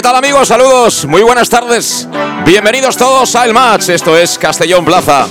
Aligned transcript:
¿Qué 0.00 0.04
tal 0.04 0.16
amigos? 0.16 0.48
Saludos, 0.48 1.04
muy 1.04 1.20
buenas 1.20 1.50
tardes. 1.50 2.08
Bienvenidos 2.46 2.96
todos 2.96 3.36
a 3.36 3.44
El 3.44 3.52
Match. 3.52 3.90
Esto 3.90 4.16
es 4.16 4.38
Castellón 4.38 4.82
Plaza. 4.82 5.28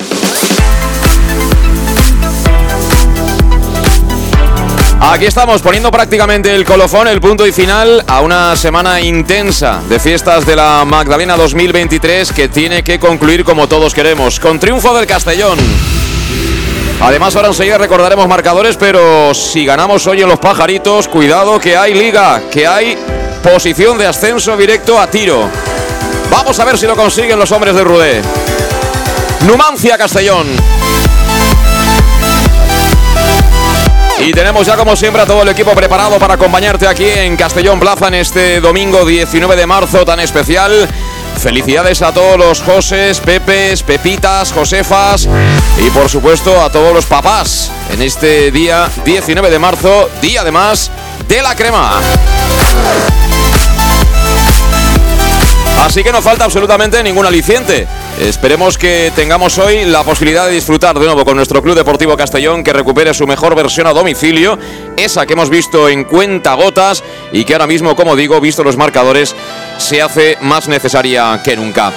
Aquí 5.02 5.26
estamos 5.26 5.64
poniendo 5.64 5.90
prácticamente 5.90 6.54
el 6.54 6.66
colofón, 6.66 7.08
el 7.08 7.20
punto 7.20 7.48
y 7.48 7.52
final 7.52 8.04
a 8.06 8.22
una 8.22 8.56
semana 8.56 9.02
intensa 9.02 9.82
de 9.90 10.00
fiestas 10.00 10.46
de 10.46 10.56
la 10.56 10.86
Magdalena 10.86 11.36
2023 11.36 12.32
que 12.32 12.48
tiene 12.48 12.84
que 12.84 13.00
concluir 13.00 13.44
como 13.44 13.68
todos 13.68 13.96
queremos, 13.96 14.40
con 14.40 14.60
triunfo 14.60 14.96
del 14.96 15.08
Castellón. 15.08 15.58
Además, 17.02 17.36
ahora 17.36 17.48
enseguida 17.48 17.80
recordaremos 17.80 18.28
marcadores, 18.28 18.78
pero 18.78 19.34
si 19.34 19.66
ganamos 19.66 20.06
hoy 20.06 20.22
en 20.22 20.30
los 20.30 20.38
pajaritos, 20.38 21.08
cuidado 21.08 21.60
que 21.60 21.76
hay 21.76 21.96
liga, 21.96 22.44
que 22.52 22.68
hay 22.68 22.96
Posición 23.44 23.98
de 23.98 24.06
ascenso 24.06 24.56
directo 24.58 25.00
a 25.00 25.10
tiro. 25.10 25.50
Vamos 26.30 26.60
a 26.60 26.66
ver 26.66 26.78
si 26.78 26.86
lo 26.86 26.96
consiguen 26.96 27.40
los 27.40 27.52
hombres 27.52 27.74
de 27.74 27.84
Rudé. 27.84 28.22
Numancia 29.48 29.98
Castellón. 29.98 30.48
Y 34.20 34.34
tenemos 34.34 34.68
ya 34.68 34.76
como 34.76 34.96
siempre 34.96 35.22
a 35.22 35.26
todo 35.26 35.44
el 35.44 35.50
equipo 35.50 35.72
preparado 35.72 36.20
para 36.20 36.34
acompañarte 36.34 36.88
aquí 36.88 37.08
en 37.08 37.38
Castellón 37.38 37.80
Plaza 37.80 38.10
en 38.10 38.16
este 38.16 38.60
domingo 38.60 39.06
19 39.06 39.56
de 39.56 39.66
marzo 39.66 40.04
tan 40.04 40.20
especial. 40.20 40.88
Felicidades 41.42 42.02
a 42.02 42.12
todos 42.12 42.38
los 42.38 42.62
Joses, 42.62 43.22
Pepes, 43.22 43.82
Pepitas, 43.84 44.52
Josefas 44.52 45.28
y 45.78 45.90
por 45.92 46.10
supuesto 46.10 46.62
a 46.62 46.70
todos 46.70 46.94
los 46.94 47.06
papás 47.06 47.72
en 47.90 48.02
este 48.02 48.52
día 48.52 48.90
19 49.06 49.50
de 49.50 49.60
marzo, 49.60 50.10
día 50.22 50.42
además 50.42 50.92
de 51.28 51.42
la 51.42 51.56
crema. 51.56 52.02
Así 55.80 56.04
que 56.04 56.12
no 56.12 56.22
falta 56.22 56.44
absolutamente 56.44 57.02
ningún 57.02 57.26
aliciente. 57.26 57.88
Esperemos 58.20 58.78
que 58.78 59.12
tengamos 59.16 59.58
hoy 59.58 59.86
la 59.86 60.04
posibilidad 60.04 60.46
de 60.46 60.52
disfrutar 60.52 61.00
de 61.00 61.06
nuevo 61.06 61.24
con 61.24 61.38
nuestro 61.38 61.64
Club 61.64 61.76
Deportivo 61.76 62.18
Castellón 62.18 62.64
que 62.64 62.74
recupere 62.74 63.14
su 63.14 63.26
mejor 63.26 63.56
versión 63.56 63.88
a 63.88 63.94
domicilio, 63.94 64.60
esa 64.98 65.26
que 65.26 65.34
hemos 65.34 65.50
visto 65.50 65.88
en 65.88 66.04
cuenta 66.04 66.54
gotas 66.56 67.02
y 67.32 67.46
que 67.46 67.54
ahora 67.54 67.66
mismo, 67.66 67.96
como 67.96 68.18
digo, 68.18 68.42
visto 68.42 68.64
los 68.64 68.76
marcadores, 68.76 69.34
se 69.78 70.02
hace 70.02 70.38
más 70.42 70.68
necesaria 70.68 71.42
que 71.44 71.56
nunca. 71.56 71.94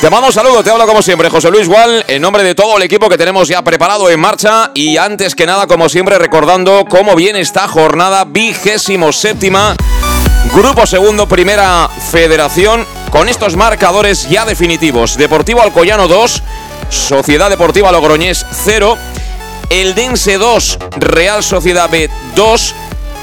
Te 0.00 0.10
mando 0.10 0.26
un 0.26 0.32
saludo, 0.32 0.64
te 0.64 0.70
hablo 0.70 0.86
como 0.86 1.02
siempre 1.02 1.30
José 1.30 1.50
Luis 1.50 1.68
Gual, 1.68 2.04
en 2.08 2.20
nombre 2.20 2.42
de 2.42 2.54
todo 2.54 2.76
el 2.78 2.82
equipo 2.82 3.08
que 3.08 3.16
tenemos 3.18 3.48
ya 3.48 3.62
preparado 3.62 4.10
en 4.10 4.18
marcha 4.18 4.72
y 4.74 4.96
antes 4.96 5.34
que 5.34 5.46
nada, 5.46 5.66
como 5.66 5.88
siempre, 5.88 6.18
recordando 6.18 6.84
cómo 6.88 7.14
viene 7.14 7.40
esta 7.40 7.68
jornada 7.68 8.24
vigésimo 8.24 9.12
séptima 9.12 9.76
Grupo 10.54 10.84
segundo, 10.84 11.28
primera 11.28 11.88
federación, 12.10 12.84
con 13.12 13.28
estos 13.28 13.54
marcadores 13.54 14.28
ya 14.28 14.44
definitivos. 14.44 15.16
Deportivo 15.16 15.62
Alcoyano 15.62 16.08
2, 16.08 16.42
Sociedad 16.88 17.48
Deportiva 17.48 17.92
Logroñés 17.92 18.44
0, 18.64 18.98
Eldense 19.70 20.38
2, 20.38 20.78
Real 20.98 21.44
Sociedad 21.44 21.88
B 21.88 22.10
2, 22.34 22.74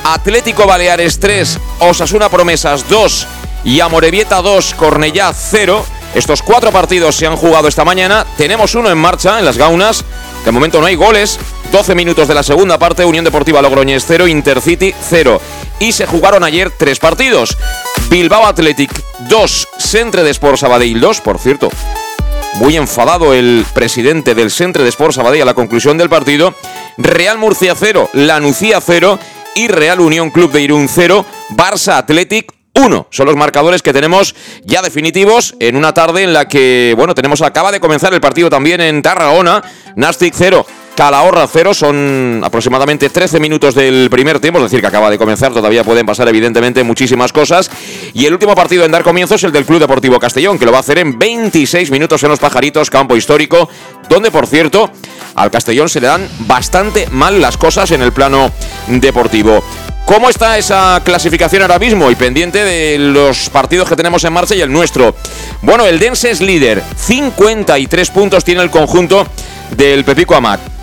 Atlético 0.05 0.65
Baleares 0.65 1.19
3, 1.19 1.59
Osasuna 1.79 2.29
Promesas 2.29 2.88
2 2.88 3.27
y 3.65 3.81
Amorebieta 3.81 4.41
2, 4.41 4.73
Cornellá 4.75 5.33
0. 5.33 5.85
Estos 6.15 6.41
cuatro 6.41 6.71
partidos 6.71 7.17
se 7.17 7.27
han 7.27 7.35
jugado 7.35 7.67
esta 7.67 7.83
mañana. 7.83 8.25
Tenemos 8.38 8.73
uno 8.73 8.89
en 8.89 8.97
marcha 8.97 9.38
en 9.38 9.45
las 9.45 9.57
Gaunas. 9.57 10.05
De 10.45 10.51
momento 10.51 10.79
no 10.79 10.88
hay 10.88 10.95
goles. 10.95 11.38
12 11.72 11.95
minutos 11.95 12.28
de 12.28 12.33
la 12.33 12.44
segunda 12.44 12.78
parte, 12.78 13.05
Unión 13.05 13.25
Deportiva 13.25 13.61
Logroñés 13.61 14.05
0, 14.07 14.28
Intercity 14.28 14.94
0 15.09 15.41
y 15.79 15.91
se 15.91 16.05
jugaron 16.05 16.44
ayer 16.44 16.72
tres 16.78 17.00
partidos. 17.00 17.57
Bilbao 18.09 18.45
Athletic 18.45 18.91
2, 19.29 19.67
Centre 19.77 20.23
de 20.23 20.31
Sport 20.31 20.57
Sabadell 20.57 21.00
2, 21.00 21.22
por 21.22 21.39
cierto. 21.39 21.69
Muy 22.56 22.75
enfadado 22.77 23.33
el 23.33 23.66
presidente 23.73 24.33
del 24.33 24.50
Centre 24.50 24.83
de 24.83 24.89
Sport 24.89 25.13
Sabadell 25.13 25.44
a 25.44 25.45
la 25.45 25.53
conclusión 25.53 25.97
del 25.97 26.09
partido. 26.09 26.56
Real 26.97 27.38
Murcia 27.38 27.75
0, 27.75 28.09
Lanucía 28.13 28.81
0 28.81 29.19
y 29.56 29.67
Real 29.67 30.00
Unión 30.00 30.31
Club 30.31 30.51
de 30.51 30.61
Irún 30.61 30.88
0, 30.88 31.25
Barça 31.50 31.97
Athletic 31.97 32.53
1. 32.73 33.07
Son 33.09 33.25
los 33.25 33.35
marcadores 33.35 33.81
que 33.81 33.94
tenemos 33.94 34.35
ya 34.63 34.81
definitivos 34.81 35.56
en 35.59 35.75
una 35.75 35.94
tarde 35.94 36.23
en 36.23 36.33
la 36.33 36.47
que, 36.47 36.94
bueno, 36.95 37.16
tenemos, 37.16 37.41
acaba 37.41 37.72
de 37.72 37.79
comenzar 37.79 38.13
el 38.13 38.22
partido 38.22 38.50
también 38.50 38.81
en 38.81 39.01
Tarragona, 39.01 39.63
Nastic 39.95 40.33
0, 40.35 40.66
Calahorra 40.97 41.47
0. 41.47 41.75
Son 41.75 42.41
aproximadamente 42.44 43.12
13 43.12 43.40
minutos 43.40 43.75
del 43.75 44.09
primer 44.09 44.40
tiempo, 44.40 44.58
es 44.58 44.63
decir, 44.63 44.81
que 44.81 44.88
acaba 44.88 45.12
de 45.12 45.19
comenzar. 45.19 45.53
Todavía 45.53 45.84
pueden 45.84 46.08
pasar, 46.08 46.28
evidentemente, 46.28 46.84
muchísimas 46.84 47.31
cosas. 47.31 47.69
Y 48.16 48.25
el 48.25 48.34
último 48.34 48.56
partido 48.56 48.84
en 48.84 48.91
dar 48.91 49.03
comienzo 49.03 49.36
es 49.36 49.44
el 49.44 49.52
del 49.52 49.63
Club 49.63 49.80
Deportivo 49.80 50.19
Castellón, 50.19 50.57
que 50.57 50.66
lo 50.66 50.72
va 50.72 50.78
a 50.78 50.81
hacer 50.81 50.97
en 50.97 51.19
26 51.19 51.91
minutos 51.91 52.24
en 52.24 52.30
los 52.30 52.40
Pajaritos, 52.40 52.90
campo 52.90 53.16
histórico, 53.16 53.69
donde, 54.09 54.31
por 54.31 54.47
cierto, 54.47 54.90
al 55.36 55.52
Castellón 55.52 55.88
se 55.88 56.02
le 56.02 56.07
dan 56.07 56.28
bastante 56.40 57.07
mal 57.12 57.40
las 57.40 57.57
cosas 57.57 57.91
en 57.91 58.02
el 58.02 58.12
plano 58.12 58.52
deportivo. 58.88 59.63
¿Cómo 60.06 60.30
está 60.30 60.57
esa 60.57 61.00
clasificación 61.06 61.62
ahora 61.62 61.78
mismo? 61.78 62.09
Y 62.09 62.16
pendiente 62.16 62.63
de 62.63 62.97
los 62.97 63.52
partidos 63.52 63.88
que 63.88 63.96
tenemos 63.96 64.24
en 64.24 64.34
marcha 64.34 64.56
y 64.56 64.62
el 64.62 64.72
nuestro. 64.72 65.13
Bueno, 65.62 65.86
el 65.86 66.00
Dense 66.00 66.31
es 66.31 66.41
líder. 66.41 66.81
53 66.96 68.09
puntos 68.09 68.44
tiene 68.44 68.63
el 68.63 68.72
conjunto 68.72 69.28
del 69.75 70.03
Pepico 70.03 70.34
Amat. 70.34 70.76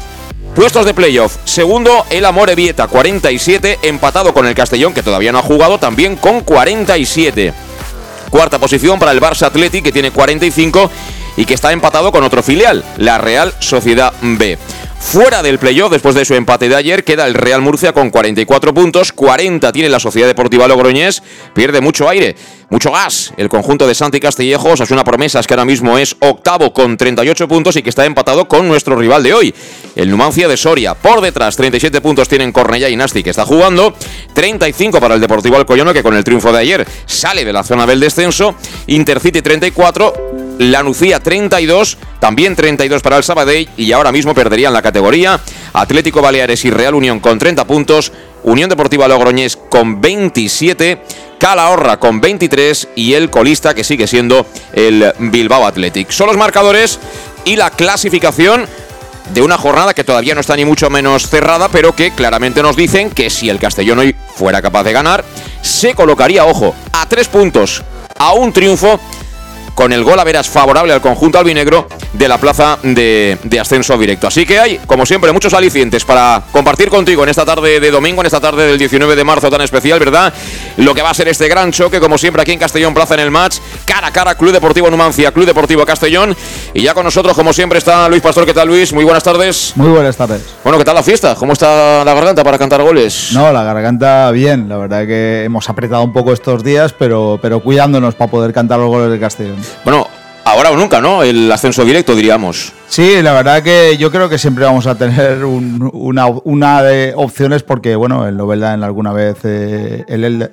Puestos 0.55 0.87
de 0.87 0.95
playoff. 0.95 1.37
Segundo, 1.45 2.07
el 2.11 2.25
Amore 2.25 2.55
Vieta, 2.55 2.87
47, 2.87 3.81
empatado 3.83 4.33
con 4.33 4.47
el 4.47 4.55
Castellón, 4.55 4.95
que 4.95 5.03
todavía 5.03 5.33
no 5.33 5.39
ha 5.39 5.43
jugado, 5.43 5.79
también 5.79 6.15
con 6.15 6.43
47. 6.43 7.53
Cuarta 8.31 8.61
posición 8.61 9.01
para 9.01 9.11
el 9.11 9.21
Barça 9.21 9.47
Athletic, 9.47 9.83
que 9.83 9.93
tiene 9.93 10.13
45 10.13 10.91
y 11.37 11.45
que 11.45 11.55
está 11.55 11.73
empatado 11.73 12.13
con 12.13 12.23
otro 12.23 12.41
filial, 12.43 12.85
la 12.99 13.19
Real 13.19 13.53
Sociedad 13.59 14.13
B. 14.23 14.57
Fuera 15.05 15.43
del 15.43 15.59
playoff, 15.59 15.93
después 15.93 16.15
de 16.17 16.25
su 16.25 16.35
empate 16.35 16.69
de 16.69 16.75
ayer, 16.75 17.05
queda 17.05 17.27
el 17.27 17.35
Real 17.35 17.61
Murcia 17.61 17.93
con 17.93 18.11
44 18.11 18.75
puntos, 18.75 19.13
40 19.13 19.71
tiene 19.71 19.89
la 19.89 20.01
Sociedad 20.01 20.27
Deportiva 20.27 20.67
Logroñés, 20.67 21.23
pierde 21.55 21.81
mucho 21.81 22.09
aire, 22.09 22.35
mucho 22.71 22.91
gas. 22.91 23.33
El 23.37 23.49
conjunto 23.49 23.87
de 23.87 23.95
Santi 23.95 24.19
Castillejos. 24.19 24.81
Es 24.81 24.91
una 24.91 25.05
promesa 25.05 25.41
que 25.43 25.55
ahora 25.55 25.65
mismo 25.65 25.97
es 25.99 26.17
octavo 26.19 26.73
con 26.73 26.97
38 26.97 27.47
puntos 27.47 27.77
y 27.77 27.83
que 27.83 27.91
está 27.91 28.05
empatado 28.05 28.49
con 28.49 28.67
nuestro 28.67 28.97
rival 28.97 29.23
de 29.23 29.35
hoy, 29.35 29.55
el 29.95 30.11
Numancia 30.11 30.49
de 30.49 30.57
Soria. 30.57 30.95
Por 30.95 31.21
detrás, 31.21 31.55
37 31.57 32.01
puntos 32.01 32.29
tienen 32.29 32.51
Cornellá 32.51 32.89
y 32.89 32.97
Nasti, 32.97 33.23
que 33.23 33.31
está 33.31 33.45
jugando, 33.45 33.95
35 34.33 35.01
para 35.01 35.15
el 35.15 35.21
Deportivo 35.21 35.57
Alcoyono, 35.57 35.93
que 35.93 36.03
con 36.03 36.17
el 36.17 36.25
triunfo 36.25 36.53
de 36.53 36.59
ayer 36.59 36.87
sale 37.07 37.45
de 37.45 37.53
la 37.53 37.63
zona 37.63 37.87
del 37.87 38.01
descenso, 38.01 38.57
Intercity 38.89 39.43
34, 39.43 40.34
Lanucía 40.59 41.21
32, 41.21 41.99
también 42.21 42.55
32 42.55 43.03
para 43.03 43.17
el 43.17 43.25
Sabadell 43.25 43.69
y 43.77 43.93
ahora 43.93 44.13
mismo 44.13 44.35
perderían 44.35 44.73
la 44.73 44.83
categoría 44.83 45.41
Atlético 45.73 46.23
Baleares 46.23 46.65
y 46.65 46.71
Real 46.71 46.95
Unión 46.95 47.21
con 47.21 47.39
30 47.39 47.67
puntos, 47.67 48.13
Unión 48.45 48.71
Deportiva 48.71 49.09
Logroñés 49.09 49.57
con 49.57 50.01
27, 50.01 51.03
Calahorra 51.39 51.99
con 51.99 52.21
23 52.21 52.89
y 52.95 53.15
el 53.15 53.31
colista 53.31 53.75
que 53.75 53.85
sigue 53.85 54.07
siendo 54.07 54.47
el 54.73 55.13
Bilbao 55.19 55.67
Athletic. 55.67 56.11
Son 56.11 56.29
los 56.29 56.37
marcadores 56.37 57.01
y 57.45 57.57
la 57.57 57.71
clasificación 57.71 58.67
de 59.33 59.43
una 59.43 59.59
jornada 59.59 59.95
que 59.95 60.05
todavía 60.05 60.35
no 60.35 60.41
está 60.41 60.55
ni 60.57 60.65
mucho 60.65 60.91
menos 60.91 61.29
cerrada, 61.29 61.69
pero 61.69 61.95
que 61.95 62.13
claramente 62.13 62.63
nos 62.63 62.77
dicen 62.77 63.11
que 63.11 63.31
si 63.31 63.49
el 63.49 63.59
Castellón 63.59 63.99
hoy 63.99 64.15
fuera 64.37 64.63
capaz 64.63 64.85
de 64.85 64.93
ganar, 64.93 65.25
se 65.63 65.95
colocaría, 65.95 66.45
ojo, 66.45 66.75
a 66.93 67.07
tres 67.09 67.29
puntos, 67.29 67.83
a 68.19 68.35
un 68.35 68.53
triunfo 68.53 69.01
con 69.75 69.93
el 69.93 70.05
gol 70.05 70.19
a 70.19 70.25
veras 70.25 70.49
favorable 70.49 70.93
al 70.93 71.01
conjunto 71.01 71.39
albinegro 71.39 71.87
de 72.13 72.29
la 72.29 72.39
plaza 72.39 72.79
de, 72.83 73.39
ascenso 73.61 73.97
directo. 73.99 74.27
Así 74.27 74.47
que 74.47 74.59
hay, 74.59 74.79
como 74.87 75.07
siempre, 75.07 75.33
muchos 75.33 75.55
alicientes 75.55 76.05
para 76.05 76.43
compartir 76.53 76.89
contigo 76.89 77.23
en 77.23 77.29
esta 77.29 77.45
tarde 77.45 77.81
de 77.81 77.91
domingo, 77.91 78.21
en 78.21 78.27
esta 78.27 78.41
tarde 78.41 78.67
del 78.67 78.79
19 78.79 79.17
de 79.17 79.25
marzo 79.25 79.51
tan 79.51 79.61
especial, 79.61 79.99
¿verdad? 79.99 80.33
Lo 80.77 80.95
que 80.95 81.03
va 81.03 81.11
a 81.11 81.15
ser 81.15 81.29
este 81.29 81.49
gran 81.49 81.73
choque, 81.73 82.01
como 82.01 82.19
siempre, 82.19 82.43
aquí 82.43 82.53
en 82.53 82.59
Castellón 82.59 82.95
Plaza 82.95 83.15
en 83.15 83.21
el 83.21 83.31
match, 83.31 83.59
cara 83.85 84.09
a 84.09 84.13
cara, 84.13 84.35
Club 84.35 84.53
Deportivo 84.53 84.91
Numancia, 84.91 85.33
Club 85.33 85.47
Deportivo 85.47 85.85
Castellón. 85.85 86.37
Y 86.73 86.83
ya 86.83 86.95
con 86.95 87.05
nosotros, 87.05 87.35
como 87.35 87.53
siempre, 87.53 87.79
está 87.79 88.09
Luis 88.09 88.23
Pastor. 88.23 88.47
¿Qué 88.47 88.55
tal, 88.55 88.69
Luis? 88.69 88.93
Muy 88.93 89.05
buenas 89.05 89.23
tardes. 89.23 89.73
Muy 89.77 89.89
buenas 89.89 90.17
tardes. 90.17 90.43
Bueno, 90.63 90.79
¿qué 90.79 90.85
tal 90.85 90.95
la 90.95 91.03
fiesta? 91.03 91.35
¿Cómo 91.35 91.53
está 91.53 92.05
la 92.05 92.15
garganta 92.15 92.45
para 92.45 92.59
cantar 92.59 92.83
goles? 92.83 93.31
No, 93.33 93.53
la 93.53 93.65
garganta 93.65 94.31
bien. 94.31 94.69
La 94.69 94.77
verdad 94.77 95.07
que 95.07 95.45
hemos 95.45 95.69
apretado 95.69 96.03
un 96.03 96.13
poco 96.13 96.33
estos 96.33 96.63
días, 96.63 96.93
pero, 96.93 97.39
pero 97.41 97.61
cuidándonos 97.61 98.15
para 98.15 98.31
poder 98.31 98.53
cantar 98.53 98.79
los 98.79 98.89
goles 98.89 99.11
de 99.11 99.19
Castellón. 99.19 99.64
Bueno, 99.85 100.09
ahora 100.45 100.71
o 100.71 100.77
nunca, 100.77 101.01
¿no? 101.01 101.23
El 101.23 101.51
ascenso 101.51 101.85
directo, 101.85 102.15
diríamos. 102.15 102.73
Sí, 102.89 103.23
la 103.23 103.33
verdad 103.33 103.63
que 103.63 103.97
yo 103.97 104.11
creo 104.11 104.29
que 104.29 104.39
siempre 104.39 104.65
vamos 104.65 104.87
a 104.87 104.95
tener 104.95 105.45
una, 105.45 106.27
una, 106.27 106.83
de 106.83 107.13
opciones 107.17 107.63
porque, 107.63 107.97
bueno, 107.97 108.27
el 108.27 108.37
Novelda 108.37 108.75
en 108.75 108.85
alguna 108.85 109.13
vez, 109.13 109.39
eh, 109.45 110.05
el, 110.07 110.25
el, 110.25 110.51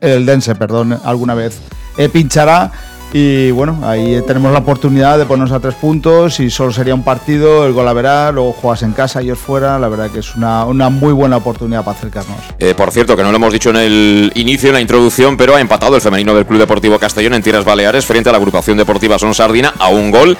el, 0.00 0.26
Dense, 0.26 0.54
perdón, 0.54 0.98
alguna 1.04 1.34
vez 1.34 1.60
eh, 1.96 2.08
pinchará 2.08 2.72
y 3.12 3.50
bueno, 3.52 3.78
ahí 3.84 4.20
tenemos 4.26 4.52
la 4.52 4.58
oportunidad 4.58 5.18
de 5.18 5.24
ponernos 5.24 5.52
a 5.52 5.60
tres 5.60 5.74
puntos 5.74 6.40
y 6.40 6.50
solo 6.50 6.72
sería 6.72 6.94
un 6.94 7.02
partido, 7.02 7.66
el 7.66 7.72
gol 7.72 7.88
a 7.88 7.94
verá, 7.94 8.30
luego 8.32 8.52
juegas 8.52 8.82
en 8.82 8.92
casa, 8.92 9.22
y 9.22 9.26
ellos 9.26 9.38
fuera. 9.38 9.78
La 9.78 9.88
verdad 9.88 10.10
que 10.10 10.18
es 10.18 10.34
una, 10.34 10.66
muy 10.90 11.12
buena 11.12 11.38
oportunidad 11.38 11.84
para 11.84 11.96
acercarnos. 11.96 12.36
Eh, 12.58 12.74
por 12.76 12.90
cierto, 12.90 13.16
que 13.16 13.22
no 13.22 13.30
lo 13.30 13.36
hemos 13.36 13.52
dicho 13.52 13.70
en 13.70 13.76
el 13.76 14.32
inicio, 14.34 14.68
en 14.68 14.74
la 14.74 14.80
introducción, 14.80 15.36
pero 15.38 15.56
ha 15.56 15.60
empatado 15.60 15.96
el 15.96 16.02
femenino 16.02 16.34
del 16.34 16.44
Club 16.44 16.58
Deportivo 16.58 16.98
Castellón 16.98 17.34
en 17.34 17.42
Tierras 17.42 17.64
Baleares 17.64 18.04
frente 18.04 18.28
a 18.28 18.32
la 18.32 18.38
agrupación 18.38 18.76
deportiva 18.76 19.18
Son 19.18 19.34
Sardina 19.34 19.72
a 19.78 19.88
un 19.88 20.10
gol. 20.10 20.36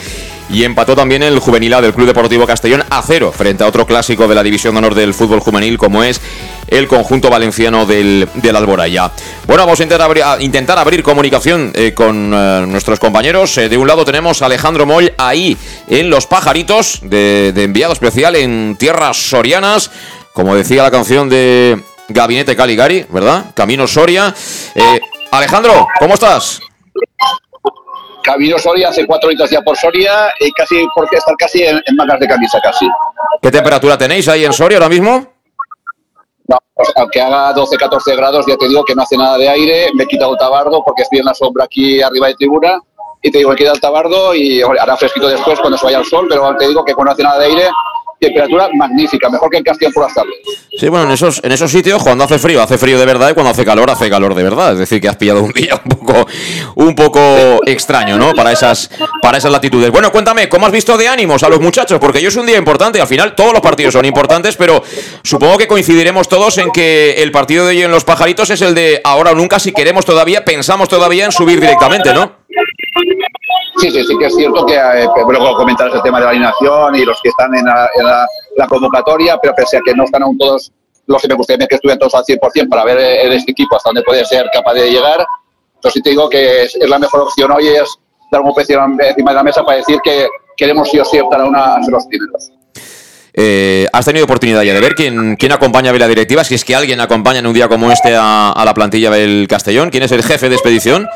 Y 0.50 0.64
empató 0.64 0.96
también 0.96 1.22
el 1.22 1.38
juvenil 1.40 1.74
del 1.82 1.92
Club 1.92 2.06
Deportivo 2.06 2.46
Castellón 2.46 2.82
a 2.88 3.02
cero 3.02 3.32
frente 3.36 3.64
a 3.64 3.66
otro 3.66 3.86
clásico 3.86 4.26
de 4.26 4.34
la 4.34 4.42
División 4.42 4.74
de 4.74 4.78
Honor 4.78 4.94
del 4.94 5.12
Fútbol 5.12 5.40
Juvenil 5.40 5.76
como 5.76 6.02
es 6.02 6.22
el 6.68 6.86
conjunto 6.86 7.30
valenciano 7.30 7.86
del, 7.86 8.28
del 8.34 8.56
Alboraya. 8.56 9.10
Bueno, 9.46 9.64
vamos 9.64 9.80
a 9.80 10.38
intentar 10.40 10.78
abrir, 10.78 11.02
comunicación 11.02 11.72
eh, 11.74 11.94
con 11.94 12.32
eh, 12.34 12.64
nuestros 12.66 12.98
compañeros. 12.98 13.56
Eh, 13.58 13.68
de 13.68 13.76
un 13.76 13.86
lado 13.86 14.04
tenemos 14.04 14.42
a 14.42 14.46
Alejandro 14.46 14.86
Moll 14.86 15.12
ahí 15.18 15.56
en 15.88 16.10
Los 16.10 16.26
Pajaritos 16.26 17.00
de, 17.02 17.52
de 17.52 17.62
enviado 17.64 17.92
especial 17.92 18.36
en 18.36 18.76
tierras 18.78 19.16
sorianas. 19.16 19.90
Como 20.32 20.54
decía 20.54 20.82
la 20.82 20.90
canción 20.90 21.28
de 21.28 21.82
Gabinete 22.08 22.54
Caligari, 22.54 23.06
¿verdad? 23.08 23.46
Camino 23.54 23.86
Soria. 23.88 24.34
Alejandro, 25.32 25.88
¿cómo 25.98 26.14
estás? 26.14 26.60
Camino 28.22 28.58
Soria, 28.58 28.90
hace 28.90 29.06
cuatro 29.06 29.28
horitas 29.28 29.50
ya 29.50 29.62
por 29.62 29.76
Soria 29.76 30.32
y 30.38 30.50
casi 30.52 30.86
porque 30.94 31.16
estar 31.16 31.34
casi 31.36 31.62
en, 31.62 31.80
mangas 31.96 32.20
de 32.20 32.28
camisa 32.28 32.58
casi. 32.62 32.86
¿Qué 33.40 33.50
temperatura 33.50 33.96
tenéis 33.96 34.28
ahí 34.28 34.44
en 34.44 34.52
Soria 34.52 34.76
ahora 34.76 34.90
mismo? 34.90 35.37
No, 36.48 36.58
aunque 36.96 37.20
haga 37.20 37.52
12, 37.52 37.76
14 37.76 38.16
grados, 38.16 38.46
ya 38.46 38.56
te 38.56 38.68
digo 38.68 38.82
que 38.84 38.94
no 38.94 39.02
hace 39.02 39.16
nada 39.16 39.36
de 39.36 39.48
aire, 39.48 39.90
me 39.94 40.04
he 40.04 40.06
quitado 40.06 40.32
el 40.32 40.38
tabardo 40.38 40.82
porque 40.84 41.02
estoy 41.02 41.18
en 41.18 41.26
la 41.26 41.34
sombra 41.34 41.64
aquí 41.64 42.00
arriba 42.00 42.28
de 42.28 42.34
tribuna 42.34 42.80
y 43.22 43.30
te 43.30 43.38
digo, 43.38 43.52
he 43.52 43.56
quitado 43.56 43.74
el 43.74 43.80
tabardo 43.80 44.34
y 44.34 44.62
hará 44.62 44.96
fresquito 44.96 45.28
después 45.28 45.60
cuando 45.60 45.76
se 45.76 45.84
vaya 45.84 45.98
el 45.98 46.06
sol, 46.06 46.26
pero 46.28 46.56
te 46.56 46.68
digo 46.68 46.84
que 46.84 46.94
cuando 46.94 47.10
no 47.10 47.12
hace 47.14 47.22
nada 47.22 47.38
de 47.38 47.46
aire 47.46 47.68
temperatura 48.18 48.68
magnífica, 48.74 49.28
mejor 49.28 49.50
que 49.50 49.58
en 49.58 49.64
Castellón 49.64 49.92
por 49.92 50.04
las. 50.04 50.14
Sí, 50.78 50.88
bueno, 50.88 51.06
en 51.06 51.12
esos, 51.12 51.40
en 51.42 51.52
esos 51.52 51.70
sitios 51.70 52.02
cuando 52.02 52.24
hace 52.24 52.38
frío, 52.38 52.62
hace 52.62 52.78
frío 52.78 52.98
de 52.98 53.06
verdad 53.06 53.30
y 53.30 53.34
cuando 53.34 53.50
hace 53.50 53.64
calor, 53.64 53.90
hace 53.90 54.10
calor 54.10 54.34
de 54.34 54.42
verdad. 54.42 54.72
Es 54.72 54.78
decir, 54.78 55.00
que 55.00 55.08
has 55.08 55.16
pillado 55.16 55.42
un 55.42 55.52
día 55.52 55.80
un 55.84 55.96
poco, 55.96 56.26
un 56.76 56.94
poco 56.94 57.60
extraño, 57.66 58.16
¿no? 58.16 58.32
Para 58.32 58.52
esas, 58.52 58.90
para 59.22 59.38
esas 59.38 59.52
latitudes. 59.52 59.90
Bueno, 59.90 60.10
cuéntame, 60.10 60.48
¿cómo 60.48 60.66
has 60.66 60.72
visto 60.72 60.96
de 60.96 61.08
ánimos 61.08 61.42
a 61.42 61.48
los 61.48 61.60
muchachos? 61.60 61.98
Porque 62.00 62.20
yo 62.20 62.28
es 62.28 62.36
un 62.36 62.46
día 62.46 62.56
importante, 62.56 63.00
al 63.00 63.06
final 63.06 63.34
todos 63.34 63.52
los 63.52 63.60
partidos 63.60 63.94
son 63.94 64.04
importantes, 64.04 64.56
pero 64.56 64.82
supongo 65.22 65.58
que 65.58 65.66
coincidiremos 65.68 66.28
todos 66.28 66.58
en 66.58 66.70
que 66.70 67.14
el 67.22 67.30
partido 67.30 67.66
de 67.66 67.76
hoy 67.76 67.82
en 67.82 67.90
Los 67.90 68.04
Pajaritos 68.04 68.50
es 68.50 68.60
el 68.62 68.74
de 68.74 69.00
ahora 69.04 69.32
o 69.32 69.34
nunca, 69.34 69.58
si 69.58 69.72
queremos 69.72 70.04
todavía, 70.04 70.44
pensamos 70.44 70.88
todavía 70.88 71.24
en 71.24 71.32
subir 71.32 71.60
directamente, 71.60 72.12
¿no? 72.12 72.38
Sí, 73.78 73.90
sí, 73.90 74.04
sí 74.04 74.18
que 74.18 74.26
es 74.26 74.34
cierto 74.34 74.66
que, 74.66 74.74
eh, 74.74 75.06
luego 75.28 75.56
comentarás 75.56 75.94
el 75.94 76.02
tema 76.02 76.18
de 76.18 76.24
la 76.24 76.30
alineación 76.30 76.96
y 76.96 77.04
los 77.04 77.20
que 77.22 77.28
están 77.28 77.54
en 77.54 77.64
la, 77.64 78.66
convocatoria, 78.68 79.38
pero 79.40 79.54
pese 79.54 79.76
a 79.76 79.80
que 79.84 79.94
no 79.94 80.04
están 80.04 80.22
aún 80.22 80.36
todos 80.36 80.72
los 81.06 81.22
que 81.22 81.28
me 81.28 81.34
gustaría 81.34 81.66
que 81.66 81.76
estuvieran 81.76 81.98
todos 81.98 82.14
al 82.14 82.24
100% 82.24 82.68
para 82.68 82.84
ver 82.84 82.98
en 82.98 83.32
este 83.32 83.52
equipo 83.52 83.76
hasta 83.76 83.90
dónde 83.90 84.02
puede 84.02 84.24
ser 84.24 84.50
capaz 84.52 84.74
de 84.74 84.90
llegar. 84.90 85.24
Entonces 85.74 85.94
sí 85.94 86.02
te 86.02 86.10
digo 86.10 86.28
que 86.28 86.64
es, 86.64 86.76
la 86.80 86.98
mejor 86.98 87.20
opción 87.20 87.50
hoy 87.52 87.68
es 87.68 87.88
dar 88.30 88.40
un 88.40 88.52
precio 88.52 88.80
encima 88.84 89.30
de 89.30 89.36
la 89.36 89.42
mesa 89.42 89.64
para 89.64 89.78
decir 89.78 90.00
que 90.02 90.26
queremos 90.56 90.90
sí 90.90 90.98
o 90.98 91.04
sí 91.04 91.18
optar 91.20 91.42
a 91.42 91.44
una 91.44 91.82
ser 91.82 91.92
los 91.92 92.06
primeros. 92.06 92.50
Eh, 93.32 93.86
¿Has 93.92 94.04
tenido 94.04 94.24
oportunidad 94.24 94.62
ya 94.62 94.74
de 94.74 94.80
ver 94.80 94.96
quién, 94.96 95.36
quién 95.36 95.52
acompaña 95.52 95.92
a 95.92 95.94
la 95.94 96.08
directiva? 96.08 96.42
Si 96.42 96.56
es 96.56 96.64
que 96.64 96.74
alguien 96.74 97.00
acompaña 97.00 97.38
en 97.38 97.46
un 97.46 97.54
día 97.54 97.68
como 97.68 97.92
este 97.92 98.14
a 98.16 98.62
la 98.64 98.74
plantilla 98.74 99.10
del 99.10 99.46
Castellón. 99.48 99.90
¿Quién 99.90 100.02
es 100.02 100.12
el 100.12 100.24
jefe 100.24 100.48
de 100.48 100.56
expedición? 100.56 101.08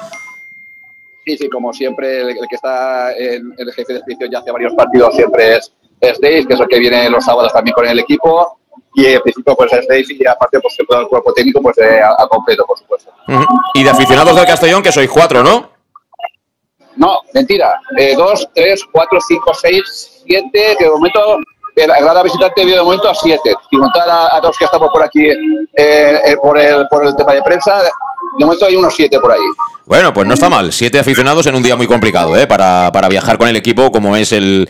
Sí, 1.25 1.37
sí, 1.37 1.49
como 1.49 1.73
siempre, 1.73 2.23
el, 2.23 2.35
que 2.35 2.57
está 2.57 3.13
en 3.13 3.55
el 3.57 3.73
jefe 3.73 3.93
de 3.93 3.99
expedición 4.01 4.31
ya 4.31 4.39
hace 4.41 4.51
varios 4.51 4.75
partidos 4.75 5.15
siempre 5.15 5.57
es, 5.57 5.73
es 6.01 6.21
Dave, 6.21 6.47
que 6.47 6.55
es 6.55 6.61
el 6.61 6.67
que 6.67 6.79
viene 6.81 7.09
los 7.11 7.25
sábados 7.25 7.53
también 7.53 7.75
con 7.75 7.87
el 7.87 7.99
equipo. 7.99 8.59
Y 8.95 9.07
en 9.07 9.23
principio, 9.23 9.55
pues 9.55 9.73
es 9.73 9.87
Dave 9.87 10.05
y 10.09 10.27
aparte, 10.27 10.61
pues 10.61 10.77
todo 10.89 11.01
el 11.01 11.09
cuerpo 11.09 11.33
técnico, 11.33 11.63
pues 11.63 11.79
eh, 11.79 12.01
a, 12.03 12.27
completo, 12.27 12.65
por 12.67 12.79
supuesto. 12.79 13.13
Y 13.75 13.85
de 13.85 13.91
aficionados 13.91 14.35
del 14.35 14.45
Castellón, 14.45 14.83
que 14.83 14.93
sois 14.93 15.09
cuatro, 15.09 15.43
¿no? 15.43 15.71
No, 16.97 17.21
mentira. 17.33 17.81
Eh, 17.97 18.15
dos, 18.17 18.49
tres, 18.55 18.85
cuatro, 18.91 19.19
cinco, 19.21 19.55
seis, 19.55 20.23
siete, 20.27 20.77
que 20.79 20.85
de 20.85 20.91
momento 20.91 21.39
el 21.77 21.87
gran 21.87 22.23
visitante 22.23 22.65
vio 22.65 22.77
de 22.77 22.83
momento 22.83 23.09
a 23.09 23.15
siete. 23.15 23.55
Y 23.71 23.77
montar 23.77 24.09
a, 24.09 24.37
a, 24.37 24.41
dos 24.41 24.59
que 24.59 24.65
estamos 24.65 24.91
por 24.91 25.03
aquí 25.03 25.31
eh, 25.75 26.37
por, 26.43 26.59
el, 26.59 26.87
por 26.89 27.07
el 27.07 27.17
tema 27.17 27.33
de 27.33 27.43
prensa, 27.43 27.83
de 28.39 28.45
momento 28.45 28.67
hay 28.67 28.77
unos 28.77 28.95
siete 28.95 29.19
por 29.19 29.33
ahí. 29.33 29.41
Bueno, 29.87 30.13
pues 30.15 30.27
no 30.27 30.35
está 30.35 30.49
mal. 30.49 30.73
Siete 30.73 30.99
aficionados 30.99 31.47
en 31.47 31.55
un 31.55 31.63
día 31.63 31.77
muy 31.77 31.87
complicado, 31.87 32.37
¿eh? 32.37 32.47
Para, 32.47 32.91
para 32.93 33.09
viajar 33.09 33.39
con 33.39 33.49
el 33.49 33.57
equipo, 33.57 33.91
como 33.91 34.17
es 34.17 34.33
el, 34.33 34.69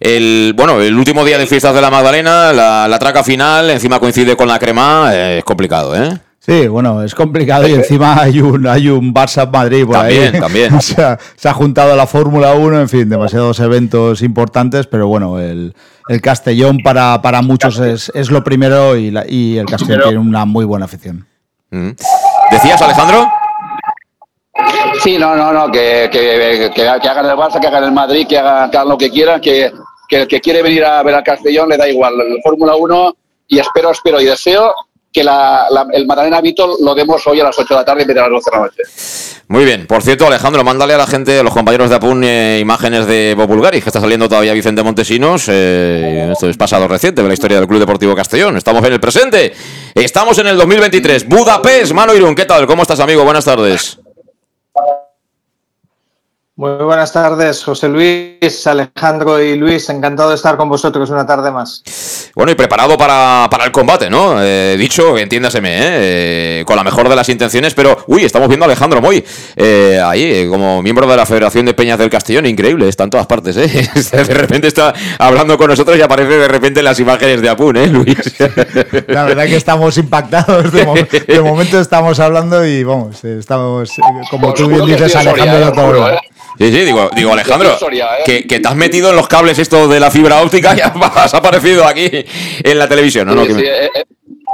el 0.00 0.52
bueno, 0.56 0.80
el 0.80 0.96
último 0.96 1.24
día 1.24 1.38
de 1.38 1.46
fiestas 1.46 1.74
de 1.74 1.80
la 1.80 1.90
Magdalena, 1.90 2.52
la, 2.52 2.86
la 2.88 2.98
traca 2.98 3.24
final, 3.24 3.70
encima 3.70 3.98
coincide 3.98 4.36
con 4.36 4.48
la 4.48 4.58
crema, 4.58 5.10
eh, 5.14 5.38
es 5.38 5.44
complicado, 5.44 5.96
¿eh? 5.96 6.18
Sí, 6.44 6.66
bueno, 6.66 7.04
es 7.04 7.14
complicado 7.14 7.68
y 7.68 7.72
encima 7.72 8.20
hay 8.20 8.40
un, 8.40 8.66
hay 8.66 8.88
un 8.88 9.14
Barça 9.14 9.48
Madrid 9.48 9.86
por 9.86 9.94
también, 9.94 10.34
ahí. 10.34 10.40
También, 10.40 10.74
o 10.74 10.80
sea, 10.80 11.16
se 11.36 11.48
ha 11.48 11.54
juntado 11.54 11.94
la 11.94 12.08
Fórmula 12.08 12.54
1, 12.54 12.80
en 12.80 12.88
fin, 12.88 13.08
demasiados 13.08 13.60
eventos 13.60 14.22
importantes, 14.22 14.88
pero 14.88 15.06
bueno, 15.06 15.38
el, 15.38 15.72
el 16.08 16.20
Castellón 16.20 16.78
para, 16.82 17.22
para 17.22 17.42
muchos 17.42 17.78
es, 17.78 18.10
es, 18.12 18.32
lo 18.32 18.42
primero 18.42 18.96
y, 18.96 19.12
la, 19.12 19.24
y 19.24 19.56
el 19.56 19.66
Castellón 19.66 20.02
tiene 20.02 20.18
una 20.18 20.44
muy 20.44 20.64
buena 20.64 20.86
afición. 20.86 21.28
Mm. 21.70 21.90
¿Decías, 22.52 22.82
Alejandro? 22.82 23.32
Sí, 25.02 25.18
no, 25.18 25.34
no, 25.34 25.52
no, 25.52 25.72
que, 25.72 26.10
que, 26.12 26.70
que, 26.74 26.86
hagan 26.86 27.24
el 27.24 27.36
Barça, 27.36 27.58
que 27.58 27.66
hagan 27.66 27.84
el 27.84 27.92
Madrid, 27.92 28.26
que 28.28 28.38
hagan, 28.38 28.88
lo 28.88 28.98
que 28.98 29.10
quieran, 29.10 29.40
que, 29.40 29.72
que 30.06 30.16
el 30.16 30.28
que 30.28 30.40
quiere 30.40 30.62
venir 30.62 30.84
a 30.84 31.02
ver 31.02 31.14
al 31.14 31.24
Castellón 31.24 31.70
le 31.70 31.78
da 31.78 31.88
igual. 31.88 32.12
Fórmula 32.44 32.76
1 32.76 33.16
y 33.48 33.58
espero, 33.58 33.90
espero 33.90 34.20
y 34.20 34.26
deseo 34.26 34.72
que 35.12 35.22
la, 35.22 35.66
el 35.92 36.06
Magdalena 36.06 36.40
Vito 36.40 36.78
lo 36.80 36.94
demos 36.94 37.26
hoy 37.26 37.40
a 37.40 37.44
las 37.44 37.58
8 37.58 37.74
de 37.74 37.80
la 37.80 37.84
tarde 37.84 38.02
en 38.02 38.08
vez 38.08 38.16
de 38.16 38.22
las 38.22 38.30
12 38.30 38.50
de 38.50 38.56
la 38.56 38.62
noche. 38.62 38.82
Muy 39.48 39.66
bien. 39.66 39.86
Por 39.86 40.02
cierto, 40.02 40.26
Alejandro, 40.26 40.64
mándale 40.64 40.94
a 40.94 40.98
la 40.98 41.06
gente, 41.06 41.40
a 41.40 41.42
los 41.42 41.52
compañeros 41.52 41.90
de 41.90 41.96
Apun, 41.96 42.24
eh, 42.24 42.58
imágenes 42.60 43.06
de 43.06 43.34
Bobulgaris, 43.36 43.82
que 43.82 43.90
está 43.90 44.00
saliendo 44.00 44.28
todavía 44.28 44.54
Vicente 44.54 44.82
Montesinos. 44.82 45.44
Eh, 45.48 46.30
esto 46.32 46.48
es 46.48 46.56
pasado 46.56 46.88
reciente 46.88 47.20
de 47.20 47.28
la 47.28 47.34
historia 47.34 47.58
del 47.58 47.68
Club 47.68 47.80
Deportivo 47.80 48.14
Castellón. 48.14 48.56
Estamos 48.56 48.82
en 48.86 48.94
el 48.94 49.00
presente. 49.00 49.52
Estamos 49.94 50.38
en 50.38 50.46
el 50.46 50.56
2023. 50.56 51.28
Budapest, 51.28 51.92
Mano 51.92 52.14
Irún. 52.14 52.34
¿Qué 52.34 52.46
tal? 52.46 52.66
¿Cómo 52.66 52.82
estás, 52.82 53.00
amigo? 53.00 53.24
Buenas 53.24 53.44
tardes. 53.44 54.01
Muy 56.62 56.84
buenas 56.84 57.12
tardes, 57.12 57.64
José 57.64 57.88
Luis, 57.88 58.66
Alejandro 58.68 59.42
y 59.42 59.56
Luis. 59.56 59.88
Encantado 59.88 60.28
de 60.28 60.36
estar 60.36 60.56
con 60.56 60.68
vosotros 60.68 61.10
una 61.10 61.26
tarde 61.26 61.50
más. 61.50 61.82
Bueno, 62.36 62.52
y 62.52 62.54
preparado 62.54 62.96
para, 62.96 63.48
el 63.64 63.72
combate, 63.72 64.08
¿no? 64.08 64.36
Eh, 64.40 64.76
dicho, 64.78 65.18
entiéndaseme, 65.18 65.70
¿eh? 65.70 65.80
¿eh? 66.60 66.64
con 66.64 66.76
la 66.76 66.84
mejor 66.84 67.08
de 67.08 67.16
las 67.16 67.28
intenciones, 67.28 67.74
pero, 67.74 68.04
uy, 68.06 68.24
estamos 68.24 68.46
viendo 68.46 68.64
a 68.64 68.68
Alejandro 68.68 69.02
Moy 69.02 69.24
eh, 69.56 70.00
ahí, 70.04 70.46
como 70.48 70.82
miembro 70.82 71.04
de 71.08 71.16
la 71.16 71.26
Federación 71.26 71.66
de 71.66 71.74
Peñas 71.74 71.98
del 71.98 72.10
Castellón. 72.10 72.46
Increíble, 72.46 72.88
está 72.88 73.02
en 73.02 73.10
todas 73.10 73.26
partes, 73.26 73.56
¿eh? 73.56 73.90
De 74.12 74.34
repente 74.34 74.68
está 74.68 74.94
hablando 75.18 75.58
con 75.58 75.68
nosotros 75.68 75.98
y 75.98 76.02
aparece 76.02 76.38
de 76.38 76.46
repente 76.46 76.80
las 76.80 77.00
imágenes 77.00 77.42
de 77.42 77.48
Apun, 77.48 77.76
¿eh, 77.76 77.88
Luis? 77.88 78.18
La 79.08 79.24
verdad 79.24 79.46
que 79.46 79.56
estamos 79.56 79.98
impactados. 79.98 80.70
De, 80.70 81.40
momento 81.40 81.80
estamos 81.80 82.20
hablando 82.20 82.64
y, 82.64 82.84
vamos, 82.84 83.24
estamos, 83.24 83.90
como 84.30 84.54
tú 84.54 84.68
bien 84.68 84.86
dices, 84.86 85.16
Alejandro, 85.16 85.72
todo. 85.72 86.06
Sí, 86.58 86.70
sí, 86.70 86.80
digo, 86.84 87.10
digo 87.14 87.32
Alejandro, 87.32 87.76
¿eh? 88.26 88.44
que, 88.46 88.60
te 88.60 88.68
has 88.68 88.76
metido 88.76 89.10
en 89.10 89.16
los 89.16 89.28
cables 89.28 89.58
esto 89.58 89.88
de 89.88 90.00
la 90.00 90.10
fibra 90.10 90.42
óptica 90.42 90.74
y 90.76 90.80
has 90.80 91.34
aparecido 91.34 91.86
aquí 91.86 92.08
en 92.10 92.78
la 92.78 92.88
televisión, 92.88 93.28
¿no? 93.28 93.44
Sí, 93.44 93.64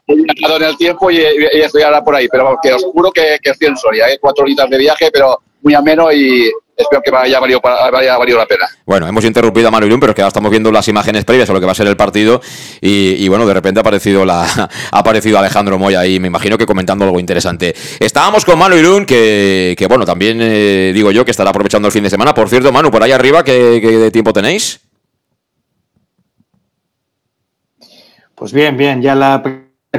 he 0.09 0.15
viajado 0.15 0.57
en 0.57 0.63
el 0.63 0.77
tiempo 0.77 1.11
y, 1.11 1.19
estoy 1.53 1.83
ahora 1.83 2.03
por 2.03 2.15
ahí, 2.15 2.29
pero 2.29 2.57
que 2.63 2.73
os 2.73 2.83
juro 2.85 3.11
que, 3.11 3.39
que 3.43 3.51
estoy 3.51 3.69
en 3.69 3.77
Soria, 3.77 4.09
¿eh? 4.09 4.19
cuatro 4.21 4.45
horitas 4.45 4.71
de 4.71 4.79
viaje, 4.79 5.11
pero 5.13 5.39
muy 5.63 5.75
ameno 5.75 6.13
y, 6.13 6.51
espero 6.79 7.03
que 7.03 7.11
vaya 7.11 7.41
valido, 7.41 8.39
la 8.39 8.47
pena. 8.47 8.67
Bueno, 8.87 9.07
hemos 9.09 9.25
interrumpido 9.25 9.69
a 9.69 9.71
Manu 9.71 9.87
Irún, 9.87 10.01
pero 10.01 10.13
es 10.13 10.17
que 10.17 10.23
ahora 10.23 10.29
estamos 10.29 10.51
viendo 10.51 10.71
las 10.71 10.87
imágenes 10.89 11.25
previas 11.25 11.51
a 11.51 11.53
lo 11.53 11.61
que 11.61 11.67
va 11.67 11.73
a 11.73 11.75
ser 11.75 11.89
el 11.89 11.97
partido 11.97 12.41
y, 12.81 13.27
bueno, 13.29 13.47
de 13.47 13.55
repente 13.55 13.81
ha 13.81 13.83
aparecido, 13.83 14.25
la, 14.25 14.45
ha 14.93 14.99
aparecido 14.99 15.39
Alejandro 15.39 15.79
Moya 15.79 16.01
ahí, 16.01 16.21
me 16.21 16.29
imagino 16.29 16.57
que 16.57 16.67
comentando 16.67 17.05
algo 17.05 17.19
interesante. 17.19 17.75
Estábamos 17.99 18.45
con 18.45 18.59
Manu 18.59 18.77
Irún, 18.77 19.05
que, 19.05 19.75
que 19.77 19.87
bueno, 19.87 20.05
también 20.05 20.39
eh, 20.41 20.93
digo 20.95 21.11
yo 21.11 21.25
que 21.25 21.33
estará 21.33 21.51
aprovechando 21.51 21.89
el 21.89 21.93
fin 21.93 22.05
de 22.05 22.11
semana. 22.11 22.33
Por 22.33 22.49
cierto, 22.49 22.73
Manu, 22.73 22.91
por 22.91 23.03
ahí 23.03 23.13
arriba, 23.13 23.43
¿qué, 23.43 23.81
qué 23.83 24.11
tiempo 24.11 24.33
tenéis? 24.33 24.81
Pues 28.37 28.53
bien, 28.53 28.77
bien, 28.77 29.03
ya 29.03 29.17
la 29.17 29.43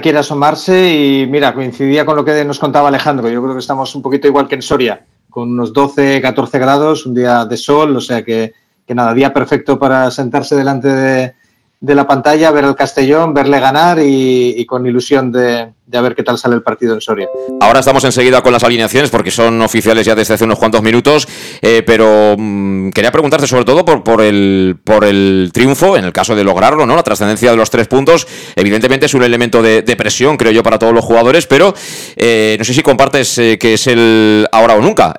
quiere 0.01 0.19
asomarse 0.19 0.95
y 0.95 1.27
mira, 1.27 1.53
coincidía 1.53 2.05
con 2.05 2.15
lo 2.15 2.23
que 2.23 2.45
nos 2.45 2.57
contaba 2.57 2.87
Alejandro. 2.87 3.27
Yo 3.27 3.41
creo 3.41 3.53
que 3.53 3.59
estamos 3.59 3.93
un 3.95 4.01
poquito 4.01 4.27
igual 4.27 4.47
que 4.47 4.55
en 4.55 4.61
Soria 4.61 5.03
con 5.29 5.51
unos 5.51 5.73
12, 5.73 6.21
14 6.21 6.59
grados, 6.59 7.05
un 7.05 7.13
día 7.13 7.45
de 7.45 7.57
sol, 7.57 7.95
o 7.95 8.01
sea 8.01 8.23
que, 8.23 8.53
que 8.85 8.95
nada, 8.95 9.13
día 9.13 9.33
perfecto 9.33 9.77
para 9.77 10.09
sentarse 10.11 10.55
delante 10.55 10.87
de, 10.87 11.35
de 11.81 11.95
la 11.95 12.05
pantalla, 12.05 12.51
ver 12.51 12.65
el 12.65 12.75
Castellón, 12.75 13.33
verle 13.33 13.59
ganar 13.59 13.99
y, 14.01 14.65
con 14.65 14.85
ilusión 14.85 15.31
de, 15.31 15.69
a 15.93 16.01
ver 16.01 16.13
qué 16.13 16.23
tal 16.23 16.37
sale 16.37 16.55
el 16.55 16.61
partido 16.61 16.93
en 16.93 16.99
Soria. 16.99 17.29
Ahora 17.61 17.79
estamos 17.79 18.03
enseguida 18.03 18.41
con 18.41 18.51
las 18.51 18.65
alineaciones 18.65 19.09
porque 19.09 19.31
son 19.31 19.61
oficiales 19.61 20.05
ya 20.05 20.13
desde 20.13 20.33
hace 20.33 20.43
unos 20.43 20.59
cuantos 20.59 20.81
minutos, 20.81 21.25
eh, 21.61 21.81
pero 21.85 22.35
mm, 22.37 22.89
quería 22.89 23.13
preguntarte 23.13 23.47
sobre 23.47 23.63
todo 23.63 23.85
por, 23.85 24.03
por, 24.03 24.21
el, 24.21 24.77
por 24.83 25.05
el 25.05 25.51
triunfo, 25.53 25.95
en 25.95 26.03
el 26.03 26.11
caso 26.11 26.35
de 26.35 26.43
lograrlo, 26.43 26.85
¿no? 26.85 26.97
La 26.97 27.03
trascendencia 27.03 27.51
de 27.51 27.57
los 27.57 27.69
tres 27.69 27.87
puntos, 27.87 28.27
evidentemente 28.57 29.05
es 29.05 29.13
un 29.13 29.23
elemento 29.23 29.61
de, 29.61 29.83
presión, 29.99 30.37
creo 30.37 30.51
yo, 30.51 30.63
para 30.63 30.79
todos 30.79 30.93
los 30.93 31.03
jugadores, 31.03 31.47
pero 31.47 31.73
eh, 32.15 32.55
no 32.57 32.63
sé 32.63 32.73
si 32.73 32.81
compartes 32.81 33.37
eh, 33.37 33.57
que 33.57 33.73
es 33.73 33.87
el 33.87 34.47
ahora 34.51 34.75
o 34.75 34.81
nunca, 34.81 35.13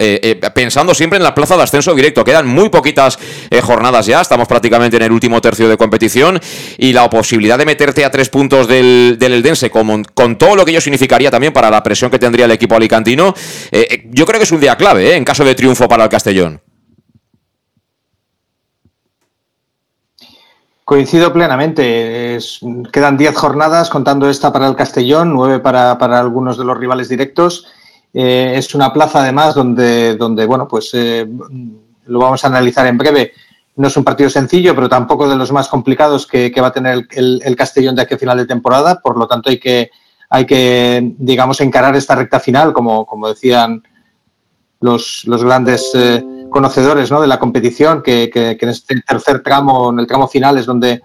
pensando 0.55 0.95
siempre 0.95 1.19
en 1.19 1.23
la 1.23 1.35
plaza 1.35 1.57
de 1.57 1.63
ascenso 1.63 1.95
directo, 1.95 2.25
quedan 2.25 2.47
muy 2.47 2.69
poquitas 2.69 3.19
jornadas 3.63 4.07
ya, 4.07 4.21
estamos 4.21 4.49
prácticamente 4.49 4.97
en 4.97 5.03
el 5.03 5.13
último 5.13 5.41
tercio 5.41 5.69
de 5.69 5.77
competición 5.77 6.41
y 6.79 6.93
la 6.93 7.09
posibilidad 7.11 7.59
de 7.59 7.67
meterte 7.67 8.05
a 8.05 8.11
tres 8.11 8.29
puntos 8.29 8.67
del, 8.67 9.17
del 9.19 9.35
Eldense 9.35 9.71
con, 9.71 10.05
con, 10.05 10.37
todo 10.37 10.57
lo 10.57 10.65
que 10.65 10.71
ello 10.71 10.81
significaría 10.81 11.31
también 11.31 11.53
para 11.53 11.71
la 11.71 11.83
presión 11.83 12.11
que 12.11 12.19
tendría 12.19 12.47
el 12.47 12.51
equipo 12.51 12.75
alicantino, 12.75 13.35
eh, 13.71 13.87
eh, 13.91 14.09
yo 14.11 14.25
creo 14.25 14.39
que 14.39 14.45
es 14.45 14.53
un 14.53 14.61
día 14.61 14.77
clave 14.77 15.11
eh, 15.11 15.17
en 15.17 15.25
caso 15.25 15.45
de 15.45 15.55
triunfo 15.55 15.89
para 15.89 16.05
el 16.05 16.09
Castellón. 16.11 16.61
Coincido 20.85 21.33
plenamente. 21.33 22.39
quedan 22.93 23.17
10 23.17 23.37
jornadas 23.37 23.91
contando 23.91 24.29
esta 24.29 24.53
para 24.53 24.67
el 24.67 24.75
Castellón, 24.75 25.33
9 25.33 25.61
para, 25.61 25.97
para 25.99 26.19
algunos 26.19 26.59
de 26.59 26.65
los 26.65 26.77
rivales 26.77 27.09
directos. 27.09 27.69
es 28.13 28.75
una 28.75 28.93
plaza 28.93 29.21
además 29.21 29.55
donde, 29.55 30.17
donde 30.17 30.47
bueno, 30.47 30.67
pues 30.67 30.91
lo 30.93 32.19
vamos 32.19 32.43
a 32.43 32.49
analizar 32.49 32.89
en 32.89 32.99
breve 32.99 33.33
no 33.81 33.89
es 33.89 33.97
un 33.97 34.05
partido 34.05 34.29
sencillo, 34.29 34.75
pero 34.75 34.91
tampoco 34.91 35.27
de 35.27 35.37
los 35.37 35.53
más 35.53 35.67
complicados 35.67 36.27
que, 36.27 36.53
va 36.61 36.67
a 36.67 36.73
tener 36.73 37.07
el, 37.13 37.57
Castellón 37.57 37.97
de 37.97 38.03
aquí 38.03 38.13
a 38.13 38.19
final 38.19 38.37
de 38.37 38.45
temporada. 38.45 39.01
Por 39.01 39.17
lo 39.17 39.27
tanto, 39.27 39.49
hay 39.49 39.59
que, 39.59 39.91
hay 40.29 40.45
que 40.45 41.15
digamos, 41.17 41.63
encarar 41.63 41.97
esta 41.97 42.15
recta 42.15 42.39
final, 42.41 42.75
como, 42.75 43.07
como 43.07 43.29
decían 43.29 43.83
los, 44.81 45.23
los 45.25 45.43
grandes 45.43 45.93
eh, 45.95 46.23
conocedores 46.51 47.11
¿no? 47.11 47.23
de 47.23 47.27
la 47.27 47.39
competición, 47.39 48.03
que, 48.03 48.31
en 48.35 48.69
este 48.69 49.01
tercer 49.01 49.43
tramo, 49.43 49.89
en 49.89 50.01
el 50.01 50.07
tramo 50.07 50.29
final, 50.29 50.59
es 50.59 50.67
donde, 50.67 51.01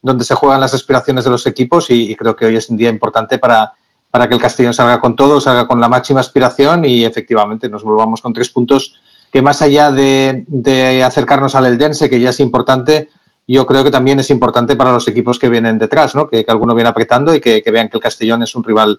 donde 0.00 0.24
se 0.24 0.34
juegan 0.34 0.60
las 0.62 0.72
aspiraciones 0.72 1.22
de 1.22 1.30
los 1.30 1.46
equipos 1.46 1.90
y, 1.90 2.12
y 2.12 2.16
creo 2.16 2.34
que 2.34 2.46
hoy 2.46 2.56
es 2.56 2.70
un 2.70 2.78
día 2.78 2.88
importante 2.88 3.38
para, 3.38 3.74
para 4.10 4.26
que 4.26 4.34
el 4.34 4.40
Castellón 4.40 4.72
salga 4.72 5.02
con 5.02 5.16
todo, 5.16 5.38
salga 5.38 5.66
con 5.68 5.82
la 5.82 5.90
máxima 5.90 6.20
aspiración 6.20 6.86
y 6.86 7.04
efectivamente 7.04 7.68
nos 7.68 7.84
volvamos 7.84 8.22
con 8.22 8.32
tres 8.32 8.48
puntos 8.48 8.94
que 9.36 9.42
más 9.42 9.60
allá 9.60 9.92
de, 9.92 11.02
acercarnos 11.04 11.54
al 11.54 11.66
Eldense, 11.66 12.08
que 12.08 12.18
ya 12.18 12.30
es 12.30 12.40
importante, 12.40 13.10
yo 13.46 13.66
creo 13.66 13.84
que 13.84 13.90
también 13.90 14.18
es 14.18 14.30
importante 14.30 14.76
para 14.76 14.92
los 14.92 15.06
equipos 15.08 15.38
que 15.38 15.50
vienen 15.50 15.76
detrás, 15.76 16.14
¿no? 16.14 16.26
que, 16.26 16.42
alguno 16.48 16.74
viene 16.74 16.88
apretando 16.88 17.34
y 17.34 17.40
que, 17.42 17.62
vean 17.70 17.90
que 17.90 17.98
el 17.98 18.02
Castellón 18.02 18.42
es 18.44 18.54
un 18.54 18.64
rival, 18.64 18.98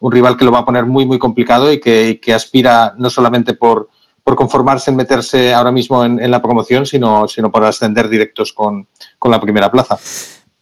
un 0.00 0.12
rival 0.12 0.36
que 0.36 0.44
lo 0.44 0.52
va 0.52 0.58
a 0.58 0.64
poner 0.66 0.84
muy, 0.84 1.06
muy 1.06 1.18
complicado 1.18 1.72
y 1.72 1.80
que, 1.80 2.34
aspira 2.34 2.92
no 2.98 3.08
solamente 3.08 3.54
por, 3.54 3.88
por 4.22 4.36
conformarse 4.36 4.90
en 4.90 4.98
meterse 4.98 5.54
ahora 5.54 5.72
mismo 5.72 6.04
en, 6.04 6.30
la 6.30 6.42
promoción, 6.42 6.84
sino, 6.84 7.26
sino 7.26 7.50
por 7.50 7.64
ascender 7.64 8.10
directos 8.10 8.52
con, 8.52 8.88
con 9.18 9.30
la 9.30 9.40
primera 9.40 9.70
plaza. 9.70 9.96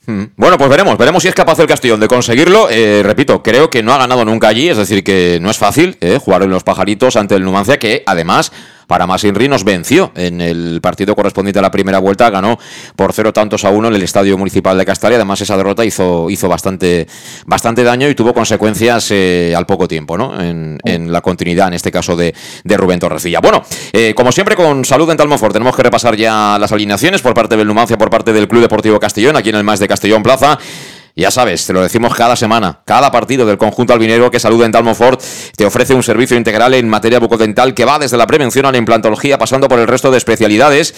Hmm. 0.07 0.27
Bueno, 0.37 0.57
pues 0.57 0.71
veremos, 0.71 0.97
veremos 0.97 1.21
si 1.21 1.29
es 1.29 1.35
capaz 1.35 1.59
el 1.59 1.67
Castellón 1.67 1.99
de 1.99 2.07
conseguirlo. 2.07 2.69
Eh, 2.71 3.03
repito, 3.05 3.43
creo 3.43 3.71
que 3.71 3.83
no 3.83 3.93
ha 3.93 3.99
ganado 3.99 4.25
nunca 4.25 4.47
allí, 4.47 4.69
es 4.69 4.77
decir, 4.77 5.03
que 5.03 5.41
no 5.43 5.51
es 5.51 5.59
fácil 5.59 5.99
eh, 6.01 6.21
jugar 6.25 6.45
en 6.45 6.51
los 6.51 6.63
pajaritos 6.63 7.17
ante 7.17 7.35
el 7.35 7.43
Numancia, 7.43 7.81
que 7.81 8.05
además 8.07 8.53
para 8.87 9.07
Masinri 9.07 9.49
nos 9.49 9.65
venció 9.65 10.13
en 10.15 10.41
el 10.41 10.81
partido 10.81 11.15
correspondiente 11.15 11.59
a 11.59 11.63
la 11.63 11.71
primera 11.71 11.99
vuelta, 11.99 12.31
ganó 12.31 12.59
por 12.95 13.13
cero 13.13 13.33
tantos 13.33 13.65
a 13.65 13.71
uno 13.71 13.89
en 13.89 13.95
el 13.95 14.03
Estadio 14.03 14.39
Municipal 14.39 14.79
de 14.79 14.85
Castalia, 14.85 15.17
además 15.17 15.41
esa 15.41 15.57
derrota 15.57 15.85
hizo, 15.85 16.31
hizo 16.31 16.49
bastante, 16.49 17.07
bastante 17.47 17.83
daño 17.83 18.09
y 18.09 18.15
tuvo 18.15 18.33
consecuencias 18.33 19.11
eh, 19.11 19.55
al 19.57 19.67
poco 19.67 19.89
tiempo, 19.89 20.17
¿no? 20.17 20.41
En, 20.41 20.77
la 20.87 21.21
continuidad, 21.21 21.69
en 21.69 21.75
este 21.75 21.93
caso 21.93 22.17
de, 22.17 22.35
Rubén 22.65 22.99
Torrecilla. 22.99 23.41
Bueno, 23.41 23.63
eh, 23.93 24.13
como 24.15 24.33
siempre 24.33 24.57
con 24.57 24.85
Salud 24.85 25.09
en 25.11 25.17
Talmofort, 25.17 25.53
tenemos 25.53 25.77
que 25.77 25.83
repasar 25.83 26.17
ya 26.17 26.59
las 26.59 26.73
alineaciones 26.73 27.23
por 27.23 27.35
parte 27.35 27.57
del 27.57 27.67
Numancia, 27.67 27.97
por 27.99 28.11
parte 28.11 28.33
del 28.33 28.49
Club 28.49 28.63
Deportivo 28.63 28.99
Castellón, 28.99 29.37
aquí 29.37 29.51
en 29.51 29.57
el 29.57 29.65
Más 29.65 29.79
de 29.79 29.89
Castellón 29.89 30.23
Plaza. 30.23 30.59
Ya 31.19 31.31
sabes, 31.31 31.65
te 31.65 31.73
lo 31.73 31.81
decimos 31.81 32.15
cada 32.15 32.37
semana, 32.37 32.81
cada 32.85 33.11
partido 33.11 33.47
del 33.47 33.57
conjunto 33.57 33.95
albinero 33.95 34.31
que 34.31 34.39
Salud 34.39 34.61
Dental 34.61 34.85
Monfort 34.85 35.23
te 35.57 35.65
ofrece 35.65 35.95
un 35.95 36.03
servicio 36.03 36.37
integral 36.37 36.75
en 36.75 36.87
materia 36.91 37.19
bucodental 37.19 37.73
que 37.73 37.87
va 37.87 37.99
desde 37.99 38.19
la 38.19 38.27
prevención 38.27 38.67
a 38.67 38.71
la 38.71 38.77
implantología 38.77 39.39
pasando 39.39 39.67
por 39.67 39.79
el 39.79 39.87
resto 39.87 40.11
de 40.11 40.19
especialidades 40.19 40.95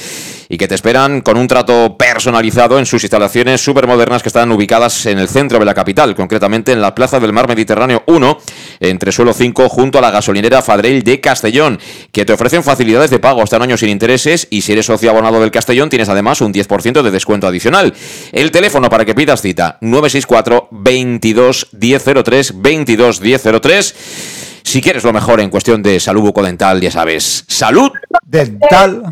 y 0.48 0.58
que 0.58 0.66
te 0.66 0.74
esperan 0.74 1.20
con 1.20 1.36
un 1.36 1.46
trato 1.46 1.96
personalizado 1.96 2.80
en 2.80 2.86
sus 2.86 3.04
instalaciones 3.04 3.60
supermodernas 3.60 4.24
que 4.24 4.30
están 4.30 4.50
ubicadas 4.50 5.06
en 5.06 5.20
el 5.20 5.28
centro 5.28 5.60
de 5.60 5.64
la 5.64 5.74
capital, 5.74 6.16
concretamente 6.16 6.72
en 6.72 6.80
la 6.80 6.96
Plaza 6.96 7.20
del 7.20 7.32
Mar 7.32 7.46
Mediterráneo 7.46 8.02
1, 8.06 8.38
entre 8.80 9.12
suelo 9.12 9.32
5, 9.32 9.68
junto 9.68 9.98
a 9.98 10.00
la 10.00 10.10
gasolinera 10.10 10.62
Fadrell 10.62 11.04
de 11.04 11.20
Castellón, 11.20 11.78
que 12.10 12.24
te 12.24 12.32
ofrecen 12.32 12.64
facilidades 12.64 13.10
de 13.10 13.20
pago 13.20 13.40
hasta 13.40 13.58
un 13.58 13.62
año 13.62 13.76
sin 13.76 13.90
intereses 13.90 14.48
y 14.50 14.62
si 14.62 14.72
eres 14.72 14.86
socio 14.86 15.10
abonado 15.10 15.40
del 15.40 15.52
Castellón 15.52 15.90
tienes 15.90 16.08
además 16.08 16.40
un 16.40 16.52
10% 16.52 17.02
de 17.02 17.10
descuento 17.12 17.46
adicional. 17.46 17.94
El 18.32 18.50
teléfono 18.50 18.90
para 18.90 19.04
que 19.04 19.14
pidas 19.14 19.42
cita 19.42 19.78
9 19.80 20.07
964 20.08 20.68
22 20.70 21.68
1003 21.72 22.52
22 22.60 23.20
1003. 23.20 23.94
Si 24.62 24.82
quieres 24.82 25.04
lo 25.04 25.12
mejor 25.12 25.40
en 25.40 25.50
cuestión 25.50 25.82
de 25.82 25.98
salud 25.98 26.22
bucodental, 26.22 26.80
ya 26.80 26.90
sabes. 26.90 27.44
Salud 27.48 27.90
dental. 28.26 29.02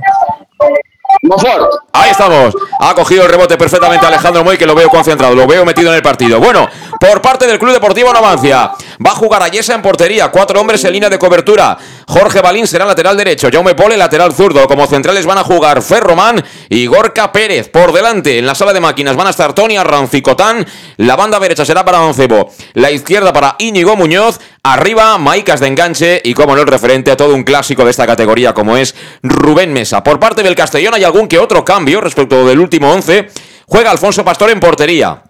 Ahí 1.93 2.11
estamos. 2.11 2.55
Ha 2.79 2.95
cogido 2.95 3.25
el 3.25 3.31
rebote 3.31 3.57
perfectamente 3.57 4.07
Alejandro 4.07 4.45
Moy, 4.45 4.57
que 4.57 4.67
lo 4.67 4.75
veo 4.75 4.89
concentrado, 4.89 5.35
lo 5.35 5.47
veo 5.47 5.65
metido 5.65 5.91
en 5.91 5.97
el 5.97 6.03
partido. 6.03 6.39
Bueno, 6.39 6.69
por 7.01 7.21
parte 7.23 7.47
del 7.47 7.59
Club 7.59 7.73
Deportivo 7.73 8.13
Novancia, 8.13 8.73
va 9.05 9.11
a 9.11 9.15
jugar 9.15 9.43
a 9.43 9.49
Yesa 9.49 9.75
en 9.75 9.83
portería, 9.83 10.29
cuatro 10.31 10.61
hombres 10.61 10.85
en 10.85 10.93
línea 10.93 11.11
de 11.11 11.19
cobertura. 11.19 11.77
Jorge 12.07 12.41
Balín 12.41 12.67
será 12.67 12.85
lateral 12.85 13.17
derecho, 13.17 13.49
Jaume 13.53 13.75
Pole 13.75 13.97
lateral 13.97 14.33
zurdo. 14.33 14.67
Como 14.67 14.87
centrales 14.87 15.27
van 15.27 15.39
a 15.39 15.45
jugar 15.45 15.83
Ferromán 15.83 16.45
y 16.69 16.87
Gorka 16.87 17.33
Pérez. 17.33 17.69
Por 17.69 17.93
delante, 17.93 18.39
en 18.39 18.47
la 18.47 18.55
sala 18.55 18.73
de 18.73 18.81
máquinas 18.81 19.17
van 19.17 19.27
a 19.27 19.31
estar 19.31 19.53
Tony 19.55 19.77
Arrancicotán. 19.77 20.67
La 20.99 21.17
banda 21.17 21.41
derecha 21.41 21.65
será 21.65 21.85
para 21.85 21.99
Doncebo, 21.99 22.51
la 22.75 22.91
izquierda 22.91 23.33
para 23.33 23.57
Íñigo 23.59 23.97
Muñoz. 23.97 24.39
Arriba, 24.69 25.17
Maicas 25.17 25.61
de 25.61 25.69
enganche 25.69 26.21
y, 26.25 26.35
como 26.35 26.57
no, 26.57 26.63
el 26.63 26.67
referente 26.67 27.13
a 27.13 27.17
todo 27.17 27.37
un 27.37 27.45
clásico 27.45 27.85
de 27.85 27.93
esta 27.93 28.05
categoría 28.05 28.53
como 28.53 28.77
es 28.77 28.97
Rubén 29.23 29.73
Mesa. 29.73 30.03
Por 30.03 30.19
parte 30.19 30.43
del 30.43 30.57
Castellón 30.57 30.93
hay 30.95 31.05
algún 31.05 31.29
que 31.29 31.39
otro 31.39 31.65
cambio 31.65 32.01
respecto 32.01 32.45
del 32.45 32.59
último 32.59 32.93
11. 32.93 33.29
Juega 33.67 33.93
Alfonso 33.93 34.25
Pastor 34.25 34.51
en 34.51 34.59
portería. 34.59 35.23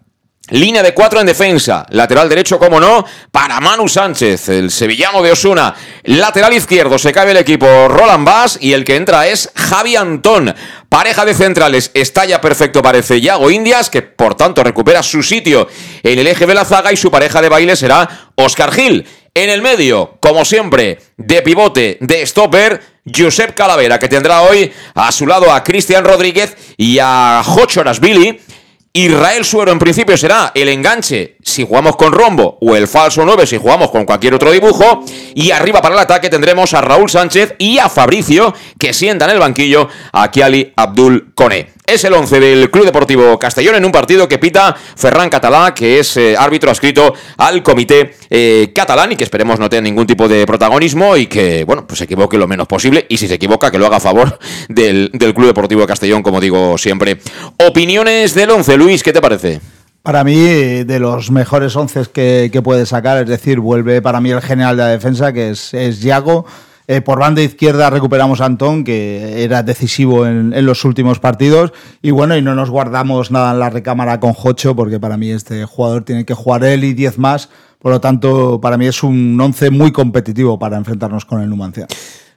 Línea 0.49 0.83
de 0.83 0.95
cuatro 0.95 1.21
en 1.21 1.27
defensa. 1.27 1.85
Lateral 1.91 2.31
derecho, 2.31 2.59
como 2.59 2.81
no, 2.81 3.05
para 3.31 3.61
Manu 3.61 3.87
Sánchez, 3.89 4.49
el 4.49 4.71
sevillano 4.71 5.21
de 5.21 5.33
Osuna. 5.33 5.75
Lateral 6.05 6.55
izquierdo, 6.55 6.99
se 6.99 7.13
cae 7.13 7.31
el 7.33 7.37
equipo 7.37 7.89
Roland 7.89 8.25
Bass 8.25 8.59
y 8.59 8.73
el 8.73 8.85
que 8.85 8.97
entra 8.97 9.27
es 9.27 9.51
Javi 9.55 9.97
Antón. 9.97 10.55
Pareja 10.89 11.27
de 11.27 11.35
centrales, 11.35 11.91
está 11.93 12.25
ya 12.25 12.41
perfecto, 12.41 12.81
parece 12.81 13.21
Yago 13.21 13.51
Indias, 13.51 13.91
que 13.91 14.01
por 14.01 14.35
tanto 14.35 14.65
recupera 14.65 15.03
su 15.03 15.23
sitio 15.23 15.69
en 16.03 16.19
el 16.19 16.27
eje 16.27 16.47
de 16.47 16.55
la 16.55 16.65
zaga 16.65 16.91
y 16.91 16.97
su 16.97 17.11
pareja 17.11 17.43
de 17.43 17.51
baile 17.51 17.77
será 17.77 18.31
Oscar 18.37 18.73
Gil. 18.73 19.07
En 19.37 19.51
el 19.51 19.61
medio, 19.61 20.17
como 20.19 20.47
siempre, 20.47 20.99
de 21.19 21.43
pivote, 21.43 21.99
de 22.01 22.25
stopper, 22.25 22.81
Josep 23.05 23.55
Calavera, 23.55 23.99
que 23.99 24.09
tendrá 24.09 24.41
hoy 24.41 24.73
a 24.95 25.13
su 25.13 25.27
lado 25.27 25.53
a 25.53 25.63
Cristian 25.63 26.07
Rodríguez 26.07 26.57
y 26.79 26.99
a 26.99 27.43
Jocho 27.45 27.83
Billy. 28.01 28.41
Israel 28.95 29.45
Suero 29.45 29.73
en 29.73 29.79
principio 29.79 30.17
será 30.17 30.53
el 30.55 30.71
enganche 30.71 31.37
si 31.43 31.67
jugamos 31.67 31.97
con 31.97 32.15
rombo 32.15 32.57
o 32.63 32.75
el 32.77 32.89
falso 32.89 33.27
9 33.27 33.47
si 33.47 33.59
jugamos 33.59 33.91
con 33.91 34.07
cualquier 34.07 34.33
otro 34.33 34.51
dibujo. 34.51 35.05
Y 35.35 35.51
arriba 35.51 35.83
para 35.83 35.97
el 35.97 36.01
ataque 36.01 36.31
tendremos 36.31 36.73
a 36.73 36.81
Raúl 36.81 37.11
Sánchez 37.11 37.57
y 37.59 37.77
a 37.77 37.91
Fabricio 37.91 38.55
que 38.79 38.95
sientan 38.95 39.29
en 39.29 39.35
el 39.35 39.41
banquillo 39.41 39.87
a 40.13 40.31
Kiali 40.31 40.73
Abdul 40.75 41.35
Kone. 41.35 41.76
Es 41.87 42.03
el 42.03 42.15
11 42.15 42.41
del 42.41 42.71
Club 42.73 42.85
Deportivo 42.85 43.39
Castellón 43.39 43.77
en 43.77 43.85
un 43.85 43.93
partido 43.93 44.27
que 44.27 44.39
pita 44.39 44.75
Ferran 44.75 45.31
Catalá, 45.31 45.73
que 45.73 46.01
es 46.01 46.17
eh, 46.17 46.37
árbitro 46.37 46.69
adscrito 46.69 47.15
al 47.37 47.63
comité 47.63 48.17
eh, 48.29 48.73
catalán 48.75 49.13
y 49.13 49.17
que 49.17 49.23
esperemos 49.23 49.61
no 49.61 49.69
tenga 49.69 49.83
ningún 49.83 50.05
tipo 50.05 50.27
de 50.27 50.45
protagonismo 50.49 51.17
y 51.17 51.29
que, 51.29 51.63
bueno, 51.63 51.87
pues 51.87 51.99
se 51.99 52.05
equivoque 52.07 52.39
lo 52.39 52.49
menos 52.49 52.67
posible 52.67 53.07
y 53.09 53.19
si 53.19 53.29
se 53.29 53.35
equivoca 53.35 53.71
que 53.71 53.79
lo 53.79 53.87
haga 53.87 53.99
a 53.99 54.01
favor 54.01 54.37
del, 54.69 55.13
Club 55.13 55.47
Deportivo 55.47 55.87
Castellón, 55.87 56.25
como 56.25 56.41
digo 56.41 56.77
siempre. 56.77 57.21
Opiniones 57.65 58.35
del 58.35 58.51
11, 58.51 58.77
Luis, 58.77 59.05
¿qué 59.05 59.13
te 59.13 59.21
parece? 59.21 59.61
Para 60.03 60.25
mí, 60.25 60.35
de 60.83 60.99
los 60.99 61.31
mejores 61.31 61.77
once 61.77 62.03
que, 62.13 62.51
que, 62.53 62.63
puede 62.63 62.85
sacar, 62.87 63.19
es 63.19 63.29
decir, 63.29 63.61
vuelve 63.61 64.03
para 64.03 64.21
mí 64.21 64.31
el 64.31 64.43
general 64.43 64.77
de 64.77 64.83
la 64.83 64.89
defensa, 64.89 65.33
que 65.33 65.51
es, 65.51 65.73
es 65.73 66.01
Yago. 66.01 66.47
Eh, 66.89 67.01
por 67.01 67.19
banda 67.19 67.43
izquierda 67.43 67.91
recuperamos 67.91 68.41
a 68.41 68.45
Antón, 68.45 68.85
que 68.85 69.43
era 69.43 69.63
decisivo 69.63 70.27
en, 70.27 70.65
los 70.65 70.85
últimos 70.85 71.19
partidos. 71.19 71.73
Y 72.01 72.13
bueno, 72.13 72.37
y 72.37 72.43
no 72.43 72.55
nos 72.55 72.71
guardamos 72.71 73.31
nada 73.31 73.53
en 73.53 73.59
la 73.59 73.71
recámara 73.71 74.21
con 74.21 74.33
Jocho, 74.33 74.77
porque 74.77 75.01
para 75.01 75.17
mí 75.17 75.31
este 75.31 75.65
jugador 75.65 76.05
tiene 76.05 76.25
que 76.25 76.35
jugar 76.35 76.65
él 76.65 76.85
y 76.85 76.95
10 76.95 77.19
más. 77.19 77.49
Por 77.81 77.93
lo 77.93 78.01
tanto, 78.01 78.61
para 78.61 78.77
mí 78.77 78.87
es 78.87 79.03
un 79.03 79.39
once 79.41 79.71
muy 79.71 79.93
competitivo 79.93 80.59
para 80.59 80.77
enfrentarnos 80.77 81.25
con 81.25 81.43
el 81.43 81.51
Numancia. 81.51 81.87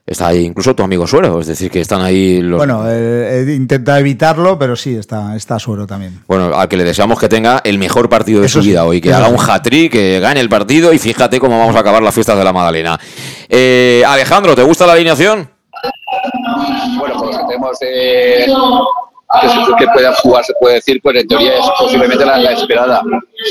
Está 0.10 0.30
ahí 0.30 0.44
incluso 0.44 0.74
tu 0.74 0.82
amigo 0.82 1.06
Suero, 1.06 1.40
es 1.40 1.46
decir, 1.46 1.70
que 1.70 1.82
están 1.82 2.02
ahí 2.02 2.42
los... 2.42 2.58
Bueno, 2.58 2.84
eh, 2.90 3.44
eh, 3.48 3.54
intenta 3.54 4.00
evitarlo, 4.00 4.58
pero 4.58 4.76
sí, 4.76 4.96
está, 4.96 5.36
está 5.36 5.60
Suero 5.60 5.86
también. 5.86 6.24
Bueno, 6.28 6.58
al 6.58 6.68
que 6.68 6.78
le 6.78 6.84
deseamos 6.84 7.20
que 7.20 7.30
tenga 7.30 7.62
el 7.64 7.78
mejor 7.78 8.10
partido 8.10 8.42
de 8.42 8.50
su 8.50 8.60
vida 8.60 8.86
hoy, 8.86 9.02
que 9.02 9.14
haga 9.14 9.28
un 9.28 9.38
hat-trick, 9.40 9.92
que 9.92 10.20
gane 10.20 10.40
el 10.40 10.50
partido 10.50 10.92
y 10.94 10.98
fíjate 10.98 11.40
cómo 11.40 11.60
vamos 11.60 11.76
a 11.76 11.82
acabar 11.82 12.02
las 12.02 12.16
fiestas 12.16 12.36
de 12.40 12.44
la 12.44 12.52
Magdalena. 12.52 13.00
Eh, 13.48 14.02
Alejandro, 14.08 14.56
¿te 14.56 14.64
gusta 14.64 14.88
la 14.88 14.94
alineación? 14.94 15.48
Bueno, 16.98 17.16
pues 17.20 17.38
tenemos 17.38 17.78
que, 19.78 19.88
pueda 19.94 20.14
jugar, 20.16 20.44
se 20.44 20.54
puede 20.60 20.76
decir, 20.76 21.00
pues 21.04 21.18
en 21.18 21.28
teoría 21.28 21.60
es 21.60 21.66
posiblemente 21.78 22.26
la, 22.26 22.52
esperada. 22.52 23.02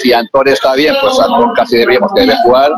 Si 0.03 0.13
Antón 0.13 0.49
está 0.49 0.75
bien, 0.75 0.95
pues 1.01 1.19
Antón 1.21 1.55
casi 1.55 1.77
deberíamos 1.77 2.13
que 2.15 2.23
debe 2.23 2.37
jugar. 2.43 2.73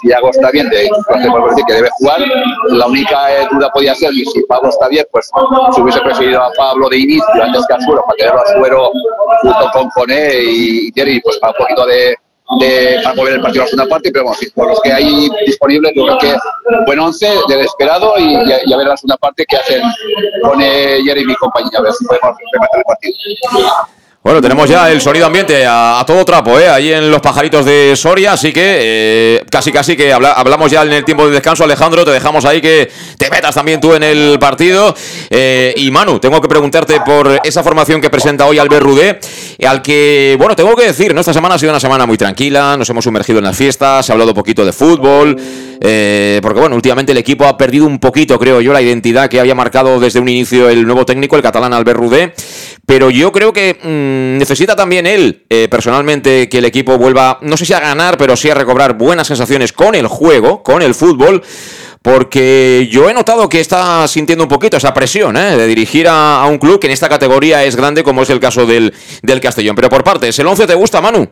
Si 0.00 0.12
Ago 0.12 0.30
está 0.30 0.50
bien, 0.50 0.68
de, 0.70 0.88
podemos 1.06 1.50
decir 1.50 1.64
que 1.66 1.74
debe 1.74 1.88
jugar. 1.98 2.24
La 2.68 2.86
única 2.86 3.32
eh, 3.32 3.48
duda 3.50 3.70
podría 3.70 3.94
ser 3.94 4.10
que 4.10 4.24
si 4.24 4.42
Pablo 4.44 4.70
está 4.70 4.88
bien, 4.88 5.04
pues 5.12 5.30
se 5.74 5.80
hubiese 5.80 6.00
preferido 6.00 6.42
a 6.42 6.50
Pablo 6.56 6.88
de 6.88 6.98
inicio 6.98 7.42
antes 7.42 7.66
que 7.66 7.74
a 7.74 7.80
Suero, 7.80 8.02
para 8.06 8.16
tenerlo 8.16 8.40
a 8.40 8.46
Suero 8.46 8.90
junto 9.42 9.70
con 9.72 9.90
Coné 9.90 10.42
y 10.42 10.92
Jerry, 10.94 11.20
pues 11.20 11.38
para 11.38 11.52
un 11.52 11.58
poquito 11.58 11.86
de, 11.86 12.16
de, 12.60 13.00
para 13.02 13.14
mover 13.14 13.34
el 13.34 13.40
partido 13.40 13.62
a 13.62 13.64
la 13.64 13.70
segunda 13.70 13.88
parte, 13.90 14.10
pero 14.12 14.24
bueno, 14.24 14.38
por 14.54 14.68
los 14.68 14.80
que 14.80 14.92
hay 14.92 15.28
disponibles, 15.46 15.92
creo 15.92 16.18
que 16.18 16.34
buen 16.86 17.00
once 17.00 17.28
del 17.48 17.60
esperado 17.60 18.14
y, 18.18 18.34
y, 18.34 18.72
a 18.72 18.76
ver 18.76 18.86
la 18.86 18.96
segunda 18.96 19.16
parte 19.16 19.44
que 19.46 19.56
hacen 19.56 19.82
con 20.42 20.60
eh, 20.62 21.00
Jeremy 21.04 21.32
y 21.32 21.36
compañía, 21.36 21.78
a 21.78 21.82
ver 21.82 21.92
si 21.92 22.04
podemos 22.04 22.36
rematar 22.52 22.78
el 22.78 22.84
partido. 22.84 23.14
Bueno, 24.26 24.42
tenemos 24.42 24.68
ya 24.68 24.90
el 24.90 25.00
sonido 25.00 25.24
ambiente 25.24 25.64
a, 25.68 26.02
todo 26.04 26.24
trapo, 26.24 26.58
¿eh? 26.58 26.68
Ahí 26.68 26.92
en 26.92 27.12
los 27.12 27.20
pajaritos 27.20 27.64
de 27.64 27.94
Soria, 27.94 28.32
así 28.32 28.52
que 28.52 28.60
eh, 28.60 29.44
casi 29.48 29.70
casi 29.70 29.96
que 29.96 30.12
hablamos 30.12 30.68
ya 30.68 30.82
en 30.82 30.92
el 30.94 31.04
tiempo 31.04 31.26
de 31.26 31.30
descanso, 31.30 31.62
Alejandro, 31.62 32.04
te 32.04 32.10
dejamos 32.10 32.44
ahí 32.44 32.60
que 32.60 32.90
te 33.16 33.30
metas 33.30 33.54
también 33.54 33.80
tú 33.80 33.94
en 33.94 34.02
el 34.02 34.36
partido. 34.40 34.92
Eh, 35.30 35.72
y 35.76 35.92
Manu, 35.92 36.18
tengo 36.18 36.40
que 36.40 36.48
preguntarte 36.48 37.00
por 37.02 37.40
esa 37.44 37.62
formación 37.62 38.00
que 38.00 38.10
presenta 38.10 38.46
hoy 38.46 38.58
Albert 38.58 38.82
Rudé, 38.82 39.20
al 39.64 39.80
que, 39.80 40.34
bueno, 40.40 40.56
tengo 40.56 40.74
que 40.74 40.86
decir, 40.86 41.14
¿no? 41.14 41.20
Esta 41.20 41.32
semana 41.32 41.54
ha 41.54 41.58
sido 41.60 41.70
una 41.70 41.78
semana 41.78 42.04
muy 42.04 42.18
tranquila, 42.18 42.76
nos 42.76 42.90
hemos 42.90 43.04
sumergido 43.04 43.38
en 43.38 43.44
las 43.44 43.56
fiestas, 43.56 44.06
se 44.06 44.10
ha 44.10 44.14
hablado 44.14 44.32
un 44.32 44.36
poquito 44.36 44.64
de 44.64 44.72
fútbol, 44.72 45.36
eh, 45.80 46.40
porque 46.42 46.58
bueno, 46.58 46.74
últimamente 46.74 47.12
el 47.12 47.18
equipo 47.18 47.44
ha 47.44 47.56
perdido 47.56 47.86
un 47.86 48.00
poquito, 48.00 48.40
creo 48.40 48.60
yo, 48.60 48.72
la 48.72 48.82
identidad 48.82 49.30
que 49.30 49.38
había 49.38 49.54
marcado 49.54 50.00
desde 50.00 50.18
un 50.18 50.28
inicio 50.28 50.68
el 50.68 50.84
nuevo 50.84 51.06
técnico, 51.06 51.36
el 51.36 51.42
catalán 51.42 51.72
Albert 51.72 51.96
Rudé, 51.96 52.34
pero 52.84 53.08
yo 53.10 53.30
creo 53.30 53.52
que... 53.52 53.78
Mm, 53.80 54.15
necesita 54.38 54.76
también 54.76 55.06
él, 55.06 55.44
eh, 55.48 55.68
personalmente, 55.70 56.48
que 56.48 56.58
el 56.58 56.64
equipo 56.64 56.98
vuelva, 56.98 57.38
no 57.42 57.56
sé 57.56 57.66
si 57.66 57.72
a 57.72 57.80
ganar, 57.80 58.16
pero 58.18 58.36
sí 58.36 58.50
a 58.50 58.54
recobrar 58.54 58.96
buenas 58.96 59.26
sensaciones 59.26 59.72
con 59.72 59.94
el 59.94 60.06
juego, 60.06 60.62
con 60.62 60.82
el 60.82 60.94
fútbol. 60.94 61.42
Porque 62.02 62.88
yo 62.90 63.10
he 63.10 63.14
notado 63.14 63.48
que 63.48 63.58
está 63.58 64.06
sintiendo 64.06 64.44
un 64.44 64.48
poquito 64.48 64.76
esa 64.76 64.94
presión 64.94 65.36
¿eh? 65.36 65.56
de 65.56 65.66
dirigir 65.66 66.06
a, 66.08 66.46
un 66.48 66.58
club 66.58 66.78
que 66.78 66.86
en 66.86 66.92
esta 66.92 67.08
categoría 67.08 67.64
es 67.64 67.74
grande, 67.74 68.04
como 68.04 68.22
es 68.22 68.30
el 68.30 68.38
caso 68.38 68.64
del, 68.64 68.94
del 69.22 69.40
Castellón. 69.40 69.74
Pero 69.74 69.88
por 69.88 70.04
partes, 70.04 70.38
¿el 70.38 70.46
11 70.46 70.68
te 70.68 70.74
gusta, 70.74 71.00
Manu? 71.00 71.28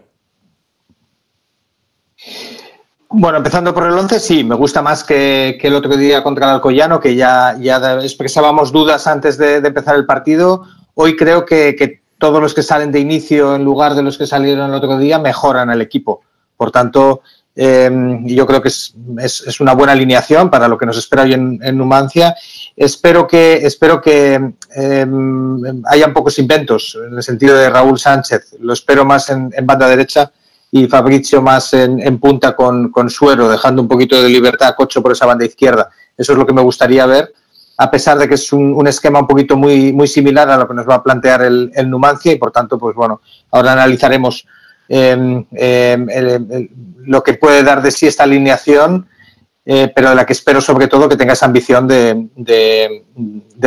Bueno, 3.16 3.38
empezando 3.38 3.72
por 3.72 3.84
el 3.86 3.92
11, 3.92 4.18
sí, 4.18 4.42
me 4.42 4.56
gusta 4.56 4.82
más 4.82 5.04
que, 5.04 5.56
el 5.62 5.74
otro 5.76 5.96
día 5.96 6.24
contra 6.24 6.46
el 6.46 6.54
Alcoyano, 6.54 6.98
que 6.98 7.14
ya, 7.14 7.56
ya 7.60 8.00
expresábamos 8.02 8.72
dudas 8.72 9.06
antes 9.06 9.38
de, 9.38 9.58
empezar 9.58 9.94
el 9.94 10.04
partido. 10.04 10.64
Hoy 10.94 11.14
creo 11.14 11.44
que, 11.46 12.02
todos 12.24 12.40
los 12.40 12.54
que 12.54 12.62
salen 12.62 12.90
de 12.90 13.00
inicio 13.00 13.54
en 13.54 13.64
lugar 13.64 13.94
de 13.94 14.02
los 14.02 14.16
que 14.16 14.26
salieron 14.26 14.70
el 14.70 14.76
otro 14.76 14.96
día 14.96 15.18
mejoran 15.18 15.68
al 15.68 15.82
equipo. 15.82 16.22
Por 16.56 16.70
tanto, 16.70 17.20
em, 17.54 18.26
yo 18.26 18.46
creo 18.46 18.62
que 18.62 18.68
es, 18.68 18.94
es, 19.18 19.60
una 19.60 19.74
buena 19.74 19.92
alineación 19.92 20.48
para 20.48 20.66
lo 20.66 20.78
que 20.78 20.86
nos 20.86 20.96
espera 20.96 21.24
hoy 21.24 21.34
en, 21.34 21.76
Numancia. 21.76 22.34
Espero 22.74 23.26
que, 23.26 23.56
espero 23.56 24.00
que 24.00 24.40
em, 24.74 25.82
hayan 25.84 26.14
pocos 26.14 26.38
inventos 26.38 26.96
en 27.06 27.14
el 27.14 27.22
sentido 27.22 27.58
de 27.58 27.68
Raúl 27.68 27.98
Sánchez. 27.98 28.56
Lo 28.60 28.72
espero 28.72 29.04
más 29.04 29.28
en, 29.28 29.50
banda 29.64 29.86
derecha 29.86 30.32
y 30.70 30.86
Fabricio 30.86 31.42
más 31.42 31.74
en, 31.74 32.18
punta 32.18 32.56
con, 32.56 32.90
con, 32.90 33.10
Suero, 33.10 33.50
dejando 33.50 33.82
un 33.82 33.88
poquito 33.88 34.22
de 34.22 34.30
libertad 34.30 34.68
a 34.68 34.74
Cocho 34.74 35.02
por 35.02 35.12
esa 35.12 35.26
banda 35.26 35.44
izquierda. 35.44 35.90
Eso 36.16 36.32
es 36.32 36.38
lo 36.38 36.46
que 36.46 36.54
me 36.54 36.62
gustaría 36.62 37.04
ver 37.04 37.34
a 37.76 37.90
pesar 37.90 38.18
de 38.18 38.28
que 38.28 38.34
es 38.34 38.52
un, 38.52 38.86
esquema 38.86 39.20
un 39.20 39.26
poquito 39.26 39.56
muy, 39.56 39.92
muy 39.92 40.06
similar 40.06 40.48
a 40.50 40.56
lo 40.56 40.68
que 40.68 40.74
nos 40.74 40.88
va 40.88 40.96
a 40.96 41.02
plantear 41.02 41.42
el, 41.42 41.72
Numancia 41.86 42.32
y 42.32 42.36
por 42.36 42.52
tanto, 42.52 42.78
pues 42.78 42.94
bueno, 42.94 43.20
ahora 43.50 43.72
analizaremos 43.72 44.46
em, 44.88 45.44
em, 45.52 46.06
lo 47.04 47.22
que 47.22 47.34
puede 47.34 47.62
dar 47.62 47.82
de 47.82 47.90
sí 47.90 48.06
esta 48.06 48.24
alineación, 48.24 49.08
eh, 49.66 49.90
pero 49.94 50.10
de 50.10 50.14
la 50.14 50.26
que 50.26 50.34
espero 50.34 50.60
sobre 50.60 50.88
todo 50.88 51.08
que 51.08 51.16
tenga 51.16 51.32
esa 51.32 51.46
ambición 51.46 51.88
de, 51.88 53.02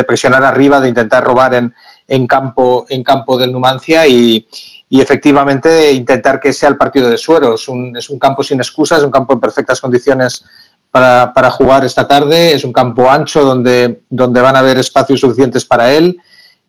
presionar 0.06 0.44
arriba, 0.44 0.80
de 0.80 0.88
intentar 0.88 1.24
robar 1.24 1.54
en, 1.54 1.74
en, 2.06 2.26
campo, 2.26 2.86
en 2.88 3.02
campo 3.02 3.36
del 3.36 3.52
Numancia 3.52 4.06
y, 4.06 4.46
efectivamente 4.90 5.92
intentar 5.92 6.40
que 6.40 6.52
sea 6.52 6.70
el 6.70 6.78
partido 6.78 7.10
de 7.10 7.18
suero. 7.18 7.56
Es 7.56 7.68
un, 7.68 7.94
es 7.94 8.08
un 8.08 8.18
campo 8.18 8.42
sin 8.42 8.58
excusas, 8.58 9.02
un 9.02 9.10
campo 9.10 9.34
en 9.34 9.40
perfectas 9.40 9.82
condiciones 9.82 10.44
para, 11.32 11.50
jugar 11.50 11.84
esta 11.84 12.06
tarde. 12.06 12.54
Es 12.54 12.64
un 12.64 12.72
campo 12.72 13.10
ancho 13.10 13.44
donde, 13.44 14.02
donde 14.08 14.40
van 14.40 14.56
a 14.56 14.60
haber 14.60 14.78
espacios 14.78 15.20
suficientes 15.20 15.64
para 15.64 15.92
él. 15.92 16.18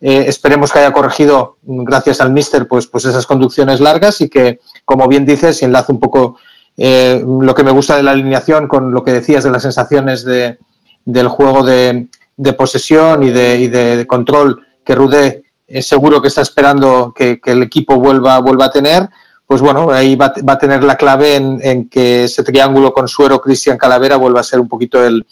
Eh, 0.00 0.24
esperemos 0.28 0.72
que 0.72 0.78
haya 0.78 0.92
corregido, 0.92 1.58
gracias 1.62 2.20
al 2.20 2.32
míster, 2.32 2.66
pues, 2.66 2.86
pues 2.86 3.04
esas 3.04 3.26
conducciones 3.26 3.80
largas 3.80 4.20
y 4.22 4.30
que, 4.30 4.60
como 4.84 5.08
bien 5.08 5.26
dices, 5.26 5.60
y 5.60 5.66
enlace 5.66 5.92
un 5.92 6.00
poco 6.00 6.38
eh, 6.76 7.22
lo 7.26 7.54
que 7.54 7.64
me 7.64 7.70
gusta 7.70 7.96
de 7.96 8.02
la 8.02 8.12
alineación 8.12 8.66
con 8.66 8.92
lo 8.92 9.04
que 9.04 9.12
decías 9.12 9.44
de 9.44 9.50
las 9.50 9.62
sensaciones 9.62 10.24
de, 10.24 10.58
del 11.04 11.28
juego 11.28 11.62
de, 11.62 12.08
de 12.36 12.52
posesión 12.54 13.22
y 13.22 13.30
de, 13.30 13.58
y 13.58 13.68
de, 13.68 14.06
control 14.06 14.64
que 14.84 14.94
Rudé 14.94 15.42
es 15.66 15.86
seguro 15.86 16.22
que 16.22 16.28
está 16.28 16.40
esperando 16.40 17.12
que, 17.14 17.38
que 17.38 17.52
el 17.52 17.62
equipo 17.62 17.96
vuelva, 17.96 18.38
vuelva 18.38 18.66
a 18.66 18.70
tener 18.70 19.10
pues 19.50 19.62
bueno, 19.62 19.90
ahí 19.90 20.14
va, 20.14 20.32
a 20.46 20.58
tener 20.58 20.84
la 20.84 20.94
clave 20.94 21.34
en, 21.34 21.88
que 21.88 22.22
ese 22.22 22.44
triángulo 22.44 22.92
con 22.92 23.08
Suero, 23.08 23.40
Cristian 23.40 23.78
Calavera 23.78 24.14
vuelva 24.14 24.38
a 24.38 24.44
ser 24.44 24.60
un 24.60 24.68
poquito 24.68 25.04
el, 25.04 25.26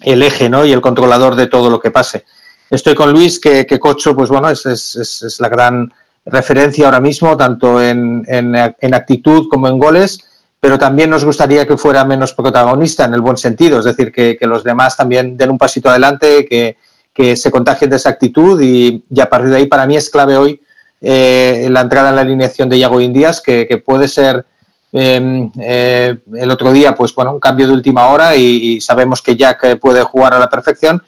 eje 0.00 0.48
¿no? 0.48 0.64
y 0.64 0.72
el 0.72 0.80
controlador 0.80 1.36
de 1.36 1.48
todo 1.48 1.68
lo 1.68 1.78
que 1.78 1.90
pase. 1.90 2.24
Estoy 2.70 2.94
con 2.94 3.12
Luis, 3.12 3.38
que, 3.38 3.66
Cocho, 3.78 4.16
pues 4.16 4.30
bueno, 4.30 4.48
es, 4.48 5.36
la 5.38 5.50
gran 5.50 5.92
referencia 6.24 6.86
ahora 6.86 7.00
mismo, 7.00 7.36
tanto 7.36 7.82
en, 7.82 8.56
actitud 8.94 9.48
como 9.50 9.68
en 9.68 9.78
goles, 9.78 10.20
pero 10.58 10.78
también 10.78 11.10
nos 11.10 11.26
gustaría 11.26 11.66
que 11.66 11.76
fuera 11.76 12.06
menos 12.06 12.32
protagonista 12.32 13.04
en 13.04 13.12
el 13.12 13.20
buen 13.20 13.36
sentido, 13.36 13.80
es 13.80 13.84
decir, 13.84 14.12
que, 14.12 14.38
los 14.46 14.64
demás 14.64 14.96
también 14.96 15.36
den 15.36 15.50
un 15.50 15.58
pasito 15.58 15.90
adelante, 15.90 16.46
que, 16.46 16.78
que 17.12 17.36
se 17.36 17.50
contagien 17.50 17.90
de 17.90 17.96
esa 17.96 18.08
actitud 18.08 18.58
y, 18.62 19.04
y, 19.10 19.20
a 19.20 19.28
partir 19.28 19.50
de 19.50 19.56
ahí 19.56 19.66
para 19.66 19.86
mí 19.86 19.94
es 19.94 20.08
clave 20.08 20.38
hoy 20.38 20.58
eh, 21.02 21.68
la 21.70 21.80
entrada 21.82 22.10
en 22.10 22.16
la 22.16 22.22
alineación 22.22 22.68
de 22.68 22.78
Yago 22.78 23.00
Indias, 23.00 23.40
que, 23.40 23.82
puede 23.84 24.08
ser 24.08 24.46
em, 24.92 25.50
eh, 25.60 26.18
el 26.34 26.50
otro 26.50 26.72
día, 26.72 26.94
pues 26.94 27.14
bueno, 27.14 27.32
un 27.32 27.40
cambio 27.40 27.66
de 27.66 27.74
última 27.74 28.08
hora 28.08 28.36
y, 28.36 28.80
sabemos 28.80 29.20
que 29.20 29.36
Jack 29.36 29.78
puede 29.78 30.02
jugar 30.02 30.34
a 30.34 30.38
la 30.38 30.48
perfección, 30.48 31.02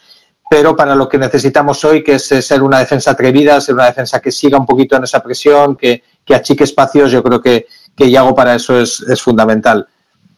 pero 0.51 0.77
para 0.77 0.95
lo 0.95 1.09
que 1.09 1.19
necesitamos 1.19 1.85
hoy, 1.85 2.03
que 2.03 2.15
es 2.15 2.27
ser 2.27 2.63
una 2.63 2.79
defensa 2.79 3.13
atrevida, 3.13 3.61
ser 3.61 3.75
una 3.75 3.87
defensa 3.87 4.21
que 4.21 4.31
siga 4.31 4.59
un 4.59 4.67
poquito 4.67 4.97
en 4.97 5.05
esa 5.05 5.23
presión, 5.23 5.77
que, 5.77 6.03
achique 6.35 6.65
espacios, 6.65 7.13
yo 7.13 7.23
creo 7.23 7.41
que, 7.41 7.67
que 7.97 8.11
Yago 8.11 8.35
para 8.35 8.55
eso 8.55 8.79
es, 8.79 9.01
es 9.09 9.23
fundamental. 9.23 9.87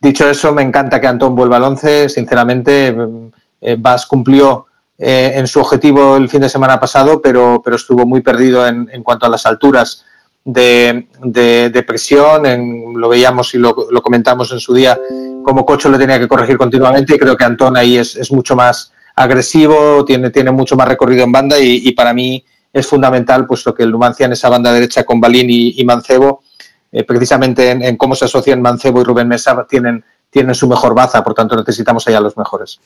Dicho 0.00 0.28
eso, 0.28 0.52
me 0.52 0.62
encanta 0.62 1.00
que 1.00 1.06
Antón 1.06 1.34
vuelva 1.34 1.56
al 1.56 1.64
11. 1.64 2.08
Sinceramente, 2.08 2.94
eh, 3.60 3.76
Vas 3.78 4.06
cumplió 4.06 4.66
eh, 4.98 5.32
en 5.34 5.46
su 5.46 5.60
objetivo 5.60 6.16
el 6.16 6.28
fin 6.30 6.40
de 6.40 6.48
semana 6.48 6.80
pasado, 6.80 7.20
pero, 7.20 7.60
pero 7.62 7.76
estuvo 7.76 8.06
muy 8.06 8.22
perdido 8.22 8.66
en, 8.66 9.02
cuanto 9.02 9.26
a 9.26 9.28
las 9.28 9.44
alturas 9.44 10.06
de, 10.42 11.84
presión, 11.86 12.46
en, 12.46 12.94
lo 12.98 13.08
veíamos 13.10 13.54
y 13.54 13.58
lo, 13.58 13.74
comentamos 13.74 14.52
en 14.52 14.60
su 14.60 14.72
día, 14.72 14.98
como 15.44 15.66
Cocho 15.66 15.90
le 15.90 15.98
tenía 15.98 16.18
que 16.18 16.28
corregir 16.28 16.56
continuamente. 16.56 17.14
Y 17.14 17.18
creo 17.18 17.36
que 17.36 17.44
Antón 17.44 17.76
ahí 17.76 17.98
es, 17.98 18.32
mucho 18.32 18.56
más 18.56 18.92
agresivo, 19.14 20.02
tiene, 20.04 20.30
tiene 20.30 20.50
mucho 20.50 20.76
más 20.76 20.88
recorrido 20.88 21.24
en 21.24 21.32
banda 21.32 21.58
y, 21.58 21.92
para 21.92 22.14
mí 22.14 22.42
es 22.72 22.86
fundamental, 22.86 23.46
puesto 23.46 23.74
que 23.74 23.82
el 23.82 23.90
Numancia 23.90 24.26
en 24.26 24.32
esa 24.32 24.48
banda 24.48 24.72
derecha 24.72 25.04
con 25.04 25.20
Balín 25.20 25.48
y, 25.50 25.84
Mancebo, 25.84 26.42
eh, 26.90 27.04
precisamente 27.04 27.70
en, 27.70 27.82
en, 27.82 27.96
cómo 27.98 28.14
se 28.14 28.24
asocian 28.24 28.62
Mancebo 28.62 29.02
y 29.02 29.04
Rubén 29.04 29.28
Mesa, 29.28 29.66
tienen 29.68 30.02
tienen 30.30 30.54
su 30.54 30.68
mejor 30.68 30.94
baza, 30.94 31.22
por 31.22 31.34
tanto 31.34 31.56
necesitamos 31.56 32.06
allá 32.06 32.20
los 32.20 32.36
mejores. 32.36 32.80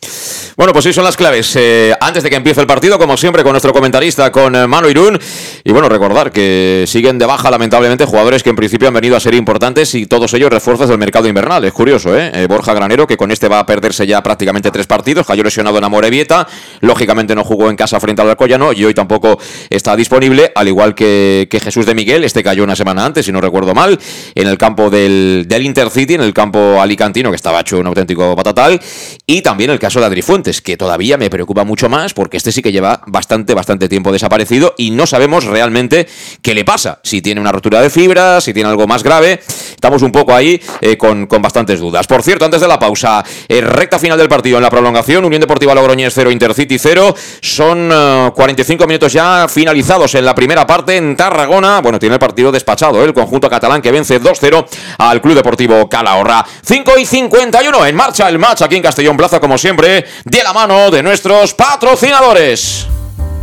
Bueno, 0.57 0.73
pues 0.73 0.85
sí, 0.85 0.93
son 0.93 1.05
las 1.05 1.17
claves. 1.17 1.57
Eh, 1.57 1.93
antes 2.01 2.23
de 2.23 2.31
que 2.31 2.37
empiece 2.37 2.61
el 2.61 2.67
partido, 2.67 2.99
como 2.99 3.17
siempre, 3.17 3.43
con 3.43 3.53
nuestro 3.53 3.73
comentarista, 3.73 4.31
con 4.31 4.55
eh, 4.55 4.67
Mano 4.67 4.89
Irún. 4.89 5.19
Y 5.65 5.73
bueno, 5.73 5.89
recordar 5.89 6.31
que 6.31 6.85
siguen 6.87 7.19
de 7.19 7.27
baja, 7.27 7.51
lamentablemente, 7.51 8.05
jugadores 8.05 8.43
que 8.43 8.51
en 8.51 8.57
principio 8.57 8.89
han 8.89 8.95
venido 8.95 9.17
a 9.17 9.21
ser 9.21 9.35
importantes 9.35 9.95
y 9.95 10.07
todos 10.07 10.33
ellos 10.35 10.51
refuerzos 10.51 10.89
del 10.89 10.99
mercado 10.99 11.29
invernal. 11.29 11.65
Es 11.65 11.73
curioso, 11.73 12.17
¿eh? 12.17 12.31
¿eh? 12.35 12.47
Borja 12.47 12.75
Granero, 12.75 13.07
que 13.07 13.17
con 13.17 13.31
este 13.31 13.49
va 13.49 13.59
a 13.59 13.67
perderse 13.67 14.07
ya 14.07 14.23
prácticamente 14.23 14.71
tres 14.71 14.87
partidos, 14.87 15.27
cayó 15.27 15.43
lesionado 15.43 15.79
en 15.79 15.85
Amorebieta, 15.85 16.47
lógicamente 16.81 17.35
no 17.35 17.43
jugó 17.43 17.71
en 17.71 17.77
casa 17.77 17.99
frente 18.01 18.23
al 18.23 18.31
Alcoyano 18.31 18.73
y 18.73 18.85
hoy 18.85 18.95
tampoco 18.95 19.39
está 19.71 19.97
disponible, 19.97 20.53
al 20.55 20.69
igual 20.69 20.95
que, 20.95 21.49
que 21.51 21.59
Jesús 21.59 21.87
de 21.87 21.95
Miguel, 21.95 22.25
este 22.25 22.43
cayó 22.43 22.65
una 22.65 22.77
semana 22.77 23.05
antes, 23.05 23.27
si 23.27 23.33
no 23.33 23.41
recuerdo 23.41 23.75
mal, 23.75 23.99
en 24.35 24.47
el 24.47 24.59
campo 24.59 24.91
del, 24.91 25.47
del 25.49 25.63
Intercity, 25.63 26.15
en 26.15 26.21
el 26.21 26.35
campo 26.35 26.81
alicantino, 26.81 27.30
que 27.31 27.37
estaba 27.37 27.61
hecho 27.61 27.79
un 27.79 27.87
auténtico 27.87 28.35
patatal. 28.37 28.81
Y 29.27 29.43
también 29.43 29.71
el 29.71 29.79
caso 29.79 30.01
de 30.01 30.07
Adri 30.07 30.23
Fuentes, 30.23 30.61
que 30.61 30.77
todavía 30.77 31.17
me 31.17 31.31
preocupa 31.31 31.65
mucho 31.65 31.89
más 31.89 32.15
porque 32.15 32.37
este 32.37 32.53
sí 32.53 32.63
que 32.63 32.73
lleva 32.73 33.03
bastante, 33.07 33.55
bastante 33.55 33.89
tiempo 33.89 34.13
desaparecido 34.13 34.75
y 34.77 34.91
no 34.91 35.07
sabemos 35.07 35.45
realmente 35.45 36.09
qué 36.43 36.55
le 36.55 36.65
pasa. 36.65 37.01
Si 37.03 37.23
tiene 37.23 37.41
una 37.41 37.53
rotura 37.53 37.81
de 37.81 37.91
fibra, 37.91 38.41
si 38.41 38.53
tiene 38.53 38.69
algo 38.69 38.87
más 38.87 39.03
grave. 39.03 39.41
Estamos 39.71 40.03
un 40.03 40.13
poco 40.13 40.35
ahí 40.35 40.61
eh, 40.81 40.97
con, 40.97 41.27
bastantes 41.41 41.81
dudas. 41.81 42.07
Por 42.07 42.23
cierto, 42.23 42.45
antes 42.45 42.61
de 42.61 42.69
la 42.69 42.79
pausa, 42.79 43.25
eh, 43.49 43.61
recta 43.61 43.99
final 43.99 44.19
del 44.19 44.29
partido 44.29 44.59
en 44.59 44.63
la 44.63 44.71
prolongación, 44.71 45.25
Unión 45.25 45.41
Deportiva 45.41 45.75
Logroñés 45.75 46.13
0, 46.15 46.31
Intercity 46.31 46.79
0. 46.79 47.15
Son 47.41 48.33
45 48.35 48.85
eh, 48.85 48.87
minutos 48.87 49.13
ya 49.13 49.47
finalizados 49.49 50.15
en 50.15 50.25
la 50.25 50.35
primera 50.35 50.67
parte 50.67 50.97
en 50.97 51.17
Tarragona. 51.17 51.81
Bueno, 51.81 51.99
tiene 51.99 52.15
el 52.15 52.19
partido 52.19 52.53
despachado, 52.53 53.03
el 53.05 53.15
conjunto 53.15 53.49
catalán 53.49 53.83
que 53.83 53.91
vence 53.91 54.21
2-0 54.21 54.67
al 54.99 55.21
Club 55.21 55.35
Deportivo 55.35 55.89
Calahorra. 55.89 56.45
5 56.63 56.99
y 56.99 57.07
5 57.07 57.20
51 57.29 57.87
en 57.87 57.97
marcha 57.97 58.29
el 58.31 58.39
match 58.39 58.63
aquí 58.63 58.77
en 58.77 58.83
Castellón 58.83 59.17
Plaza, 59.19 59.41
como 59.41 59.59
siempre, 59.59 60.07
de 60.25 60.43
la 60.43 60.55
mano 60.55 60.91
de 60.91 61.03
nuestros 61.03 61.53
patrocinadores. 61.53 62.87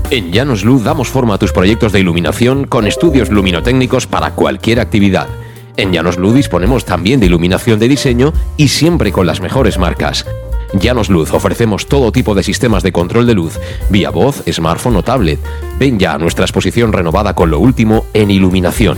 En 0.09 0.31
Llanos 0.31 0.63
Luz 0.63 0.83
damos 0.83 1.09
forma 1.09 1.35
a 1.35 1.37
tus 1.37 1.51
proyectos 1.51 1.91
de 1.91 1.99
iluminación 1.99 2.65
con 2.65 2.87
estudios 2.87 3.29
luminotécnicos 3.29 4.07
para 4.07 4.31
cualquier 4.31 4.79
actividad. 4.79 5.27
En 5.75 5.93
Llanos 5.93 6.17
Luz 6.17 6.33
disponemos 6.33 6.85
también 6.85 7.19
de 7.19 7.27
iluminación 7.27 7.77
de 7.77 7.87
diseño 7.87 8.33
y 8.57 8.69
siempre 8.69 9.11
con 9.11 9.27
las 9.27 9.41
mejores 9.41 9.77
marcas. 9.77 10.25
Llanos 10.73 11.09
Luz 11.09 11.31
ofrecemos 11.31 11.85
todo 11.85 12.11
tipo 12.11 12.33
de 12.33 12.41
sistemas 12.41 12.81
de 12.81 12.91
control 12.91 13.27
de 13.27 13.35
luz, 13.35 13.59
vía 13.91 14.09
voz, 14.09 14.41
smartphone 14.51 14.95
o 14.95 15.03
tablet. 15.03 15.39
Ven 15.77 15.99
ya 15.99 16.13
a 16.13 16.17
nuestra 16.17 16.45
exposición 16.45 16.93
renovada 16.93 17.35
con 17.35 17.51
lo 17.51 17.59
último 17.59 18.07
en 18.15 18.31
iluminación. 18.31 18.97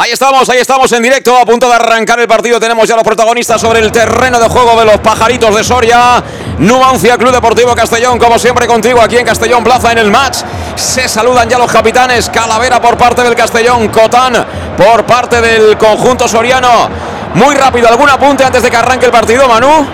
Ahí 0.00 0.12
estamos, 0.12 0.48
ahí 0.48 0.58
estamos 0.60 0.92
en 0.92 1.02
directo, 1.02 1.36
a 1.36 1.44
punto 1.44 1.66
de 1.66 1.74
arrancar 1.74 2.20
el 2.20 2.28
partido. 2.28 2.60
Tenemos 2.60 2.88
ya 2.88 2.94
los 2.94 3.02
protagonistas 3.02 3.60
sobre 3.60 3.80
el 3.80 3.90
terreno 3.90 4.38
de 4.38 4.48
juego 4.48 4.78
de 4.78 4.84
los 4.84 4.98
pajaritos 4.98 5.52
de 5.52 5.64
Soria. 5.64 6.22
Numancia 6.58 7.18
Club 7.18 7.32
Deportivo 7.32 7.74
Castellón, 7.74 8.16
como 8.16 8.38
siempre 8.38 8.68
contigo 8.68 9.02
aquí 9.02 9.18
en 9.18 9.26
Castellón 9.26 9.64
Plaza 9.64 9.90
en 9.90 9.98
el 9.98 10.08
match. 10.08 10.36
Se 10.76 11.08
saludan 11.08 11.48
ya 11.48 11.58
los 11.58 11.72
capitanes. 11.72 12.30
Calavera 12.30 12.80
por 12.80 12.96
parte 12.96 13.24
del 13.24 13.34
Castellón, 13.34 13.88
Cotán 13.88 14.46
por 14.76 15.04
parte 15.04 15.40
del 15.40 15.76
conjunto 15.76 16.28
soriano. 16.28 16.88
Muy 17.34 17.56
rápido, 17.56 17.88
algún 17.88 18.08
apunte 18.08 18.44
antes 18.44 18.62
de 18.62 18.70
que 18.70 18.76
arranque 18.76 19.06
el 19.06 19.12
partido, 19.12 19.48
Manu. 19.48 19.84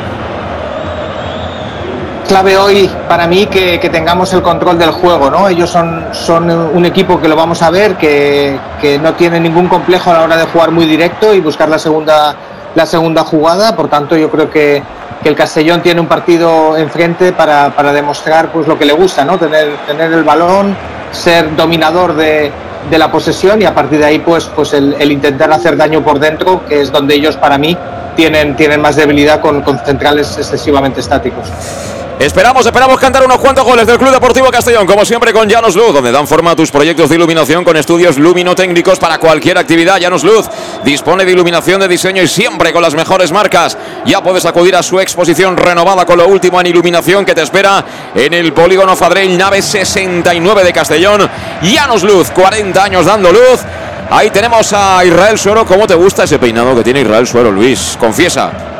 Clave 2.24 2.56
hoy 2.56 2.90
para 3.08 3.26
mí 3.26 3.46
que, 3.46 3.78
tengamos 3.90 4.32
el 4.32 4.42
control 4.42 4.78
del 4.78 4.90
juego, 4.90 5.30
¿no? 5.30 5.48
Ellos 5.48 5.70
son, 5.70 6.50
un 6.50 6.84
equipo 6.84 7.20
que 7.20 7.28
lo 7.28 7.37
vamos 7.37 7.62
a 7.62 7.70
ver, 7.70 7.96
que, 7.96 8.58
no 9.00 9.14
tiene 9.14 9.40
ningún 9.40 9.68
complejo 9.68 10.10
a 10.10 10.14
la 10.14 10.22
hora 10.22 10.37
de 10.37 10.44
jugar 10.44 10.70
muy 10.70 10.87
directo 10.87 11.34
y 11.34 11.40
buscar 11.40 11.68
la 11.68 11.78
segunda, 11.78 12.34
jugada. 13.24 13.76
Por 13.76 13.88
tanto, 13.88 14.16
yo 14.16 14.30
creo 14.30 14.50
que, 14.50 14.82
el 15.24 15.34
Castellón 15.34 15.80
tiene 15.80 16.02
un 16.02 16.06
partido 16.06 16.76
enfrente 16.76 17.32
para, 17.32 17.70
demostrar 17.94 18.52
pues, 18.52 18.66
lo 18.66 18.78
que 18.78 18.84
le 18.84 18.92
gusta, 18.92 19.24
¿no? 19.24 19.38
Tener, 19.38 19.72
el 19.88 20.22
balón, 20.22 20.76
ser 21.12 21.56
dominador 21.56 22.14
de, 22.14 22.52
la 22.90 23.10
posesión 23.10 23.62
y 23.62 23.64
a 23.64 23.74
partir 23.74 23.98
de 23.98 24.04
ahí 24.04 24.18
pues, 24.18 24.44
pues 24.54 24.74
el, 24.74 25.10
intentar 25.10 25.50
hacer 25.50 25.76
daño 25.78 26.04
por 26.04 26.18
dentro, 26.18 26.66
que 26.66 26.82
es 26.82 26.92
donde 26.92 27.14
ellos 27.14 27.37
para 27.37 27.56
mí 27.56 27.76
tienen, 28.16 28.80
más 28.82 28.96
debilidad 28.96 29.40
con 29.40 29.64
centrales 29.84 30.37
excesivamente 30.37 31.00
estáticos. 31.00 31.48
Esperamos, 32.18 32.64
esperamos 32.64 32.98
cantar 33.00 33.24
unos 33.24 33.38
cuantos 33.38 33.64
goles 33.64 33.87
del 33.88 33.98
Club 33.98 34.12
Deportivo 34.12 34.48
Castellón, 34.48 34.87
como 34.87 35.05
siempre 35.05 35.33
con 35.33 35.48
Llanos 35.48 35.74
Luz, 35.74 35.92
donde 35.92 36.12
dan 36.12 36.29
forma 36.29 36.53
a 36.53 36.57
tus 36.57 36.70
proyectos 36.70 37.09
de 37.11 37.16
iluminación 37.16 37.64
con 37.64 37.77
estudios 37.77 38.18
luminotécnicos 38.18 39.00
para 39.00 39.18
cualquier 39.18 39.59
actividad. 39.59 39.98
Llanos 39.98 40.22
Luz 40.22 40.48
dispone 40.85 41.24
de 41.24 41.33
iluminación 41.33 41.81
de 41.81 41.88
diseño 41.88 42.22
y 42.22 42.29
siempre 42.29 42.72
con 42.72 42.83
las 42.83 42.94
mejores 42.94 43.33
marcas. 43.33 43.77
Ya 44.07 44.22
puedes 44.22 44.46
acudir 44.46 44.77
a 44.77 44.83
su 44.85 45.00
exposición 45.00 45.57
renovada 45.57 46.07
con 46.07 46.16
lo 46.16 46.29
último 46.29 46.61
en 46.61 46.68
iluminación 46.68 47.24
que 47.24 47.35
te 47.35 47.42
espera 47.42 47.85
en 48.14 48.33
el 48.33 48.53
Polígono 48.53 48.94
Fadrell, 48.94 49.37
nave 49.37 49.61
69 49.61 50.62
de 50.62 50.72
Castellón. 50.72 51.29
Llanos 51.62 52.05
Luz, 52.05 52.31
40 52.31 52.83
años 52.83 53.07
dando 53.07 53.33
luz. 53.33 53.61
Ahí 54.09 54.31
tenemos 54.31 54.72
a 54.72 55.05
Israel 55.05 55.37
Suero. 55.37 55.66
¿Cómo 55.66 55.87
te 55.87 55.94
gusta 55.94 56.24
ese 56.24 56.38
peinado 56.38 56.77
que 56.77 56.85
tiene 56.85 57.00
Israel 57.00 57.27
Suero, 57.27 57.50
Luis? 57.50 57.96
Confiesa. 57.98 58.73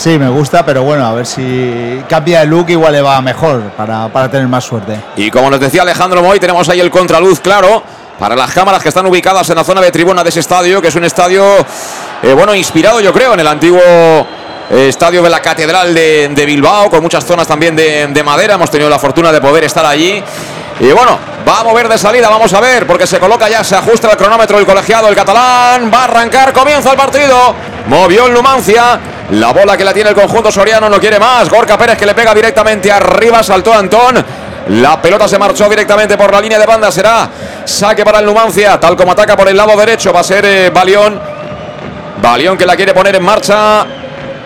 Sí, 0.00 0.18
me 0.18 0.30
gusta, 0.30 0.64
pero 0.64 0.82
bueno, 0.82 1.04
a 1.04 1.12
ver 1.12 1.26
si 1.26 2.02
cambia 2.08 2.40
el 2.40 2.48
look, 2.48 2.70
igual 2.70 2.90
le 2.90 3.02
va 3.02 3.20
mejor 3.20 3.60
para, 3.76 4.08
para 4.08 4.30
tener 4.30 4.48
más 4.48 4.64
suerte. 4.64 4.98
Y 5.14 5.30
como 5.30 5.50
nos 5.50 5.60
decía 5.60 5.82
Alejandro 5.82 6.22
Moy, 6.22 6.40
tenemos 6.40 6.66
ahí 6.70 6.80
el 6.80 6.90
contraluz 6.90 7.38
claro 7.40 7.82
para 8.18 8.34
las 8.34 8.50
cámaras 8.50 8.82
que 8.82 8.88
están 8.88 9.04
ubicadas 9.04 9.50
en 9.50 9.56
la 9.56 9.62
zona 9.62 9.82
de 9.82 9.90
tribuna 9.92 10.24
de 10.24 10.30
ese 10.30 10.40
estadio, 10.40 10.80
que 10.80 10.88
es 10.88 10.94
un 10.94 11.04
estadio, 11.04 11.44
eh, 12.22 12.32
bueno, 12.32 12.54
inspirado 12.54 13.02
yo 13.02 13.12
creo 13.12 13.34
en 13.34 13.40
el 13.40 13.46
antiguo 13.46 13.78
eh, 13.78 14.88
estadio 14.88 15.22
de 15.22 15.28
la 15.28 15.42
Catedral 15.42 15.94
de, 15.94 16.44
Bilbao, 16.46 16.88
con 16.88 17.02
muchas 17.02 17.22
zonas 17.22 17.46
también 17.46 17.76
de 17.76 18.22
madera. 18.24 18.54
Hemos 18.54 18.70
tenido 18.70 18.88
la 18.88 18.98
fortuna 18.98 19.30
de 19.30 19.42
poder 19.42 19.64
estar 19.64 19.84
allí. 19.84 20.24
Y 20.80 20.92
bueno, 20.92 21.18
va 21.46 21.60
a 21.60 21.64
mover 21.64 21.88
de 21.88 21.98
salida, 21.98 22.30
vamos 22.30 22.52
a 22.54 22.60
ver, 22.60 22.86
porque 22.86 23.06
se 23.06 23.20
coloca 23.20 23.48
ya, 23.48 23.62
se 23.62 23.76
ajusta 23.76 24.10
el 24.10 24.16
cronómetro 24.16 24.58
el 24.58 24.64
colegiado, 24.64 25.08
el 25.08 25.14
catalán, 25.14 25.90
va 25.92 26.00
a 26.00 26.04
arrancar, 26.04 26.52
comienza 26.54 26.90
el 26.90 26.96
partido. 26.96 27.54
Movió 27.86 28.26
el 28.26 28.32
Numancia, 28.32 28.98
la 29.30 29.52
bola 29.52 29.76
que 29.76 29.84
la 29.84 29.92
tiene 29.92 30.10
el 30.10 30.16
conjunto 30.16 30.50
soriano 30.50 30.88
no 30.88 30.98
quiere 30.98 31.18
más. 31.18 31.48
Gorka 31.50 31.76
Pérez 31.76 31.98
que 31.98 32.06
le 32.06 32.14
pega 32.14 32.34
directamente 32.34 32.90
arriba, 32.90 33.42
saltó 33.42 33.74
Antón. 33.74 34.24
La 34.68 35.00
pelota 35.00 35.28
se 35.28 35.38
marchó 35.38 35.68
directamente 35.68 36.16
por 36.16 36.32
la 36.32 36.40
línea 36.40 36.58
de 36.58 36.66
banda. 36.66 36.90
Será 36.90 37.28
saque 37.64 38.04
para 38.04 38.20
el 38.20 38.26
Numancia. 38.26 38.78
Tal 38.78 38.96
como 38.96 39.12
ataca 39.12 39.36
por 39.36 39.48
el 39.48 39.56
lado 39.56 39.76
derecho. 39.76 40.12
Va 40.12 40.20
a 40.20 40.24
ser 40.24 40.44
eh, 40.44 40.70
Balión. 40.70 41.20
Balión 42.22 42.56
que 42.56 42.66
la 42.66 42.76
quiere 42.76 42.94
poner 42.94 43.16
en 43.16 43.22
marcha. 43.24 43.84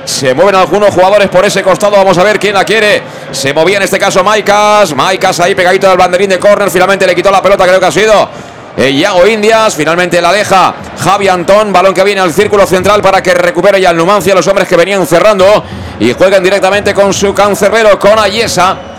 Se 0.05 0.35
mueven 0.35 0.55
algunos 0.55 0.91
jugadores 0.91 1.29
por 1.29 1.45
ese 1.45 1.63
costado. 1.63 1.97
Vamos 1.97 2.17
a 2.19 2.23
ver 2.23 2.39
quién 2.39 2.55
la 2.55 2.65
quiere. 2.65 3.03
Se 3.31 3.53
movía 3.53 3.79
en 3.79 3.85
este 3.85 3.99
caso 3.99 4.23
Maicas. 4.23 4.95
Maicas 4.95 5.41
ahí 5.41 5.55
pegadito 5.55 5.89
del 5.89 5.97
banderín 5.97 6.31
de 6.31 6.39
córner. 6.39 6.71
Finalmente 6.71 7.07
le 7.07 7.15
quitó 7.15 7.31
la 7.31 7.43
pelota. 7.43 7.65
Creo 7.65 7.81
que 7.81 7.87
ha 7.87 7.93
sido 7.93 8.29
eh, 8.77 8.91
Iago 8.91 9.27
Indias. 9.27 9.75
Finalmente 9.75 10.21
la 10.21 10.33
deja 10.33 10.75
Javi 10.99 11.29
Antón. 11.29 11.73
Balón 11.73 11.95
que 11.95 12.05
viene 12.05 12.21
al 12.21 12.33
círculo 12.33 12.67
central 12.67 13.01
para 13.03 13.23
que 13.23 13.35
recupere 13.35 13.81
ya 13.81 13.91
el 13.91 13.97
Numancia. 13.97 14.35
Los 14.35 14.47
hombres 14.47 14.69
que 14.69 14.77
venían 14.77 15.07
cerrando. 15.07 15.65
Y 16.01 16.13
jueguen 16.13 16.43
directamente 16.43 16.93
con 16.93 17.15
su 17.15 17.33
cancerbero, 17.33 17.99
con 17.99 18.19
Ayesa 18.19 18.94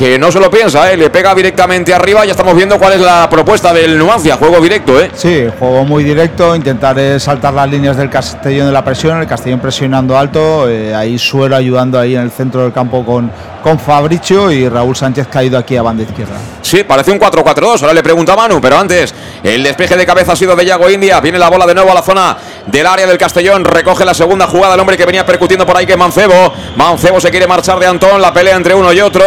que 0.00 0.18
no 0.18 0.32
se 0.32 0.40
lo 0.40 0.50
piensa, 0.50 0.90
¿eh? 0.90 0.96
le 0.96 1.10
pega 1.10 1.34
directamente 1.34 1.92
arriba. 1.92 2.24
Ya 2.24 2.30
estamos 2.30 2.56
viendo 2.56 2.78
cuál 2.78 2.94
es 2.94 3.00
la 3.02 3.28
propuesta 3.28 3.70
del 3.70 3.98
Numancia, 3.98 4.36
juego 4.36 4.58
directo. 4.58 4.98
¿eh? 4.98 5.10
Sí, 5.12 5.44
juego 5.58 5.84
muy 5.84 6.04
directo, 6.04 6.56
intentar 6.56 6.98
eh, 6.98 7.20
saltar 7.20 7.52
las 7.52 7.68
líneas 7.68 7.98
del 7.98 8.08
Castellón 8.08 8.68
de 8.68 8.72
la 8.72 8.82
presión, 8.82 9.20
el 9.20 9.26
Castellón 9.26 9.60
presionando 9.60 10.16
alto, 10.16 10.70
eh, 10.70 10.94
ahí 10.94 11.18
Suero 11.18 11.54
ayudando 11.54 11.98
ahí 11.98 12.16
en 12.16 12.22
el 12.22 12.30
centro 12.30 12.62
del 12.62 12.72
campo 12.72 13.04
con, 13.04 13.30
con 13.62 13.78
Fabricio 13.78 14.50
y 14.50 14.68
Raúl 14.68 14.96
Sánchez 14.96 15.28
caído 15.28 15.58
aquí 15.58 15.76
a 15.76 15.82
banda 15.82 16.02
izquierda. 16.02 16.36
Sí, 16.62 16.84
parece 16.84 17.10
un 17.10 17.18
4-4-2, 17.18 17.82
ahora 17.82 17.92
le 17.92 18.02
pregunta 18.02 18.32
a 18.32 18.36
Manu, 18.36 18.60
pero 18.60 18.78
antes 18.78 19.14
el 19.42 19.62
despeje 19.62 19.96
de 19.96 20.06
cabeza 20.06 20.32
ha 20.32 20.36
sido 20.36 20.54
de 20.54 20.64
Yago 20.64 20.88
India, 20.88 21.20
viene 21.20 21.38
la 21.38 21.48
bola 21.48 21.66
de 21.66 21.74
nuevo 21.74 21.90
a 21.90 21.94
la 21.94 22.02
zona 22.02 22.36
del 22.66 22.86
área 22.86 23.06
del 23.06 23.18
Castellón, 23.18 23.64
recoge 23.64 24.04
la 24.04 24.14
segunda 24.14 24.46
jugada 24.46 24.74
el 24.74 24.80
hombre 24.80 24.96
que 24.96 25.04
venía 25.04 25.26
percutiendo 25.26 25.66
por 25.66 25.76
ahí 25.76 25.86
que 25.86 25.92
es 25.92 25.98
Mancebo, 25.98 26.52
Mancebo 26.76 27.20
se 27.20 27.30
quiere 27.30 27.46
marchar 27.46 27.78
de 27.78 27.86
Antón, 27.86 28.20
la 28.20 28.32
pelea 28.32 28.56
entre 28.56 28.74
uno 28.74 28.92
y 28.92 29.00
otro, 29.00 29.24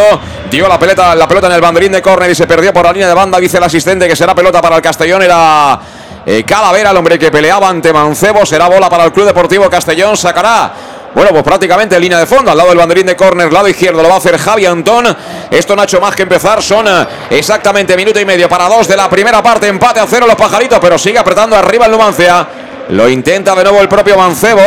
dio 0.50 0.68
la 0.68 0.78
pelota, 0.78 1.14
la 1.14 1.28
pelota 1.28 1.48
en 1.48 1.52
el 1.52 1.60
banderín 1.60 1.92
de 1.92 2.02
córner 2.02 2.30
y 2.30 2.34
se 2.34 2.46
perdió 2.46 2.72
por 2.72 2.84
la 2.84 2.92
línea 2.92 3.08
de 3.08 3.14
banda, 3.14 3.38
dice 3.38 3.58
el 3.58 3.64
asistente 3.64 4.08
que 4.08 4.16
será 4.16 4.34
pelota 4.34 4.62
para 4.62 4.76
el 4.76 4.82
Castellón, 4.82 5.22
era 5.22 5.78
eh, 6.26 6.44
Calavera 6.44 6.90
el 6.90 6.96
hombre 6.96 7.18
que 7.18 7.30
peleaba 7.30 7.68
ante 7.68 7.92
Mancebo, 7.92 8.46
será 8.46 8.68
bola 8.68 8.88
para 8.88 9.04
el 9.04 9.12
Club 9.12 9.26
Deportivo 9.26 9.68
Castellón, 9.68 10.16
sacará 10.16 10.72
bueno, 11.14 11.30
pues 11.30 11.44
prácticamente 11.44 11.94
en 11.94 12.02
línea 12.02 12.18
de 12.18 12.26
fondo, 12.26 12.50
al 12.50 12.56
lado 12.56 12.70
del 12.70 12.78
banderín 12.78 13.06
de 13.06 13.14
córner, 13.14 13.52
lado 13.52 13.68
izquierdo, 13.68 14.02
lo 14.02 14.08
va 14.08 14.16
a 14.16 14.18
hacer 14.18 14.36
Javi 14.36 14.66
Antón. 14.66 15.16
Esto 15.48 15.76
no 15.76 15.82
ha 15.82 15.84
hecho 15.84 16.00
más 16.00 16.14
que 16.16 16.22
empezar, 16.22 16.60
son 16.60 16.88
eh, 16.88 17.06
exactamente 17.30 17.96
minuto 17.96 18.18
y 18.18 18.24
medio 18.24 18.48
para 18.48 18.68
dos 18.68 18.88
de 18.88 18.96
la 18.96 19.08
primera 19.08 19.40
parte, 19.40 19.68
empate 19.68 20.00
a 20.00 20.06
cero 20.08 20.26
los 20.26 20.34
pajaritos, 20.34 20.78
pero 20.80 20.98
sigue 20.98 21.18
apretando 21.18 21.54
arriba 21.54 21.86
el 21.86 21.92
Numancia. 21.92 22.46
Lo 22.88 23.08
intenta 23.08 23.54
de 23.54 23.62
nuevo 23.62 23.80
el 23.80 23.88
propio 23.88 24.16
Mancebo. 24.16 24.60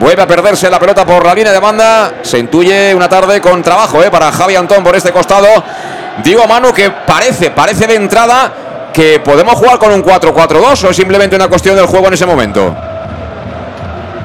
Vuelve 0.00 0.22
a 0.22 0.26
perderse 0.26 0.70
la 0.70 0.80
pelota 0.80 1.04
por 1.04 1.24
la 1.26 1.34
línea 1.34 1.52
de 1.52 1.60
banda. 1.60 2.14
Se 2.22 2.38
intuye 2.38 2.94
una 2.94 3.08
tarde 3.08 3.40
con 3.40 3.62
trabajo 3.62 4.02
eh, 4.02 4.10
para 4.10 4.32
Javi 4.32 4.56
Antón 4.56 4.82
por 4.82 4.96
este 4.96 5.12
costado. 5.12 5.46
Digo, 6.24 6.46
Manu, 6.46 6.72
que 6.72 6.90
parece, 6.90 7.50
parece 7.50 7.86
de 7.86 7.96
entrada 7.96 8.52
que 8.94 9.20
podemos 9.20 9.54
jugar 9.54 9.78
con 9.78 9.92
un 9.92 10.02
4-4-2 10.02 10.84
o 10.84 10.90
es 10.90 10.96
simplemente 10.96 11.36
una 11.36 11.48
cuestión 11.48 11.76
del 11.76 11.86
juego 11.86 12.08
en 12.08 12.14
ese 12.14 12.26
momento. 12.26 12.74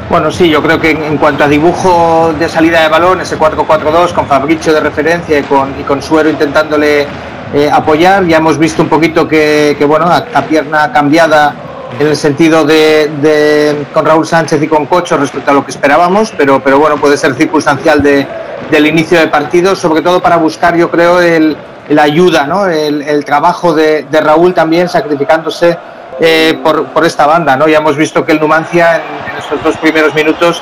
Bueno, 0.09 0.31
sí, 0.31 0.49
yo 0.49 0.63
creo 0.63 0.79
que 0.79 0.91
en, 0.91 1.17
cuanto 1.17 1.43
a 1.43 1.49
dibujo 1.49 2.33
de 2.39 2.47
salida 2.47 2.81
de 2.81 2.87
balón, 2.87 3.19
ese 3.19 3.37
4-4-2 3.37 4.13
con 4.13 4.25
Fabricio 4.25 4.73
de 4.73 4.79
referencia 4.79 5.37
y 5.37 5.43
con, 5.43 5.77
y 5.77 5.83
con 5.83 6.01
Suero 6.01 6.29
intentándole 6.29 7.05
eh, 7.53 7.69
apoyar, 7.69 8.25
ya 8.25 8.37
hemos 8.37 8.57
visto 8.57 8.81
un 8.81 8.87
poquito 8.87 9.27
que, 9.27 9.75
bueno, 9.85 10.05
a, 10.09 10.23
pierna 10.43 10.93
cambiada 10.93 11.53
en 11.99 12.07
el 12.07 12.15
sentido 12.15 12.63
de, 12.63 13.85
con 13.93 14.05
Raúl 14.05 14.25
Sánchez 14.25 14.63
y 14.63 14.67
con 14.69 14.85
Cocho 14.85 15.17
respecto 15.17 15.51
a 15.51 15.53
lo 15.53 15.65
que 15.65 15.71
esperábamos, 15.71 16.33
pero, 16.37 16.61
pero 16.63 16.79
bueno, 16.79 16.95
puede 16.95 17.17
ser 17.17 17.33
circunstancial 17.33 18.01
de, 18.01 18.25
del 18.71 18.87
inicio 18.87 19.19
de 19.19 19.27
partido, 19.27 19.75
sobre 19.75 20.01
todo 20.01 20.21
para 20.21 20.37
buscar, 20.37 20.77
yo 20.77 20.89
creo, 20.89 21.19
el, 21.19 21.57
la 21.89 22.03
ayuda, 22.03 22.47
¿no? 22.47 22.67
el, 22.67 23.25
trabajo 23.25 23.73
de 23.73 24.05
Raúl 24.21 24.53
también 24.53 24.87
sacrificándose 24.87 25.77
eh, 26.19 26.59
por, 26.63 26.87
por, 26.87 27.05
esta 27.05 27.25
banda. 27.25 27.55
¿no? 27.55 27.67
Ya 27.67 27.77
hemos 27.77 27.95
visto 27.95 28.25
que 28.25 28.31
el 28.31 28.39
Numancia 28.39 28.95
en, 28.95 29.31
en, 29.31 29.37
estos 29.37 29.63
dos 29.63 29.77
primeros 29.77 30.13
minutos 30.15 30.61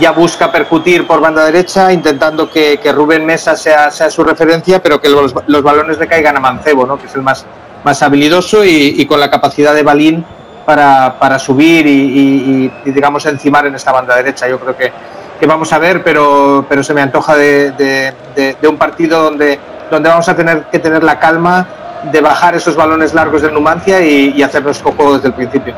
ya 0.00 0.12
busca 0.12 0.50
percutir 0.50 1.06
por 1.06 1.20
banda 1.20 1.44
derecha, 1.44 1.92
intentando 1.92 2.50
que, 2.50 2.78
que 2.78 2.92
Rubén 2.92 3.26
Mesa 3.26 3.56
sea, 3.56 3.90
sea, 3.90 4.10
su 4.10 4.24
referencia, 4.24 4.82
pero 4.82 5.00
que 5.00 5.08
los, 5.08 5.34
los, 5.46 5.62
balones 5.62 5.98
le 5.98 6.06
caigan 6.06 6.36
a 6.36 6.40
Mancebo, 6.40 6.86
¿no? 6.86 6.98
que 6.98 7.06
es 7.06 7.14
el 7.14 7.22
más, 7.22 7.44
más 7.84 8.02
habilidoso 8.02 8.64
y, 8.64 8.94
y 8.96 9.06
con 9.06 9.20
la 9.20 9.30
capacidad 9.30 9.74
de 9.74 9.82
Balín 9.82 10.24
para, 10.64 11.18
para 11.18 11.38
subir 11.38 11.86
y, 11.86 11.90
y, 11.90 12.72
y, 12.84 12.90
digamos, 12.90 13.26
encimar 13.26 13.66
en 13.66 13.74
esta 13.74 13.92
banda 13.92 14.16
derecha. 14.16 14.48
Yo 14.48 14.58
creo 14.58 14.76
que, 14.76 14.92
que 15.38 15.46
vamos 15.46 15.72
a 15.72 15.78
ver, 15.78 16.02
pero, 16.02 16.64
pero 16.68 16.82
se 16.82 16.94
me 16.94 17.02
antoja 17.02 17.36
de, 17.36 17.72
de, 17.72 18.14
de, 18.34 18.56
de 18.60 18.68
un 18.68 18.78
partido 18.78 19.24
donde, 19.24 19.58
donde 19.90 20.08
vamos 20.08 20.28
a 20.28 20.36
tener 20.36 20.64
que 20.70 20.78
tener 20.78 21.02
la 21.02 21.18
calma 21.18 21.66
de 22.10 22.20
bajar 22.20 22.54
esos 22.54 22.74
balones 22.74 23.14
largos 23.14 23.42
del 23.42 23.52
Numancia 23.54 24.00
y, 24.04 24.32
y 24.36 24.42
hacer 24.42 24.62
nuestro 24.62 24.92
juego 24.92 25.14
desde 25.14 25.28
el 25.28 25.34
principio. 25.34 25.74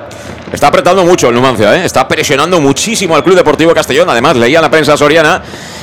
Está 0.53 0.69
apretando 0.69 1.05
mucho 1.05 1.29
el 1.29 1.35
Numancia, 1.35 1.75
¿eh? 1.77 1.85
está 1.85 2.07
presionando 2.07 2.61
muchísimo 2.61 3.17
al 3.17 3.25
Club 3.25 3.37
Deportivo 3.37 3.75
Castellón. 3.75 4.09
Además, 4.09 4.37
leía 4.37 4.59
en 4.59 4.63
la 4.63 4.71
prensa 4.71 4.97
soriana 4.97 5.43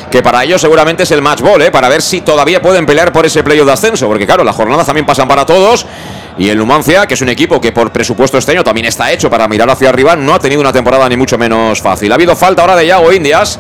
que 0.10 0.22
para 0.22 0.44
ellos 0.44 0.62
seguramente 0.62 1.04
es 1.04 1.12
el 1.12 1.22
match 1.22 1.42
ball, 1.42 1.62
¿eh? 1.62 1.72
para 1.72 1.90
ver 1.90 2.02
si 2.02 2.22
todavía 2.22 2.62
pueden 2.62 2.86
pelear 2.86 3.12
por 3.12 3.26
ese 3.26 3.44
playoff 3.44 3.66
de 3.66 3.74
ascenso, 3.74 4.08
porque 4.08 4.26
claro, 4.26 4.44
las 4.44 4.56
jornadas 4.56 4.86
también 4.86 5.06
pasan 5.06 5.28
para 5.28 5.46
todos. 5.46 5.86
Y 6.38 6.50
el 6.50 6.58
Numancia, 6.58 7.06
que 7.06 7.16
es 7.16 7.22
un 7.22 7.30
equipo 7.30 7.60
que 7.60 7.72
por 7.72 7.92
presupuesto 7.92 8.38
este 8.38 8.52
año 8.52 8.64
también 8.64 8.86
está 8.88 9.12
hecho 9.12 9.30
para 9.30 9.48
mirar 9.48 9.70
hacia 9.70 9.90
arriba, 9.90 10.16
no 10.16 10.34
ha 10.34 10.40
tenido 10.40 10.62
una 10.62 10.72
temporada 10.72 11.08
ni 11.10 11.18
mucho 11.18 11.38
menos 11.38 11.82
fácil. 11.82 12.12
Ha 12.12 12.16
habido 12.16 12.36
falta 12.36 12.62
ahora 12.62 12.76
de 12.76 12.88
Yago 12.88 13.12
Indias. 13.12 13.60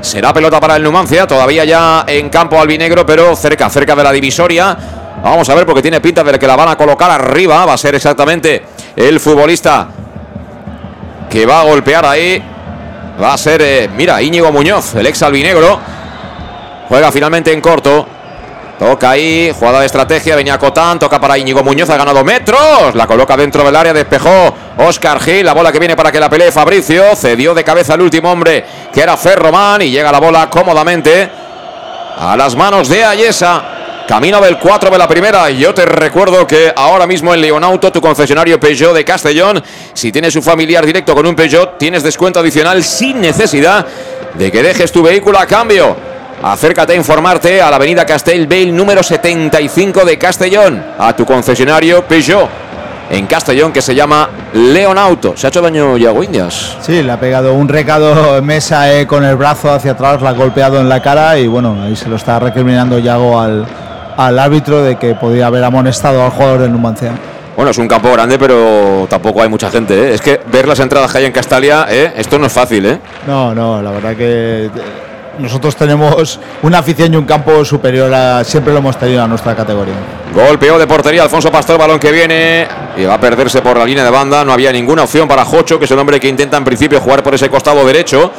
Será 0.00 0.32
pelota 0.32 0.58
para 0.60 0.76
el 0.76 0.82
Numancia, 0.82 1.26
todavía 1.26 1.64
ya 1.64 2.04
en 2.06 2.30
campo 2.30 2.58
albinegro, 2.58 3.04
pero 3.04 3.36
cerca, 3.36 3.68
cerca 3.68 3.94
de 3.94 4.02
la 4.02 4.12
divisoria. 4.12 4.76
Vamos 5.22 5.48
a 5.48 5.54
ver 5.54 5.66
porque 5.66 5.82
tiene 5.82 6.00
pinta 6.00 6.24
de 6.24 6.38
que 6.38 6.46
la 6.46 6.56
van 6.56 6.68
a 6.68 6.76
colocar 6.76 7.10
arriba. 7.10 7.66
Va 7.66 7.74
a 7.74 7.78
ser 7.78 7.94
exactamente 7.94 8.62
el 8.96 9.20
futbolista 9.20 9.88
que 11.28 11.46
va 11.46 11.60
a 11.60 11.64
golpear 11.64 12.06
ahí. 12.06 12.42
Va 13.22 13.34
a 13.34 13.38
ser, 13.38 13.60
eh, 13.60 13.90
mira, 13.94 14.20
Íñigo 14.22 14.50
Muñoz, 14.50 14.94
el 14.94 15.06
ex 15.06 15.22
albinegro. 15.22 15.78
Juega 16.88 17.12
finalmente 17.12 17.52
en 17.52 17.60
corto. 17.60 18.06
Toca 18.78 19.10
ahí, 19.10 19.52
jugada 19.54 19.80
de 19.80 19.86
estrategia, 19.86 20.34
venía 20.36 20.56
Cotán, 20.56 20.98
toca 20.98 21.20
para 21.20 21.36
Íñigo 21.36 21.62
Muñoz, 21.62 21.90
ha 21.90 21.98
ganado 21.98 22.24
metros, 22.24 22.94
la 22.94 23.06
coloca 23.06 23.36
dentro 23.36 23.62
del 23.62 23.76
área, 23.76 23.92
despejó 23.92 24.54
Oscar 24.78 25.20
Gil, 25.20 25.44
la 25.44 25.52
bola 25.52 25.70
que 25.70 25.78
viene 25.78 25.94
para 25.94 26.10
que 26.10 26.18
la 26.18 26.30
pelee 26.30 26.50
Fabricio, 26.50 27.14
cedió 27.14 27.52
de 27.52 27.62
cabeza 27.62 27.92
el 27.92 28.00
último 28.00 28.32
hombre, 28.32 28.64
que 28.90 29.02
era 29.02 29.18
Ferromán, 29.18 29.82
y 29.82 29.90
llega 29.90 30.10
la 30.10 30.18
bola 30.18 30.48
cómodamente 30.48 31.30
a 32.18 32.34
las 32.38 32.56
manos 32.56 32.88
de 32.88 33.04
Ayesa. 33.04 33.79
Camino 34.10 34.40
del 34.40 34.58
4 34.58 34.90
de 34.90 34.98
la 34.98 35.06
primera. 35.06 35.50
Yo 35.50 35.72
te 35.72 35.86
recuerdo 35.86 36.44
que 36.44 36.72
ahora 36.74 37.06
mismo 37.06 37.32
en 37.32 37.40
Leonauto, 37.40 37.92
tu 37.92 38.00
concesionario 38.00 38.58
Peugeot 38.58 38.92
de 38.92 39.04
Castellón, 39.04 39.62
si 39.94 40.10
tienes 40.10 40.34
un 40.34 40.42
familiar 40.42 40.84
directo 40.84 41.14
con 41.14 41.24
un 41.26 41.36
Peugeot, 41.36 41.78
tienes 41.78 42.02
descuento 42.02 42.40
adicional 42.40 42.82
sin 42.82 43.20
necesidad 43.20 43.86
de 44.34 44.50
que 44.50 44.64
dejes 44.64 44.90
tu 44.90 45.04
vehículo 45.04 45.38
a 45.38 45.46
cambio. 45.46 45.96
Acércate 46.42 46.94
a 46.94 46.96
informarte 46.96 47.62
a 47.62 47.70
la 47.70 47.76
avenida 47.76 48.04
Castellbell 48.04 48.74
número 48.74 49.00
75 49.00 50.04
de 50.04 50.18
Castellón, 50.18 50.84
a 50.98 51.14
tu 51.14 51.24
concesionario 51.24 52.04
Peugeot 52.04 52.48
en 53.10 53.28
Castellón 53.28 53.72
que 53.72 53.80
se 53.80 53.94
llama 53.94 54.28
Leonauto. 54.54 55.36
¿Se 55.36 55.46
ha 55.46 55.50
hecho 55.50 55.62
daño 55.62 55.96
Yago 55.96 56.24
Indias? 56.24 56.76
Sí, 56.80 57.00
le 57.04 57.12
ha 57.12 57.20
pegado 57.20 57.54
un 57.54 57.68
recado 57.68 58.42
mesa 58.42 58.92
eh, 58.92 59.06
con 59.06 59.24
el 59.24 59.36
brazo 59.36 59.70
hacia 59.70 59.92
atrás, 59.92 60.20
la 60.20 60.30
ha 60.30 60.32
golpeado 60.32 60.80
en 60.80 60.88
la 60.88 61.00
cara 61.00 61.38
y 61.38 61.46
bueno, 61.46 61.80
ahí 61.80 61.94
se 61.94 62.08
lo 62.08 62.16
está 62.16 62.40
recriminando 62.40 62.98
Yago 62.98 63.40
al, 63.40 63.66
al 64.26 64.38
árbitro 64.38 64.82
de 64.82 64.96
que 64.96 65.14
podía 65.14 65.46
haber 65.46 65.64
amonestado 65.64 66.22
al 66.22 66.30
jugador 66.30 66.60
del 66.60 66.72
Numancia. 66.72 67.12
Bueno, 67.56 67.70
es 67.70 67.78
un 67.78 67.88
campo 67.88 68.12
grande, 68.12 68.38
pero 68.38 69.06
tampoco 69.08 69.42
hay 69.42 69.48
mucha 69.48 69.70
gente. 69.70 69.94
¿eh? 69.94 70.14
Es 70.14 70.20
que 70.20 70.40
ver 70.52 70.68
las 70.68 70.78
entradas 70.80 71.10
que 71.10 71.18
hay 71.18 71.24
en 71.24 71.32
Castalia, 71.32 71.86
¿eh? 71.88 72.12
esto 72.16 72.38
no 72.38 72.46
es 72.46 72.52
fácil. 72.52 72.84
¿eh? 72.84 72.98
No, 73.26 73.54
no, 73.54 73.80
la 73.80 73.90
verdad 73.90 74.14
que 74.14 74.70
nosotros 75.38 75.74
tenemos 75.74 76.38
una 76.62 76.78
afición 76.78 77.14
y 77.14 77.16
un 77.16 77.24
campo 77.24 77.64
superior 77.64 78.12
a 78.12 78.44
siempre 78.44 78.74
lo 78.74 78.80
hemos 78.80 78.98
tenido 78.98 79.22
a 79.22 79.26
nuestra 79.26 79.56
categoría. 79.56 79.94
Golpeo 80.34 80.78
de 80.78 80.86
portería 80.86 81.22
Alfonso 81.22 81.50
Pastor, 81.50 81.78
balón 81.78 81.98
que 81.98 82.12
viene 82.12 82.68
y 82.98 83.04
va 83.04 83.14
a 83.14 83.20
perderse 83.20 83.62
por 83.62 83.78
la 83.78 83.86
línea 83.86 84.04
de 84.04 84.10
banda. 84.10 84.44
No 84.44 84.52
había 84.52 84.70
ninguna 84.70 85.04
opción 85.04 85.26
para 85.26 85.46
Jocho, 85.46 85.78
que 85.78 85.86
es 85.86 85.90
el 85.90 85.98
hombre 85.98 86.20
que 86.20 86.28
intenta 86.28 86.58
en 86.58 86.64
principio 86.64 87.00
jugar 87.00 87.22
por 87.22 87.34
ese 87.34 87.48
costado 87.48 87.86
derecho. 87.86 88.30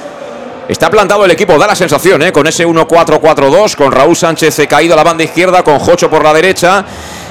Está 0.72 0.90
plantado 0.90 1.26
el 1.26 1.32
equipo, 1.32 1.58
da 1.58 1.68
la 1.68 1.76
sensación, 1.76 2.22
¿eh? 2.22 2.32
con 2.32 2.48
ese 2.48 2.66
1-4-4-2, 2.66 3.76
con 3.76 3.92
Raúl 3.92 4.16
Sánchez 4.16 4.58
caído 4.70 4.94
a 4.94 4.96
la 4.98 5.04
banda 5.04 5.22
izquierda, 5.22 5.64
con 5.64 5.78
Jocho 5.80 6.10
por 6.10 6.24
la 6.24 6.34
derecha 6.34 6.86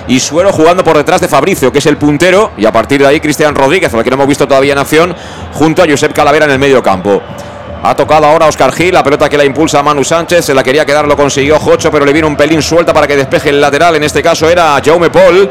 y 0.07 0.21
Suero 0.21 0.53
jugando 0.53 0.85
por 0.85 0.99
detrás 0.99 1.23
de 1.23 1.27
Fabricio, 1.27 1.73
que 1.73 1.79
es 1.79 1.87
el 1.87 1.97
puntero, 1.97 2.51
y 2.59 2.67
a 2.67 2.71
partir 2.71 3.01
de 3.01 3.07
ahí 3.07 3.19
Cristian 3.19 3.55
Rodríguez, 3.55 3.95
al 3.95 4.05
que 4.05 4.11
no 4.11 4.17
hemos 4.17 4.27
visto 4.27 4.47
todavía 4.47 4.75
en 4.75 4.79
acción, 4.79 5.17
junto 5.55 5.83
a 5.83 5.87
Josep 5.89 6.13
Calavera 6.13 6.45
en 6.45 6.51
el 6.51 6.59
medio 6.59 6.83
campo. 6.83 7.23
Ha 7.83 7.97
tocado 7.97 8.27
ahora 8.27 8.45
Oscar 8.45 8.73
Gil, 8.73 8.93
la 8.93 9.03
pelota 9.03 9.27
que 9.31 9.39
la 9.39 9.45
impulsa 9.47 9.83
Manu 9.83 10.05
Sánchez, 10.05 10.45
se 10.45 10.53
la 10.53 10.63
quería 10.63 10.85
quedar, 10.85 11.09
lo 11.09 11.17
consiguió 11.17 11.59
Jocho, 11.59 11.91
pero 11.91 12.05
le 12.05 12.13
vino 12.13 12.27
un 12.27 12.37
pelín 12.37 12.61
suelta 12.61 12.93
para 12.93 13.07
que 13.07 13.17
despeje 13.17 13.49
el 13.49 13.59
lateral, 13.59 13.97
en 13.97 14.05
este 14.05 14.23
caso 14.23 14.51
era 14.51 14.79
Jaume 14.85 15.09
Paul. 15.09 15.49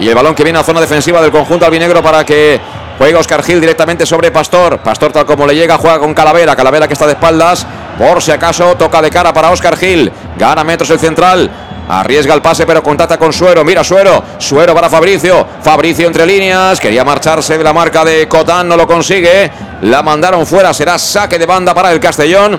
Y 0.00 0.08
el 0.08 0.14
balón 0.16 0.34
que 0.34 0.42
viene 0.42 0.58
a 0.58 0.64
zona 0.64 0.80
defensiva 0.80 1.22
del 1.22 1.30
conjunto 1.30 1.64
albinegro 1.64 2.02
para 2.02 2.26
que 2.26 2.58
juegue 3.02 3.18
Oscar 3.18 3.42
Gil 3.42 3.60
directamente 3.60 4.06
sobre 4.06 4.30
Pastor. 4.30 4.78
Pastor 4.78 5.10
tal 5.10 5.26
como 5.26 5.44
le 5.44 5.56
llega, 5.56 5.76
juega 5.76 5.98
con 5.98 6.14
Calavera, 6.14 6.54
Calavera 6.54 6.86
que 6.86 6.92
está 6.92 7.04
de 7.04 7.14
espaldas, 7.14 7.66
por 7.98 8.22
si 8.22 8.30
acaso 8.30 8.76
toca 8.76 9.02
de 9.02 9.10
cara 9.10 9.32
para 9.32 9.50
Oscar 9.50 9.76
Gil, 9.76 10.12
gana 10.38 10.62
metros 10.62 10.88
el 10.90 11.00
central, 11.00 11.50
Arriesga 11.88 12.32
el 12.32 12.40
pase, 12.40 12.64
pero 12.64 12.80
contacta 12.80 13.18
con 13.18 13.32
Suero. 13.32 13.64
Mira 13.64 13.82
Suero. 13.82 14.22
Suero 14.38 14.72
para 14.72 14.88
Fabricio. 14.88 15.44
Fabricio 15.60 16.06
entre 16.06 16.24
líneas. 16.24 16.78
Quería 16.78 17.04
marcharse 17.04 17.58
de 17.58 17.64
la 17.64 17.72
marca 17.72 18.04
de 18.04 18.28
Cotán. 18.28 18.68
No 18.68 18.76
lo 18.76 18.86
consigue. 18.86 19.50
La 19.82 20.00
mandaron 20.00 20.46
fuera. 20.46 20.72
Será 20.72 20.96
saque 20.96 21.40
de 21.40 21.44
banda 21.44 21.74
para 21.74 21.90
el 21.90 21.98
Castellón. 21.98 22.58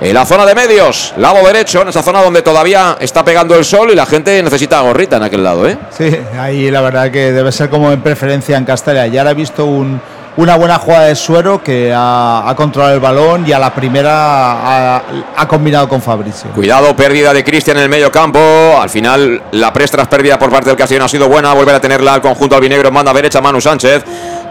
En 0.00 0.12
la 0.12 0.26
zona 0.26 0.44
de 0.44 0.54
medios, 0.54 1.14
lado 1.16 1.46
derecho, 1.46 1.82
en 1.82 1.88
esa 1.88 2.02
zona 2.02 2.20
donde 2.22 2.42
todavía 2.42 2.96
está 3.00 3.24
pegando 3.24 3.56
el 3.56 3.64
sol 3.64 3.90
y 3.92 3.94
la 3.94 4.06
gente 4.06 4.42
necesita 4.42 4.80
gorrita 4.80 5.16
en 5.16 5.22
aquel 5.22 5.42
lado, 5.42 5.68
¿eh? 5.68 5.78
Sí, 5.96 6.10
ahí 6.38 6.70
la 6.70 6.80
verdad 6.80 7.10
que 7.10 7.32
debe 7.32 7.52
ser 7.52 7.70
como 7.70 7.92
en 7.92 8.02
preferencia 8.02 8.56
en 8.56 8.64
Castella. 8.64 9.06
Ya 9.06 9.22
he 9.30 9.34
visto 9.34 9.64
un, 9.64 10.00
una 10.36 10.56
buena 10.56 10.78
jugada 10.78 11.06
de 11.06 11.14
Suero 11.14 11.62
que 11.62 11.92
ha, 11.94 12.52
controlado 12.56 12.94
el 12.94 13.00
balón 13.00 13.46
y 13.46 13.52
a 13.52 13.58
la 13.58 13.72
primera 13.72 14.96
ha, 15.36 15.48
combinado 15.48 15.88
con 15.88 16.02
Fabricio. 16.02 16.50
Cuidado, 16.50 16.94
pérdida 16.96 17.32
de 17.32 17.44
Cristian 17.44 17.76
en 17.76 17.84
el 17.84 17.88
medio 17.88 18.10
campo. 18.10 18.40
Al 18.80 18.90
final 18.90 19.42
la 19.52 19.72
presta 19.72 20.04
pérdida 20.08 20.38
por 20.38 20.50
parte 20.50 20.70
del 20.70 20.76
Castellón 20.76 21.04
ha 21.04 21.08
sido 21.08 21.28
buena. 21.28 21.52
Volver 21.54 21.76
a 21.76 21.80
tenerla 21.80 22.14
al 22.14 22.20
conjunto 22.20 22.56
albinegro. 22.56 22.90
Manda 22.90 23.12
derecha 23.12 23.40
Manu 23.40 23.60
Sánchez. 23.60 24.02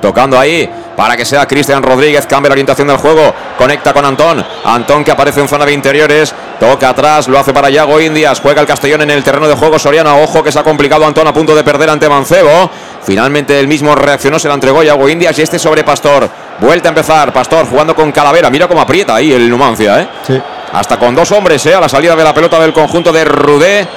Tocando 0.04 0.38
ahí 0.38 0.70
para 0.98 1.16
que 1.16 1.24
sea 1.24 1.48
Cristian 1.48 1.82
Rodríguez. 1.82 2.28
Cambia 2.28 2.50
la 2.50 2.56
orientación 2.56 2.90
del 2.90 2.98
juego. 2.98 3.34
Conecta 3.58 3.94
con 3.94 4.04
Antón. 4.04 4.46
Antón 4.66 5.02
que 5.02 5.12
aparece 5.12 5.40
en 5.40 5.48
zona 5.48 5.66
de 5.66 5.72
interiores. 5.72 6.36
Toca 6.60 6.90
atrás. 6.90 7.30
Lo 7.30 7.40
hace 7.40 7.54
para 7.54 7.70
Yago 7.70 8.02
Indias. 8.02 8.42
Juega 8.42 8.60
el 8.60 8.68
Castellón 8.68 9.04
en 9.04 9.12
el 9.12 9.24
terreno 9.24 9.48
de 9.48 9.56
juego. 9.56 9.80
Soriano. 9.80 10.22
Ojo 10.22 10.44
que 10.44 10.52
se 10.52 10.60
ha 10.60 10.64
complicado 10.64 11.06
Antón 11.06 11.26
a 11.26 11.34
punto 11.34 11.56
de 11.56 11.64
perder 11.64 11.90
ante 11.90 12.10
Mancebo. 12.10 12.70
Finalmente 13.02 13.58
el 13.58 13.70
mismo 13.70 13.96
reaccionó. 13.96 14.38
Se 14.40 14.50
la 14.50 14.56
entregó 14.56 14.84
Yago 14.84 15.08
Indias. 15.08 15.40
Y 15.40 15.42
este 15.42 15.58
sobre 15.58 15.86
Pastor. 15.86 16.30
Vuelta 16.60 16.90
a 16.90 16.92
empezar. 16.92 17.32
Pastor 17.32 17.66
jugando 17.66 17.96
con 17.96 18.12
Calavera. 18.12 18.50
Mira 18.50 18.68
cómo 18.68 18.82
aprieta 18.82 19.16
ahí 19.16 19.32
el 19.32 19.50
Numancia. 19.50 20.02
¿eh? 20.02 20.08
Sí. 20.28 20.42
Hasta 20.74 21.00
con 21.00 21.16
dos 21.16 21.32
hombres 21.32 21.66
¿eh? 21.66 21.76
a 21.76 21.80
la 21.80 21.88
salida 21.88 22.14
de 22.14 22.26
la 22.26 22.34
pelota 22.34 22.60
del 22.60 22.74
conjunto 22.74 23.14
de 23.14 23.24
Rudé. 23.24 23.88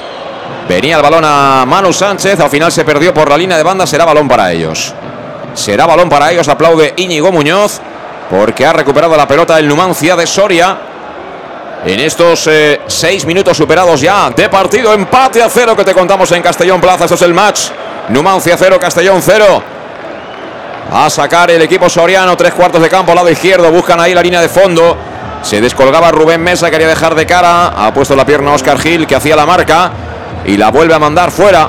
Venía 0.68 0.98
el 0.98 1.02
balón 1.02 1.24
a 1.26 1.64
Manu 1.66 1.92
Sánchez. 1.92 2.38
Al 2.38 2.48
final 2.50 2.70
se 2.70 2.84
perdió 2.84 3.12
por 3.12 3.28
la 3.28 3.36
línea 3.36 3.56
de 3.56 3.64
banda. 3.64 3.88
Será 3.88 4.04
balón 4.04 4.28
para 4.28 4.52
ellos. 4.52 4.94
Será 5.56 5.86
balón 5.86 6.08
para 6.08 6.30
ellos. 6.30 6.46
Aplaude 6.48 6.92
Íñigo 6.96 7.32
Muñoz 7.32 7.80
porque 8.30 8.66
ha 8.66 8.72
recuperado 8.72 9.16
la 9.16 9.26
pelota 9.26 9.58
el 9.58 9.66
Numancia 9.66 10.14
de 10.14 10.26
Soria. 10.26 10.78
En 11.84 12.00
estos 12.00 12.46
eh, 12.48 12.80
seis 12.86 13.24
minutos 13.24 13.56
superados 13.56 14.00
ya 14.00 14.30
de 14.30 14.48
partido, 14.48 14.92
empate 14.92 15.42
a 15.42 15.48
cero 15.48 15.76
que 15.76 15.84
te 15.84 15.94
contamos 15.94 16.30
en 16.32 16.42
Castellón 16.42 16.80
Plaza. 16.80 17.04
Esto 17.04 17.14
es 17.14 17.22
el 17.22 17.32
match. 17.32 17.68
Numancia 18.08 18.56
cero, 18.58 18.78
Castellón 18.80 19.22
cero. 19.22 19.62
A 20.92 21.08
sacar 21.08 21.50
el 21.50 21.62
equipo 21.62 21.88
soriano, 21.88 22.36
tres 22.36 22.52
cuartos 22.54 22.82
de 22.82 22.88
campo, 22.88 23.14
lado 23.14 23.30
izquierdo. 23.30 23.70
Buscan 23.70 23.98
ahí 23.98 24.14
la 24.14 24.22
línea 24.22 24.40
de 24.40 24.48
fondo. 24.48 24.96
Se 25.42 25.60
descolgaba 25.60 26.10
Rubén 26.10 26.42
Mesa, 26.42 26.70
quería 26.70 26.88
dejar 26.88 27.14
de 27.14 27.24
cara. 27.24 27.68
Ha 27.68 27.94
puesto 27.94 28.14
la 28.14 28.26
pierna 28.26 28.52
Oscar 28.52 28.78
Gil, 28.78 29.06
que 29.06 29.16
hacía 29.16 29.36
la 29.36 29.46
marca. 29.46 29.90
Y 30.44 30.56
la 30.56 30.70
vuelve 30.70 30.94
a 30.94 30.98
mandar 30.98 31.30
fuera. 31.30 31.68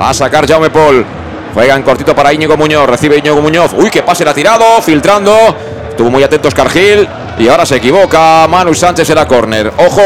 Va 0.00 0.10
a 0.10 0.14
sacar 0.14 0.46
Jaume 0.46 0.70
Paul. 0.70 1.17
Juegan 1.54 1.82
cortito 1.82 2.14
para 2.14 2.32
Íñigo 2.32 2.56
Muñoz. 2.56 2.88
Recibe 2.88 3.18
Íñigo 3.18 3.40
Muñoz. 3.40 3.72
Uy, 3.76 3.90
qué 3.90 4.02
pase 4.02 4.24
le 4.24 4.30
ha 4.30 4.34
tirado. 4.34 4.80
Filtrando. 4.82 5.54
Estuvo 5.90 6.10
muy 6.10 6.22
atento 6.22 6.48
Cargil. 6.50 7.08
Y 7.38 7.48
ahora 7.48 7.66
se 7.66 7.76
equivoca. 7.76 8.46
Manu 8.48 8.74
Sánchez 8.74 9.08
era 9.10 9.26
córner. 9.26 9.72
Ojo. 9.78 10.02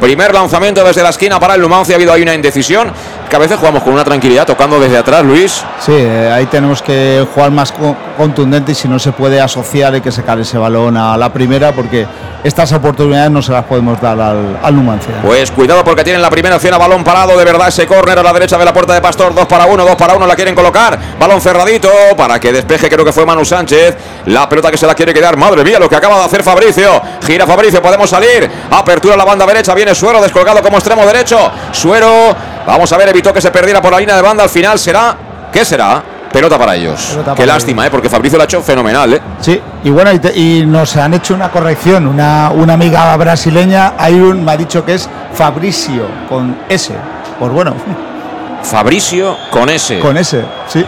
Primer 0.00 0.32
lanzamiento 0.32 0.84
desde 0.84 1.02
la 1.02 1.08
esquina 1.08 1.40
para 1.40 1.54
el 1.54 1.60
Numancia. 1.60 1.94
Ha 1.94 1.96
habido 1.96 2.12
ahí 2.12 2.22
una 2.22 2.32
indecisión 2.32 2.92
que 3.28 3.36
a 3.36 3.38
veces 3.38 3.58
jugamos 3.58 3.82
con 3.82 3.92
una 3.92 4.04
tranquilidad 4.04 4.46
tocando 4.46 4.80
desde 4.80 4.98
atrás, 4.98 5.24
Luis. 5.24 5.62
Sí, 5.80 5.92
eh, 5.92 6.30
ahí 6.32 6.46
tenemos 6.46 6.82
que 6.82 7.26
jugar 7.34 7.50
más 7.50 7.72
contundente 8.16 8.72
y 8.72 8.74
si 8.74 8.88
no 8.88 8.98
se 8.98 9.12
puede 9.12 9.40
asociar 9.40 9.94
y 9.96 10.00
que 10.00 10.10
se 10.10 10.22
cae 10.22 10.40
ese 10.40 10.58
balón 10.58 10.96
a 10.96 11.16
la 11.16 11.32
primera 11.32 11.72
porque 11.72 12.06
estas 12.44 12.72
oportunidades 12.72 13.30
no 13.30 13.42
se 13.42 13.52
las 13.52 13.64
podemos 13.64 14.00
dar 14.00 14.18
al, 14.20 14.74
Numancia. 14.74 15.14
Pues 15.22 15.50
cuidado 15.50 15.82
porque 15.82 16.04
tienen 16.04 16.22
la 16.22 16.30
primera 16.30 16.56
opción 16.56 16.72
a 16.72 16.78
balón 16.78 17.02
parado, 17.02 17.36
de 17.36 17.44
verdad 17.44 17.68
ese 17.68 17.86
córner 17.86 18.18
a 18.18 18.22
la 18.22 18.32
derecha 18.32 18.56
de 18.56 18.64
la 18.64 18.72
puerta 18.72 18.94
de 18.94 19.00
Pastor, 19.00 19.34
dos 19.34 19.46
para 19.46 19.66
uno, 19.66 19.84
dos 19.84 19.96
para 19.96 20.14
uno 20.14 20.26
la 20.26 20.36
quieren 20.36 20.54
colocar, 20.54 20.98
balón 21.18 21.40
cerradito 21.40 21.90
para 22.16 22.38
que 22.38 22.52
despeje 22.52 22.88
creo 22.88 23.04
que 23.04 23.12
fue 23.12 23.26
Manu 23.26 23.44
Sánchez, 23.44 23.96
la 24.26 24.48
pelota 24.48 24.70
que 24.70 24.78
se 24.78 24.86
la 24.86 24.94
quiere 24.94 25.12
quedar, 25.12 25.36
madre 25.36 25.64
mía 25.64 25.80
lo 25.80 25.88
que 25.88 25.96
acaba 25.96 26.16
de 26.18 26.24
hacer 26.24 26.44
Fabricio, 26.44 27.02
gira 27.26 27.46
Fabricio, 27.46 27.82
podemos 27.82 28.08
salir, 28.08 28.48
apertura 28.70 29.14
a 29.14 29.16
la 29.16 29.24
banda 29.24 29.44
derecha, 29.44 29.74
viene 29.74 29.94
Suero 29.94 30.20
descolgado 30.22 30.62
como 30.62 30.76
extremo 30.76 31.04
derecho, 31.06 31.50
Suero, 31.72 32.36
vamos 32.72 32.92
a 32.92 32.96
ver, 32.96 33.08
evitó 33.08 33.32
que 33.32 33.40
se 33.40 33.50
perdiera 33.50 33.80
por 33.80 33.92
la 33.92 33.98
línea 33.98 34.16
de 34.16 34.22
banda, 34.22 34.42
al 34.42 34.50
final 34.50 34.78
será, 34.78 35.16
¿qué 35.52 35.64
será? 35.64 36.02
Pelota 36.32 36.58
para 36.58 36.76
ellos. 36.76 37.18
Qué 37.34 37.46
lástima, 37.46 37.86
¿eh? 37.86 37.90
porque 37.90 38.10
Fabricio 38.10 38.36
lo 38.36 38.42
ha 38.42 38.44
hecho 38.44 38.62
fenomenal. 38.62 39.14
¿eh? 39.14 39.20
Sí, 39.40 39.58
y 39.82 39.90
bueno, 39.90 40.10
y, 40.34 40.66
nos 40.66 40.94
han 40.96 41.14
hecho 41.14 41.34
una 41.34 41.50
corrección. 41.50 42.06
Una, 42.06 42.50
una 42.50 42.74
amiga 42.74 43.16
brasileña, 43.16 43.94
un 44.10 44.44
me 44.44 44.52
ha 44.52 44.56
dicho 44.58 44.84
que 44.84 44.94
es 44.94 45.08
Fabricio 45.32 46.06
con 46.28 46.54
S. 46.68 46.94
Pues 47.38 47.50
bueno. 47.50 47.74
Fabricio 48.62 49.38
con 49.50 49.70
S. 49.70 49.98
Con 50.00 50.18
S, 50.18 50.44
sí. 50.66 50.84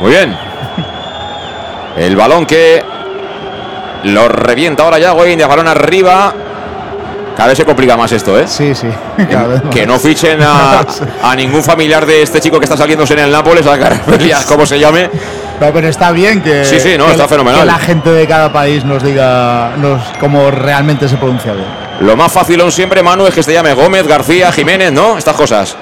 Muy 0.00 0.10
bien. 0.12 0.36
El 1.96 2.14
balón 2.14 2.46
que 2.46 2.84
lo 4.04 4.28
revienta 4.28 4.84
ahora 4.84 5.00
ya 5.00 5.12
India, 5.26 5.48
balón 5.48 5.66
arriba. 5.66 6.32
Cada 7.38 7.50
vez 7.50 7.58
se 7.58 7.64
complica 7.64 7.96
más 7.96 8.10
esto, 8.10 8.36
¿eh? 8.36 8.48
Sí, 8.48 8.74
sí. 8.74 8.88
que 9.70 9.86
no 9.86 9.96
fichen 10.00 10.40
a, 10.42 11.36
ningún 11.36 11.62
familiar 11.62 12.04
de 12.04 12.22
este 12.22 12.40
chico 12.40 12.58
que 12.58 12.64
está 12.64 12.76
saliéndose 12.76 13.12
en 13.12 13.20
el 13.20 13.30
Nápoles, 13.30 13.64
a 13.64 13.78
como 14.48 14.66
se 14.66 14.76
llame. 14.80 15.08
No, 15.60 15.72
pero 15.72 15.86
está 15.86 16.10
bien 16.10 16.42
que, 16.42 16.64
sí, 16.64 16.80
sí, 16.80 16.98
no, 16.98 17.08
está 17.08 17.28
fenomenal. 17.28 17.64
la 17.64 17.78
gente 17.78 18.10
de 18.10 18.26
cada 18.26 18.52
país 18.52 18.84
nos 18.84 19.04
diga 19.04 19.74
nos, 19.76 20.02
cómo 20.18 20.50
realmente 20.50 21.08
se 21.08 21.16
pronuncia 21.16 21.52
bien. 21.52 21.68
Lo 22.00 22.16
más 22.16 22.32
fácil 22.32 22.60
siempre, 22.72 23.04
Manu, 23.04 23.28
es 23.28 23.34
que 23.34 23.44
se 23.44 23.52
llame 23.52 23.72
Gómez, 23.72 24.08
García, 24.08 24.50
Jiménez, 24.50 24.90
¿no? 24.90 25.16
Estas 25.16 25.36
cosas. 25.36 25.76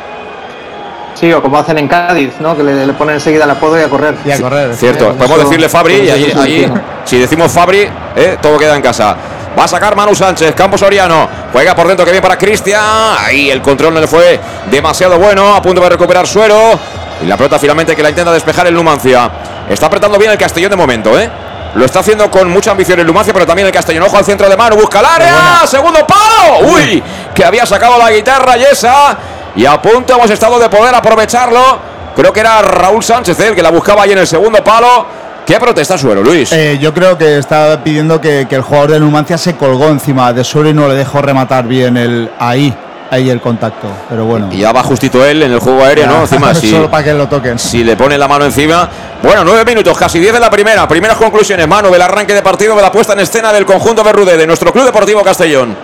Sí, 1.14 1.32
o 1.32 1.40
como 1.40 1.56
hacen 1.56 1.78
en 1.78 1.88
Cádiz, 1.88 2.34
¿no? 2.38 2.54
Que 2.54 2.64
le, 2.64 2.92
ponen 2.92 3.14
enseguida 3.14 3.44
el 3.44 3.50
apodo 3.50 3.80
y 3.80 3.82
a 3.82 3.88
correr. 3.88 4.14
Y 4.26 4.30
a 4.30 4.38
correr. 4.38 4.74
Cierto. 4.74 5.14
Podemos 5.14 5.38
decirle 5.38 5.70
Fabri 5.70 6.00
y 6.00 6.10
ahí, 6.10 6.70
si 7.06 7.16
decimos 7.16 7.50
Fabri, 7.50 7.88
¿eh? 8.14 8.36
todo 8.42 8.58
queda 8.58 8.76
en 8.76 8.82
casa. 8.82 9.16
Va 9.58 9.64
a 9.64 9.68
sacar 9.68 9.96
Manu 9.96 10.14
Sánchez, 10.14 10.54
Campos 10.54 10.80
Soriano. 10.80 11.28
Juega 11.52 11.74
por 11.74 11.88
dentro 11.88 12.04
que 12.04 12.12
viene 12.12 12.22
para 12.22 12.36
Cristian. 12.36 12.82
Ahí 13.18 13.50
el 13.50 13.62
control 13.62 13.94
no 13.94 14.00
le 14.00 14.06
fue 14.06 14.38
demasiado 14.70 15.18
bueno. 15.18 15.54
A 15.54 15.62
punto 15.62 15.80
de 15.80 15.88
recuperar 15.88 16.26
Suero. 16.26 16.78
Y 17.22 17.26
la 17.26 17.36
pelota 17.36 17.58
finalmente 17.58 17.96
que 17.96 18.02
la 18.02 18.10
intenta 18.10 18.32
despejar 18.32 18.66
el 18.66 18.74
Numancia. 18.74 19.30
Está 19.68 19.86
apretando 19.86 20.18
bien 20.18 20.30
el 20.30 20.38
Castellón 20.38 20.70
de 20.70 20.76
momento, 20.76 21.18
¿eh? 21.18 21.30
Lo 21.74 21.84
está 21.84 22.00
haciendo 22.00 22.30
con 22.30 22.50
mucha 22.50 22.70
ambición 22.72 23.00
el 23.00 23.06
Numancia, 23.06 23.32
pero 23.32 23.46
también 23.46 23.66
el 23.66 23.72
Castellón. 23.72 24.04
Ojo 24.04 24.18
al 24.18 24.24
centro 24.24 24.48
de 24.48 24.56
mano, 24.56 24.76
busca 24.76 25.00
el 25.00 25.06
área. 25.06 25.66
Segundo 25.66 26.06
palo. 26.06 26.68
Uy, 26.72 27.02
que 27.34 27.44
había 27.44 27.64
sacado 27.64 27.96
la 27.96 28.10
guitarra 28.10 28.58
y 28.58 28.64
esa. 28.64 29.16
Y 29.56 29.64
a 29.64 29.80
punto 29.80 30.14
hemos 30.14 30.30
estado 30.30 30.58
de 30.58 30.68
poder 30.68 30.94
aprovecharlo. 30.94 31.78
Creo 32.14 32.32
que 32.32 32.40
era 32.40 32.60
Raúl 32.62 33.02
Sánchez 33.02 33.38
el 33.40 33.54
que 33.54 33.62
la 33.62 33.70
buscaba 33.70 34.02
ahí 34.02 34.12
en 34.12 34.18
el 34.18 34.26
segundo 34.26 34.62
palo. 34.62 35.06
¿Qué 35.46 35.60
protesta 35.60 35.96
Suero, 35.96 36.24
Luis? 36.24 36.50
Eh, 36.50 36.76
yo 36.80 36.92
creo 36.92 37.16
que 37.16 37.38
está 37.38 37.80
pidiendo 37.84 38.20
que, 38.20 38.48
el 38.50 38.62
jugador 38.62 38.90
de 38.90 38.98
Numancia 38.98 39.38
se 39.38 39.54
colgó 39.54 39.86
encima 39.86 40.32
de 40.32 40.42
Suero 40.42 40.70
y 40.70 40.74
no 40.74 40.88
le 40.88 40.94
dejó 40.94 41.22
rematar 41.22 41.68
bien 41.68 41.96
el 41.96 42.28
ahí. 42.40 42.74
Ahí 43.08 43.30
el 43.30 43.40
contacto, 43.40 43.86
pero 44.08 44.24
bueno. 44.24 44.48
Y 44.50 44.58
ya 44.58 44.72
va 44.72 44.82
justito 44.82 45.24
él 45.24 45.40
en 45.44 45.52
el 45.52 45.60
juego 45.60 45.84
aéreo, 45.84 46.08
¿no? 46.08 46.22
Encima, 46.22 46.52
solo 46.54 46.90
para 46.90 47.04
que 47.04 47.14
lo 47.14 47.28
toquen. 47.28 47.56
Si 47.60 47.84
le 47.84 47.96
pone 47.96 48.18
la 48.18 48.26
mano 48.26 48.44
encima. 48.44 48.88
Bueno, 49.22 49.44
nueve 49.44 49.64
minutos, 49.64 49.96
casi 49.96 50.18
diez 50.18 50.32
de 50.32 50.40
la 50.40 50.50
primera. 50.50 50.88
Primeras 50.88 51.16
conclusiones, 51.16 51.68
mano 51.68 51.88
del 51.92 52.02
arranque 52.02 52.34
de 52.34 52.42
partido, 52.42 52.74
de 52.74 52.82
la 52.82 52.90
puesta 52.90 53.12
en 53.12 53.20
escena 53.20 53.52
del 53.52 53.64
conjunto 53.64 54.02
Berrude, 54.02 54.36
de 54.36 54.48
nuestro 54.48 54.72
Club 54.72 54.86
Deportivo 54.86 55.22
Castellón. 55.22 55.76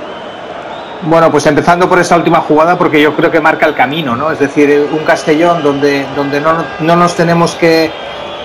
Bueno, 1.02 1.30
pues 1.30 1.46
empezando 1.46 1.88
por 1.88 2.00
esa 2.00 2.16
última 2.16 2.40
jugada, 2.40 2.76
porque 2.76 3.00
yo 3.00 3.14
creo 3.14 3.30
que 3.30 3.40
marca 3.40 3.66
el 3.66 3.74
camino, 3.76 4.16
¿no? 4.16 4.32
Es 4.32 4.40
decir, 4.40 4.88
un 4.90 5.04
Castellón 5.04 5.62
donde, 5.62 6.04
donde 6.16 6.40
no, 6.40 6.64
no 6.80 6.96
nos 6.96 7.14
tenemos 7.14 7.54
que 7.54 7.92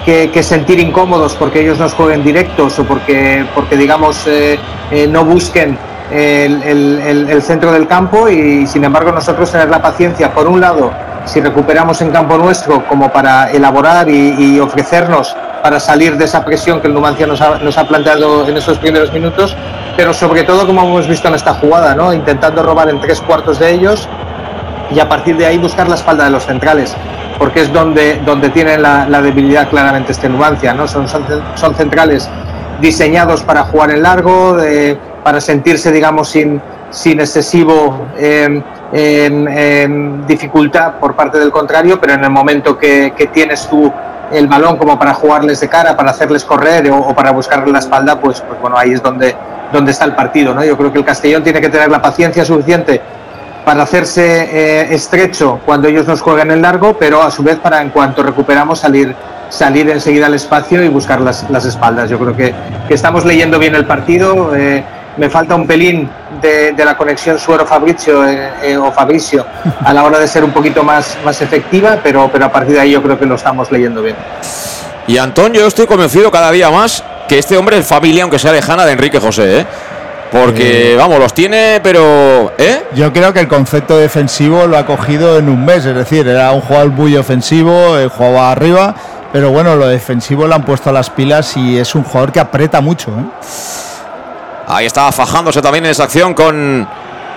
que, 0.07 0.41
sentir 0.41 0.79
incómodos 0.79 1.35
porque 1.35 1.59
ellos 1.59 1.79
nos 1.79 1.93
jueguen 1.93 2.23
directos 2.23 2.79
o 2.79 2.85
porque, 2.85 3.45
porque 3.53 3.75
digamos, 3.75 4.25
eh, 4.25 4.57
eh, 4.89 5.05
no 5.05 5.25
busquen 5.25 5.77
el, 6.09 7.41
centro 7.41 7.73
del 7.73 7.87
campo 7.87 8.29
y 8.29 8.65
sin 8.67 8.85
embargo 8.85 9.11
nosotros 9.11 9.51
tener 9.51 9.69
la 9.69 9.81
paciencia, 9.81 10.33
por 10.33 10.47
un 10.47 10.61
lado, 10.61 10.93
si 11.25 11.41
recuperamos 11.41 12.01
en 12.01 12.11
campo 12.11 12.37
nuestro 12.37 12.87
como 12.87 13.11
para 13.11 13.51
elaborar 13.51 14.07
y, 14.07 14.57
ofrecernos 14.61 15.35
para 15.61 15.77
salir 15.81 16.15
de 16.15 16.23
esa 16.23 16.45
presión 16.45 16.79
que 16.79 16.87
el 16.87 16.93
Numancia 16.93 17.27
nos 17.27 17.41
ha, 17.41 17.57
nos 17.57 17.77
ha, 17.77 17.85
planteado 17.85 18.47
en 18.47 18.55
esos 18.55 18.77
primeros 18.77 19.11
minutos, 19.11 19.57
pero 19.97 20.13
sobre 20.13 20.43
todo 20.43 20.65
como 20.65 20.83
hemos 20.83 21.05
visto 21.05 21.27
en 21.27 21.35
esta 21.35 21.55
jugada, 21.55 21.93
¿no? 21.95 22.13
intentando 22.13 22.63
robar 22.63 22.87
en 22.87 23.01
tres 23.01 23.19
cuartos 23.19 23.59
de 23.59 23.71
ellos 23.71 24.07
y 24.89 25.01
a 25.01 25.09
partir 25.09 25.35
de 25.35 25.47
ahí 25.47 25.57
buscar 25.57 25.89
la 25.89 25.95
espalda 25.95 26.23
de 26.23 26.29
los 26.29 26.45
centrales, 26.45 26.95
porque 27.37 27.61
es 27.61 27.73
donde, 27.73 28.21
donde 28.25 28.49
tienen 28.49 28.81
la, 28.81 29.21
debilidad 29.21 29.69
claramente 29.69 30.11
este 30.11 30.29
Numancia, 30.29 30.73
¿no? 30.73 30.87
son, 30.87 31.07
son, 31.07 31.23
son 31.55 31.75
centrales 31.75 32.29
diseñados 32.79 33.43
para 33.43 33.63
jugar 33.63 33.91
en 33.91 34.03
largo, 34.03 34.57
para 35.23 35.41
sentirse, 35.41 35.91
digamos, 35.91 36.29
sin, 36.29 36.61
sin 36.89 37.19
excesivo 37.19 38.07
em, 38.17 38.63
dificultad 40.25 40.95
por 40.99 41.15
parte 41.15 41.37
del 41.39 41.51
contrario, 41.51 41.99
pero 41.99 42.13
en 42.13 42.23
el 42.23 42.29
momento 42.29 42.77
que, 42.77 43.11
tienes 43.33 43.67
tú 43.67 43.91
el 44.31 44.47
balón 44.47 44.77
como 44.77 44.99
para 44.99 45.13
jugarles 45.13 45.59
de 45.59 45.69
cara, 45.69 45.95
para 45.95 46.11
hacerles 46.11 46.43
correr 46.43 46.89
o, 46.91 47.13
para 47.15 47.31
buscarle 47.31 47.71
la 47.71 47.79
espalda, 47.79 48.19
pues, 48.19 48.41
pues 48.41 48.59
bueno, 48.59 48.77
ahí 48.77 48.93
es 48.93 49.01
donde, 49.01 49.35
donde 49.71 49.91
está 49.91 50.05
el 50.05 50.15
partido. 50.15 50.53
¿no? 50.53 50.63
Yo 50.63 50.77
creo 50.77 50.91
que 50.91 50.99
el 50.99 51.05
Castellón 51.05 51.43
tiene 51.43 51.61
que 51.61 51.69
tener 51.69 51.89
la 51.89 52.01
paciencia 52.01 52.43
suficiente 52.43 53.01
para 53.67 53.83
hacerse 53.83 54.23
eh, 54.23 54.95
estrecho 54.95 55.59
cuando 55.65 55.89
ellos 55.89 56.07
nos 56.07 56.21
juegan 56.21 56.51
en 56.51 56.61
largo, 56.61 56.97
pero 56.97 57.21
a 57.21 57.29
su 57.29 57.43
vez 57.43 57.57
para 57.57 57.81
en 57.81 57.89
cuanto 57.89 58.23
recuperamos 58.23 58.79
salir 58.79 59.13
salir 59.49 59.89
enseguida 59.89 60.27
al 60.27 60.35
espacio 60.35 60.81
y 60.85 60.87
buscar 60.87 61.19
las, 61.19 61.49
las 61.49 61.65
espaldas. 61.65 62.09
Yo 62.09 62.17
creo 62.17 62.33
que, 62.33 62.55
que, 62.87 62.93
estamos 62.93 63.25
leyendo 63.25 63.59
bien 63.59 63.75
el 63.75 63.85
partido. 63.85 64.55
Eh, 64.55 64.81
me 65.17 65.29
falta 65.29 65.55
un 65.55 65.67
pelín 65.67 66.09
de, 66.41 66.71
de 66.71 66.85
la 66.85 66.95
conexión 66.95 67.37
Suero-Fabricio 67.37 68.25
eh, 68.25 68.77
o 68.77 68.89
Fabricio 68.93 69.45
a 69.83 69.93
la 69.93 70.05
hora 70.05 70.17
de 70.19 70.29
ser 70.29 70.45
un 70.45 70.51
poquito 70.51 70.81
más, 70.81 71.17
más 71.25 71.41
efectiva, 71.41 71.99
pero, 72.01 72.29
pero 72.31 72.45
a 72.45 72.51
partir 72.53 72.73
de 72.75 72.79
ahí 72.79 72.91
yo 72.91 73.03
creo 73.03 73.19
que 73.19 73.25
lo 73.25 73.35
estamos 73.35 73.69
leyendo 73.69 74.01
bien. 74.01 74.15
Y 75.07 75.17
Antonio, 75.17 75.59
yo 75.59 75.67
estoy 75.67 75.87
convencido 75.87 76.31
cada 76.31 76.51
día 76.51 76.71
más 76.71 77.03
que 77.27 77.37
este 77.37 77.57
hombre 77.57 77.79
es 77.79 77.85
familia, 77.85 78.23
aunque 78.23 78.39
sea 78.39 78.53
lejana, 78.53 78.85
de 78.85 78.93
Enrique 78.93 79.19
José. 79.19 79.67
Porque, 80.31 80.95
vamos, 80.97 81.19
los 81.19 81.33
tiene, 81.33 81.79
pero. 81.81 82.51
¿eh? 82.57 82.83
Yo 82.93 83.13
creo 83.13 83.33
que 83.33 83.39
el 83.39 83.47
concepto 83.47 83.97
defensivo 83.97 84.67
lo 84.67 84.77
ha 84.77 84.85
cogido 84.85 85.37
en 85.37 85.49
un 85.49 85.63
mes. 85.63 85.85
Es 85.85 85.95
decir, 85.95 86.27
era 86.27 86.51
un 86.51 86.61
jugador 86.61 86.89
muy 86.89 87.15
ofensivo, 87.15 87.95
jugaba 88.09 88.51
arriba 88.51 88.95
pero 89.31 89.51
bueno, 89.51 89.75
lo 89.75 89.87
defensivo 89.87 90.47
lo 90.47 90.55
han 90.55 90.63
puesto 90.63 90.89
a 90.89 90.93
las 90.93 91.09
pilas 91.09 91.57
y 91.57 91.77
es 91.77 91.95
un 91.95 92.03
jugador 92.03 92.31
que 92.31 92.39
aprieta 92.39 92.81
mucho. 92.81 93.11
¿eh? 93.11 93.25
Ahí 94.67 94.85
estaba 94.85 95.11
fajándose 95.11 95.61
también 95.61 95.85
en 95.85 95.91
esa 95.91 96.05
acción 96.05 96.33
con 96.33 96.87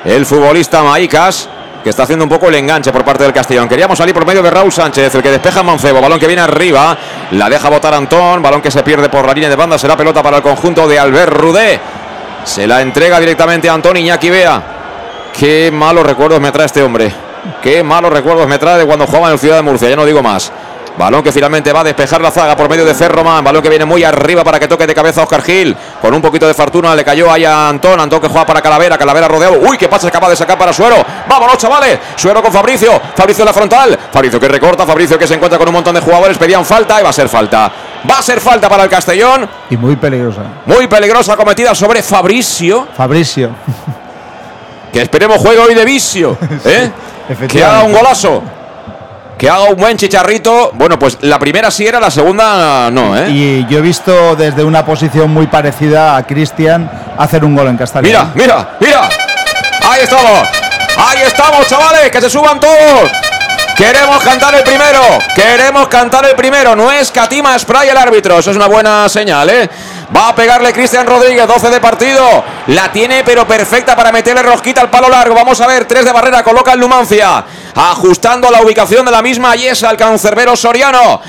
el 0.05 0.27
futbolista 0.27 0.83
Maicas, 0.83 1.49
que 1.83 1.91
está 1.91 2.05
haciendo 2.05 2.25
un 2.25 2.29
poco 2.29 2.49
el 2.49 2.55
enganche 2.55 2.93
por 2.93 3.05
parte 3.05 3.25
del 3.25 3.33
Castellón. 3.33 3.69
Queríamos 3.69 3.99
salir 3.99 4.15
por 4.15 4.25
medio 4.25 4.43
de 4.43 4.51
Raúl 4.51 4.73
Sánchez, 4.73 5.15
el 5.15 5.23
que 5.23 5.31
despeja 5.31 5.63
Mancebo. 5.63 6.01
Balón 6.01 6.19
que 6.19 6.27
viene 6.27 6.43
arriba, 6.43 6.97
la 7.33 7.49
deja 7.49 7.69
botar 7.69 7.93
Antón. 7.95 8.41
Balón 8.41 8.63
que 8.63 8.71
se 8.71 8.83
pierde 8.83 9.09
por 9.09 9.27
la 9.27 9.35
línea 9.35 9.51
de 9.51 9.57
banda. 9.57 9.79
Será 9.79 9.97
pelota 9.97 10.23
para 10.23 10.39
el 10.39 10.43
conjunto 10.43 10.87
de 10.87 10.99
Albert 10.99 11.33
Rudé. 11.33 11.81
Se 12.45 12.67
la 12.67 12.81
entrega 12.81 13.21
directamente 13.21 13.69
a 13.69 13.75
Antón 13.75 13.97
Iñaki 13.97 14.31
Vea. 14.31 14.63
Qué 15.39 15.71
malos 15.73 16.05
recuerdos 16.05 16.41
me 16.41 16.51
trae 16.51 16.67
este 16.67 16.83
hombre. 16.83 17.13
Qué 17.63 17.83
malos 17.83 18.13
recuerdos 18.13 18.47
me 18.49 18.59
trae 18.59 18.79
de 18.79 18.87
cuando 18.87 19.07
jugaba 19.07 19.29
en 19.29 19.35
el 19.35 19.39
Ciudad 19.39 19.57
de 19.57 19.63
Murcia. 19.63 19.89
Ya 19.89 19.97
no 19.97 20.05
digo 20.05 20.23
más. 20.23 20.51
Balón 20.99 21.23
que 21.23 21.33
finalmente 21.33 21.73
va 21.73 21.81
a 21.81 21.85
despejar 21.85 22.21
la 22.21 22.31
zaga 22.31 22.57
por 22.57 22.69
medio 22.69 22.85
de 22.85 22.95
Ferroman. 22.95 23.45
Balón 23.45 23.63
que 23.63 23.69
viene 23.69 23.85
muy 23.85 24.03
arriba 24.05 24.43
para 24.43 24.59
que 24.59 24.67
toque 24.69 24.87
de 24.87 24.95
cabeza 24.95 25.21
a 25.21 25.25
Oscar 25.25 25.43
Gil. 25.43 25.77
Con 26.01 26.13
un 26.13 26.21
poquito 26.21 26.47
de 26.47 26.55
fortuna 26.55 26.95
le 26.95 27.05
cayó 27.05 27.31
ahí 27.31 27.45
a 27.45 27.69
Antón. 27.69 28.01
Antón 28.01 28.21
que 28.21 28.29
juega 28.29 28.45
para 28.45 28.61
Calavera. 28.61 28.99
Calavera 28.99 29.29
rodeado. 29.29 29.59
Uy, 29.61 29.79
qué 29.79 29.89
pasa, 29.89 30.11
capaz 30.11 30.31
de 30.31 30.37
sacar 30.37 30.59
para 30.59 30.73
Suero. 30.73 30.97
Vámonos, 31.29 31.57
chavales. 31.59 31.99
Suero 32.17 32.43
con 32.43 32.53
Fabricio. 32.53 33.01
Fabricio 33.15 33.43
en 33.43 33.47
la 33.47 33.53
frontal. 33.53 33.99
Fabricio 34.13 34.41
que 34.41 34.49
recorta. 34.49 34.85
Fabricio 34.85 35.19
que 35.19 35.27
se 35.27 35.35
encuentra 35.35 35.59
con 35.59 35.69
un 35.69 35.75
montón 35.75 35.95
de 35.95 36.01
jugadores. 36.01 36.37
Pedían 36.37 36.65
falta 36.65 37.01
y 37.01 37.05
va 37.05 37.11
a 37.11 37.15
ser 37.15 37.29
falta. 37.29 37.73
Va 38.09 38.19
a 38.19 38.23
ser 38.23 38.41
falta 38.41 38.69
para 38.69 38.85
el 38.85 38.91
Castellón. 38.91 39.49
Y 39.69 39.77
muy 39.77 39.97
peligrosa. 39.97 40.43
Muy 40.67 40.87
peligrosa 40.87 41.37
cometida 41.37 41.75
sobre 41.75 42.03
Fabricio. 42.03 42.89
Fabricio. 42.97 43.51
Que 44.93 45.03
esperemos 45.03 45.39
juego 45.39 45.65
hoy 45.65 45.75
de 45.75 45.85
vicio. 45.85 46.37
¿eh? 46.65 46.91
que 47.49 47.63
haga 47.63 47.85
un 47.85 47.93
golazo 47.93 48.43
que 49.41 49.49
haga 49.49 49.71
un 49.71 49.77
buen 49.77 49.97
chicharrito. 49.97 50.73
Bueno, 50.75 50.99
pues 50.99 51.17
la 51.23 51.39
primera 51.39 51.71
sí 51.71 51.87
era, 51.87 51.99
la 51.99 52.11
segunda 52.11 52.91
no, 52.91 53.17
¿eh? 53.17 53.31
Y 53.31 53.67
yo 53.71 53.79
he 53.79 53.81
visto 53.81 54.37
desde 54.37 54.63
una 54.63 54.85
posición 54.85 55.31
muy 55.31 55.47
parecida 55.47 56.15
a 56.15 56.27
Cristian 56.27 56.91
hacer 57.17 57.43
un 57.43 57.57
gol 57.57 57.69
en 57.69 57.79
Castellón. 57.79 58.05
Mira, 58.05 58.31
mira, 58.35 58.77
mira. 58.79 59.09
Ahí 59.83 60.03
estamos. 60.03 60.47
Ahí 60.99 61.23
estamos, 61.27 61.67
chavales, 61.67 62.11
que 62.11 62.21
se 62.21 62.29
suban 62.29 62.61
todos. 62.61 63.11
Queremos 63.81 64.23
cantar 64.23 64.55
el 64.55 64.63
primero. 64.63 65.01
Queremos 65.35 65.89
cantar 65.89 66.27
el 66.27 66.37
primero. 66.37 66.77
No 66.77 66.93
es 66.93 67.11
Catima 67.11 67.59
Spray 67.59 67.89
el 67.89 67.97
árbitro. 67.97 68.39
Eso 68.39 68.51
es 68.51 68.57
una 68.57 68.67
buena 68.67 69.09
señal, 69.09 69.49
¿eh? 69.49 69.71
Va 70.15 70.29
a 70.29 70.35
pegarle 70.35 70.71
Cristian 70.75 71.07
Rodríguez, 71.07 71.47
12 71.47 71.71
de 71.71 71.81
partido. 71.81 72.45
La 72.67 72.93
tiene, 72.93 73.25
pero 73.25 73.47
perfecta 73.47 73.97
para 73.97 74.13
meterle 74.13 74.43
rosquita 74.43 74.83
al 74.83 74.91
palo 74.91 75.09
largo. 75.09 75.35
Vamos 75.35 75.63
a 75.63 75.67
ver, 75.67 75.87
3 75.87 76.05
de 76.05 76.13
barrera, 76.13 76.43
coloca 76.43 76.75
el 76.75 76.81
Numancia. 76.81 77.43
Ajustando 77.75 78.51
la 78.51 78.61
ubicación 78.61 79.07
de 79.07 79.13
la 79.13 79.23
misma 79.23 79.57
Yesa, 79.57 79.89
al 79.89 79.97
cancerbero 79.97 80.55
Soriano. 80.57 81.23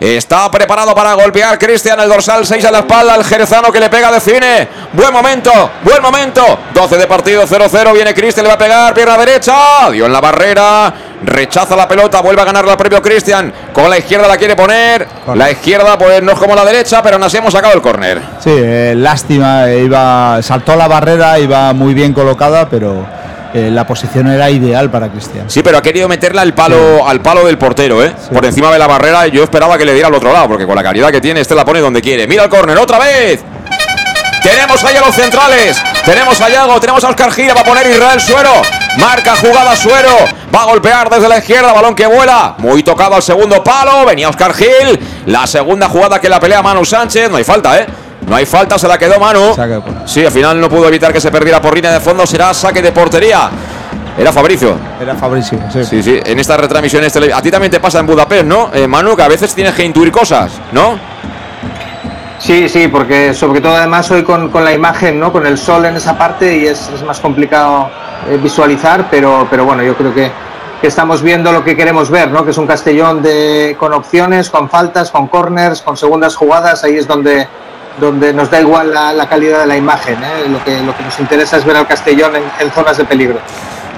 Está 0.00 0.50
preparado 0.50 0.94
para 0.94 1.12
golpear 1.12 1.58
Cristian 1.58 2.00
el 2.00 2.08
dorsal 2.08 2.46
6 2.46 2.64
a 2.64 2.70
la 2.70 2.78
espalda. 2.78 3.14
El 3.16 3.22
jerezano 3.22 3.70
que 3.70 3.78
le 3.78 3.90
pega 3.90 4.10
de 4.10 4.18
cine. 4.18 4.66
Buen 4.94 5.12
momento, 5.12 5.52
buen 5.82 6.00
momento. 6.00 6.42
12 6.72 6.96
de 6.96 7.06
partido 7.06 7.46
0-0. 7.46 7.92
Viene 7.92 8.14
Cristian, 8.14 8.44
le 8.44 8.48
va 8.48 8.54
a 8.54 8.58
pegar. 8.58 8.94
Pierna 8.94 9.18
derecha. 9.18 9.90
Dio 9.92 10.06
en 10.06 10.12
la 10.14 10.22
barrera. 10.22 10.94
Rechaza 11.22 11.76
la 11.76 11.86
pelota. 11.86 12.22
Vuelve 12.22 12.40
a 12.40 12.46
ganar 12.46 12.64
la 12.64 12.78
propio 12.78 13.02
Cristian. 13.02 13.52
Con 13.74 13.90
la 13.90 13.98
izquierda 13.98 14.26
la 14.26 14.38
quiere 14.38 14.56
poner. 14.56 15.06
La 15.34 15.50
izquierda, 15.50 15.98
pues 15.98 16.22
no 16.22 16.32
es 16.32 16.38
como 16.38 16.54
la 16.54 16.64
derecha, 16.64 17.02
pero 17.02 17.18
nos 17.18 17.34
hemos 17.34 17.52
sacado 17.52 17.74
el 17.74 17.82
córner. 17.82 18.22
Sí, 18.38 18.54
eh, 18.54 18.94
lástima. 18.96 19.68
Eh, 19.68 19.84
iba, 19.84 20.42
saltó 20.42 20.76
la 20.76 20.88
barrera, 20.88 21.38
iba 21.38 21.74
muy 21.74 21.92
bien 21.92 22.14
colocada, 22.14 22.66
pero 22.70 23.06
eh, 23.54 23.70
la 23.70 23.86
posición 23.86 24.28
era 24.28 24.50
ideal 24.50 24.90
para 24.90 25.08
Cristian. 25.10 25.50
Sí, 25.50 25.62
pero 25.62 25.78
ha 25.78 25.82
querido 25.82 26.08
meterla 26.08 26.42
al 26.42 26.54
palo, 26.54 27.06
al 27.06 27.20
palo 27.20 27.46
del 27.46 27.58
portero, 27.58 28.04
¿eh? 28.04 28.14
Por 28.32 28.44
encima 28.44 28.70
de 28.70 28.78
la 28.78 28.86
barrera. 28.86 29.26
Yo 29.26 29.42
esperaba 29.42 29.76
que 29.76 29.84
le 29.84 29.92
diera 29.92 30.08
al 30.08 30.14
otro 30.14 30.32
lado, 30.32 30.48
porque 30.48 30.66
con 30.66 30.76
la 30.76 30.82
calidad 30.82 31.10
que 31.10 31.20
tiene, 31.20 31.40
este 31.40 31.54
la 31.54 31.64
pone 31.64 31.80
donde 31.80 32.00
quiere. 32.00 32.26
Mira 32.26 32.44
el 32.44 32.50
córner, 32.50 32.78
otra 32.78 32.98
vez. 32.98 33.44
Tenemos 34.42 34.82
ahí 34.84 34.96
a 34.96 35.00
los 35.00 35.14
centrales. 35.14 35.82
Tenemos 36.04 36.40
a 36.40 36.48
Yago, 36.48 36.80
tenemos 36.80 37.04
a 37.04 37.08
Oscar 37.10 37.30
Gira. 37.32 37.54
Va 37.54 37.60
a 37.60 37.64
poner 37.64 37.86
Israel 37.86 38.20
Suero. 38.20 38.52
Marca 38.96 39.36
jugada 39.36 39.76
Suero. 39.76 40.16
Va 40.54 40.62
a 40.62 40.66
golpear 40.66 41.10
desde 41.10 41.28
la 41.28 41.38
izquierda. 41.38 41.72
Balón 41.72 41.94
que 41.94 42.06
vuela. 42.06 42.54
Muy 42.58 42.82
tocado 42.82 43.16
al 43.16 43.22
segundo 43.22 43.62
palo. 43.62 44.06
Venía 44.06 44.28
Oscar 44.30 44.54
Gil. 44.54 44.98
La 45.26 45.46
segunda 45.46 45.88
jugada 45.88 46.20
que 46.20 46.28
la 46.28 46.40
pelea 46.40 46.62
Manu 46.62 46.84
Sánchez. 46.84 47.30
No 47.30 47.36
hay 47.36 47.44
falta, 47.44 47.78
¿eh? 47.80 47.86
No 48.30 48.36
hay 48.36 48.46
falta, 48.46 48.78
se 48.78 48.86
la 48.86 48.96
quedó 48.96 49.18
Manu. 49.18 49.56
Sí, 50.06 50.24
al 50.24 50.30
final 50.30 50.60
no 50.60 50.68
pudo 50.68 50.86
evitar 50.86 51.12
que 51.12 51.20
se 51.20 51.32
perdiera 51.32 51.60
por 51.60 51.74
línea 51.74 51.90
de 51.90 51.98
fondo. 51.98 52.24
Será 52.24 52.54
saque 52.54 52.80
de 52.80 52.92
portería. 52.92 53.50
Era 54.16 54.32
Fabricio. 54.32 54.76
Era 55.00 55.16
Fabricio, 55.16 55.58
sí. 55.72 55.84
Sí, 55.84 56.00
sí. 56.00 56.20
En 56.24 56.38
estas 56.38 56.60
retransmisiones 56.60 57.16
A 57.16 57.42
ti 57.42 57.50
también 57.50 57.72
te 57.72 57.80
pasa 57.80 57.98
en 57.98 58.06
Budapest, 58.06 58.44
¿no? 58.44 58.70
Eh, 58.72 58.86
Manu, 58.86 59.16
que 59.16 59.22
a 59.24 59.28
veces 59.28 59.52
tienes 59.52 59.74
que 59.74 59.84
intuir 59.84 60.12
cosas, 60.12 60.52
¿no? 60.70 60.96
Sí, 62.38 62.68
sí, 62.68 62.86
porque 62.86 63.34
sobre 63.34 63.60
todo 63.60 63.74
además 63.74 64.08
hoy 64.12 64.22
con, 64.22 64.48
la 64.62 64.72
imagen, 64.72 65.18
¿no? 65.18 65.32
Con 65.32 65.44
el 65.44 65.58
sol 65.58 65.84
en 65.86 65.96
esa 65.96 66.16
parte 66.16 66.56
y 66.56 66.66
es, 66.66 66.88
más 67.04 67.18
complicado 67.18 67.90
eh, 68.28 68.38
visualizar, 68.40 69.08
pero, 69.10 69.48
pero 69.50 69.64
bueno, 69.64 69.82
yo 69.82 69.96
creo 69.96 70.14
que, 70.14 70.30
que, 70.80 70.86
estamos 70.86 71.20
viendo 71.20 71.50
lo 71.50 71.64
que 71.64 71.76
queremos 71.76 72.10
ver, 72.10 72.30
¿no? 72.30 72.44
Que 72.44 72.52
es 72.52 72.58
un 72.58 72.68
Castellón 72.68 73.22
de, 73.22 73.76
con 73.76 73.92
opciones, 73.92 74.50
con 74.50 74.70
faltas, 74.70 75.10
con 75.10 75.26
corners, 75.26 75.82
con 75.82 75.96
segundas 75.96 76.36
jugadas, 76.36 76.84
ahí 76.84 76.96
es 76.96 77.08
donde, 77.08 77.48
donde 77.98 78.32
nos 78.32 78.50
da 78.50 78.60
igual 78.60 78.92
la, 78.92 79.28
calidad 79.28 79.60
de 79.60 79.66
la 79.66 79.76
imagen. 79.76 80.22
¿eh? 80.22 80.48
Lo, 80.48 80.62
que, 80.64 80.80
lo 80.82 80.96
que 80.96 81.02
nos 81.02 81.18
interesa 81.20 81.56
es 81.56 81.64
ver 81.64 81.76
al 81.76 81.86
Castellón 81.86 82.32
en, 82.36 82.70
zonas 82.72 82.96
de 82.96 83.04
peligro. 83.04 83.40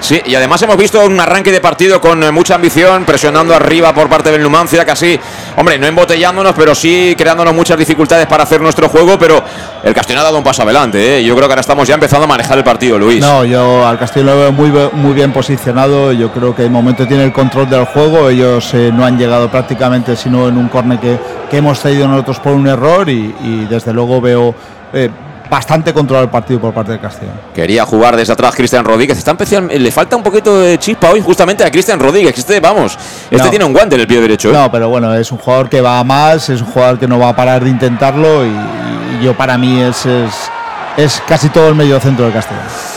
Sí, 0.03 0.21
y 0.25 0.35
además 0.35 0.61
hemos 0.61 0.75
visto 0.75 1.01
un 1.05 1.17
arranque 1.17 1.49
de 1.49 1.61
partido 1.61 2.01
con 2.01 2.21
eh, 2.21 2.29
mucha 2.29 2.55
ambición, 2.55 3.05
presionando 3.05 3.55
arriba 3.55 3.93
por 3.93 4.09
parte 4.09 4.33
del 4.33 4.43
Numancia, 4.43 4.83
casi, 4.83 5.17
hombre, 5.55 5.79
no 5.79 5.87
embotellándonos, 5.87 6.53
pero 6.57 6.75
sí 6.75 7.15
creándonos 7.17 7.55
muchas 7.55 7.77
dificultades 7.77 8.27
para 8.27 8.43
hacer 8.43 8.59
nuestro 8.59 8.89
juego, 8.89 9.17
pero 9.17 9.41
el 9.81 9.93
Castellón 9.93 10.19
ha 10.19 10.25
dado 10.25 10.37
un 10.37 10.43
paso 10.43 10.63
adelante, 10.63 11.19
¿eh? 11.19 11.23
yo 11.23 11.33
creo 11.37 11.47
que 11.47 11.53
ahora 11.53 11.61
estamos 11.61 11.87
ya 11.87 11.93
empezando 11.93 12.25
a 12.25 12.27
manejar 12.27 12.57
el 12.57 12.65
partido, 12.65 12.99
Luis. 12.99 13.21
No, 13.21 13.45
yo 13.45 13.87
al 13.87 13.97
Castellón 13.97 14.27
lo 14.27 14.39
veo 14.39 14.51
muy, 14.51 14.71
muy 14.91 15.13
bien 15.13 15.31
posicionado, 15.31 16.11
yo 16.11 16.33
creo 16.33 16.53
que 16.53 16.63
de 16.63 16.69
momento 16.69 17.07
tiene 17.07 17.23
el 17.23 17.31
control 17.31 17.69
del 17.69 17.85
juego, 17.85 18.27
ellos 18.27 18.73
eh, 18.73 18.91
no 18.93 19.05
han 19.05 19.17
llegado 19.17 19.49
prácticamente 19.49 20.17
sino 20.17 20.49
en 20.49 20.57
un 20.57 20.67
córner 20.67 20.99
que, 20.99 21.17
que, 21.49 21.57
hemos 21.59 21.79
cedido 21.79 22.09
nosotros 22.09 22.41
por 22.41 22.51
un 22.51 22.67
error 22.67 23.07
y, 23.07 23.33
y 23.41 23.67
desde 23.69 23.93
luego 23.93 24.19
veo 24.19 24.53
bastante 25.53 25.93
controlado 25.93 26.25
el 26.25 26.31
partido 26.31 26.59
por 26.59 26.73
parte 26.73 26.93
del 26.93 26.99
Castellón. 26.99 27.35
Quería 27.53 27.85
jugar 27.85 28.15
desde 28.15 28.33
atrás 28.33 28.55
Cristian 28.55 28.83
Rodríguez. 28.83 29.19
Está 29.19 29.31
especial, 29.31 29.67
le 29.67 29.91
falta 29.91 30.15
un 30.15 30.23
poquito 30.23 30.59
de 30.59 30.79
chispa 30.79 31.11
hoy 31.11 31.21
justamente 31.21 31.63
a 31.63 31.69
Cristian 31.69 31.99
Rodríguez. 31.99 32.35
Este, 32.35 32.59
vamos, 32.59 32.97
este 33.29 33.49
tiene 33.49 33.63
un 33.63 33.71
guante 33.71 33.93
en 33.93 34.01
el 34.01 34.07
pie 34.07 34.19
derecho. 34.19 34.49
¿eh? 34.49 34.53
No, 34.53 34.71
pero 34.71 34.89
bueno, 34.89 35.13
es 35.13 35.31
un 35.31 35.37
jugador 35.37 35.69
que 35.69 35.79
va 35.79 35.99
a 35.99 36.03
más, 36.03 36.49
es 36.49 36.59
un 36.59 36.67
jugador 36.67 36.97
que 36.97 37.07
no 37.07 37.19
va 37.19 37.29
a 37.29 37.35
parar 37.35 37.63
de 37.63 37.69
intentarlo 37.69 38.43
y, 38.43 38.51
yo 39.21 39.37
para 39.37 39.59
mí 39.59 39.79
es, 39.79 40.07
es, 40.07 40.33
es 40.97 41.21
casi 41.27 41.49
todo 41.49 41.69
el 41.69 41.75
medio 41.75 41.99
centro 41.99 42.25
del 42.25 42.33
Castellón. 42.33 42.92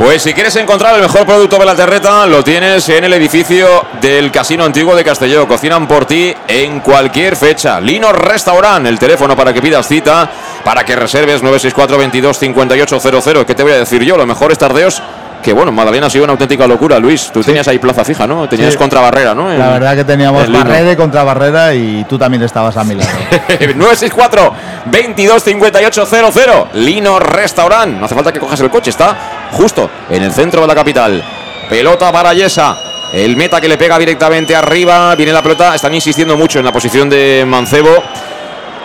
Pues 0.00 0.22
si 0.22 0.32
quieres 0.32 0.56
encontrar 0.56 0.94
el 0.94 1.02
mejor 1.02 1.26
producto 1.26 1.58
de 1.58 1.66
la 1.66 1.76
terreta, 1.76 2.26
lo 2.26 2.42
tienes 2.42 2.88
en 2.88 3.04
el 3.04 3.12
edificio 3.12 3.84
del 4.00 4.32
Casino 4.32 4.64
Antiguo 4.64 4.96
de 4.96 5.04
Castelló. 5.04 5.46
Cocinan 5.46 5.86
por 5.86 6.06
ti 6.06 6.34
en 6.48 6.80
cualquier 6.80 7.36
fecha. 7.36 7.78
Lino 7.82 8.10
Restaurant, 8.10 8.86
el 8.86 8.98
teléfono 8.98 9.36
para 9.36 9.52
que 9.52 9.60
pidas 9.60 9.86
cita, 9.86 10.30
para 10.64 10.86
que 10.86 10.96
reserves 10.96 11.42
964 11.42 11.98
22 11.98 12.38
5800. 12.38 13.44
¿Qué 13.44 13.54
te 13.54 13.62
voy 13.62 13.72
a 13.72 13.78
decir 13.78 14.02
yo? 14.02 14.16
Los 14.16 14.26
mejores 14.26 14.56
tardeos 14.56 15.02
que 15.42 15.52
bueno, 15.52 15.72
Madalena 15.72 16.06
ha 16.06 16.10
sido 16.10 16.24
una 16.24 16.32
auténtica 16.32 16.66
locura, 16.66 16.98
Luis. 16.98 17.30
Tú 17.32 17.42
tenías 17.42 17.66
ahí 17.68 17.78
plaza 17.78 18.04
fija, 18.04 18.26
¿no? 18.26 18.48
Tenías 18.48 18.72
Sí. 18.72 18.78
contrabarrera, 18.78 19.34
¿no? 19.34 19.48
La 19.52 19.68
verdad 19.70 19.96
que 19.96 20.04
teníamos 20.04 20.50
barrera 20.50 20.92
y 20.92 20.96
contrabarrera 20.96 21.74
y 21.74 22.04
tú 22.08 22.18
también 22.18 22.42
estabas 22.42 22.76
a 22.76 22.84
mi 22.84 22.94
lado. 22.94 23.10
964 23.48 24.54
22 24.86 25.42
58 25.42 26.06
00 26.06 26.68
Lino 26.74 27.18
Restaurant. 27.18 27.98
No 27.98 28.04
hace 28.06 28.14
falta 28.14 28.32
que 28.32 28.38
cojas 28.40 28.60
el 28.60 28.70
coche, 28.70 28.90
está 28.90 29.16
justo 29.52 29.90
en 30.10 30.22
el 30.22 30.32
centro 30.32 30.60
de 30.62 30.66
la 30.66 30.74
capital. 30.74 31.22
Pelota 31.68 32.10
para 32.12 32.32
Yesa. 32.34 32.76
El 33.12 33.36
meta 33.36 33.60
que 33.60 33.68
le 33.68 33.76
pega 33.76 33.98
directamente 33.98 34.54
arriba. 34.54 35.14
Viene 35.16 35.32
la 35.32 35.42
pelota. 35.42 35.74
Están 35.74 35.92
insistiendo 35.94 36.36
mucho 36.36 36.58
en 36.60 36.64
la 36.64 36.72
posición 36.72 37.08
de 37.10 37.44
Mancebo. 37.46 37.90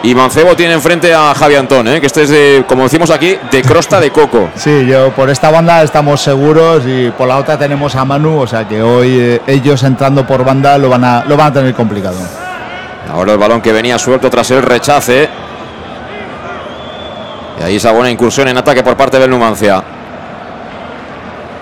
Y 0.04 0.14
Mancebo 0.14 0.56
tiene 0.56 0.74
enfrente 0.74 1.14
a 1.14 1.34
Javi 1.34 1.56
Antón, 1.56 1.88
¿eh? 1.88 2.00
que 2.00 2.06
este 2.06 2.24
es 2.24 2.30
de, 2.30 2.64
como 2.68 2.84
decimos 2.84 3.10
aquí, 3.10 3.38
de 3.52 3.62
crosta 3.64 4.00
de 4.00 4.12
coco. 4.12 4.50
Sí, 4.56 4.86
yo 4.86 5.12
por 5.12 5.30
esta 5.32 5.50
banda 5.50 5.82
estamos 5.82 6.22
seguros 6.22 6.84
y 6.86 7.10
por 7.10 7.28
la 7.28 7.38
otra 7.38 7.58
tenemos 7.58 7.96
a 7.96 8.06
Manu, 8.06 8.42
o 8.42 8.48
sea 8.48 8.68
que 8.68 8.84
hoy 8.84 9.18
eh, 9.20 9.42
ellos 9.48 9.82
entrando 9.84 10.26
por 10.28 10.46
banda 10.46 10.78
lo 10.78 10.90
van 10.90 11.04
a, 11.04 11.26
lo 11.26 11.36
van 11.36 11.48
a 11.48 11.54
tener 11.54 11.74
complicado. 11.74 12.18
Ahora 13.12 13.34
el 13.34 13.38
balón 13.40 13.62
que 13.62 13.72
venía 13.72 13.98
suelto 13.98 14.30
tras 14.30 14.52
el 14.52 14.62
rechace. 14.62 15.30
Y 17.60 17.64
ahí 17.64 17.76
esa 17.78 17.92
buena 17.92 18.12
incursión 18.12 18.48
en 18.48 18.58
ataque 18.58 18.84
por 18.84 18.96
parte 18.96 19.18
del 19.18 19.30
Numancia. 19.30 19.84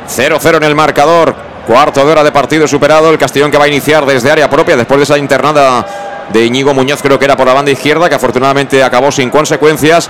0-0 0.09 0.57
en 0.57 0.63
el 0.63 0.75
marcador. 0.75 1.35
Cuarto 1.67 2.05
de 2.05 2.11
hora 2.11 2.23
de 2.23 2.31
partido 2.31 2.67
superado. 2.67 3.09
El 3.09 3.17
Castellón 3.17 3.51
que 3.51 3.57
va 3.57 3.65
a 3.65 3.67
iniciar 3.67 4.05
desde 4.05 4.31
área 4.31 4.49
propia 4.49 4.75
después 4.75 4.97
de 4.97 5.03
esa 5.03 5.17
internada 5.17 5.85
de 6.31 6.45
Íñigo 6.45 6.73
Muñoz, 6.73 7.01
creo 7.01 7.19
que 7.19 7.25
era 7.25 7.35
por 7.35 7.47
la 7.47 7.53
banda 7.53 7.71
izquierda, 7.71 8.09
que 8.09 8.15
afortunadamente 8.15 8.83
acabó 8.83 9.11
sin 9.11 9.29
consecuencias. 9.29 10.09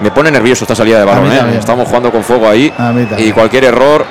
Me 0.00 0.10
pone 0.10 0.30
nervioso 0.30 0.64
esta 0.64 0.74
salida 0.74 0.98
de 0.98 1.04
balón. 1.04 1.30
¿eh? 1.30 1.58
Estamos 1.58 1.86
jugando 1.86 2.10
con 2.10 2.24
fuego 2.24 2.48
ahí. 2.48 2.72
Y 3.18 3.32
cualquier 3.32 3.64
error 3.64 4.04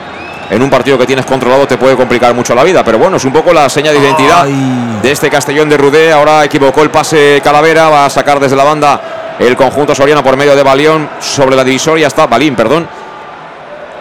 en 0.49 0.61
un 0.61 0.69
partido 0.69 0.97
que 0.97 1.05
tienes 1.05 1.25
controlado 1.25 1.67
te 1.67 1.77
puede 1.77 1.95
complicar 1.95 2.33
mucho 2.33 2.55
la 2.55 2.63
vida. 2.63 2.83
Pero 2.83 2.97
bueno, 2.97 3.17
es 3.17 3.25
un 3.25 3.33
poco 3.33 3.53
la 3.53 3.69
seña 3.69 3.91
de 3.91 3.99
identidad 3.99 4.45
de 4.45 5.11
este 5.11 5.29
Castellón 5.29 5.69
de 5.69 5.77
Rudé. 5.77 6.11
Ahora 6.11 6.45
equivocó 6.45 6.83
el 6.83 6.89
pase 6.89 7.41
Calavera. 7.43 7.89
Va 7.89 8.05
a 8.05 8.09
sacar 8.09 8.39
desde 8.39 8.55
la 8.55 8.63
banda 8.63 9.01
el 9.39 9.55
conjunto 9.55 9.95
soriano 9.95 10.23
por 10.23 10.37
medio 10.37 10.55
de 10.55 10.63
Balión. 10.63 11.09
Sobre 11.19 11.55
la 11.55 11.63
divisoria 11.63 12.07
está 12.07 12.27
Balín, 12.27 12.55
perdón. 12.55 12.87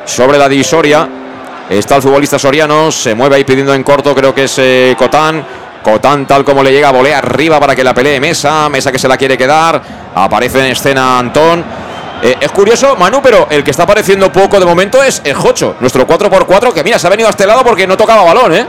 Sobre 0.04 0.38
la 0.38 0.48
divisoria 0.48 1.08
está 1.70 1.96
el 1.96 2.02
futbolista 2.02 2.38
soriano. 2.38 2.90
Se 2.90 3.14
mueve 3.14 3.36
ahí 3.36 3.44
pidiendo 3.44 3.74
en 3.74 3.82
corto, 3.82 4.14
creo 4.14 4.34
que 4.34 4.44
es 4.44 4.58
eh, 4.58 4.94
Cotán. 4.98 5.44
Cotán, 5.82 6.26
tal 6.26 6.44
como 6.44 6.62
le 6.62 6.72
llega, 6.72 6.90
volea 6.90 7.18
arriba 7.18 7.58
para 7.60 7.74
que 7.74 7.82
la 7.84 7.94
pelee 7.94 8.20
Mesa. 8.20 8.68
Mesa 8.68 8.90
que 8.92 8.98
se 8.98 9.08
la 9.08 9.16
quiere 9.16 9.36
quedar. 9.38 9.80
Aparece 10.14 10.60
en 10.60 10.66
escena 10.72 11.18
Antón. 11.18 11.64
Eh, 12.22 12.36
es 12.40 12.50
curioso, 12.50 12.96
Manu, 12.96 13.20
pero 13.22 13.46
el 13.48 13.62
que 13.62 13.70
está 13.70 13.84
apareciendo 13.84 14.32
poco 14.32 14.58
de 14.58 14.66
momento 14.66 15.02
es 15.02 15.22
el 15.24 15.34
Jocho, 15.34 15.76
nuestro 15.78 16.04
4x4, 16.06 16.72
que 16.72 16.82
mira, 16.82 16.98
se 16.98 17.06
ha 17.06 17.10
venido 17.10 17.28
a 17.28 17.30
este 17.30 17.46
lado 17.46 17.62
porque 17.62 17.86
no 17.86 17.96
tocaba 17.96 18.24
balón, 18.24 18.52
¿eh? 18.54 18.66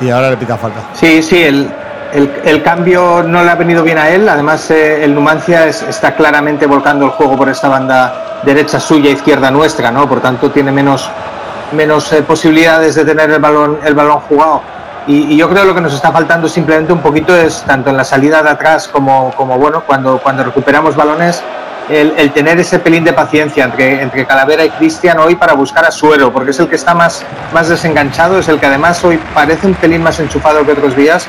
Y 0.00 0.10
ahora 0.10 0.30
le 0.30 0.36
pita 0.36 0.56
falta. 0.56 0.80
Sí, 0.94 1.22
sí, 1.22 1.40
el, 1.42 1.70
el- 2.12 2.32
el 2.44 2.62
cambio 2.62 3.22
no 3.22 3.44
le 3.44 3.50
ha 3.50 3.54
venido 3.54 3.84
bien 3.84 3.98
a 3.98 4.08
él. 4.10 4.28
Además, 4.28 4.68
eh, 4.72 5.04
el 5.04 5.14
Numancia 5.14 5.66
es- 5.68 5.82
está 5.82 6.14
claramente 6.16 6.66
volcando 6.66 7.04
el 7.04 7.12
juego 7.12 7.36
por 7.36 7.48
esta 7.48 7.68
banda 7.68 8.40
derecha 8.42 8.80
suya, 8.80 9.10
izquierda 9.10 9.50
nuestra, 9.52 9.92
¿no? 9.92 10.08
Por 10.08 10.20
tanto, 10.20 10.50
tiene 10.50 10.72
menos, 10.72 11.08
menos 11.72 12.12
eh, 12.12 12.22
posibilidades 12.22 12.96
de 12.96 13.04
tener 13.04 13.30
el 13.30 13.38
balón, 13.38 13.78
el 13.84 13.94
balón 13.94 14.18
jugado. 14.28 14.60
Y, 15.08 15.36
yo 15.36 15.48
creo 15.48 15.62
que 15.62 15.68
lo 15.68 15.74
que 15.74 15.80
nos 15.80 15.94
está 15.94 16.12
faltando 16.12 16.48
simplemente 16.48 16.92
un 16.92 17.00
poquito 17.00 17.34
es, 17.34 17.62
tanto 17.62 17.90
en 17.90 17.96
la 17.96 18.04
salida 18.04 18.42
de 18.42 18.50
atrás 18.50 18.86
como, 18.86 19.32
como 19.34 19.58
bueno, 19.58 19.82
cuando, 19.86 20.18
cuando 20.18 20.44
recuperamos 20.44 20.94
balones, 20.94 21.42
el, 21.88 22.30
tener 22.32 22.60
ese 22.60 22.78
pelín 22.78 23.02
de 23.02 23.14
paciencia 23.14 23.64
entre, 23.64 24.02
entre 24.02 24.26
Calavera 24.26 24.62
y 24.62 24.70
Cristian 24.70 25.18
hoy 25.18 25.36
para 25.36 25.54
buscar 25.54 25.86
a 25.86 25.90
Suero, 25.90 26.30
porque 26.30 26.50
es 26.50 26.60
el 26.60 26.68
que 26.68 26.76
está 26.76 26.94
más, 26.94 27.24
más 27.54 27.68
desenganchado, 27.68 28.38
es 28.38 28.48
el 28.48 28.60
que 28.60 28.66
además 28.66 29.02
hoy 29.02 29.18
parece 29.32 29.66
un 29.66 29.74
pelín 29.74 30.02
más 30.02 30.20
enchufado 30.20 30.66
que 30.66 30.72
otros 30.72 30.94
días, 30.94 31.26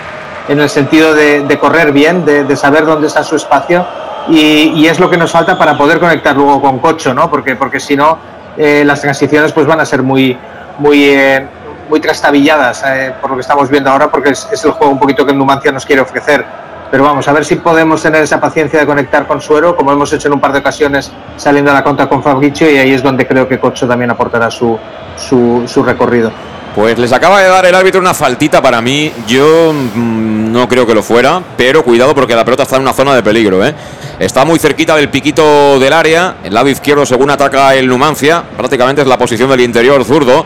en 0.49 0.59
el 0.59 0.69
sentido 0.69 1.13
de, 1.13 1.57
correr 1.61 1.93
bien, 1.93 2.25
de, 2.25 2.55
saber 2.57 2.85
dónde 2.85 3.07
está 3.07 3.23
su 3.23 3.37
espacio, 3.37 3.87
y, 4.27 4.73
y 4.75 4.87
es 4.87 4.99
lo 4.99 5.09
que 5.09 5.15
nos 5.15 5.31
falta 5.31 5.57
para 5.57 5.77
poder 5.77 6.01
conectar 6.01 6.35
luego 6.35 6.61
con 6.61 6.79
Cocho, 6.79 7.13
¿no? 7.13 7.29
Porque, 7.29 7.55
porque 7.55 7.79
si 7.79 7.95
no, 7.95 8.17
eh, 8.57 8.83
las 8.85 8.99
transiciones 8.99 9.53
pues 9.53 9.65
van 9.65 9.79
a 9.79 9.85
ser 9.85 10.03
muy, 10.03 10.37
muy, 10.79 11.05
eh, 11.05 11.47
muy 11.89 11.99
trastabilladas 11.99 12.83
eh, 12.87 13.13
por 13.19 13.31
lo 13.31 13.35
que 13.35 13.41
estamos 13.41 13.69
viendo 13.69 13.89
ahora, 13.89 14.09
porque 14.09 14.29
es, 14.29 14.47
es 14.51 14.63
el 14.63 14.71
juego 14.71 14.93
un 14.93 14.99
poquito 14.99 15.25
que 15.25 15.31
el 15.31 15.37
Numancia 15.37 15.71
nos 15.71 15.85
quiere 15.85 16.01
ofrecer. 16.01 16.45
Pero 16.91 17.03
vamos, 17.03 17.27
a 17.27 17.33
ver 17.33 17.45
si 17.45 17.55
podemos 17.55 18.01
tener 18.01 18.23
esa 18.23 18.39
paciencia 18.39 18.79
de 18.79 18.85
conectar 18.85 19.27
con 19.27 19.41
Suero, 19.41 19.75
como 19.75 19.91
hemos 19.91 20.11
hecho 20.11 20.27
en 20.27 20.33
un 20.33 20.39
par 20.39 20.53
de 20.53 20.59
ocasiones 20.59 21.11
saliendo 21.37 21.69
a 21.69 21.73
la 21.75 21.83
contra 21.83 22.07
con 22.09 22.23
Fabricio, 22.23 22.69
y 22.69 22.77
ahí 22.77 22.93
es 22.93 23.03
donde 23.03 23.27
creo 23.27 23.47
que 23.47 23.59
Cocho 23.59 23.87
también 23.87 24.09
aportará 24.09 24.49
su, 24.49 24.77
su, 25.15 25.63
su 25.67 25.83
recorrido. 25.83 26.31
Pues 26.75 26.97
les 26.97 27.11
acaba 27.11 27.41
de 27.41 27.47
dar 27.47 27.65
el 27.65 27.75
árbitro 27.75 27.99
una 27.99 28.13
faltita 28.13 28.61
para 28.61 28.81
mí. 28.81 29.11
Yo 29.27 29.73
mm, 29.73 30.51
no 30.51 30.67
creo 30.67 30.87
que 30.87 30.93
lo 30.93 31.03
fuera, 31.03 31.41
pero 31.57 31.83
cuidado 31.83 32.15
porque 32.15 32.35
la 32.35 32.45
pelota 32.45 32.63
está 32.63 32.75
en 32.77 32.83
una 32.83 32.93
zona 32.93 33.15
de 33.15 33.21
peligro. 33.21 33.65
¿eh? 33.65 33.73
Está 34.17 34.45
muy 34.45 34.59
cerquita 34.59 34.95
del 34.95 35.09
piquito 35.09 35.79
del 35.79 35.93
área, 35.93 36.37
el 36.43 36.53
lado 36.53 36.69
izquierdo 36.69 37.05
según 37.05 37.29
ataca 37.31 37.75
el 37.75 37.87
Numancia. 37.87 38.43
Prácticamente 38.55 39.01
es 39.01 39.07
la 39.07 39.17
posición 39.17 39.49
del 39.49 39.61
interior 39.61 40.03
zurdo. 40.05 40.45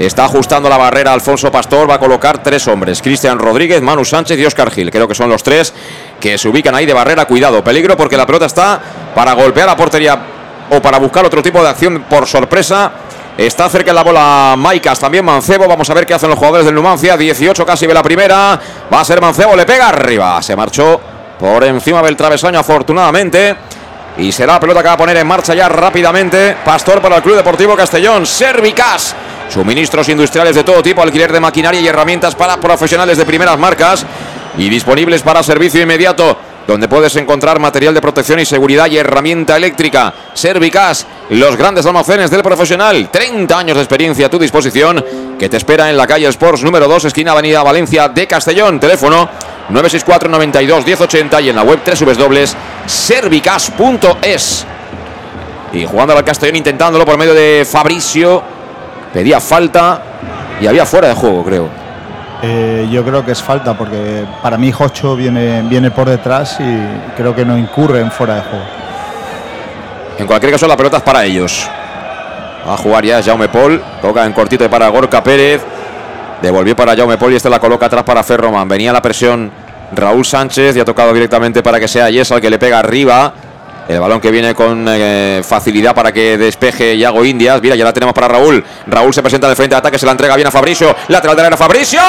Está 0.00 0.24
ajustando 0.24 0.70
la 0.70 0.78
barrera 0.78 1.12
Alfonso 1.12 1.52
Pastor, 1.52 1.88
va 1.90 1.96
a 1.96 1.98
colocar 1.98 2.42
tres 2.42 2.66
hombres, 2.68 3.02
Cristian 3.02 3.38
Rodríguez, 3.38 3.82
Manu 3.82 4.02
Sánchez 4.02 4.38
y 4.38 4.46
Oscar 4.46 4.70
Gil. 4.70 4.90
Creo 4.90 5.06
que 5.06 5.14
son 5.14 5.28
los 5.28 5.42
tres 5.42 5.74
que 6.18 6.38
se 6.38 6.48
ubican 6.48 6.74
ahí 6.74 6.86
de 6.86 6.94
barrera. 6.94 7.26
Cuidado, 7.26 7.62
peligro 7.62 7.98
porque 7.98 8.16
la 8.16 8.24
pelota 8.24 8.46
está 8.46 8.80
para 9.14 9.34
golpear 9.34 9.66
la 9.66 9.76
portería 9.76 10.18
o 10.70 10.80
para 10.80 10.98
buscar 10.98 11.26
otro 11.26 11.42
tipo 11.42 11.62
de 11.62 11.68
acción 11.68 12.06
por 12.08 12.26
sorpresa. 12.26 12.90
Está 13.36 13.68
cerca 13.68 13.90
de 13.90 13.94
la 13.94 14.02
bola 14.02 14.54
Maicas, 14.56 14.98
también 14.98 15.22
Mancebo. 15.22 15.68
Vamos 15.68 15.90
a 15.90 15.92
ver 15.92 16.06
qué 16.06 16.14
hacen 16.14 16.30
los 16.30 16.38
jugadores 16.38 16.64
del 16.64 16.74
Numancia. 16.74 17.18
18 17.18 17.66
casi 17.66 17.86
ve 17.86 17.92
la 17.92 18.02
primera. 18.02 18.58
Va 18.90 19.00
a 19.02 19.04
ser 19.04 19.20
Mancebo, 19.20 19.54
le 19.54 19.66
pega 19.66 19.88
arriba. 19.88 20.40
Se 20.40 20.56
marchó 20.56 20.98
por 21.38 21.62
encima 21.62 22.00
del 22.00 22.16
travesaño, 22.16 22.58
afortunadamente. 22.58 23.54
Y 24.16 24.32
será 24.32 24.54
la 24.54 24.60
pelota 24.60 24.80
que 24.80 24.88
va 24.88 24.94
a 24.94 24.96
poner 24.96 25.18
en 25.18 25.26
marcha 25.26 25.54
ya 25.54 25.68
rápidamente. 25.68 26.56
Pastor 26.64 27.02
para 27.02 27.16
el 27.16 27.22
Club 27.22 27.36
Deportivo 27.36 27.76
Castellón. 27.76 28.24
Servicas. 28.24 29.14
Suministros 29.50 30.08
industriales 30.08 30.54
de 30.54 30.62
todo 30.62 30.80
tipo, 30.82 31.02
alquiler 31.02 31.32
de 31.32 31.40
maquinaria 31.40 31.80
y 31.80 31.88
herramientas 31.88 32.36
para 32.36 32.58
profesionales 32.58 33.18
de 33.18 33.24
primeras 33.24 33.58
marcas 33.58 34.06
y 34.56 34.68
disponibles 34.68 35.22
para 35.22 35.42
servicio 35.42 35.82
inmediato, 35.82 36.38
donde 36.68 36.86
puedes 36.86 37.16
encontrar 37.16 37.58
material 37.58 37.92
de 37.92 38.00
protección 38.00 38.38
y 38.38 38.44
seguridad 38.44 38.88
y 38.88 38.98
herramienta 38.98 39.56
eléctrica. 39.56 40.14
Servicas, 40.34 41.04
los 41.30 41.56
grandes 41.56 41.84
almacenes 41.84 42.30
del 42.30 42.44
profesional. 42.44 43.08
30 43.10 43.58
años 43.58 43.76
de 43.76 43.82
experiencia 43.82 44.26
a 44.26 44.30
tu 44.30 44.38
disposición, 44.38 45.04
que 45.36 45.48
te 45.48 45.56
espera 45.56 45.90
en 45.90 45.96
la 45.96 46.06
calle 46.06 46.28
Sports 46.28 46.62
número 46.62 46.86
2, 46.86 47.06
esquina 47.06 47.32
Avenida 47.32 47.64
Valencia 47.64 48.08
de 48.08 48.28
Castellón. 48.28 48.78
Teléfono 48.78 49.28
964 49.68 50.30
92 50.30 50.86
1080 50.86 51.40
y 51.40 51.48
en 51.48 51.56
la 51.56 51.64
web 51.64 51.80
www.servicas.es. 51.84 54.66
Y 55.72 55.86
jugando 55.86 56.16
al 56.16 56.24
Castellón, 56.24 56.56
intentándolo 56.56 57.04
por 57.04 57.18
medio 57.18 57.34
de 57.34 57.66
Fabricio. 57.68 58.59
Pedía 59.12 59.40
falta 59.40 60.02
y 60.60 60.66
había 60.66 60.86
fuera 60.86 61.08
de 61.08 61.14
juego, 61.14 61.44
creo. 61.44 61.68
Eh, 62.42 62.88
yo 62.90 63.04
creo 63.04 63.24
que 63.24 63.32
es 63.32 63.42
falta 63.42 63.76
porque 63.76 64.24
para 64.42 64.56
mí 64.56 64.72
Jocho 64.72 65.14
viene, 65.14 65.62
viene 65.62 65.90
por 65.90 66.08
detrás 66.08 66.58
y 66.58 66.78
creo 67.16 67.34
que 67.34 67.44
no 67.44 67.58
incurre 67.58 68.00
en 68.00 68.10
fuera 68.10 68.36
de 68.36 68.40
juego. 68.42 68.64
En 70.18 70.26
cualquier 70.26 70.52
caso, 70.52 70.66
la 70.66 70.76
pelota 70.76 70.98
es 70.98 71.02
para 71.02 71.24
ellos. 71.24 71.68
Va 72.66 72.74
a 72.74 72.76
jugar 72.76 73.04
ya 73.04 73.22
Jaume 73.22 73.48
Paul. 73.48 73.82
Toca 74.02 74.24
en 74.24 74.32
cortito 74.32 74.68
para 74.68 74.88
Gorka 74.88 75.22
Pérez. 75.22 75.62
Devolvió 76.42 76.76
para 76.76 76.94
Jaume 76.94 77.16
Paul 77.16 77.32
y 77.32 77.36
este 77.36 77.50
la 77.50 77.58
coloca 77.58 77.86
atrás 77.86 78.04
para 78.04 78.22
Ferroman. 78.22 78.68
Venía 78.68 78.92
la 78.92 79.02
presión 79.02 79.50
Raúl 79.92 80.24
Sánchez 80.24 80.76
y 80.76 80.80
ha 80.80 80.84
tocado 80.84 81.12
directamente 81.12 81.62
para 81.62 81.80
que 81.80 81.88
sea 81.88 82.10
Yesa 82.10 82.36
el 82.36 82.40
que 82.40 82.50
le 82.50 82.58
pega 82.58 82.78
arriba. 82.78 83.32
El 83.88 83.98
balón 83.98 84.20
que 84.20 84.30
viene 84.30 84.54
con 84.54 84.86
eh, 84.88 85.42
facilidad 85.44 85.94
para 85.94 86.12
que 86.12 86.38
despeje 86.38 86.96
Yago 86.96 87.24
Indias. 87.24 87.60
Mira, 87.60 87.74
ya 87.74 87.84
la 87.84 87.92
tenemos 87.92 88.14
para 88.14 88.28
Raúl. 88.28 88.64
Raúl 88.86 89.12
se 89.12 89.20
presenta 89.20 89.48
de 89.48 89.56
frente 89.56 89.74
de 89.74 89.78
ataque, 89.78 89.98
se 89.98 90.06
la 90.06 90.12
entrega 90.12 90.36
bien 90.36 90.46
a 90.46 90.50
Fabricio. 90.50 90.94
Lateral 91.08 91.36
de 91.36 91.50
la 91.50 91.56
Fabricio. 91.56 92.00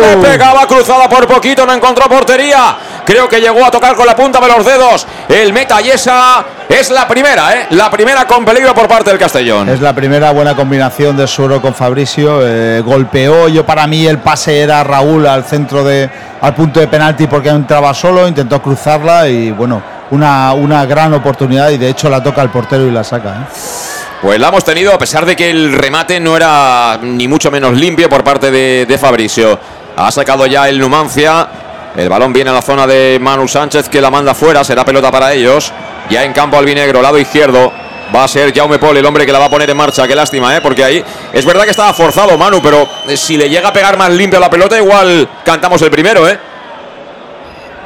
Le 0.00 0.16
pegaba 0.28 0.66
cruzada 0.66 1.08
por 1.08 1.26
poquito, 1.26 1.66
no 1.66 1.72
encontró 1.72 2.08
portería. 2.08 2.76
Creo 3.04 3.28
que 3.28 3.40
llegó 3.40 3.64
a 3.64 3.70
tocar 3.70 3.96
con 3.96 4.06
la 4.06 4.14
punta 4.14 4.38
de 4.40 4.48
los 4.48 4.64
dedos. 4.64 5.06
El 5.28 5.52
meta 5.52 5.80
Yesa 5.80 6.44
es 6.68 6.90
la 6.90 7.08
primera, 7.08 7.54
¿eh? 7.54 7.66
La 7.70 7.90
primera 7.90 8.26
con 8.26 8.44
peligro 8.44 8.74
por 8.74 8.86
parte 8.86 9.10
del 9.10 9.18
Castellón. 9.18 9.68
Es 9.70 9.80
la 9.80 9.94
primera 9.94 10.30
buena 10.30 10.54
combinación 10.54 11.16
de 11.16 11.26
Suero 11.26 11.60
con 11.60 11.74
Fabricio. 11.74 12.40
eh, 12.46 12.80
golpeó, 12.84 13.48
yo 13.48 13.64
para 13.64 13.86
mí 13.86 14.06
el 14.06 14.18
pase 14.18 14.60
era 14.60 14.84
Raúl 14.84 15.26
al 15.26 15.44
centro 15.44 15.82
de, 15.82 16.08
al 16.40 16.54
punto 16.54 16.80
de 16.80 16.86
penalti 16.88 17.26
porque 17.26 17.48
entraba 17.48 17.92
solo, 17.94 18.28
intentó 18.28 18.60
cruzarla 18.62 19.28
y 19.28 19.50
bueno, 19.50 19.82
una, 20.10 20.52
una 20.54 20.86
gran 20.86 21.12
oportunidad 21.14 21.70
y 21.70 21.78
de 21.78 21.90
hecho 21.90 22.08
la 22.08 22.22
toca 22.22 22.42
el 22.42 22.50
portero 22.50 22.86
y 22.86 22.90
la 22.90 23.04
saca. 23.04 23.30
¿eh? 23.30 23.88
Pues 24.20 24.40
la 24.40 24.48
hemos 24.48 24.64
tenido 24.64 24.92
a 24.92 24.98
pesar 24.98 25.24
de 25.24 25.36
que 25.36 25.48
el 25.48 25.72
remate 25.72 26.18
no 26.18 26.36
era 26.36 26.98
ni 27.00 27.28
mucho 27.28 27.52
menos 27.52 27.74
limpio 27.74 28.08
por 28.08 28.24
parte 28.24 28.50
de, 28.50 28.98
Fabricio. 28.98 29.58
Ha 29.96 30.10
sacado 30.10 30.44
ya 30.46 30.68
el 30.68 30.78
Numancia. 30.80 31.48
El 31.96 32.08
balón 32.08 32.32
viene 32.32 32.50
a 32.50 32.52
la 32.52 32.62
zona 32.62 32.84
de 32.84 33.18
Manu 33.20 33.46
Sánchez 33.46 33.88
que 33.88 34.00
la 34.00 34.10
manda 34.10 34.34
fuera. 34.34 34.64
Será 34.64 34.84
pelota 34.84 35.12
para 35.12 35.32
ellos. 35.32 35.72
Ya 36.10 36.24
en 36.24 36.32
campo 36.32 36.56
albinegro, 36.56 37.00
lado 37.00 37.16
izquierdo. 37.16 37.72
Va 38.14 38.24
a 38.24 38.28
ser 38.28 38.52
Jaume 38.52 38.78
Paul 38.78 38.96
el 38.96 39.06
hombre 39.06 39.24
que 39.24 39.30
la 39.30 39.38
va 39.38 39.44
a 39.44 39.50
poner 39.50 39.70
en 39.70 39.76
marcha. 39.76 40.08
Qué 40.08 40.16
lástima, 40.16 40.56
¿eh? 40.56 40.60
Porque 40.60 40.82
ahí 40.82 41.04
es 41.32 41.44
verdad 41.44 41.62
que 41.62 41.70
estaba 41.70 41.92
forzado 41.92 42.36
Manu, 42.36 42.60
pero 42.60 42.88
eh, 43.06 43.16
si 43.16 43.36
le 43.36 43.48
llega 43.48 43.68
a 43.68 43.72
pegar 43.72 43.96
más 43.96 44.10
limpio 44.10 44.40
la 44.40 44.50
pelota, 44.50 44.76
igual 44.76 45.28
cantamos 45.44 45.80
el 45.82 45.92
primero, 45.92 46.28
¿eh? 46.28 46.38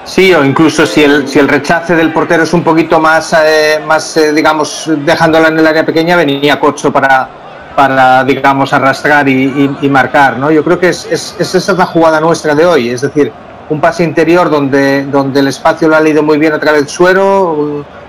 Sí, 0.04 0.34
o 0.34 0.44
incluso 0.44 0.84
si 0.84 1.04
el, 1.04 1.28
si 1.28 1.38
el 1.38 1.48
rechace 1.48 1.94
del 1.94 2.12
portero 2.12 2.42
es 2.42 2.52
un 2.52 2.64
poquito 2.64 2.98
más, 3.00 3.32
eh, 3.44 3.80
más 3.86 4.16
eh, 4.16 4.32
digamos, 4.32 4.90
dejándola 5.04 5.48
en 5.48 5.58
el 5.60 5.66
área 5.66 5.86
pequeña, 5.86 6.16
venía 6.16 6.58
Cocho 6.58 6.92
para, 6.92 7.28
para 7.76 8.24
digamos, 8.24 8.72
arrastrar 8.72 9.28
y, 9.28 9.70
marcar. 9.88 10.38
¿no? 10.38 10.50
Yo 10.50 10.64
creo 10.64 10.78
que 10.80 10.88
es, 10.88 11.06
es- 11.06 11.36
es- 11.38 11.54
esa 11.54 11.72
es 11.72 11.78
la 11.78 11.86
jugada 11.86 12.20
nuestra 12.20 12.54
de 12.54 12.66
hoy, 12.66 12.90
es 12.90 13.02
decir, 13.02 13.32
un 13.68 13.80
pase 13.80 14.02
interior 14.02 14.50
donde, 14.50 15.04
donde 15.06 15.38
el 15.40 15.46
espacio 15.48 15.88
lo 15.88 15.94
ha 15.96 16.00
leído 16.00 16.22
muy 16.22 16.36
bien 16.36 16.52
a 16.52 16.58
través 16.58 16.80
del 16.82 16.88
suero, 16.90 17.52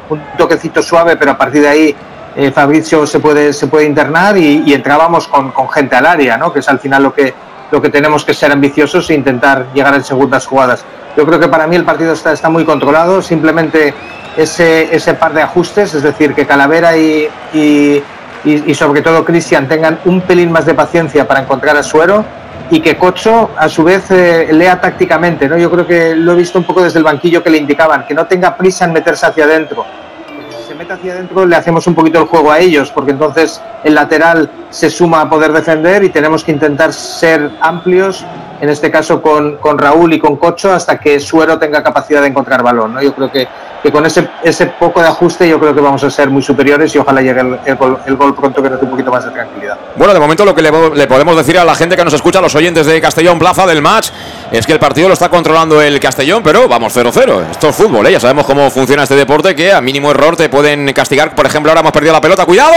un, 0.10 0.22
toquecito 0.38 0.82
suave, 0.82 1.16
pero 1.16 1.32
a 1.32 1.38
partir 1.38 1.62
de 1.62 1.70
ahí 1.70 1.96
eh, 2.36 2.52
Fabricio 2.52 3.06
se 3.08 3.20
puede, 3.20 3.54
se 3.54 3.68
puede 3.68 3.86
internar 3.86 4.36
y, 4.36 4.64
y 4.66 4.74
entrábamos 4.74 5.28
con, 5.28 5.52
con 5.52 5.70
gente 5.70 5.96
al 5.96 6.06
área, 6.08 6.38
¿no? 6.38 6.52
que 6.52 6.60
es 6.60 6.68
al 6.70 6.80
final 6.80 7.04
lo 7.04 7.14
que, 7.14 7.34
lo 7.74 7.82
que 7.82 7.90
tenemos 7.90 8.24
que 8.24 8.36
ser 8.36 8.52
ambiciosos 8.52 9.10
e 9.10 9.16
intentar 9.16 9.66
llegar 9.74 9.96
en 9.96 10.04
segundas 10.04 10.46
jugadas. 10.46 10.86
Yo 11.18 11.26
creo 11.26 11.40
que 11.40 11.48
para 11.48 11.66
mí 11.66 11.76
el 11.76 11.84
partido 11.84 12.14
está, 12.14 12.50
muy 12.50 12.66
controlado, 12.66 13.20
simplemente 13.22 13.96
ese, 14.38 15.14
par 15.20 15.34
de 15.34 15.42
ajustes, 15.42 15.96
es 15.96 16.04
decir, 16.04 16.36
que 16.36 16.46
Calavera 16.46 16.96
y 16.96 17.30
sobre 18.76 19.02
todo 19.02 19.26
Cristian 19.26 19.68
tengan 19.68 20.00
un 20.06 20.22
pelín 20.22 20.52
más 20.52 20.68
de 20.68 20.76
paciencia 20.76 21.28
para 21.28 21.42
encontrar 21.42 21.76
a 21.76 21.82
Suero 21.82 22.24
y 22.70 22.80
que 22.80 22.96
Cocho 22.96 23.50
a 23.58 23.68
su 23.70 23.84
vez 23.84 24.10
eh, 24.12 24.50
lea 24.52 24.80
tácticamente. 24.80 25.48
¿no? 25.48 25.58
Yo 25.58 25.70
creo 25.72 25.86
que 25.86 26.16
lo 26.16 26.34
he 26.34 26.36
visto 26.36 26.60
un 26.60 26.66
poco 26.66 26.84
desde 26.84 27.00
el 27.00 27.06
banquillo 27.06 27.44
que 27.44 27.50
le 27.50 27.58
indicaban, 27.58 28.06
que 28.06 28.14
no 28.14 28.26
tenga 28.26 28.56
prisa 28.56 28.86
en 28.86 28.94
meterse 28.94 29.26
hacia 29.26 29.46
adentro. 29.46 29.86
Se 30.74 30.80
mete 30.80 30.94
hacia 30.94 31.14
adentro 31.14 31.46
le 31.46 31.56
hacemos 31.56 31.86
un 31.86 31.94
poquito 31.94 32.18
el 32.20 32.26
juego 32.26 32.52
a 32.52 32.58
ellos, 32.58 32.90
porque 32.90 33.12
entonces 33.12 33.62
el 33.84 33.94
lateral 33.94 34.50
se 34.72 34.90
suma 34.90 35.22
a 35.22 35.30
poder 35.30 35.54
defender 35.54 36.04
y 36.04 36.10
tenemos 36.10 36.44
que 36.44 36.52
intentar 36.52 36.92
ser 36.94 37.52
amplios, 37.62 38.26
en 38.64 38.70
este 38.70 38.90
caso 38.90 39.22
con, 39.22 39.58
con 39.58 39.78
Raúl 39.78 40.14
y 40.14 40.20
con 40.20 40.38
Cocho, 40.38 40.72
hasta 40.72 40.98
que 40.98 41.20
Suero 41.20 41.60
tenga 41.60 41.84
capacidad 41.84 42.22
de 42.22 42.30
encontrar 42.30 42.64
balón. 42.64 42.94
¿no? 42.94 43.02
Yo 43.02 43.14
creo 43.14 43.30
que, 43.30 43.46
que 43.84 43.92
con 43.92 44.06
ese, 44.06 44.30
ese 44.42 44.68
poco 44.68 45.02
de 45.02 45.08
ajuste 45.10 45.50
yo 45.50 45.60
creo 45.60 45.76
que 45.76 45.82
vamos 45.82 46.02
a 46.02 46.10
ser 46.10 46.30
muy 46.30 46.42
superiores 46.42 46.96
y 46.96 46.98
ojalá 46.98 47.22
llegue 47.22 47.42
el, 47.42 47.60
el 47.66 48.16
gol, 48.16 48.34
pronto 48.34 48.64
que 48.64 48.70
nos 48.70 48.80
dé 48.80 48.86
un 48.86 48.92
poquito 48.92 49.12
más 49.12 49.26
de 49.26 49.32
tranquilidad. 49.32 49.78
Bueno, 49.98 50.14
de 50.14 50.20
momento 50.22 50.46
lo 50.46 50.56
que 50.56 50.62
le, 50.62 50.72
le 50.96 51.08
podemos 51.08 51.36
decir 51.36 51.60
a 51.60 51.66
la 51.66 51.76
gente 51.76 51.98
que 51.98 52.06
nos 52.06 52.14
escucha, 52.14 52.40
a 52.40 52.42
los 52.42 52.56
oyentes 52.56 52.86
de 52.86 53.02
Castellón 53.02 53.38
Plaza 53.38 53.68
del 53.68 53.82
match, 53.82 54.12
es 54.50 54.66
que 54.66 54.72
el 54.72 54.80
partido 54.80 55.10
lo 55.10 55.14
está 55.14 55.28
controlando 55.28 55.82
el 55.82 56.00
Castellón, 56.00 56.42
pero 56.42 56.70
vamos 56.70 56.96
0-0. 56.96 57.52
Esto 57.52 57.68
es 57.68 57.76
fútbol, 57.76 58.08
¿eh? 58.08 58.14
ya 58.14 58.22
sabemos 58.22 58.46
cómo 58.46 58.72
funciona 58.72 59.04
este 59.04 59.16
deporte, 59.16 59.58
que 59.58 59.74
a 59.74 59.82
mínimo 59.82 60.10
error 60.10 60.38
te 60.38 60.48
pueden 60.48 60.94
castigar. 60.94 61.36
Por 61.36 61.46
ejemplo, 61.46 61.70
ahora 61.70 61.82
hemos 61.82 61.92
perdido 61.92 62.14
la 62.14 62.22
pelota. 62.22 62.46
¡Cuidado! 62.46 62.72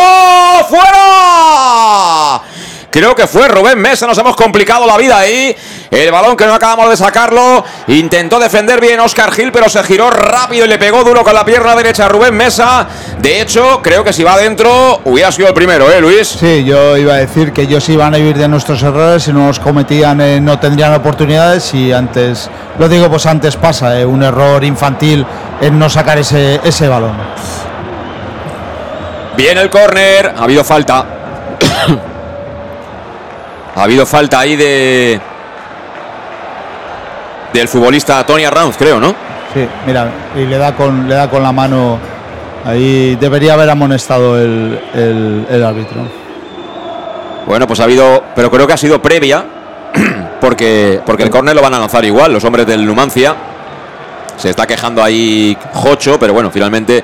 ¡Fuera! 0.69 2.43
Creo 2.97 3.15
que 3.15 3.27
fue 3.27 3.47
Rubén 3.47 3.79
Mesa, 3.79 4.07
nos 4.07 4.17
hemos 4.17 4.35
complicado 4.35 4.87
la 4.87 4.97
vida 4.97 5.19
ahí. 5.19 5.55
El 5.91 6.11
balón 6.11 6.35
que 6.35 6.47
no 6.47 6.55
acabamos 6.55 6.89
de 6.89 6.97
sacarlo. 6.97 7.63
Intentó 7.89 8.39
defender 8.39 8.81
bien 8.81 8.99
Oscar 9.01 9.31
Gil, 9.33 9.53
pero 9.53 9.69
se 9.69 9.83
giró 9.83 10.09
rápido 10.09 10.65
y 10.65 10.69
le 10.69 10.79
pegó 10.79 11.05
duro 11.05 11.23
con 11.23 11.35
la 11.35 11.45
pierna 11.45 11.77
derecha 11.77 12.07
a 12.07 12.09
Rubén 12.09 12.35
Mesa. 12.35 12.87
De 13.19 13.43
hecho, 13.43 13.83
creo 13.83 14.03
que 14.03 14.15
si 14.15 14.25
va 14.25 14.33
adentro, 14.33 15.03
hubiera 15.05 15.31
sido 15.31 15.47
el 15.49 15.53
primero, 15.53 15.93
¿eh, 15.93 16.01
Luis? 16.01 16.27
Sí, 16.27 16.65
yo 16.65 16.97
iba 16.97 17.13
a 17.13 17.17
decir 17.19 17.53
que 17.53 17.63
ellos 17.63 17.87
iban 17.91 18.15
a 18.15 18.17
vivir 18.17 18.39
de 18.39 18.49
nuestros 18.49 18.83
errores, 18.83 19.25
si 19.25 19.33
no 19.35 19.49
los 19.49 19.61
cometían 19.61 20.23
eh, 20.23 20.41
no 20.41 20.59
tendrían 20.59 20.95
oportunidades 20.95 21.75
y 21.75 21.93
antes, 21.93 22.49
lo 22.79 22.89
digo 22.89 23.11
pues 23.11 23.27
antes 23.27 23.57
pasa, 23.57 24.01
eh, 24.01 24.07
un 24.07 24.23
error 24.23 24.65
infantil 24.65 25.27
en 25.61 25.79
no 25.79 25.91
sacar 25.91 26.17
ese, 26.17 26.61
ese 26.65 26.89
balón. 26.89 27.13
Bien 29.37 29.59
el 29.59 29.69
córner. 29.69 30.33
Ha 30.35 30.45
habido 30.45 30.65
falta. 30.65 31.05
ha 33.77 33.83
habido 33.85 34.05
falta 34.07 34.41
ahí 34.41 34.57
de. 34.57 35.21
Del 37.53 37.69
futbolista 37.69 38.25
Tony 38.27 38.45
Arranz, 38.45 38.77
creo, 38.77 39.01
¿no? 39.01 39.15
Sí, 39.55 39.67
mira, 39.87 40.11
y 40.35 40.41
le 40.45 40.59
da 40.59 40.75
con, 40.75 41.09
le 41.09 41.15
da 41.15 41.31
con 41.31 41.43
la 41.43 41.53
mano, 41.53 41.99
ahí 42.65 43.17
debería 43.17 43.55
haber 43.55 43.71
amonestado 43.71 44.39
el, 44.39 44.79
el- 44.93 45.47
el 45.49 45.65
árbitro. 45.65 46.03
Bueno, 47.47 47.67
pues 47.67 47.81
ha 47.81 47.85
habido. 47.85 48.25
Pero 48.35 48.51
creo 48.51 48.67
que 48.67 48.73
ha 48.73 48.77
sido 48.77 49.01
previa. 49.01 49.45
Porque, 50.41 51.01
porque 51.07 51.23
el 51.23 51.31
córner 51.31 51.57
lo 51.57 51.63
van 51.63 51.73
a 51.73 51.79
lanzar 51.79 52.05
igual, 52.05 52.31
los 52.31 52.45
hombres 52.45 52.67
del 52.67 52.85
Numancia. 52.85 53.35
Se 54.37 54.51
está 54.51 54.67
quejando 54.67 55.03
ahí 55.03 55.57
Jocho, 55.73 56.19
pero 56.21 56.35
bueno, 56.35 56.51
finalmente 56.51 57.03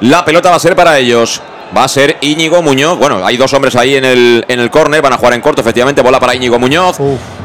la 0.00 0.24
pelota 0.24 0.48
va 0.48 0.56
a 0.56 0.58
ser 0.58 0.74
para 0.74 0.98
ellos. 0.98 1.42
Va 1.76 1.84
a 1.84 1.88
ser 1.88 2.18
Íñigo 2.20 2.62
Muñoz. 2.62 2.98
Bueno, 2.98 3.24
hay 3.26 3.36
dos 3.36 3.52
hombres 3.52 3.74
ahí 3.74 3.96
en 3.96 4.04
el, 4.04 4.44
en 4.46 4.60
el 4.60 4.70
córner. 4.70 5.02
Van 5.02 5.12
a 5.12 5.16
jugar 5.16 5.34
en 5.34 5.40
corto, 5.40 5.60
efectivamente. 5.60 6.02
Bola 6.02 6.20
para 6.20 6.34
Íñigo 6.34 6.58
Muñoz. 6.58 6.98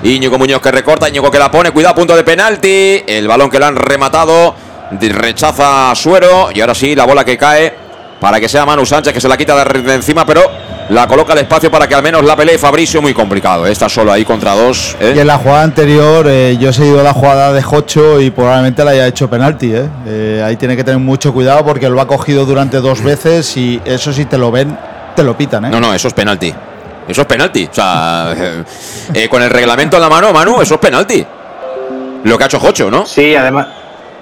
Íñigo 0.03 0.37
Muñoz 0.37 0.61
que 0.61 0.71
recorta. 0.71 1.09
Íñigo 1.09 1.31
que 1.31 1.39
la 1.39 1.49
pone. 1.49 1.71
Cuidado, 1.71 1.95
punto 1.95 2.15
de 2.15 2.23
penalti. 2.23 3.03
El 3.07 3.27
balón 3.27 3.49
que 3.49 3.57
le 3.57 3.65
han 3.65 3.75
rematado. 3.75 4.53
Rechaza 4.91 5.93
Suero. 5.95 6.49
Y 6.53 6.61
ahora 6.61 6.75
sí, 6.75 6.95
la 6.95 7.05
bola 7.05 7.25
que 7.25 7.37
cae. 7.37 7.73
Para 8.19 8.39
que 8.39 8.47
sea 8.47 8.65
Manu 8.65 8.85
Sánchez 8.85 9.13
que 9.13 9.21
se 9.21 9.27
la 9.27 9.37
quita 9.37 9.63
de 9.63 9.95
encima. 9.95 10.25
Pero 10.25 10.43
la 10.89 11.07
coloca 11.07 11.33
al 11.33 11.39
espacio 11.39 11.71
para 11.71 11.87
que 11.87 11.95
al 11.95 12.03
menos 12.03 12.23
la 12.23 12.35
pelee 12.35 12.57
Fabricio. 12.57 13.01
Muy 13.01 13.13
complicado. 13.13 13.65
Está 13.65 13.89
solo 13.89 14.11
ahí 14.11 14.25
contra 14.25 14.53
dos. 14.53 14.95
¿eh? 14.99 15.13
Y 15.15 15.19
en 15.19 15.27
la 15.27 15.37
jugada 15.37 15.63
anterior 15.63 16.25
eh, 16.27 16.57
yo 16.59 16.69
he 16.69 16.73
seguido 16.73 17.01
la 17.03 17.13
jugada 17.13 17.53
de 17.53 17.61
Jocho 17.61 18.19
y 18.19 18.31
probablemente 18.31 18.83
la 18.83 18.91
haya 18.91 19.07
hecho 19.07 19.29
penalti. 19.29 19.73
¿eh? 19.73 19.87
Eh, 20.07 20.43
ahí 20.45 20.55
tiene 20.57 20.75
que 20.75 20.83
tener 20.83 20.99
mucho 20.99 21.33
cuidado 21.33 21.63
porque 21.63 21.89
lo 21.89 22.01
ha 22.01 22.07
cogido 22.07 22.45
durante 22.45 22.77
dos 22.77 23.01
veces 23.03 23.55
y 23.57 23.81
eso 23.85 24.11
si 24.13 24.25
te 24.25 24.37
lo 24.37 24.51
ven, 24.51 24.77
te 25.15 25.23
lo 25.23 25.37
pitan. 25.37 25.65
¿eh? 25.65 25.69
No, 25.69 25.79
no, 25.79 25.93
eso 25.93 26.07
es 26.07 26.13
penalti. 26.13 26.53
Eso 27.09 27.21
es 27.21 27.27
penalti. 27.27 27.67
O 27.69 27.73
sea, 27.73 28.33
eh, 28.37 28.63
eh, 29.13 29.27
con 29.27 29.41
el 29.41 29.49
reglamento 29.49 29.97
en 29.97 30.01
la 30.03 30.09
mano, 30.09 30.31
Manu, 30.31 30.61
eso 30.61 30.75
es 30.75 30.79
penalti. 30.79 31.25
Lo 32.23 32.37
que 32.37 32.43
ha 32.43 32.47
hecho 32.47 32.59
Jocho, 32.59 32.91
¿no? 32.91 33.05
Sí, 33.05 33.35
además, 33.35 33.67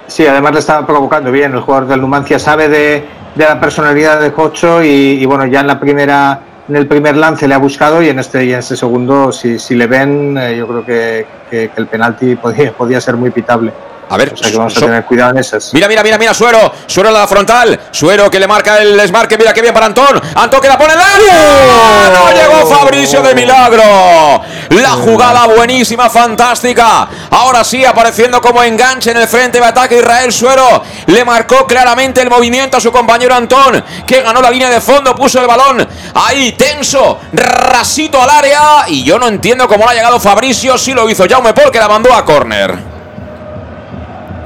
sí, 0.06 0.26
además 0.26 0.54
le 0.54 0.60
estaba 0.60 0.86
provocando 0.86 1.30
bien. 1.30 1.52
El 1.52 1.60
jugador 1.60 1.86
del 1.86 2.00
Numancia 2.00 2.38
sabe 2.38 2.68
de, 2.68 3.04
de 3.34 3.44
la 3.44 3.60
personalidad 3.60 4.20
de 4.20 4.32
Cocho 4.32 4.82
y, 4.82 4.88
y, 4.88 5.24
bueno, 5.26 5.44
ya 5.46 5.60
en 5.60 5.66
la 5.66 5.78
primera, 5.78 6.40
en 6.68 6.76
el 6.76 6.86
primer 6.86 7.16
lance 7.16 7.48
le 7.48 7.54
ha 7.54 7.58
buscado 7.58 8.02
y 8.02 8.08
en 8.08 8.18
este 8.18 8.44
y 8.44 8.52
en 8.52 8.58
este 8.58 8.76
segundo, 8.76 9.32
si, 9.32 9.58
si 9.58 9.74
le 9.74 9.86
ven, 9.86 10.36
eh, 10.38 10.56
yo 10.56 10.66
creo 10.66 10.84
que, 10.84 11.26
que- 11.50 11.68
que 11.70 11.80
el 11.80 11.86
penalti 11.86 12.36
podía, 12.36 12.72
podía 12.72 13.00
ser 13.00 13.16
muy 13.16 13.30
pitable. 13.30 13.72
A 14.08 14.16
ver, 14.16 14.32
o 14.32 14.36
sea 14.36 14.50
que 14.50 14.56
vamos 14.56 14.76
a 14.76 14.80
tener 14.80 15.04
cuidado 15.04 15.32
en 15.32 15.38
esas. 15.38 15.72
Mira, 15.74 15.88
mira, 15.88 16.02
mira, 16.02 16.18
mira, 16.18 16.34
Suero. 16.34 16.72
Suero 16.86 17.08
en 17.08 17.14
la 17.14 17.26
frontal. 17.26 17.78
Suero 17.90 18.30
que 18.30 18.38
le 18.38 18.46
marca 18.46 18.78
el 18.78 18.96
desmarque. 18.96 19.36
Mira 19.36 19.52
qué 19.52 19.60
bien 19.60 19.74
para 19.74 19.86
Antón. 19.86 20.20
Antón 20.34 20.60
que 20.60 20.68
la 20.68 20.78
pone 20.78 20.94
en 20.94 21.00
el 21.00 21.04
área. 21.04 22.10
No 22.14 22.32
llegó 22.32 22.66
Fabricio 22.66 23.22
de 23.22 23.34
milagro. 23.34 24.42
La 24.70 24.90
jugada 24.90 25.46
buenísima, 25.46 26.08
fantástica. 26.10 27.08
Ahora 27.30 27.64
sí, 27.64 27.84
apareciendo 27.84 28.40
como 28.40 28.62
enganche 28.62 29.10
en 29.10 29.18
el 29.18 29.28
frente 29.28 29.60
de 29.60 29.66
ataque 29.66 29.98
Israel 29.98 30.32
Suero. 30.32 30.82
Le 31.06 31.24
marcó 31.24 31.66
claramente 31.66 32.20
el 32.22 32.30
movimiento 32.30 32.76
a 32.76 32.80
su 32.80 32.92
compañero 32.92 33.34
Antón, 33.34 33.82
que 34.06 34.22
ganó 34.22 34.40
la 34.40 34.50
línea 34.50 34.70
de 34.70 34.80
fondo, 34.80 35.14
puso 35.14 35.40
el 35.40 35.46
balón 35.46 35.86
ahí 36.14 36.52
tenso, 36.52 37.20
rasito 37.32 38.22
al 38.22 38.30
área. 38.30 38.84
Y 38.88 39.04
yo 39.04 39.18
no 39.18 39.28
entiendo 39.28 39.68
cómo 39.68 39.84
no 39.84 39.90
ha 39.90 39.94
llegado 39.94 40.20
Fabricio. 40.20 40.76
Sí 40.78 40.92
lo 40.92 41.08
hizo 41.08 41.24
Jaume 41.28 41.52
Paul, 41.52 41.70
que 41.70 41.78
la 41.78 41.88
mandó 41.88 42.12
a 42.12 42.24
córner. 42.24 42.87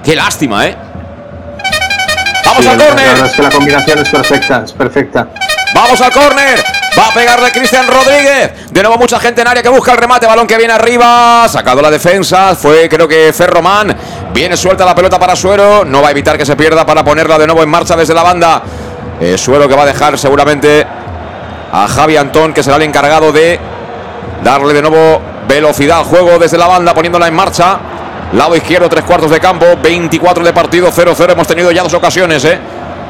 Qué 0.04 0.14
lástima, 0.16 0.66
¿eh? 0.66 0.76
Vamos 2.44 2.62
Sí, 2.64 2.68
al 2.68 2.78
La 2.78 2.84
córner. 2.86 3.06
verdad 3.08 3.26
es 3.26 3.32
que 3.32 3.42
la 3.42 3.50
combinación 3.50 3.98
es 4.00 4.08
perfecta, 4.08 4.62
es 4.64 4.72
perfecta. 4.72 5.28
Vamos 5.74 6.00
al 6.00 6.12
córner. 6.12 6.58
Va 6.98 7.06
a 7.08 7.14
pegarle 7.14 7.50
Cristian 7.52 7.86
Rodríguez. 7.86 8.70
De 8.70 8.82
nuevo 8.82 8.98
mucha 8.98 9.18
gente 9.18 9.40
en 9.40 9.48
área 9.48 9.62
que 9.62 9.68
busca 9.70 9.92
el 9.92 9.98
remate. 9.98 10.26
Balón 10.26 10.46
que 10.46 10.58
viene 10.58 10.74
arriba. 10.74 11.46
Sacado 11.48 11.80
la 11.80 11.90
defensa. 11.90 12.54
Fue 12.54 12.88
creo 12.88 13.08
que 13.08 13.32
Ferromán. 13.32 13.96
Viene 14.34 14.56
suelta 14.56 14.84
la 14.84 14.94
pelota 14.94 15.18
para 15.18 15.34
Suero. 15.34 15.84
No 15.86 16.02
va 16.02 16.08
a 16.08 16.10
evitar 16.10 16.36
que 16.36 16.44
se 16.44 16.54
pierda 16.56 16.84
para 16.84 17.02
ponerla 17.02 17.38
de 17.38 17.46
nuevo 17.46 17.62
en 17.62 17.70
marcha 17.70 17.96
desde 17.96 18.12
la 18.12 18.22
banda. 18.22 18.62
Eh, 19.20 19.38
Suero 19.38 19.66
que 19.68 19.74
va 19.74 19.84
a 19.84 19.86
dejar 19.86 20.18
seguramente 20.18 20.86
a 21.72 21.88
Javi 21.88 22.16
Antón 22.18 22.52
que 22.52 22.62
será 22.62 22.76
el 22.76 22.82
encargado 22.82 23.32
de 23.32 23.58
darle 24.44 24.74
de 24.74 24.82
nuevo 24.82 25.22
velocidad 25.48 26.00
al 26.00 26.04
juego 26.04 26.38
desde 26.38 26.58
la 26.58 26.66
banda 26.66 26.92
poniéndola 26.92 27.28
en 27.28 27.34
marcha. 27.34 27.78
Lado 28.32 28.56
izquierdo, 28.56 28.88
tres 28.88 29.04
cuartos 29.04 29.30
de 29.30 29.40
campo, 29.40 29.66
24 29.82 30.42
de 30.42 30.52
partido, 30.52 30.90
0-0. 30.90 31.32
Hemos 31.32 31.46
tenido 31.46 31.70
ya 31.70 31.82
dos 31.82 31.92
ocasiones, 31.94 32.44
¿eh? 32.44 32.58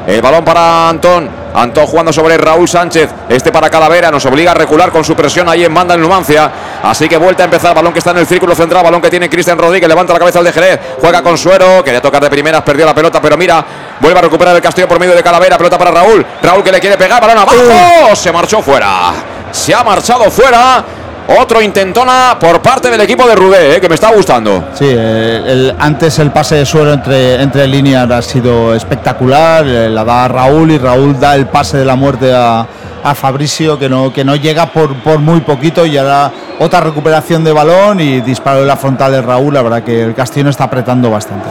El 0.05 0.21
balón 0.21 0.43
para 0.43 0.89
Antón. 0.89 1.29
Antón 1.55 1.85
jugando 1.85 2.11
sobre 2.11 2.37
Raúl 2.37 2.67
Sánchez. 2.67 3.09
Este 3.29 3.51
para 3.51 3.69
Calavera. 3.69 4.11
Nos 4.11 4.25
obliga 4.25 4.51
a 4.51 4.53
recular 4.53 4.91
con 4.91 5.05
su 5.05 5.15
presión 5.15 5.47
ahí 5.47 5.63
en 5.63 5.73
banda 5.73 5.95
en 5.95 6.01
Numancia. 6.01 6.51
Así 6.83 7.07
que 7.07 7.15
vuelta 7.15 7.43
a 7.43 7.45
empezar. 7.45 7.73
Balón 7.73 7.93
que 7.93 7.99
está 7.99 8.11
en 8.11 8.17
el 8.17 8.27
círculo 8.27 8.53
central. 8.53 8.83
Balón 8.83 9.01
que 9.01 9.09
tiene 9.09 9.29
Cristian 9.29 9.57
Rodríguez. 9.57 9.87
Levanta 9.87 10.11
la 10.11 10.19
cabeza 10.19 10.39
al 10.39 10.45
de 10.45 10.51
Jerez. 10.51 10.79
Juega 10.99 11.21
con 11.21 11.37
Suero. 11.37 11.81
Quería 11.83 12.01
tocar 12.01 12.21
de 12.21 12.29
primeras. 12.29 12.61
Perdió 12.63 12.85
la 12.85 12.93
pelota. 12.93 13.21
Pero 13.21 13.37
mira. 13.37 13.63
Vuelve 14.01 14.19
a 14.19 14.23
recuperar 14.23 14.55
el 14.55 14.61
castillo 14.61 14.89
por 14.89 14.99
medio 14.99 15.15
de 15.15 15.23
Calavera. 15.23 15.57
Pelota 15.57 15.77
para 15.77 15.91
Raúl. 15.91 16.25
Raúl 16.41 16.63
que 16.63 16.71
le 16.71 16.81
quiere 16.81 16.97
pegar. 16.97 17.21
Balón 17.21 17.37
abajo. 17.37 18.15
Se 18.15 18.31
marchó 18.31 18.61
fuera. 18.61 19.13
Se 19.51 19.73
ha 19.73 19.83
marchado 19.85 20.29
fuera. 20.29 20.83
Otro 21.25 21.61
intentona 21.61 22.37
por 22.39 22.61
parte 22.61 22.89
del 22.89 22.99
equipo 23.01 23.25
de 23.25 23.35
Rubé, 23.35 23.75
eh, 23.77 23.81
que 23.81 23.87
me 23.87 23.95
está 23.95 24.11
gustando. 24.11 24.65
Sí, 24.73 24.85
eh, 24.87 25.41
el, 25.45 25.75
antes 25.79 26.19
el 26.19 26.31
pase 26.31 26.55
de 26.55 26.65
suelo 26.65 26.91
entre, 26.93 27.41
entre 27.41 27.65
líneas 27.67 28.09
ha 28.11 28.21
sido 28.21 28.75
espectacular. 28.75 29.65
eh, 29.65 29.89
La 29.89 30.03
da 30.03 30.27
Raúl 30.27 30.71
y 30.71 30.77
Raúl 30.77 31.17
da 31.19 31.35
el 31.35 31.47
pase 31.47 31.77
de 31.77 31.85
la 31.85 31.95
muerte 31.95 32.33
a, 32.33 32.67
a 33.03 33.15
Fabricio, 33.15 33.79
que 33.79 33.87
no, 33.87 34.11
que 34.11 34.25
no 34.25 34.35
llega 34.35 34.65
por, 34.65 34.93
por 34.95 35.19
muy 35.19 35.39
poquito. 35.41 35.85
Y 35.85 35.97
ahora 35.97 36.29
otra 36.59 36.81
recuperación 36.81 37.43
de 37.43 37.53
balón 37.53 38.01
y 38.01 38.19
disparo 38.21 38.59
en 38.59 38.67
la 38.67 38.75
frontal 38.77 39.13
de 39.13 39.21
Raúl. 39.21 39.53
La 39.53 39.61
verdad 39.61 39.81
que 39.83 40.03
el 40.03 40.13
Castillo 40.13 40.49
está 40.49 40.65
apretando 40.65 41.09
bastante. 41.09 41.47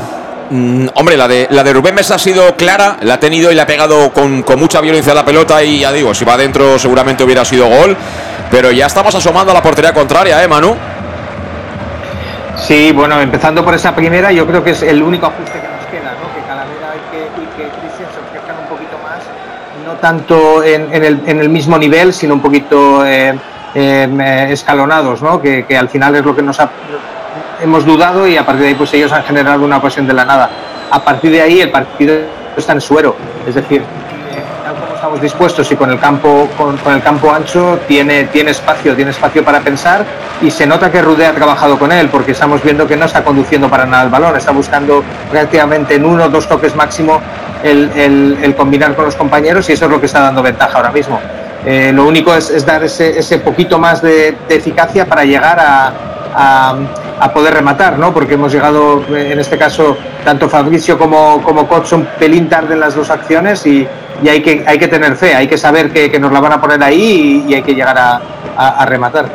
Mm, 0.50 0.88
hombre, 0.96 1.16
la 1.16 1.26
de, 1.26 1.46
la 1.50 1.64
de 1.64 1.72
Rubén 1.72 1.94
Mesa 1.94 2.16
ha 2.16 2.18
sido 2.18 2.54
clara, 2.56 2.98
la 3.00 3.14
ha 3.14 3.20
tenido 3.20 3.50
y 3.50 3.54
le 3.54 3.62
ha 3.62 3.66
pegado 3.66 4.12
con, 4.12 4.42
con 4.42 4.58
mucha 4.58 4.82
violencia 4.82 5.12
a 5.12 5.14
la 5.14 5.24
pelota 5.24 5.62
y 5.64 5.80
ya 5.80 5.90
digo, 5.90 6.12
si 6.12 6.26
va 6.26 6.34
adentro 6.34 6.78
seguramente 6.78 7.24
hubiera 7.24 7.42
sido 7.42 7.68
gol, 7.68 7.96
pero 8.52 8.70
ya 8.70 8.84
estamos 8.84 9.14
asomando 9.14 9.50
a 9.50 9.54
la 9.54 9.62
portería 9.62 9.94
contraria, 9.94 10.44
¿eh, 10.44 10.46
Manu? 10.46 10.76
Sí, 12.58 12.92
bueno, 12.92 13.18
empezando 13.18 13.64
por 13.64 13.74
esa 13.74 13.94
primera, 13.94 14.30
yo 14.30 14.46
creo 14.46 14.62
que 14.62 14.72
es 14.72 14.82
el 14.82 15.02
único 15.02 15.24
ajuste 15.24 15.52
que 15.58 15.68
nos 15.68 15.86
queda, 15.86 16.12
¿no? 16.20 16.34
Que 16.34 16.46
Calavera 16.46 16.92
y 16.94 17.10
que, 17.10 17.42
y 17.42 17.46
que 17.56 17.72
se 17.96 18.04
ofrezcan 18.04 18.56
un 18.62 18.68
poquito 18.68 18.98
más, 19.02 19.22
no 19.86 19.94
tanto 19.94 20.62
en, 20.62 20.92
el, 20.92 21.22
en 21.26 21.40
el 21.40 21.48
mismo 21.48 21.78
nivel, 21.78 22.12
sino 22.12 22.34
un 22.34 22.42
poquito 22.42 23.06
eh, 23.06 23.34
eh, 23.74 24.48
escalonados, 24.50 25.22
¿no? 25.22 25.40
Que, 25.40 25.64
que 25.64 25.78
al 25.78 25.88
final 25.88 26.14
es 26.16 26.24
lo 26.24 26.36
que 26.36 26.42
nos 26.42 26.60
ha, 26.60 26.68
hemos 27.62 27.86
dudado 27.86 28.28
y 28.28 28.36
a 28.36 28.44
partir 28.44 28.64
de 28.64 28.68
ahí 28.68 28.74
pues 28.74 28.92
ellos 28.92 29.10
han 29.12 29.24
generado 29.24 29.64
una 29.64 29.78
ocasión 29.78 30.06
de 30.06 30.12
la 30.12 30.26
nada. 30.26 30.50
A 30.90 31.02
partir 31.02 31.30
de 31.30 31.40
ahí 31.40 31.62
el 31.62 31.70
partido 31.70 32.16
está 32.54 32.74
en 32.74 32.82
suero, 32.82 33.16
es 33.48 33.54
decir, 33.54 33.82
estamos 35.02 35.20
dispuestos 35.20 35.68
y 35.72 35.74
con 35.74 35.90
el 35.90 35.98
campo 35.98 36.48
con, 36.56 36.78
el 36.94 37.02
campo 37.02 37.32
ancho 37.32 37.80
tiene 37.88 38.26
tiene 38.26 38.52
espacio 38.52 38.94
tiene 38.94 39.10
espacio 39.10 39.44
para 39.44 39.58
pensar 39.58 40.04
y 40.40 40.48
se 40.48 40.64
nota 40.64 40.92
que 40.92 41.02
Rudé 41.02 41.26
ha 41.26 41.34
trabajado 41.34 41.76
con 41.76 41.90
él 41.90 42.08
porque 42.08 42.30
estamos 42.30 42.62
viendo 42.62 42.86
que 42.86 42.96
no 42.96 43.06
está 43.06 43.24
conduciendo 43.24 43.68
para 43.68 43.84
nada 43.84 44.04
el 44.04 44.10
balón 44.10 44.36
está 44.36 44.52
buscando 44.52 45.02
prácticamente 45.28 45.96
en 45.96 46.04
uno 46.04 46.26
o 46.26 46.28
dos 46.28 46.46
toques 46.46 46.76
máximo 46.76 47.20
el, 47.64 48.54
combinar 48.56 48.94
con 48.94 49.06
los 49.06 49.16
compañeros 49.16 49.68
y 49.70 49.72
eso 49.72 49.86
es 49.86 49.90
lo 49.90 49.98
que 49.98 50.06
está 50.06 50.20
dando 50.20 50.40
ventaja 50.40 50.76
ahora 50.76 50.92
mismo 50.92 51.18
Eh, 51.64 51.92
lo 51.94 52.06
único 52.06 52.34
es, 52.34 52.66
dar 52.66 52.82
ese, 52.82 53.38
poquito 53.38 53.78
más 53.78 54.02
de, 54.02 54.36
eficacia 54.48 55.06
para 55.06 55.24
llegar 55.24 55.58
a, 55.60 57.28
poder 57.32 57.54
rematar, 57.54 58.00
¿no? 58.00 58.12
Porque 58.12 58.34
hemos 58.34 58.52
llegado, 58.52 59.04
eh, 59.14 59.30
en 59.32 59.38
este 59.38 59.56
caso, 59.56 59.96
tanto 60.24 60.48
Fabricio 60.48 60.98
como, 60.98 61.40
como 61.44 61.68
Koch 61.68 61.86
son 61.86 62.08
pelín 62.18 62.48
tarde 62.48 62.74
en 62.74 62.80
las 62.80 62.96
dos 62.96 63.10
acciones 63.10 63.64
y, 63.64 63.86
y 64.22 64.28
hay, 64.28 64.42
que, 64.42 64.64
hay 64.66 64.78
que 64.78 64.88
tener 64.88 65.16
fe, 65.16 65.34
hay 65.34 65.46
que 65.48 65.58
saber 65.58 65.90
que, 65.92 66.10
que 66.10 66.18
nos 66.18 66.32
la 66.32 66.40
van 66.40 66.52
a 66.52 66.60
poner 66.60 66.82
ahí 66.82 67.44
y, 67.48 67.54
hay 67.54 67.62
que 67.62 67.74
llegar 67.74 67.96
a- 67.98 68.20
a 68.56 68.86
rematar. 68.86 69.26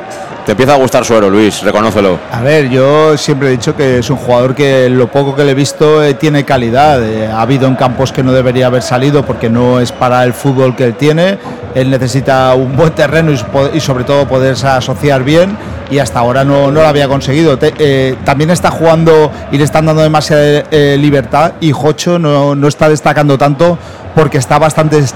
Te 0.48 0.54
empieza 0.54 0.76
a 0.76 0.78
gustar 0.78 1.04
Suero, 1.04 1.30
Luis, 1.30 1.62
reconócelo. 1.62 2.18
A 2.32 2.40
ver, 2.42 2.70
yo 2.70 3.18
siempre 3.18 3.50
he 3.50 3.52
dicho 3.52 3.76
que 3.76 3.98
es 4.00 4.10
un 4.10 4.16
jugador 4.16 4.56
que 4.56 4.88
lo 4.90 5.12
poco 5.12 5.36
que 5.36 5.44
le 5.44 5.52
he 5.52 5.54
visto 5.54 6.02
eh, 6.02 6.14
tiene 6.14 6.46
calidad. 6.46 7.04
Eh, 7.04 7.28
ha 7.28 7.42
habido 7.42 7.68
en 7.68 7.76
campos 7.76 8.14
que 8.14 8.24
no 8.24 8.32
debería 8.32 8.68
haber 8.68 8.82
salido 8.82 9.26
porque 9.26 9.50
no 9.50 9.82
es 9.82 9.92
para 9.92 10.24
el 10.24 10.32
fútbol 10.32 10.74
que 10.74 10.86
él 10.86 10.94
tiene. 10.96 11.38
Él 11.76 11.90
necesita 11.90 12.54
un 12.56 12.78
buen 12.78 12.94
terreno 12.94 13.34
y, 13.74 13.80
sobre 13.82 14.06
todo 14.06 14.26
poderse 14.26 14.68
asociar 14.68 15.26
bien 15.26 15.58
y 15.92 16.00
hasta 16.00 16.20
ahora 16.20 16.46
no, 16.46 16.72
no 16.72 16.80
lo 16.82 16.88
había 16.88 17.10
conseguido. 17.10 17.60
Eh, 17.62 18.16
también 18.24 18.50
está 18.50 18.72
jugando 18.72 19.30
y 19.52 19.58
le 19.58 19.66
están 19.66 19.86
dando 19.86 20.02
demasiada 20.02 20.64
libertad 20.96 21.56
y 21.60 21.74
Jocho 21.74 22.20
no, 22.20 22.56
no 22.56 22.70
está 22.70 22.88
destacando 22.88 23.38
tanto 23.38 23.78
porque 24.16 24.38
está 24.38 24.58
bastante 24.60 25.00
est- 25.00 25.14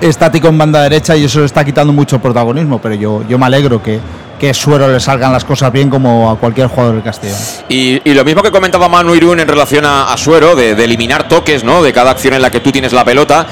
estático 0.00 0.48
en 0.48 0.58
banda 0.58 0.82
derecha 0.82 1.14
y 1.16 1.22
eso 1.26 1.38
le 1.38 1.46
está 1.46 1.64
quitando 1.64 1.92
mucho 1.92 2.18
protagonismo. 2.18 2.80
Pero 2.82 2.96
yo, 2.96 3.22
yo 3.28 3.38
me 3.38 3.46
alegro 3.46 3.80
que, 3.80 4.00
que 4.42 4.52
Suero 4.52 4.88
le 4.88 4.98
salgan 4.98 5.32
las 5.32 5.44
cosas 5.44 5.70
bien 5.70 5.88
como 5.88 6.28
a 6.28 6.36
cualquier 6.36 6.66
jugador 6.66 6.96
del 6.96 7.04
Castellón. 7.04 7.38
Y, 7.68 8.10
y 8.10 8.12
lo 8.12 8.24
mismo 8.24 8.42
que 8.42 8.50
comentaba 8.50 8.88
Manu 8.88 9.14
Irún 9.14 9.38
en 9.38 9.46
relación 9.46 9.84
a, 9.86 10.12
Suero, 10.16 10.56
de, 10.56 10.72
eliminar 10.72 11.28
toques, 11.28 11.62
¿no? 11.62 11.80
De 11.80 11.92
cada 11.92 12.10
acción 12.10 12.34
en 12.34 12.42
la 12.42 12.50
que 12.50 12.58
tú 12.58 12.72
tienes 12.72 12.92
la 12.92 13.04
pelota. 13.04 13.46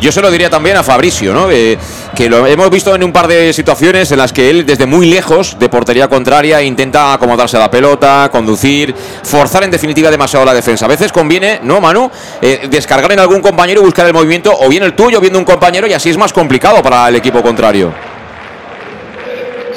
Yo 0.00 0.12
se 0.12 0.22
lo 0.22 0.30
diría 0.30 0.48
también 0.48 0.76
a 0.76 0.84
Fabricio, 0.84 1.34
¿no? 1.34 1.48
Que 1.48 2.28
lo 2.30 2.46
hemos 2.46 2.70
visto 2.70 2.94
en 2.94 3.02
un 3.02 3.12
par 3.12 3.26
de 3.26 3.52
situaciones 3.52 4.12
en 4.12 4.18
las 4.18 4.32
que 4.32 4.48
él, 4.48 4.64
desde 4.64 4.86
muy 4.86 5.06
lejos 5.06 5.58
de 5.58 5.68
portería 5.68 6.06
contraria, 6.06 6.62
intenta 6.62 7.12
acomodarse 7.12 7.56
a 7.56 7.60
la 7.60 7.70
pelota, 7.72 8.28
conducir, 8.30 8.94
forzar 9.24 9.64
en 9.64 9.72
definitiva 9.72 10.12
demasiado 10.12 10.44
la 10.44 10.54
defensa. 10.54 10.84
A 10.84 10.88
veces 10.88 11.10
conviene, 11.10 11.58
¿no, 11.64 11.80
Manu? 11.80 12.08
Eh, 12.40 12.68
descargar 12.70 13.10
en 13.10 13.18
algún 13.18 13.40
compañero 13.40 13.80
y 13.80 13.84
buscar 13.84 14.06
el 14.06 14.14
movimiento, 14.14 14.56
o 14.56 14.68
bien 14.68 14.84
el 14.84 14.94
tuyo, 14.94 15.20
viendo 15.20 15.40
un 15.40 15.44
compañero, 15.44 15.88
y 15.88 15.92
así 15.92 16.08
es 16.08 16.16
más 16.16 16.32
complicado 16.32 16.84
para 16.84 17.08
el 17.08 17.16
equipo 17.16 17.42
contrario. 17.42 18.05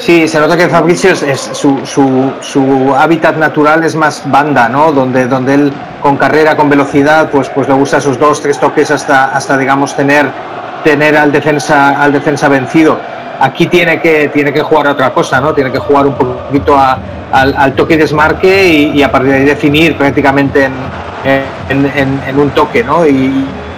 Sí, 0.00 0.26
se 0.26 0.40
nota 0.40 0.56
que 0.56 0.66
Fabricio 0.68 1.12
es, 1.12 1.50
su, 1.52 1.84
su- 1.84 2.32
su 2.40 2.94
hábitat 2.96 3.36
natural 3.36 3.84
es 3.84 3.94
más 3.94 4.22
banda, 4.30 4.66
¿no? 4.68 4.92
Donde, 4.92 5.26
donde 5.28 5.52
él 5.54 5.72
con 6.00 6.16
carrera, 6.16 6.56
con 6.56 6.70
velocidad, 6.70 7.28
pues, 7.30 7.50
pues 7.50 7.68
le 7.68 7.74
gusta 7.74 7.98
esos 7.98 8.18
dos, 8.18 8.40
tres 8.40 8.58
toques 8.58 8.90
hasta, 8.90 9.26
hasta 9.26 9.58
digamos, 9.58 9.94
tener, 9.94 10.26
tener 10.82 11.16
al, 11.18 11.30
defensa, 11.30 12.00
al 12.02 12.12
defensa 12.14 12.48
vencido. 12.48 12.98
Aquí 13.40 13.66
tiene 13.66 14.00
que, 14.00 14.28
tiene 14.28 14.54
que 14.54 14.62
jugar 14.62 14.86
a 14.86 14.92
otra 14.92 15.10
cosa, 15.12 15.38
¿no? 15.38 15.52
Tiene 15.52 15.70
que 15.70 15.78
jugar 15.78 16.06
un 16.06 16.14
poquito 16.14 16.78
al, 16.78 17.54
al 17.54 17.74
toque 17.74 17.94
y 17.94 17.96
desmarque 17.98 18.68
y, 18.68 19.02
a 19.02 19.12
partir 19.12 19.32
de 19.32 19.36
ahí 19.40 19.44
definir 19.44 19.96
prácticamente 19.98 20.64
en, 20.64 20.72
en, 21.68 21.90
en- 21.94 22.20
un 22.38 22.50
toque, 22.50 22.82
¿no? 22.82 23.04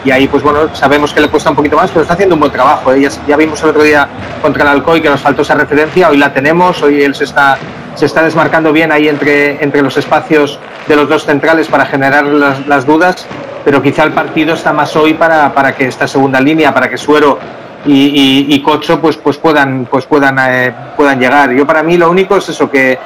Y 0.05 0.11
ahí, 0.11 0.27
pues 0.27 0.43
bueno, 0.43 0.75
sabemos 0.75 1.13
que 1.13 1.21
le 1.21 1.29
cuesta 1.29 1.51
un 1.51 1.57
poquito 1.57 1.77
más, 1.77 1.91
pero 1.91 2.03
está 2.03 2.15
haciendo 2.15 2.35
un 2.35 2.41
buen 2.41 2.53
trabajo. 2.53 2.93
¿eh? 2.93 3.09
Ya, 3.27 3.37
vimos 3.37 3.63
el 3.63 3.71
otro 3.71 3.83
día 3.83 4.09
contra 4.41 4.63
el 4.65 4.69
Alcoy 4.69 5.01
que 5.01 5.09
nos 5.09 5.21
faltó 5.21 5.43
esa 5.43 5.55
referencia, 5.55 6.09
hoy 6.11 6.17
la 6.17 6.33
tenemos, 6.33 6.83
hoy 6.83 7.03
él 7.03 7.15
se 7.15 7.25
está, 7.25 7.57
se 7.95 8.07
está 8.07 8.23
desmarcando 8.23 8.73
bien 8.73 8.91
ahí 8.91 9.09
entre, 9.09 9.63
entre 9.63 9.83
los 9.83 9.97
espacios 9.97 10.59
de 10.89 10.97
los 10.97 11.09
dos 11.09 11.25
centrales 11.25 11.69
para 11.69 11.87
generar 11.87 12.25
las, 12.25 12.87
dudas, 12.87 13.27
pero 13.65 13.81
quizá 13.81 14.03
el 14.03 14.13
partido 14.13 14.55
está 14.55 14.73
más 14.73 14.97
hoy 14.97 15.15
para, 15.15 15.55
para 15.55 15.75
que 15.77 15.87
esta 15.87 16.09
segunda 16.09 16.41
línea, 16.41 16.75
para 16.75 16.89
que 16.89 16.99
Suero 16.99 17.39
y 17.85 18.61
Cocho 18.63 19.01
pues, 19.01 19.17
pues 19.17 19.39
puedan, 19.39 19.87
pues 19.87 20.07
puedan, 20.07 20.37
eh, 20.41 20.75
puedan 20.97 21.19
llegar. 21.19 21.53
Yo 21.53 21.67
para 21.67 21.83
mí 21.83 21.97
lo 21.97 22.11
único 22.11 22.37
es 22.37 22.49
eso, 22.49 22.71
que, 22.71 22.99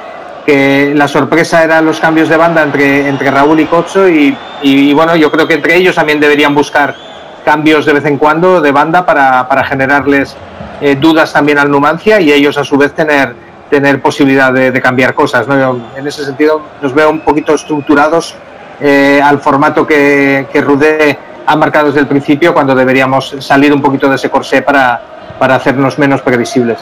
que 0.47 0.93
la 0.95 1.09
sorpresa 1.09 1.61
eran 1.61 1.85
los 1.85 1.99
cambios 1.99 2.29
de 2.29 2.37
banda 2.37 2.63
entre, 2.63 3.09
entre 3.09 3.29
Raúl 3.29 3.59
y 3.59 3.65
Cocho 3.65 4.07
y, 4.07 4.33
y, 4.61 4.93
bueno, 4.93 5.13
yo 5.17 5.29
creo 5.29 5.45
que 5.45 5.55
entre 5.55 5.75
ellos 5.75 5.93
también 5.93 6.21
deberían 6.21 6.55
buscar 6.55 6.95
cambios 7.43 7.85
de 7.85 7.91
vez 7.91 8.05
en 8.05 8.17
cuando 8.17 8.61
de 8.61 8.71
banda 8.71 9.05
para, 9.05 9.45
para 9.49 9.65
generarles 9.65 10.37
eh, 10.79 10.95
dudas 10.95 11.33
también 11.33 11.57
al 11.57 11.69
Numancia 11.69 12.21
y 12.21 12.31
ellos 12.31 12.57
a 12.57 12.63
su 12.63 12.77
vez 12.77 12.93
tener, 12.93 13.35
tener 13.69 14.01
posibilidad 14.01 14.53
de, 14.53 14.81
cambiar 14.81 15.13
cosas. 15.13 15.49
¿no? 15.49 15.81
En 15.97 16.07
ese 16.07 16.23
sentido 16.23 16.61
los 16.81 16.93
veo 16.93 17.09
un 17.09 17.19
poquito 17.19 17.53
estructurados 17.53 18.33
eh, 18.79 19.19
al 19.21 19.39
formato 19.39 19.85
que, 19.85 20.47
que 20.53 20.61
Rudé 20.61 21.19
ha 21.45 21.57
marcado 21.57 21.87
desde 21.87 21.99
el 21.99 22.07
principio 22.07 22.53
cuando 22.53 22.73
deberíamos 22.73 23.35
salir 23.39 23.73
un 23.73 23.81
poquito 23.81 24.07
de 24.07 24.15
ese 24.15 24.29
corsé 24.29 24.61
para, 24.61 25.01
para 25.37 25.55
hacernos 25.55 25.99
menos 25.99 26.21
previsibles. 26.21 26.79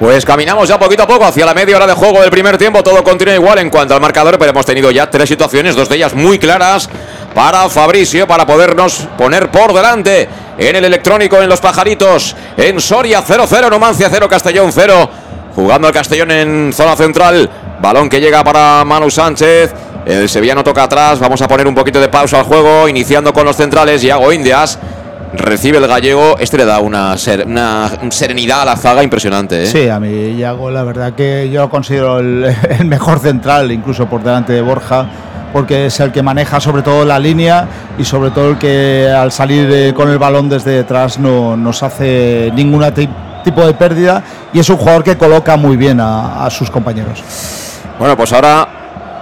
Pues 0.00 0.24
caminamos 0.24 0.68
ya 0.68 0.78
poquito 0.78 1.02
a 1.02 1.06
poco 1.06 1.24
hacia 1.24 1.44
la 1.44 1.54
media 1.54 1.76
hora 1.76 1.86
de 1.86 1.92
juego 1.92 2.20
del 2.20 2.30
primer 2.30 2.56
tiempo. 2.56 2.82
Todo 2.84 3.02
continúa 3.02 3.34
igual 3.34 3.58
en 3.58 3.68
cuanto 3.68 3.94
al 3.94 4.00
marcador, 4.00 4.38
pero 4.38 4.52
hemos 4.52 4.64
tenido 4.64 4.90
ya 4.90 5.10
tres 5.10 5.28
situaciones, 5.28 5.74
dos 5.74 5.88
de 5.88 5.96
ellas 5.96 6.14
muy 6.14 6.38
claras 6.38 6.88
para 7.34 7.68
Fabricio, 7.68 8.26
para 8.26 8.46
podernos 8.46 9.08
poner 9.16 9.50
por 9.50 9.72
delante 9.72 10.28
en 10.56 10.76
el 10.76 10.84
electrónico, 10.84 11.42
en 11.42 11.48
los 11.48 11.60
pajaritos, 11.60 12.36
en 12.56 12.80
Soria 12.80 13.24
0-0, 13.24 13.70
Numancia 13.70 14.08
0, 14.10 14.28
Castellón 14.28 14.70
0. 14.72 15.10
Jugando 15.54 15.88
el 15.88 15.94
Castellón 15.94 16.30
en 16.30 16.72
zona 16.72 16.94
central. 16.94 17.50
Balón 17.80 18.08
que 18.08 18.20
llega 18.20 18.44
para 18.44 18.84
Manu 18.84 19.10
Sánchez. 19.10 19.72
El 20.06 20.28
sevillano 20.28 20.62
toca 20.62 20.84
atrás. 20.84 21.18
Vamos 21.18 21.42
a 21.42 21.48
poner 21.48 21.66
un 21.66 21.74
poquito 21.74 22.00
de 22.00 22.08
pausa 22.08 22.38
al 22.38 22.44
juego. 22.44 22.88
Iniciando 22.88 23.32
con 23.32 23.44
los 23.44 23.56
centrales. 23.56 24.00
Yago 24.02 24.32
Indias. 24.32 24.78
Recibe 25.34 25.78
el 25.78 25.86
gallego. 25.86 26.36
Este 26.38 26.56
le 26.56 26.64
da 26.64 26.80
una, 26.80 27.16
ser- 27.18 27.46
una 27.46 27.90
serenidad 28.10 28.62
a 28.62 28.64
la 28.64 28.76
zaga 28.76 29.02
impresionante. 29.02 29.64
¿eh? 29.64 29.66
Sí, 29.66 29.88
a 29.88 30.00
mí 30.00 30.36
la 30.36 30.84
verdad 30.84 31.12
que 31.12 31.50
yo 31.50 31.60
lo 31.62 31.70
considero 31.70 32.18
el, 32.18 32.44
el 32.78 32.86
mejor 32.86 33.18
central, 33.18 33.70
incluso 33.70 34.06
por 34.06 34.22
delante 34.22 34.52
de 34.52 34.62
Borja, 34.62 35.06
porque 35.52 35.86
es 35.86 36.00
el 36.00 36.12
que 36.12 36.22
maneja 36.22 36.60
sobre 36.60 36.82
todo 36.82 37.04
la 37.04 37.18
línea 37.18 37.66
y 37.98 38.04
sobre 38.04 38.30
todo 38.30 38.50
el 38.50 38.58
que 38.58 39.08
al 39.14 39.32
salir 39.32 39.68
eh, 39.72 39.92
con 39.94 40.10
el 40.10 40.18
balón 40.18 40.48
desde 40.48 40.70
detrás 40.72 41.18
no 41.18 41.56
nos 41.56 41.82
hace 41.82 42.50
ningún 42.54 42.84
tipo 43.44 43.64
de 43.66 43.74
pérdida 43.74 44.22
y 44.52 44.58
es 44.58 44.68
un 44.70 44.76
jugador 44.76 45.04
que 45.04 45.16
coloca 45.16 45.56
muy 45.56 45.76
bien 45.76 46.00
a, 46.00 46.44
a 46.44 46.50
sus 46.50 46.70
compañeros. 46.70 47.22
Bueno, 47.98 48.16
pues 48.16 48.32
ahora 48.32 48.68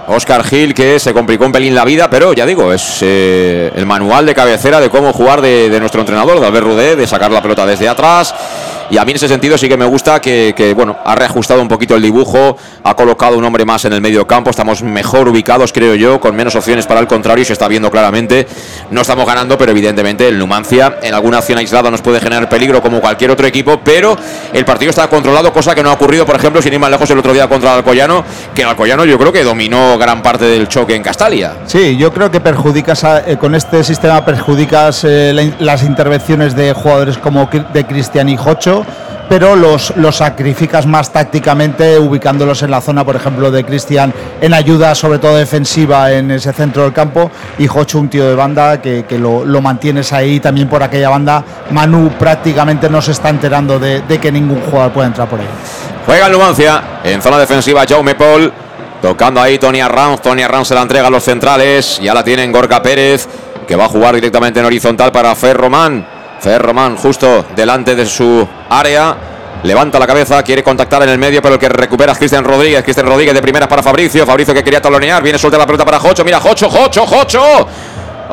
Oscar 0.07 0.43
Gil 0.43 0.73
que 0.73 0.99
se 0.99 1.13
complicó 1.13 1.45
un 1.45 1.51
pelín 1.51 1.75
la 1.75 1.83
vida, 1.85 2.09
pero 2.09 2.33
ya 2.33 2.45
digo, 2.45 2.71
es 2.71 2.99
eh, 3.01 3.71
el 3.75 3.85
manual 3.85 4.25
de 4.25 4.33
cabecera 4.33 4.79
de 4.79 4.89
cómo 4.89 5.11
jugar 5.13 5.41
de, 5.41 5.69
de 5.69 5.79
nuestro 5.79 6.01
entrenador, 6.01 6.39
de 6.39 6.47
Albert 6.47 6.65
Rudé, 6.65 6.95
de 6.95 7.05
sacar 7.05 7.31
la 7.31 7.41
pelota 7.41 7.65
desde 7.65 7.89
atrás. 7.89 8.33
Y 8.89 8.97
a 8.97 9.05
mí 9.05 9.11
en 9.11 9.17
ese 9.17 9.27
sentido 9.27 9.57
sí 9.57 9.67
que 9.67 9.77
me 9.77 9.85
gusta 9.85 10.21
que, 10.21 10.73
bueno, 10.75 10.97
ha 11.03 11.15
reajustado 11.15 11.61
un 11.61 11.67
poquito 11.67 11.95
el 11.95 12.01
dibujo, 12.01 12.57
ha 12.83 12.95
colocado 12.95 13.37
un 13.37 13.43
hombre 13.43 13.65
más 13.65 13.85
en 13.85 13.93
el 13.93 14.01
medio 14.01 14.25
campo, 14.25 14.49
estamos 14.49 14.81
mejor 14.81 15.27
ubicados, 15.27 15.73
creo 15.73 15.95
yo, 15.95 16.19
con 16.19 16.35
menos 16.35 16.55
opciones 16.55 16.85
para 16.85 16.99
el 16.99 17.07
contrario, 17.07 17.43
se 17.43 17.53
está 17.53 17.67
viendo 17.67 17.91
claramente. 17.91 18.47
No 18.91 19.01
estamos 19.01 19.25
ganando, 19.25 19.57
pero 19.57 19.71
evidentemente 19.71 20.27
el 20.27 20.37
Numancia 20.37 20.97
en 21.01 21.13
alguna 21.13 21.39
acción 21.39 21.57
aislada 21.57 21.91
nos 21.91 22.01
puede 22.01 22.19
generar 22.19 22.47
peligro 22.47 22.81
como 22.81 23.01
cualquier 23.01 23.31
otro 23.31 23.45
equipo, 23.47 23.79
pero 23.83 24.15
el 24.53 24.65
partido 24.65 24.89
está 24.89 25.07
controlado, 25.07 25.51
cosa 25.51 25.75
que 25.75 25.83
no 25.83 25.89
ha 25.89 25.93
ocurrido, 25.93 26.25
por 26.25 26.35
ejemplo, 26.35 26.61
sin 26.61 26.73
ir 26.73 26.79
más 26.79 26.89
lejos 26.89 27.09
el 27.09 27.19
otro 27.19 27.33
día 27.33 27.47
contra 27.47 27.71
el 27.71 27.77
Alcoyano, 27.79 28.23
que 28.53 28.61
el 28.61 28.69
Alcoyano 28.69 29.05
yo 29.05 29.17
creo 29.17 29.31
que 29.31 29.43
dominó 29.43 29.97
gran 29.97 30.21
parte 30.21 30.45
del 30.45 30.67
choque 30.67 30.95
en 30.95 31.03
Castalia. 31.03 31.53
Sí, 31.65 31.97
yo 31.97 32.13
creo 32.13 32.31
que 32.31 32.39
perjudicas 32.39 33.03
eh, 33.03 33.37
con 33.37 33.55
este 33.55 33.83
sistema 33.83 34.23
perjudicas 34.23 35.03
eh, 35.03 35.53
las 35.59 35.83
intervenciones 35.83 36.55
de 36.55 36.73
jugadores 36.73 37.17
como 37.17 37.49
de 37.73 37.85
Cristian 37.85 38.29
y 38.29 38.37
Jocho, 38.37 38.76
pero 39.29 39.55
los, 39.55 39.93
los 39.97 40.17
sacrificas 40.17 40.85
más 40.85 41.11
tácticamente 41.11 41.99
ubicándolos 41.99 42.63
en 42.63 42.71
la 42.71 42.79
zona, 42.81 43.03
por 43.03 43.15
ejemplo, 43.15 43.51
de 43.51 43.63
Cristian 43.63 44.13
en 44.39 44.53
ayuda 44.53 44.95
sobre 44.95 45.19
todo 45.19 45.35
defensiva 45.35 46.11
en 46.11 46.31
ese 46.31 46.53
centro 46.53 46.83
del 46.83 46.93
campo 46.93 47.29
y 47.57 47.67
Jocho 47.67 47.99
un 47.99 48.09
tío 48.09 48.27
de 48.27 48.35
banda 48.35 48.81
que, 48.81 49.05
que 49.05 49.17
lo, 49.17 49.43
lo 49.43 49.61
mantienes 49.61 50.13
ahí 50.13 50.39
también 50.39 50.69
por 50.69 50.81
aquella 50.81 51.09
banda. 51.09 51.43
Manu 51.71 52.11
prácticamente 52.17 52.89
no 52.89 53.01
se 53.01 53.11
está 53.11 53.29
enterando 53.29 53.79
de, 53.79 54.01
de 54.01 54.17
que 54.17 54.31
ningún 54.31 54.61
jugador 54.61 54.91
pueda 54.93 55.07
entrar 55.07 55.27
por 55.27 55.39
ahí. 55.39 55.47
Juega 56.05 56.27
el 56.27 56.31
Numancia 56.31 56.81
en 57.03 57.21
zona 57.21 57.37
defensiva 57.37 57.85
Jaume 57.87 58.15
Paul. 58.15 58.53
Tocando 59.01 59.41
ahí 59.41 59.59
Tony 59.59 59.81
Arranz. 59.81 60.21
Tony 60.21 60.41
Arranz 60.41 60.69
se 60.69 60.73
la 60.73 60.81
entrega 60.81 61.07
a 61.07 61.11
los 61.11 61.23
centrales. 61.23 61.99
Ya 62.01 62.13
la 62.13 62.23
tienen 62.23 62.51
Gorka 62.51 62.81
Pérez, 62.81 63.27
que 63.67 63.75
va 63.75 63.85
a 63.85 63.89
jugar 63.89 64.15
directamente 64.15 64.59
en 64.59 64.65
horizontal 64.65 65.11
para 65.11 65.35
Ferromán. 65.35 66.16
Ferromán 66.39 66.95
justo 66.95 67.45
delante 67.55 67.95
de 67.95 68.05
su 68.05 68.47
área. 68.69 69.15
Levanta 69.63 69.97
la 69.97 70.05
cabeza, 70.05 70.43
quiere 70.43 70.63
contactar 70.63 71.01
en 71.03 71.09
el 71.09 71.17
medio, 71.17 71.41
pero 71.41 71.55
el 71.55 71.59
que 71.59 71.67
recupera 71.67 72.11
es 72.11 72.17
Cristian 72.17 72.43
Rodríguez. 72.43 72.83
Cristian 72.83 73.07
Rodríguez 73.07 73.33
de 73.33 73.41
primeras 73.41 73.67
para 73.67 73.81
Fabricio. 73.81 74.25
Fabricio 74.25 74.53
que 74.53 74.63
quería 74.63 74.81
talonear. 74.81 75.23
Viene 75.23 75.39
suelta 75.39 75.57
la 75.57 75.65
pelota 75.65 75.83
para 75.83 75.99
Jocho. 75.99 76.23
Mira, 76.23 76.39
Jocho, 76.39 76.69
Jocho, 76.69 77.05
Jocho. 77.07 77.67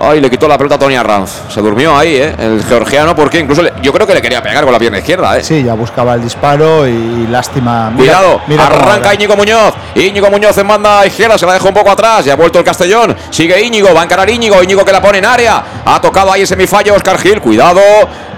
Ay, 0.01 0.21
le 0.21 0.29
quitó 0.31 0.49
la 0.49 0.57
pelota 0.59 0.75
a 0.75 0.79
Tony 0.79 0.97
Arranz. 0.97 1.31
Se 1.49 1.61
durmió 1.61 1.97
ahí, 1.97 2.17
¿eh? 2.17 2.35
El 2.39 2.65
georgiano, 2.65 3.15
porque 3.15 3.39
incluso 3.39 3.63
le- 3.63 3.73
yo 3.81 3.93
creo 3.93 4.07
que 4.07 4.15
le 4.15 4.21
quería 4.23 4.43
pegar 4.43 4.65
con 4.65 4.73
la 4.73 4.79
pierna 4.79 4.99
izquierda, 4.99 5.39
¿eh? 5.39 5.45
Sí, 5.45 5.63
ya 5.63 5.75
buscaba 5.75 6.15
el 6.15 6.23
disparo 6.23 6.87
y 6.89 7.27
lástima. 7.31 7.91
Mira- 7.91 8.19
Cuidado, 8.19 8.41
mira 8.49 8.67
arranca. 8.67 9.15
Íñigo 9.15 9.37
Muñoz. 9.37 9.75
Íñigo 9.95 10.31
Muñoz 10.31 10.59
en 10.59 10.67
banda 10.69 11.07
izquierda, 11.07 11.39
se 11.39 11.47
la 11.47 11.55
deja 11.55 11.69
un 11.69 11.75
poco 11.75 11.91
atrás. 11.91 12.25
Ya 12.25 12.33
ha 12.33 12.37
vuelto 12.37 12.59
el 12.59 12.65
Castellón. 12.65 13.15
Sigue 13.31 13.61
Íñigo, 13.63 13.95
va 13.95 14.01
a 14.01 14.05
encarar 14.05 14.29
Íñigo. 14.29 14.63
Íñigo 14.63 14.85
que 14.85 14.93
la 14.93 15.01
pone 15.01 15.19
en 15.19 15.25
área. 15.27 15.63
Ha 15.85 16.01
tocado 16.01 16.33
ahí 16.33 16.43
ese 16.43 16.55
semifallo 16.55 16.95
Oscar 16.95 17.19
Gil. 17.19 17.41
Cuidado, 17.41 17.81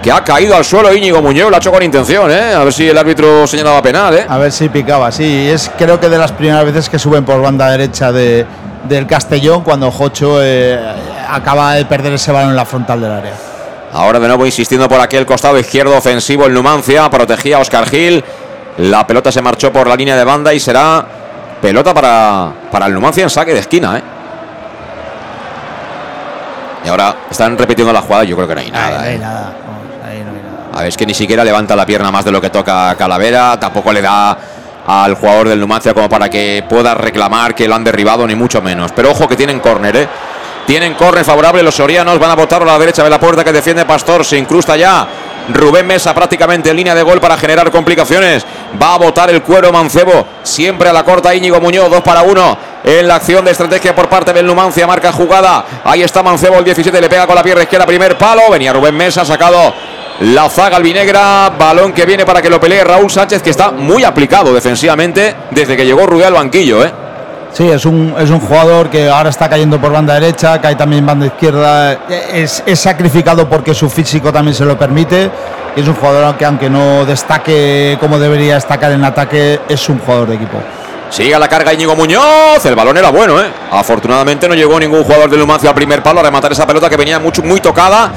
que 0.01 0.11
ha 0.11 0.23
caído 0.23 0.55
al 0.55 0.63
suelo 0.63 0.93
Íñigo 0.93 1.21
Muñoz. 1.21 1.49
Lo 1.49 1.55
ha 1.55 1.59
hecho 1.59 1.71
con 1.71 1.81
intención, 1.81 2.29
¿eh? 2.31 2.53
A 2.53 2.63
ver 2.63 2.71
si 2.73 2.87
el 2.87 2.97
árbitro 2.97 3.47
señalaba 3.47 3.81
penal, 3.81 4.13
¿eh? 4.15 4.25
A 4.29 4.37
ver 4.37 4.51
si 4.51 4.69
picaba, 4.69 5.11
sí. 5.11 5.49
Es 5.49 5.71
creo 5.77 5.99
que 5.99 6.07
de 6.09 6.17
las 6.17 6.31
primeras 6.31 6.65
veces 6.65 6.87
que 6.87 6.99
suben 6.99 7.25
por 7.25 7.41
banda 7.41 7.69
derecha 7.71 8.11
de, 8.11 8.45
del 8.87 9.07
Castellón 9.07 9.63
cuando 9.63 9.89
Jocho 9.91 10.37
eh, 10.41 10.79
acaba 11.27 11.73
de 11.73 11.85
perder 11.85 12.13
ese 12.13 12.31
balón 12.31 12.51
en 12.51 12.55
la 12.55 12.65
frontal 12.65 13.01
del 13.01 13.11
área. 13.11 13.33
Ahora 13.93 14.19
de 14.19 14.27
nuevo 14.27 14.45
insistiendo 14.45 14.87
por 14.89 14.99
aquel 14.99 15.25
costado 15.25 15.57
izquierdo 15.57 15.97
ofensivo 15.97 16.45
el 16.45 16.53
Numancia. 16.53 17.09
Protegía 17.09 17.57
a 17.57 17.59
Oscar 17.59 17.87
Gil. 17.87 18.23
La 18.77 19.07
pelota 19.07 19.31
se 19.31 19.41
marchó 19.41 19.71
por 19.71 19.87
la 19.87 19.95
línea 19.95 20.15
de 20.15 20.23
banda 20.23 20.53
y 20.53 20.59
será 20.59 21.05
pelota 21.61 21.93
para, 21.93 22.51
para 22.71 22.85
el 22.85 22.93
Numancia 22.93 23.23
en 23.23 23.29
saque 23.29 23.53
de 23.53 23.59
esquina, 23.59 23.97
¿eh? 23.97 24.03
Y 26.85 26.89
ahora 26.89 27.15
están 27.29 27.57
repitiendo 27.57 27.91
la 27.91 28.01
jugada. 28.01 28.23
Yo 28.23 28.35
creo 28.35 28.47
que 28.47 28.55
no 28.55 28.61
hay 28.61 28.71
nada. 28.71 29.01
Ahí 29.01 29.15
¿eh? 29.15 29.17
no 29.19 29.25
hay 29.25 29.33
nada. 29.33 29.55
vamos, 29.65 29.83
ahí 30.05 30.19
no 30.19 30.31
hay 30.31 30.43
nada. 30.43 30.69
A 30.73 30.79
ver, 30.79 30.87
es 30.89 30.97
que 30.97 31.05
ni 31.05 31.13
siquiera 31.13 31.43
levanta 31.43 31.75
la 31.75 31.85
pierna 31.85 32.11
más 32.11 32.23
de 32.23 32.31
lo 32.31 32.39
que 32.39 32.49
toca 32.49 32.95
Calavera. 32.95 33.59
Tampoco 33.59 33.91
le 33.91 34.01
da 34.01 34.37
al 34.85 35.15
jugador 35.15 35.49
del 35.49 35.59
Numancia 35.59 35.93
como 35.93 36.07
para 36.07 36.29
que 36.29 36.63
pueda 36.69 36.93
reclamar 36.93 37.55
que 37.55 37.67
lo 37.67 37.75
han 37.75 37.83
derribado, 37.83 38.25
ni 38.27 38.35
mucho 38.35 38.61
menos. 38.61 38.91
Pero 38.93 39.11
ojo 39.11 39.27
que 39.27 39.35
tienen 39.35 39.59
córner, 39.59 39.95
¿eh? 39.97 40.07
Tienen 40.67 40.95
córner 40.95 41.23
favorable 41.23 41.63
los 41.63 41.73
sorianos. 41.73 42.19
Van 42.19 42.29
a 42.29 42.35
botar 42.35 42.61
a 42.61 42.65
la 42.65 42.77
derecha 42.77 43.01
de 43.01 43.09
la 43.09 43.17
puerta 43.17 43.41
que 43.41 43.53
defiende 43.53 43.85
Pastor. 43.85 44.25
Se 44.25 44.37
incrusta 44.37 44.75
ya. 44.75 45.07
Rubén 45.53 45.87
Mesa 45.87 46.13
prácticamente 46.13 46.69
en 46.69 46.75
línea 46.75 46.93
de 46.93 47.03
gol 47.03 47.21
para 47.21 47.37
generar 47.37 47.71
complicaciones. 47.71 48.45
Va 48.79 48.95
a 48.95 48.97
botar 48.97 49.29
el 49.29 49.41
cuero 49.41 49.71
Mancebo. 49.71 50.27
Siempre 50.43 50.89
a 50.89 50.93
la 50.93 51.05
corta 51.05 51.33
Íñigo 51.33 51.61
Muñoz. 51.61 51.89
2 51.89 52.01
para 52.01 52.23
1 52.23 52.57
en 52.83 53.07
la 53.07 53.15
acción 53.15 53.45
de 53.45 53.51
estrategia 53.51 53.95
por 53.95 54.09
parte 54.09 54.33
del 54.33 54.45
Numancia. 54.45 54.85
Marca 54.85 55.13
jugada. 55.13 55.63
Ahí 55.85 56.03
está 56.03 56.21
Mancebo. 56.21 56.57
El 56.57 56.65
17 56.65 56.99
le 56.99 57.07
pega 57.07 57.25
con 57.25 57.35
la 57.35 57.43
pierna 57.43 57.63
izquierda. 57.63 57.85
Primer 57.85 58.17
palo. 58.17 58.41
Venía 58.51 58.73
Rubén 58.73 58.93
Mesa. 58.93 59.23
Sacado 59.23 59.73
la 60.19 60.49
zaga 60.49 60.75
albinegra. 60.75 61.49
Balón 61.57 61.93
que 61.93 62.05
viene 62.05 62.25
para 62.25 62.41
que 62.41 62.49
lo 62.49 62.59
pelee 62.59 62.83
Raúl 62.83 63.09
Sánchez, 63.09 63.41
que 63.41 63.51
está 63.51 63.71
muy 63.71 64.03
aplicado 64.03 64.53
defensivamente 64.53 65.33
desde 65.49 65.77
que 65.77 65.85
llegó 65.85 66.05
Rubén 66.05 66.27
al 66.27 66.33
banquillo. 66.33 66.83
¿eh? 66.83 67.06
Sí, 67.57 67.67
es 67.67 67.87
un, 67.87 68.13
es 68.19 68.29
un 68.29 68.39
jugador 68.39 68.87
que 68.87 69.09
ahora 69.09 69.31
está 69.31 69.49
cayendo 69.49 69.81
por 69.81 69.91
banda 69.91 70.13
derecha, 70.13 70.61
cae 70.61 70.75
también 70.75 71.03
banda 71.07 71.25
izquierda. 71.25 71.93
Es, 72.31 72.61
es 72.63 72.79
sacrificado 72.79 73.49
porque 73.49 73.73
su 73.73 73.89
físico 73.89 74.31
también 74.31 74.53
se 74.53 74.63
lo 74.63 74.77
permite. 74.77 75.31
Y 75.75 75.79
es 75.79 75.87
un 75.87 75.95
jugador 75.95 76.37
que, 76.37 76.45
aunque 76.45 76.69
no 76.69 77.03
destaque 77.03 77.97
como 77.99 78.19
debería 78.19 78.53
destacar 78.53 78.91
en 78.91 79.03
ataque, 79.03 79.59
es 79.67 79.89
un 79.89 79.97
jugador 79.97 80.27
de 80.27 80.35
equipo. 80.35 80.59
Sigue 81.09 81.39
la 81.39 81.47
carga 81.47 81.73
Íñigo 81.73 81.95
Muñoz. 81.95 82.63
El 82.63 82.75
balón 82.75 82.95
era 82.95 83.09
bueno, 83.09 83.41
¿eh? 83.41 83.47
Afortunadamente 83.71 84.47
no 84.47 84.53
llegó 84.53 84.79
ningún 84.79 85.03
jugador 85.03 85.27
del 85.27 85.39
Numancia 85.39 85.69
al 85.69 85.75
primer 85.75 86.03
palo 86.03 86.19
a 86.19 86.23
rematar 86.23 86.51
esa 86.51 86.67
pelota 86.67 86.91
que 86.91 86.97
venía 86.97 87.17
mucho, 87.17 87.41
muy 87.41 87.59
tocada 87.59 88.11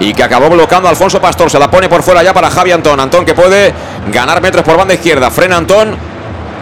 y 0.00 0.14
que 0.14 0.22
acabó 0.22 0.48
bloqueando 0.48 0.88
Alfonso 0.88 1.20
Pastor. 1.20 1.50
Se 1.50 1.58
la 1.58 1.70
pone 1.70 1.90
por 1.90 2.02
fuera 2.02 2.22
ya 2.22 2.32
para 2.32 2.50
Javi 2.50 2.72
Antón. 2.72 2.98
Antón 2.98 3.26
que 3.26 3.34
puede 3.34 3.74
ganar 4.10 4.40
metros 4.40 4.64
por 4.64 4.78
banda 4.78 4.94
izquierda. 4.94 5.30
Frena 5.30 5.58
Antón 5.58 6.09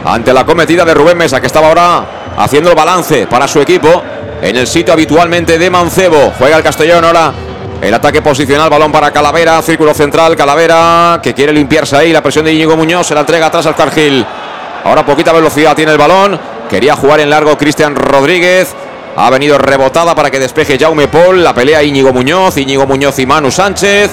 ante 0.05 0.33
la 0.33 0.45
cometida 0.45 0.85
de 0.85 0.95
Rubén 0.95 1.19
Mesa, 1.19 1.41
que 1.41 1.47
estaba 1.47 1.69
ahora 1.69 2.05
haciendo 2.37 2.71
el 2.71 2.77
balance 2.77 3.27
para 3.27 3.49
su 3.49 3.61
equipo 3.61 4.03
en 4.41 4.57
el 4.57 4.67
sitio 4.67 4.93
habitualmente 4.93 5.59
de 5.59 5.71
Mancebo. 5.71 6.33
Juega 6.39 6.57
el 6.57 6.63
Castellón 6.63 7.05
ahora. 7.05 7.33
El 7.81 7.95
ataque 7.95 8.21
posicional, 8.23 8.69
balón 8.69 8.91
para 8.91 9.13
Calavera, 9.13 9.63
círculo 9.63 9.95
central, 9.95 10.35
Calavera, 10.35 11.21
que 11.23 11.33
quiere 11.33 11.53
limpiarse 11.53 11.97
ahí, 11.97 12.13
la 12.13 12.21
presión 12.21 12.45
de 12.45 12.53
Íñigo 12.53 12.77
Muñoz, 12.77 13.07
se 13.07 13.15
la 13.15 13.21
entrega 13.21 13.47
atrás 13.47 13.67
al 13.67 13.77
Cargil. 13.77 14.27
Ahora 14.83 15.07
poquita 15.07 15.33
velocidad 15.33 15.77
tiene 15.77 15.93
el 15.93 15.99
balón, 15.99 16.41
quería 16.69 16.97
jugar 16.97 17.21
en 17.21 17.31
largo 17.31 17.57
Cristian 17.57 17.95
Rodríguez, 17.95 18.75
ha 19.17 19.31
venido 19.31 19.59
rebotada 19.59 20.15
para 20.17 20.29
que 20.29 20.41
despeje 20.41 20.77
Jaume 20.77 21.07
Paul, 21.07 21.45
la 21.45 21.55
pelea 21.55 21.83
Íñigo 21.83 22.13
Muñoz, 22.13 22.57
Íñigo 22.57 22.85
Muñoz 22.85 23.17
y 23.21 23.27
Manu 23.27 23.51
Sánchez. 23.51 24.11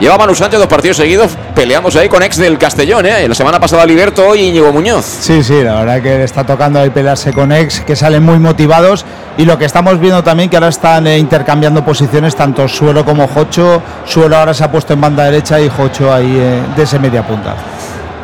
Lleva 0.00 0.16
Manu 0.16 0.34
Sánchez 0.34 0.58
dos 0.58 0.66
partidos 0.66 0.96
seguidos 0.96 1.32
peleándose 1.54 1.98
ahí 1.98 2.08
con 2.08 2.22
ex 2.22 2.38
del 2.38 2.56
Castellón, 2.56 3.04
¿eh? 3.04 3.28
La 3.28 3.34
semana 3.34 3.60
pasada 3.60 3.84
Liberto, 3.84 4.26
hoy 4.26 4.40
Íñigo 4.40 4.72
Muñoz. 4.72 5.04
Sí, 5.04 5.44
sí, 5.44 5.62
la 5.62 5.74
verdad 5.74 6.00
que 6.00 6.16
le 6.16 6.24
está 6.24 6.42
tocando 6.42 6.80
ahí 6.80 6.88
pelearse 6.88 7.34
con 7.34 7.52
ex, 7.52 7.80
que 7.80 7.94
salen 7.94 8.22
muy 8.22 8.38
motivados. 8.38 9.04
Y 9.36 9.44
lo 9.44 9.58
que 9.58 9.66
estamos 9.66 10.00
viendo 10.00 10.24
también 10.24 10.48
que 10.48 10.56
ahora 10.56 10.68
están 10.68 11.06
eh, 11.06 11.18
intercambiando 11.18 11.84
posiciones, 11.84 12.34
tanto 12.34 12.66
Suero 12.66 13.04
como 13.04 13.28
Jocho. 13.28 13.82
Suero 14.06 14.38
ahora 14.38 14.54
se 14.54 14.64
ha 14.64 14.72
puesto 14.72 14.94
en 14.94 15.02
banda 15.02 15.24
derecha 15.24 15.60
y 15.60 15.68
Jocho 15.68 16.10
ahí 16.10 16.34
eh, 16.34 16.62
de 16.74 16.82
ese 16.82 16.98
media 16.98 17.26
punta. 17.26 17.54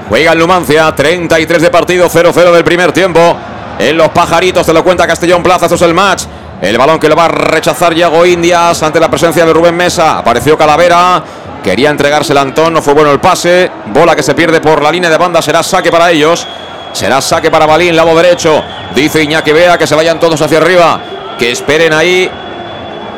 Juega 0.09 0.33
el 0.33 0.39
Numancia, 0.39 0.95
33 0.95 1.61
de 1.61 1.71
partido, 1.71 2.09
0-0 2.09 2.53
del 2.53 2.65
primer 2.65 2.93
tiempo. 2.93 3.37
En 3.79 3.99
los 3.99 4.09
pajaritos, 4.09 4.65
te 4.65 4.73
lo 4.73 4.83
cuenta 4.83 5.07
Castellón 5.07 5.43
Plaza, 5.43 5.67
esto 5.67 5.75
es 5.75 5.83
el 5.83 5.93
match. 5.93 6.23
El 6.63 6.79
balón 6.79 6.99
que 6.99 7.09
lo 7.11 7.15
va 7.17 7.27
a 7.27 7.29
rechazar 7.29 7.95
Yago 7.95 8.25
Indias 8.25 8.83
ante 8.83 8.99
la 8.99 9.11
presencia 9.11 9.45
de 9.45 9.53
Rubén 9.53 9.77
Mesa. 9.77 10.17
Apareció 10.17 10.57
Calavera, 10.57 11.23
quería 11.67 11.91
entregársela 11.91 12.43
Antón, 12.43 12.75
no 12.75 12.81
fue 12.81 12.95
bueno 12.95 13.11
el 13.11 13.19
pase. 13.19 13.69
Bola 13.87 14.15
que 14.15 14.23
se 14.23 14.35
pierde 14.35 14.61
por 14.61 14.81
la 14.81 14.93
línea 14.93 15.11
de 15.11 15.19
banda, 15.19 15.43
será 15.43 15.65
saque 15.65 15.91
para 15.91 16.13
ellos. 16.13 16.47
Será 16.93 17.21
saque 17.21 17.51
para 17.51 17.67
Balín, 17.67 17.97
lado 17.97 18.15
derecho. 18.15 18.63
Dice 18.95 19.21
Iñaki 19.21 19.51
Vea 19.51 19.77
que 19.77 19.85
se 19.85 19.97
vayan 19.97 20.21
todos 20.21 20.41
hacia 20.41 20.59
arriba. 20.59 21.01
Que 21.37 21.51
esperen 21.51 21.93
ahí 21.93 22.31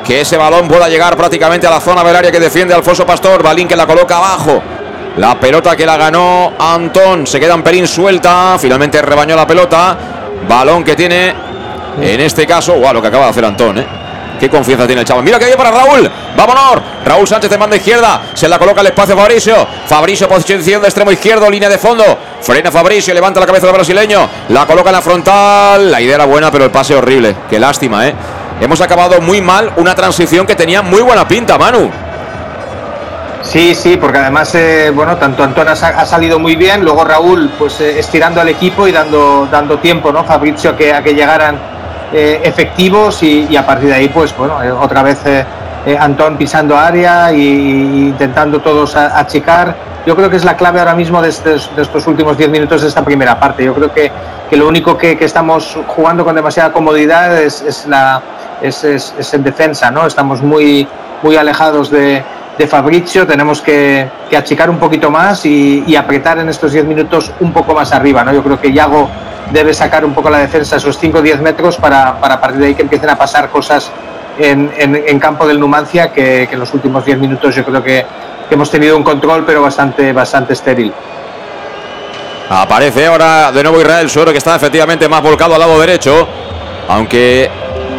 que 0.03 0.23
ese 0.23 0.39
balón 0.39 0.67
pueda 0.67 0.89
llegar 0.89 1.15
prácticamente 1.15 1.67
a 1.67 1.71
la 1.71 1.79
zona 1.79 2.03
del 2.03 2.17
área 2.17 2.33
que 2.33 2.41
defiende 2.41 2.73
Alfonso 2.73 3.05
Pastor. 3.05 3.43
Balín 3.43 3.69
que 3.69 3.77
la 3.77 3.87
coloca 3.87 4.17
abajo. 4.17 4.63
La 5.19 5.39
pelota 5.39 5.77
que 5.77 5.85
la 5.85 5.99
ganó 5.99 6.55
Antón. 6.59 7.27
Se 7.27 7.39
queda 7.39 7.55
un 7.55 7.63
pelín 7.63 7.87
suelta. 7.87 8.57
Finalmente 8.59 9.03
rebañó 9.03 9.37
la 9.37 9.47
pelota. 9.47 9.95
Balón 10.49 10.85
que 10.85 10.97
tiene, 10.97 11.35
en 12.01 12.21
este 12.21 12.47
caso, 12.47 12.77
guau, 12.77 12.95
lo 12.95 13.03
que 13.03 13.09
acaba 13.09 13.25
de 13.25 13.31
hacer 13.31 13.45
Antón, 13.45 13.77
¿eh? 13.77 13.87
Qué 14.41 14.49
confianza 14.49 14.87
tiene 14.87 15.03
el 15.03 15.07
chaval. 15.07 15.23
Mira 15.23 15.39
que 15.39 15.45
hay 15.45 15.55
para 15.55 15.71
Raúl. 15.71 16.11
Vámonos. 16.39 16.81
Raúl 17.05 17.27
Sánchez 17.27 17.51
de 17.51 17.59
manda 17.59 17.75
izquierda. 17.75 18.23
Se 18.33 18.49
la 18.49 18.61
coloca 18.61 18.81
al 18.81 18.87
espacio 18.87 19.17
Fabricio. 19.17 19.67
Fabricio 19.87 20.29
posición 20.29 20.63
de 20.63 20.87
extremo 20.87 21.11
izquierdo. 21.11 21.51
Línea 21.51 21.69
de 21.69 21.79
fondo. 21.79 22.05
Frena 22.41 22.71
Fabricio. 22.71 23.13
Levanta 23.13 23.41
la 23.41 23.47
cabeza 23.47 23.67
del 23.67 23.75
brasileño. 23.75 24.29
La 24.51 24.65
coloca 24.65 24.91
en 24.91 24.95
la 24.95 25.03
frontal. 25.03 25.91
La 25.91 26.01
idea 26.01 26.15
era 26.15 26.27
buena, 26.27 26.53
pero 26.53 26.65
el 26.65 26.71
pase 26.71 26.95
horrible. 26.95 27.35
Qué 27.51 27.59
lástima, 27.59 28.07
¿eh? 28.07 28.15
Hemos 28.61 28.81
acabado 28.81 29.21
muy 29.21 29.41
mal 29.41 29.73
una 29.79 29.97
transición 29.97 30.47
que 30.47 30.55
tenía 30.55 30.81
muy 30.81 31.03
buena 31.03 31.27
pinta, 31.27 31.59
Manu. 31.59 31.91
Sí, 33.43 33.75
sí, 33.75 33.97
porque 33.97 34.19
además, 34.19 34.55
eh, 34.55 34.93
bueno, 34.95 35.17
tanto 35.17 35.43
Antón 35.43 35.67
ha, 35.69 35.75
salido 35.75 36.39
muy 36.39 36.55
bien, 36.55 36.85
luego 36.85 37.03
Raúl, 37.05 37.51
pues 37.59 37.81
eh, 37.81 37.99
estirando 37.99 38.41
al 38.41 38.49
equipo 38.49 38.87
y 38.87 38.93
dando, 38.93 39.49
dando 39.51 39.79
tiempo, 39.79 40.13
¿no? 40.13 40.23
Fabricio 40.25 40.71
a 40.71 40.77
que, 40.77 40.93
a 40.93 41.03
que 41.03 41.15
llegaran 41.15 41.57
eh, 42.13 42.41
efectivos 42.45 43.23
y, 43.23 43.57
a 43.57 43.65
partir 43.65 43.89
de 43.89 43.95
ahí, 43.95 44.09
pues 44.09 44.37
bueno, 44.37 44.59
otra 44.81 45.03
vez 45.03 45.19
Antón 45.97 46.37
pisando 46.37 46.77
área 46.77 47.31
e 47.31 47.39
intentando 47.39 48.61
todos 48.61 48.97
achicar. 48.97 49.77
Yo 50.07 50.17
creo 50.17 50.29
que 50.31 50.37
es 50.37 50.45
la 50.45 50.57
clave 50.57 50.81
ahora 50.81 50.95
mismo 50.95 51.21
de 51.23 51.29
estos, 51.29 52.07
últimos 52.07 52.37
10 52.37 52.51
minutos 52.51 52.83
de 52.83 52.89
esta 52.89 53.05
primera 53.05 53.39
parte. 53.39 53.65
Yo 53.65 53.75
creo 53.75 53.93
que, 53.93 54.11
lo 54.57 54.67
único 54.67 54.97
que, 54.97 55.17
estamos 55.21 55.79
jugando 55.87 56.25
con 56.25 56.35
demasiada 56.35 56.73
comodidad 56.73 57.41
es, 57.41 57.87
la, 57.87 58.23
en 58.63 59.45
defensa, 59.45 59.91
¿no? 59.91 60.07
Estamos 60.07 60.43
muy, 60.43 60.89
muy 61.23 61.37
alejados 61.37 61.91
de 61.91 62.25
de 62.59 62.67
Fabricio 62.67 63.25
tenemos 63.25 63.63
que, 63.63 64.11
achicar 64.37 64.69
un 64.69 64.79
poquito 64.79 65.11
más 65.11 65.47
y, 65.47 65.95
apretar 65.97 66.39
en 66.39 66.49
estos 66.49 66.73
10 66.73 66.85
minutos 66.87 67.31
un 67.41 67.53
poco 67.53 67.73
más 67.73 67.93
arriba. 67.93 68.25
¿no? 68.25 68.33
Yo 68.35 68.43
creo 68.43 68.61
que 68.61 68.73
Yago 68.73 69.09
debe 69.53 69.73
sacar 69.73 70.05
un 70.05 70.13
poco 70.13 70.29
la 70.29 70.39
defensa 70.39 70.77
esos 70.77 70.99
5 70.99 71.19
o 71.19 71.23
10 71.23 71.41
metros 71.41 71.77
para 71.77 72.21
partir 72.21 72.59
de 72.59 72.67
ahí 72.67 72.75
que 72.75 72.83
empiecen 72.83 73.11
a 73.11 73.17
pasar 73.17 73.49
cosas 73.49 73.91
en, 74.39 75.19
campo 75.19 75.47
del 75.47 75.59
Numancia 75.59 76.13
que, 76.13 76.45
en 76.45 76.59
los 76.59 76.73
últimos 76.75 77.05
10 77.05 77.19
minutos 77.19 77.55
yo 77.55 77.65
creo 77.65 77.83
que, 77.83 78.05
hemos 78.51 78.71
tenido 78.71 78.97
un 78.97 79.03
control 79.03 79.45
pero 79.45 79.61
bastante, 79.61 80.13
bastante 80.13 80.55
estéril. 80.55 80.93
Aparece 82.49 83.07
ahora 83.07 83.53
de 83.53 83.63
nuevo 83.63 83.81
Israel 83.81 84.09
Suero 84.09 84.33
que 84.33 84.39
está 84.39 84.57
efectivamente 84.57 85.07
más 85.07 85.23
volcado 85.23 85.55
al 85.55 85.61
lado 85.61 85.79
derecho, 85.79 86.27
aunque 86.89 87.51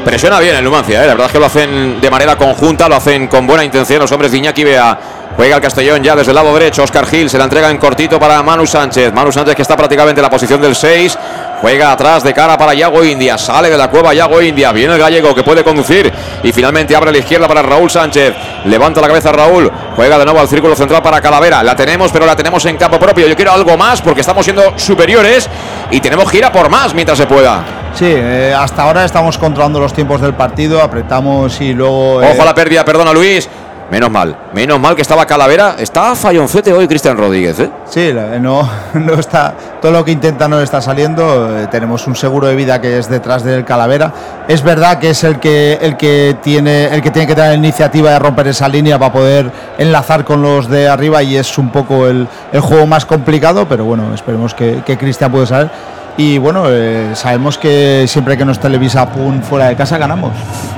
Presiona 0.03 0.39
bien 0.39 0.55
el 0.55 0.63
Numancia, 0.63 1.03
¿eh? 1.03 1.07
la 1.07 1.13
verdad 1.13 1.27
es 1.27 1.33
que 1.33 1.39
lo 1.39 1.45
hacen 1.45 1.99
de 1.99 2.09
manera 2.09 2.37
conjunta, 2.37 2.87
lo 2.87 2.95
hacen 2.95 3.27
con 3.27 3.45
buena 3.45 3.63
intención 3.63 3.99
los 3.99 4.11
hombres 4.11 4.31
de 4.31 4.37
Iñaki 4.37 4.63
Bea. 4.63 4.97
Juega 5.35 5.57
el 5.57 5.61
Castellón 5.61 6.01
ya 6.01 6.15
desde 6.15 6.31
el 6.31 6.35
lado 6.35 6.53
derecho. 6.53 6.83
Oscar 6.83 7.05
Gil 7.05 7.29
se 7.29 7.37
la 7.37 7.43
entrega 7.43 7.69
en 7.69 7.77
cortito 7.77 8.19
para 8.19 8.41
Manu 8.41 8.65
Sánchez. 8.65 9.13
Manu 9.13 9.31
Sánchez 9.31 9.55
que 9.55 9.61
está 9.61 9.75
prácticamente 9.77 10.19
en 10.19 10.23
la 10.23 10.29
posición 10.29 10.61
del 10.61 10.75
6. 10.75 11.17
Juega 11.61 11.91
atrás 11.91 12.23
de 12.23 12.33
cara 12.33 12.57
para 12.57 12.73
Yago 12.73 13.03
India. 13.03 13.37
Sale 13.37 13.69
de 13.69 13.77
la 13.77 13.89
cueva 13.89 14.13
Yago 14.13 14.41
India. 14.41 14.71
Viene 14.71 14.93
el 14.93 14.99
gallego 14.99 15.35
que 15.35 15.43
puede 15.43 15.63
conducir. 15.63 16.11
Y 16.41 16.53
finalmente 16.53 16.95
abre 16.95 17.09
a 17.09 17.11
la 17.11 17.19
izquierda 17.19 17.47
para 17.47 17.61
Raúl 17.61 17.89
Sánchez. 17.89 18.33
Levanta 18.65 19.01
la 19.01 19.07
cabeza 19.07 19.31
Raúl. 19.31 19.69
Juega 19.95 20.17
de 20.17 20.25
nuevo 20.25 20.39
al 20.39 20.47
círculo 20.47 20.73
central 20.75 21.01
para 21.01 21.19
Calavera. 21.19 21.61
La 21.61 21.75
tenemos, 21.75 22.11
pero 22.11 22.25
la 22.25 22.35
tenemos 22.35 22.65
en 22.65 22.77
campo 22.77 22.97
propio. 22.97 23.27
Yo 23.27 23.35
quiero 23.35 23.51
algo 23.51 23.77
más 23.77 24.01
porque 24.01 24.21
estamos 24.21 24.45
siendo 24.45 24.77
superiores. 24.77 25.49
Y 25.91 25.99
tenemos 25.99 26.29
gira 26.31 26.51
por 26.51 26.69
más 26.69 26.93
mientras 26.93 27.17
se 27.17 27.25
pueda. 27.25 27.61
Sí, 27.93 28.05
eh, 28.07 28.55
hasta 28.57 28.83
ahora 28.83 29.03
estamos 29.03 29.37
controlando 29.37 29.81
los 29.81 29.93
tiempos 29.93 30.21
del 30.21 30.33
partido. 30.33 30.81
Apretamos 30.81 31.59
y 31.59 31.73
luego. 31.73 32.17
Ojo 32.17 32.41
a 32.41 32.45
la 32.45 32.51
eh, 32.51 32.55
pérdida, 32.55 32.85
perdona 32.85 33.11
Luis. 33.11 33.49
Menos 33.91 34.11
mal, 34.11 34.37
menos 34.53 34.79
mal 34.79 34.95
que 34.95 35.01
estaba 35.01 35.25
Calavera. 35.25 35.75
Está 35.79 36.15
falloncete 36.15 36.71
hoy 36.71 36.87
Cristian 36.87 37.17
Rodríguez, 37.17 37.59
¿eh? 37.59 37.71
Sí, 37.85 38.13
no, 38.39 38.69
no 38.93 39.13
está. 39.15 39.55
Todo 39.81 39.91
lo 39.91 40.05
que 40.05 40.11
intenta 40.11 40.47
no 40.47 40.61
está 40.61 40.79
saliendo. 40.79 41.57
Eh, 41.57 41.67
tenemos 41.71 42.05
un 42.05 42.15
seguro 42.15 42.45
de 42.45 42.55
vida 42.55 42.79
que 42.79 42.99
es 42.99 43.09
detrás 43.09 43.43
del 43.43 43.65
Calavera. 43.65 44.13
Es 44.47 44.61
verdad 44.61 44.99
que 44.99 45.09
es 45.09 45.23
el 45.23 45.39
que, 45.39 45.79
el 45.81 45.97
que 45.97 46.37
tiene, 46.43 46.85
el 46.93 47.01
que 47.01 47.09
tiene 47.09 47.27
que 47.27 47.33
tener 47.33 47.49
la 47.49 47.57
iniciativa 47.57 48.11
de 48.11 48.19
romper 48.19 48.47
esa 48.49 48.67
línea 48.67 48.99
para 48.99 49.11
poder 49.11 49.51
enlazar 49.79 50.23
con 50.23 50.43
los 50.43 50.69
de 50.69 50.87
arriba 50.87 51.23
y 51.23 51.35
es 51.37 51.57
un 51.57 51.71
poco 51.71 52.07
el, 52.07 52.27
juego 52.61 52.85
más 52.85 53.07
complicado, 53.07 53.67
pero 53.67 53.85
bueno, 53.85 54.13
esperemos 54.13 54.53
que, 54.53 54.83
que 54.85 54.99
Cristian 54.99 55.31
pueda 55.31 55.47
salir 55.47 55.71
y 56.19 56.37
bueno, 56.37 56.65
eh, 56.67 57.11
sabemos 57.13 57.57
que 57.57 58.03
siempre 58.05 58.37
que 58.37 58.43
nos 58.43 58.59
televisa 58.59 59.03
Apun 59.03 59.41
fuera 59.41 59.67
de 59.67 59.77
casa 59.77 59.97
ganamos. 59.97 60.33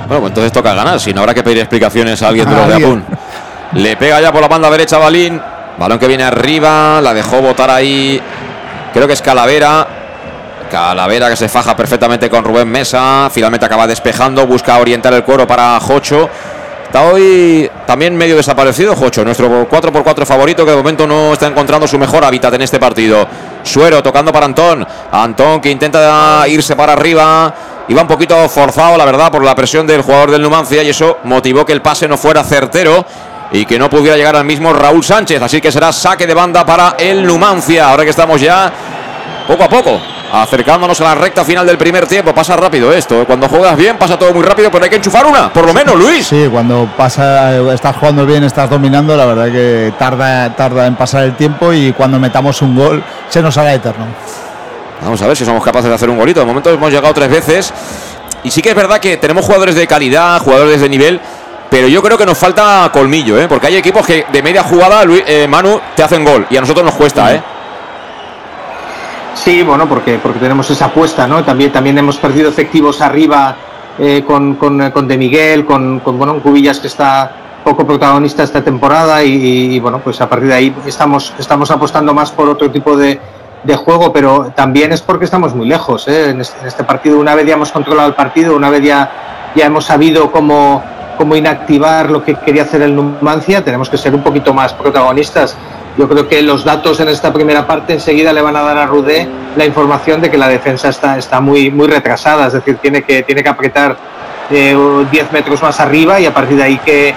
Bueno, 0.08 0.22
pues 0.22 0.30
entonces 0.30 0.52
toca 0.52 0.76
ganar, 0.76 1.00
si 1.00 1.16
no 1.16 1.22
habrá 1.22 1.34
que 1.34 1.42
pedir 1.42 1.58
explicaciones 1.58 2.22
a 2.22 2.28
alguien 2.28 2.48
de 2.48 2.56
los 2.56 2.68
de 2.68 2.76
Apun. 2.76 3.04
Le 3.74 3.98
pega 3.98 4.22
ya 4.22 4.32
por 4.32 4.40
la 4.40 4.48
banda 4.48 4.70
derecha 4.70 5.00
Balín. 5.00 5.42
Balón 5.80 5.98
que 5.98 6.08
viene 6.08 6.24
arriba, 6.26 7.02
la 7.02 7.12
dejó 7.12 7.42
botar 7.42 7.72
ahí. 7.72 8.22
Creo 8.94 9.08
que 9.08 9.14
es 9.14 9.22
Calavera. 9.24 9.88
Calavera 10.70 11.28
que 11.28 11.36
se 11.36 11.50
faja 11.50 11.76
perfectamente 11.76 12.30
con 12.30 12.44
Rubén 12.44 12.68
Mesa. 12.68 13.28
Finalmente 13.32 13.66
acaba 13.66 13.88
despejando, 13.88 14.46
busca 14.46 14.78
orientar 14.78 15.12
el 15.16 15.24
cuero 15.24 15.48
para 15.48 15.80
Jocho. 15.80 16.30
Está 16.92 17.06
hoy 17.06 17.72
también 17.88 18.18
medio 18.18 18.36
desaparecido 18.36 18.98
Jocho, 18.98 19.24
nuestro 19.24 19.48
4x4 19.70 20.26
favorito 20.26 20.66
que 20.66 20.72
de 20.72 20.76
momento 20.76 21.08
no 21.08 21.32
está 21.32 21.48
encontrando 21.48 21.88
su 21.88 21.98
mejor 21.98 22.26
hábitat 22.26 22.54
en 22.56 22.64
este 22.64 22.80
partido. 22.80 23.26
Suero 23.64 24.04
tocando 24.04 24.34
para 24.34 24.46
Antón. 24.48 24.86
Antón 25.10 25.62
que 25.62 25.72
intenta 25.72 26.46
irse 26.50 26.76
para 26.76 26.92
arriba. 26.92 27.54
Iba 27.88 28.02
un 28.02 28.10
poquito 28.10 28.36
forzado, 28.50 28.98
la 28.98 29.06
verdad, 29.06 29.32
por 29.32 29.42
la 29.42 29.56
presión 29.56 29.88
del 29.88 30.02
jugador 30.02 30.32
del 30.32 30.42
Numancia 30.42 30.84
y 30.84 30.90
eso 30.90 31.20
motivó 31.24 31.66
que 31.66 31.72
el 31.72 31.82
pase 31.82 32.10
no 32.10 32.18
fuera 32.18 32.44
certero 32.44 33.06
y 33.54 33.64
que 33.64 33.80
no 33.80 33.90
pudiera 33.90 34.18
llegar 34.18 34.36
al 34.36 34.44
mismo 34.44 34.74
Raúl 34.74 35.02
Sánchez. 35.02 35.42
Así 35.42 35.62
que 35.62 35.72
será 35.72 35.94
saque 35.94 36.28
de 36.28 36.34
banda 36.34 36.66
para 36.66 36.96
el 37.00 37.26
Numancia. 37.26 37.90
Ahora 37.90 38.04
que 38.04 38.10
estamos 38.10 38.42
ya 38.42 38.70
poco 39.48 39.64
a 39.64 39.70
poco 39.70 40.02
acercándonos 40.32 41.00
a 41.02 41.04
la 41.04 41.16
recta 41.16 41.44
final 41.44 41.66
del 41.66 41.78
primer 41.78 42.08
tiempo. 42.08 42.34
Pasa 42.34 42.56
rápido 42.56 42.94
esto. 42.94 43.22
¿eh? 43.22 43.26
Cuando 43.26 43.48
juegas 43.48 43.76
bien, 43.76 43.98
pasa 43.98 44.18
todo 44.18 44.34
muy 44.34 44.44
rápido, 44.44 44.72
pero 44.72 44.84
hay 44.84 44.90
que 44.90 44.96
enchufar 44.98 45.26
una, 45.26 45.52
por 45.52 45.66
lo 45.66 45.74
menos, 45.74 45.96
Luis. 45.96 46.28
Sí, 46.28 46.48
cuando 46.52 46.90
pasa, 46.98 47.58
estás 47.74 47.96
jugando 47.98 48.26
bien, 48.26 48.44
estás 48.44 48.70
dominando, 48.70 49.16
la 49.16 49.26
verdad 49.26 49.52
que 49.52 49.94
tarda, 49.98 50.56
tarda 50.56 50.88
en 50.88 50.96
pasar 50.96 51.24
el 51.24 51.36
tiempo 51.36 51.74
y 51.74 51.94
cuando 51.94 52.20
metamos 52.20 52.62
un 52.62 52.76
gol 52.76 53.04
se 53.30 53.42
nos 53.42 53.58
hará 53.58 53.74
eterno. 53.74 54.06
Vamos 55.02 55.22
a 55.22 55.28
ver 55.28 55.36
si 55.36 55.46
somos 55.46 55.64
capaces 55.64 55.90
de 55.90 55.96
hacer 55.96 56.10
un 56.10 56.18
golito. 56.18 56.40
De 56.40 56.46
momento 56.46 56.70
hemos 56.70 56.92
llegado 56.92 57.14
tres 57.14 57.30
veces. 57.30 57.74
Y 58.44 58.52
sí 58.52 58.62
que 58.62 58.70
es 58.70 58.76
verdad 58.76 59.00
que 59.00 59.18
tenemos 59.18 59.46
jugadores 59.46 59.76
de 59.76 59.88
calidad, 59.88 60.40
jugadores 60.40 60.82
de 60.82 60.90
nivel. 60.90 61.20
Pero 61.70 61.88
yo 61.88 62.02
creo 62.04 62.18
que 62.18 62.26
nos 62.26 62.38
falta 62.38 62.90
colmillo, 62.92 63.40
¿eh? 63.40 63.48
porque 63.48 63.68
hay 63.68 63.78
equipos 63.78 64.06
que 64.06 64.26
de 64.32 64.44
media 64.44 64.62
jugada, 64.62 65.06
Luis, 65.06 65.24
eh, 65.26 65.48
Manu, 65.48 65.80
te 65.96 66.04
hacen 66.04 66.24
gol. 66.24 66.46
Y 66.50 66.58
a 66.58 66.62
nosotros 66.62 66.86
nos 66.86 66.96
cuesta, 66.96 67.34
¿eh? 67.34 67.42
Sí, 69.34 69.64
bueno, 69.64 69.88
porque, 69.88 70.20
porque 70.20 70.40
tenemos 70.40 70.70
esa 70.70 70.86
apuesta, 70.86 71.28
¿no? 71.28 71.44
También, 71.44 71.72
también 71.72 71.98
hemos 71.98 72.18
perdido 72.18 72.50
efectivos 72.50 73.02
arriba 73.02 73.56
eh, 73.98 74.24
con, 74.26 74.56
con, 74.56 74.92
con, 74.92 75.08
De 75.08 75.18
Miguel, 75.18 75.66
con, 75.66 76.00
con 76.00 76.40
Cubillas 76.42 76.80
que 76.80 76.88
está 76.88 77.32
poco 77.64 77.86
protagonista 77.86 78.44
esta 78.44 78.64
temporada 78.64 79.24
y, 79.24 79.80
bueno, 79.80 80.00
pues 80.00 80.20
a 80.22 80.30
partir 80.30 80.48
de 80.50 80.54
ahí 80.54 80.76
estamos, 80.86 81.34
estamos 81.40 81.70
apostando 81.72 82.14
más 82.14 82.32
por 82.32 82.50
otro 82.50 82.72
tipo 82.72 82.98
de, 82.98 83.20
de 83.64 83.76
juego, 83.76 84.12
pero 84.12 84.52
también 84.56 84.92
es 84.92 85.02
porque 85.02 85.26
estamos 85.26 85.56
muy 85.56 85.68
lejos. 85.68 86.08
¿eh? 86.08 86.32
En, 86.32 86.42
este, 86.42 86.60
en, 86.62 86.68
este, 86.68 86.84
partido, 86.84 87.20
una 87.20 87.36
vez 87.36 87.46
ya 87.46 87.54
hemos 87.54 87.72
controlado 87.72 88.10
el 88.10 88.16
partido, 88.16 88.56
una 88.56 88.70
vez 88.70 88.84
ya, 88.84 89.52
ya 89.56 89.66
hemos 89.66 89.86
sabido 89.86 90.32
cómo, 90.32 90.84
cómo 91.18 91.36
inactivar 91.36 92.10
lo 92.10 92.24
que 92.24 92.36
quería 92.36 92.64
hacer 92.64 92.82
el 92.82 92.96
Numancia, 92.96 93.64
tenemos 93.64 93.90
que 93.90 93.98
ser 93.98 94.16
un 94.16 94.24
poquito 94.24 94.54
más 94.54 94.74
protagonistas. 94.74 95.56
Yo 95.98 96.08
creo 96.08 96.28
que 96.28 96.42
los 96.42 96.64
datos 96.64 97.00
en 97.00 97.10
esta 97.10 97.34
primera 97.34 97.68
parte 97.68 97.94
enseguida 97.94 98.32
le 98.32 98.42
van 98.42 98.56
a 98.56 98.62
dar 98.62 98.78
a 98.78 98.86
Rudé 98.86 99.28
la 99.56 99.66
información 99.66 100.22
de 100.22 100.32
que 100.32 100.38
la 100.38 100.48
defensa 100.48 100.90
está, 100.90 101.18
está 101.18 101.42
muy, 101.42 101.70
muy 101.70 101.88
retrasada, 101.88 102.48
es 102.48 102.54
decir, 102.54 102.78
tiene 102.78 103.04
que, 103.04 103.24
tiene 103.24 103.44
que 103.44 103.50
apretar 103.50 103.98
10 104.50 104.74
eh, 104.74 105.28
metros 105.32 105.62
más 105.62 105.80
arriba 105.80 106.20
y 106.20 106.26
a 106.26 106.34
partir 106.34 106.58
de 106.58 106.64
ahí 106.64 106.78
que, 106.80 107.14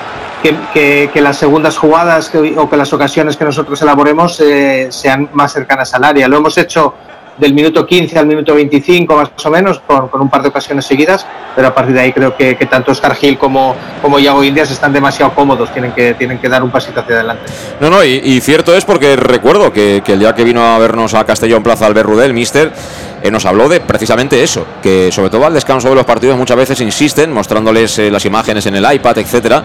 que, 0.73 1.11
que, 1.13 1.21
las 1.21 1.37
segundas 1.37 1.79
jugadas 1.79 2.31
o 2.57 2.69
que 2.69 2.77
las 2.77 2.93
ocasiones 2.93 3.37
que 3.37 3.45
nosotros 3.45 3.81
elaboremos 3.81 4.41
eh, 4.41 4.89
sean 4.91 5.31
más 5.33 5.53
cercanas 5.53 5.95
al 5.95 6.05
área. 6.05 6.29
Lo 6.29 6.37
hemos 6.37 6.59
hecho 6.59 6.95
del 7.39 7.55
minuto 7.55 7.87
15 7.87 8.19
al 8.19 8.27
minuto 8.27 8.55
25 8.55 9.15
más 9.15 9.47
o 9.47 9.51
menos, 9.51 9.81
con, 9.87 10.09
un 10.21 10.31
par 10.31 10.43
de 10.43 10.49
ocasiones 10.49 10.85
seguidas, 10.85 11.27
pero 11.55 11.69
a 11.69 11.75
partir 11.75 11.95
de 11.95 12.01
ahí 12.01 12.13
creo 12.13 12.37
que, 12.37 12.57
que 12.57 12.67
tanto 12.67 12.93
Oscar 12.93 13.15
Gil 13.15 13.39
como, 13.39 13.75
como 14.03 14.19
Yago 14.19 14.45
Indias 14.45 14.71
están 14.71 14.93
demasiado 14.93 15.35
cómodos, 15.35 15.73
tienen 15.73 15.93
que, 15.93 16.15
tienen 16.15 16.39
que 16.39 16.49
dar 16.49 16.63
un 16.63 16.71
pasito 16.71 17.01
hacia 17.01 17.17
adelante. 17.17 17.45
No, 17.81 17.91
no, 17.91 18.05
y, 18.05 18.41
cierto 18.41 18.75
es 18.77 18.85
porque 18.85 19.17
recuerdo 19.17 19.73
que, 19.73 20.03
que, 20.05 20.15
el 20.15 20.19
día 20.21 20.35
que 20.35 20.45
vino 20.45 20.63
a 20.63 20.79
vernos 20.79 21.15
a 21.15 21.25
Castellón 21.25 21.63
Plaza 21.63 21.87
Albert 21.87 22.09
Rudel, 22.09 22.35
mister, 22.35 22.73
eh, 23.25 23.31
nos 23.31 23.47
habló 23.47 23.71
de 23.71 23.81
precisamente 23.81 24.43
eso, 24.43 24.67
que 24.83 25.11
sobre 25.11 25.31
todo 25.31 25.47
al 25.47 25.55
descanso 25.55 25.89
de 25.89 25.95
los 25.95 26.05
partidos 26.05 26.37
muchas 26.37 26.59
veces 26.59 26.81
insisten, 26.83 27.33
mostrándoles 27.33 27.99
eh, 27.99 28.11
las 28.11 28.25
imágenes 28.27 28.67
en 28.67 28.75
el 28.75 28.93
iPad, 28.93 29.17
etcétera, 29.17 29.65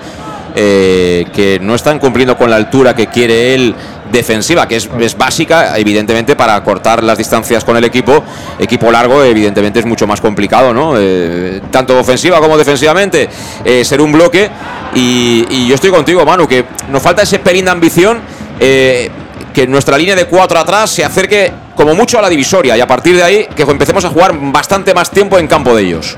eh, 0.56 1.26
que 1.34 1.60
no 1.62 1.76
están 1.76 2.00
cumpliendo 2.00 2.38
con 2.38 2.50
la 2.50 2.56
altura 2.56 2.96
que 2.96 3.08
quiere 3.08 3.54
él 3.54 3.76
defensiva, 4.12 4.68
que 4.68 4.78
es, 4.78 5.18
básica, 5.18 5.78
evidentemente, 5.78 6.36
para 6.36 6.64
cortar 6.64 7.04
las 7.04 7.18
distancias 7.18 7.64
con 7.64 7.78
el 7.78 7.84
equipo. 7.84 8.24
Equipo 8.58 8.92
largo, 8.92 9.24
evidentemente, 9.24 9.80
es 9.80 9.86
mucho 9.86 10.08
más 10.08 10.20
complicado, 10.20 10.74
¿no? 10.74 10.94
Eh, 10.98 11.62
tanto 11.70 12.00
ofensiva 12.00 12.40
como 12.40 12.58
defensivamente, 12.58 13.30
eh, 13.64 13.86
ser 13.86 14.02
un 14.02 14.12
bloque. 14.12 14.50
Y, 14.96 15.68
yo 15.68 15.76
estoy 15.76 15.92
contigo, 15.92 16.26
Manu, 16.26 16.48
que 16.48 16.66
nos 16.90 17.02
falta 17.02 17.22
ese 17.22 17.40
pelín 17.40 17.66
de 17.66 17.72
ambición. 17.72 18.20
que 18.60 19.66
nuestra 19.68 19.98
línea 19.98 20.16
de 20.16 20.26
cuatro 20.26 20.60
atrás 20.60 20.90
se 20.92 21.04
acerque 21.04 21.52
como 21.76 21.96
mucho 21.96 22.20
a 22.20 22.22
la 22.22 22.30
divisoria 22.30 22.78
y 22.78 22.82
a 22.82 22.88
partir 22.88 23.16
de 23.16 23.24
ahí 23.24 23.48
que 23.56 23.64
empecemos 23.64 24.06
a 24.06 24.10
jugar 24.10 24.34
bastante 24.40 24.94
más 24.94 25.10
tiempo 25.10 25.40
en 25.40 25.48
campo 25.48 25.76
de 25.76 25.84
ellos. 25.84 26.18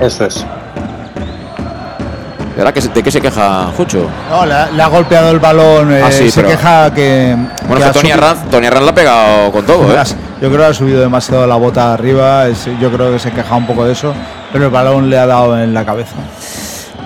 Eso 0.00 0.24
es. 0.24 0.44
¿De 2.64 3.02
qué 3.02 3.10
se 3.10 3.22
queja 3.22 3.72
Jucho? 3.74 4.06
No, 4.28 4.44
le 4.44 4.82
ha, 4.82 4.86
golpeado 4.88 5.30
el 5.30 5.38
balón. 5.38 5.92
Ah, 5.94 6.10
eh, 6.10 6.30
se 6.30 6.44
queja 6.44 6.92
que. 6.92 7.34
Bueno, 7.66 7.86
que, 7.86 7.92
Tony, 7.92 8.10
Arranz, 8.10 8.50
Tony 8.50 8.66
Arranz 8.66 8.84
la 8.84 8.90
ha 8.90 8.94
pegado 8.94 9.52
con 9.52 9.64
todo. 9.64 9.94
¿eh? 9.94 10.02
Yo 10.42 10.48
creo 10.48 10.58
que 10.58 10.64
ha 10.66 10.74
subido 10.74 11.00
demasiado 11.00 11.46
la 11.46 11.56
bota 11.56 11.94
arriba. 11.94 12.44
yo 12.78 12.92
creo 12.92 13.12
que 13.12 13.18
se 13.18 13.30
queja 13.32 13.56
un 13.56 13.66
poco 13.66 13.86
de 13.86 13.92
eso. 13.92 14.14
Pero 14.52 14.66
el 14.66 14.70
balón 14.70 15.08
le 15.08 15.18
ha 15.18 15.26
dado 15.26 15.58
en 15.58 15.72
la 15.72 15.86
cabeza. 15.86 16.16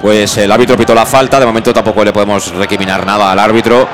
Pues 0.03 0.37
el 0.39 0.51
árbitro 0.51 0.77
pitó 0.77 0.93
la 0.93 1.07
falta. 1.07 1.39
De 1.39 1.47
momento 1.47 1.73
tampoco 1.73 2.05
le 2.05 2.13
podemos 2.13 2.53
recriminar 2.57 3.07
nada 3.07 3.31
al 3.31 3.39
árbitro. 3.39 3.87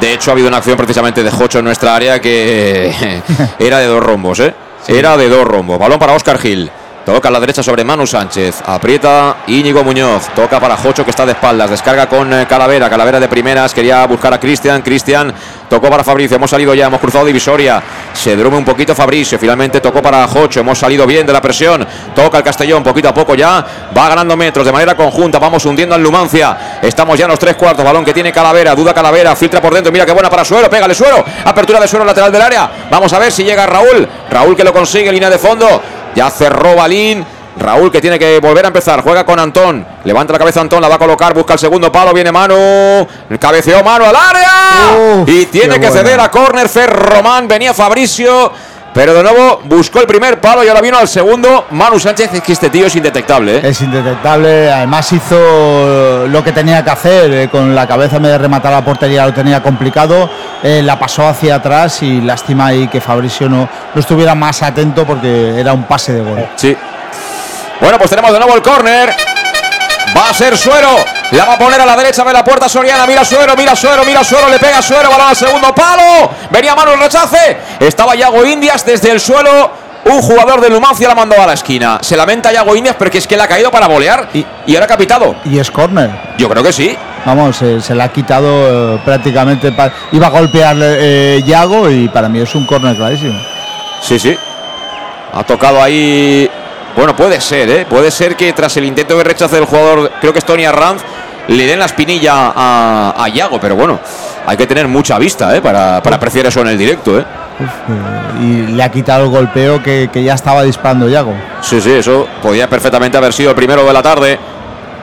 De 0.00 0.14
hecho, 0.14 0.32
ha 0.32 0.32
habido 0.32 0.48
una 0.48 0.56
acción 0.56 0.76
precisamente 0.76 1.22
de 1.22 1.30
Jocho 1.30 1.60
en 1.60 1.64
nuestra 1.66 1.94
área 1.94 2.20
que 2.20 2.92
era 3.60 3.78
de 3.78 3.86
dos 3.86 4.02
rombos, 4.02 4.40
¿eh? 4.40 4.52
Era 4.88 5.16
de 5.16 5.28
dos 5.28 5.44
rombos. 5.44 5.78
Balón 5.78 6.00
para 6.00 6.14
Oscar 6.14 6.38
Gil. 6.38 6.70
Toca 7.04 7.28
a 7.28 7.30
la 7.32 7.38
derecha 7.38 7.62
sobre 7.62 7.84
Manu 7.84 8.06
Sánchez. 8.06 8.62
Aprieta 8.64 9.36
Íñigo 9.48 9.84
Muñoz. 9.84 10.28
Toca 10.34 10.58
para 10.58 10.74
Jocho 10.78 11.04
que 11.04 11.10
está 11.10 11.26
de 11.26 11.32
espaldas. 11.32 11.68
Descarga 11.68 12.08
con 12.08 12.32
eh, 12.32 12.46
Calavera. 12.48 12.88
Calavera 12.88 13.20
de 13.20 13.28
primeras. 13.28 13.74
Quería 13.74 14.06
buscar 14.06 14.32
a 14.32 14.40
Cristian. 14.40 14.80
Cristian 14.80 15.34
tocó 15.68 15.90
para 15.90 16.02
Fabricio. 16.02 16.38
Hemos 16.38 16.48
salido 16.48 16.72
ya. 16.72 16.86
Hemos 16.86 17.00
cruzado 17.00 17.26
divisoria. 17.26 17.82
Se 18.14 18.34
drume 18.34 18.56
un 18.56 18.64
poquito 18.64 18.94
Fabricio. 18.94 19.38
Finalmente 19.38 19.82
tocó 19.82 20.00
para 20.00 20.26
Jocho. 20.26 20.60
Hemos 20.60 20.78
salido 20.78 21.06
bien 21.06 21.26
de 21.26 21.34
la 21.34 21.42
presión. 21.42 21.86
Toca 22.14 22.38
el 22.38 22.44
Castellón 22.44 22.82
poquito 22.82 23.10
a 23.10 23.14
poco 23.14 23.34
ya. 23.34 23.62
Va 23.94 24.08
ganando 24.08 24.34
metros 24.34 24.64
de 24.64 24.72
manera 24.72 24.96
conjunta. 24.96 25.38
Vamos 25.38 25.62
hundiendo 25.66 25.94
al 25.94 26.02
Numancia. 26.02 26.78
Estamos 26.80 27.18
ya 27.18 27.26
en 27.26 27.32
los 27.32 27.38
tres 27.38 27.54
cuartos. 27.56 27.84
Balón 27.84 28.06
que 28.06 28.14
tiene 28.14 28.32
Calavera. 28.32 28.74
Duda 28.74 28.94
Calavera. 28.94 29.36
Filtra 29.36 29.60
por 29.60 29.74
dentro. 29.74 29.92
Mira 29.92 30.06
qué 30.06 30.12
buena 30.12 30.30
para 30.30 30.42
Suero. 30.42 30.70
Pégale 30.70 30.94
Suero. 30.94 31.22
Apertura 31.44 31.80
de 31.80 31.86
Suero 31.86 32.06
lateral 32.06 32.32
del 32.32 32.40
área. 32.40 32.70
Vamos 32.90 33.12
a 33.12 33.18
ver 33.18 33.30
si 33.30 33.44
llega 33.44 33.66
Raúl. 33.66 34.08
Raúl 34.30 34.56
que 34.56 34.64
lo 34.64 34.72
consigue. 34.72 35.12
Línea 35.12 35.28
de 35.28 35.38
fondo. 35.38 35.82
Ya 36.14 36.30
cerró 36.30 36.76
Balín. 36.76 37.24
Raúl 37.56 37.90
que 37.92 38.00
tiene 38.00 38.18
que 38.18 38.40
volver 38.40 38.64
a 38.64 38.68
empezar. 38.68 39.00
Juega 39.02 39.24
con 39.24 39.38
Antón. 39.38 39.86
Levanta 40.04 40.32
la 40.32 40.38
cabeza 40.38 40.60
Antón. 40.60 40.80
La 40.82 40.88
va 40.88 40.96
a 40.96 40.98
colocar. 40.98 41.32
Busca 41.34 41.52
el 41.52 41.58
segundo 41.58 41.90
palo. 41.92 42.12
Viene 42.12 42.32
Manu. 42.32 43.06
Cabeceó 43.38 43.82
Manu 43.84 44.04
al 44.04 44.16
área. 44.16 45.20
Uf, 45.22 45.28
y 45.28 45.46
tiene 45.46 45.78
que 45.78 45.88
buena. 45.88 46.02
ceder 46.02 46.20
a 46.20 46.30
córner 46.30 46.68
Ferromán. 46.68 47.46
Venía 47.46 47.72
Fabricio. 47.72 48.52
Pero 48.94 49.12
de 49.12 49.24
nuevo 49.24 49.60
buscó 49.64 50.00
el 50.00 50.06
primer 50.06 50.40
palo 50.40 50.62
y 50.62 50.68
ahora 50.68 50.80
vino 50.80 50.96
al 50.96 51.08
segundo. 51.08 51.66
Manu 51.70 51.98
Sánchez. 51.98 52.32
Es 52.32 52.42
que 52.42 52.52
este 52.52 52.70
tío 52.70 52.86
es 52.86 52.94
indetectable. 52.94 53.56
¿eh? 53.56 53.60
Es 53.64 53.80
indetectable, 53.80 54.70
además 54.70 55.12
hizo 55.12 56.28
lo 56.28 56.44
que 56.44 56.52
tenía 56.52 56.84
que 56.84 56.90
hacer, 56.90 57.32
eh, 57.32 57.48
con 57.48 57.74
la 57.74 57.88
cabeza 57.88 58.16
en 58.16 58.22
vez 58.22 58.32
de 58.32 58.38
rematar 58.38 58.72
la 58.72 58.84
portería 58.84 59.26
lo 59.26 59.34
tenía 59.34 59.60
complicado, 59.62 60.30
eh, 60.62 60.80
la 60.82 60.96
pasó 60.96 61.26
hacia 61.26 61.56
atrás 61.56 62.02
y 62.02 62.20
lástima 62.20 62.66
ahí 62.66 62.86
que 62.86 63.00
Fabricio 63.00 63.48
no, 63.48 63.68
no 63.92 64.00
estuviera 64.00 64.36
más 64.36 64.62
atento 64.62 65.04
porque 65.04 65.58
era 65.58 65.72
un 65.72 65.82
pase 65.84 66.12
de 66.12 66.20
gol. 66.20 66.46
Sí. 66.54 66.76
Bueno, 67.80 67.98
pues 67.98 68.10
tenemos 68.10 68.32
de 68.32 68.38
nuevo 68.38 68.54
el 68.54 68.62
córner. 68.62 69.33
Va 70.16 70.30
a 70.30 70.34
ser 70.34 70.56
Suero. 70.56 70.88
La 71.32 71.44
va 71.44 71.54
a 71.54 71.58
poner 71.58 71.80
a 71.80 71.86
la 71.86 71.96
derecha 71.96 72.22
de 72.24 72.32
la 72.32 72.44
puerta 72.44 72.68
Soriana. 72.68 73.06
Mira 73.06 73.24
Suero, 73.24 73.54
mira 73.56 73.74
Suero, 73.74 74.04
mira 74.04 74.22
Suero. 74.22 74.48
Le 74.48 74.58
pega 74.58 74.80
Suero. 74.80 75.10
Balón 75.10 75.28
al 75.28 75.36
segundo 75.36 75.74
palo. 75.74 76.30
Venía 76.50 76.74
mano 76.74 76.92
el 76.92 77.00
rechace. 77.00 77.56
Estaba 77.80 78.14
Yago 78.14 78.44
Indias 78.44 78.84
desde 78.84 79.10
el 79.10 79.20
suelo. 79.20 79.70
Un 80.04 80.20
jugador 80.20 80.60
de 80.60 80.68
Numancia 80.68 81.08
la 81.08 81.14
mandó 81.14 81.40
a 81.40 81.46
la 81.46 81.54
esquina. 81.54 81.98
Se 82.02 82.16
lamenta 82.16 82.52
Yago 82.52 82.76
Indias 82.76 82.94
porque 82.96 83.18
es 83.18 83.26
que 83.26 83.36
le 83.36 83.42
ha 83.42 83.48
caído 83.48 83.70
para 83.70 83.88
volear 83.88 84.28
y, 84.34 84.44
y 84.66 84.74
ahora 84.74 84.84
ha 84.84 84.88
capitado. 84.88 85.34
Y 85.46 85.58
es 85.58 85.70
córner. 85.70 86.10
Yo 86.36 86.48
creo 86.48 86.62
que 86.62 86.72
sí. 86.72 86.96
Vamos, 87.24 87.60
eh, 87.62 87.80
se 87.80 87.94
le 87.94 88.02
ha 88.02 88.08
quitado 88.12 88.96
eh, 88.96 89.00
prácticamente. 89.04 89.74
iba 90.12 90.26
a 90.26 90.30
golpear 90.30 90.76
eh, 90.78 91.42
Yago 91.46 91.90
y 91.90 92.08
para 92.08 92.28
mí 92.28 92.40
es 92.40 92.54
un 92.54 92.66
córner 92.66 92.94
clarísimo. 92.96 93.40
Sí, 94.02 94.18
sí. 94.18 94.36
Ha 95.32 95.42
tocado 95.42 95.82
ahí. 95.82 96.48
Bueno, 96.96 97.16
puede 97.16 97.40
ser, 97.40 97.68
¿eh? 97.68 97.86
Puede 97.88 98.10
ser 98.10 98.36
que 98.36 98.52
tras 98.52 98.76
el 98.76 98.84
intento 98.84 99.16
de 99.18 99.24
rechace 99.24 99.56
del 99.56 99.64
jugador, 99.64 100.10
creo 100.20 100.32
que 100.32 100.38
es 100.38 100.44
Tony 100.44 100.64
Arranz, 100.64 101.02
le 101.48 101.66
den 101.66 101.78
la 101.78 101.86
espinilla 101.86 102.52
a, 102.54 103.14
a 103.16 103.28
Yago. 103.28 103.60
Pero 103.60 103.74
bueno, 103.76 103.98
hay 104.46 104.56
que 104.56 104.66
tener 104.66 104.86
mucha 104.86 105.18
vista, 105.18 105.54
¿eh? 105.56 105.60
Para, 105.60 106.02
para 106.02 106.16
apreciar 106.16 106.46
eso 106.46 106.60
en 106.60 106.68
el 106.68 106.78
directo, 106.78 107.18
¿eh? 107.18 107.24
Uf, 107.60 108.42
y 108.42 108.72
le 108.72 108.82
ha 108.82 108.90
quitado 108.90 109.24
el 109.24 109.30
golpeo 109.30 109.82
que, 109.82 110.08
que 110.12 110.22
ya 110.22 110.34
estaba 110.34 110.62
disparando 110.62 111.08
Yago. 111.08 111.34
Sí, 111.62 111.80
sí, 111.80 111.90
eso 111.92 112.26
podía 112.42 112.68
perfectamente 112.68 113.16
haber 113.16 113.32
sido 113.32 113.50
el 113.50 113.56
primero 113.56 113.84
de 113.84 113.92
la 113.92 114.02
tarde. 114.02 114.38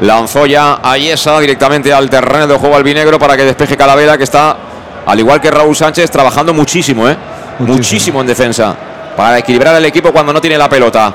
Lanzó 0.02 0.46
ya 0.46 0.80
a 0.82 0.98
Yesa 0.98 1.40
directamente 1.40 1.94
al 1.94 2.10
terreno 2.10 2.48
de 2.48 2.56
juego 2.56 2.76
albinegro 2.76 3.20
para 3.20 3.38
que 3.38 3.44
despeje 3.44 3.78
Calavera, 3.78 4.18
que 4.18 4.24
está, 4.24 4.58
al 5.06 5.20
igual 5.20 5.40
que 5.40 5.52
Raúl 5.52 5.76
Sánchez, 5.76 6.10
trabajando 6.10 6.54
muchísimo, 6.54 7.08
¿eh? 7.08 7.16
Muchísimo, 7.60 8.22
en 8.22 8.28
defensa. 8.28 8.76
Para 9.16 9.38
equilibrar 9.38 9.76
el 9.76 9.86
equipo 9.86 10.12
cuando 10.12 10.34
no 10.34 10.42
tiene 10.42 10.58
la 10.58 10.68
pelota. 10.68 11.14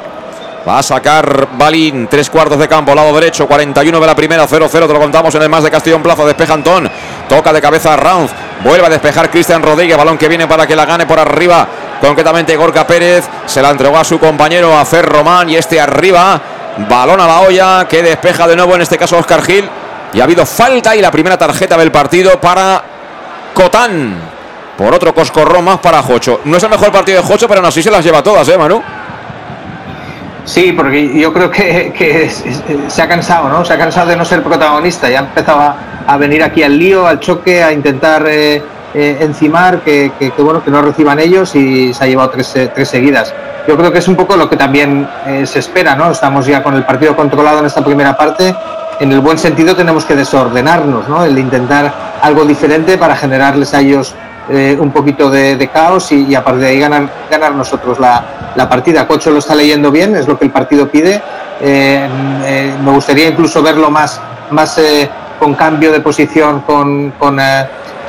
Va 0.66 0.80
a 0.80 0.82
sacar 0.82 1.47
Balín, 1.56 2.09
tres 2.09 2.28
cuartos 2.28 2.59
de 2.59 2.66
campo, 2.66 2.93
lado 2.93 3.14
derecho, 3.14 3.47
41 3.47 4.01
de 4.01 4.06
la 4.06 4.16
primera, 4.16 4.48
0-0, 4.48 4.68
te 4.68 4.78
lo 4.78 4.98
contamos 4.98 5.32
en 5.36 5.43
el 5.43 5.48
más 5.48 5.62
de 5.62 5.70
Castellón 5.70 6.02
Plaza, 6.02 6.24
despeja 6.24 6.55
Antón, 6.55 6.90
toca 7.28 7.52
de 7.52 7.60
cabeza 7.60 7.94
Ranz, 7.94 8.32
vuelve 8.64 8.84
a 8.84 8.88
despejar 8.88 9.30
Cristian 9.30 9.62
Rodríguez, 9.62 9.97
balón 9.97 10.18
que 10.18 10.26
viene 10.26 10.48
para 10.48 10.66
que 10.66 10.74
la 10.74 10.84
gane 10.84 11.06
por 11.06 11.20
arriba, 11.20 11.68
concretamente 12.01 12.56
Gorka 12.56 12.84
Pérez, 12.84 13.28
se 13.47 13.62
la 13.62 13.70
entregó 13.70 13.97
a 13.97 14.02
su 14.02 14.18
compañero 14.18 14.76
a 14.76 14.84
Fer 14.84 15.06
Román 15.06 15.48
y 15.48 15.55
este 15.55 15.80
arriba, 15.80 16.40
balón 16.88 17.20
a 17.20 17.28
la 17.28 17.40
olla, 17.43 17.86
que 17.86 18.02
despeja 18.02 18.48
de 18.48 18.56
nuevo 18.56 18.74
en 18.74 18.80
este 18.80 18.98
caso 18.98 19.18
Oscar 19.18 19.43
Gil, 19.43 19.70
y 20.14 20.20
ha 20.20 20.24
habido 20.24 20.44
falta 20.44 20.97
y 20.97 21.01
la 21.01 21.12
primera 21.12 21.38
tarjeta 21.38 21.76
del 21.76 21.93
partido 21.93 22.40
para 22.40 22.82
Cotán, 23.55 24.16
por 24.76 24.93
otro 24.93 25.14
coscorrón 25.14 25.64
más 25.64 25.78
para 25.78 26.02
Jocho. 26.02 26.40
No 26.44 26.56
es 26.56 26.62
el 26.64 26.70
mejor 26.70 26.90
partido 26.90 27.22
de 27.22 27.28
Jocho, 27.28 27.47
pero 27.47 27.60
aún 27.60 27.66
así 27.66 27.84
se 27.84 27.90
las 27.90 28.05
lleva 28.05 28.20
todas, 28.20 28.48
¿eh, 28.48 28.59
Manu? 28.59 28.82
Sí, 30.47 30.73
porque 30.73 31.18
yo 31.18 31.32
creo 31.32 31.51
que, 31.51 32.31
se 32.86 33.02
ha 33.02 33.09
cansado, 33.09 33.48
¿no? 33.48 33.64
Se 33.64 33.73
ha 33.73 33.78
cansado 33.78 34.09
de 34.09 34.16
no 34.16 34.24
ser 34.24 34.43
protagonista. 34.44 35.10
Ya 35.10 35.18
empezaba 35.18 35.77
a 36.06 36.16
venir 36.16 36.43
aquí 36.43 36.62
al 36.62 36.78
lío, 36.78 37.06
al 37.06 37.18
choque, 37.18 37.64
a 37.64 37.73
intentar 37.73 38.24
eh, 38.28 38.62
eh, 38.94 39.18
encimar, 39.20 39.81
que, 39.81 40.12
bueno, 40.39 40.62
que 40.62 40.70
no 40.70 40.81
reciban 40.82 41.18
ellos 41.18 41.55
y 41.56 41.93
se 41.93 42.05
ha 42.05 42.06
llevado 42.06 42.31
tres, 42.31 42.55
eh, 42.55 42.70
tres 42.73 42.89
seguidas. 42.89 43.35
Yo 43.66 43.77
creo 43.77 43.90
que 43.90 43.98
es 43.98 44.06
un 44.06 44.14
poco 44.14 44.36
lo 44.36 44.48
que 44.48 44.56
también 44.56 45.09
se 45.44 45.59
espera, 45.59 45.97
¿no? 45.97 46.12
Estamos 46.12 46.47
ya 46.47 46.62
con 46.62 46.74
el 46.74 46.85
partido 46.85 47.16
controlado 47.16 47.59
en 47.59 47.66
esta 47.66 47.85
primera 47.85 48.16
parte. 48.16 48.55
En 48.98 49.12
el 49.12 49.20
buen 49.20 49.36
sentido 49.36 49.77
tenemos 49.77 50.06
que 50.06 50.16
desordenarnos, 50.16 51.09
¿no? 51.09 51.23
El 51.23 51.39
intentar 51.39 51.93
algo 52.23 52.44
diferente 52.47 52.97
para 52.97 53.14
generarles 53.14 53.74
a 53.74 53.81
ellos 53.81 54.14
eh, 54.48 54.77
un 54.81 54.90
poquito 54.90 55.28
de, 55.28 55.68
caos 55.73 56.12
y, 56.12 56.35
a 56.35 56.43
partir 56.43 56.62
de 56.62 56.68
ahí 56.68 56.78
ganar, 56.78 57.55
nosotros 57.55 58.01
la, 58.01 58.52
la 58.55 58.68
partida. 58.68 59.06
Cocho 59.06 59.31
lo 59.31 59.40
está 59.40 59.55
leyendo 59.55 59.90
bien, 59.90 60.16
es 60.16 60.27
lo 60.27 60.39
que 60.39 60.47
el 60.47 60.51
partido 60.51 60.89
pide. 60.89 61.20
Eh, 61.60 62.09
eh, 62.47 62.74
me 62.82 62.90
gustaría 62.93 63.28
incluso 63.28 63.62
verlo 63.62 63.90
más, 63.90 64.18
más 64.51 64.81
con 65.39 65.55
cambio 65.55 65.93
de 65.93 66.01
posición 66.01 66.60
con, 66.60 67.10
con, 67.18 67.39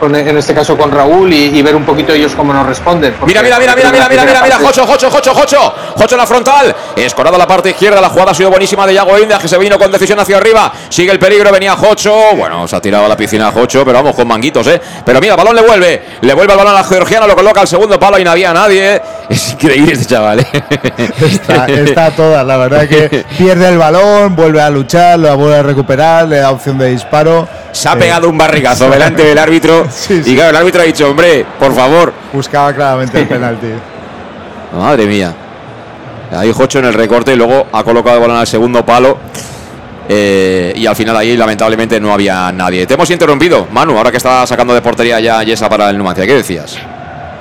en 0.01 0.37
este 0.37 0.53
caso 0.53 0.77
con 0.77 0.91
Raúl 0.91 1.33
y, 1.33 1.61
ver 1.61 1.75
un 1.75 1.83
poquito 1.83 2.13
ellos 2.13 2.33
cómo 2.35 2.53
nos 2.53 2.65
responden. 2.65 3.15
Mira, 3.25 3.41
mira, 3.41 3.59
mira, 3.59 3.75
mira, 3.75 3.91
mira, 3.91 4.07
mira, 4.09 4.25
mira, 4.25 4.41
mira, 4.43 4.57
Jocho, 4.57 4.85
Jocho, 4.85 5.09
Jocho, 5.09 5.33
Jocho, 5.33 5.73
Jocho 5.95 6.15
en 6.15 6.19
la 6.19 6.27
frontal, 6.27 6.75
escorado 6.95 7.35
a 7.35 7.39
la 7.39 7.47
parte 7.47 7.71
izquierda, 7.71 7.99
la 7.99 8.09
jugada 8.09 8.31
ha 8.31 8.35
sido 8.35 8.49
buenísima 8.49 8.85
de 8.85 8.93
Yago 8.93 9.17
India, 9.17 9.37
que 9.39 9.47
se 9.47 9.57
vino 9.57 9.77
con 9.77 9.91
decisión 9.91 10.19
hacia 10.19 10.37
arriba, 10.37 10.71
sigue 10.89 11.11
el 11.11 11.19
peligro, 11.19 11.51
venía 11.51 11.75
Jocho, 11.75 12.13
bueno, 12.35 12.67
se 12.67 12.75
ha 12.75 12.81
tirado 12.81 13.05
a 13.05 13.07
la 13.07 13.17
piscina 13.17 13.51
Jocho, 13.51 13.83
pero 13.83 13.97
vamos 13.97 14.15
con 14.15 14.27
manguitos, 14.27 14.67
eh, 14.67 14.79
pero 15.03 15.19
mira, 15.19 15.35
balón 15.35 15.55
le 15.55 15.61
vuelve, 15.61 16.03
le 16.21 16.33
vuelve 16.33 16.53
el 16.53 16.57
balón 16.57 16.73
a 16.73 16.75
la 16.75 16.83
georgiana, 16.83 17.27
lo 17.27 17.35
coloca 17.35 17.61
al 17.61 17.67
segundo 17.67 17.99
palo 17.99 18.19
y 18.19 18.23
no 18.23 18.31
había 18.31 18.53
nadie, 18.53 19.01
es 19.29 19.53
increíble 19.53 19.93
este 19.93 20.05
chaval, 20.05 20.39
eh. 20.39 20.45
Está, 21.19 21.65
está 21.67 22.11
toda, 22.11 22.43
la 22.43 22.57
verdad 22.57 22.87
que 22.87 23.25
pierde 23.37 23.67
el 23.69 23.77
balón, 23.77 24.35
vuelve 24.35 24.61
a 24.61 24.69
luchar, 24.69 25.19
la 25.19 25.35
vuelve 25.35 25.57
a 25.57 25.63
recuperar, 25.63 26.27
le 26.27 26.37
da 26.37 26.51
opción 26.51 26.77
de 26.77 26.89
disparo. 26.89 27.47
Se 27.71 27.89
ha 27.89 27.93
Eh, 27.93 27.97
pegado 27.97 28.29
un 28.29 28.37
barrigazo 28.37 28.89
delante 28.89 29.23
del 29.23 29.37
árbitro 29.37 29.85
y 30.09 30.35
claro, 30.35 30.51
el 30.51 30.55
árbitro 30.55 30.81
ha 30.81 30.85
dicho, 30.85 31.09
hombre, 31.09 31.45
por 31.59 31.73
favor, 31.75 32.13
Buscaba 32.33 32.73
claramente 32.73 33.19
el 33.19 33.27
penalti. 33.27 33.67
Madre 34.77 35.05
mía. 35.05 35.33
Ahí 36.31 36.51
Jocho 36.51 36.79
en 36.79 36.85
el 36.85 36.93
recorte 36.93 37.33
y 37.33 37.35
luego 37.37 37.67
ha 37.71 37.83
colocado 37.83 38.15
el 38.17 38.21
balón 38.21 38.37
al 38.37 38.47
segundo 38.47 38.85
palo. 38.85 39.17
Eh, 40.09 40.73
y 40.75 40.85
al 40.85 40.95
final 40.95 41.15
ahí 41.17 41.35
lamentablemente 41.35 41.99
no 41.99 42.13
había 42.13 42.49
nadie. 42.51 42.85
Te 42.85 42.93
hemos 42.93 43.09
interrumpido, 43.09 43.67
Manu, 43.71 43.97
ahora 43.97 44.11
que 44.11 44.17
está 44.17 44.45
sacando 44.47 44.73
de 44.73 44.81
portería 44.81 45.19
ya 45.19 45.43
Yesa 45.43 45.67
para 45.69 45.89
el 45.89 45.97
Numancia. 45.97 46.25
¿Qué 46.25 46.33
decías? 46.33 46.77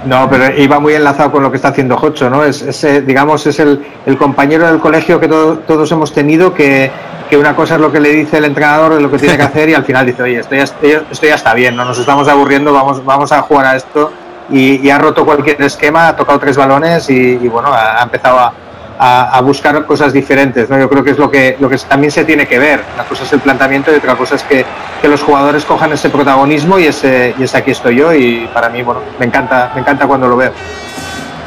No, 0.06 0.30
pero 0.30 0.56
iba 0.56 0.78
muy 0.78 0.94
enlazado 0.94 1.32
con 1.32 1.42
lo 1.42 1.50
que 1.50 1.56
está 1.56 1.68
haciendo 1.68 1.96
Jocho, 1.96 2.30
¿no? 2.30 2.44
Es, 2.44 2.62
es, 2.62 3.04
digamos, 3.06 3.44
es 3.46 3.58
el, 3.58 3.84
el 4.06 4.16
compañero 4.16 4.66
del 4.66 4.78
colegio 4.78 5.18
que 5.18 5.26
to- 5.26 5.58
todos 5.66 5.90
hemos 5.90 6.12
tenido, 6.12 6.54
que, 6.54 6.90
que 7.28 7.36
una 7.36 7.56
cosa 7.56 7.74
es 7.74 7.80
lo 7.80 7.90
que 7.90 7.98
le 7.98 8.10
dice 8.10 8.38
el 8.38 8.44
entrenador 8.44 8.94
de 8.94 9.00
lo 9.00 9.10
que 9.10 9.18
tiene 9.18 9.36
que 9.36 9.42
hacer 9.50 9.68
y 9.68 9.74
al 9.74 9.84
final 9.84 10.06
dice, 10.06 10.22
oye, 10.22 10.38
esto 10.38 10.54
ya, 10.54 10.62
esto 10.62 11.26
ya 11.26 11.34
está 11.34 11.54
bien, 11.54 11.74
no 11.74 11.84
nos 11.84 11.98
estamos 11.98 12.28
aburriendo, 12.28 12.72
vamos, 12.72 13.04
vamos 13.04 13.32
a 13.32 13.42
jugar 13.42 13.66
a 13.66 13.76
esto. 13.76 14.12
Y, 14.48 14.76
y 14.86 14.90
ha 14.90 14.98
roto 14.98 15.24
cualquier 15.26 15.60
esquema, 15.62 16.06
ha 16.08 16.14
tocado 16.16 16.38
tres 16.38 16.56
balones 16.56 17.10
y, 17.10 17.14
y, 17.42 17.48
bueno, 17.48 17.72
ha, 17.72 17.98
ha 18.00 18.04
empezado 18.04 18.38
a, 18.38 18.52
a- 18.98 19.36
a 19.36 19.40
buscar 19.40 19.84
cosas 19.86 20.12
diferentes, 20.12 20.68
¿no? 20.70 20.78
Yo 20.78 20.88
creo 20.88 21.04
que 21.04 21.10
es 21.10 21.18
lo 21.18 21.30
que, 21.30 21.56
lo 21.60 21.68
que 21.68 21.76
también 21.78 22.10
se 22.10 22.24
tiene 22.24 22.46
que 22.46 22.58
ver. 22.58 22.82
Una 22.94 23.04
cosa 23.04 23.24
es 23.24 23.32
el 23.32 23.40
planteamiento 23.40 23.92
y 23.92 23.96
otra 23.96 24.14
cosa 24.16 24.36
es 24.36 24.42
que, 24.42 24.64
que 25.02 25.08
los 25.08 25.22
jugadores 25.22 25.64
cojan 25.64 25.92
ese 25.92 26.08
protagonismo 26.10 26.78
y 26.78 26.86
ese, 26.86 27.34
y 27.38 27.42
ese 27.44 27.56
aquí 27.58 27.70
estoy 27.72 27.96
yo 27.96 28.12
y 28.14 28.48
para 28.52 28.68
mí, 28.68 28.82
bueno, 28.82 29.00
me 29.18 29.26
encanta, 29.26 29.70
me 29.74 29.80
encanta 29.80 30.06
cuando 30.06 30.28
lo 30.28 30.36
veo. 30.36 30.52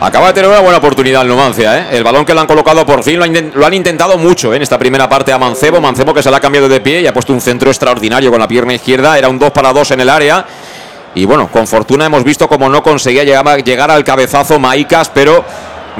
Acaba 0.01 0.27
de 0.27 0.33
tener 0.33 0.49
una 0.49 0.61
buena 0.61 0.77
oportunidad 0.77 1.23
el 1.23 1.27
Numancia, 1.27 1.77
¿eh? 1.77 1.87
El 1.91 2.05
balón 2.05 2.23
que 2.23 2.33
le 2.33 2.39
han 2.39 2.47
colocado 2.47 2.85
por 2.85 3.03
fin 3.03 3.19
lo, 3.19 3.25
han 3.25 3.51
lo 3.53 3.65
han 3.65 3.73
intentado 3.73 4.17
mucho 4.17 4.53
¿eh? 4.53 4.55
en 4.55 4.61
esta 4.61 4.77
primera 4.79 5.09
parte 5.09 5.33
a 5.33 5.37
Mancebo. 5.37 5.81
Mancebo 5.81 6.13
que 6.13 6.23
se 6.23 6.29
le 6.29 6.37
ha 6.37 6.39
cambiado 6.39 6.69
de 6.69 6.79
pie 6.79 7.01
y 7.01 7.07
ha 7.07 7.13
puesto 7.13 7.33
un 7.33 7.41
centro 7.41 7.69
extraordinario 7.69 8.31
con 8.31 8.39
la 8.39 8.47
pierna 8.47 8.73
izquierda. 8.73 9.17
Era 9.17 9.27
un 9.27 9.37
2 9.37 9.51
para 9.51 9.73
2 9.73 9.91
en 9.91 9.99
el 9.99 10.09
área. 10.09 10.45
Y 11.15 11.25
bueno, 11.25 11.49
con 11.51 11.67
fortuna 11.67 12.05
hemos 12.05 12.23
visto 12.23 12.47
cómo 12.47 12.69
no 12.69 12.81
conseguía 12.81 13.25
llegar, 13.25 13.61
llegar 13.61 13.91
al 13.91 14.05
cabezazo 14.05 14.57
Maicas, 14.57 15.09
pero 15.09 15.43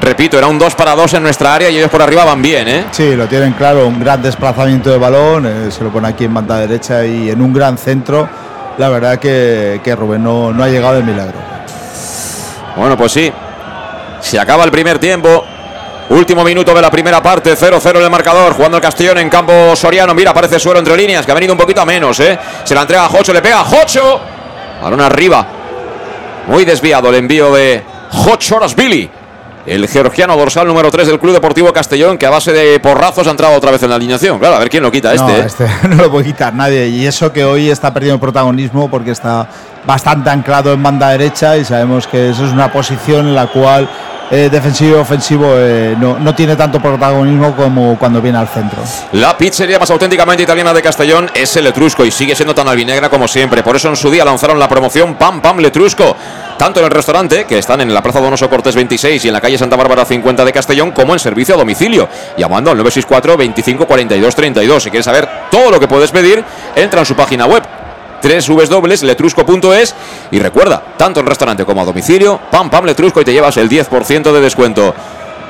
Repito, 0.02 0.38
era 0.38 0.48
un 0.48 0.58
2 0.58 0.76
para 0.76 0.96
2 0.96 1.16
en 1.16 1.24
nuestra 1.24 1.54
área 1.54 1.70
y 1.70 1.78
ellos 1.78 1.90
por 1.90 2.02
arriba 2.02 2.24
van 2.24 2.42
bien, 2.42 2.68
¿eh? 2.68 2.86
Sí, 2.92 3.16
lo 3.16 3.28
tienen 3.28 3.54
claro, 3.54 3.88
un 3.88 4.00
gran 4.00 4.22
desplazamiento 4.22 4.90
de 4.90 4.98
balón, 4.98 5.46
eh, 5.46 5.72
se 5.72 5.84
lo 5.84 5.92
pone 5.92 6.08
aquí 6.08 6.26
en 6.26 6.34
banda 6.34 6.58
derecha 6.58 7.06
y 7.06 7.30
en 7.30 7.42
un 7.42 7.54
gran 7.54 7.78
centro. 7.78 8.30
La 8.78 8.88
verdad 8.90 9.20
que, 9.20 9.82
que 9.84 9.96
Rubén 9.96 10.24
no, 10.24 10.54
no 10.54 10.64
ha 10.64 10.70
llegado 10.70 10.96
de 10.96 11.04
milagro. 11.04 11.38
Bueno, 12.78 12.96
pues 12.96 13.12
sí. 13.12 13.32
Se 14.22 14.40
acaba 14.40 14.64
el 14.64 14.72
primer 14.72 15.00
tiempo. 15.00 15.44
Último 16.10 16.44
minuto 16.44 16.74
de 16.74 16.82
la 16.82 16.90
primera 16.90 17.22
parte, 17.22 17.56
0-0 17.56 17.98
en 17.98 18.04
el 18.04 18.10
marcador, 18.10 18.54
jugando 18.54 18.78
el 18.78 18.82
Castellón 18.82 19.20
en 19.20 19.30
campo 19.30 19.76
soriano. 19.76 20.14
Mira, 20.16 20.32
aparece 20.32 20.60
suelo 20.60 20.80
entre 20.80 20.98
líneas, 20.98 21.26
que 21.26 21.32
ha 21.32 21.36
venido 21.36 21.54
un 21.54 21.60
poquito 21.60 21.82
a 21.82 21.86
menos, 21.86 22.20
¿eh? 22.22 22.40
Se 22.64 22.74
la 22.74 22.82
entrega 22.82 23.06
a 23.06 23.10
Jocho, 23.10 23.34
le 23.34 23.42
pega 23.42 23.60
a 23.60 23.64
Jocho. 23.66 24.20
Balón 24.82 25.02
arriba. 25.02 25.46
Muy 26.48 26.66
desviado 26.66 27.10
el 27.10 27.16
envío 27.16 27.54
de 27.54 27.84
Jocho 28.12 28.60
Billy. 28.76 29.19
El 29.70 29.88
georgiano 29.88 30.36
dorsal 30.36 30.66
número 30.66 30.90
3 30.90 31.06
del 31.06 31.20
Club 31.20 31.32
Deportivo 31.32 31.72
Castellón, 31.72 32.18
que 32.18 32.26
a 32.26 32.32
base 32.32 32.52
de 32.52 32.80
porrazos 32.80 33.28
ha 33.28 33.30
entrado 33.30 33.54
otra 33.54 33.70
vez 33.70 33.84
en 33.84 33.92
la 33.92 33.98
alineación. 33.98 34.40
Claro, 34.40 34.56
a 34.56 34.60
ver 34.60 34.68
quién 34.68 34.82
lo 34.82 34.92
quita 34.92 35.14
este. 35.14 35.28
No, 35.28 35.38
¿eh? 35.38 35.44
este 35.46 35.70
no 35.88 35.96
lo 35.98 36.10
puede 36.10 36.26
quitar 36.26 36.56
nadie. 36.56 36.88
Y 36.88 37.06
eso 37.06 37.32
que 37.32 37.46
hoy 37.46 37.70
está 37.70 37.94
perdiendo 37.94 38.20
protagonismo 38.20 38.90
porque 38.90 39.12
está 39.12 39.48
bastante 39.86 40.32
anclado 40.32 40.74
en 40.74 40.82
banda 40.82 41.10
derecha 41.10 41.56
y 41.56 41.66
sabemos 41.66 42.08
que 42.08 42.32
eso 42.32 42.48
es 42.48 42.52
una 42.52 42.74
posición 42.74 43.28
en 43.28 43.36
la 43.36 43.46
cual 43.46 43.88
eh, 44.32 44.50
defensivo 44.52 44.98
y 44.98 45.00
ofensivo 45.00 45.46
eh, 45.56 45.96
no, 46.00 46.20
no 46.20 46.36
tiene 46.36 46.56
tanto 46.56 46.80
protagonismo 46.80 47.56
como 47.56 47.98
cuando 47.98 48.22
viene 48.22 48.38
al 48.38 48.48
centro. 48.48 48.82
La 49.14 49.38
pizzería 49.38 49.80
más 49.80 49.90
auténticamente 49.90 50.44
italiana 50.44 50.74
de 50.74 50.82
Castellón 50.82 51.30
es 51.34 51.56
el 51.58 51.64
Letrusco 51.64 52.06
y 52.06 52.12
sigue 52.12 52.36
siendo 52.36 52.54
tan 52.54 52.68
albinegra 52.68 53.10
como 53.10 53.28
siempre. 53.28 53.64
Por 53.64 53.76
eso 53.76 53.90
en 53.90 53.96
su 53.96 54.12
día 54.12 54.24
lanzaron 54.24 54.60
la 54.60 54.70
promoción 54.70 55.16
Pam 55.16 55.42
Pam 55.42 55.58
Letrusco. 55.60 56.16
Tanto 56.60 56.82
en 56.82 56.88
el 56.88 56.92
restaurante, 56.92 57.46
que 57.46 57.58
están 57.58 57.80
en 57.80 57.94
la 57.94 58.04
Plaza 58.04 58.20
Donoso 58.20 58.50
Cortés 58.50 58.76
26 58.76 59.24
y 59.24 59.28
en 59.30 59.34
la 59.34 59.40
calle 59.40 59.58
Santa 59.58 59.78
Bárbara 59.78 60.04
50 60.04 60.44
de 60.44 60.52
Castellón, 60.52 60.92
como 60.92 61.14
en 61.14 61.20
servicio 61.20 61.56
a 61.56 61.58
domicilio. 61.58 62.10
Llamando 62.38 62.70
al 62.70 62.78
964 62.78 63.38
25 63.38 63.88
42 63.88 64.36
32. 64.36 64.84
Si 64.84 64.90
quieres 64.90 65.06
saber 65.06 65.30
todo 65.50 65.72
lo 65.72 65.80
que 65.80 65.88
puedes 65.88 66.12
pedir, 66.12 66.44
entra 66.76 67.00
en 67.00 67.06
su 67.06 67.16
página 67.16 67.46
web 67.46 67.64
www.letrusco.es 68.22 69.96
y 70.32 70.40
recuerda, 70.40 70.82
tanto 70.98 71.20
en 71.20 71.26
restaurante 71.26 71.66
como 71.66 71.82
a 71.82 71.86
domicilio, 71.86 72.40
pam 72.52 72.70
pam 72.70 72.86
letrusco 72.86 73.22
y 73.22 73.26
te 73.26 73.34
llevas 73.34 73.58
el 73.58 73.70
10% 73.70 74.32
de 74.32 74.42
descuento. 74.42 74.94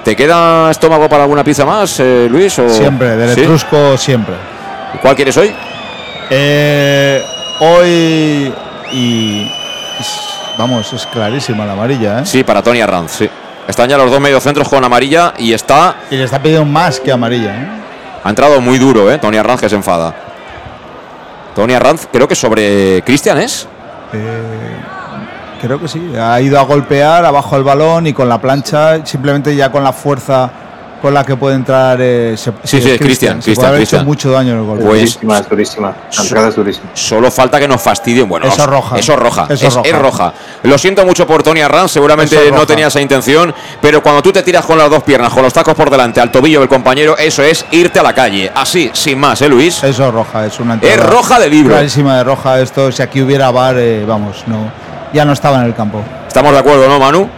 ¿Te 0.04 0.16
queda 0.16 0.72
estómago 0.72 1.10
para 1.10 1.24
alguna 1.24 1.44
pizza 1.44 1.66
más, 1.66 2.00
eh, 2.00 2.28
Luis? 2.30 2.58
O... 2.60 2.70
Siempre, 2.70 3.16
de 3.16 3.34
¿Sí? 3.34 3.41
Letrusco 3.41 3.98
siempre. 3.98 4.36
¿Y 4.96 4.98
¿Cuál 5.00 5.16
quieres 5.16 5.36
hoy? 5.38 5.54
Eh, 6.30 7.22
hoy 7.60 8.54
y 8.91 9.52
vamos, 10.58 10.94
es 10.94 11.06
clarísima 11.08 11.66
la 11.66 11.74
amarilla, 11.74 12.20
¿eh? 12.20 12.26
Sí, 12.26 12.44
para 12.44 12.62
Tony 12.62 12.82
Arranz, 12.82 13.12
sí. 13.12 13.30
Están 13.68 13.90
ya 13.90 13.98
los 13.98 14.10
dos 14.10 14.20
mediocentros 14.20 14.68
con 14.68 14.84
amarilla 14.84 15.34
y 15.38 15.54
está. 15.54 15.98
Y 16.10 16.16
le 16.16 16.24
está 16.24 16.41
pidiendo 16.41 16.66
más 16.66 17.00
que 17.00 17.12
amarilla, 17.12 17.56
¿eh? 17.56 17.68
Ha 18.24 18.30
entrado 18.30 18.60
muy 18.62 18.80
duro, 18.80 19.12
¿eh? 19.12 19.18
Tony 19.20 19.38
Arranz 19.38 19.62
que 19.62 19.70
se 19.70 19.76
enfada. 19.76 20.14
Tony 21.56 21.74
Arranz, 21.74 22.08
creo 22.12 22.28
que 22.28 22.36
sobre 22.36 23.02
Cristian 23.04 23.38
es. 23.40 23.68
Eh, 24.14 24.76
creo 25.62 25.80
que 25.80 25.88
sí. 25.88 26.14
Ha 26.16 26.40
ido 26.42 26.60
a 26.60 26.64
golpear 26.64 27.26
abajo 27.26 27.58
el 27.58 27.64
balón 27.64 28.08
y 28.08 28.14
con 28.14 28.30
la 28.30 28.40
plancha, 28.40 29.06
simplemente 29.06 29.56
ya 29.56 29.72
con 29.72 29.84
la 29.84 29.94
fuerza 29.94 30.50
con 31.02 31.14
la 31.14 31.24
que 31.26 31.36
puede 31.36 31.56
entrar. 31.56 31.98
eh, 32.02 32.36
se- 32.38 32.52
Sí, 32.64 32.78
es 32.78 32.84
sí, 32.84 32.98
Cristian, 33.00 33.42
Se 33.42 33.46
Cristian, 33.46 33.56
puede 33.56 33.68
haber 33.68 33.80
Cristian. 33.80 34.02
hecho 34.02 34.06
mucho 34.08 34.32
daño 34.32 34.54
en 34.54 34.60
el 34.60 34.66
golpe. 34.66 34.84
Pues- 34.86 35.00
Durísima, 35.00 35.38
es 35.40 35.50
durísima. 35.50 35.96
La 36.18 36.24
entrada 36.24 36.48
es 36.50 36.56
durísima. 36.56 36.90
Solo 36.94 37.32
falta 37.32 37.60
que 37.60 37.68
nos 37.68 37.82
fastidien. 37.82 38.28
Bueno, 38.28 38.48
Eso 38.48 38.66
roja. 38.66 38.98
Eso 39.00 39.16
roja. 39.16 39.48
Eso 39.50 39.68
es, 39.68 39.74
roja. 39.76 39.88
es 39.90 39.98
roja. 40.00 40.34
Lo 40.64 40.78
siento 40.78 41.06
mucho 41.06 41.26
por 41.28 41.44
Tony 41.44 41.62
Arranz. 41.62 41.92
Seguramente 41.92 42.52
no 42.52 42.66
tenía 42.68 42.88
esa 42.88 43.02
intención. 43.02 43.54
Pero 43.82 44.02
cuando 44.04 44.22
tú 44.22 44.32
te 44.32 44.44
tiras 44.44 44.66
con 44.66 44.78
las 44.78 44.90
dos 44.90 45.04
piernas, 45.04 45.34
con 45.34 45.44
los 45.44 45.54
tacos 45.54 45.74
por 45.76 45.90
delante, 45.90 46.20
al 46.22 46.32
tobillo 46.32 46.60
del 46.60 46.70
compañero, 46.70 47.18
eso 47.18 47.44
es 47.44 47.66
irte 47.72 48.00
a 48.00 48.04
la 48.04 48.14
calle. 48.14 48.52
Así, 48.54 48.90
sin 48.94 49.20
más, 49.20 49.42
¿eh, 49.42 49.50
Luis? 49.50 49.84
Eso 49.84 50.08
es 50.08 50.14
roja, 50.14 50.46
es 50.46 50.60
una 50.60 50.76
Es 50.76 50.84
entrada 50.84 51.10
roja 51.12 51.40
de 51.40 51.50
libro. 51.50 51.74
Clarísima 51.74 52.18
de 52.18 52.24
roja. 52.24 52.60
Esto, 52.60 52.92
si 52.92 53.02
aquí 53.02 53.22
hubiera 53.22 53.50
bar, 53.52 53.76
eh, 53.78 54.04
vamos, 54.08 54.44
no, 54.48 54.72
ya 55.14 55.26
no 55.26 55.34
estaba 55.34 55.60
en 55.60 55.66
el 55.66 55.76
campo. 55.76 56.02
Estamos 56.28 56.52
de 56.52 56.60
acuerdo, 56.60 56.88
¿no, 56.88 57.00
Manu? 57.00 57.30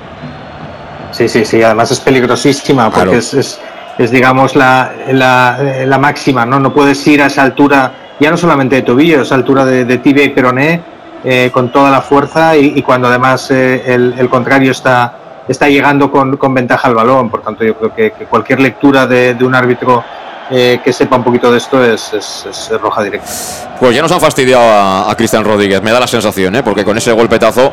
Sí, 1.12 1.28
sí, 1.28 1.46
sí. 1.46 1.62
Además 1.62 1.92
es 1.92 2.00
peligrosísima 2.00 2.86
porque 2.90 3.04
Claro. 3.04 3.18
es, 3.18 3.34
es, 3.34 3.60
es, 3.98 4.12
digamos, 4.12 4.56
la, 4.56 4.92
la, 5.12 5.58
la 5.86 5.98
máxima, 5.98 6.46
¿no? 6.46 6.60
No 6.60 6.74
puedes 6.74 7.06
ir 7.08 7.22
a 7.22 7.28
esa 7.28 7.44
altura, 7.44 7.92
ya 8.20 8.32
no 8.32 8.38
solamente 8.38 8.76
de 8.78 8.82
tobillo, 8.84 9.20
a 9.20 9.24
esa 9.24 9.36
altura 9.36 9.66
de, 9.66 9.86
de 9.86 9.98
tibia 9.98 10.24
y 10.24 10.30
peroné, 10.30 10.82
eh, 11.24 11.50
con 11.54 11.72
toda 11.72 11.92
la 11.92 12.02
fuerza 12.02 12.56
y, 12.58 12.74
y 12.76 12.82
cuando 12.82 13.08
además 13.08 13.52
eh, 13.52 13.84
el, 13.86 14.16
el 14.18 14.30
contrario 14.30 14.72
está, 14.72 15.14
está 15.48 15.68
llegando 15.70 16.10
con, 16.10 16.38
con 16.38 16.54
ventaja 16.54 16.88
al 16.88 16.96
balón. 16.96 17.30
Por 17.30 17.42
tanto, 17.42 17.64
yo 17.64 17.76
creo 17.76 17.94
que, 17.94 18.12
que 18.12 18.26
cualquier 18.26 18.60
lectura 18.60 19.06
de, 19.06 19.36
de 19.36 19.44
un 19.46 19.54
árbitro 19.54 20.04
eh, 20.50 20.80
que 20.84 20.92
sepa 20.92 21.16
un 21.18 21.24
poquito 21.24 21.52
de 21.52 21.58
esto 21.60 21.84
es, 21.84 22.12
es- 22.14 22.46
es 22.50 22.82
roja 22.82 23.04
directa. 23.04 23.28
Pues 23.80 23.96
ya 23.96 24.02
nos 24.02 24.12
han 24.12 24.20
fastidiado 24.20 24.64
a, 24.64 25.10
a 25.12 25.16
Cristian 25.16 25.44
Rodríguez. 25.46 25.82
Me 25.82 25.92
da 25.92 26.00
la 26.00 26.08
sensación, 26.08 26.56
¿eh? 26.56 26.64
Porque 26.64 26.84
con 26.84 26.98
ese 26.98 27.12
golpetazo. 27.12 27.72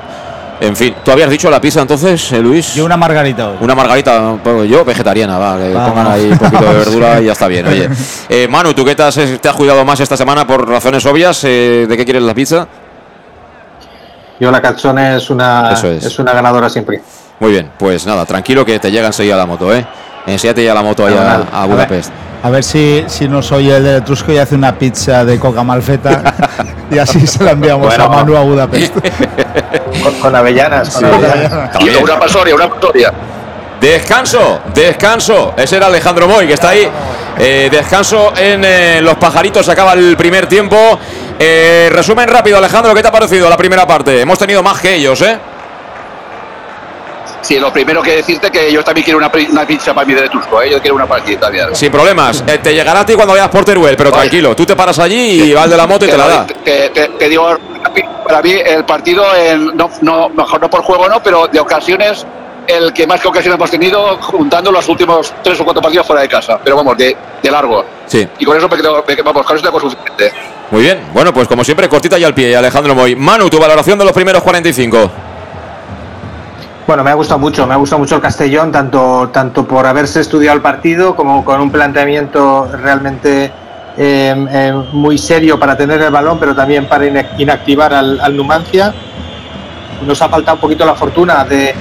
En 0.61 0.75
fin, 0.75 0.95
¿tú 1.05 1.13
habías 1.13 1.31
dicho 1.31 1.49
la 1.51 1.61
pizza 1.61 1.81
entonces, 1.83 2.33
eh, 2.33 2.41
Luis? 2.41 2.75
Yo 2.75 2.85
una 2.85 2.97
margarita 2.97 3.51
hoy. 3.51 3.57
Una 3.61 3.77
margarita, 3.77 4.37
pues 4.43 4.69
yo 4.69 4.85
vegetariana, 4.85 5.39
va, 5.39 5.57
que 5.57 5.73
Vamos. 5.73 5.91
pongan 5.91 6.07
ahí 6.09 6.31
un 6.33 6.39
poquito 6.39 6.65
de 6.65 6.75
verdura 6.75 7.21
y 7.21 7.27
ya 7.27 7.33
está 7.33 7.47
bien. 7.47 7.67
Oye, 7.69 7.89
Eh, 8.29 8.49
Manu, 8.49 8.75
¿tú 8.75 8.85
qué 8.85 8.97
te 8.97 9.03
has, 9.05 9.15
te 9.15 9.49
has 9.49 9.55
cuidado 9.55 9.85
más 9.85 10.01
esta 10.01 10.17
semana 10.17 10.47
por 10.47 10.69
razones 10.69 11.07
obvias? 11.07 11.45
Eh, 11.45 11.87
¿De 11.89 11.97
qué 11.97 12.05
quieres 12.05 12.23
la 12.25 12.35
pizza? 12.35 12.67
Yo 14.41 14.51
la 14.51 14.61
Calzone 14.61 15.17
es 15.17 15.31
una, 15.31 15.73
Eso 15.73 15.89
es. 15.91 16.05
es 16.05 16.19
una 16.19 16.33
ganadora 16.33 16.69
siempre. 16.69 17.03
Muy 17.41 17.53
bien, 17.53 17.71
pues 17.79 18.05
nada, 18.07 18.27
tranquilo 18.27 18.65
que 18.65 18.79
te 18.81 18.91
llega 18.91 19.07
enseguida 19.07 19.37
la 19.37 19.47
moto, 19.47 19.73
¿eh? 19.75 19.87
Enséñate 20.27 20.65
ya 20.65 20.75
la 20.75 20.83
moto 20.83 21.07
allá 21.07 21.47
a 21.53 21.63
A 21.63 21.67
Budapest. 21.67 22.11
A 22.11 22.28
ver 22.51 22.63
si, 22.65 23.05
si 23.09 23.29
nos 23.29 23.51
oye 23.53 23.77
el 23.77 23.85
de 23.85 23.97
Etrusco 23.99 24.33
y 24.33 24.39
hace 24.39 24.55
una 24.55 24.75
pizza 24.79 25.25
de 25.25 25.39
coca 25.39 25.63
malfeta 25.63 26.23
y 26.91 26.99
así 26.99 27.27
se 27.27 27.43
la 27.45 27.51
enviamos 27.53 27.87
Bueno. 27.87 28.05
a 28.05 28.09
Manu 28.09 28.37
a 28.37 28.41
Budapest. 28.41 28.95
Con, 30.03 30.15
con 30.21 30.37
avellanas, 30.37 30.91
con 30.91 31.05
avellanas. 31.07 31.71
Y 31.81 31.89
una 32.03 32.19
pasoria, 32.19 32.55
una 32.55 32.69
pasoria. 32.69 33.13
Descanso, 33.81 34.61
descanso. 34.75 35.55
Ese 35.57 35.77
era 35.77 35.87
Alejandro 35.87 36.29
Moy, 36.29 36.47
que 36.47 36.55
está 36.55 36.71
ahí. 36.71 36.89
Eh, 37.39 37.69
descanso 37.71 38.33
en 38.37 38.63
eh, 38.65 39.01
Los 39.03 39.17
Pajaritos, 39.17 39.65
se 39.67 39.73
acaba 39.73 39.95
el 39.95 40.17
primer 40.17 40.47
tiempo. 40.47 40.77
Eh, 41.39 41.89
resumen 41.93 42.29
rápido, 42.29 42.59
Alejandro, 42.59 42.95
¿qué 42.95 43.03
te 43.03 43.09
ha 43.09 43.13
parecido 43.13 43.49
la 43.49 43.57
primera 43.57 43.87
parte? 43.87 44.21
Hemos 44.21 44.39
tenido 44.39 44.63
más 44.63 44.81
que 44.81 44.95
ellos, 44.95 45.21
¿eh? 45.23 45.39
Sí, 47.49 47.59
lo 47.59 47.73
primero 47.73 48.03
que 48.03 48.17
decirte 48.17 48.51
que 48.51 48.71
yo 48.71 48.85
también 48.85 49.05
quiero 49.07 49.17
una, 49.17 49.31
una 49.51 49.67
pizza 49.67 49.95
para 49.95 50.07
mí 50.07 50.13
de 50.13 50.21
Letusco, 50.21 50.61
¿eh? 50.61 50.69
Yo 50.71 50.81
quiero 50.83 50.97
una 50.97 51.07
para 51.07 51.23
aquí 51.23 51.35
también. 51.37 51.75
Sin 51.75 51.91
problemas. 51.91 52.45
Eh, 52.47 52.59
te 52.59 52.75
llegará 52.75 53.01
a 53.01 53.07
ti 53.07 53.15
cuando 53.15 53.33
vayas 53.33 53.49
por 53.49 53.65
Teruel, 53.65 53.97
pero 53.97 54.11
Oye. 54.11 54.19
tranquilo, 54.19 54.55
tú 54.55 54.67
te 54.67 54.77
paras 54.77 54.99
allí 54.99 55.43
y 55.45 55.55
vas 55.55 55.71
de 55.71 55.77
la 55.79 55.87
moto 55.87 56.05
y 56.05 56.11
te 56.11 56.17
la 56.19 56.29
da. 56.29 56.47
Que 56.63 57.29
digo, 57.31 57.57
para 58.27 58.43
mí 58.43 58.53
el 58.53 58.85
partido, 58.85 59.25
no, 59.75 59.89
no, 60.03 60.29
mejor 60.29 60.61
no 60.61 60.69
por 60.69 60.83
juego, 60.83 61.09
no, 61.09 61.23
pero 61.23 61.49
de 61.49 61.59
ocasiones, 61.59 62.27
el 62.67 62.93
que 62.93 63.07
más 63.07 63.19
que 63.23 63.29
ocasiones 63.29 63.57
hemos 63.57 63.71
tenido 63.71 64.19
juntando 64.21 64.71
los 64.71 64.87
últimos 64.87 65.33
tres 65.43 65.59
o 65.59 65.65
cuatro 65.65 65.81
partidos 65.81 66.07
fuera 66.07 66.21
de 66.21 66.29
casa. 66.29 66.59
Pero 66.63 66.77
vamos, 66.77 66.99
de, 66.99 67.17
de 67.43 67.51
largo. 67.51 67.83
Sí, 68.05 68.29
Y 68.41 68.45
con 68.45 68.59
eso 68.59 68.69
me 68.69 68.77
quedo, 68.77 69.03
me- 69.09 69.23
vamos, 69.23 69.47
con 69.47 69.57
eso 69.57 69.65
tengo 69.65 69.81
suficiente. 69.81 70.33
muy 70.71 70.83
bien. 70.83 71.01
Bueno, 71.15 71.33
pues 71.33 71.49
como 71.49 71.65
siempre, 71.65 71.89
cortita 71.89 72.19
y 72.19 72.25
al 72.25 72.35
pie, 72.35 72.55
Alejandro 72.55 72.95
Moy. 72.95 73.17
Manu, 73.17 73.49
tu 73.49 73.59
valoración 73.59 73.99
de 73.99 74.05
los 74.05 74.13
primeros 74.13 74.43
45. 74.43 75.11
Bueno, 76.89 77.05
me 77.05 77.11
ha 77.11 77.15
gustado 77.15 77.39
mucho, 77.39 77.67
me 77.67 77.75
ha 77.75 77.77
gustado 77.77 77.99
mucho 77.99 78.17
el 78.17 78.23
Castellón, 78.23 78.73
tanto, 78.73 79.29
tanto 79.29 79.69
por 79.69 79.85
haberse 79.85 80.21
estudiado 80.21 80.57
el 80.57 80.63
partido 80.63 81.15
como 81.15 81.45
con 81.45 81.61
un 81.61 81.71
planteamiento 81.71 82.67
realmente 82.81 83.53
eh, 83.99 84.47
eh, 84.51 84.73
muy 84.93 85.19
serio 85.19 85.59
para 85.59 85.77
tener 85.77 86.01
el 86.01 86.11
balón, 86.11 86.41
pero 86.41 86.55
también 86.55 86.89
para 86.89 87.05
inactivar 87.37 87.93
al, 87.93 88.35
Numancia. 88.35 88.95
Nos 90.07 90.23
ha 90.23 90.31
faltado 90.31 90.55
un 90.55 90.63
poquito 90.63 90.87
la 90.87 90.95
fortuna 90.95 91.45
de, 91.45 91.75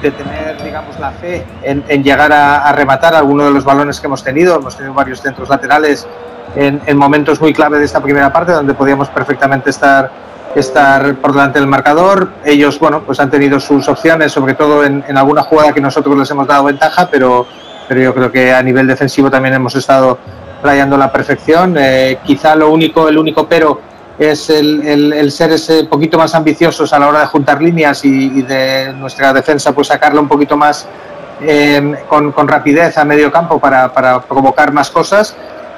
tener, 0.00 0.62
digamos, 0.64 0.98
la 0.98 1.10
fe 1.10 1.44
en, 1.62 2.02
llegar 2.02 2.32
a, 2.32 2.72
rematar 2.72 3.14
algunos 3.14 3.48
de 3.48 3.52
los 3.52 3.64
balones 3.64 4.00
que 4.00 4.06
hemos 4.06 4.24
tenido. 4.24 4.56
Hemos 4.56 4.78
tenido 4.78 4.94
varios 4.94 5.20
centros 5.20 5.50
laterales 5.50 6.08
en, 6.56 6.80
en 6.86 6.96
momentos 6.96 7.38
muy 7.38 7.52
clave 7.52 7.78
de 7.78 7.84
esta 7.84 8.00
primera 8.00 8.32
parte, 8.32 8.52
donde 8.52 8.72
podíamos 8.72 9.10
perfectamente 9.10 9.68
estar 9.68 10.10
estar 10.54 11.16
por 11.16 11.32
delante 11.32 11.58
del 11.58 11.68
marcador. 11.68 12.30
Ellos, 12.44 12.78
bueno, 12.78 13.02
pues 13.02 13.18
han 13.20 13.30
tenido 13.30 13.58
sus 13.60 13.88
opciones, 13.88 14.32
sobre 14.32 14.54
todo 14.54 14.84
en, 14.84 15.04
en 15.08 15.16
alguna 15.18 15.42
jugada 15.42 15.72
que 15.72 15.80
nosotros 15.80 16.16
les 16.16 16.30
hemos 16.30 16.46
dado 16.46 16.64
ventaja, 16.64 17.08
pero, 17.10 17.46
pero 17.88 18.00
yo 18.00 18.14
creo 18.14 18.30
que 18.30 18.52
a 18.52 18.62
nivel 18.62 18.86
defensivo 18.86 19.30
también 19.30 19.54
hemos 19.54 19.74
estado 19.74 20.18
rayando 20.62 20.96
la 20.96 21.10
perfección. 21.12 21.76
Eh, 21.78 22.18
quizá 22.24 22.54
lo 22.54 22.70
único, 22.70 23.08
el 23.08 23.18
único 23.18 23.46
pero 23.48 23.80
es 24.18 24.48
el, 24.48 24.86
el- 24.86 25.12
el 25.12 25.30
ser 25.32 25.50
ese 25.52 25.84
poquito 25.84 26.16
más 26.16 26.34
ambiciosos 26.36 26.92
a 26.92 26.98
la 27.00 27.08
hora 27.08 27.20
de 27.20 27.26
juntar 27.26 27.60
líneas 27.60 28.04
y, 28.04 28.42
de 28.42 28.92
nuestra 28.92 29.32
defensa 29.32 29.72
pues 29.72 29.88
sacarla 29.88 30.20
un 30.20 30.28
poquito 30.28 30.56
más 30.56 30.86
eh, 31.40 31.96
con, 32.08 32.30
con 32.30 32.46
rapidez 32.46 32.96
a 32.96 33.04
medio 33.04 33.32
campo 33.32 33.58
para, 33.58 33.92
para 33.92 34.20
provocar 34.22 34.72
más 34.72 34.88
cosas. 34.88 35.34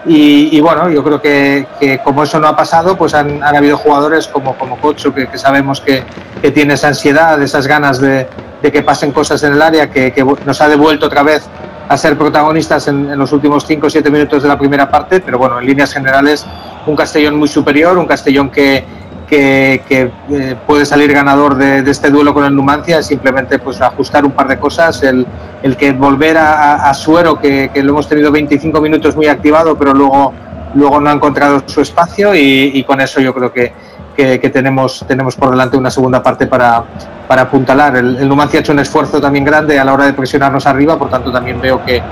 Y, 0.09 0.61
bueno, 0.61 0.89
yo 0.89 1.03
creo 1.03 1.20
que, 1.20 1.66
como 2.05 2.23
eso 2.23 2.39
no 2.39 2.47
ha 2.47 2.55
pasado, 2.55 2.97
pues 2.97 3.12
han, 3.12 3.43
han 3.43 3.57
habido 3.57 3.77
jugadores 3.77 4.28
como, 4.28 4.57
como 4.57 4.81
Cocho, 4.81 5.12
que, 5.12 5.27
sabemos 5.37 5.81
que, 5.81 6.05
que 6.41 6.53
tiene 6.53 6.74
esa 6.74 6.89
ansiedad, 6.89 7.43
esas 7.43 7.66
ganas 7.66 8.01
de, 8.01 8.28
de 8.62 8.73
que 8.73 8.83
pasen 8.83 9.12
cosas 9.12 9.43
en 9.43 9.55
el 9.55 9.62
área, 9.62 9.91
que, 9.91 10.12
nos 10.45 10.61
ha 10.61 10.69
devuelto 10.69 11.07
otra 11.07 11.23
vez 11.23 11.49
a 11.89 11.97
ser 11.97 12.16
protagonistas 12.16 12.89
en, 12.89 13.16
los 13.16 13.33
últimos 13.33 13.66
5 13.66 13.87
o 13.87 13.91
7 13.91 14.11
minutos 14.11 14.43
de 14.43 14.49
la 14.49 14.59
primera 14.59 14.91
parte, 14.91 15.20
pero 15.20 15.39
bueno, 15.39 15.61
en 15.61 15.66
líneas 15.66 15.93
generales 15.93 16.47
un 16.87 16.97
Castellón 16.97 17.37
muy 17.37 17.49
superior, 17.49 17.99
un 17.99 18.07
Castellón 18.07 18.51
que, 18.51 18.85
que, 19.28 19.82
eh, 19.89 20.57
puede 20.66 20.86
salir 20.86 21.12
ganador 21.12 21.57
de, 21.57 21.90
este 21.90 22.11
duelo 22.11 22.32
con 22.32 22.44
el 22.44 22.55
Numancia, 22.55 23.03
simplemente 23.03 23.59
pues 23.59 23.81
ajustar 23.81 24.24
un 24.24 24.32
par 24.32 24.48
de 24.48 24.59
cosas, 24.59 25.03
el, 25.03 25.27
el 25.62 25.77
que 25.77 25.93
volver 25.93 26.36
a, 26.39 26.93
Suero, 26.94 27.39
que, 27.39 27.70
lo 27.82 27.93
hemos 27.93 28.09
tenido 28.09 28.31
25 28.31 28.81
minutos 28.81 29.16
muy 29.16 29.27
activado, 29.27 29.77
pero 29.77 29.93
luego, 29.93 30.32
luego 30.74 31.01
no 31.01 31.11
ha 31.11 31.12
encontrado 31.12 31.62
su 31.66 31.81
espacio 31.81 32.35
y 32.35 32.82
con 32.85 33.01
eso 33.01 33.20
yo 33.20 33.35
creo 33.35 33.53
que, 33.53 33.73
que, 34.16 34.51
tenemos, 34.51 35.05
tenemos 35.07 35.36
por 35.36 35.51
delante 35.51 35.77
una 35.77 35.90
segunda 35.90 36.23
parte 36.23 36.47
para, 36.47 36.85
para 37.27 37.43
apuntalar. 37.43 37.97
El, 37.97 38.28
Numancia 38.28 38.59
ha 38.59 38.61
hecho 38.61 38.73
un 38.73 38.78
esfuerzo 38.78 39.20
también 39.20 39.44
grande 39.44 39.78
a 39.78 39.85
la 39.85 39.93
hora 39.93 40.07
de 40.07 40.12
presionarnos 40.12 40.66
arriba, 40.66 40.98
por 40.98 41.11
tanto 41.11 41.32
también 41.32 41.61
veo 41.61 41.85
que, 41.85 42.03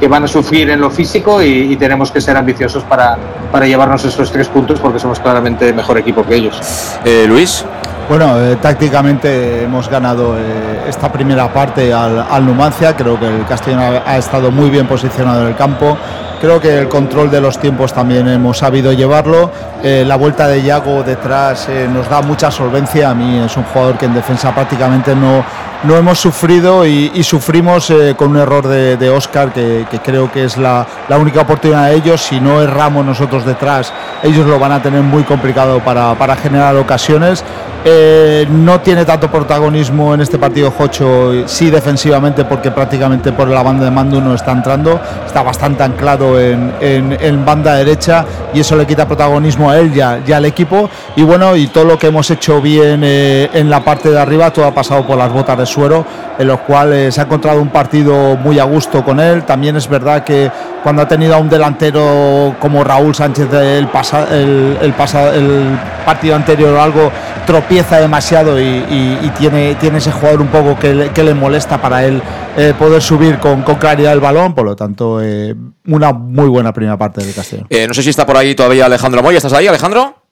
que 0.00 0.08
van 0.08 0.24
a 0.24 0.28
sufrir 0.28 0.70
en 0.70 0.80
lo 0.80 0.90
físico 0.90 1.42
y, 1.42 1.76
tenemos 1.76 2.10
que 2.10 2.20
ser 2.20 2.36
ambiciosos 2.36 2.82
para, 2.84 3.16
para 3.50 3.66
llevarnos 3.66 4.04
esos 4.04 4.30
tres 4.30 4.48
puntos 4.48 4.80
porque 4.80 4.98
somos 4.98 5.18
claramente 5.18 5.72
mejor 5.72 5.98
equipo 5.98 6.24
que 6.24 6.36
ellos. 6.36 6.60
Eh, 7.04 7.26
Luis. 7.28 7.64
Bueno, 8.08 8.38
eh, 8.38 8.56
tácticamente 8.56 9.62
hemos 9.62 9.88
ganado 9.88 10.36
eh, 10.36 10.84
esta 10.86 11.10
primera 11.10 11.50
parte 11.50 11.90
al, 11.90 12.18
al, 12.30 12.44
Numancia. 12.44 12.94
Creo 12.94 13.18
que 13.18 13.26
el 13.26 13.46
Castellón 13.46 14.02
ha, 14.04 14.18
estado 14.18 14.50
muy 14.50 14.68
bien 14.68 14.86
posicionado 14.86 15.42
en 15.42 15.48
el 15.48 15.56
campo. 15.56 15.96
Creo 16.38 16.60
que 16.60 16.76
el 16.78 16.88
control 16.88 17.30
de 17.30 17.40
los 17.40 17.58
tiempos 17.58 17.94
también 17.94 18.28
hemos 18.28 18.58
sabido 18.58 18.92
llevarlo. 18.92 19.50
Eh, 19.82 20.04
la 20.06 20.16
vuelta 20.16 20.46
de 20.46 20.62
Yago 20.62 21.02
detrás 21.02 21.66
nos 21.90 22.06
da 22.10 22.20
mucha 22.20 22.50
solvencia. 22.50 23.08
A 23.08 23.14
mí 23.14 23.38
es 23.38 23.56
un 23.56 23.64
jugador 23.64 23.96
que 23.96 24.04
en 24.04 24.12
defensa 24.12 24.54
prácticamente 24.64 25.14
no, 25.14 25.44
no 25.84 25.96
hemos 25.96 26.18
sufrido 26.18 26.86
y, 26.86 27.22
sufrimos 27.22 27.92
con 28.16 28.30
un 28.30 28.36
error 28.36 28.66
de, 28.66 29.10
Oscar 29.10 29.52
que, 29.52 29.86
creo 30.02 30.30
que 30.30 30.44
es 30.44 30.56
la, 30.56 30.86
la, 31.08 31.18
única 31.18 31.42
oportunidad 31.42 31.88
de 31.88 31.96
ellos. 31.96 32.20
Si 32.20 32.40
no 32.40 32.60
erramos 32.60 33.04
nosotros 33.04 33.44
detrás, 33.44 33.92
ellos 34.22 34.46
lo 34.46 34.58
van 34.58 34.72
a 34.72 34.82
tener 34.82 35.02
muy 35.02 35.24
complicado 35.24 35.80
para, 35.80 36.14
para 36.14 36.36
generar 36.36 36.76
ocasiones. 36.76 37.44
Eh, 37.86 38.46
no 38.48 38.80
tiene 38.80 39.04
tanto 39.04 39.30
protagonismo 39.30 40.14
en 40.14 40.22
este 40.22 40.38
partido 40.38 40.70
Jocho, 40.70 41.46
sí 41.46 41.68
defensivamente, 41.68 42.46
porque 42.46 42.70
prácticamente 42.70 43.30
por 43.32 43.46
la 43.48 43.62
banda 43.62 43.84
de 43.84 43.90
mando 43.90 44.22
no 44.22 44.34
está 44.34 44.52
entrando, 44.52 44.98
está 45.26 45.42
bastante 45.42 45.82
anclado 45.82 46.40
en, 46.40 47.44
banda 47.44 47.74
derecha 47.74 48.24
y 48.54 48.60
eso 48.60 48.74
le 48.74 48.86
quita 48.86 49.06
protagonismo 49.06 49.68
a 49.68 49.78
él 49.78 49.92
ya, 49.92 50.18
ya 50.24 50.38
al 50.38 50.46
equipo. 50.46 50.88
Y 51.14 51.24
bueno, 51.24 51.54
y 51.56 51.66
todo 51.66 51.84
lo 51.84 51.98
que 51.98 52.06
hemos 52.06 52.30
hecho 52.30 52.62
bien 52.62 53.02
eh, 53.04 53.50
en 53.52 53.68
la 53.68 53.84
parte 53.84 54.10
de 54.10 54.18
arriba, 54.18 54.50
todo 54.50 54.64
ha 54.64 54.74
pasado 54.74 55.06
por 55.06 55.18
las 55.18 55.30
botas 55.30 55.58
de 55.58 55.66
suero, 55.74 56.04
en 56.38 56.46
los 56.46 56.60
cuales 56.60 57.14
se 57.14 57.20
ha 57.20 57.24
encontrado 57.24 57.60
un 57.60 57.68
partido 57.68 58.36
muy 58.36 58.58
a 58.58 58.64
gusto 58.64 59.04
con 59.04 59.20
él. 59.20 59.44
También 59.44 59.76
es 59.76 59.88
verdad 59.88 60.24
que 60.24 60.50
cuando 60.82 61.02
ha 61.02 61.08
tenido 61.08 61.34
a 61.34 61.38
un 61.38 61.48
delantero 61.48 62.54
como 62.60 62.84
Raúl 62.84 63.14
Sánchez 63.14 63.52
el, 63.52 63.88
el, 63.88 64.78
el, 64.80 64.94
el 65.34 65.78
partido 66.04 66.36
anterior 66.36 66.74
o 66.74 66.82
algo, 66.82 67.10
tropieza 67.46 67.98
demasiado 68.00 68.60
y, 68.60 69.30
tiene, 69.38 69.74
tiene 69.76 69.98
ese 69.98 70.12
jugador 70.12 70.40
un 70.40 70.48
poco 70.48 70.78
que 70.78 70.94
le, 70.94 71.10
que 71.10 71.22
le 71.22 71.34
molesta 71.34 71.80
para 71.80 72.04
él 72.04 72.22
eh, 72.56 72.72
poder 72.78 73.02
subir 73.02 73.38
con, 73.38 73.62
con, 73.62 73.76
claridad 73.76 74.12
el 74.12 74.20
balón, 74.20 74.54
por 74.54 74.64
lo 74.64 74.76
tanto, 74.76 75.20
eh, 75.22 75.54
una 75.86 76.12
muy 76.12 76.48
buena 76.48 76.72
primera 76.72 76.96
parte 76.96 77.22
del 77.22 77.34
Castellón. 77.34 77.66
Eh, 77.68 77.86
no 77.86 77.94
sé 77.94 78.02
si 78.02 78.10
está 78.10 78.24
por 78.24 78.36
ahí 78.36 78.54
todavía 78.54 78.86
Alejandro 78.86 79.22
Moya, 79.22 79.38
¿estás 79.38 79.52
ahí 79.52 79.66
Alejandro? 79.66 80.23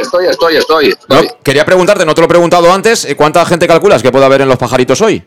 Estoy, 0.00 0.26
estoy, 0.26 0.56
estoy. 0.56 0.96
quería 1.42 1.64
preguntarte, 1.64 2.04
no 2.04 2.14
te 2.14 2.20
lo 2.20 2.26
he 2.26 2.28
preguntado 2.28 2.72
antes, 2.72 3.06
¿cuánta 3.16 3.44
gente 3.46 3.66
calculas 3.66 4.02
que 4.02 4.12
puede 4.12 4.24
haber 4.24 4.42
en 4.42 4.48
los 4.48 4.58
pajaritos 4.58 5.00
hoy? 5.00 5.26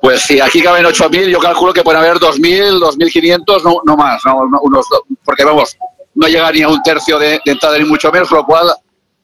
Pues 0.00 0.22
si 0.22 0.40
aquí 0.40 0.62
caben 0.62 0.84
8.000, 0.84 1.28
yo 1.28 1.40
calculo 1.40 1.72
que 1.72 1.82
pueden 1.82 2.00
haber 2.00 2.18
2.000, 2.18 2.78
2.500, 2.78 3.62
no, 3.64 3.80
no 3.84 3.96
más, 3.96 4.22
no, 4.24 4.36
unos, 4.62 4.86
porque 5.24 5.44
vamos, 5.44 5.76
no 6.14 6.28
llega 6.28 6.50
ni 6.52 6.62
a 6.62 6.68
un 6.68 6.80
tercio 6.82 7.18
de, 7.18 7.40
entrada 7.44 7.78
ni 7.78 7.84
mucho 7.84 8.10
menos, 8.12 8.30
lo 8.30 8.44
cual 8.44 8.68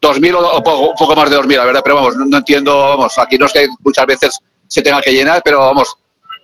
2.000 0.03 0.35
o, 0.37 0.63
poco, 0.63 0.91
un 0.91 0.97
poco 0.97 1.15
más 1.15 1.31
de 1.31 1.39
2.000, 1.39 1.57
la 1.57 1.65
verdad, 1.65 1.81
pero 1.85 1.97
vamos, 1.97 2.17
no, 2.17 2.37
entiendo, 2.37 2.77
vamos, 2.77 3.17
aquí 3.19 3.39
no 3.39 3.47
es 3.47 3.53
que 3.53 3.69
muchas 3.81 4.07
veces 4.07 4.39
se 4.67 4.83
tenga 4.83 5.01
que 5.01 5.13
llenar, 5.13 5.43
pero 5.45 5.61
vamos, 5.61 5.97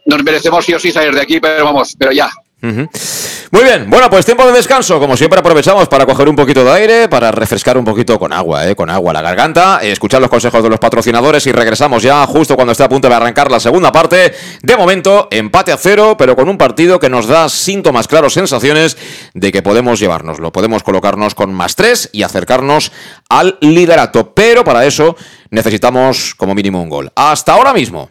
nos 0.07 0.23
merecemos 0.23 0.65
sí 0.65 0.75
o 0.75 0.79
sí 0.79 0.93
salir 0.93 1.13
de 1.13 1.23
aquí, 1.23 1.41
pero 1.41 1.65
vamos, 1.65 1.95
pero 1.99 2.13
ya, 2.13 2.31
muy 2.63 3.65
bien, 3.65 3.89
bueno, 3.89 4.11
pues 4.11 4.27
tiempo 4.27 4.45
de 4.47 4.53
descanso. 4.53 5.01
Como 5.01 5.17
siempre 5.17 5.41
aprovechamos 5.41 5.89
para 5.89 6.07
coger 6.07 6.29
un 6.29 6.37
poquito 6.37 6.65
de 6.65 6.71
aire, 6.71 7.09
para 7.09 7.33
refrescar 7.33 7.79
un 7.79 7.85
poquito 7.85 8.19
con 8.19 8.33
agua, 8.33 8.69
¿eh? 8.69 8.77
con 8.77 8.91
agua 8.91 9.13
la 9.13 9.23
garganta, 9.23 9.81
escuchar 9.83 10.21
los 10.21 10.31
consejos 10.31 10.63
de 10.63 10.69
los 10.69 10.79
patrocinadores 10.79 11.47
y 11.47 11.53
regresamos 11.53 12.03
ya 12.03 12.27
justo 12.27 12.55
cuando 12.55 12.73
esté 12.73 12.85
a 12.85 12.89
punto 12.89 13.09
de 13.09 13.15
arrancar 13.15 13.51
la 13.51 13.61
segunda 13.61 13.91
parte. 13.91 14.35
De 14.63 14.77
momento, 14.77 15.29
empate 15.31 15.73
a 15.73 15.77
cero, 15.77 16.17
pero 16.19 16.37
con 16.37 16.49
un 16.49 16.59
partido 16.59 17.01
que 17.01 17.09
nos 17.09 17.27
da 17.27 17.49
síntomas 17.49 18.07
claros, 18.07 18.35
sensaciones 18.35 18.97
de 19.35 19.53
que 19.53 19.63
podemos 19.63 19.99
llevárnoslo, 19.99 20.53
podemos 20.53 20.83
colocarnos 20.83 21.35
con 21.35 21.53
más 21.55 21.77
tres 21.77 22.11
y 22.13 22.23
acercarnos 22.23 22.93
al 23.29 23.59
liderato. 23.61 24.35
Pero 24.35 24.65
para 24.65 24.87
eso 24.87 25.17
necesitamos 25.51 26.35
como 26.37 26.55
mínimo 26.55 26.83
un 26.83 26.89
gol. 26.89 27.13
Hasta 27.17 27.55
ahora 27.55 27.73
mismo. 27.73 28.11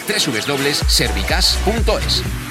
www.servicas.es. 0.07 2.50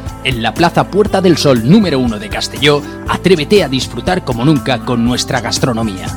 en 0.23 0.41
la 0.41 0.53
Plaza 0.53 0.87
Puerta 0.87 1.21
del 1.21 1.37
Sol 1.37 1.69
número 1.69 1.99
1 1.99 2.19
de 2.19 2.29
Castelló, 2.29 2.81
atrévete 3.07 3.63
a 3.63 3.69
disfrutar 3.69 4.23
como 4.23 4.45
nunca 4.45 4.79
con 4.79 5.03
nuestra 5.03 5.41
gastronomía. 5.41 6.07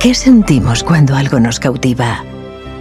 ¿Qué 0.00 0.14
sentimos 0.14 0.82
cuando 0.82 1.14
algo 1.14 1.38
nos 1.38 1.60
cautiva? 1.60 2.24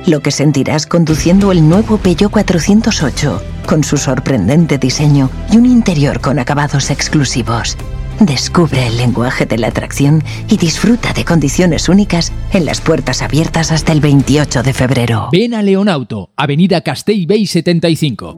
Lo 0.07 0.21
que 0.21 0.31
sentirás 0.31 0.87
conduciendo 0.87 1.51
el 1.51 1.67
nuevo 1.67 1.97
Peugeot 1.97 2.31
408, 2.31 3.41
con 3.67 3.83
su 3.83 3.97
sorprendente 3.97 4.79
diseño 4.79 5.29
y 5.51 5.57
un 5.57 5.67
interior 5.67 6.19
con 6.19 6.39
acabados 6.39 6.89
exclusivos. 6.89 7.77
Descubre 8.21 8.85
el 8.85 8.97
lenguaje 8.97 9.47
de 9.47 9.57
la 9.57 9.67
atracción 9.69 10.23
y 10.47 10.57
disfruta 10.57 11.11
de 11.11 11.25
condiciones 11.25 11.89
únicas 11.89 12.31
en 12.53 12.65
las 12.65 12.79
puertas 12.79 13.23
abiertas 13.23 13.71
hasta 13.71 13.93
el 13.93 13.99
28 13.99 14.61
de 14.61 14.73
febrero. 14.73 15.29
Ven 15.31 15.55
a 15.55 15.63
Leonauto, 15.63 16.29
Avenida 16.35 16.81
Castell 16.81 17.25
Bay 17.25 17.47
75. 17.47 18.37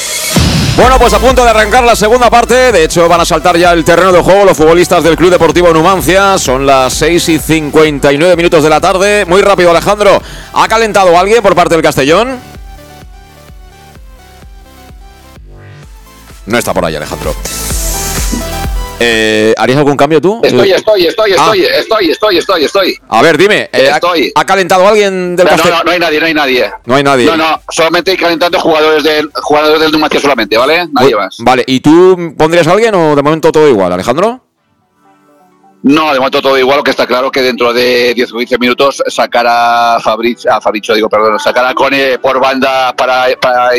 Bueno, 0.81 0.97
pues 0.97 1.13
a 1.13 1.19
punto 1.19 1.43
de 1.43 1.49
arrancar 1.51 1.83
la 1.83 1.95
segunda 1.95 2.31
parte. 2.31 2.71
De 2.71 2.83
hecho, 2.83 3.07
van 3.07 3.21
a 3.21 3.25
saltar 3.25 3.55
ya 3.55 3.71
el 3.71 3.85
terreno 3.85 4.11
de 4.11 4.19
juego 4.19 4.45
los 4.45 4.57
futbolistas 4.57 5.03
del 5.03 5.15
Club 5.15 5.29
Deportivo 5.29 5.71
Numancia. 5.71 6.39
Son 6.39 6.65
las 6.65 6.95
6 6.95 7.29
y 7.29 7.37
59 7.37 8.35
minutos 8.35 8.63
de 8.63 8.69
la 8.71 8.81
tarde. 8.81 9.25
Muy 9.25 9.43
rápido, 9.43 9.69
Alejandro. 9.69 10.19
¿Ha 10.53 10.67
calentado 10.67 11.15
alguien 11.19 11.43
por 11.43 11.53
parte 11.53 11.75
del 11.75 11.83
Castellón? 11.83 12.39
No 16.47 16.57
está 16.57 16.73
por 16.73 16.83
ahí, 16.83 16.95
Alejandro. 16.95 17.35
Eh, 19.03 19.53
¿Harías 19.57 19.77
algún 19.79 19.97
cambio 19.97 20.21
tú? 20.21 20.39
Estoy, 20.43 20.71
estoy, 20.71 21.07
estoy, 21.07 21.31
Ah. 21.31 21.35
estoy, 21.51 21.65
estoy, 21.65 22.09
estoy, 22.11 22.37
estoy, 22.37 22.63
estoy. 22.65 22.97
A 23.09 23.21
ver, 23.21 23.37
dime. 23.37 23.69
eh, 23.73 23.89
¿ha- 23.91 23.95
Estoy. 23.95 24.31
¿Ha 24.35 24.45
calentado 24.45 24.87
alguien 24.87 25.35
del 25.35 25.47
No, 25.47 25.57
no, 25.57 25.63
no, 25.63 25.83
no 25.83 25.91
hay 25.91 25.99
nadie, 25.99 26.19
no 26.19 26.25
hay 26.27 26.33
nadie. 26.33 26.71
No 26.85 26.95
hay 26.95 27.03
nadie. 27.03 27.25
No, 27.25 27.35
no, 27.37 27.61
solamente 27.69 28.15
calentando 28.15 28.59
jugadores 28.59 29.03
del, 29.03 29.29
jugadores 29.33 29.81
del 29.81 29.91
Numancia 29.91 30.19
solamente, 30.19 30.57
¿vale? 30.57 30.87
Nadie 30.91 31.15
más. 31.15 31.35
Vale, 31.39 31.63
¿y 31.65 31.79
tú 31.79 32.35
pondrías 32.37 32.67
a 32.67 32.71
alguien 32.73 32.93
o 32.95 33.15
de 33.15 33.23
momento 33.23 33.51
todo 33.51 33.67
igual, 33.67 33.91
Alejandro? 33.93 34.41
No, 35.83 36.13
de 36.13 36.19
momento 36.19 36.43
todo 36.43 36.59
igual, 36.59 36.83
que 36.83 36.91
está 36.91 37.07
claro 37.07 37.31
que 37.31 37.41
dentro 37.41 37.73
de 37.73 38.13
10 38.13 38.31
o 38.33 38.37
15 38.37 38.59
minutos 38.59 39.01
sacar 39.07 39.47
a 39.49 39.97
Fabricio, 39.99 40.53
a 40.53 40.61
Fabricio, 40.61 40.93
digo, 40.93 41.09
perdón, 41.09 41.39
sacar 41.39 41.65
a 41.65 41.73
Cone 41.73 42.19
por 42.19 42.39
banda 42.39 42.93
para, 42.95 43.25
para, 43.41 43.71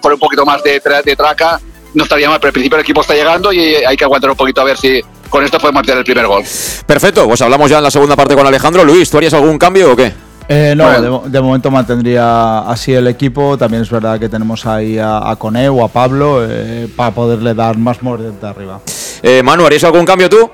para 0.00 0.14
un 0.14 0.20
poquito 0.20 0.46
más 0.46 0.62
de, 0.62 0.80
tra- 0.80 1.02
de 1.02 1.16
traca, 1.16 1.60
no 1.94 2.04
estaría 2.04 2.28
mal, 2.28 2.38
pero 2.40 2.48
al 2.48 2.52
principio 2.52 2.76
el 2.76 2.82
equipo 2.82 3.00
está 3.02 3.14
llegando 3.14 3.52
y 3.52 3.60
hay 3.60 3.96
que 3.96 4.04
aguantar 4.04 4.30
un 4.30 4.36
poquito 4.36 4.60
a 4.60 4.64
ver 4.64 4.76
si 4.76 5.00
con 5.28 5.44
esto 5.44 5.58
podemos 5.58 5.82
meter 5.82 5.96
el 5.98 6.04
primer 6.04 6.26
gol. 6.26 6.42
Perfecto, 6.86 7.26
pues 7.26 7.40
hablamos 7.42 7.70
ya 7.70 7.78
en 7.78 7.84
la 7.84 7.90
segunda 7.90 8.16
parte 8.16 8.34
con 8.34 8.46
Alejandro. 8.46 8.84
Luis, 8.84 9.10
¿tú 9.10 9.16
harías 9.18 9.34
algún 9.34 9.58
cambio 9.58 9.92
o 9.92 9.96
qué? 9.96 10.12
Eh, 10.48 10.74
no, 10.76 10.84
Bueno. 10.84 11.00
de, 11.02 11.10
mo- 11.10 11.22
de 11.26 11.40
momento 11.40 11.70
mantendría 11.70 12.58
así 12.60 12.92
el 12.92 13.06
equipo. 13.06 13.56
También 13.56 13.82
es 13.82 13.90
verdad 13.90 14.18
que 14.18 14.28
tenemos 14.28 14.66
ahí 14.66 14.98
a, 14.98 15.30
a 15.30 15.36
Cone 15.36 15.68
o 15.68 15.84
a 15.84 15.88
Pablo 15.88 16.44
eh, 16.46 16.88
para 16.94 17.12
poderle 17.12 17.54
dar 17.54 17.78
más 17.78 18.02
mordente 18.02 18.44
arriba. 18.46 18.80
Eh, 19.22 19.42
Manu, 19.42 19.64
¿harías 19.64 19.84
algún 19.84 20.04
cambio 20.04 20.28
tú? 20.28 20.50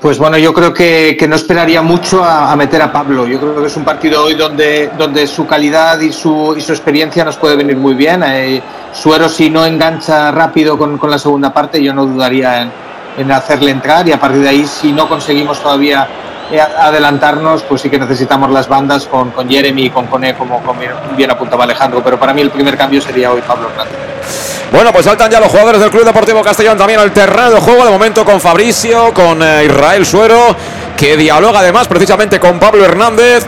Pues 0.00 0.18
bueno, 0.18 0.38
yo 0.38 0.54
creo 0.54 0.72
que, 0.72 1.14
que 1.18 1.28
no 1.28 1.36
esperaría 1.36 1.82
mucho 1.82 2.24
a, 2.24 2.56
meter 2.56 2.80
a 2.80 2.90
Pablo. 2.90 3.26
Yo 3.26 3.38
creo 3.38 3.60
que 3.60 3.66
es 3.66 3.76
un 3.76 3.84
partido 3.84 4.24
hoy 4.24 4.34
donde, 4.34 4.90
donde 4.96 5.26
su 5.26 5.46
calidad 5.46 6.00
y 6.00 6.10
su, 6.10 6.54
y 6.56 6.62
su 6.62 6.72
experiencia 6.72 7.22
nos 7.22 7.36
puede 7.36 7.54
venir 7.54 7.76
muy 7.76 7.92
bien. 7.92 8.22
Eh, 8.24 8.62
Suero, 8.94 9.28
si 9.28 9.50
no 9.50 9.66
engancha 9.66 10.30
rápido 10.30 10.78
con, 10.78 10.96
con 10.96 11.10
la 11.10 11.18
segunda 11.18 11.52
parte, 11.52 11.82
yo 11.82 11.92
no 11.92 12.06
dudaría 12.06 12.62
en, 12.62 12.72
en 13.18 13.30
hacerle 13.30 13.72
entrar. 13.72 14.08
Y 14.08 14.12
a 14.12 14.18
partir 14.18 14.40
de 14.40 14.48
ahí, 14.48 14.66
si 14.66 14.90
no 14.90 15.06
conseguimos 15.06 15.60
todavía 15.62 16.08
eh, 16.50 16.58
adelantarnos, 16.58 17.62
pues 17.64 17.82
sí 17.82 17.90
que 17.90 17.98
necesitamos 17.98 18.50
las 18.50 18.68
bandas 18.68 19.06
con, 19.06 19.32
con 19.32 19.50
Jeremy 19.50 19.84
y 19.84 19.90
con 19.90 20.06
Cone, 20.06 20.34
como, 20.34 20.62
como 20.62 20.80
bien 21.14 21.30
apuntaba 21.30 21.64
Alejandro. 21.64 22.02
Pero 22.02 22.18
para 22.18 22.32
mí 22.32 22.40
el 22.40 22.50
primer 22.50 22.78
cambio 22.78 23.02
sería 23.02 23.30
hoy 23.32 23.42
Pablo 23.42 23.68
Hernández. 23.68 24.59
Bueno, 24.72 24.92
pues 24.92 25.04
saltan 25.04 25.30
ya 25.30 25.40
los 25.40 25.48
jugadores 25.48 25.80
del 25.80 25.90
Club 25.90 26.04
Deportivo 26.04 26.42
Castellón 26.42 26.78
también 26.78 27.00
al 27.00 27.12
terreno 27.12 27.50
de 27.50 27.60
juego. 27.60 27.84
De 27.84 27.90
momento 27.90 28.24
con 28.24 28.40
Fabricio, 28.40 29.12
con 29.12 29.42
eh, 29.42 29.64
Israel 29.64 30.06
Suero, 30.06 30.54
que 30.96 31.16
dialoga 31.16 31.58
además 31.58 31.88
precisamente 31.88 32.38
con 32.38 32.60
Pablo 32.60 32.84
Hernández. 32.84 33.44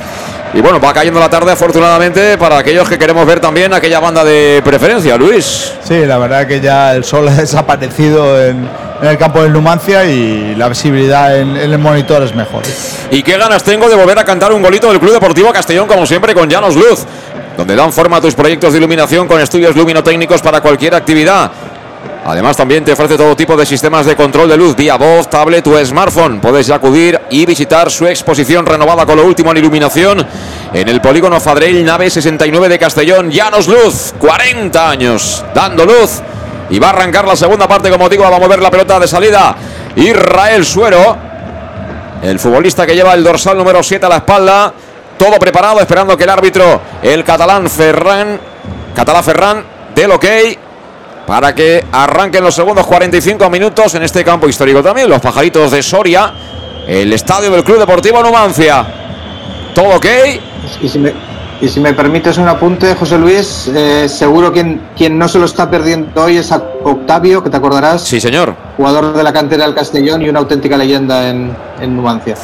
Y 0.55 0.61
bueno, 0.61 0.81
va 0.81 0.93
cayendo 0.93 1.21
la 1.21 1.31
tarde 1.31 1.53
afortunadamente 1.53 2.37
para 2.37 2.59
aquellos 2.59 2.89
que 2.89 2.99
queremos 2.99 3.25
ver 3.25 3.41
también 3.41 3.73
aquella 3.73 4.01
banda 4.01 4.25
de 4.25 4.61
preferencia, 4.65 5.17
Luis. 5.17 5.73
Sí, 5.83 6.05
la 6.05 6.19
verdad 6.19 6.47
que 6.47 6.61
ya 6.61 6.95
el 6.95 7.05
sol 7.05 7.29
ha 7.29 7.33
desaparecido 7.33 8.45
en, 8.45 8.69
en 9.01 9.09
el 9.09 9.17
campo 9.17 9.43
del 9.43 9.53
Numancia 9.53 10.05
y 10.05 10.55
la 10.57 10.69
visibilidad 10.69 11.39
en, 11.39 11.57
en 11.57 11.71
el 11.71 11.79
monitor 11.79 12.23
es 12.23 12.35
mejor. 12.35 12.65
Y 13.11 13.23
qué 13.23 13.39
ganas 13.39 13.63
tengo 13.63 13.89
de 13.89 13.95
volver 13.95 14.19
a 14.19 14.25
cantar 14.25 14.53
un 14.53 14.61
golito 14.61 14.89
del 14.89 14.99
Club 14.99 15.13
Deportivo 15.13 15.53
Castellón, 15.53 15.87
como 15.87 16.05
siempre, 16.05 16.35
con 16.35 16.51
Llanos 16.51 16.75
Luz, 16.75 17.07
donde 17.57 17.77
dan 17.77 17.93
forma 17.93 18.17
a 18.17 18.21
tus 18.21 18.35
proyectos 18.35 18.73
de 18.73 18.79
iluminación 18.79 19.27
con 19.29 19.41
estudios 19.41 19.77
luminotécnicos 19.77 20.41
para 20.43 20.61
cualquier 20.61 20.95
actividad. 20.95 21.51
Además, 22.25 22.57
también 22.57 22.85
te 22.85 22.93
ofrece 22.93 23.17
todo 23.17 23.35
tipo 23.35 23.57
de 23.57 23.67
sistemas 23.67 24.07
de 24.07 24.15
control 24.15 24.49
de 24.49 24.57
luz 24.57 24.77
vía 24.77 24.97
voz, 24.97 25.29
tablet 25.29 25.67
o 25.67 25.85
smartphone. 25.85 26.41
Puedes 26.41 26.71
acudir 26.71 27.21
y 27.31 27.45
visitar 27.45 27.91
su 27.91 28.07
exposición 28.07 28.65
renovada 28.65 29.05
con 29.05 29.17
lo 29.17 29.27
último 29.27 29.51
en 29.51 29.57
iluminación 29.57 30.25
en 30.73 30.89
el 30.89 31.01
polígono 31.01 31.41
Fadrell, 31.41 31.85
nave 31.85 32.09
69 32.11 32.69
de 32.69 32.79
Castellón. 32.79 33.31
Llanos 33.31 33.67
Luz, 33.67 34.15
40 34.19 34.89
años 34.89 35.45
dando 35.53 35.85
luz. 35.85 36.23
Y 36.71 36.79
va 36.79 36.89
a 36.89 36.91
arrancar 36.91 37.27
la 37.27 37.35
segunda 37.35 37.67
parte, 37.67 37.91
como 37.91 38.09
digo, 38.09 38.23
va 38.23 38.37
a 38.37 38.41
mover 38.41 38.63
la 38.63 38.71
pelota 38.71 39.01
de 39.01 39.09
salida. 39.09 39.57
Israel 39.97 40.65
Suero, 40.65 41.17
el 42.23 42.39
futbolista 42.39 42.87
que 42.87 42.95
lleva 42.95 43.15
el 43.15 43.25
dorsal 43.25 43.59
número 43.59 43.83
7 43.83 44.07
a 44.07 44.09
la 44.09 44.17
espalda. 44.19 44.73
Todo 45.23 45.39
preparado, 45.39 45.79
esperando 45.81 46.17
que 46.17 46.25
el 46.25 46.31
árbitro, 46.31 46.81
el 47.01 47.23
catalán 47.23 47.71
Ferran, 47.71 48.41
catalán 48.93 49.23
Ferran, 49.23 49.65
del 49.95 50.11
ok 50.11 50.25
para 51.29 51.55
que 51.55 51.85
arranquen 51.93 52.43
los 52.43 52.53
segundos 52.53 52.85
45 52.89 53.49
minutos 53.49 53.95
en 53.95 54.03
este 54.03 54.25
campo 54.25 54.49
histórico 54.49 54.83
también. 54.83 55.09
Los 55.09 55.21
pajaritos 55.21 55.71
de 55.71 55.81
Soria, 55.81 56.33
el 56.89 57.13
estadio 57.13 57.53
del 57.53 57.63
Club 57.63 57.79
Deportivo 57.79 58.21
Numancia. 58.21 58.85
Todo 59.73 59.95
ok. 59.95 60.07
Y 60.81 60.89
si 60.89 60.99
me, 60.99 61.13
y 61.61 61.69
si 61.69 61.79
me 61.79 61.95
permites 61.95 62.37
un 62.39 62.49
apunte, 62.49 62.93
José 62.97 63.17
Luis, 63.17 63.69
eh, 63.69 64.09
seguro 64.09 64.53
quien, 64.53 64.89
quien 64.97 65.17
no 65.17 65.29
se 65.29 65.39
lo 65.39 65.45
está 65.45 65.71
perdiendo 65.71 66.21
hoy 66.21 66.39
es 66.39 66.51
a 66.51 66.61
Octavio, 66.83 67.45
que 67.45 67.49
te 67.49 67.59
acordarás. 67.59 68.03
Sí, 68.03 68.21
señor. 68.21 68.57
Jugador 68.77 69.13
de 69.13 69.23
la 69.23 69.33
cantera 69.33 69.67
del 69.67 69.75
Castellón 69.77 70.23
y 70.23 70.29
una 70.29 70.41
auténtica 70.41 70.77
leyenda 70.77 71.29
en, 71.29 71.57
en 71.81 71.95
Numancia. 71.95 72.35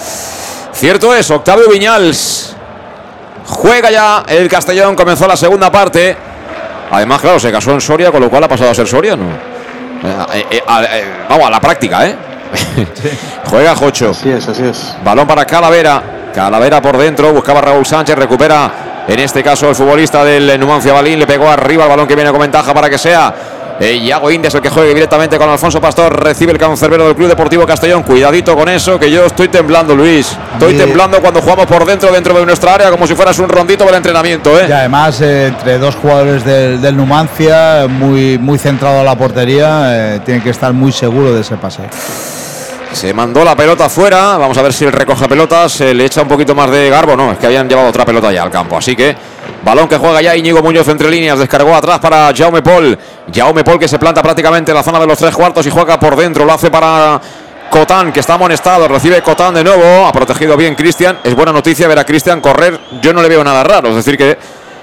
Cierto 0.72 1.12
es, 1.12 1.28
Octavio 1.28 1.68
Viñals 1.68 2.54
juega 3.48 3.90
ya 3.90 4.24
el 4.28 4.48
Castellón, 4.48 4.94
comenzó 4.94 5.26
la 5.26 5.36
segunda 5.36 5.70
parte. 5.70 6.16
Además, 6.90 7.20
claro, 7.20 7.40
se 7.40 7.50
casó 7.50 7.72
en 7.72 7.80
Soria, 7.80 8.10
con 8.10 8.20
lo 8.20 8.30
cual 8.30 8.44
ha 8.44 8.48
pasado 8.48 8.70
a 8.70 8.74
ser 8.74 8.86
soriano. 8.86 9.24
Eh, 9.24 10.46
eh, 10.50 10.62
eh, 10.62 11.04
vamos, 11.28 11.46
a 11.46 11.50
la 11.50 11.60
práctica, 11.60 12.06
¿eh? 12.06 12.16
Juega 13.46 13.74
Jocho. 13.74 14.10
Así 14.10 14.30
es, 14.30 14.48
así 14.48 14.64
es. 14.64 14.94
Balón 15.04 15.26
para 15.26 15.44
Calavera. 15.44 16.02
Calavera 16.32 16.80
por 16.80 16.96
dentro, 16.96 17.32
buscaba 17.32 17.60
Raúl 17.60 17.84
Sánchez, 17.84 18.16
recupera 18.16 18.70
en 19.08 19.18
este 19.18 19.42
caso 19.42 19.70
el 19.70 19.74
futbolista 19.74 20.22
del 20.22 20.60
Numancia 20.60 20.92
Balín, 20.92 21.18
le 21.18 21.26
pegó 21.26 21.48
arriba 21.48 21.84
el 21.84 21.88
balón 21.88 22.06
que 22.06 22.14
viene 22.14 22.30
con 22.30 22.40
ventaja 22.40 22.74
para 22.74 22.90
que 22.90 22.98
sea 22.98 23.34
eh, 23.80 23.94
Iago 23.94 24.30
Indias 24.30 24.54
el 24.54 24.60
que 24.60 24.70
juegue 24.70 24.94
directamente 24.94 25.38
con 25.38 25.48
Alfonso 25.48 25.80
Pastor, 25.80 26.22
recibe 26.22 26.52
el 26.52 26.58
cancerbero 26.58 27.06
del 27.06 27.14
Club 27.14 27.28
Deportivo 27.28 27.66
Castellón, 27.66 28.02
cuidadito 28.02 28.56
con 28.56 28.68
eso, 28.68 28.98
que 28.98 29.10
yo 29.10 29.24
estoy 29.24 29.48
temblando 29.48 29.94
Luis, 29.94 30.36
estoy 30.52 30.74
temblando 30.74 31.20
cuando 31.20 31.40
jugamos 31.40 31.66
por 31.66 31.84
dentro, 31.84 32.10
dentro 32.12 32.38
de 32.38 32.46
nuestra 32.46 32.74
área, 32.74 32.90
como 32.90 33.06
si 33.06 33.14
fueras 33.14 33.38
un 33.38 33.48
rondito 33.48 33.84
del 33.84 33.94
entrenamiento, 33.94 34.52
Y 34.52 34.70
¿eh? 34.70 34.74
además, 34.74 35.20
eh, 35.20 35.46
entre 35.46 35.78
dos 35.78 35.94
jugadores 35.96 36.44
del, 36.44 36.80
del 36.80 36.96
Numancia, 36.96 37.86
muy, 37.88 38.38
muy 38.38 38.58
centrado 38.58 39.00
a 39.00 39.04
la 39.04 39.16
portería, 39.16 40.14
eh, 40.16 40.20
tiene 40.24 40.42
que 40.42 40.50
estar 40.50 40.72
muy 40.72 40.92
seguro 40.92 41.32
de 41.32 41.40
ese 41.42 41.56
pase. 41.56 41.82
Se 42.92 43.12
mandó 43.12 43.44
la 43.44 43.54
pelota 43.54 43.88
fuera. 43.88 44.36
Vamos 44.38 44.56
a 44.56 44.62
ver 44.62 44.72
si 44.72 44.84
el 44.84 44.92
recoge 44.92 45.28
pelotas 45.28 45.72
se 45.72 45.94
le 45.94 46.06
echa 46.06 46.22
un 46.22 46.28
poquito 46.28 46.54
más 46.54 46.70
de 46.70 46.88
garbo. 46.88 47.16
No, 47.16 47.32
es 47.32 47.38
que 47.38 47.46
habían 47.46 47.68
llevado 47.68 47.88
otra 47.88 48.04
pelota 48.04 48.32
ya 48.32 48.42
al 48.42 48.50
campo. 48.50 48.76
Así 48.76 48.96
que 48.96 49.14
balón 49.62 49.88
que 49.88 49.96
juega 49.96 50.22
ya 50.22 50.36
Íñigo 50.36 50.62
Muñoz 50.62 50.88
entre 50.88 51.10
líneas. 51.10 51.38
Descargó 51.38 51.74
atrás 51.74 51.98
para 51.98 52.32
Jaume 52.34 52.62
Paul. 52.62 52.98
Jaume 53.34 53.64
Paul 53.64 53.78
que 53.78 53.88
se 53.88 53.98
planta 53.98 54.22
prácticamente 54.22 54.70
en 54.70 54.76
la 54.76 54.82
zona 54.82 55.00
de 55.00 55.06
los 55.06 55.18
tres 55.18 55.34
cuartos 55.34 55.66
y 55.66 55.70
juega 55.70 55.98
por 55.98 56.16
dentro. 56.16 56.44
Lo 56.44 56.52
hace 56.52 56.70
para 56.70 57.20
Cotán 57.70 58.12
que 58.12 58.20
está 58.20 58.34
amonestado. 58.34 58.88
Recibe 58.88 59.22
Cotán 59.22 59.54
de 59.54 59.64
nuevo. 59.64 60.06
Ha 60.06 60.12
protegido 60.12 60.56
bien 60.56 60.74
Cristian. 60.74 61.18
Es 61.24 61.34
buena 61.34 61.52
noticia 61.52 61.88
ver 61.88 61.98
a 61.98 62.04
Cristian 62.04 62.40
correr. 62.40 62.78
Yo 63.02 63.12
no 63.12 63.22
le 63.22 63.28
veo 63.28 63.44
nada 63.44 63.62
raro. 63.64 63.90
Es 63.90 63.96
decir 63.96 64.16
que 64.16 64.38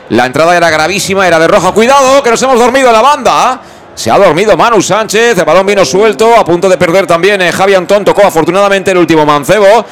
la 0.09 0.25
entrada 0.25 0.55
era 0.55 0.69
gravísima, 0.69 1.27
era 1.27 1.39
de 1.39 1.47
roja. 1.47 1.71
Cuidado, 1.71 2.21
que 2.21 2.29
nos 2.29 2.41
hemos 2.41 2.59
dormido 2.59 2.87
en 2.87 2.93
la 2.93 3.01
banda. 3.01 3.61
Se 3.95 4.11
ha 4.11 4.17
dormido 4.17 4.57
Manu 4.57 4.81
Sánchez, 4.81 5.37
el 5.37 5.45
balón 5.45 5.65
vino 5.65 5.85
suelto, 5.85 6.35
a 6.37 6.43
punto 6.43 6.67
de 6.67 6.77
perder 6.77 7.07
también 7.07 7.41
eh, 7.41 7.49
Javi 7.53 7.75
Antón, 7.75 8.03
tocó 8.03 8.27
afortunadamente 8.27 8.91
el 8.91 8.97
último 8.97 9.25
mancebo 9.25 9.85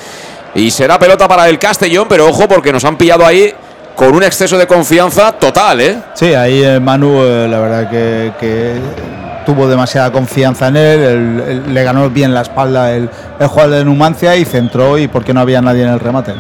y 0.54 0.70
será 0.72 1.00
pelota 1.00 1.26
para 1.26 1.48
el 1.48 1.58
Castellón, 1.58 2.08
pero 2.10 2.28
ojo 2.28 2.46
porque 2.46 2.74
nos 2.74 2.84
han 2.84 2.98
pillado 2.98 3.26
ahí 3.26 3.54
con 3.96 4.16
un 4.16 4.24
exceso 4.24 4.58
de 4.58 4.66
confianza 4.68 5.32
total, 5.34 5.82
¿eh? 5.82 5.98
Sí, 6.14 6.34
ahí 6.34 6.64
eh, 6.64 6.80
Manu, 6.80 7.24
eh, 7.24 7.48
la 7.50 7.60
verdad 7.60 7.90
que, 7.90 8.32
que 8.40 8.74
tuvo 9.46 9.68
demasiada 9.68 10.12
confianza 10.12 10.68
en 10.70 10.78
él, 10.78 11.00
él- 11.02 11.44
él- 11.48 11.74
le 11.74 11.84
ganó 11.84 12.10
bien 12.10 12.34
la 12.34 12.42
espalda 12.42 12.92
el, 12.94 13.10
el 13.40 13.48
jugador 13.48 13.76
de 13.76 13.86
Numancia 13.86 14.36
y 14.36 14.46
centró 14.46 14.98
y 14.98 15.08
porque 15.08 15.34
no 15.34 15.42
había 15.42 15.62
nadie 15.62 15.84
en 15.84 15.90
el 15.90 16.00
remate. 16.00 16.34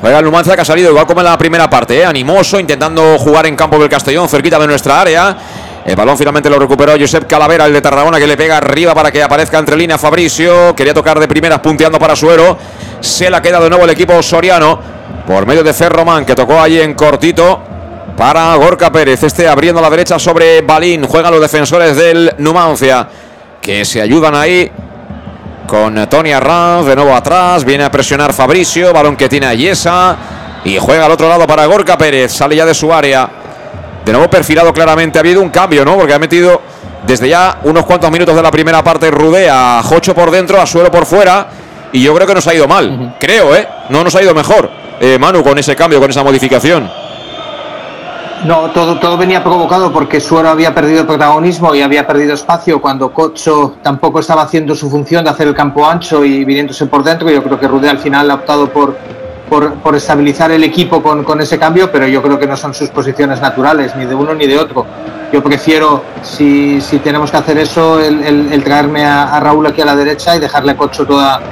Juega 0.00 0.18
el 0.18 0.24
Numancia 0.24 0.54
que 0.54 0.60
ha 0.60 0.64
salido 0.64 0.90
igual 0.90 1.06
como 1.06 1.20
en 1.20 1.26
la 1.26 1.38
primera 1.38 1.68
parte, 1.68 1.98
¿eh? 1.98 2.04
animoso, 2.04 2.60
intentando 2.60 3.18
jugar 3.18 3.46
en 3.46 3.56
campo 3.56 3.78
del 3.78 3.88
Castellón, 3.88 4.28
cerquita 4.28 4.58
de 4.58 4.66
nuestra 4.66 5.00
área. 5.00 5.36
El 5.84 5.96
balón 5.96 6.16
finalmente 6.16 6.48
lo 6.48 6.58
recuperó 6.58 6.92
Josep 6.98 7.26
Calavera, 7.26 7.66
el 7.66 7.72
de 7.74 7.82
Tarragona, 7.82 8.18
que 8.18 8.26
le 8.26 8.36
pega 8.38 8.56
arriba 8.56 8.94
para 8.94 9.10
que 9.10 9.22
aparezca 9.22 9.58
entre 9.58 9.76
líneas 9.76 10.00
Fabricio. 10.00 10.74
Quería 10.74 10.94
tocar 10.94 11.18
de 11.20 11.28
primeras, 11.28 11.58
punteando 11.58 11.98
para 11.98 12.16
Suero. 12.16 12.56
Se 13.00 13.28
la 13.28 13.42
queda 13.42 13.60
de 13.60 13.68
nuevo 13.68 13.84
el 13.84 13.90
equipo 13.90 14.22
soriano 14.22 14.93
por 15.26 15.46
medio 15.46 15.62
de 15.62 15.72
Ferromán, 15.72 16.24
que 16.24 16.34
tocó 16.34 16.60
allí 16.60 16.80
en 16.80 16.94
cortito 16.94 17.60
para 18.16 18.54
Gorka 18.56 18.92
Pérez. 18.92 19.22
Este 19.22 19.48
abriendo 19.48 19.80
la 19.80 19.90
derecha 19.90 20.18
sobre 20.18 20.60
Balín. 20.62 21.04
Juegan 21.06 21.32
los 21.32 21.40
defensores 21.40 21.96
del 21.96 22.34
Numancia, 22.38 23.08
que 23.60 23.84
se 23.84 24.00
ayudan 24.00 24.34
ahí 24.34 24.70
con 25.66 26.06
Tony 26.08 26.32
Arranz, 26.32 26.86
de 26.86 26.94
nuevo 26.94 27.14
atrás, 27.14 27.64
viene 27.64 27.84
a 27.84 27.90
presionar 27.90 28.32
Fabricio, 28.32 28.92
balón 28.92 29.16
que 29.16 29.28
tiene 29.28 29.46
a 29.46 29.54
Yesa, 29.54 30.16
Y 30.64 30.78
juega 30.78 31.06
al 31.06 31.12
otro 31.12 31.28
lado 31.28 31.46
para 31.46 31.66
Gorka 31.66 31.98
Pérez. 31.98 32.32
Sale 32.32 32.56
ya 32.56 32.64
de 32.64 32.74
su 32.74 32.92
área. 32.92 33.28
De 34.04 34.12
nuevo 34.12 34.30
perfilado 34.30 34.72
claramente. 34.72 35.18
Ha 35.18 35.20
habido 35.20 35.42
un 35.42 35.50
cambio, 35.50 35.84
¿no? 35.84 35.96
Porque 35.96 36.14
ha 36.14 36.18
metido 36.18 36.62
desde 37.06 37.28
ya 37.28 37.58
unos 37.64 37.84
cuantos 37.84 38.10
minutos 38.10 38.34
de 38.34 38.42
la 38.42 38.50
primera 38.50 38.82
parte 38.82 39.10
Rudé 39.10 39.48
a 39.50 39.82
Jocho 39.82 40.14
por 40.14 40.30
dentro, 40.30 40.60
a 40.60 40.66
Suero 40.66 40.90
por 40.90 41.04
fuera. 41.04 41.48
Y 41.92 42.02
yo 42.02 42.14
creo 42.14 42.26
que 42.26 42.34
nos 42.34 42.46
ha 42.46 42.54
ido 42.54 42.66
mal. 42.66 43.16
Creo, 43.20 43.54
¿eh? 43.54 43.68
No 43.90 44.02
nos 44.02 44.14
ha 44.14 44.22
ido 44.22 44.34
mejor. 44.34 44.83
Eh, 45.06 45.18
Manu, 45.18 45.42
con 45.42 45.58
ese 45.58 45.76
cambio, 45.76 46.00
con 46.00 46.08
esa 46.08 46.22
modificación. 46.22 46.90
No, 48.46 48.70
todo, 48.70 48.98
todo 48.98 49.18
venía 49.18 49.44
provocado 49.44 49.92
porque 49.92 50.18
Suero 50.18 50.48
había 50.48 50.74
perdido 50.74 51.06
protagonismo 51.06 51.74
y 51.74 51.82
había 51.82 52.06
perdido 52.06 52.32
espacio 52.32 52.80
cuando 52.80 53.12
Cocho 53.12 53.76
tampoco 53.82 54.20
estaba 54.20 54.40
haciendo 54.40 54.74
su 54.74 54.88
función 54.88 55.22
de 55.22 55.28
hacer 55.28 55.46
el 55.48 55.54
campo 55.54 55.86
ancho 55.86 56.24
y 56.24 56.42
viniéndose 56.46 56.86
por 56.86 57.04
dentro. 57.04 57.28
Yo 57.30 57.42
creo 57.42 57.60
que 57.60 57.68
Rudé 57.68 57.90
al 57.90 57.98
final 57.98 58.30
ha 58.30 58.36
optado 58.36 58.70
por, 58.70 58.96
por, 59.50 59.94
estabilizar 59.94 60.50
el 60.52 60.64
equipo 60.64 61.02
con, 61.02 61.22
con, 61.22 61.38
ese 61.42 61.58
cambio, 61.58 61.92
pero 61.92 62.06
yo 62.06 62.22
creo 62.22 62.38
que 62.38 62.46
no 62.46 62.56
son 62.56 62.72
sus 62.72 62.88
posiciones 62.88 63.42
naturales, 63.42 63.94
ni 63.96 64.06
de 64.06 64.14
uno 64.14 64.34
ni 64.34 64.46
de 64.46 64.58
otro. 64.58 64.86
Yo 65.30 65.42
prefiero, 65.42 66.02
si, 66.22 66.80
si 66.80 66.98
tenemos 67.00 67.30
que 67.30 67.36
hacer 67.36 67.58
eso, 67.58 68.00
el, 68.00 68.64
traerme 68.64 69.04
a, 69.04 69.38
Raúl 69.38 69.66
aquí 69.66 69.82
a 69.82 69.84
la 69.84 69.96
derecha 69.96 70.34
y 70.34 70.40
dejarle 70.40 70.72
a 70.72 70.76
Cocho 70.78 71.04
toda, 71.04 71.42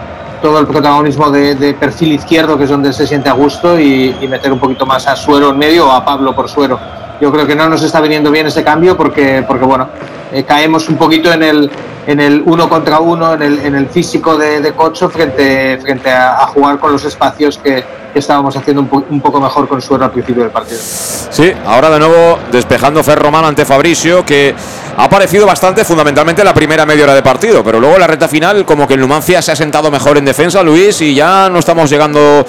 todo 0.43 0.59
el 0.59 0.67
protagonismo 0.67 1.31
de, 1.31 1.75
perfil 1.79 2.13
izquierdo, 2.13 2.59
que 2.59 2.65
es 2.65 2.71
donde 2.71 2.93
se 2.93 3.07
siente 3.07 3.29
a 3.29 3.33
gusto, 3.33 3.79
y, 3.79 4.15
y, 4.21 4.29
meter 4.29 4.53
un 4.53 4.59
poquito 4.59 4.85
más 4.85 5.07
a 5.07 5.17
Suero 5.17 5.51
en 5.51 5.59
medio 5.59 5.87
o 5.89 5.93
a 5.93 6.05
Pablo 6.05 6.35
por 6.35 6.49
Suero. 6.49 6.79
Yo 7.21 7.31
creo 7.33 7.47
que 7.47 7.55
no 7.55 7.69
nos 7.69 7.83
está 7.83 8.01
viniendo 8.01 8.31
bien 8.31 8.47
ese 8.49 8.65
cambio 8.65 8.97
porque, 8.97 9.45
porque 9.47 9.65
bueno, 9.65 9.89
eh, 10.33 10.43
caemos 10.43 10.89
un 10.89 10.97
poquito 10.97 11.33
en 11.33 11.43
el, 11.43 11.71
en 12.07 12.21
el 12.21 12.43
uno 12.45 12.69
contra 12.69 12.99
uno, 12.99 13.35
en 13.35 13.43
el, 13.43 13.59
en 13.61 13.75
el 13.77 13.87
físico 13.87 14.37
de, 14.37 14.61
de 14.61 14.73
Cocho 14.73 15.09
frente, 15.09 15.79
frente 15.79 16.11
a, 16.11 16.43
a, 16.43 16.47
jugar 16.49 16.79
con 16.79 16.91
los 16.91 17.05
espacios 17.05 17.59
que, 17.59 17.85
que 18.13 18.19
estábamos 18.19 18.57
haciendo 18.57 18.83
un, 18.83 18.89
po 18.89 19.05
un, 19.09 19.21
poco 19.21 19.41
mejor 19.41 19.67
con 19.69 19.81
Suero 19.81 20.05
al 20.05 20.11
principio 20.11 20.43
del 20.43 20.53
partido. 20.53 20.81
Sí, 20.81 21.53
ahora 21.65 21.91
de 21.91 21.99
nuevo 21.99 22.39
despejando 22.51 23.03
Ferromán 23.03 23.45
ante 23.45 23.65
Fabricio, 23.65 24.25
que 24.25 24.55
ha 24.97 25.05
aparecido 25.05 25.47
bastante 25.47 25.85
fundamentalmente 25.85 26.43
en 26.43 26.47
la 26.47 26.55
primera 26.55 26.85
media 26.85 27.05
hora 27.05 27.15
de 27.15 27.23
partido, 27.23 27.65
pero 27.65 27.81
luego 27.81 27.99
la 27.99 28.07
recta 28.07 28.29
final 28.29 28.65
como 28.67 28.87
que 28.87 28.95
el 28.95 29.01
Numancia 29.01 29.41
se 29.41 29.53
ha 29.53 29.57
sentado 29.57 29.91
mejor 29.91 30.19
en 30.19 30.25
defensa, 30.25 30.63
Luis, 30.63 31.01
y 31.01 31.15
ya 31.15 31.49
no 31.49 31.59
estamos 31.59 31.89
llegando 31.89 32.45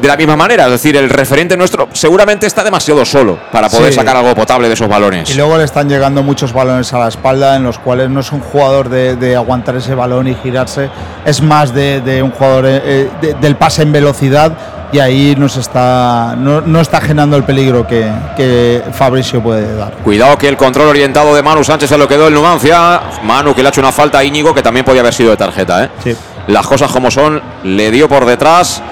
de 0.00 0.08
la 0.08 0.16
misma 0.16 0.36
manera, 0.36 0.66
es 0.66 0.72
decir, 0.72 0.96
el 0.96 1.10
referente 1.10 1.56
nuestro 1.56 1.88
seguramente 1.92 2.46
está 2.46 2.62
demasiado 2.62 3.04
solo 3.04 3.38
para 3.50 3.68
poder 3.68 3.92
sí. 3.92 3.98
sacar 3.98 4.16
algo 4.16 4.34
potable 4.34 4.68
de 4.68 4.74
esos 4.74 4.88
balones. 4.88 5.28
Y 5.30 5.34
luego 5.34 5.58
le 5.58 5.64
están 5.64 5.88
llegando 5.88 6.22
muchos 6.22 6.52
balones 6.52 6.92
a 6.92 6.98
la 6.98 7.08
espalda 7.08 7.56
en 7.56 7.64
los 7.64 7.78
cuales 7.78 8.08
no 8.08 8.20
es 8.20 8.30
un 8.30 8.40
jugador 8.40 8.88
de, 8.88 9.16
de 9.16 9.34
aguantar 9.34 9.76
ese 9.76 9.94
balón 9.94 10.28
y 10.28 10.34
girarse, 10.34 10.88
es 11.24 11.42
más 11.42 11.74
de, 11.74 12.00
de 12.00 12.22
un 12.22 12.30
jugador 12.30 12.64
eh, 12.66 13.08
de, 13.20 13.34
del 13.34 13.56
pase 13.56 13.82
en 13.82 13.92
velocidad 13.92 14.56
y 14.92 14.98
ahí 14.98 15.34
nos 15.36 15.56
está 15.56 16.34
no, 16.36 16.60
no 16.60 16.80
está 16.80 17.00
generando 17.00 17.36
el 17.36 17.44
peligro 17.44 17.86
que, 17.86 18.10
que, 18.36 18.82
Fabricio 18.92 19.42
puede 19.42 19.76
dar. 19.76 19.92
Cuidado 20.04 20.36
que 20.36 20.48
el 20.48 20.56
control 20.56 20.88
orientado 20.88 21.34
de 21.34 21.42
Manu 21.42 21.62
Sánchez 21.62 21.88
se 21.90 21.98
lo 21.98 22.08
quedó 22.08 22.28
el 22.28 22.34
Numancia. 22.34 23.00
Manu 23.22 23.54
que 23.54 23.62
le 23.62 23.68
ha 23.68 23.70
hecho 23.70 23.80
una 23.80 23.92
falta 23.92 24.18
a 24.18 24.24
Íñigo 24.24 24.54
que 24.54 24.62
también 24.62 24.84
podía 24.84 25.00
haber 25.00 25.14
sido 25.14 25.30
de 25.30 25.36
tarjeta. 25.36 25.84
¿eh? 25.84 25.90
Sí. 26.02 26.16
Las 26.48 26.66
cosas 26.66 26.90
como 26.90 27.10
son, 27.10 27.40
le 27.64 27.90
dio 27.90 28.08
por 28.08 28.24
detrás, 28.24 28.82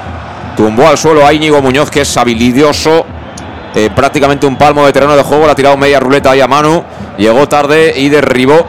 tumbó 0.57 0.89
al 0.89 0.99
suelo 0.99 1.27
a 1.27 1.33
Íñigo 1.33 1.61
Muñoz 1.61 1.91
que 1.91 2.03
es 2.03 2.17
habilidoso. 2.17 3.05
Eh, 3.75 3.91
prácticamente 3.95 4.47
un 4.47 4.57
palmo 4.57 4.87
de 4.87 4.93
terreno 4.93 5.17
de 5.17 5.23
juego, 5.23 5.45
le 5.45 5.53
ha 5.53 5.55
tirado 5.55 5.77
media 5.77 6.01
ruleta 6.01 6.31
ahí 6.31 6.41
a 6.41 6.49
Manu, 6.49 6.83
llegó 7.19 7.47
tarde 7.49 7.93
y 7.97 8.09
derribó 8.09 8.67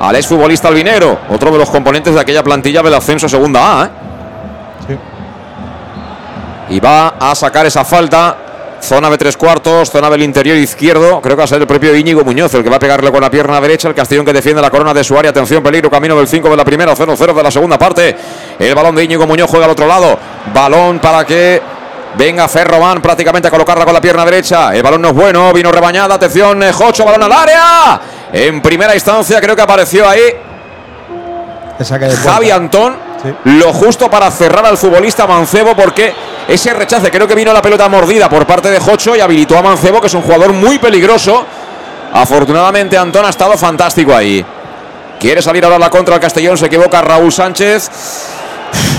al 0.00 0.16
exfutbolista 0.16 0.68
albinegro, 0.68 1.18
otro 1.28 1.50
de 1.50 1.58
los 1.58 1.68
componentes 1.68 2.14
de 2.14 2.20
aquella 2.20 2.42
plantilla 2.42 2.82
del 2.82 2.94
ascenso 2.94 3.26
a 3.26 3.28
segunda 3.28 3.82
A. 3.82 3.84
¿eh? 3.84 3.88
Y 6.70 6.80
va 6.80 7.14
a 7.18 7.34
sacar 7.34 7.66
esa 7.66 7.84
falta. 7.84 8.36
Zona 8.80 9.10
de 9.10 9.18
tres 9.18 9.36
cuartos, 9.36 9.90
zona 9.90 10.08
del 10.08 10.22
interior 10.22 10.56
izquierdo. 10.56 11.20
Creo 11.20 11.34
que 11.34 11.40
va 11.40 11.44
a 11.44 11.48
ser 11.48 11.60
el 11.60 11.66
propio 11.66 11.96
Íñigo 11.96 12.22
Muñoz 12.22 12.54
el 12.54 12.62
que 12.62 12.70
va 12.70 12.76
a 12.76 12.78
pegarle 12.78 13.10
con 13.10 13.20
la 13.20 13.28
pierna 13.30 13.60
derecha. 13.60 13.88
El 13.88 13.94
Castellón 13.94 14.24
que 14.24 14.32
defiende 14.32 14.62
la 14.62 14.70
corona 14.70 14.94
de 14.94 15.02
su 15.02 15.18
área. 15.18 15.30
Atención, 15.30 15.62
peligro, 15.64 15.90
camino 15.90 16.16
del 16.16 16.28
5 16.28 16.48
de 16.48 16.56
la 16.56 16.64
primera, 16.64 16.94
0-0 16.94 17.34
de 17.34 17.42
la 17.42 17.50
segunda 17.50 17.76
parte. 17.76 18.16
El 18.56 18.74
balón 18.76 18.94
de 18.94 19.02
Íñigo 19.02 19.26
Muñoz 19.26 19.50
juega 19.50 19.64
al 19.64 19.72
otro 19.72 19.86
lado. 19.86 20.16
Balón 20.54 21.00
para 21.00 21.24
que 21.24 21.60
venga 22.14 22.46
Ferroman 22.46 23.02
prácticamente 23.02 23.48
a 23.48 23.50
colocarla 23.50 23.84
con 23.84 23.94
la 23.94 24.00
pierna 24.00 24.24
derecha. 24.24 24.72
El 24.74 24.82
balón 24.82 25.02
no 25.02 25.08
es 25.08 25.14
bueno, 25.14 25.52
vino 25.52 25.72
rebañada. 25.72 26.14
Atención, 26.14 26.62
Jocho, 26.72 27.04
balón 27.04 27.24
al 27.24 27.32
área. 27.32 28.00
En 28.32 28.62
primera 28.62 28.94
instancia 28.94 29.40
creo 29.40 29.56
que 29.56 29.62
apareció 29.62 30.08
ahí 30.08 30.20
Javi 32.22 32.50
Antón. 32.50 33.07
Sí. 33.22 33.34
Lo 33.44 33.72
justo 33.72 34.10
para 34.10 34.30
cerrar 34.30 34.64
al 34.66 34.78
futbolista 34.78 35.26
Mancebo 35.26 35.74
porque 35.74 36.14
ese 36.46 36.72
rechace 36.72 37.10
creo 37.10 37.26
que 37.26 37.34
vino 37.34 37.52
la 37.52 37.60
pelota 37.60 37.88
mordida 37.88 38.28
por 38.28 38.46
parte 38.46 38.70
de 38.70 38.78
Jocho 38.78 39.16
y 39.16 39.20
habilitó 39.20 39.58
a 39.58 39.62
Mancebo 39.62 40.00
que 40.00 40.06
es 40.06 40.14
un 40.14 40.22
jugador 40.22 40.52
muy 40.52 40.78
peligroso. 40.78 41.44
Afortunadamente 42.12 42.96
Antón 42.96 43.26
ha 43.26 43.30
estado 43.30 43.56
fantástico 43.58 44.14
ahí. 44.14 44.44
Quiere 45.18 45.42
salir 45.42 45.64
ahora 45.64 45.78
la 45.78 45.90
contra 45.90 46.14
al 46.14 46.20
Castellón, 46.20 46.56
se 46.56 46.66
equivoca 46.66 47.02
Raúl 47.02 47.32
Sánchez. 47.32 47.90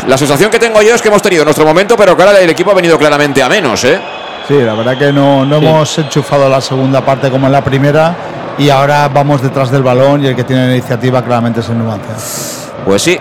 La 0.07 0.17
sensación 0.17 0.51
que 0.51 0.59
tengo 0.59 0.81
yo 0.81 0.95
es 0.95 1.01
que 1.01 1.07
hemos 1.07 1.21
tenido 1.21 1.45
nuestro 1.45 1.65
momento, 1.65 1.95
pero 1.95 2.17
que 2.17 2.23
ahora 2.23 2.39
el 2.39 2.49
equipo 2.49 2.71
ha 2.71 2.73
venido 2.73 2.97
claramente 2.97 3.41
a 3.41 3.47
menos, 3.47 3.83
¿eh? 3.85 3.99
Sí, 4.47 4.55
la 4.55 4.73
verdad 4.73 4.97
que 4.97 5.13
no, 5.13 5.45
no 5.45 5.59
sí. 5.59 5.65
hemos 5.65 5.97
enchufado 5.99 6.49
la 6.49 6.59
segunda 6.59 7.01
parte 7.01 7.29
como 7.29 7.45
en 7.45 7.53
la 7.53 7.63
primera 7.63 8.15
y 8.57 8.69
ahora 8.69 9.07
vamos 9.07 9.41
detrás 9.41 9.71
del 9.71 9.83
balón 9.83 10.23
y 10.23 10.27
el 10.27 10.35
que 10.35 10.43
tiene 10.43 10.67
la 10.67 10.73
iniciativa 10.73 11.23
claramente 11.23 11.59
es 11.61 11.69
el 11.69 11.77
Numancia. 11.77 12.15
Pues 12.83 13.01
sí, 13.01 13.17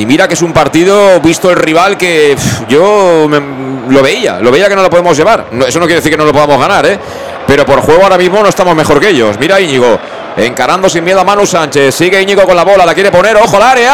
y 0.00 0.06
mira 0.06 0.26
que 0.26 0.32
es 0.32 0.40
un 0.40 0.54
partido, 0.54 1.20
visto 1.20 1.50
el 1.50 1.56
rival, 1.56 1.98
que 1.98 2.34
yo 2.70 3.28
lo 3.28 4.02
veía, 4.02 4.40
lo 4.40 4.50
veía 4.50 4.66
que 4.66 4.74
no 4.74 4.80
lo 4.80 4.88
podemos 4.88 5.14
llevar. 5.14 5.48
No, 5.52 5.66
eso 5.66 5.78
no 5.78 5.84
quiere 5.84 6.00
decir 6.00 6.10
que 6.10 6.16
no 6.16 6.24
lo 6.24 6.32
podamos 6.32 6.58
ganar, 6.58 6.86
¿eh? 6.86 6.98
Pero 7.46 7.66
por 7.66 7.82
juego 7.82 8.04
ahora 8.04 8.16
mismo 8.16 8.42
no 8.42 8.48
estamos 8.48 8.74
mejor 8.74 8.98
que 8.98 9.10
ellos. 9.10 9.36
Mira 9.38 9.60
Íñigo, 9.60 9.98
encarando 10.38 10.88
sin 10.88 11.04
miedo 11.04 11.20
a 11.20 11.24
Manu 11.24 11.44
Sánchez. 11.44 11.94
Sigue 11.94 12.22
Íñigo 12.22 12.44
con 12.44 12.56
la 12.56 12.64
bola, 12.64 12.86
la 12.86 12.94
quiere 12.94 13.10
poner, 13.10 13.36
ojo 13.36 13.58
al 13.58 13.62
área. 13.62 13.92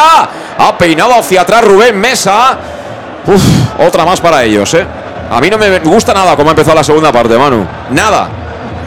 Ha 0.56 0.78
peinado 0.78 1.12
hacia 1.12 1.40
atrás 1.40 1.64
Rubén 1.64 1.98
Mesa. 1.98 2.56
Uf, 3.26 3.42
otra 3.84 4.04
más 4.04 4.20
para 4.20 4.44
ellos, 4.44 4.72
¿eh? 4.74 4.86
A 5.28 5.40
mí 5.40 5.50
no 5.50 5.58
me 5.58 5.80
gusta 5.80 6.14
nada 6.14 6.36
cómo 6.36 6.50
ha 6.50 6.52
empezado 6.52 6.76
la 6.76 6.84
segunda 6.84 7.10
parte, 7.10 7.36
Manu. 7.36 7.66
Nada. 7.90 8.28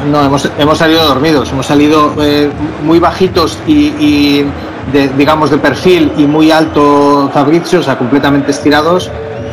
No, 0.09 0.23
hemos, 0.23 0.49
hemos 0.57 0.77
salido 0.77 1.05
dormidos, 1.05 1.51
hemos 1.51 1.65
salido 1.65 2.15
eh, 2.21 2.49
muy 2.81 2.99
bajitos 2.99 3.57
y 3.67 4.45
de, 4.91 5.09
digamos, 5.09 5.49
de 5.49 5.57
perfil 5.57 6.11
y 6.17 6.25
muy 6.25 6.51
alto 6.51 7.29
Fabrizio, 7.33 7.79
o 7.79 7.83
sea, 7.83 7.97
completamente 7.97 8.51
estirados. 8.51 9.09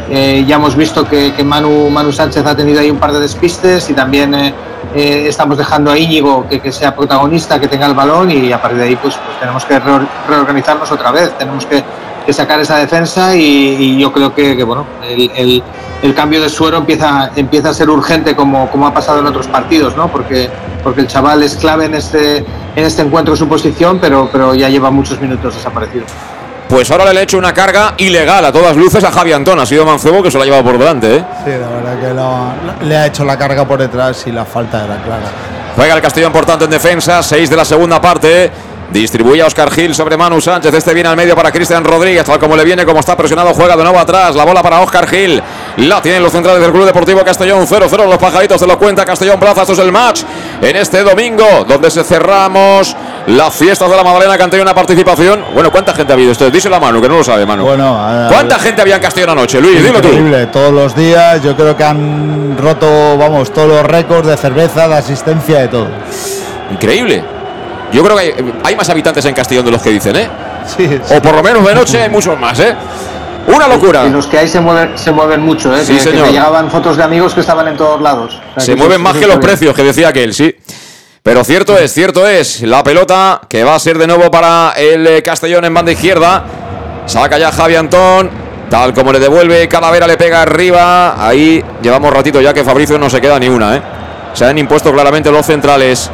Eh, 0.09 0.45
ya 0.47 0.57
hemos 0.57 0.77
visto 0.77 1.05
que, 1.05 1.33
que, 1.35 1.43
Manu, 1.43 1.91
Manu 1.91 2.13
Sánchez 2.13 2.47
ha 2.47 2.55
tenido 2.55 2.81
ahí 2.81 2.91
un 2.91 2.99
par 2.99 3.13
de 3.13 3.21
despistes 3.21 3.91
y 3.91 3.93
también 3.93 4.35
eh, 4.35 4.55
eh, 4.95 5.25
estamos 5.27 5.59
dejando 5.59 5.91
a 5.91 5.99
Íñigo 5.99 6.49
que, 6.49 6.61
que, 6.61 6.71
sea 6.71 6.95
protagonista, 6.95 7.61
que 7.61 7.67
tenga 7.67 7.87
el 7.87 7.95
balón 7.95 8.31
y 8.31 8.53
a 8.53 8.63
partir 8.63 8.79
de 8.79 8.85
ahí 8.85 8.97
pues, 8.97 9.17
pues 9.17 9.41
tenemos 9.41 9.65
que 9.65 9.81
re 9.81 10.07
reorganizarnos 10.29 10.93
otra 10.93 11.11
vez, 11.11 11.37
tenemos 11.37 11.67
que, 11.67 11.83
que 12.27 12.33
sacar 12.33 12.61
esa 12.61 12.77
defensa 12.77 13.37
y, 13.37 13.41
y 13.41 13.99
yo 13.99 14.13
creo 14.13 14.35
que, 14.35 14.57
que 14.57 14.65
bueno, 14.65 14.85
el, 15.09 15.31
el, 15.37 15.63
el, 16.03 16.15
cambio 16.15 16.43
de 16.43 16.49
suero 16.49 16.79
empieza, 16.79 17.31
empieza 17.37 17.71
a 17.71 17.75
ser 17.75 17.89
urgente 17.89 18.35
como, 18.35 18.69
como 18.71 18.87
ha 18.87 18.93
pasado 18.93 19.21
en 19.21 19.27
otros 19.27 19.47
partidos, 19.47 19.97
¿no? 19.97 20.09
porque, 20.09 20.51
porque 20.83 21.03
el 21.03 21.07
chaval 21.07 21.43
es 21.45 21.57
clave 21.57 21.87
en 21.87 21.95
este, 21.95 22.39
en 22.39 22.85
este 22.85 23.03
encuentro 23.03 23.37
su 23.37 23.49
posición, 23.49 23.99
pero, 24.01 24.29
pero 24.31 24.55
ya 24.55 24.69
lleva 24.69 24.91
muchos 24.91 25.21
minutos 25.21 25.55
desaparecido. 25.55 26.05
Pues 26.69 26.91
ahora 26.91 27.13
le 27.13 27.21
he 27.21 27.23
hecho 27.23 27.39
una 27.39 27.55
carga 27.55 27.95
ilegal 27.97 28.45
a 28.45 28.51
todas 28.51 28.77
luces 28.77 29.05
a 29.05 29.13
Javi 29.13 29.33
Antón. 29.33 29.61
Ha 29.61 29.67
sido 29.67 29.87
Mancebo 29.87 30.21
que 30.21 30.33
se 30.33 30.37
lo 30.37 30.43
ha 30.43 30.47
llevado 30.47 30.65
por 30.65 30.77
delante. 30.77 31.19
¿eh? 31.19 31.25
Sí, 31.45 31.51
la 31.51 31.69
verdad 31.69 32.01
que 32.01 32.13
lo, 32.13 32.89
le 32.89 32.97
ha 32.97 33.07
hecho 33.07 33.25
la 33.25 33.39
carga 33.39 33.65
por 33.65 33.79
detrás 33.79 34.27
y 34.27 34.33
la 34.33 34.45
falta 34.45 34.85
era 34.85 35.01
clara. 35.01 35.31
Juega 35.77 35.95
el 35.95 36.03
Castellón, 36.03 36.33
por 36.33 36.45
tanto, 36.45 36.65
en 36.65 36.73
defensa. 36.73 37.23
Seis 37.23 37.49
de 37.49 37.57
la 37.57 37.65
segunda 37.65 38.01
parte. 38.01 38.51
Distribuye 38.91 39.43
a 39.43 39.47
Oscar 39.47 39.71
Gil 39.71 39.95
sobre 39.95 40.17
Manu 40.17 40.41
Sánchez. 40.41 40.73
Este 40.73 40.95
viene 40.95 41.09
al 41.09 41.17
medio 41.17 41.35
para 41.35 41.51
Cristian 41.51 41.85
Rodríguez. 41.85 42.25
Tal 42.25 42.39
como 42.39 42.57
le 42.57 42.65
viene, 42.65 42.85
como 42.85 43.01
está 43.01 43.17
presionado, 43.17 43.53
juega 43.53 43.77
de 43.77 43.83
nuevo 43.83 43.99
atrás. 43.99 44.35
La 44.37 44.45
bola 44.45 44.63
para 44.63 44.81
Oscar 44.81 45.09
Gil. 45.09 45.43
La 45.79 46.01
tienen 46.01 46.23
los 46.23 46.33
centrales 46.33 46.63
del 46.63 46.71
Club 46.71 46.85
Deportivo 46.87 47.25
Castellón. 47.25 47.67
0-0. 47.67 48.07
Los 48.07 48.19
pajaritos 48.19 48.61
se 48.61 48.67
lo 48.67 48.79
cuenta 48.79 49.05
Castellón 49.05 49.41
Plaza. 49.41 49.63
Esto 49.63 49.73
es 49.73 49.79
el 49.81 49.91
match 49.93 50.23
en 50.63 50.77
este 50.77 51.03
domingo, 51.03 51.65
donde 51.67 51.91
se 51.91 52.05
cerramos 52.05 52.97
las 53.27 53.55
fiestas 53.55 53.91
de 53.91 53.97
la 53.97 54.05
Madalena 54.05 54.37
que 54.37 54.43
han 54.45 54.51
tenido 54.51 54.63
una 54.63 54.75
participación. 54.75 55.45
Bueno, 55.53 55.73
¿cuánta 55.73 55.93
gente 55.93 56.13
ha 56.13 56.15
habido? 56.15 56.31
Esto 56.31 56.49
dice 56.51 56.71
la 56.71 56.79
mano, 56.79 57.01
que 57.03 57.09
no 57.09 57.17
lo 57.17 57.25
sabe, 57.25 57.45
mano. 57.45 57.65
Bueno, 57.65 57.99
a, 57.99 58.29
¿cuánta 58.29 58.59
gente 58.59 58.83
había 58.83 58.97
en 58.97 59.03
Castellón 59.03 59.31
anoche, 59.31 59.61
Luis? 59.61 59.83
Dilo 59.83 60.01
tú. 60.01 60.09
Increíble, 60.09 60.47
todos 60.47 60.73
los 60.73 60.95
días. 60.95 61.43
Yo 61.43 61.57
creo 61.57 61.77
que 61.77 61.85
han 61.85 62.57
roto, 62.57 63.19
vamos, 63.19 63.53
todos 63.53 63.69
los 63.69 63.83
récords 63.83 64.29
de 64.29 64.37
cerveza, 64.37 64.87
de 64.87 64.95
asistencia, 64.95 65.59
de 65.59 65.69
todo. 65.69 65.89
Increíble. 66.71 67.36
Yo 67.93 68.03
creo 68.03 68.17
que 68.17 68.23
hay, 68.23 68.55
hay, 68.65 68.77
más 68.77 68.89
habitantes 68.89 69.25
en 69.25 69.35
Castellón 69.35 69.65
de 69.65 69.71
los 69.71 69.83
que 69.83 69.91
dicen, 69.91 70.17
¿eh? 70.17 70.29
Sí, 70.67 70.89
sí. 70.89 71.15
O 71.15 71.23
por 71.23 71.35
lo 71.35 71.43
menos 71.43 71.65
de 71.65 71.75
noche 71.75 72.03
hay 72.03 72.11
muchos 72.11 72.39
más, 72.39 72.59
¿eh? 72.61 72.75
Una 73.47 73.69
locura. 73.69 74.05
Y 74.07 74.11
los 74.11 74.27
que 74.27 74.39
hay 74.39 74.49
se 74.49 74.61
mueven, 74.61 74.99
se 74.99 75.13
mueven 75.13 75.41
mucho, 75.41 75.75
¿eh? 75.75 75.85
Sí, 75.85 75.95
que, 75.95 76.01
señor. 76.01 76.25
que 76.25 76.27
me 76.27 76.33
llegaban 76.33 76.71
fotos 76.71 76.97
de 76.97 77.05
amigos 77.05 77.33
que 77.33 77.41
estaban 77.41 77.69
en 77.69 77.77
todos 77.77 78.01
lados. 78.01 78.35
O 78.35 78.55
sea, 78.55 78.61
se 78.61 78.75
que 78.75 78.77
mueven 78.77 79.01
más 79.01 79.17
que 79.17 79.27
los 79.27 79.37
precios, 79.37 79.75
que 79.75 79.85
decía 79.85 80.09
aquel, 80.09 80.35
sí. 80.35 80.55
Pero 81.23 81.43
cierto 81.45 81.77
es, 81.77 81.93
cierto 81.93 82.27
es. 82.27 82.63
La 82.63 82.83
pelota 82.85 83.41
que 83.49 83.65
va 83.65 83.75
a 83.75 83.79
ser 83.79 83.99
de 83.99 84.07
nuevo 84.07 84.31
para 84.31 84.75
el 84.77 85.23
Castellón 85.23 85.65
en 85.65 85.75
banda 85.75 85.93
izquierda. 85.93 86.45
Saca 87.07 87.39
ya 87.39 87.51
Javi 87.51 87.77
Antón. 87.77 88.31
Tal 88.71 88.93
como 88.95 89.13
le 89.13 89.21
devuelve, 89.21 89.69
Calavera 89.69 90.07
le 90.07 90.17
pega 90.17 90.43
arriba. 90.43 91.25
Ahí 91.25 91.65
llevamos 91.83 92.13
ratito 92.13 92.41
ya 92.41 92.53
que 92.53 92.65
Fabricio 92.65 92.99
no 92.99 93.09
se 93.09 93.21
queda 93.21 93.39
ni 93.39 93.49
una, 93.49 93.77
¿eh? 93.77 93.83
Se 94.35 94.45
han 94.45 94.59
impuesto 94.59 94.93
claramente 94.93 95.31
los 95.31 95.47
centrales. 95.47 96.11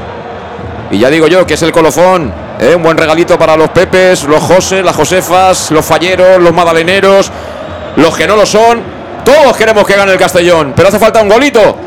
Y 0.93 0.99
ya 0.99 1.09
digo 1.09 1.27
yo 1.27 1.47
que 1.47 1.55
es 1.55 1.63
el 1.63 1.73
colofón. 1.73 2.33
¿eh? 2.61 2.75
Un 2.75 2.83
buen 2.83 2.99
regalito 2.99 3.39
para 3.39 3.57
los 3.57 3.71
Pepes, 3.71 4.25
los 4.25 4.43
José, 4.43 4.83
las 4.83 4.95
Josefas, 4.95 5.71
los 5.71 5.85
Falleros, 5.85 6.39
los 6.39 6.53
Madaleneros, 6.53 7.33
los 7.97 8.15
que 8.15 8.27
no 8.27 8.37
lo 8.37 8.45
son. 8.45 8.83
Todos 9.25 9.57
queremos 9.57 9.87
que 9.87 9.97
gane 9.97 10.13
el 10.13 10.19
Castellón, 10.19 10.75
pero 10.77 10.89
hace 10.89 10.99
falta 10.99 11.23
un 11.23 11.31
golito. 11.31 11.79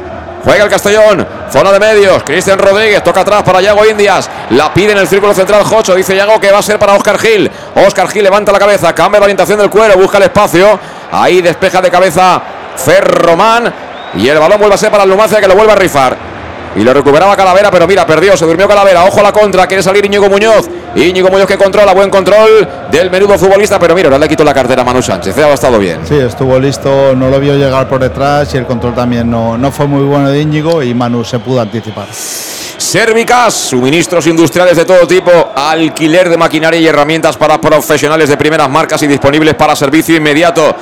Juega 0.44 0.64
el 0.64 0.70
Castellón, 0.72 1.28
zona 1.52 1.72
de 1.72 1.80
medios. 1.80 2.24
Cristian 2.24 2.58
Rodríguez 2.58 3.04
toca 3.04 3.22
atrás 3.22 3.44
para 3.44 3.62
Yago 3.62 3.86
Indias. 3.86 4.28
La 4.50 4.74
pide 4.74 4.94
en 4.94 4.98
el 4.98 5.08
círculo 5.08 5.36
central 5.36 5.64
Jocho. 5.64 5.94
Dice 5.94 6.16
Yago 6.16 6.40
que 6.40 6.52
va 6.52 6.60
a 6.60 6.64
ser 6.64 6.80
para 6.80 6.94
Oscar 6.94 7.20
Gil. 7.20 7.50
Oscar 7.76 8.08
Gil 8.10 8.24
levanta 8.24 8.52
la 8.52 8.60
cabeza, 8.60 8.94
cambia 8.96 9.20
la 9.20 9.26
orientación 9.26 9.60
del 9.60 9.70
cuero, 9.70 9.98
busca 9.98 10.18
el 10.18 10.24
espacio. 10.24 10.80
Ahí 11.12 11.42
despeja 11.42 11.80
de 11.80 11.92
cabeza 11.92 12.42
Ferromán. 12.76 13.72
Y 14.16 14.28
el 14.28 14.40
balón 14.40 14.58
vuelve 14.58 14.74
a 14.74 14.78
ser 14.80 14.90
para 14.90 15.04
el 15.04 15.12
que 15.12 15.48
lo 15.48 15.56
vuelve 15.56 15.74
a 15.74 15.76
rifar. 15.76 16.35
Y 16.76 16.84
lo 16.84 16.94
recuperaba 16.94 17.36
Calavera, 17.38 17.72
pero 17.72 17.88
mira, 17.88 18.06
perdió, 18.06 18.36
se 18.36 18.46
durmió 18.46 18.68
Calavera. 18.68 19.06
Ojo 19.06 19.22
a 19.22 19.24
la 19.24 19.32
contra, 19.32 19.66
quiere 19.66 19.82
salir 19.82 20.06
Íñigo 20.06 20.30
Muñoz. 20.30 20.68
Íñigo 20.96 21.30
Muñoz 21.30 21.48
que 21.48 21.58
controla, 21.58 21.94
buen 21.94 22.10
control 22.10 22.68
del 22.92 23.10
menudo 23.10 23.38
futbolista, 23.38 23.80
pero 23.80 23.96
mira, 23.96 24.08
ahora 24.08 24.20
le 24.20 24.28
quitó 24.28 24.44
la 24.44 24.54
cartera 24.54 24.82
a 24.82 24.86
Manu 24.86 25.02
Sánchez. 25.02 25.38
Ha 25.38 25.54
estado 25.54 25.80
bien. 25.80 26.02
Sí, 26.06 26.16
estuvo 26.16 26.60
listo, 26.60 27.16
no 27.16 27.30
lo 27.30 27.40
vio 27.40 27.56
llegar 27.56 27.88
por 27.88 28.02
detrás 28.02 28.54
y 28.54 28.58
el 28.58 28.66
control 28.66 28.94
también 28.94 29.30
no, 29.30 29.58
no 29.58 29.72
fue 29.72 29.88
muy 29.88 30.04
bueno 30.04 30.30
de 30.30 30.42
Íñigo 30.42 30.84
y 30.84 30.94
Manu 30.94 31.24
se 31.24 31.40
pudo 31.40 31.62
anticipar. 31.62 32.08
Servicas, 32.12 33.54
suministros 33.54 34.28
industriales 34.28 34.76
de 34.76 34.84
todo 34.84 35.08
tipo, 35.08 35.32
alquiler 35.56 36.30
de 36.30 36.38
maquinaria 36.38 36.80
y 36.80 36.88
herramientas 36.88 37.38
para 37.38 37.60
profesionales 37.60 38.28
de 38.28 38.36
primeras 38.36 38.70
marcas 38.70 39.02
y 39.04 39.08
disponibles 39.08 39.54
para 39.56 39.78
servicio 39.78 40.18
inmediato, 40.18 40.76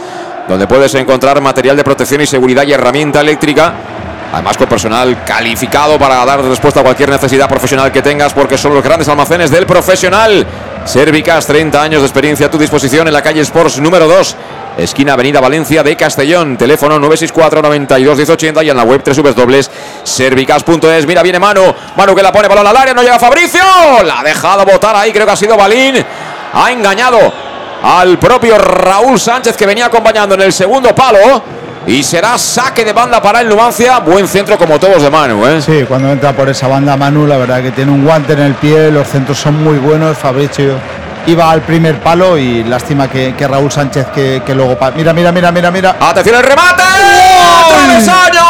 donde 0.48 0.66
puedes 0.66 0.94
encontrar 0.96 1.40
material 1.40 1.78
de 1.78 1.84
protección 1.84 2.22
y 2.22 2.26
seguridad 2.26 2.64
y 2.64 2.74
herramienta 2.74 3.22
eléctrica 3.22 3.74
Además 4.34 4.58
con 4.58 4.68
personal 4.68 5.24
calificado 5.24 5.98
para 6.00 6.26
dar 6.26 6.44
respuesta 6.44 6.80
a 6.80 6.84
cualquier 6.84 7.10
necesidad 7.10 7.48
profesional 7.48 7.92
que 7.92 8.02
tengas 8.02 8.34
porque 8.34 8.58
son 8.58 8.74
los 8.74 8.84
grandes 8.84 9.08
almacenes 9.08 9.52
del 9.52 9.68
profesional. 9.68 10.44
Servicas, 10.86 11.46
30 11.46 11.80
años 11.80 12.02
de 12.02 12.08
experiencia 12.08 12.48
a 12.48 12.50
tu 12.50 12.58
disposición 12.58 13.08
en 13.08 13.14
la 13.14 13.22
calle 13.22 13.42
Sports 13.42 13.80
número 13.80 14.08
2, 14.08 14.36
esquina 14.80 15.14
Avenida 15.14 15.40
Valencia 15.40 15.84
de 15.84 15.96
Castellón. 15.96 16.58
Teléfono 16.58 16.98
964 16.98 17.62
92 17.62 18.18
1080 18.18 18.64
y 18.64 18.72
en 18.72 18.78
la 18.78 18.84
web 18.84 19.04
www.servicas.es. 19.06 21.06
Mira, 21.06 21.22
viene 21.22 21.38
Manu. 21.38 21.72
Manu 21.96 22.16
que 22.16 22.24
la 22.24 22.32
pone 22.32 22.48
balón 22.48 22.66
al 22.66 22.76
área, 22.76 22.96
no 22.96 23.04
llega 23.04 23.20
Fabricio. 23.20 23.62
La 24.04 24.22
ha 24.22 24.24
dejado 24.24 24.66
botar 24.66 24.96
ahí, 24.96 25.14
creo 25.14 25.28
que 25.28 25.34
ha 25.34 25.36
sido 25.36 25.56
Balín. 25.56 26.04
Ha 26.54 26.72
engañado 26.72 27.20
al 27.84 28.18
propio 28.18 28.58
Raúl 28.58 29.20
Sánchez 29.20 29.56
que 29.56 29.68
venía 29.68 29.86
acompañando 29.86 30.34
en 30.34 30.42
el 30.42 30.54
segundo 30.54 30.96
palo. 30.96 31.62
Y 31.86 32.02
será 32.02 32.38
saque 32.38 32.86
de 32.86 32.94
banda 32.94 33.22
para 33.22 33.42
el 33.42 33.50
Numancia. 33.50 34.00
Buen 34.00 34.28
centro 34.28 34.58
como 34.58 34.80
todos 34.80 35.02
de 35.02 35.10
Manu, 35.10 35.46
¿eh? 35.46 35.62
Sí, 35.62 35.84
cuando 35.88 36.12
entra 36.12 36.32
por 36.34 36.48
esa 36.50 36.68
banda 36.68 36.96
Manu, 36.96 37.28
la 37.28 37.38
verdad 37.38 37.62
que 37.62 37.72
tiene 37.72 37.92
un 37.92 38.06
guante 38.06 38.34
en 38.34 38.40
el 38.40 38.54
pie, 38.56 38.90
los 38.90 39.08
centros 39.08 39.38
son 39.38 39.62
muy 39.64 39.78
buenos. 39.80 40.18
Fabricio 40.18 40.76
iba 41.28 41.50
al 41.52 41.62
primer 41.62 42.00
palo 42.00 42.38
y 42.38 42.64
lástima 42.64 43.10
que, 43.10 43.36
que 43.36 43.48
Raúl 43.48 43.72
Sánchez 43.72 44.08
que, 44.14 44.42
que 44.46 44.56
luego... 44.56 44.78
pa- 44.78 44.92
Mira, 44.92 45.14
mira, 45.14 45.32
mira, 45.34 45.52
mira, 45.52 45.72
mira. 45.72 45.96
¡Atención 46.00 46.36
el 46.38 46.44
remate! 46.44 46.84
¡Travesaño! 47.70 48.44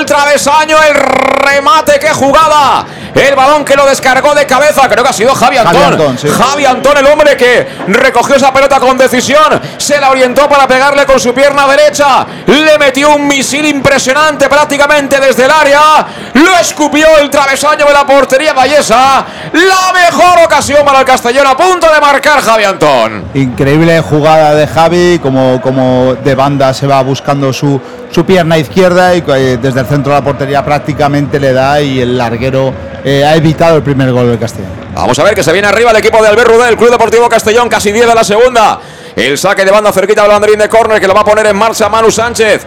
Al 0.00 0.06
travesaño 0.06 0.78
el 0.82 0.94
remate, 0.94 1.98
qué 1.98 2.08
jugada. 2.08 2.86
El 3.14 3.34
balón 3.34 3.66
que 3.66 3.76
lo 3.76 3.84
descargó 3.84 4.34
de 4.34 4.46
cabeza, 4.46 4.88
creo 4.88 5.04
que 5.04 5.10
ha 5.10 5.12
sido 5.12 5.34
Javi 5.34 5.58
Antón. 5.58 5.74
Javi 5.74 5.92
Antón, 5.92 6.18
sí. 6.18 6.28
Javi 6.28 6.64
Antón, 6.64 6.96
el 6.96 7.06
hombre 7.06 7.36
que 7.36 7.68
recogió 7.88 8.36
esa 8.36 8.50
pelota 8.50 8.80
con 8.80 8.96
decisión, 8.96 9.60
se 9.76 10.00
la 10.00 10.10
orientó 10.10 10.48
para 10.48 10.66
pegarle 10.66 11.04
con 11.04 11.20
su 11.20 11.34
pierna 11.34 11.66
derecha, 11.66 12.24
le 12.46 12.78
metió 12.78 13.14
un 13.14 13.28
misil 13.28 13.66
impresionante 13.66 14.48
prácticamente 14.48 15.20
desde 15.20 15.44
el 15.44 15.50
área, 15.50 16.06
lo 16.32 16.56
escupió 16.56 17.06
el 17.18 17.28
travesaño 17.28 17.84
de 17.84 17.92
la 17.92 18.06
portería 18.06 18.54
vallesa. 18.54 19.26
La 19.52 19.92
mejor 19.92 20.44
ocasión 20.44 20.82
para 20.86 21.00
el 21.00 21.04
Castellón, 21.04 21.46
a 21.46 21.54
punto 21.54 21.92
de 21.92 22.00
marcar 22.00 22.40
Javi 22.40 22.64
Antón. 22.64 23.24
Increíble 23.34 24.00
jugada 24.00 24.54
de 24.54 24.66
Javi, 24.66 25.18
como, 25.18 25.60
como 25.60 26.14
de 26.14 26.34
banda 26.34 26.72
se 26.72 26.86
va 26.86 27.02
buscando 27.02 27.52
su, 27.52 27.78
su 28.10 28.24
pierna 28.24 28.58
izquierda 28.58 29.14
y 29.14 29.22
eh, 29.26 29.58
desde 29.60 29.80
el 29.80 29.86
centro 29.90 30.12
de 30.14 30.20
la 30.20 30.24
portería 30.24 30.64
prácticamente 30.64 31.38
le 31.38 31.52
da 31.52 31.80
y 31.80 32.00
el 32.00 32.16
larguero 32.16 32.72
eh, 33.04 33.24
ha 33.24 33.36
evitado 33.36 33.76
el 33.76 33.82
primer 33.82 34.10
gol 34.12 34.28
del 34.28 34.38
Castellón. 34.38 34.70
Vamos 34.94 35.18
a 35.18 35.24
ver 35.24 35.34
que 35.34 35.42
se 35.42 35.52
viene 35.52 35.68
arriba 35.68 35.90
el 35.90 35.96
equipo 35.96 36.22
de 36.22 36.28
Albert 36.28 36.50
Rudel, 36.50 36.76
Club 36.76 36.90
Deportivo 36.90 37.28
Castellón, 37.28 37.68
casi 37.68 37.92
10 37.92 38.06
de 38.06 38.14
la 38.14 38.24
segunda. 38.24 38.80
El 39.16 39.36
saque 39.36 39.64
de 39.64 39.70
banda 39.70 39.92
cerquita 39.92 40.22
del 40.22 40.30
banderín 40.30 40.58
de 40.58 40.68
córner 40.68 41.00
que 41.00 41.06
lo 41.06 41.14
va 41.14 41.20
a 41.20 41.24
poner 41.24 41.46
en 41.46 41.56
marcha 41.56 41.88
Manu 41.88 42.10
Sánchez. 42.10 42.64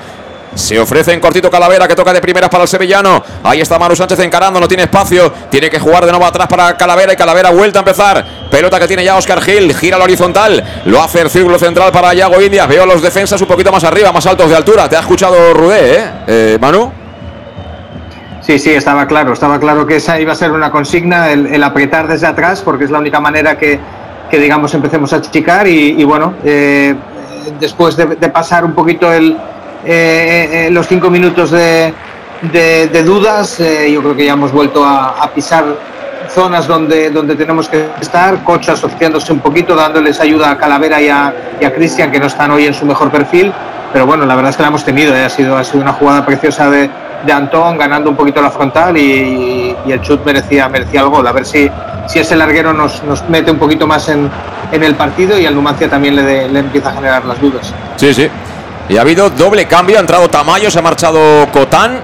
Se 0.56 0.80
ofrece 0.80 1.14
en 1.14 1.20
cortito 1.20 1.50
Calavera 1.50 1.88
que 1.88 1.96
toca 1.96 2.14
de 2.14 2.22
primeras 2.22 2.50
para 2.50 2.64
el 2.64 2.70
sevillano. 2.70 3.24
Ahí 3.44 3.62
está 3.62 3.80
Manu 3.80 3.96
Sánchez 3.96 4.20
encarando, 4.20 4.60
no 4.60 4.68
tiene 4.68 4.84
espacio. 4.84 5.32
Tiene 5.50 5.70
que 5.70 5.80
jugar 5.80 6.06
de 6.06 6.12
nuevo 6.12 6.26
atrás 6.26 6.48
para 6.48 6.78
Calavera 6.78 7.14
y 7.14 7.16
Calavera 7.16 7.50
vuelta 7.50 7.80
a 7.80 7.82
empezar. 7.82 8.26
Pelota 8.52 8.80
que 8.80 8.88
tiene 8.88 9.04
ya 9.04 9.16
Oscar 9.16 9.42
Gil, 9.42 9.76
gira 9.76 9.96
al 9.96 10.04
horizontal. 10.04 10.64
Lo 10.86 11.02
hace 11.02 11.22
el 11.22 11.30
círculo 11.30 11.58
central 11.58 11.92
para 11.92 12.14
Yago 12.14 12.40
Indias. 12.42 12.68
Veo 12.68 12.84
a 12.84 12.86
los 12.86 13.02
defensas 13.02 13.42
un 13.42 13.48
poquito 13.48 13.72
más 13.72 13.84
arriba, 13.84 14.12
más 14.12 14.26
altos 14.28 14.50
de 14.50 14.56
altura. 14.56 14.88
Te 14.88 14.96
ha 14.96 15.00
escuchado 15.00 15.54
Rudé, 15.54 15.96
¿eh? 15.96 16.12
Eh, 16.28 16.58
Manu. 16.62 17.03
Sí, 18.46 18.60
sí, 18.60 18.72
estaba 18.72 19.08
claro. 19.08 19.34
Estaba 19.34 19.58
claro 19.58 19.88
que 19.88 19.96
esa 19.96 20.20
iba 20.20 20.34
a 20.34 20.36
ser 20.36 20.52
una 20.52 20.70
consigna, 20.70 21.32
el, 21.32 21.64
apretar 21.64 22.08
desde 22.08 22.28
atrás, 22.28 22.62
porque 22.62 22.84
es 22.84 22.92
la 22.92 23.00
única 23.00 23.22
manera 23.22 23.58
que, 23.58 23.80
que 24.30 24.38
digamos, 24.38 24.74
empecemos 24.74 25.14
a 25.14 25.18
achicar. 25.18 25.66
Y, 25.66 25.96
y 25.98 26.04
bueno, 26.04 26.34
eh, 26.44 26.94
después 27.60 27.96
de, 27.96 28.06
pasar 28.30 28.66
un 28.66 28.74
poquito 28.74 29.12
el, 29.14 29.38
eh, 29.86 30.68
eh, 30.68 30.70
los 30.72 30.88
cinco 30.88 31.10
minutos 31.10 31.52
de, 31.52 31.94
de- 32.52 33.04
dudas, 33.04 33.62
eh, 33.62 33.90
yo 33.94 34.02
creo 34.02 34.16
que 34.16 34.26
ya 34.26 34.34
hemos 34.34 34.52
vuelto 34.52 34.86
a, 34.86 35.30
pisar 35.34 35.64
zonas 36.30 36.68
donde, 36.68 37.12
donde 37.12 37.36
tenemos 37.36 37.70
que 37.70 37.86
estar, 38.02 38.44
Coach 38.44 38.70
asociándose 38.70 39.32
un 39.32 39.40
poquito, 39.40 39.76
dándoles 39.76 40.20
ayuda 40.20 40.52
a 40.52 40.58
Calavera 40.58 41.02
y 41.02 41.08
a, 41.08 41.28
a 41.28 41.72
Cristian, 41.72 42.12
que 42.12 42.20
no 42.20 42.26
están 42.26 42.52
hoy 42.52 42.66
en 42.66 42.74
su 42.74 42.86
mejor 42.86 43.10
perfil. 43.10 43.54
Pero 43.94 44.06
bueno, 44.06 44.26
la 44.26 44.36
verdad 44.36 44.50
es 44.50 44.58
que 44.58 44.64
la 44.64 44.70
hemos 44.70 44.84
tenido, 44.84 45.14
ha, 45.14 45.30
sido, 45.30 45.56
ha 45.56 45.64
sido 45.64 45.82
una 45.82 45.94
jugada 45.94 46.26
preciosa 46.26 46.70
de, 46.70 46.90
de 47.26 47.32
Antón, 47.34 47.78
ganando 47.78 48.10
un 48.10 48.16
poquito 48.16 48.42
la 48.42 48.52
frontal 48.52 48.98
y, 48.98 49.76
y 49.86 49.92
el 49.92 50.02
chut 50.02 50.26
merecía, 50.26 50.68
merecía 50.70 51.02
el 51.02 51.08
gol. 51.10 51.26
A 51.28 51.32
ver 51.32 51.46
si, 51.46 51.70
si 52.08 52.20
ese 52.20 52.36
larguero 52.36 52.74
nos, 52.74 53.02
nos 53.04 53.28
mete 53.30 53.50
un 53.52 53.58
poquito 53.58 53.88
más 53.88 54.10
en, 54.10 54.30
en 54.72 54.84
el 54.84 54.96
partido 54.96 55.40
y 55.40 55.46
al 55.46 55.56
Numancia 55.56 55.90
también 55.90 56.16
le, 56.16 56.24
de- 56.24 56.50
le 56.50 56.60
empieza 56.60 56.90
a 56.90 56.94
generar 56.94 57.24
las 57.26 57.40
dudas. 57.40 57.74
Sí, 57.96 58.14
sí. 58.14 58.28
Y 58.90 58.98
ha 58.98 59.02
habido 59.02 59.30
doble 59.30 59.66
cambio, 59.66 59.98
ha 59.98 60.02
entrado 60.02 60.28
Tamayo, 60.30 60.70
se 60.70 60.80
ha 60.80 60.82
marchado 60.82 61.48
Cotán. 61.52 62.00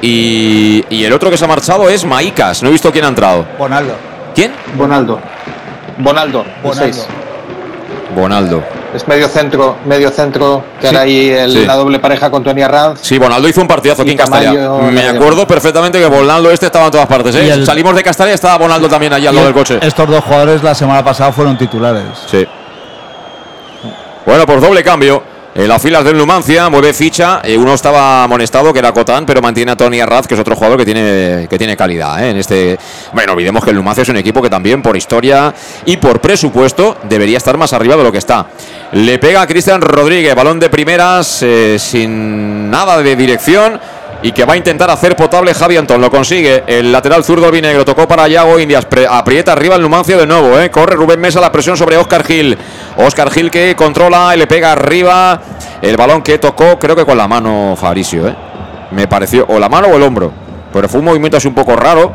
Y, 0.00 0.84
y 0.90 1.04
el 1.04 1.12
otro 1.12 1.30
que 1.30 1.36
se 1.36 1.44
ha 1.44 1.48
marchado 1.48 1.88
es 1.88 2.04
Maicas. 2.04 2.62
No 2.62 2.68
he 2.68 2.72
visto 2.72 2.90
quién 2.92 3.04
ha 3.04 3.08
entrado. 3.08 3.46
Bonaldo. 3.58 3.94
¿Quién? 4.34 4.52
Bonaldo. 4.76 5.20
Bonaldo, 5.98 6.44
Bonaldo. 6.62 6.74
seis. 6.92 7.06
Bonaldo. 8.14 8.62
Es 8.94 9.08
medio 9.08 9.26
centro, 9.28 9.76
medio 9.86 10.08
centro, 10.10 10.62
que 10.80 10.86
Sí, 10.88 10.94
hará 10.94 11.04
ahí 11.04 11.28
el- 11.28 11.50
sí. 11.52 11.66
la 11.66 11.74
doble 11.74 11.98
pareja 11.98 12.30
con 12.30 12.44
Tony 12.44 12.62
Arranz. 12.62 13.00
Sí, 13.02 13.18
Bonaldo 13.18 13.48
hizo 13.48 13.60
un 13.60 13.66
partidazo 13.66 14.02
aquí 14.02 14.12
en 14.12 14.16
Castalia. 14.18 14.50
Tamayo, 14.52 14.92
Me 14.92 15.08
acuerdo 15.08 15.46
perfectamente 15.48 15.98
que 15.98 16.06
Bonaldo 16.06 16.50
este 16.52 16.66
estaba 16.66 16.84
en 16.86 16.90
todas 16.92 17.06
partes. 17.08 17.34
¿eh? 17.34 17.48
El- 17.50 17.66
Salimos 17.66 17.96
de 17.96 18.04
Castalia 18.04 18.30
y 18.32 18.34
estaba 18.36 18.56
Bonaldo 18.56 18.88
también 18.88 19.12
allá 19.12 19.30
al 19.30 19.34
lado 19.34 19.48
el- 19.48 19.52
del 19.54 19.60
coche. 19.60 19.78
Estos 19.82 20.08
dos 20.08 20.22
jugadores 20.22 20.62
la 20.62 20.76
semana 20.76 21.02
pasada 21.02 21.32
fueron 21.32 21.58
titulares. 21.58 22.04
Sí. 22.30 22.46
Bueno, 24.26 24.46
pues 24.46 24.60
doble 24.60 24.82
cambio. 24.84 25.34
En 25.56 25.68
las 25.68 25.80
filas 25.80 26.02
del 26.04 26.16
Numancia 26.18 26.68
mueve 26.68 26.92
ficha. 26.92 27.40
eh, 27.44 27.56
uno 27.56 27.74
estaba 27.74 28.24
amonestado, 28.24 28.72
que 28.72 28.80
era 28.80 28.90
Cotán, 28.90 29.24
pero 29.24 29.40
mantiene 29.40 29.70
a 29.70 29.76
Tony 29.76 30.00
Arraz, 30.00 30.26
que 30.26 30.34
es 30.34 30.40
otro 30.40 30.56
jugador 30.56 30.78
que 30.78 30.84
tiene, 30.84 31.46
que 31.48 31.56
tiene 31.56 31.76
calidad. 31.76 32.24
¿eh? 32.24 32.30
En 32.30 32.38
este, 32.38 32.76
bueno, 33.12 33.34
olvidemos 33.34 33.62
que 33.62 33.70
el 33.70 33.76
Numancia 33.76 34.02
es 34.02 34.08
un 34.08 34.16
equipo 34.16 34.42
que 34.42 34.50
también, 34.50 34.82
por 34.82 34.96
historia 34.96 35.54
y 35.84 35.96
por 35.98 36.20
presupuesto, 36.20 36.96
debería 37.04 37.36
estar 37.36 37.56
más 37.56 37.72
arriba 37.72 37.94
de 37.96 38.02
lo 38.02 38.10
que 38.10 38.18
está. 38.18 38.46
Le 38.92 39.18
pega 39.18 39.42
a 39.42 39.46
Cristian 39.46 39.80
Rodríguez, 39.80 40.34
balón 40.34 40.60
de 40.60 40.70
primeras, 40.70 41.42
eh, 41.42 41.76
sin 41.78 42.70
nada 42.70 43.02
de 43.02 43.16
dirección. 43.16 43.80
Y 44.22 44.32
que 44.32 44.46
va 44.46 44.54
a 44.54 44.56
intentar 44.56 44.90
hacer 44.90 45.16
potable 45.16 45.52
Javi 45.52 45.76
Antón. 45.76 46.00
Lo 46.00 46.10
consigue. 46.10 46.64
El 46.66 46.90
lateral 46.90 47.22
zurdo 47.22 47.44
albinegro. 47.44 47.84
Tocó 47.84 48.08
para 48.08 48.26
Yago 48.26 48.58
Indias. 48.58 48.86
Aprieta 49.10 49.52
arriba 49.52 49.76
el 49.76 49.82
Numancia 49.82 50.16
de 50.16 50.26
nuevo. 50.26 50.58
¿eh? 50.58 50.70
Corre 50.70 50.96
Rubén 50.96 51.20
Mesa 51.20 51.42
la 51.42 51.52
presión 51.52 51.76
sobre 51.76 51.98
Oscar 51.98 52.24
Gil. 52.24 52.56
Oscar 52.96 53.30
Gil 53.30 53.50
que 53.50 53.76
controla 53.76 54.34
y 54.34 54.38
le 54.38 54.46
pega 54.46 54.72
arriba. 54.72 55.38
El 55.82 55.98
balón 55.98 56.22
que 56.22 56.38
tocó, 56.38 56.78
creo 56.78 56.96
que 56.96 57.04
con 57.04 57.18
la 57.18 57.28
mano 57.28 57.76
Fabricio. 57.78 58.26
¿eh? 58.26 58.34
Me 58.92 59.06
pareció. 59.06 59.44
O 59.46 59.58
la 59.58 59.68
mano 59.68 59.88
o 59.88 59.96
el 59.96 60.02
hombro. 60.02 60.32
Pero 60.72 60.88
fue 60.88 61.00
un 61.00 61.04
movimiento 61.04 61.36
así 61.36 61.46
un 61.46 61.54
poco 61.54 61.76
raro. 61.76 62.10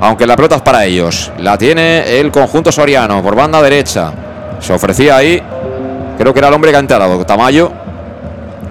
Aunque 0.00 0.26
la 0.26 0.36
pelota 0.36 0.56
es 0.56 0.62
para 0.62 0.86
ellos. 0.86 1.32
La 1.36 1.58
tiene 1.58 2.18
el 2.18 2.30
conjunto 2.30 2.72
soriano 2.72 3.22
por 3.22 3.34
banda 3.36 3.60
derecha. 3.60 4.10
Se 4.58 4.72
ofrecía 4.72 5.18
ahí. 5.18 5.42
Creo 6.18 6.32
que 6.32 6.38
era 6.38 6.48
el 6.48 6.54
hombre 6.54 6.70
que 6.70 6.76
ha 6.76 6.80
entrado. 6.80 7.24
Tamayo. 7.24 7.72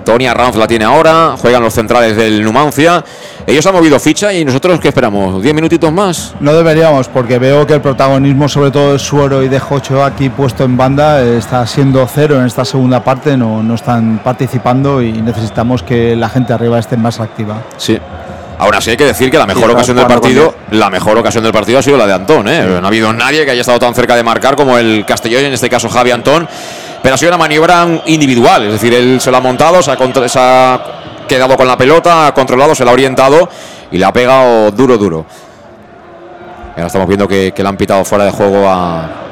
Tony 0.06 0.28
Arranz 0.28 0.56
la 0.56 0.68
tiene 0.68 0.86
ahora. 0.86 1.36
Juegan 1.38 1.64
los 1.64 1.74
centrales 1.74 2.16
del 2.16 2.44
Numancia. 2.44 3.04
Ellos 3.48 3.66
han 3.66 3.74
movido 3.74 4.00
ficha 4.00 4.34
y 4.34 4.46
nosotros, 4.46 4.80
¿qué 4.80 4.90
esperamos? 4.90 5.44
¿10 5.44 5.54
minutitos 5.54 5.92
más? 5.92 6.34
No 6.40 6.54
deberíamos, 6.54 7.08
porque 7.08 7.38
veo 7.40 7.68
que 7.68 7.74
el 7.74 7.82
protagonismo, 7.82 8.48
sobre 8.48 8.72
todo 8.72 8.94
de 8.94 9.00
Suero 9.00 9.44
y 9.44 9.50
de 9.50 9.60
Jocho, 9.60 10.04
aquí 10.04 10.30
puesto 10.30 10.64
en 10.64 10.78
banda, 10.78 11.22
está 11.22 11.66
siendo 11.68 12.08
cero 12.08 12.40
en 12.40 12.46
esta 12.46 12.64
segunda 12.64 13.04
parte. 13.04 13.36
No, 13.36 13.62
no 13.62 13.76
están 13.76 14.20
participando 14.24 15.02
y 15.02 15.12
necesitamos 15.12 15.84
que 15.84 16.16
la 16.16 16.30
gente 16.30 16.54
arriba 16.54 16.80
esté 16.80 16.98
más 16.98 17.20
activa. 17.20 17.64
Sí. 17.78 18.00
Aún 18.58 18.74
así 18.74 18.92
hay 18.92 18.98
que 18.98 19.06
decir 19.06 19.30
que 19.30 19.38
la 19.38 19.46
mejor 19.46 19.70
ocasión 19.70 19.98
del 19.98 20.08
partido, 20.08 20.56
la 20.72 20.90
mejor 20.90 21.18
ocasión 21.18 21.44
del 21.44 21.52
partido 21.52 21.80
ha 21.80 21.82
sido 21.82 21.98
la 21.98 22.08
de 22.08 22.14
Antón. 22.14 22.48
¿eh? 22.48 22.66
No 22.80 22.86
ha 22.86 22.88
habido 22.88 23.12
nadie 23.12 23.44
que 23.44 23.52
haya 23.52 23.62
estado 23.62 23.80
tan 23.80 23.94
cerca 23.94 24.16
de 24.16 24.24
marcar 24.24 24.56
como 24.56 24.78
el 24.78 25.04
Castellón, 25.06 25.44
en 25.46 25.54
este 25.54 25.70
caso 25.70 25.90
Javi 25.90 26.12
Antón. 26.12 26.48
Pero 27.06 27.14
ha 27.14 27.18
sido 27.20 27.30
una 27.30 27.38
maniobra 27.38 28.02
individual, 28.08 28.66
es 28.66 28.72
decir, 28.72 28.92
él 28.92 29.22
se 29.22 29.30
lo 29.30 29.38
ha 29.38 29.40
montado, 29.40 29.80
se 29.84 29.92
ha, 29.92 30.80
quedado 31.28 31.56
con 31.56 31.68
la 31.68 31.78
pelota, 31.78 32.26
ha 32.26 32.34
controlado, 32.34 32.74
se 32.74 32.84
la 32.84 32.90
ha 32.90 32.94
orientado 32.96 33.48
y 33.92 34.00
le 34.00 34.06
ha 34.06 34.12
pegado 34.12 34.72
duro, 34.72 34.98
duro. 34.98 35.24
Ahora 36.72 36.88
estamos 36.88 37.08
viendo 37.08 37.28
que, 37.28 37.54
que 37.56 37.62
le 37.62 37.70
han 37.70 37.78
pitado 37.78 38.04
fuera 38.06 38.26
de 38.26 38.32
juego 38.32 38.68
a, 38.68 39.25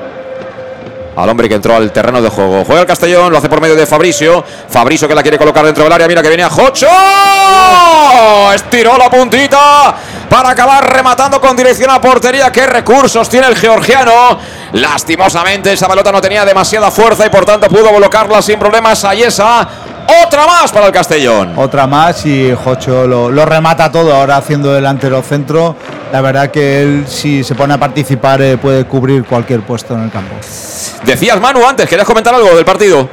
al 1.16 1.30
hombre 1.30 1.48
que 1.48 1.56
entró 1.56 1.76
al 1.76 1.92
terreno 1.92 2.22
de 2.22 2.30
juego. 2.30 2.64
Juega 2.66 2.82
el 2.82 2.88
Castellón, 2.88 3.32
lo 3.32 3.38
hace 3.38 3.50
por 3.50 3.62
medio 3.62 3.76
de 3.76 3.86
Fabricio. 3.86 4.44
Fabricio 4.70 5.08
que 5.08 5.16
la 5.16 5.22
quiere 5.22 5.38
colocar 5.38 5.66
dentro 5.66 5.84
del 5.84 5.94
área. 5.94 6.08
Mira 6.08 6.22
que 6.22 6.30
viene 6.30 6.44
a 6.44 6.50
Jocho. 6.50 6.88
Estiró 8.54 8.98
la 8.98 9.10
puntita 9.10 9.96
para 10.30 10.50
acabar 10.50 10.92
rematando 10.92 11.40
con 11.40 11.56
dirección 11.56 11.92
a 11.92 12.02
portería. 12.02 12.52
¿Qué 12.52 12.66
recursos 12.66 13.30
tiene 13.30 13.48
el 13.48 13.56
georgiano? 13.56 14.40
Lastimosamente 14.74 15.74
esa 15.74 15.88
pelota 15.88 16.12
no 16.12 16.22
tenía 16.22 16.44
demasiada 16.46 16.90
fuerza 16.90 17.26
y 17.26 17.30
por 17.30 17.46
tanto 17.46 17.68
pudo 17.68 17.92
colocarla 17.92 18.42
sin 18.42 18.58
problemas 18.58 19.04
a 19.06 19.14
Yesa. 19.14 19.68
Otra 20.26 20.46
más 20.46 20.72
para 20.72 20.88
el 20.88 20.92
Castellón. 20.92 21.54
Otra 21.58 21.88
más 21.88 22.26
y 22.26 22.54
Jocho 22.54 23.08
lo, 23.08 23.32
lo 23.32 23.46
remata 23.46 23.92
todo 23.92 24.14
ahora 24.14 24.38
haciendo 24.38 24.74
delantero 24.74 25.22
centro. 25.22 25.76
La 26.12 26.22
verdad 26.22 26.52
que 26.52 26.82
él 26.82 27.04
si 27.08 27.44
se 27.44 27.56
pone 27.56 27.74
a 27.74 27.78
participar 27.78 28.42
eh, 28.42 28.58
puede 28.58 28.86
cubrir 28.86 29.24
cualquier 29.24 29.62
puesto 29.62 29.96
en 29.96 30.04
el 30.04 30.12
campo. 30.12 30.36
Decías 31.06 31.40
Manu 31.40 31.66
antes, 31.68 31.88
¿querías 31.90 32.08
comentar 32.08 32.34
algo 32.34 32.56
del 32.56 32.66
partido? 32.66 33.08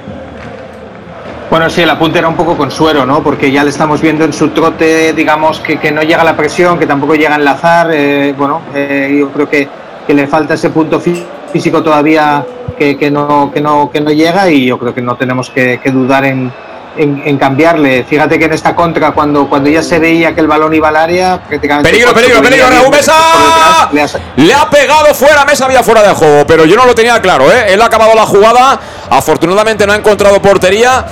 Bueno, 1.48 1.68
sí, 1.68 1.82
el 1.82 1.90
apunte 1.90 2.18
era 2.18 2.28
un 2.28 2.36
poco 2.36 2.56
consuero, 2.56 3.04
¿no? 3.04 3.22
Porque 3.22 3.50
ya 3.50 3.64
le 3.64 3.70
estamos 3.70 4.00
viendo 4.00 4.24
en 4.24 4.32
su 4.32 4.50
trote, 4.50 5.12
digamos, 5.12 5.58
que, 5.60 5.78
que 5.78 5.90
no 5.90 6.02
llega 6.02 6.22
la 6.22 6.36
presión, 6.36 6.78
que 6.78 6.86
tampoco 6.86 7.14
llega 7.14 7.32
a 7.32 7.38
enlazar. 7.38 7.90
eh, 7.92 8.34
bueno, 8.38 8.60
eh, 8.74 9.16
yo 9.18 9.30
creo 9.30 9.48
que, 9.48 9.68
que 10.06 10.14
le 10.14 10.26
falta 10.28 10.54
ese 10.54 10.70
punto 10.70 11.00
fí- 11.00 11.24
físico 11.52 11.82
todavía 11.82 12.44
que, 12.78 12.96
que 12.96 13.10
no, 13.10 13.50
que, 13.52 13.60
no, 13.60 13.90
que 13.90 14.00
no 14.00 14.10
llega 14.10 14.48
y 14.48 14.66
yo 14.66 14.78
creo 14.78 14.94
que 14.94 15.02
no 15.02 15.16
tenemos 15.16 15.50
que, 15.50 15.80
que 15.82 15.90
dudar 15.90 16.24
en, 16.24 16.52
en, 17.00 17.22
en 17.24 17.38
cambiarle. 17.38 18.04
Fíjate 18.04 18.38
que 18.38 18.44
en 18.44 18.52
esta 18.52 18.74
contra, 18.74 19.12
cuando, 19.12 19.48
cuando 19.48 19.70
ya 19.70 19.82
se 19.82 19.98
veía 19.98 20.34
que 20.34 20.40
el 20.40 20.46
balón 20.46 20.74
iba 20.74 20.88
al 20.88 20.96
área, 20.96 21.40
prácticamente... 21.48 21.90
Peligro, 21.90 22.12
peligro, 22.12 22.42
peligro, 22.42 22.68
Raúl 22.68 22.90
Mesa. 22.90 23.88
Le 23.92 24.02
ha 24.02 24.08
Le 24.36 24.54
ha 24.54 24.70
pegado 24.70 25.14
fuera, 25.14 25.44
Mesa 25.44 25.64
había 25.64 25.82
fuera 25.82 26.02
de 26.02 26.14
juego, 26.14 26.46
pero 26.46 26.64
yo 26.64 26.76
no 26.76 26.84
lo 26.84 26.94
tenía 26.94 27.20
claro, 27.20 27.50
¿eh? 27.50 27.72
Él 27.72 27.80
ha 27.82 27.86
acabado 27.86 28.14
la 28.14 28.26
jugada, 28.26 28.78
afortunadamente 29.08 29.86
no 29.86 29.92
ha 29.92 29.96
encontrado 29.96 30.40
portería. 30.40 31.04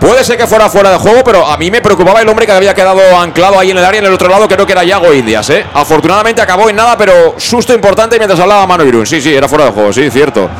Puede 0.00 0.22
ser 0.22 0.36
que 0.36 0.46
fuera 0.46 0.68
fuera 0.68 0.90
de 0.90 0.98
juego, 0.98 1.24
pero 1.24 1.46
a 1.46 1.56
mí 1.56 1.70
me 1.70 1.80
preocupaba 1.80 2.20
el 2.20 2.28
hombre 2.28 2.44
que 2.44 2.52
había 2.52 2.74
quedado 2.74 3.00
anclado 3.18 3.58
ahí 3.58 3.70
en 3.70 3.78
el 3.78 3.84
área, 3.84 4.00
en 4.00 4.06
el 4.06 4.12
otro 4.12 4.28
lado, 4.28 4.46
creo 4.46 4.66
que 4.66 4.72
era 4.72 4.84
Yago 4.84 5.14
Indias, 5.14 5.48
¿eh? 5.50 5.64
Afortunadamente 5.72 6.42
acabó 6.42 6.68
en 6.68 6.76
nada, 6.76 6.96
pero 6.98 7.36
susto 7.38 7.72
importante 7.72 8.18
mientras 8.18 8.38
hablaba 8.38 8.66
Manu 8.66 8.84
Irún. 8.84 9.06
Sí, 9.06 9.22
sí, 9.22 9.34
era 9.34 9.48
fuera 9.48 9.64
de 9.66 9.70
juego, 9.70 9.92
sí, 9.92 10.10
cierto. 10.10 10.50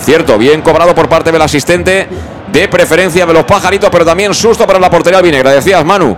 Cierto, 0.00 0.38
bien 0.38 0.62
cobrado 0.62 0.94
por 0.94 1.08
parte 1.08 1.30
del 1.32 1.42
asistente, 1.42 2.08
de 2.54 2.68
preferencia 2.68 3.26
de 3.26 3.32
los 3.34 3.44
pajaritos, 3.44 3.90
pero 3.90 4.04
también 4.04 4.32
susto 4.32 4.64
para 4.66 4.78
la 4.78 4.88
portería 4.88 5.18
albinegra. 5.18 5.50
Decías, 5.50 5.84
Manu. 5.84 6.16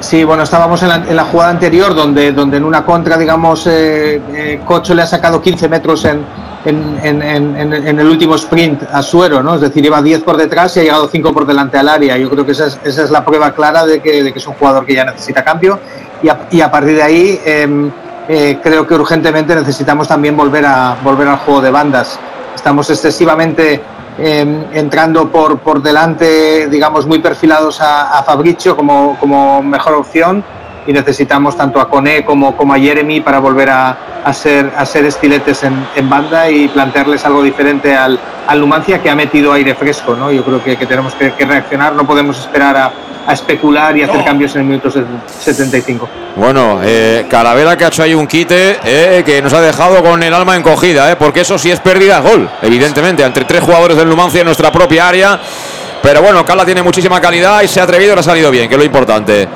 Sí, 0.00 0.24
bueno, 0.24 0.42
estábamos 0.42 0.82
en 0.82 1.14
la, 1.16 1.24
jugada 1.24 1.50
anterior 1.50 1.94
donde, 1.94 2.32
donde 2.32 2.56
en 2.56 2.64
una 2.64 2.84
contra, 2.84 3.16
digamos, 3.16 3.66
eh, 3.68 4.20
eh, 4.34 4.60
Cocho 4.66 4.94
le 4.94 5.02
ha 5.02 5.06
sacado 5.06 5.40
15 5.40 5.68
metros 5.68 6.04
en- 6.06 6.24
en 6.64 8.00
el 8.00 8.06
último 8.08 8.34
sprint 8.36 8.82
a 8.90 9.02
Suero, 9.02 9.42
¿no? 9.42 9.54
Es 9.56 9.60
decir, 9.60 9.84
iba 9.84 10.00
10 10.02 10.22
por 10.22 10.36
detrás 10.36 10.76
y 10.76 10.80
ha 10.80 10.82
llegado 10.84 11.08
5 11.08 11.32
por 11.32 11.46
delante 11.46 11.76
al 11.78 11.88
área. 11.88 12.16
Yo 12.16 12.28
creo 12.30 12.44
que 12.46 12.52
esa 12.52 12.66
es, 12.66 12.78
esa 12.84 13.04
es 13.04 13.10
la 13.10 13.24
prueba 13.24 13.52
clara 13.52 13.84
de 13.84 14.00
que, 14.00 14.22
de 14.24 14.32
que 14.32 14.38
es 14.38 14.46
un 14.46 14.54
jugador 14.54 14.84
que 14.86 14.94
ya 14.94 15.04
necesita 15.04 15.44
cambio 15.44 15.78
y 16.22 16.28
a, 16.28 16.38
y 16.50 16.60
a 16.60 16.70
partir 16.70 16.96
de 16.96 17.02
ahí 17.02 17.40
em, 17.44 17.90
eh, 18.28 18.58
creo 18.62 18.86
que 18.86 18.94
urgentemente 18.94 19.54
necesitamos 19.54 20.08
también 20.08 20.36
volver, 20.36 20.64
a, 20.66 20.96
volver 21.04 21.28
al 21.28 21.38
juego 21.38 21.60
de 21.60 21.70
bandas. 21.70 22.18
Estamos 22.54 22.88
excesivamente 22.90 23.80
eh, 24.18 24.66
entrando 24.74 25.28
por, 25.30 25.58
por 25.58 25.82
delante, 25.82 26.68
digamos, 26.68 27.06
muy 27.06 27.18
perfilados 27.18 27.80
a, 27.80 28.22
Fabricio 28.24 28.76
como, 28.76 29.16
como 29.18 29.62
mejor 29.62 29.94
opción 29.94 30.44
y 30.86 30.92
necesitamos 30.92 31.56
tanto 31.56 31.80
a 31.80 31.88
Cone 31.88 32.24
como, 32.24 32.56
como 32.56 32.74
a 32.74 32.78
Jeremy 32.78 33.20
para 33.20 33.38
volver 33.38 33.70
a, 33.70 33.96
a 34.24 34.32
ser, 34.32 34.72
a 34.76 34.84
ser 34.84 35.04
estiletes 35.04 35.62
en, 35.64 36.10
banda 36.10 36.50
y 36.50 36.68
plantearles 36.68 37.24
algo 37.24 37.42
diferente 37.42 37.94
al, 37.94 38.18
al 38.46 38.60
Numancia 38.60 39.00
que 39.02 39.10
ha 39.10 39.14
metido 39.14 39.52
aire 39.52 39.74
fresco. 39.74 40.14
¿no? 40.14 40.30
Yo 40.30 40.44
creo 40.44 40.62
que, 40.62 40.76
que 40.76 40.86
tenemos 40.86 41.14
que, 41.14 41.32
que 41.32 41.44
reaccionar, 41.44 41.94
no 41.94 42.06
podemos 42.06 42.38
esperar 42.38 42.76
a, 42.76 42.92
a 43.26 43.32
especular 43.32 43.96
y 43.96 44.02
hacer 44.02 44.24
cambios 44.24 44.54
en 44.54 44.62
el 44.62 44.66
minuto 44.68 44.90
75. 44.90 46.08
Bueno, 46.36 46.80
eh, 46.82 47.26
Calavera 47.28 47.76
que 47.76 47.84
ha 47.84 47.88
hecho 47.88 48.02
ahí 48.02 48.14
un 48.14 48.26
quite 48.26 48.78
eh, 48.84 49.22
que 49.24 49.42
nos 49.42 49.52
ha 49.52 49.60
dejado 49.60 50.02
con 50.02 50.22
el 50.22 50.32
alma 50.32 50.56
encogida, 50.56 51.12
eh, 51.12 51.16
porque 51.16 51.40
eso 51.40 51.58
sí 51.58 51.70
es 51.70 51.80
pérdida 51.80 52.20
gol, 52.20 52.48
evidentemente, 52.62 53.22
entre 53.22 53.44
tres 53.44 53.62
jugadores 53.62 53.96
del 53.96 54.08
Numancia 54.08 54.40
en 54.40 54.46
nuestra 54.46 54.72
propia 54.72 55.08
área. 55.08 55.40
Pero 56.02 56.20
bueno, 56.20 56.44
Cala 56.44 56.64
tiene 56.64 56.82
muchísima 56.82 57.20
calidad 57.20 57.62
y 57.62 57.68
se 57.68 57.80
ha 57.80 57.84
atrevido 57.84 58.12
y 58.12 58.14
le 58.14 58.20
ha 58.20 58.24
salido 58.24 58.50
bien, 58.50 58.68
que 58.68 58.74
es 58.74 58.78
lo 58.78 58.84
importante. 58.84 59.46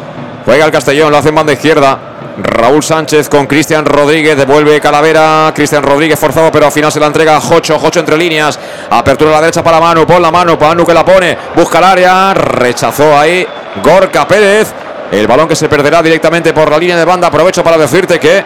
Juega 0.44 0.64
el 0.64 0.70
Castellón, 0.70 1.10
lo 1.10 1.18
hace 1.18 1.30
en 1.30 1.34
banda 1.34 1.52
izquierda. 1.52 2.15
Raúl 2.38 2.82
Sánchez 2.82 3.28
con 3.28 3.46
Cristian 3.46 3.84
Rodríguez, 3.86 4.36
devuelve 4.36 4.80
Calavera, 4.80 5.52
Cristian 5.54 5.82
Rodríguez 5.82 6.18
forzado, 6.18 6.52
pero 6.52 6.66
al 6.66 6.72
final 6.72 6.92
se 6.92 7.00
la 7.00 7.06
entrega 7.06 7.36
a 7.36 7.40
Jocho, 7.40 7.78
Jocho 7.78 8.00
entre 8.00 8.16
líneas, 8.16 8.58
apertura 8.90 9.30
a 9.30 9.34
la 9.34 9.40
derecha 9.40 9.64
para 9.64 9.80
Manu, 9.80 10.06
pon 10.06 10.20
la 10.20 10.30
mano, 10.30 10.58
Manu 10.60 10.84
que 10.84 10.92
la 10.92 11.04
pone, 11.04 11.36
busca 11.54 11.78
el 11.78 11.84
área, 11.84 12.34
rechazó 12.34 13.18
ahí 13.18 13.46
Gorka 13.82 14.28
Pérez, 14.28 14.68
el 15.10 15.26
balón 15.26 15.48
que 15.48 15.56
se 15.56 15.68
perderá 15.68 16.02
directamente 16.02 16.52
por 16.52 16.70
la 16.70 16.78
línea 16.78 16.96
de 16.96 17.04
banda, 17.04 17.28
aprovecho 17.28 17.64
para 17.64 17.78
decirte 17.78 18.20
que 18.20 18.44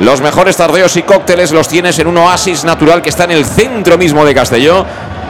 los 0.00 0.20
mejores 0.20 0.56
tardeos 0.56 0.96
y 0.96 1.02
cócteles 1.02 1.50
los 1.50 1.66
tienes 1.66 1.98
en 1.98 2.06
un 2.06 2.18
oasis 2.18 2.64
natural 2.64 3.02
que 3.02 3.08
está 3.08 3.24
en 3.24 3.32
el 3.32 3.44
centro 3.44 3.96
mismo 3.96 4.24
de 4.24 4.34
Castelló 4.34 4.84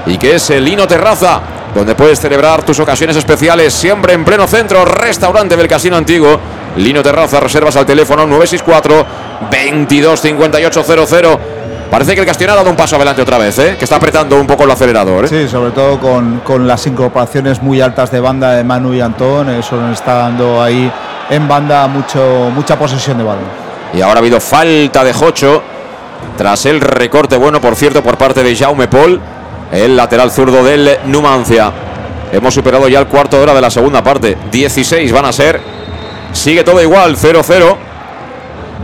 y 0.06 0.18
que 0.18 0.34
es 0.34 0.50
el 0.50 0.64
Lino 0.64 0.86
Terraza, 0.86 1.40
donde 1.74 1.94
puedes 1.94 2.20
celebrar 2.20 2.64
tus 2.64 2.80
ocasiones 2.80 3.16
especiales 3.16 3.72
siempre 3.72 4.14
en 4.14 4.24
pleno 4.24 4.46
centro, 4.46 4.84
restaurante 4.84 5.56
del 5.56 5.68
Casino 5.68 5.96
Antiguo. 5.96 6.38
Lino 6.78 7.02
Terraza, 7.02 7.40
reservas 7.40 7.76
al 7.76 7.86
teléfono 7.86 8.26
964 8.26 9.06
22 9.50 10.20
58 10.20 10.84
00. 10.84 11.40
Parece 11.90 12.14
que 12.14 12.20
el 12.20 12.26
Castellón 12.26 12.52
ha 12.52 12.56
dado 12.56 12.70
un 12.70 12.76
paso 12.76 12.96
adelante 12.96 13.22
otra 13.22 13.38
vez, 13.38 13.58
¿eh? 13.58 13.76
que 13.78 13.84
está 13.84 13.96
apretando 13.96 14.38
un 14.38 14.46
poco 14.46 14.64
el 14.64 14.70
acelerador. 14.70 15.24
¿eh? 15.24 15.28
Sí, 15.28 15.48
sobre 15.48 15.70
todo 15.70 15.98
con, 15.98 16.40
con 16.40 16.66
las 16.66 16.86
incorporaciones 16.86 17.62
muy 17.62 17.80
altas 17.80 18.10
de 18.10 18.20
banda 18.20 18.52
de 18.52 18.62
Manu 18.62 18.92
y 18.92 19.00
Antón, 19.00 19.48
eso 19.50 19.76
nos 19.76 19.98
está 19.98 20.14
dando 20.14 20.62
ahí 20.62 20.90
en 21.30 21.48
banda 21.48 21.86
mucho, 21.86 22.50
mucha 22.54 22.78
posesión 22.78 23.16
de 23.18 23.24
balón. 23.24 23.44
Y 23.94 24.02
ahora 24.02 24.16
ha 24.16 24.18
habido 24.18 24.38
falta 24.38 25.02
de 25.02 25.14
Jocho 25.14 25.62
tras 26.36 26.66
el 26.66 26.80
recorte 26.80 27.36
bueno, 27.36 27.60
por 27.60 27.74
cierto, 27.74 28.02
por 28.02 28.18
parte 28.18 28.42
de 28.42 28.54
Jaume 28.54 28.86
Paul, 28.86 29.18
el 29.72 29.96
lateral 29.96 30.30
zurdo 30.30 30.62
del 30.62 30.98
Numancia. 31.06 31.72
Hemos 32.30 32.52
superado 32.52 32.88
ya 32.88 32.98
el 32.98 33.06
cuarto 33.06 33.38
de 33.38 33.44
hora 33.44 33.54
de 33.54 33.60
la 33.62 33.70
segunda 33.70 34.02
parte. 34.02 34.36
16 34.50 35.10
van 35.12 35.24
a 35.24 35.32
ser. 35.32 35.77
Sigue 36.38 36.62
todo 36.62 36.80
igual, 36.80 37.16
0-0. 37.16 37.76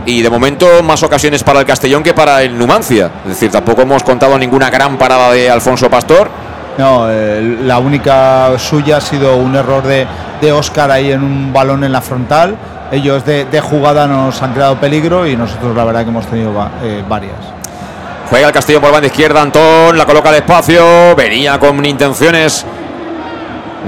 Y 0.05 0.21
de 0.21 0.29
momento 0.29 0.83
más 0.83 1.01
ocasiones 1.03 1.43
para 1.43 1.61
el 1.61 1.65
Castellón 1.65 2.03
que 2.03 2.13
para 2.13 2.43
el 2.43 2.57
Numancia. 2.57 3.09
Es 3.23 3.29
decir, 3.29 3.49
tampoco 3.49 3.81
hemos 3.83 4.03
contado 4.03 4.37
ninguna 4.37 4.69
gran 4.69 4.97
parada 4.97 5.31
de 5.31 5.49
Alfonso 5.49 5.89
Pastor. 5.89 6.29
No, 6.77 7.07
eh, 7.09 7.59
la 7.63 7.79
única 7.79 8.51
suya 8.59 8.97
ha 8.97 9.01
sido 9.01 9.37
un 9.37 9.55
error 9.55 9.81
de, 9.83 10.05
de 10.41 10.51
Oscar 10.51 10.91
ahí 10.91 11.11
en 11.11 11.23
un 11.23 11.53
balón 11.53 11.83
en 11.85 11.91
la 11.93 12.01
frontal. 12.01 12.55
Ellos 12.91 13.25
de, 13.25 13.45
de 13.45 13.61
jugada 13.61 14.05
nos 14.05 14.41
han 14.43 14.53
creado 14.53 14.75
peligro 14.75 15.25
y 15.25 15.35
nosotros 15.37 15.75
la 15.75 15.85
verdad 15.85 16.03
que 16.03 16.09
hemos 16.09 16.27
tenido 16.27 16.53
va- 16.53 16.71
eh, 16.83 17.01
varias. 17.07 17.33
Juega 18.29 18.47
el 18.47 18.53
Castellón 18.53 18.81
por 18.81 18.91
banda 18.91 19.07
izquierda, 19.07 19.41
Antón, 19.41 19.97
la 19.97 20.05
coloca 20.05 20.29
al 20.29 20.35
espacio, 20.35 21.15
venía 21.15 21.57
con 21.57 21.83
intenciones 21.85 22.65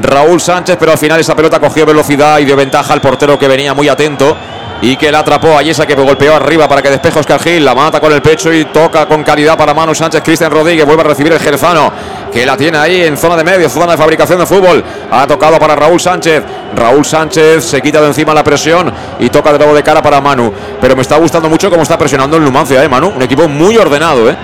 Raúl 0.02 0.40
Sánchez, 0.40 0.78
pero 0.80 0.92
al 0.92 0.98
final 0.98 1.20
esa 1.20 1.36
pelota 1.36 1.60
cogió 1.60 1.86
velocidad 1.86 2.40
y 2.40 2.46
dio 2.46 2.56
ventaja 2.56 2.94
al 2.94 3.02
portero 3.02 3.38
que 3.38 3.48
venía 3.48 3.74
muy 3.74 3.90
atento 3.90 4.36
y 4.82 4.96
que 4.96 5.12
la 5.12 5.20
atrapó. 5.20 5.58
A 5.58 5.62
Yesa 5.62 5.86
que 5.86 5.96
golpeó 5.96 6.36
arriba 6.36 6.68
para 6.68 6.82
que 6.82 6.90
despeje 6.90 7.20
Oscar 7.20 7.42
Gil, 7.42 7.66
la 7.66 7.74
mata 7.74 8.00
con 8.00 8.12
el 8.12 8.22
pecho 8.22 8.54
y 8.54 8.66
toca 8.66 9.08
con 9.08 9.24
calidad 9.24 9.58
para 9.58 9.74
Manu 9.74 9.96
Sánchez, 9.96 10.22
Cristian 10.24 10.52
Rodríguez 10.52 10.86
vuelve 10.86 11.02
a 11.02 11.06
recibir 11.06 11.32
el 11.34 11.40
jerezano 11.40 11.92
que 12.32 12.46
la 12.46 12.58
tiene 12.58 12.78
ahí 12.78 13.02
en 13.04 13.18
zona 13.18 13.36
de 13.36 13.44
medio, 13.44 13.70
zona 13.70 13.94
de 13.94 13.98
fabricación 13.98 14.40
de 14.40 14.46
fútbol, 14.46 14.84
ha 15.10 15.26
tocado 15.26 15.58
para 15.58 15.76
Raúl 15.76 16.00
Sánchez, 16.00 16.44
Raúl 16.76 17.06
Sánchez 17.06 17.64
se 17.64 17.82
quita 17.82 18.02
de 18.02 18.08
encima 18.08 18.34
la 18.34 18.44
presión 18.44 18.92
y 19.20 19.30
toca 19.30 19.52
de 19.54 19.58
nuevo 19.58 19.74
de 19.74 19.82
cara 19.82 20.02
para 20.02 20.22
Manu, 20.22 20.54
pero 20.80 20.96
me 20.96 21.02
está 21.02 21.18
gustando 21.18 21.50
mucho 21.50 21.70
cómo 21.70 21.84
está 21.84 21.98
presionando 21.98 22.38
el 22.38 22.44
Numancia, 22.44 22.84
eh 22.84 22.90
Manu, 22.90 23.14
un 23.16 23.22
equipo 23.22 23.48
muy 23.48 23.78
ordenado, 23.78 24.30
eh. 24.30 24.36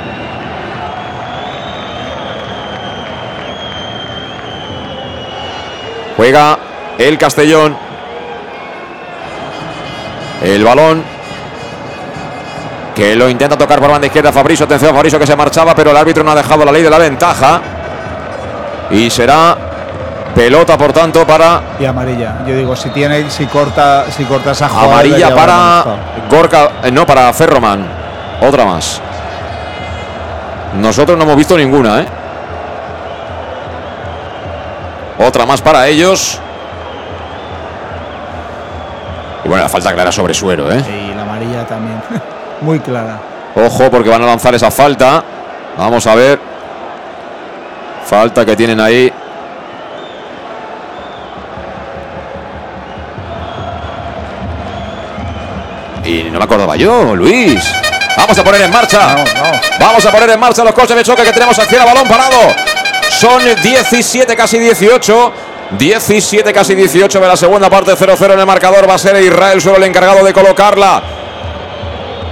Juega 6.18 6.58
el 6.98 7.18
Castellón. 7.18 7.76
El 10.42 10.64
balón 10.64 11.04
que 12.94 13.16
lo 13.16 13.30
intenta 13.30 13.58
tocar 13.58 13.80
por 13.80 13.90
banda 13.90 14.08
izquierda 14.08 14.32
Fabricio. 14.32 14.66
Atención, 14.66 14.94
Fabricio 14.94 15.20
que 15.20 15.28
se 15.28 15.36
marchaba, 15.36 15.74
pero 15.76 15.92
el 15.92 15.98
árbitro 15.98 16.24
no 16.24 16.32
ha 16.32 16.36
dejado 16.36 16.64
la 16.66 16.72
ley 16.72 16.84
de 16.84 16.90
la 16.90 17.00
ventaja. 17.00 17.62
Y 18.92 19.10
será 19.10 19.58
pelota, 20.36 20.78
por 20.78 20.94
tanto, 20.94 21.26
para. 21.26 21.62
Y 21.80 21.86
amarilla. 21.86 22.44
Yo 22.46 22.56
digo, 22.56 22.76
si 22.76 22.90
tiene, 22.90 23.30
si 23.30 23.46
corta, 23.46 24.06
si 24.12 24.26
corta 24.26 24.52
esa 24.52 24.70
jugada. 24.70 24.92
Amarilla 24.92 25.36
para. 25.36 25.86
Gorka, 26.30 26.70
eh, 26.84 26.92
no, 26.92 27.06
para 27.06 27.34
Ferroman. 27.34 27.88
Otra 28.42 28.66
más. 28.66 29.02
Nosotros 30.76 31.18
no 31.18 31.24
hemos 31.24 31.36
visto 31.36 31.58
ninguna, 31.58 32.02
¿eh? 32.02 32.06
Otra 35.18 35.46
más 35.46 35.62
para 35.62 35.88
ellos. 35.88 36.40
Y 39.44 39.48
bueno, 39.48 39.64
la 39.64 39.70
falta 39.70 39.94
clara 39.94 40.12
sobre 40.12 40.34
suero, 40.34 40.72
¿eh? 40.72 40.84
Y 40.88 41.14
la 41.14 41.24
amarilla 41.24 41.66
también. 41.66 42.02
Muy 42.62 42.80
clara. 42.80 43.20
Ojo, 43.56 43.92
porque 43.92 44.10
van 44.10 44.24
a 44.24 44.26
lanzar 44.26 44.56
esa 44.56 44.72
falta. 44.72 45.24
Vamos 45.78 46.08
a 46.08 46.16
ver. 46.16 46.40
Falta 48.06 48.46
que 48.46 48.56
tienen 48.56 48.80
ahí. 48.80 49.12
Y 56.06 56.24
no 56.30 56.38
me 56.38 56.46
acordaba 56.46 56.76
yo, 56.76 57.16
Luis. 57.16 57.64
Vamos 58.18 58.38
a 58.38 58.44
poner 58.44 58.62
en 58.62 58.72
marcha. 58.72 59.16
Vamos 59.80 60.06
a 60.06 60.12
poner 60.12 60.30
en 60.30 60.40
marcha 60.40 60.64
los 60.64 60.74
coches 60.74 60.96
de 60.96 61.04
choque 61.04 61.24
que 61.24 61.32
tenemos 61.32 61.58
aquí 61.60 61.76
a 61.76 61.86
balón 61.86 62.08
parado. 62.08 62.54
Son 63.10 63.42
17, 63.62 64.36
casi 64.36 64.60
18. 64.60 65.34
17, 65.78 66.54
casi 66.54 66.76
18 66.76 67.20
de 67.20 67.28
la 67.28 67.36
segunda 67.36 67.70
parte, 67.70 67.94
0-0 67.94 68.34
en 68.34 68.40
el 68.40 68.46
marcador. 68.46 68.90
Va 68.90 68.96
a 68.96 68.98
ser 68.98 69.22
Israel 69.24 69.62
solo 69.62 69.78
el 69.78 69.84
encargado 69.84 70.24
de 70.24 70.34
colocarla. 70.34 71.02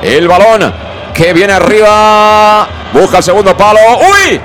El 0.02 0.27
balón 0.27 0.73
que 1.14 1.34
viene 1.34 1.53
arriba. 1.53 2.68
Busca 2.93 3.18
el 3.18 3.23
segundo 3.23 3.56
palo. 3.56 3.80
¡Uy! 3.99 4.41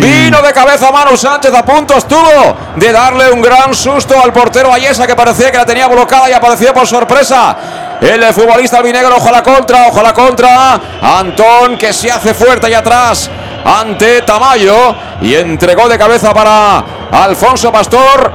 Vino 0.00 0.42
de 0.42 0.52
cabeza 0.52 0.90
Manu 0.90 1.16
Sánchez. 1.16 1.54
A 1.54 1.64
punto 1.64 1.94
estuvo 1.94 2.56
de 2.74 2.92
darle 2.92 3.30
un 3.30 3.40
gran 3.40 3.74
susto 3.74 4.20
al 4.20 4.32
portero 4.32 4.72
Ayesa 4.72 5.06
que 5.06 5.14
parecía 5.14 5.52
que 5.52 5.58
la 5.58 5.66
tenía 5.66 5.86
bloqueada 5.86 6.28
y 6.28 6.32
apareció 6.32 6.74
por 6.74 6.86
sorpresa. 6.86 7.56
El 8.00 8.22
futbolista 8.34 8.78
albinegro, 8.78 9.16
ojo 9.16 9.28
a 9.28 9.32
la 9.32 9.42
contra, 9.42 9.86
ojo 9.86 10.00
a 10.00 10.02
la 10.02 10.12
contra. 10.12 10.80
Antón 11.00 11.78
que 11.78 11.92
se 11.92 12.10
hace 12.10 12.34
fuerte 12.34 12.66
allá 12.66 12.78
atrás 12.78 13.30
ante 13.66 14.22
Tamayo 14.22 14.94
y 15.20 15.34
entregó 15.34 15.88
de 15.88 15.98
cabeza 15.98 16.32
para 16.32 16.84
Alfonso 17.10 17.72
Pastor. 17.72 18.30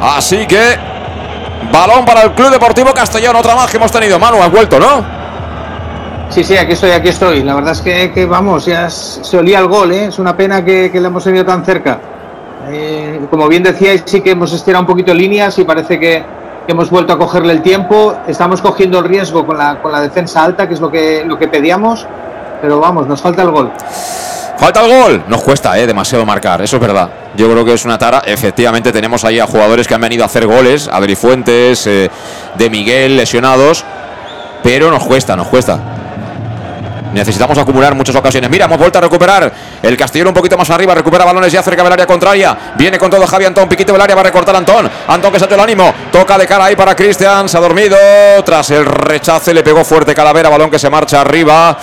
Así 0.00 0.46
que 0.46 0.76
balón 1.72 2.04
para 2.04 2.22
el 2.22 2.32
Club 2.32 2.50
Deportivo 2.50 2.92
Castellón. 2.92 3.36
Otra 3.36 3.54
más 3.54 3.70
que 3.70 3.78
hemos 3.78 3.90
tenido. 3.90 4.18
Manu, 4.18 4.42
has 4.42 4.50
vuelto, 4.50 4.78
¿no? 4.78 5.22
Sí, 6.28 6.42
sí, 6.44 6.56
aquí 6.56 6.72
estoy, 6.72 6.90
aquí 6.90 7.08
estoy. 7.08 7.42
La 7.42 7.54
verdad 7.54 7.72
es 7.72 8.10
que, 8.10 8.26
vamos, 8.26 8.66
ya 8.66 8.88
se 8.90 9.38
olía 9.38 9.58
el 9.58 9.66
gol, 9.66 9.92
¿eh? 9.92 10.06
Es 10.06 10.18
una 10.18 10.36
pena 10.36 10.64
que, 10.64 10.90
que 10.90 11.00
le 11.00 11.08
hemos 11.08 11.24
tenido 11.24 11.44
tan 11.44 11.64
cerca. 11.64 11.98
Eh, 12.70 13.20
como 13.30 13.48
bien 13.48 13.62
decíais, 13.62 14.02
sí 14.06 14.20
que 14.20 14.30
hemos 14.30 14.52
estirado 14.52 14.82
un 14.82 14.86
poquito 14.86 15.12
líneas 15.12 15.58
y 15.58 15.64
parece 15.64 15.98
que, 15.98 16.24
que 16.66 16.72
hemos 16.72 16.90
vuelto 16.90 17.12
a 17.12 17.18
cogerle 17.18 17.52
el 17.52 17.62
tiempo. 17.62 18.14
Estamos 18.26 18.62
cogiendo 18.62 18.98
el 18.98 19.04
riesgo 19.04 19.46
con 19.46 19.58
la, 19.58 19.80
con 19.82 19.92
la 19.92 20.00
defensa 20.00 20.42
alta, 20.42 20.66
que 20.66 20.74
es 20.74 20.80
lo 20.80 20.90
que, 20.90 21.22
lo 21.24 21.38
que 21.38 21.48
pedíamos. 21.48 22.06
Pero 22.62 22.78
vamos, 22.78 23.08
nos 23.08 23.20
falta 23.20 23.42
el 23.42 23.50
gol. 23.50 23.72
Falta 24.56 24.84
el 24.84 25.02
gol. 25.02 25.24
Nos 25.26 25.42
cuesta 25.42 25.76
eh, 25.78 25.86
demasiado 25.86 26.24
marcar, 26.24 26.62
eso 26.62 26.76
es 26.76 26.82
verdad. 26.82 27.10
Yo 27.36 27.50
creo 27.50 27.64
que 27.64 27.74
es 27.74 27.84
una 27.84 27.98
tara. 27.98 28.22
Efectivamente, 28.24 28.92
tenemos 28.92 29.24
ahí 29.24 29.40
a 29.40 29.46
jugadores 29.46 29.88
que 29.88 29.94
han 29.94 30.00
venido 30.00 30.22
a 30.22 30.26
hacer 30.26 30.46
goles. 30.46 30.88
Adri 30.90 31.16
Fuentes, 31.16 31.84
eh, 31.88 32.08
de 32.54 32.70
Miguel, 32.70 33.16
lesionados. 33.16 33.84
Pero 34.62 34.90
nos 34.90 35.04
cuesta, 35.04 35.34
nos 35.34 35.48
cuesta. 35.48 36.01
Necesitamos 37.12 37.56
acumular 37.58 37.94
muchas 37.94 38.14
ocasiones. 38.16 38.48
Mira, 38.50 38.64
hemos 38.64 38.78
vuelto 38.78 38.98
a 38.98 39.02
recuperar. 39.02 39.52
El 39.82 39.96
Castellón 39.96 40.28
un 40.28 40.34
poquito 40.34 40.56
más 40.56 40.68
arriba. 40.70 40.94
Recupera 40.94 41.24
balones 41.24 41.52
ya 41.52 41.62
cerca 41.62 41.82
del 41.82 41.92
área 41.92 42.06
contraria. 42.06 42.56
Viene 42.76 42.98
con 42.98 43.10
todo 43.10 43.26
Javi 43.26 43.44
Antón. 43.44 43.68
Piquito 43.68 43.92
del 43.92 44.00
área. 44.02 44.14
Va 44.14 44.20
a 44.22 44.24
recortar 44.24 44.54
Antón. 44.56 44.90
Antón 45.08 45.32
que 45.32 45.38
saltó 45.38 45.54
el 45.54 45.60
ánimo. 45.60 45.92
Toca 46.10 46.38
de 46.38 46.46
cara 46.46 46.66
ahí 46.66 46.76
para 46.76 46.94
Cristian. 46.96 47.48
Se 47.48 47.56
ha 47.56 47.60
dormido. 47.60 47.96
Tras 48.44 48.70
el 48.70 48.84
rechace 48.86 49.52
le 49.54 49.62
pegó 49.62 49.84
fuerte 49.84 50.14
Calavera. 50.14 50.48
Balón 50.48 50.70
que 50.70 50.78
se 50.78 50.88
marcha 50.90 51.20
arriba. 51.20 51.76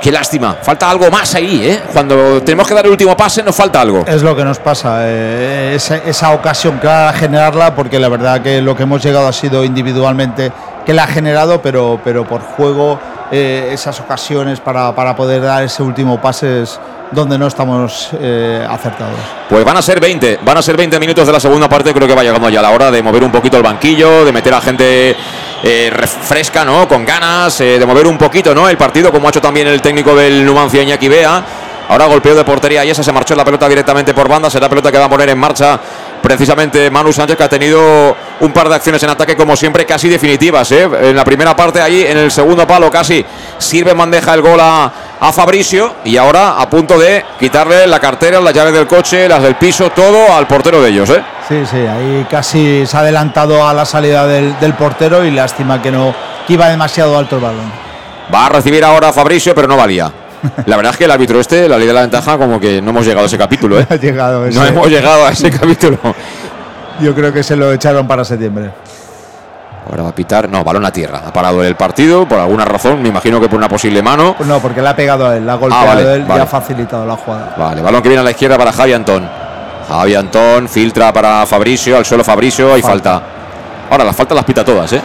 Qué 0.00 0.12
lástima. 0.12 0.56
Falta 0.60 0.90
algo 0.90 1.10
más 1.10 1.34
ahí, 1.34 1.66
¿eh? 1.66 1.82
Cuando 1.92 2.42
tenemos 2.42 2.68
que 2.68 2.74
dar 2.74 2.84
el 2.84 2.90
último 2.90 3.16
pase 3.16 3.42
nos 3.42 3.56
falta 3.56 3.80
algo. 3.80 4.04
Es 4.06 4.22
lo 4.22 4.36
que 4.36 4.44
nos 4.44 4.58
pasa. 4.58 4.98
eh, 5.08 5.72
esa, 5.76 5.96
esa 5.96 6.30
ocasión 6.32 6.78
clara 6.78 7.12
generarla, 7.14 7.74
porque 7.74 7.98
la 7.98 8.08
verdad 8.10 8.42
que 8.42 8.60
lo 8.60 8.76
que 8.76 8.82
hemos 8.82 9.02
llegado 9.02 9.28
ha 9.28 9.32
sido 9.32 9.64
individualmente 9.64 10.52
que 10.84 10.92
la 10.92 11.04
ha 11.04 11.06
generado, 11.06 11.62
pero, 11.62 11.98
pero 12.04 12.24
por 12.28 12.42
juego 12.42 13.00
eh, 13.36 13.72
esas 13.72 13.98
ocasiones 13.98 14.60
para, 14.60 14.94
para 14.94 15.16
poder 15.16 15.42
dar 15.42 15.64
ese 15.64 15.82
último 15.82 16.20
pase 16.20 16.62
es 16.62 16.78
donde 17.10 17.36
no 17.36 17.48
estamos 17.48 18.10
eh, 18.20 18.64
acertados. 18.68 19.18
Pues 19.48 19.64
van 19.64 19.76
a 19.76 19.82
ser 19.82 19.98
20, 19.98 20.38
van 20.44 20.56
a 20.56 20.62
ser 20.62 20.76
20 20.76 21.00
minutos 21.00 21.26
de 21.26 21.32
la 21.32 21.40
segunda 21.40 21.68
parte. 21.68 21.92
Creo 21.92 22.06
que 22.06 22.14
va 22.14 22.22
llegando 22.22 22.48
ya 22.48 22.62
la 22.62 22.70
hora 22.70 22.92
de 22.92 23.02
mover 23.02 23.24
un 23.24 23.32
poquito 23.32 23.56
el 23.56 23.64
banquillo, 23.64 24.24
de 24.24 24.32
meter 24.32 24.54
a 24.54 24.60
gente 24.60 25.16
eh, 25.62 25.92
fresca, 26.06 26.64
¿no? 26.64 26.86
Con 26.86 27.04
ganas, 27.04 27.60
eh, 27.60 27.78
de 27.78 27.86
mover 27.86 28.06
un 28.06 28.18
poquito, 28.18 28.54
¿no? 28.54 28.68
El 28.68 28.76
partido, 28.76 29.10
como 29.10 29.26
ha 29.26 29.30
hecho 29.30 29.40
también 29.40 29.66
el 29.66 29.82
técnico 29.82 30.14
del 30.14 30.44
Numancia 30.44 30.82
Iñaki 30.82 31.08
Bea. 31.08 31.44
Ahora 31.88 32.06
golpeo 32.06 32.34
de 32.34 32.44
portería 32.44 32.82
y 32.84 32.90
esa 32.90 33.02
se 33.02 33.12
marchó 33.12 33.34
la 33.34 33.44
pelota 33.44 33.68
directamente 33.68 34.14
por 34.14 34.28
banda. 34.28 34.48
Será 34.48 34.68
pelota 34.68 34.90
que 34.90 34.98
va 34.98 35.04
a 35.04 35.10
poner 35.10 35.28
en 35.28 35.38
marcha 35.38 35.78
precisamente 36.24 36.90
Manu 36.90 37.12
Sánchez, 37.12 37.36
que 37.36 37.44
ha 37.44 37.48
tenido 37.50 38.16
un 38.40 38.52
par 38.52 38.66
de 38.70 38.76
acciones 38.76 39.02
en 39.02 39.10
ataque, 39.10 39.36
como 39.36 39.54
siempre, 39.54 39.84
casi 39.84 40.08
definitivas. 40.08 40.72
¿eh? 40.72 40.88
En 41.02 41.14
la 41.14 41.22
primera 41.22 41.54
parte, 41.54 41.82
ahí 41.82 42.02
en 42.02 42.16
el 42.16 42.30
segundo 42.30 42.66
palo, 42.66 42.90
casi 42.90 43.22
sirve 43.58 43.92
bandeja 43.92 44.32
el 44.32 44.40
gol 44.40 44.58
a, 44.58 44.90
a 45.20 45.32
Fabricio. 45.32 45.96
Y 46.04 46.16
ahora 46.16 46.58
a 46.58 46.70
punto 46.70 46.98
de 46.98 47.22
quitarle 47.38 47.86
la 47.86 48.00
cartera, 48.00 48.40
las 48.40 48.54
llaves 48.54 48.72
del 48.72 48.86
coche, 48.86 49.28
las 49.28 49.42
del 49.42 49.56
piso, 49.56 49.90
todo 49.90 50.32
al 50.34 50.46
portero 50.46 50.80
de 50.80 50.88
ellos. 50.88 51.10
¿eh? 51.10 51.22
Sí, 51.46 51.62
sí, 51.70 51.76
ahí 51.76 52.26
casi 52.30 52.86
se 52.86 52.96
ha 52.96 53.00
adelantado 53.00 53.68
a 53.68 53.74
la 53.74 53.84
salida 53.84 54.26
del, 54.26 54.58
del 54.58 54.72
portero 54.72 55.26
y 55.26 55.30
lástima 55.30 55.82
que 55.82 55.90
no 55.90 56.14
que 56.46 56.54
iba 56.54 56.68
demasiado 56.68 57.18
alto 57.18 57.36
el 57.36 57.42
balón. 57.42 57.70
Va 58.34 58.46
a 58.46 58.48
recibir 58.48 58.82
ahora 58.82 59.12
Fabricio, 59.12 59.54
pero 59.54 59.68
no 59.68 59.76
valía. 59.76 60.10
La 60.66 60.76
verdad 60.76 60.92
es 60.92 60.98
que 60.98 61.04
el 61.04 61.10
árbitro 61.10 61.40
este, 61.40 61.68
la 61.68 61.78
ley 61.78 61.86
de 61.86 61.92
la 61.92 62.02
ventaja, 62.02 62.36
como 62.38 62.58
que 62.60 62.80
no 62.82 62.90
hemos 62.90 63.04
llegado 63.04 63.24
a 63.24 63.26
ese 63.26 63.38
capítulo. 63.38 63.78
¿eh? 63.80 63.86
Ha 63.90 63.96
llegado 63.96 64.46
ese- 64.46 64.58
No 64.58 64.66
hemos 64.66 64.88
llegado 64.88 65.24
a 65.26 65.30
ese 65.30 65.50
capítulo. 65.50 65.98
Yo 67.00 67.14
creo 67.14 67.32
que 67.32 67.42
se 67.42 67.56
lo 67.56 67.72
echaron 67.72 68.06
para 68.06 68.24
septiembre. 68.24 68.70
Ahora 69.90 70.02
va 70.04 70.08
a 70.10 70.14
pitar. 70.14 70.48
No, 70.48 70.64
balón 70.64 70.84
a 70.86 70.90
tierra. 70.92 71.22
Ha 71.26 71.32
parado 71.32 71.62
el 71.62 71.74
partido 71.76 72.26
por 72.26 72.38
alguna 72.38 72.64
razón. 72.64 73.02
Me 73.02 73.08
imagino 73.08 73.40
que 73.40 73.48
por 73.48 73.58
una 73.58 73.68
posible 73.68 74.02
mano. 74.02 74.34
Pues 74.36 74.48
no, 74.48 74.58
porque 74.60 74.80
le 74.80 74.88
ha 74.88 74.96
pegado 74.96 75.26
a 75.28 75.36
él, 75.36 75.44
le 75.44 75.52
ha 75.52 75.56
golpeado 75.56 75.84
Ah, 75.84 75.94
vale, 75.94 76.08
a 76.08 76.14
él 76.14 76.22
y 76.22 76.28
vale. 76.28 76.42
ha 76.42 76.46
facilitado 76.46 77.04
la 77.04 77.16
jugada. 77.16 77.54
Vale, 77.58 77.82
balón 77.82 78.00
que 78.02 78.08
viene 78.08 78.20
a 78.20 78.24
la 78.24 78.30
izquierda 78.30 78.56
para 78.56 78.72
Javi 78.72 78.92
Antón. 78.92 79.28
Javi 79.88 80.14
Antón 80.14 80.68
filtra 80.68 81.12
para 81.12 81.44
Fabricio, 81.44 81.98
al 81.98 82.06
suelo 82.06 82.24
Fabricio 82.24 82.76
y 82.78 82.82
falta. 82.82 83.20
Ahora 83.90 84.04
las 84.04 84.16
faltas 84.16 84.34
las 84.36 84.44
pita 84.46 84.64
todas, 84.64 84.90
¿eh? 84.94 85.00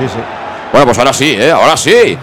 Bueno, 0.71 0.85
pues 0.85 0.97
ahora 0.99 1.11
sí, 1.11 1.35
¿eh? 1.37 1.51
Ahora 1.51 1.75
sí. 1.75 2.17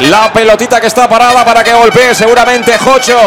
La 0.00 0.32
pelotita 0.32 0.80
que 0.80 0.86
está 0.86 1.06
parada 1.08 1.44
para 1.44 1.62
que 1.62 1.72
golpee 1.74 2.14
seguramente 2.14 2.76
Jocho. 2.78 3.18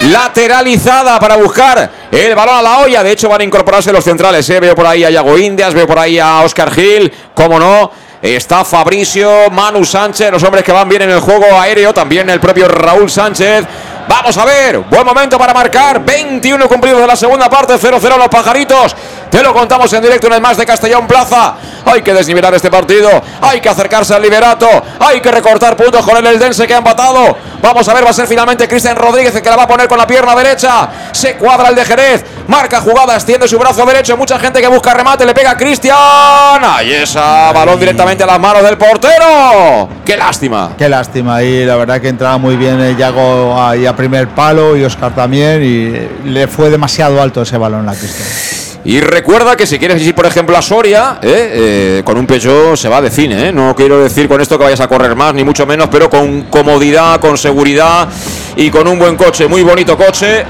Lateralizada 0.00 1.18
para 1.18 1.36
buscar 1.36 1.90
el 2.10 2.34
balón 2.34 2.56
a 2.56 2.62
la 2.62 2.78
olla. 2.78 3.02
De 3.02 3.12
hecho, 3.12 3.28
van 3.28 3.40
a 3.40 3.44
incorporarse 3.44 3.90
los 3.92 4.04
centrales. 4.04 4.48
¿eh? 4.50 4.60
Veo 4.60 4.74
por 4.74 4.86
ahí 4.86 5.02
a 5.02 5.10
Yago 5.10 5.38
Indias, 5.38 5.72
veo 5.72 5.86
por 5.86 5.98
ahí 5.98 6.18
a 6.18 6.40
Oscar 6.40 6.70
Gil. 6.70 7.10
Cómo 7.34 7.58
no. 7.58 7.90
Está 8.20 8.66
Fabricio, 8.66 9.50
Manu 9.50 9.82
Sánchez, 9.82 10.30
los 10.30 10.42
hombres 10.42 10.62
que 10.62 10.72
van 10.72 10.86
bien 10.90 11.00
en 11.02 11.10
el 11.10 11.20
juego 11.20 11.58
aéreo. 11.58 11.94
También 11.94 12.28
el 12.28 12.38
propio 12.38 12.68
Raúl 12.68 13.10
Sánchez. 13.10 13.64
Vamos 14.06 14.36
a 14.36 14.44
ver, 14.44 14.78
buen 14.78 15.06
momento 15.06 15.38
para 15.38 15.54
marcar. 15.54 16.04
21 16.04 16.68
cumplidos 16.68 17.00
de 17.00 17.06
la 17.06 17.16
segunda 17.16 17.48
parte, 17.48 17.74
0-0 17.74 18.18
los 18.18 18.28
pajaritos. 18.28 18.94
Te 19.30 19.42
lo 19.42 19.54
contamos 19.54 19.92
en 19.92 20.02
directo 20.02 20.26
en 20.26 20.34
el 20.34 20.40
más 20.40 20.56
de 20.56 20.66
Castellón 20.66 21.06
Plaza. 21.06 21.54
Hay 21.84 22.02
que 22.02 22.12
desnivelar 22.12 22.52
este 22.54 22.70
partido. 22.70 23.08
Hay 23.40 23.60
que 23.60 23.68
acercarse 23.68 24.14
al 24.14 24.22
liberato. 24.22 24.68
Hay 24.98 25.20
que 25.20 25.30
recortar 25.30 25.76
puntos 25.76 26.04
con 26.04 26.16
el 26.16 26.26
Eldense 26.26 26.66
que 26.66 26.74
ha 26.74 26.78
empatado. 26.78 27.36
Vamos 27.62 27.88
a 27.88 27.94
ver, 27.94 28.04
va 28.04 28.10
a 28.10 28.12
ser 28.12 28.26
finalmente 28.26 28.66
Cristian 28.66 28.96
Rodríguez 28.96 29.34
el 29.34 29.42
que 29.42 29.50
la 29.50 29.56
va 29.56 29.64
a 29.64 29.68
poner 29.68 29.86
con 29.86 29.98
la 29.98 30.06
pierna 30.06 30.34
derecha. 30.34 30.88
Se 31.12 31.36
cuadra 31.36 31.68
el 31.68 31.74
de 31.74 31.84
Jerez. 31.84 32.24
Marca 32.48 32.80
jugada, 32.80 33.14
extiende 33.14 33.46
su 33.46 33.58
brazo 33.58 33.84
derecho. 33.86 34.16
Mucha 34.16 34.38
gente 34.38 34.60
que 34.60 34.66
busca 34.66 34.94
remate. 34.94 35.24
Le 35.24 35.34
pega 35.34 35.52
a 35.52 35.56
Cristian. 35.56 35.96
Ahí 36.64 36.92
esa 36.92 37.52
balón 37.52 37.78
directamente 37.78 38.24
a 38.24 38.26
las 38.26 38.40
manos 38.40 38.62
del 38.62 38.76
portero. 38.76 39.88
Qué 40.04 40.16
lástima. 40.16 40.72
Qué 40.76 40.88
lástima, 40.88 41.42
y 41.42 41.64
la 41.64 41.76
verdad 41.76 42.00
que 42.00 42.08
entraba 42.08 42.38
muy 42.38 42.56
bien 42.56 42.80
el 42.80 42.96
Yago 42.96 43.62
ahí 43.62 43.86
a 43.86 43.94
primer 43.94 44.28
palo 44.28 44.76
y 44.76 44.84
Oscar 44.84 45.14
también, 45.14 45.62
y 45.62 46.28
le 46.28 46.48
fue 46.48 46.70
demasiado 46.70 47.22
alto 47.22 47.42
ese 47.42 47.56
balón 47.56 47.86
la 47.86 47.94
Cristian. 47.94 48.59
Y 48.84 49.00
recuerda 49.00 49.56
que 49.56 49.66
si 49.66 49.78
quieres 49.78 50.00
ir, 50.02 50.14
por 50.14 50.24
ejemplo, 50.24 50.56
a 50.56 50.62
Soria, 50.62 51.18
¿eh? 51.22 51.98
Eh, 51.98 52.02
con 52.02 52.16
un 52.16 52.26
Peugeot 52.26 52.76
se 52.76 52.88
va 52.88 53.02
de 53.02 53.10
cine. 53.10 53.48
¿eh? 53.48 53.52
No 53.52 53.74
quiero 53.76 54.02
decir 54.02 54.26
con 54.26 54.40
esto 54.40 54.56
que 54.56 54.64
vayas 54.64 54.80
a 54.80 54.88
correr 54.88 55.14
más, 55.14 55.34
ni 55.34 55.44
mucho 55.44 55.66
menos, 55.66 55.88
pero 55.90 56.08
con 56.08 56.42
comodidad, 56.44 57.20
con 57.20 57.36
seguridad 57.36 58.08
y 58.56 58.70
con 58.70 58.88
un 58.88 58.98
buen 58.98 59.16
coche. 59.16 59.46
Muy 59.46 59.62
bonito 59.62 59.98
coche. 59.98 60.44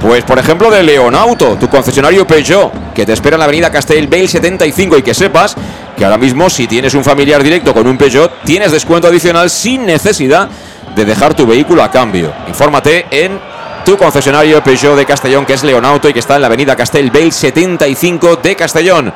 Pues 0.00 0.24
por 0.24 0.36
ejemplo 0.40 0.68
de 0.68 0.82
Leonauto, 0.82 1.56
tu 1.60 1.68
concesionario 1.68 2.26
Peugeot, 2.26 2.92
que 2.92 3.06
te 3.06 3.12
espera 3.12 3.36
en 3.36 3.38
la 3.38 3.44
avenida 3.44 3.70
Castellbell 3.70 4.28
75 4.28 4.98
y 4.98 5.02
que 5.02 5.14
sepas 5.14 5.54
que 5.96 6.04
ahora 6.04 6.18
mismo 6.18 6.50
si 6.50 6.66
tienes 6.66 6.94
un 6.94 7.04
familiar 7.04 7.40
directo 7.44 7.72
con 7.72 7.86
un 7.86 7.96
Peugeot, 7.96 8.42
tienes 8.44 8.72
descuento 8.72 9.06
adicional 9.06 9.48
sin 9.48 9.86
necesidad 9.86 10.48
de 10.96 11.04
dejar 11.04 11.34
tu 11.34 11.46
vehículo 11.46 11.84
a 11.84 11.90
cambio. 11.92 12.32
Infórmate 12.48 13.06
en 13.12 13.38
tu 13.84 13.96
concesionario 13.96 14.62
Peugeot 14.62 14.96
de 14.96 15.04
Castellón, 15.04 15.44
que 15.44 15.54
es 15.54 15.64
Leonauto 15.64 16.08
y 16.08 16.12
que 16.12 16.20
está 16.20 16.36
en 16.36 16.42
la 16.42 16.46
avenida 16.46 16.76
Castellbell 16.76 17.32
75 17.32 18.36
de 18.36 18.56
Castellón. 18.56 19.12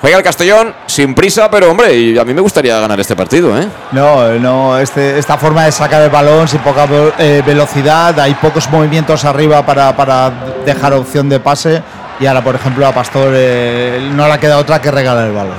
Juega 0.00 0.18
el 0.18 0.22
Castellón 0.22 0.74
sin 0.86 1.14
prisa, 1.14 1.50
pero 1.50 1.70
hombre, 1.70 1.94
y 1.96 2.16
a 2.16 2.24
mí 2.24 2.32
me 2.32 2.40
gustaría 2.40 2.78
ganar 2.78 3.00
este 3.00 3.16
partido, 3.16 3.58
¿eh? 3.58 3.66
No, 3.92 4.28
no, 4.34 4.78
este, 4.78 5.18
esta 5.18 5.36
forma 5.36 5.64
de 5.64 5.72
sacar 5.72 6.02
el 6.02 6.10
balón 6.10 6.46
sin 6.46 6.60
poca 6.60 6.86
eh, 7.18 7.42
velocidad, 7.44 8.18
hay 8.20 8.34
pocos 8.34 8.70
movimientos 8.70 9.24
arriba 9.24 9.66
para, 9.66 9.96
para, 9.96 10.32
dejar 10.64 10.92
opción 10.92 11.28
de 11.28 11.40
pase 11.40 11.82
y 12.20 12.26
ahora, 12.26 12.44
por 12.44 12.54
ejemplo, 12.54 12.86
a 12.86 12.92
Pastor 12.92 13.32
eh, 13.34 14.08
no 14.14 14.28
le 14.28 14.38
queda 14.38 14.58
otra 14.58 14.80
que 14.80 14.90
regalar 14.90 15.26
el 15.26 15.32
balón. 15.32 15.56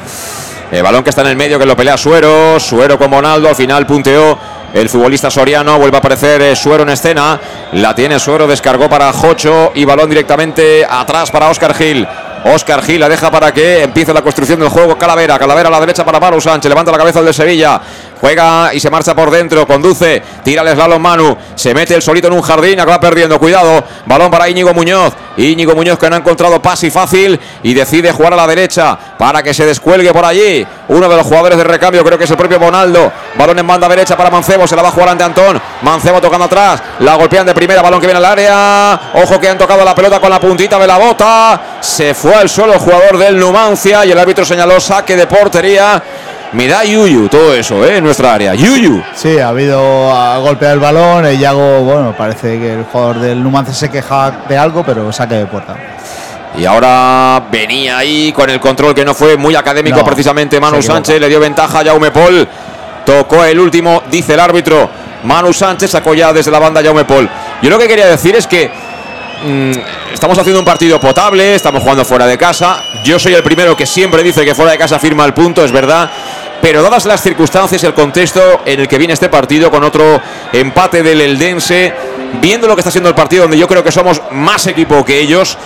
El 0.71 0.83
balón 0.83 1.03
que 1.03 1.09
está 1.09 1.21
en 1.21 1.27
el 1.27 1.35
medio, 1.35 1.59
que 1.59 1.65
lo 1.65 1.75
pelea 1.75 1.97
Suero, 1.97 2.59
Suero 2.59 2.97
con 2.97 3.09
Monaldo, 3.09 3.49
al 3.49 3.55
final 3.55 3.85
punteó 3.85 4.37
el 4.73 4.89
futbolista 4.89 5.31
soriano, 5.31 5.77
vuelve 5.79 5.97
a 5.97 5.99
aparecer 5.99 6.41
eh, 6.41 6.55
Suero 6.55 6.83
en 6.83 6.89
escena, 6.89 7.39
la 7.73 7.95
tiene 7.95 8.19
Suero, 8.19 8.47
descargó 8.47 8.89
para 8.89 9.11
Jocho 9.11 9.71
y 9.75 9.85
balón 9.85 10.09
directamente 10.09 10.85
atrás 10.89 11.31
para 11.31 11.49
Oscar 11.49 11.73
Gil. 11.73 12.07
Oscar 12.45 12.81
Gil 12.81 12.99
la 12.99 13.09
deja 13.09 13.29
para 13.29 13.53
que 13.53 13.83
empiece 13.83 14.13
la 14.13 14.21
construcción 14.21 14.59
del 14.59 14.69
juego. 14.69 14.97
Calavera, 14.97 15.37
Calavera 15.37 15.67
a 15.67 15.71
la 15.71 15.79
derecha 15.79 16.05
para 16.05 16.19
Manu 16.19 16.39
Sánchez. 16.39 16.69
Levanta 16.69 16.91
la 16.91 16.97
cabeza 16.97 17.19
el 17.19 17.25
de 17.25 17.33
Sevilla. 17.33 17.81
Juega 18.19 18.73
y 18.73 18.79
se 18.79 18.89
marcha 18.89 19.15
por 19.15 19.31
dentro. 19.31 19.65
Conduce. 19.65 20.21
Tira 20.43 20.61
el 20.61 20.75
slalom 20.75 21.01
Manu. 21.01 21.37
Se 21.55 21.73
mete 21.73 21.95
el 21.95 22.01
solito 22.01 22.27
en 22.27 22.33
un 22.33 22.41
jardín. 22.41 22.79
Acaba 22.79 22.99
perdiendo. 22.99 23.39
Cuidado. 23.39 23.83
Balón 24.05 24.29
para 24.29 24.49
Íñigo 24.49 24.73
Muñoz. 24.73 25.13
Íñigo 25.37 25.73
Muñoz 25.73 25.97
que 25.97 26.09
no 26.09 26.15
ha 26.17 26.19
encontrado 26.19 26.61
pase 26.61 26.91
fácil. 26.91 27.39
Y 27.63 27.73
decide 27.73 28.11
jugar 28.11 28.33
a 28.33 28.35
la 28.35 28.47
derecha 28.47 28.97
para 29.17 29.41
que 29.41 29.53
se 29.53 29.65
descuelgue 29.65 30.11
por 30.11 30.25
allí. 30.25 30.65
Uno 30.89 31.07
de 31.07 31.15
los 31.15 31.25
jugadores 31.25 31.57
de 31.57 31.63
recambio. 31.63 32.03
Creo 32.03 32.17
que 32.17 32.25
es 32.25 32.31
el 32.31 32.37
propio 32.37 32.59
Bonaldo. 32.59 33.11
Balón 33.37 33.57
en 33.59 33.67
banda 33.67 33.87
derecha 33.87 34.17
para 34.17 34.29
Mancebo. 34.29 34.67
Se 34.67 34.75
la 34.75 34.81
va 34.81 34.89
a 34.89 34.91
jugar 34.91 35.09
ante 35.09 35.23
Antón. 35.23 35.61
Mancebo 35.81 36.19
tocando 36.19 36.45
atrás. 36.45 36.81
La 36.99 37.15
golpean 37.15 37.45
de 37.45 37.53
primera. 37.53 37.81
Balón 37.81 38.01
que 38.01 38.07
viene 38.07 38.17
al 38.17 38.25
área. 38.25 38.99
Ojo 39.13 39.39
que 39.39 39.47
han 39.47 39.57
tocado 39.57 39.85
la 39.85 39.95
pelota 39.95 40.19
con 40.19 40.29
la 40.29 40.41
puntita 40.41 40.77
de 40.77 40.87
la 40.87 40.97
bota. 40.97 41.61
Se 41.79 42.13
fue 42.13 42.35
al 42.35 42.49
suelo 42.49 42.73
el 42.73 42.79
jugador 42.79 43.17
del 43.17 43.39
Numancia. 43.39 44.05
Y 44.05 44.11
el 44.11 44.19
árbitro 44.19 44.43
señaló 44.43 44.77
saque 44.79 45.15
de 45.15 45.25
portería. 45.25 46.03
Me 46.51 46.67
da 46.67 46.83
Yuyu 46.83 47.29
todo 47.29 47.53
eso, 47.53 47.85
¿eh? 47.85 47.97
En 47.97 48.03
nuestra 48.03 48.33
área. 48.33 48.55
Yuyu. 48.55 49.03
Sí, 49.13 49.37
ha 49.37 49.49
habido 49.49 50.11
a 50.11 50.37
golpear 50.39 50.73
el 50.73 50.79
balón. 50.79 51.25
El 51.25 51.37
Yago, 51.37 51.81
bueno, 51.81 52.15
parece 52.17 52.57
que 52.57 52.73
el 52.73 52.83
jugador 52.85 53.19
del 53.19 53.43
Numancia 53.43 53.73
se 53.73 53.89
queja 53.89 54.31
de 54.49 54.57
algo, 54.57 54.83
pero 54.83 55.11
saque 55.13 55.35
de 55.35 55.45
puerta. 55.45 55.75
Y 56.57 56.65
ahora 56.65 57.43
venía 57.51 57.99
ahí 57.99 58.31
con 58.31 58.49
el 58.49 58.59
control 58.59 58.95
que 58.95 59.05
no 59.05 59.13
fue 59.13 59.37
muy 59.37 59.55
académico 59.55 59.97
No, 59.97 60.03
precisamente 60.03 60.59
Manu 60.59 60.81
Sánchez, 60.81 61.21
le 61.21 61.29
dio 61.29 61.39
ventaja 61.39 61.81
a 61.81 61.85
Jaume 61.85 62.09
Paul. 62.09 62.47
Tocó 63.05 63.45
el 63.45 63.59
último, 63.59 64.01
dice 64.09 64.33
el 64.33 64.39
árbitro. 64.39 64.89
Manu 65.23 65.53
Sánchez 65.53 65.91
sacó 65.91 66.15
ya 66.15 66.33
desde 66.33 66.49
la 66.49 66.59
banda 66.59 66.81
Jaume 66.83 67.05
Paul. 67.05 67.29
Yo 67.61 67.69
lo 67.69 67.77
que 67.77 67.87
quería 67.87 68.07
decir 68.07 68.35
es 68.35 68.47
que 68.47 68.71
mm, 69.43 69.71
estamos 70.13 70.37
haciendo 70.37 70.59
un 70.59 70.65
partido 70.65 70.99
potable, 70.99 71.55
estamos 71.55 71.81
jugando 71.81 72.05
fuera 72.05 72.25
de 72.25 72.37
casa. 72.37 72.83
Yo 73.03 73.19
soy 73.19 73.33
el 73.33 73.43
primero 73.43 73.75
que 73.75 73.85
siempre 73.85 74.23
dice 74.23 74.45
que 74.45 74.55
fuera 74.55 74.71
de 74.71 74.77
casa 74.77 74.99
firma 74.99 75.25
el 75.25 75.33
punto, 75.33 75.63
es 75.63 75.71
verdad. 75.71 76.09
Pero 76.61 76.81
dadas 76.81 77.05
las 77.05 77.21
circunstancias 77.21 77.81
y 77.83 77.85
el 77.85 77.93
contexto 77.93 78.61
en 78.65 78.81
el 78.81 78.87
que 78.87 78.97
viene 78.97 79.13
este 79.13 79.29
partido, 79.29 79.71
con 79.71 79.83
otro 79.83 80.21
empate 80.51 81.03
del 81.03 81.21
Eldense, 81.21 81.93
viendo 82.41 82.67
lo 82.67 82.75
que 82.75 82.81
está 82.81 82.91
siendo 82.91 83.09
el 83.09 83.15
partido, 83.15 83.43
donde 83.43 83.57
yo 83.57 83.67
creo 83.67 83.83
que 83.83 83.91
somos 83.91 84.21
más 84.31 84.67
equipo 84.67 85.05
que 85.05 85.19
ellos, 85.19 85.57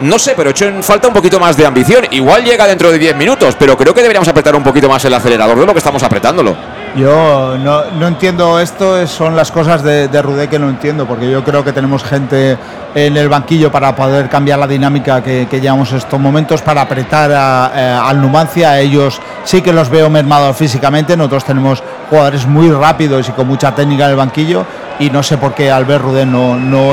no 0.00 0.18
sé, 0.18 0.34
pero 0.36 0.50
he 0.50 0.52
hecho 0.52 0.70
falta 0.82 1.08
un 1.08 1.14
poquito 1.14 1.40
más 1.40 1.56
de 1.56 1.64
ambición. 1.64 2.06
Igual 2.10 2.44
llega 2.44 2.66
dentro 2.66 2.90
de 2.90 2.98
10 2.98 3.16
minutos, 3.16 3.56
pero 3.58 3.76
creo 3.76 3.94
que 3.94 4.02
deberíamos 4.02 4.28
apretar 4.28 4.54
un 4.54 4.62
poquito 4.62 4.88
más 4.88 5.04
el 5.04 5.14
acelerador 5.14 5.58
de 5.58 5.66
lo 5.66 5.72
que 5.72 5.78
estamos 5.78 6.02
apretándolo. 6.02 6.56
Yo 6.96 7.58
no, 7.58 7.82
no 7.98 8.06
entiendo 8.08 8.58
esto, 8.58 9.06
son 9.06 9.36
las 9.36 9.52
cosas 9.52 9.82
de, 9.82 10.08
de 10.08 10.22
Rudé 10.22 10.48
que 10.48 10.58
no 10.58 10.70
entiendo, 10.70 11.04
porque 11.06 11.30
yo 11.30 11.44
creo 11.44 11.62
que 11.62 11.72
tenemos 11.72 12.02
gente 12.02 12.56
en 12.94 13.16
el 13.18 13.28
banquillo 13.28 13.70
para 13.70 13.94
poder 13.94 14.30
cambiar 14.30 14.58
la 14.58 14.66
dinámica 14.66 15.22
que, 15.22 15.46
llevamos 15.60 15.92
estos 15.92 16.18
momentos, 16.18 16.62
para 16.62 16.80
apretar 16.80 17.30
a- 17.32 17.70
eh, 17.74 18.00
al 18.02 18.18
Numancia. 18.18 18.70
A 18.70 18.80
ellos 18.80 19.20
sí 19.44 19.60
que 19.60 19.74
los 19.74 19.90
veo 19.90 20.08
mermados 20.08 20.56
físicamente, 20.56 21.18
nosotros 21.18 21.44
tenemos 21.44 21.82
jugadores 22.08 22.46
muy 22.46 22.70
rápidos 22.70 23.28
y 23.28 23.32
con 23.32 23.46
mucha 23.46 23.74
técnica 23.74 24.04
en 24.06 24.10
el 24.12 24.16
banquillo, 24.16 24.64
y 24.98 25.10
no 25.10 25.22
sé 25.22 25.36
por 25.36 25.52
qué 25.52 25.70
Albert 25.70 26.02
Rudé 26.02 26.24
no, 26.24 26.56
no, 26.56 26.92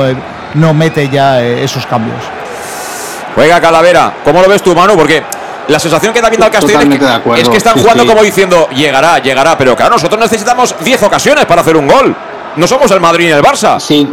no 0.52 0.74
mete 0.74 1.08
ya 1.08 1.40
eh, 1.42 1.64
esos 1.64 1.86
cambios. 1.86 2.18
Juega 3.34 3.58
Calavera. 3.58 4.12
¿Cómo 4.22 4.42
lo 4.42 4.48
ves 4.50 4.62
tú, 4.62 4.74
Manu? 4.74 4.96
Porque 4.96 5.22
la 5.68 5.78
sensación 5.78 6.12
que 6.12 6.20
da 6.20 6.28
viendo 6.28 6.46
al 6.46 6.52
Castellón 6.52 6.92
es 6.92 6.98
que, 6.98 7.06
acuerdo, 7.06 7.42
es 7.42 7.48
que 7.48 7.56
están 7.56 7.74
sí, 7.74 7.80
jugando 7.80 8.02
sí. 8.02 8.08
como 8.08 8.22
diciendo, 8.22 8.68
llegará, 8.70 9.18
llegará. 9.18 9.56
Pero 9.56 9.76
claro, 9.76 9.94
nosotros 9.94 10.20
necesitamos 10.20 10.74
10 10.82 11.02
ocasiones 11.04 11.46
para 11.46 11.62
hacer 11.62 11.76
un 11.76 11.86
gol. 11.86 12.14
No 12.56 12.66
somos 12.66 12.90
el 12.90 13.00
Madrid 13.00 13.26
ni 13.26 13.32
el 13.32 13.42
Barça. 13.42 13.80
Sí. 13.80 14.08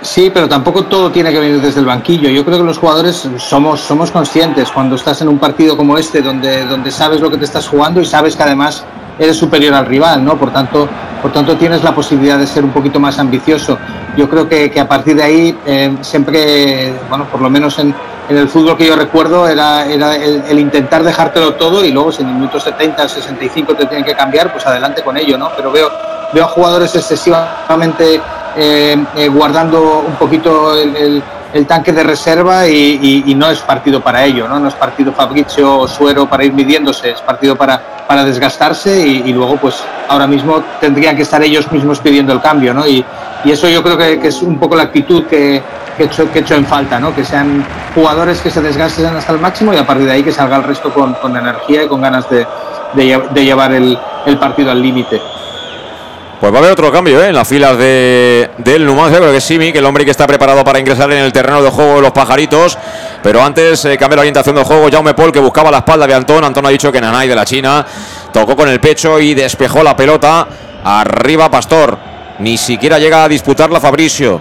Sí, 0.00 0.30
pero 0.32 0.48
tampoco 0.48 0.84
todo 0.84 1.10
tiene 1.10 1.32
que 1.32 1.40
venir 1.40 1.60
desde 1.60 1.80
el 1.80 1.86
banquillo. 1.86 2.28
Yo 2.28 2.44
creo 2.44 2.58
que 2.58 2.64
los 2.64 2.78
jugadores 2.78 3.28
somos, 3.38 3.80
somos 3.80 4.10
conscientes 4.12 4.70
cuando 4.70 4.94
estás 4.94 5.20
en 5.22 5.28
un 5.28 5.38
partido 5.38 5.76
como 5.76 5.98
este, 5.98 6.22
donde, 6.22 6.64
donde 6.66 6.90
sabes 6.90 7.20
lo 7.20 7.30
que 7.30 7.36
te 7.36 7.44
estás 7.44 7.66
jugando 7.66 8.00
y 8.00 8.04
sabes 8.04 8.36
que 8.36 8.42
además 8.44 8.84
eres 9.18 9.36
superior 9.36 9.74
al 9.74 9.86
rival, 9.86 10.24
¿no? 10.24 10.38
Por 10.38 10.52
tanto, 10.52 10.88
por 11.20 11.32
tanto 11.32 11.56
tienes 11.56 11.82
la 11.82 11.94
posibilidad 11.94 12.38
de 12.38 12.46
ser 12.46 12.64
un 12.64 12.70
poquito 12.70 13.00
más 13.00 13.18
ambicioso. 13.18 13.76
Yo 14.16 14.30
creo 14.30 14.48
que, 14.48 14.70
que 14.70 14.78
a 14.78 14.86
partir 14.86 15.16
de 15.16 15.22
ahí 15.24 15.58
eh, 15.66 15.96
siempre, 16.02 16.92
bueno, 17.08 17.24
por 17.24 17.40
lo 17.40 17.50
menos 17.50 17.76
en, 17.80 17.92
en 18.28 18.36
el 18.36 18.48
fútbol 18.48 18.76
que 18.76 18.86
yo 18.86 18.94
recuerdo 18.94 19.48
era, 19.48 19.86
era 19.86 20.14
el, 20.14 20.58
intentar 20.58 21.02
dejártelo 21.02 21.54
todo 21.54 21.84
y 21.84 21.90
luego 21.90 22.12
si 22.12 22.22
en 22.22 22.28
el 22.28 22.34
minuto 22.34 22.60
70, 22.60 23.08
65 23.08 23.74
te 23.74 23.86
tienen 23.86 24.04
que 24.04 24.14
cambiar, 24.14 24.52
pues 24.52 24.66
adelante 24.66 25.02
con 25.02 25.16
ello, 25.16 25.38
¿no? 25.38 25.50
Pero 25.56 25.72
veo, 25.72 25.90
veo 26.32 26.44
a 26.44 26.48
jugadores 26.48 26.94
excesivamente 26.94 28.20
eh, 28.60 28.96
eh, 29.14 29.28
guardando 29.28 30.02
un 30.04 30.14
poquito 30.16 30.74
el, 30.74 31.22
tanque 31.68 31.92
de 31.92 32.02
reserva 32.02 32.66
y, 32.66 33.34
no 33.36 33.48
es 33.50 33.60
partido 33.60 34.00
para 34.00 34.24
ello, 34.24 34.48
¿no? 34.48 34.58
No 34.58 34.68
es 34.68 34.74
partido 34.74 35.12
Fabricio 35.12 35.78
o 35.78 35.88
Suero 35.88 36.26
para 36.26 36.44
ir 36.44 36.52
midiéndose, 36.52 37.10
es 37.12 37.20
partido 37.22 37.54
para, 37.56 37.80
para 38.06 38.24
desgastarse 38.24 39.00
y, 39.00 39.32
luego 39.32 39.56
pues 39.56 39.76
ahora 40.08 40.26
mismo 40.26 40.62
tendrían 40.80 41.16
que 41.16 41.22
estar 41.22 41.40
ellos 41.42 41.70
mismos 41.70 42.00
pidiendo 42.00 42.32
el 42.32 42.40
cambio, 42.40 42.74
¿no? 42.74 42.86
Y, 42.86 43.04
eso 43.44 43.68
yo 43.68 43.82
creo 43.82 43.96
que, 43.96 44.26
es 44.26 44.42
un 44.42 44.58
poco 44.58 44.74
la 44.74 44.82
actitud 44.82 45.24
que, 45.26 45.62
que, 45.96 46.02
he 46.02 46.06
hecho, 46.06 46.30
que 46.32 46.40
he 46.40 46.42
hecho 46.42 46.56
en 46.56 46.66
falta, 46.66 46.98
¿no? 46.98 47.14
Que 47.14 47.24
sean 47.24 47.64
jugadores 47.94 48.40
que 48.40 48.50
se 48.50 48.60
desgasten 48.60 49.06
hasta 49.06 49.32
el 49.32 49.38
máximo 49.38 49.72
y 49.72 49.76
a 49.76 49.86
partir 49.86 50.06
de 50.06 50.12
ahí 50.12 50.22
que 50.24 50.32
salga 50.32 50.56
el 50.56 50.64
resto 50.64 50.92
con, 50.92 51.14
con 51.14 51.36
energía 51.36 51.84
y 51.84 51.88
con 51.88 52.00
ganas 52.02 52.28
de, 52.28 52.44
de 52.94 53.04
lle- 53.04 53.28
de 53.30 53.44
llevar 53.44 53.72
el 53.72 53.98
partido 54.40 54.72
al 54.72 54.82
límite. 54.82 55.20
Pues 56.40 56.52
va 56.52 56.58
a 56.58 56.60
haber 56.60 56.70
otro 56.70 56.92
cambio 56.92 57.20
¿eh? 57.20 57.30
en 57.30 57.34
las 57.34 57.48
filas 57.48 57.76
de, 57.76 58.48
del 58.58 58.86
Numancia. 58.86 59.18
Creo 59.18 59.32
que 59.32 59.38
es 59.38 59.44
Simi, 59.44 59.72
que 59.72 59.80
el 59.80 59.84
hombre 59.86 60.04
que 60.04 60.12
está 60.12 60.24
preparado 60.24 60.62
para 60.62 60.78
ingresar 60.78 61.10
en 61.10 61.18
el 61.18 61.32
terreno 61.32 61.60
de 61.60 61.68
juego 61.68 61.96
de 61.96 62.02
los 62.02 62.12
pajaritos. 62.12 62.78
Pero 63.24 63.42
antes 63.42 63.84
eh, 63.84 63.98
cambia 63.98 64.16
la 64.16 64.20
orientación 64.20 64.54
del 64.54 64.64
juego. 64.64 64.88
Jaume 64.88 65.14
Paul, 65.14 65.32
que 65.32 65.40
buscaba 65.40 65.68
la 65.72 65.78
espalda 65.78 66.06
de 66.06 66.14
Antón. 66.14 66.44
Antón 66.44 66.64
ha 66.64 66.68
dicho 66.68 66.92
que 66.92 67.00
Nanay 67.00 67.26
de 67.26 67.34
la 67.34 67.44
China 67.44 67.84
tocó 68.32 68.54
con 68.54 68.68
el 68.68 68.78
pecho 68.78 69.18
y 69.18 69.34
despejó 69.34 69.82
la 69.82 69.96
pelota. 69.96 70.46
Arriba 70.84 71.50
Pastor. 71.50 71.98
Ni 72.38 72.56
siquiera 72.56 73.00
llega 73.00 73.24
a 73.24 73.28
disputarla 73.28 73.80
Fabricio. 73.80 74.40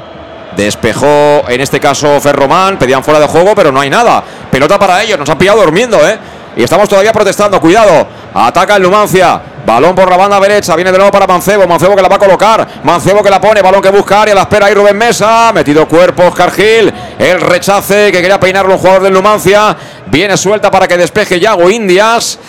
Despejó 0.56 1.50
en 1.50 1.62
este 1.62 1.80
caso 1.80 2.22
Ferromán. 2.22 2.78
Pedían 2.78 3.04
fuera 3.04 3.20
de 3.20 3.26
juego, 3.26 3.56
pero 3.56 3.72
no 3.72 3.80
hay 3.82 3.90
nada. 3.90 4.24
Pelota 4.52 4.78
para 4.78 5.02
ellos. 5.02 5.18
Nos 5.18 5.28
han 5.28 5.40
pillado 5.40 5.62
durmiendo, 5.62 5.98
¿eh? 6.08 6.20
Y 6.56 6.62
estamos 6.62 6.88
todavía 6.88 7.12
protestando. 7.12 7.60
Cuidado. 7.60 8.06
Ataca 8.36 8.76
el 8.76 8.84
Numancia. 8.84 9.42
Balón 9.68 9.94
por 9.96 10.10
la 10.10 10.16
banda 10.16 10.40
derecha. 10.40 10.78
Viene 10.78 10.94
de 10.94 10.98
nuevo 10.98 11.12
para 11.12 11.28
Mancebo. 11.28 11.68
Mancebo 11.68 11.94
que 11.94 12.02
la 12.02 12.08
va 12.08 12.16
a 12.16 12.20
colocar. 12.20 12.66
Mancebo 12.86 13.22
que 13.22 13.30
la 13.30 13.42
pone. 13.42 13.62
Balón 13.62 13.82
que 13.82 13.90
busca 13.90 14.22
área. 14.22 14.34
La 14.34 14.44
espera 14.44 14.68
ahí 14.68 14.74
Rubén 14.74 14.98
Mesa. 14.98 15.52
Metido 15.54 15.86
cuerpo 15.90 16.24
Oscar 16.24 16.52
Gil. 16.52 16.94
El 17.20 17.42
rechace 17.42 18.10
que 18.10 18.22
quería 18.22 18.40
peinarlo 18.40 18.76
un 18.76 18.80
jugador 18.80 19.04
del 19.04 19.12
Numancia. 19.12 19.76
Viene 20.06 20.38
suelta 20.38 20.72
para 20.72 20.88
que 20.88 20.96
despeje 20.96 21.38
Yago 21.38 21.70
Indias. 21.70 22.40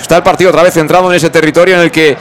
Está 0.00 0.16
el 0.16 0.22
partido 0.22 0.48
otra 0.48 0.62
vez 0.62 0.72
centrado 0.72 1.10
en 1.10 1.16
ese 1.16 1.28
territorio 1.28 1.74
en 1.74 1.82
el 1.82 1.90
que 1.90 2.16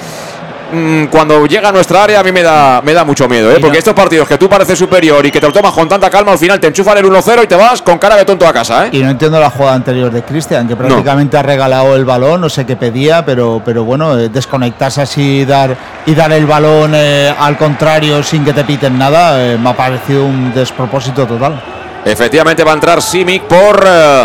cuando 1.09 1.45
llega 1.45 1.69
a 1.69 1.71
nuestra 1.71 2.03
área 2.03 2.19
a 2.19 2.23
mí 2.23 2.31
me 2.31 2.43
da, 2.43 2.81
me 2.81 2.93
da 2.93 3.03
mucho 3.03 3.27
miedo, 3.27 3.51
¿eh? 3.51 3.57
porque 3.59 3.79
estos 3.79 3.93
partidos 3.93 4.27
que 4.27 4.37
tú 4.37 4.47
pareces 4.47 4.77
superior 4.77 5.25
y 5.25 5.31
que 5.31 5.39
te 5.39 5.47
lo 5.47 5.53
tomas 5.53 5.73
con 5.73 5.89
tanta 5.89 6.09
calma, 6.09 6.31
al 6.31 6.37
final 6.37 6.59
te 6.59 6.67
enchufan 6.67 6.97
el 6.97 7.05
1-0 7.05 7.43
y 7.43 7.47
te 7.47 7.55
vas 7.55 7.81
con 7.81 7.97
cara 7.97 8.15
de 8.15 8.25
tonto 8.25 8.47
a 8.47 8.53
casa. 8.53 8.87
¿eh? 8.87 8.89
Y 8.93 8.99
no 8.99 9.09
entiendo 9.09 9.39
la 9.39 9.49
jugada 9.49 9.75
anterior 9.75 10.11
de 10.11 10.23
Cristian, 10.23 10.67
que 10.67 10.75
prácticamente 10.75 11.37
ha 11.37 11.43
regalado 11.43 11.95
el 11.95 12.05
balón, 12.05 12.41
no 12.41 12.49
sé 12.49 12.65
qué 12.65 12.75
pedía, 12.75 13.25
pero, 13.25 13.61
pero 13.63 13.83
bueno, 13.83 14.17
eh, 14.17 14.29
desconectarse 14.29 15.01
así 15.01 15.39
y 15.39 15.45
dar, 15.45 15.75
y 16.05 16.13
dar 16.13 16.31
el 16.31 16.45
balón 16.45 16.91
eh, 16.95 17.33
al 17.37 17.57
contrario 17.57 18.21
sin 18.23 18.45
que 18.45 18.53
te 18.53 18.63
piten 18.63 18.97
nada, 18.97 19.43
eh, 19.43 19.57
me 19.57 19.69
ha 19.69 19.75
parecido 19.75 20.25
un 20.25 20.53
despropósito 20.53 21.25
total. 21.25 21.61
Efectivamente 22.05 22.63
va 22.63 22.71
a 22.71 22.75
entrar 22.75 23.01
Simic 23.01 23.43
por 23.43 23.83
eh, 23.85 24.23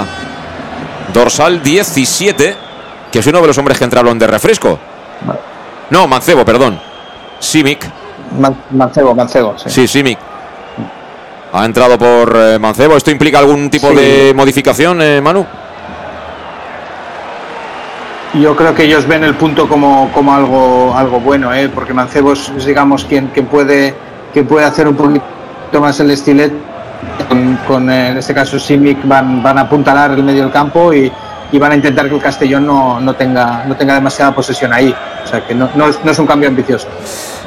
dorsal 1.12 1.62
17, 1.62 2.56
que 3.10 3.18
es 3.18 3.26
uno 3.26 3.40
de 3.40 3.46
los 3.46 3.58
hombres 3.58 3.78
que 3.78 3.84
entraron 3.84 4.18
de 4.18 4.26
refresco. 4.26 4.78
No, 5.90 6.06
Mancebo, 6.08 6.44
perdón. 6.44 6.78
Simic. 7.38 7.84
Man- 8.38 8.56
Mancebo, 8.70 9.14
Mancebo, 9.14 9.54
sí. 9.58 9.70
Sí, 9.70 9.86
Simic. 9.88 10.18
Ha 11.52 11.64
entrado 11.64 11.96
por 11.98 12.34
eh, 12.36 12.58
Mancebo. 12.58 12.96
¿Esto 12.96 13.10
implica 13.10 13.38
algún 13.38 13.70
tipo 13.70 13.90
Sí. 13.90 13.94
de 13.96 14.32
modificación, 14.34 15.00
eh, 15.02 15.20
Manu? 15.20 15.46
Yo 18.34 18.56
creo 18.56 18.74
que 18.74 18.82
ellos 18.84 19.06
ven 19.06 19.22
el 19.22 19.34
punto 19.34 19.68
como, 19.68 20.10
como 20.12 20.34
algo, 20.34 20.92
algo 20.96 21.20
bueno, 21.20 21.54
¿eh? 21.54 21.68
porque 21.72 21.94
Mancebo 21.94 22.32
es, 22.32 22.66
digamos, 22.66 23.04
quien, 23.04 23.28
quien, 23.28 23.46
puede, 23.46 23.94
quien 24.32 24.46
puede 24.46 24.66
hacer 24.66 24.88
un 24.88 24.96
poquito 24.96 25.22
más 25.80 26.00
el 26.00 26.10
estilet. 26.10 26.52
Con, 27.28 27.56
con, 27.68 27.90
eh, 27.90 28.08
en 28.08 28.16
este 28.16 28.34
caso, 28.34 28.58
Simic 28.58 29.06
van, 29.06 29.40
van 29.42 29.58
a 29.58 29.62
apuntalar 29.62 30.10
el 30.12 30.24
medio 30.24 30.42
del 30.42 30.50
campo 30.52 30.92
y, 30.92 31.12
y 31.54 31.58
van 31.60 31.70
a 31.70 31.76
intentar 31.76 32.08
que 32.08 32.16
el 32.16 32.20
Castellón 32.20 32.66
no, 32.66 32.98
no, 32.98 33.14
tenga, 33.14 33.64
no 33.64 33.76
tenga 33.76 33.94
demasiada 33.94 34.34
posesión 34.34 34.72
ahí. 34.72 34.92
O 35.24 35.26
sea, 35.28 35.46
que 35.46 35.54
no, 35.54 35.70
no, 35.76 35.86
es, 35.88 36.04
no 36.04 36.10
es 36.10 36.18
un 36.18 36.26
cambio 36.26 36.48
ambicioso. 36.48 36.88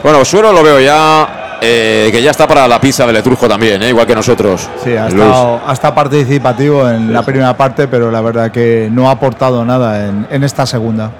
Bueno, 0.01 0.23
Suero 0.23 0.53
lo 0.53 0.63
veo 0.63 0.79
ya, 0.79 1.57
eh, 1.59 2.07
que 2.09 2.21
ya 2.21 2.31
está 2.31 2.47
para 2.47 2.69
la 2.69 2.79
pizza 2.79 3.05
del 3.05 3.17
Etrusco 3.17 3.49
también, 3.49 3.83
eh, 3.83 3.89
igual 3.89 4.07
que 4.07 4.15
nosotros. 4.15 4.69
Sí, 4.81 4.95
ha 4.95 5.09
estado, 5.09 5.59
ha 5.67 5.73
estado 5.73 5.93
participativo 5.93 6.89
en 6.89 7.11
la 7.11 7.21
primera 7.21 7.57
parte, 7.57 7.89
pero 7.89 8.09
la 8.09 8.21
verdad 8.21 8.49
que 8.49 8.87
no 8.89 9.09
ha 9.09 9.11
aportado 9.11 9.65
nada 9.65 10.07
en, 10.07 10.25
en 10.29 10.43
esta 10.45 10.65
segunda. 10.65 11.11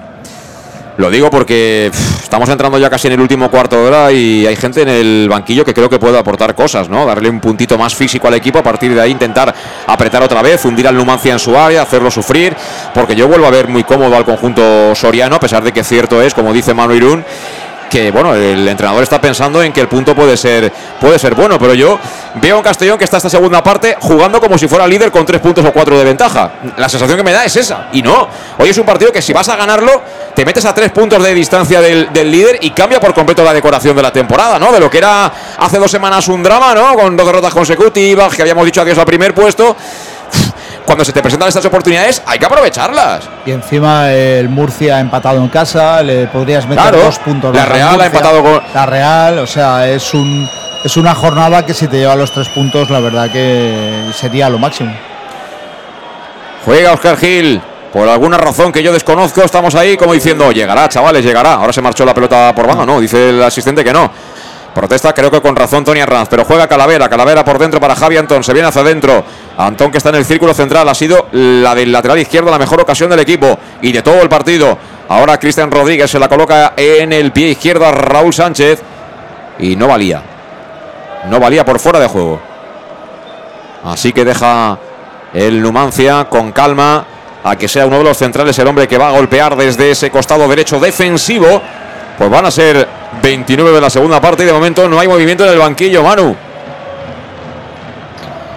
Lo 0.98 1.12
digo 1.12 1.30
porque 1.30 1.92
estamos 2.24 2.50
entrando 2.50 2.80
ya 2.80 2.90
casi 2.90 3.06
en 3.06 3.14
el 3.14 3.22
último 3.22 3.52
cuarto 3.52 3.76
de 3.76 3.88
hora 3.88 4.12
y 4.12 4.48
hay 4.48 4.56
gente 4.56 4.82
en 4.82 4.90
el 4.90 5.28
banquillo 5.30 5.64
que 5.64 5.74
creo 5.74 5.90
que 5.90 6.00
puede 6.00 6.18
aportar 6.18 6.56
cosas, 6.56 6.90
¿no? 6.90 7.06
Darle 7.06 7.30
un 7.30 7.40
puntito 7.40 7.78
más 7.78 7.94
físico 7.94 8.28
al 8.28 8.34
equipo, 8.34 8.58
a 8.58 8.64
partir 8.64 8.96
de 8.96 9.02
ahí 9.02 9.12
intentar 9.12 9.54
apretar 9.86 10.24
otra 10.24 10.42
vez, 10.42 10.66
hundir 10.66 10.88
al 10.88 10.96
Numancia 10.96 11.34
en 11.34 11.40
su 11.40 11.56
área, 11.56 11.84
hacerlo 11.84 12.10
sufrir, 12.10 12.56
porque 12.96 13.16
yo 13.16 13.28
vuelvo 13.28 13.46
a 13.46 13.52
ver 13.52 13.68
muy 13.68 13.84
cómodo 13.84 14.16
al 14.16 14.26
conjunto 14.26 14.96
soriano, 14.96 15.36
a 15.36 15.40
pesar 15.40 15.64
de 15.64 15.72
que 15.72 15.84
cierto 15.84 16.20
es, 16.20 16.34
como 16.34 16.52
dice 16.52 16.74
Manu 16.74 16.96
Irún, 16.96 17.24
que 17.90 18.12
bueno, 18.12 18.34
el 18.36 18.68
entrenador 18.68 19.04
está 19.04 19.20
pensando 19.20 19.62
en 19.62 19.72
que 19.74 19.82
el 19.82 19.88
punto 19.88 20.16
puede 20.16 20.38
ser, 20.38 20.72
puede 21.00 21.20
ser 21.20 21.36
bueno, 21.36 21.58
pero 21.60 21.74
yo 21.74 22.00
veo 22.36 22.56
a 22.56 22.58
un 22.58 22.64
Castellón 22.64 22.98
que 22.98 23.04
está 23.04 23.18
esta 23.18 23.30
segunda 23.30 23.64
parte 23.64 23.98
jugando 24.00 24.40
como 24.40 24.58
si 24.58 24.68
fuera 24.68 24.88
líder 24.88 25.12
con 25.12 25.26
tres 25.26 25.42
puntos 25.42 25.66
o 25.66 25.72
cuatro 25.72 25.98
de 25.98 26.04
ventaja. 26.04 26.52
La 26.78 26.90
sensación 26.90 27.18
que 27.18 27.24
me 27.24 27.32
da 27.32 27.46
es 27.46 27.56
esa. 27.56 27.88
Y 27.94 28.02
no, 28.02 28.28
hoy 28.60 28.70
es 28.70 28.78
un 28.78 28.86
partido 28.86 29.12
que 29.12 29.22
si 29.22 29.34
vas 29.34 29.50
a 29.50 29.56
ganarlo, 29.56 30.02
te 30.36 30.46
metes 30.46 30.66
a 30.66 30.74
tres 30.74 30.92
puntos 30.92 31.22
de 31.24 31.34
distancia 31.34 31.82
del, 31.82 32.12
del 32.12 32.32
líder 32.32 32.60
y 32.62 32.72
cambia 32.72 33.00
por 33.00 33.14
completo 33.14 33.44
la 33.44 33.54
decoración 33.54 33.96
de 33.96 34.02
la 34.02 34.12
temporada, 34.12 34.60
¿no? 34.60 34.72
De 34.72 34.80
lo 34.80 34.90
que 34.90 35.00
era 35.00 35.32
hace 35.58 35.78
dos 35.78 35.90
semanas 35.90 36.28
un 36.28 36.44
drama, 36.44 36.74
¿no? 36.74 36.94
Con 36.96 37.16
dos 37.16 37.26
derrotas 37.26 37.54
consecutivas, 37.54 38.36
que 38.36 38.42
habíamos 38.42 38.66
dicho 38.66 38.82
adiós 38.82 38.98
al 38.98 39.06
primer 39.06 39.34
puesto. 39.34 39.76
Cuando 40.88 41.04
se 41.06 41.12
te 41.12 41.22
presentan 41.22 41.50
estas 41.50 41.66
oportunidades, 41.66 42.24
hay 42.26 42.40
que 42.40 42.46
aprovecharlas. 42.46 43.30
Y 43.46 43.52
encima 43.52 44.10
el 44.14 44.48
Murcia 44.50 44.96
ha 44.96 45.00
empatado 45.02 45.38
en 45.40 45.50
casa, 45.50 46.02
le 46.02 46.26
podrías 46.28 46.66
meter 46.66 46.82
Claro, 46.82 47.04
dos 47.04 47.20
puntos. 47.20 47.54
la 47.54 47.66
Real 47.66 48.02
ha 48.02 48.06
empatado 48.08 48.42
con- 48.42 48.62
La 48.74 48.86
Real, 48.86 49.38
o 49.40 49.46
sea, 49.48 49.88
es 49.88 50.14
un 50.16 50.50
es 50.86 50.96
una 50.96 51.14
jornada 51.14 51.66
que 51.66 51.74
si 51.74 51.88
te 51.88 51.98
lleva 51.98 52.16
los 52.16 52.32
tres 52.32 52.48
puntos, 52.50 52.90
la 52.90 53.02
verdad 53.02 53.30
que 53.30 54.10
sería 54.16 54.50
lo 54.50 54.58
máximo. 54.58 54.94
Juega 56.66 56.94
Oscar 56.94 57.18
Gil. 57.18 57.62
Por 57.92 58.08
alguna 58.08 58.38
razón 58.38 58.72
que 58.72 58.84
yo 58.84 58.92
desconozco, 58.94 59.42
estamos 59.42 59.74
ahí 59.74 59.98
como 59.98 60.14
diciendo, 60.14 60.52
llegará, 60.52 60.88
chavales, 60.90 61.24
llegará. 61.26 61.54
Ahora 61.54 61.74
se 61.74 61.82
marchó 61.82 62.06
la 62.06 62.14
pelota 62.14 62.54
por 62.54 62.68
banda, 62.68 62.86
no, 62.86 63.00
dice 63.00 63.30
el 63.30 63.42
asistente 63.42 63.84
que 63.84 63.92
no. 63.94 64.12
Protesta, 64.78 65.12
creo 65.12 65.32
que 65.32 65.42
con 65.42 65.56
razón 65.56 65.84
Tony 65.84 66.02
Arranz, 66.02 66.30
pero 66.30 66.46
juega 66.46 66.68
Calavera, 66.68 67.10
Calavera 67.10 67.44
por 67.44 67.58
dentro 67.58 67.80
para 67.80 67.96
Javi 67.96 68.16
Antón, 68.16 68.44
se 68.44 68.54
viene 68.54 68.68
hacia 68.68 68.84
adentro. 68.84 69.24
Antón 69.58 69.90
que 69.90 69.98
está 69.98 70.10
en 70.10 70.18
el 70.18 70.26
círculo 70.26 70.54
central, 70.54 70.88
ha 70.88 70.94
sido 70.94 71.30
la 71.32 71.74
del 71.74 71.92
lateral 71.92 72.20
izquierdo 72.20 72.52
la 72.52 72.60
mejor 72.60 72.82
ocasión 72.82 73.10
del 73.10 73.22
equipo 73.22 73.58
y 73.82 73.92
de 73.92 74.04
todo 74.04 74.22
el 74.22 74.30
partido. 74.30 74.78
Ahora 75.10 75.40
Cristian 75.40 75.72
Rodríguez 75.72 76.12
se 76.12 76.20
la 76.20 76.30
coloca 76.30 76.74
en 76.78 77.12
el 77.12 77.32
pie 77.32 77.48
izquierdo 77.50 77.88
a 77.88 77.92
Raúl 77.92 78.32
Sánchez 78.32 78.80
y 79.58 79.76
no 79.76 79.88
valía. 79.88 80.22
No 81.28 81.40
valía 81.40 81.66
por 81.66 81.80
fuera 81.80 82.00
de 82.00 82.08
juego. 82.08 82.40
Así 83.84 84.14
que 84.14 84.24
deja 84.24 84.78
el 85.34 85.60
Numancia 85.60 86.28
con 86.30 86.52
calma 86.52 87.04
a 87.44 87.56
que 87.56 87.68
sea 87.68 87.88
uno 87.88 87.98
de 87.98 88.04
los 88.04 88.18
centrales 88.18 88.60
el 88.60 88.68
hombre 88.68 88.88
que 88.88 89.00
va 89.00 89.08
a 89.08 89.14
golpear 89.14 89.56
desde 89.56 89.90
ese 89.90 90.12
costado 90.12 90.48
derecho 90.48 90.80
defensivo. 90.80 91.64
Pues 92.18 92.30
van 92.30 92.46
a 92.46 92.52
ser 92.52 92.88
29 93.22 93.72
de 93.72 93.82
la 93.82 93.90
segunda 93.90 94.20
parte 94.20 94.44
y 94.44 94.46
de 94.48 94.54
momento 94.54 94.88
no 94.90 95.00
hay 95.00 95.08
movimiento 95.08 95.44
en 95.46 95.52
el 95.52 95.60
banquillo, 95.60 96.04
Manu. 96.04 96.36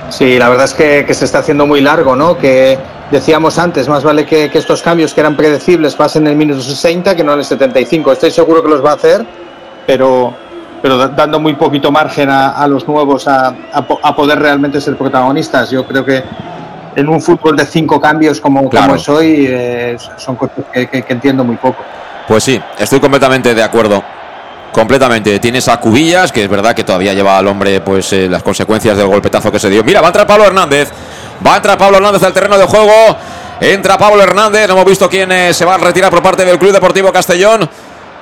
Sí, 0.09 0.39
la 0.39 0.49
verdad 0.49 0.65
es 0.65 0.75
que, 0.75 1.05
que 1.07 1.15
se 1.15 1.25
está 1.25 1.39
haciendo 1.39 1.67
muy 1.67 1.81
largo, 1.81 2.17
¿no? 2.17 2.37
Que 2.37 2.79
decíamos 3.11 3.59
antes, 3.59 3.89
más 3.89 4.03
vale 4.03 4.27
que, 4.27 4.51
que 4.51 4.59
estos 4.59 4.83
cambios 4.83 5.15
que 5.15 5.21
eran 5.21 5.37
predecibles 5.37 5.95
pasen 5.95 6.23
en 6.27 6.33
el 6.33 6.37
minuto 6.37 6.61
60 6.63 7.15
que 7.15 7.23
no 7.23 7.33
en 7.35 7.41
el 7.41 7.45
75. 7.45 8.13
Estoy 8.13 8.31
seguro 8.31 8.63
que 8.63 8.69
los 8.69 8.85
va 8.85 8.93
a 8.93 8.95
hacer, 8.95 9.25
pero, 9.87 10.35
pero 10.83 10.97
da- 10.97 11.09
dando 11.09 11.39
muy 11.39 11.55
poquito 11.55 11.93
margen 11.93 12.29
a, 12.29 12.51
a 12.51 12.67
los 12.67 12.89
nuevos 12.89 13.29
a, 13.29 13.55
a 13.73 13.83
po- 13.87 14.01
a 14.03 14.17
poder 14.17 14.41
realmente 14.41 14.81
ser 14.81 14.97
protagonistas. 14.97 15.71
Yo 15.71 15.87
creo 15.87 16.05
que 16.05 16.25
en 16.97 17.09
un 17.09 17.21
fútbol 17.21 17.57
de 17.57 17.65
cinco 17.67 18.01
cambios 18.01 18.41
como, 18.41 18.69
Claro. 18.69 18.87
como 18.87 18.97
es 18.97 19.09
hoy, 19.09 19.47
eh, 19.49 19.97
son 20.17 20.35
cosas 20.35 20.57
que, 20.73 20.89
que- 20.89 21.03
que 21.03 21.13
entiendo 21.13 21.45
muy 21.45 21.57
poco. 21.57 21.79
Pues 22.31 22.45
sí, 22.45 22.61
estoy 22.79 23.01
completamente 23.01 23.57
de 23.57 23.63
acuerdo. 23.65 24.05
Completamente. 24.71 25.41
Tienes 25.41 25.67
a 25.67 25.81
Cubillas, 25.81 26.31
que 26.31 26.45
es 26.45 26.49
verdad 26.49 26.77
que 26.77 26.85
todavía 26.85 27.13
lleva 27.13 27.37
al 27.37 27.49
hombre 27.49 27.81
pues 27.81 28.13
eh, 28.13 28.29
las 28.31 28.45
consecuencias 28.45 28.97
del 28.97 29.09
golpetazo 29.09 29.51
que 29.51 29.59
se 29.59 29.69
dio. 29.69 29.83
Mira, 29.83 30.01
va 30.01 30.07
a 30.07 30.11
entrar 30.11 30.29
Pablo 30.29 30.45
Hernández. 30.45 30.93
Va 31.45 31.55
a 31.55 31.57
entrar 31.57 31.77
Pablo 31.77 31.97
Hernández 31.97 32.23
al 32.23 32.33
terreno 32.33 32.57
de 32.57 32.67
juego. 32.67 32.93
Entra 33.61 33.99
Pablo 33.99 34.23
Hernández. 34.23 34.69
No 34.69 34.75
hemos 34.75 34.85
visto 34.85 35.11
quién 35.11 35.33
eh, 35.33 35.53
se 35.53 35.65
va 35.65 35.75
a 35.75 35.79
retirar 35.79 36.09
por 36.09 36.23
parte 36.23 36.45
del 36.45 36.57
Club 36.57 36.71
Deportivo 36.71 37.13
Castellón. 37.13 37.69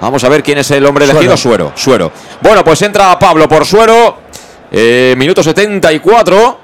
Vamos 0.00 0.24
a 0.24 0.30
ver 0.30 0.42
quién 0.42 0.56
es 0.56 0.70
el 0.70 0.86
hombre 0.86 1.04
elegido. 1.04 1.36
Suero. 1.36 1.72
Suero. 1.74 2.10
Bueno, 2.40 2.64
pues 2.64 2.80
entra 2.80 3.18
Pablo 3.18 3.46
por 3.46 3.66
Suero. 3.66 4.20
Eh, 4.72 5.14
minuto 5.18 5.42
74. 5.42 6.60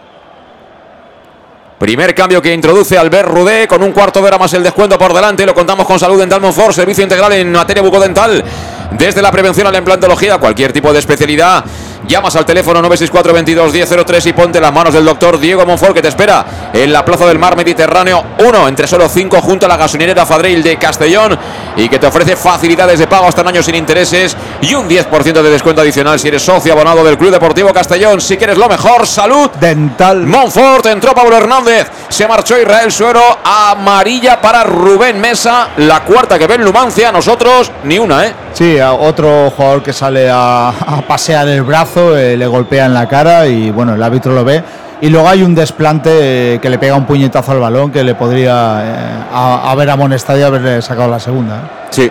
Primer 1.78 2.14
cambio 2.14 2.40
que 2.40 2.54
introduce 2.54 2.96
Albert 2.96 3.28
Rudé 3.28 3.66
con 3.66 3.82
un 3.82 3.90
cuarto 3.90 4.20
de 4.20 4.28
hora 4.28 4.38
más 4.38 4.52
el 4.54 4.62
descuento 4.62 4.96
por 4.96 5.12
delante. 5.12 5.44
Lo 5.44 5.54
contamos 5.54 5.86
con 5.86 5.98
Salud 5.98 6.18
Dental 6.18 6.40
Monfort, 6.40 6.72
servicio 6.72 7.02
integral 7.02 7.32
en 7.32 7.50
materia 7.50 7.82
bucodental. 7.82 8.44
Desde 8.92 9.20
la 9.20 9.32
prevención 9.32 9.66
a 9.66 9.72
la 9.72 9.78
implantología, 9.78 10.38
cualquier 10.38 10.72
tipo 10.72 10.92
de 10.92 11.00
especialidad. 11.00 11.64
Llamas 12.06 12.36
al 12.36 12.44
teléfono 12.44 12.80
964 12.82 13.32
22 13.32 13.72
1003 13.72 14.26
y 14.26 14.32
ponte 14.32 14.60
las 14.60 14.72
manos 14.72 14.92
del 14.92 15.04
doctor 15.04 15.38
Diego 15.38 15.64
Monfort 15.64 15.94
que 15.94 16.02
te 16.02 16.08
espera 16.08 16.44
en 16.72 16.92
la 16.92 17.04
Plaza 17.04 17.26
del 17.26 17.38
Mar 17.38 17.56
Mediterráneo 17.56 18.22
1, 18.38 18.68
entre 18.68 18.86
solo 18.86 19.08
5 19.08 19.40
junto 19.40 19.66
a 19.66 19.68
la 19.68 19.76
gasolinera 19.76 20.26
Fadril 20.26 20.62
de 20.62 20.76
Castellón 20.76 21.38
y 21.76 21.88
que 21.88 21.98
te 21.98 22.06
ofrece 22.06 22.36
facilidades 22.36 22.98
de 22.98 23.06
pago 23.06 23.26
hasta 23.26 23.42
un 23.42 23.48
año 23.48 23.62
sin 23.62 23.74
intereses 23.74 24.36
y 24.60 24.74
un 24.74 24.88
10% 24.88 25.32
de 25.32 25.50
descuento 25.50 25.80
adicional 25.80 26.18
si 26.18 26.28
eres 26.28 26.42
socio 26.42 26.72
abonado 26.72 27.04
del 27.04 27.16
Club 27.16 27.30
Deportivo 27.30 27.72
Castellón. 27.72 28.20
Si 28.20 28.36
quieres 28.36 28.58
lo 28.58 28.68
mejor, 28.68 29.06
salud. 29.06 29.50
Dental. 29.60 30.26
Monfort, 30.26 30.86
entró 30.86 31.14
Pablo 31.14 31.36
Hernández, 31.36 31.90
se 32.08 32.28
marchó 32.28 32.58
Israel 32.60 32.92
Suero, 32.92 33.22
amarilla 33.44 34.40
para 34.40 34.64
Rubén 34.64 35.20
Mesa, 35.20 35.68
la 35.78 36.04
cuarta 36.04 36.38
que 36.38 36.46
ve 36.46 36.56
en 36.56 36.64
Numancia, 36.64 37.10
nosotros 37.10 37.72
ni 37.84 37.98
una, 37.98 38.26
¿eh? 38.26 38.34
Sí, 38.52 38.78
a 38.78 38.92
otro 38.92 39.50
jugador 39.50 39.82
que 39.82 39.92
sale 39.92 40.30
a, 40.30 40.68
a 40.68 41.02
pasear 41.06 41.48
el 41.48 41.62
brazo, 41.62 41.93
eh, 42.16 42.36
le 42.36 42.46
golpea 42.46 42.86
en 42.86 42.94
la 42.94 43.08
cara 43.08 43.46
y 43.46 43.70
bueno, 43.70 43.94
el 43.94 44.02
árbitro 44.02 44.32
lo 44.32 44.44
ve. 44.44 44.62
Y 45.00 45.10
luego 45.10 45.28
hay 45.28 45.42
un 45.42 45.54
desplante 45.54 46.54
eh, 46.54 46.58
que 46.60 46.70
le 46.70 46.78
pega 46.78 46.94
un 46.94 47.04
puñetazo 47.04 47.52
al 47.52 47.60
balón 47.60 47.90
que 47.90 48.02
le 48.02 48.14
podría 48.14 48.80
eh, 48.82 49.24
haber 49.32 49.90
amonestado 49.90 50.38
y 50.38 50.42
haberle 50.42 50.80
sacado 50.80 51.10
la 51.10 51.20
segunda. 51.20 51.56
¿eh? 51.56 51.86
Sí. 51.90 52.10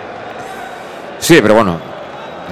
Sí, 1.18 1.38
pero 1.42 1.54
bueno. 1.54 1.94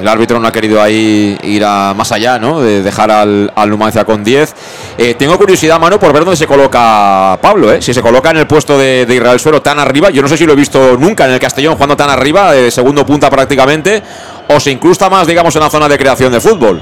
El 0.01 0.09
árbitro 0.09 0.41
no 0.41 0.49
ha 0.49 0.53
querido 0.53 0.81
ahí 0.81 1.39
ir 1.43 1.63
a 1.65 1.93
más 1.95 2.13
allá, 2.13 2.39
¿no? 2.39 2.61
De 2.61 2.83
dejar 2.83 3.11
al, 3.11 3.53
Numancia 3.69 4.05
con 4.05 4.25
10. 4.25 4.55
Eh, 4.97 5.15
tengo 5.15 5.37
curiosidad, 5.37 5.79
mano, 5.79 6.01
por 6.01 6.13
ver 6.15 6.25
dónde 6.25 6.37
se 6.37 6.47
coloca 6.47 7.39
Pablo, 7.43 7.71
¿eh? 7.71 7.83
Si 7.83 7.93
se 7.93 8.01
coloca 8.01 8.31
en 8.31 8.39
el 8.39 8.47
puesto 8.47 8.79
de, 8.79 9.05
de 9.05 9.15
Israel 9.15 9.39
Suero 9.39 9.61
tan 9.61 9.79
arriba. 9.79 10.09
Yo 10.09 10.23
no 10.23 10.29
sé 10.29 10.39
si 10.39 10.47
lo 10.47 10.55
he 10.55 10.57
visto 10.57 10.97
nunca 10.97 11.27
en 11.27 11.33
el 11.33 11.39
Castellón 11.39 11.75
jugando 11.75 11.97
tan 11.97 12.09
arriba, 12.09 12.53
de 12.53 12.71
segundo 12.71 13.05
punta 13.05 13.29
prácticamente. 13.29 14.03
O 14.49 14.59
se 14.59 14.71
incrusta 14.71 15.11
más, 15.11 15.27
digamos, 15.27 15.55
en 15.57 15.63
la 15.63 15.71
zona 15.71 15.89
de 15.89 15.99
creación 15.99 16.33
de 16.33 16.41
fútbol. 16.41 16.81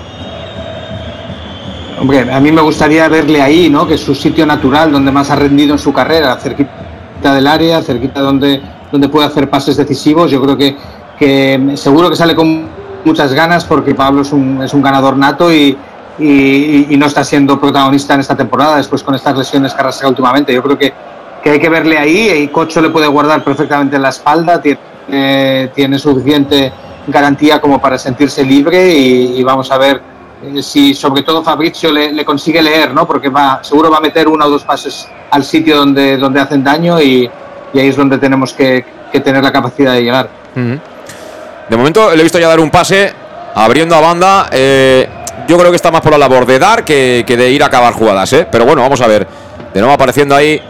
Hombre, 2.00 2.32
a 2.32 2.40
mí 2.40 2.50
me 2.50 2.62
gustaría 2.62 3.06
verle 3.08 3.42
ahí, 3.42 3.68
¿no? 3.68 3.86
Que 3.86 3.94
es 3.94 4.00
su 4.00 4.14
sitio 4.14 4.46
natural 4.46 4.90
donde 4.90 5.12
más 5.12 5.30
ha 5.30 5.36
rendido 5.36 5.74
en 5.74 5.78
su 5.78 5.92
carrera, 5.92 6.34
cerquita 6.36 7.34
del 7.34 7.46
área, 7.46 7.82
cerquita 7.82 8.22
donde, 8.22 8.62
donde 8.90 9.06
puede 9.10 9.26
hacer 9.26 9.50
pases 9.50 9.76
decisivos. 9.76 10.30
Yo 10.30 10.40
creo 10.40 10.56
que, 10.56 10.74
que 11.18 11.72
seguro 11.74 12.08
que 12.08 12.16
sale 12.16 12.34
con 12.34 12.68
muchas 13.04 13.34
ganas 13.34 13.66
porque 13.66 13.94
Pablo 13.94 14.22
es 14.22 14.32
un, 14.32 14.62
es 14.62 14.72
un 14.72 14.80
ganador 14.80 15.14
nato 15.18 15.52
y, 15.52 15.76
y, 16.18 16.96
no 16.96 17.04
está 17.04 17.22
siendo 17.22 17.60
protagonista 17.60 18.14
en 18.14 18.20
esta 18.20 18.34
temporada, 18.34 18.78
después 18.78 19.02
con 19.02 19.14
estas 19.14 19.36
lesiones 19.36 19.74
que 19.74 19.80
arrastra 19.82 20.08
últimamente. 20.08 20.54
Yo 20.54 20.62
creo 20.62 20.78
que, 20.78 20.94
que 21.42 21.50
hay 21.50 21.60
que 21.60 21.68
verle 21.68 21.98
ahí 21.98 22.30
y 22.30 22.48
Cocho 22.48 22.80
le 22.80 22.88
puede 22.88 23.08
guardar 23.08 23.44
perfectamente 23.44 23.96
en 23.96 24.02
la 24.02 24.08
espalda, 24.08 24.62
tiene, 24.62 25.98
suficiente 25.98 26.72
garantía 27.08 27.60
como 27.60 27.78
para 27.78 27.98
sentirse 27.98 28.42
libre 28.42 28.90
y 28.90 29.42
vamos 29.42 29.70
a 29.70 29.76
ver 29.76 30.09
eh, 30.42 30.62
si 30.62 30.94
sobre 30.94 31.22
todo 31.22 31.42
Fabrizio 31.42 31.92
le, 31.92 32.24
consigue 32.24 32.62
leer, 32.62 32.94
¿no? 32.94 33.06
Porque 33.06 33.28
va, 33.28 33.60
seguro 33.62 33.90
va 33.90 33.98
a 33.98 34.00
meter 34.00 34.28
uno 34.28 34.46
o 34.46 34.50
dos 34.50 34.64
pases 34.64 35.08
al 35.30 35.44
sitio 35.44 35.76
donde, 35.76 36.16
donde 36.16 36.40
hacen 36.40 36.64
daño 36.64 37.00
y, 37.00 37.30
ahí 37.74 37.88
es 37.88 37.96
donde 37.96 38.18
tenemos 38.18 38.52
que, 38.52 38.84
que 39.12 39.20
tener 39.20 39.42
la 39.42 39.52
capacidad 39.52 39.92
de 39.94 40.02
llegar. 40.02 40.28
De 40.54 41.76
momento 41.76 42.10
le 42.14 42.20
he 42.20 42.22
visto 42.22 42.38
ya 42.38 42.48
dar 42.48 42.60
un 42.60 42.70
pase, 42.70 43.12
abriendo 43.54 43.94
a 43.94 44.00
banda. 44.00 44.48
eh, 44.52 45.08
yo 45.46 45.58
creo 45.58 45.70
que 45.70 45.76
está 45.76 45.90
más 45.90 46.00
por 46.00 46.12
la 46.12 46.18
labor 46.18 46.46
de 46.46 46.58
dar 46.58 46.84
que, 46.84 47.24
que 47.26 47.36
de 47.36 47.50
ir 47.50 47.62
a 47.62 47.66
acabar 47.66 47.92
jugadas, 47.92 48.32
¿eh? 48.32 48.46
Pero 48.50 48.64
bueno, 48.64 48.82
vamos 48.82 49.00
a 49.00 49.06
ver. 49.06 49.26
De 49.72 49.80
nuevo 49.80 49.94
apareciendo 49.94 50.34
ahí 50.34 50.60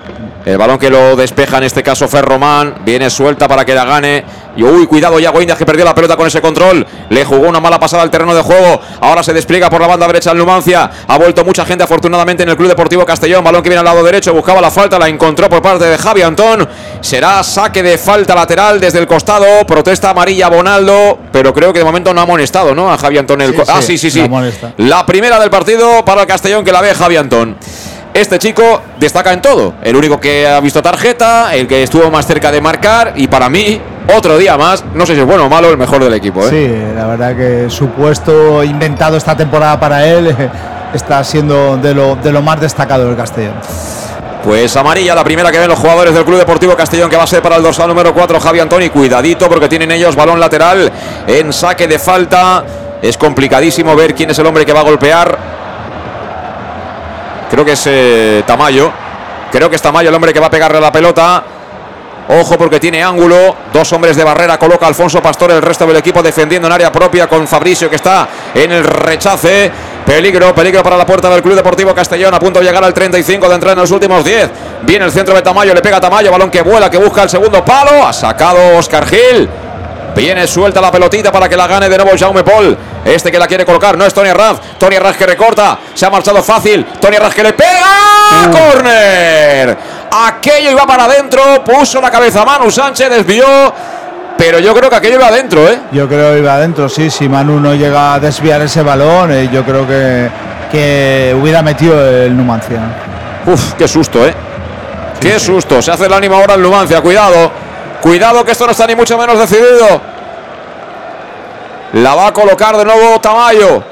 el 0.44 0.56
balón 0.56 0.78
que 0.78 0.88
lo 0.88 1.16
despeja 1.16 1.58
en 1.58 1.64
este 1.64 1.82
caso 1.82 2.08
Ferromán. 2.08 2.76
Viene 2.84 3.10
suelta 3.10 3.46
para 3.46 3.64
que 3.64 3.74
la 3.74 3.84
gane. 3.84 4.24
Y 4.56 4.62
uy, 4.62 4.86
cuidado 4.86 5.18
ya 5.18 5.32
Indias 5.40 5.56
que 5.56 5.64
perdió 5.64 5.84
la 5.84 5.94
pelota 5.94 6.16
con 6.16 6.26
ese 6.26 6.40
control. 6.40 6.86
Le 7.08 7.24
jugó 7.24 7.48
una 7.48 7.60
mala 7.60 7.78
pasada 7.78 8.02
al 8.02 8.10
terreno 8.10 8.34
de 8.34 8.42
juego. 8.42 8.80
Ahora 9.00 9.22
se 9.22 9.32
despliega 9.32 9.70
por 9.70 9.80
la 9.80 9.86
banda 9.86 10.06
derecha 10.06 10.32
el 10.32 10.38
Numancia. 10.38 10.90
Ha 11.06 11.18
vuelto 11.18 11.44
mucha 11.44 11.64
gente 11.64 11.84
afortunadamente 11.84 12.42
en 12.42 12.48
el 12.48 12.56
Club 12.56 12.68
Deportivo 12.68 13.04
Castellón. 13.04 13.44
Balón 13.44 13.62
que 13.62 13.68
viene 13.68 13.80
al 13.80 13.84
lado 13.84 14.02
derecho. 14.02 14.32
Buscaba 14.32 14.60
la 14.60 14.70
falta. 14.70 14.98
La 14.98 15.08
encontró 15.08 15.48
por 15.48 15.62
parte 15.62 15.84
de 15.84 15.98
Javi 15.98 16.22
Antón. 16.22 16.68
Será 17.00 17.42
saque 17.42 17.82
de 17.82 17.96
falta 17.98 18.34
lateral 18.34 18.80
desde 18.80 18.98
el 18.98 19.06
costado. 19.06 19.64
Protesta 19.66 20.10
amarilla 20.10 20.48
Bonaldo. 20.48 21.18
Pero 21.32 21.54
creo 21.54 21.72
que 21.72 21.78
de 21.78 21.84
momento 21.84 22.12
no 22.12 22.20
ha 22.20 22.24
amonestado, 22.24 22.74
¿no? 22.74 22.92
A 22.92 22.98
Javi 22.98 23.18
Antón. 23.18 23.40
El 23.42 23.54
ah, 23.68 23.80
sí, 23.82 23.98
sí, 23.98 24.10
sí. 24.10 24.28
La 24.78 25.06
primera 25.06 25.38
del 25.38 25.50
partido 25.50 26.04
para 26.04 26.22
el 26.22 26.26
Castellón 26.26 26.64
que 26.64 26.72
la 26.72 26.80
ve 26.80 26.94
Javi 26.94 27.16
Antón. 27.16 27.56
Este 28.12 28.38
chico 28.38 28.82
destaca 28.98 29.32
en 29.32 29.40
todo. 29.40 29.74
El 29.82 29.94
único 29.94 30.18
que 30.18 30.46
ha 30.46 30.60
visto 30.60 30.82
tarjeta, 30.82 31.54
el 31.54 31.68
que 31.68 31.82
estuvo 31.82 32.10
más 32.10 32.26
cerca 32.26 32.50
de 32.50 32.60
marcar 32.60 33.12
y 33.16 33.28
para 33.28 33.48
mí, 33.48 33.80
otro 34.16 34.36
día 34.36 34.56
más, 34.56 34.84
no 34.94 35.06
sé 35.06 35.14
si 35.14 35.20
es 35.20 35.26
bueno 35.26 35.46
o 35.46 35.48
malo, 35.48 35.70
el 35.70 35.78
mejor 35.78 36.02
del 36.02 36.14
equipo. 36.14 36.44
¿eh? 36.46 36.50
Sí, 36.50 36.94
la 36.96 37.06
verdad 37.06 37.36
que 37.36 37.70
su 37.70 37.88
puesto 37.90 38.64
inventado 38.64 39.16
esta 39.16 39.36
temporada 39.36 39.78
para 39.78 40.06
él 40.06 40.34
está 40.94 41.22
siendo 41.22 41.76
de 41.76 41.94
lo, 41.94 42.16
de 42.16 42.32
lo 42.32 42.42
más 42.42 42.60
destacado 42.60 43.06
del 43.06 43.16
Castellón. 43.16 43.54
Pues 44.42 44.74
amarilla, 44.76 45.14
la 45.14 45.22
primera 45.22 45.52
que 45.52 45.58
ven 45.58 45.68
los 45.68 45.78
jugadores 45.78 46.14
del 46.14 46.24
Club 46.24 46.38
Deportivo 46.38 46.74
Castellón, 46.74 47.10
que 47.10 47.16
va 47.16 47.24
a 47.24 47.26
ser 47.26 47.42
para 47.42 47.56
el 47.56 47.62
dorsal 47.62 47.88
número 47.88 48.14
4, 48.14 48.40
Javi 48.40 48.58
Antoni. 48.58 48.88
Cuidadito, 48.88 49.48
porque 49.48 49.68
tienen 49.68 49.92
ellos 49.92 50.16
balón 50.16 50.40
lateral 50.40 50.90
en 51.26 51.52
saque 51.52 51.86
de 51.86 51.98
falta. 51.98 52.64
Es 53.02 53.18
complicadísimo 53.18 53.94
ver 53.94 54.14
quién 54.14 54.30
es 54.30 54.38
el 54.38 54.46
hombre 54.46 54.64
que 54.64 54.72
va 54.72 54.80
a 54.80 54.84
golpear. 54.84 55.59
Creo 57.50 57.64
que 57.64 57.72
es 57.72 57.82
eh, 57.86 58.42
Tamayo. 58.46 58.92
Creo 59.50 59.68
que 59.68 59.76
es 59.76 59.82
Tamayo 59.82 60.08
el 60.08 60.14
hombre 60.14 60.32
que 60.32 60.38
va 60.38 60.46
a 60.46 60.50
pegarle 60.50 60.80
la 60.80 60.92
pelota. 60.92 61.42
Ojo 62.28 62.56
porque 62.56 62.78
tiene 62.78 63.02
ángulo. 63.02 63.56
Dos 63.72 63.92
hombres 63.92 64.16
de 64.16 64.22
barrera. 64.22 64.56
Coloca 64.56 64.86
Alfonso 64.86 65.20
Pastor. 65.20 65.50
El 65.50 65.62
resto 65.62 65.84
del 65.86 65.96
equipo 65.96 66.22
defendiendo 66.22 66.68
en 66.68 66.72
área 66.72 66.92
propia 66.92 67.26
con 67.26 67.48
Fabricio 67.48 67.90
que 67.90 67.96
está 67.96 68.28
en 68.54 68.70
el 68.70 68.84
rechace. 68.84 69.70
Peligro, 70.06 70.54
peligro 70.54 70.82
para 70.82 70.96
la 70.96 71.04
puerta 71.04 71.28
del 71.28 71.42
Club 71.42 71.56
Deportivo 71.56 71.92
Castellón. 71.92 72.32
A 72.32 72.38
punto 72.38 72.60
de 72.60 72.66
llegar 72.66 72.84
al 72.84 72.94
35 72.94 73.48
de 73.48 73.54
entrar 73.54 73.72
en 73.72 73.80
los 73.80 73.90
últimos 73.90 74.24
10. 74.24 74.50
Viene 74.82 75.04
el 75.04 75.10
centro 75.10 75.34
de 75.34 75.42
Tamayo. 75.42 75.74
Le 75.74 75.82
pega 75.82 76.00
Tamayo. 76.00 76.30
Balón 76.30 76.50
que 76.50 76.62
vuela, 76.62 76.88
que 76.88 76.98
busca 76.98 77.24
el 77.24 77.28
segundo 77.28 77.64
palo. 77.64 78.06
Ha 78.06 78.12
sacado 78.12 78.76
Oscar 78.76 79.04
Gil. 79.06 79.48
Viene 80.14 80.46
suelta 80.46 80.80
la 80.80 80.90
pelotita 80.90 81.30
para 81.30 81.48
que 81.48 81.56
la 81.56 81.66
gane 81.66 81.88
de 81.88 81.96
nuevo 81.96 82.12
Jaume 82.18 82.42
Paul. 82.42 82.76
Este 83.04 83.30
que 83.30 83.38
la 83.38 83.46
quiere 83.46 83.64
colocar, 83.64 83.96
no 83.96 84.04
es 84.04 84.12
Tony 84.12 84.32
Raz. 84.32 84.58
Tony 84.78 84.98
Raz 84.98 85.16
que 85.16 85.26
recorta. 85.26 85.78
Se 85.94 86.06
ha 86.06 86.10
marchado 86.10 86.42
fácil. 86.42 86.84
Tony 87.00 87.16
Raz 87.16 87.34
que 87.34 87.42
le 87.42 87.52
pega. 87.52 88.48
Uh. 88.48 88.50
¡Corner! 88.50 89.78
Aquello 90.10 90.70
iba 90.72 90.86
para 90.86 91.04
adentro. 91.04 91.64
Puso 91.64 92.00
la 92.00 92.10
cabeza 92.10 92.44
Manu 92.44 92.70
Sánchez, 92.70 93.08
desvió. 93.10 93.46
Pero 94.36 94.58
yo 94.58 94.74
creo 94.74 94.88
que 94.88 94.96
aquello 94.96 95.16
iba 95.16 95.28
adentro, 95.28 95.68
¿eh? 95.68 95.78
Yo 95.92 96.08
creo 96.08 96.32
que 96.32 96.38
iba 96.38 96.54
adentro, 96.54 96.88
sí. 96.88 97.10
Si 97.10 97.28
Manu 97.28 97.60
no 97.60 97.74
llega 97.74 98.14
a 98.14 98.20
desviar 98.20 98.62
ese 98.62 98.82
balón, 98.82 99.32
eh, 99.32 99.48
yo 99.52 99.64
creo 99.64 99.86
que, 99.86 100.28
que 100.72 101.36
hubiera 101.38 101.62
metido 101.62 102.06
el 102.08 102.36
Numancia. 102.36 102.80
Uf, 103.46 103.74
qué 103.74 103.86
susto, 103.86 104.26
¿eh? 104.26 104.34
qué 105.20 105.38
susto. 105.38 105.82
Se 105.82 105.90
hace 105.90 106.06
el 106.06 106.12
ánimo 106.12 106.36
ahora 106.36 106.54
el 106.54 106.62
Numancia. 106.62 107.00
Cuidado. 107.00 107.69
Cuidado 108.02 108.44
que 108.44 108.52
esto 108.52 108.64
no 108.66 108.72
está 108.72 108.86
ni 108.86 108.94
mucho 108.94 109.16
menos 109.18 109.38
decidido. 109.38 110.00
La 111.94 112.14
va 112.14 112.28
a 112.28 112.32
colocar 112.32 112.76
de 112.76 112.84
nuevo 112.84 113.20
Tamayo. 113.20 113.82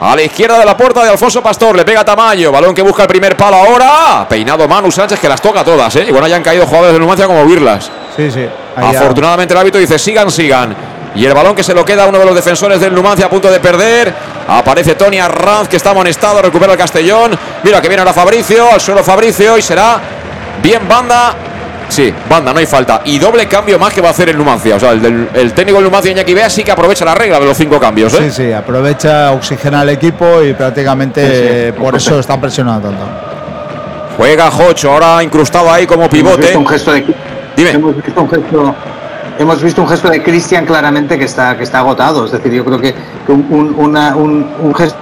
A 0.00 0.16
la 0.16 0.22
izquierda 0.22 0.58
de 0.58 0.64
la 0.64 0.76
puerta 0.76 1.02
de 1.02 1.10
Alfonso 1.10 1.42
Pastor. 1.42 1.76
Le 1.76 1.84
pega 1.84 2.04
Tamayo. 2.04 2.52
Balón 2.52 2.74
que 2.74 2.82
busca 2.82 3.02
el 3.02 3.08
primer 3.08 3.36
palo 3.36 3.56
ahora. 3.56 4.26
Peinado 4.28 4.68
Manu 4.68 4.90
Sánchez 4.90 5.18
que 5.18 5.28
las 5.28 5.40
toca 5.40 5.64
todas. 5.64 5.94
¿eh? 5.96 6.06
Y 6.08 6.12
bueno, 6.12 6.26
ya 6.26 6.36
han 6.36 6.42
caído 6.42 6.66
jugadores 6.66 6.92
de 6.92 6.98
Numancia 6.98 7.26
como 7.26 7.44
Birlas. 7.44 7.90
Sí, 8.16 8.30
sí. 8.30 8.46
Afortunadamente 8.76 9.54
el 9.54 9.60
hábito 9.60 9.78
dice 9.78 9.98
sigan, 9.98 10.30
sigan. 10.30 10.74
Y 11.14 11.24
el 11.24 11.34
balón 11.34 11.54
que 11.54 11.62
se 11.62 11.74
lo 11.74 11.84
queda 11.84 12.04
a 12.04 12.06
uno 12.06 12.18
de 12.18 12.24
los 12.24 12.34
defensores 12.34 12.80
del 12.80 12.94
Numancia 12.94 13.26
a 13.26 13.30
punto 13.30 13.50
de 13.50 13.60
perder. 13.60 14.12
Aparece 14.48 14.94
Tony 14.94 15.18
Arranz 15.18 15.68
que 15.68 15.76
está 15.76 15.90
amonestado. 15.90 16.42
Recupera 16.42 16.72
el 16.72 16.78
Castellón. 16.78 17.38
Mira 17.62 17.80
que 17.80 17.88
viene 17.88 18.02
ahora 18.02 18.12
Fabricio. 18.12 18.72
Al 18.72 18.80
suelo 18.80 19.02
Fabricio. 19.02 19.56
Y 19.56 19.62
será 19.62 20.00
bien 20.62 20.86
banda 20.88 21.34
Sí, 21.92 22.10
banda, 22.26 22.54
no 22.54 22.58
hay 22.58 22.64
falta. 22.64 23.02
Y 23.04 23.18
doble 23.18 23.46
cambio 23.46 23.78
más 23.78 23.92
que 23.92 24.00
va 24.00 24.08
a 24.08 24.10
hacer 24.12 24.30
el 24.30 24.38
Numancia. 24.38 24.76
O 24.76 24.80
sea, 24.80 24.92
el, 24.92 25.52
técnico 25.52 25.76
del 25.76 25.84
Numancia, 25.84 26.10
Iñaki 26.10 26.32
Bea, 26.32 26.48
sí 26.48 26.64
que 26.64 26.72
aprovecha 26.72 27.04
la 27.04 27.14
regla 27.14 27.38
de 27.38 27.44
los 27.44 27.54
cinco 27.54 27.78
cambios. 27.78 28.14
¿eh? 28.14 28.30
Sí, 28.30 28.44
sí, 28.44 28.52
aprovecha, 28.52 29.30
oxigena 29.32 29.80
al 29.80 29.90
equipo 29.90 30.42
y 30.42 30.54
prácticamente 30.54 31.74
por 31.74 31.94
eso 31.94 32.18
está 32.18 32.40
presionando 32.40 32.88
tanto. 32.88 33.04
Juega 34.16 34.50
Jocho, 34.50 34.90
ahora 34.90 35.22
incrustado 35.22 35.70
ahí 35.70 35.86
como 35.86 36.08
pivote. 36.08 36.56
un 36.56 36.66
gesto 36.66 36.92
de... 36.92 37.04
Dime. 37.54 37.70
Hemos 37.72 37.96
visto 37.96 38.22
un 38.22 38.30
gesto 38.30 38.74
hemos 39.38 39.62
visto 39.62 39.82
un 39.82 39.88
gesto 39.88 40.08
de 40.08 40.22
Cristian 40.22 40.64
claramente 40.64 41.18
que 41.18 41.26
está, 41.26 41.58
que 41.58 41.64
está 41.64 41.80
agotado. 41.80 42.24
Es 42.24 42.32
decir, 42.32 42.52
yo 42.52 42.64
creo 42.64 42.80
que 42.80 42.94
un, 43.28 43.74
un 43.76 44.74
gesto 44.74 44.96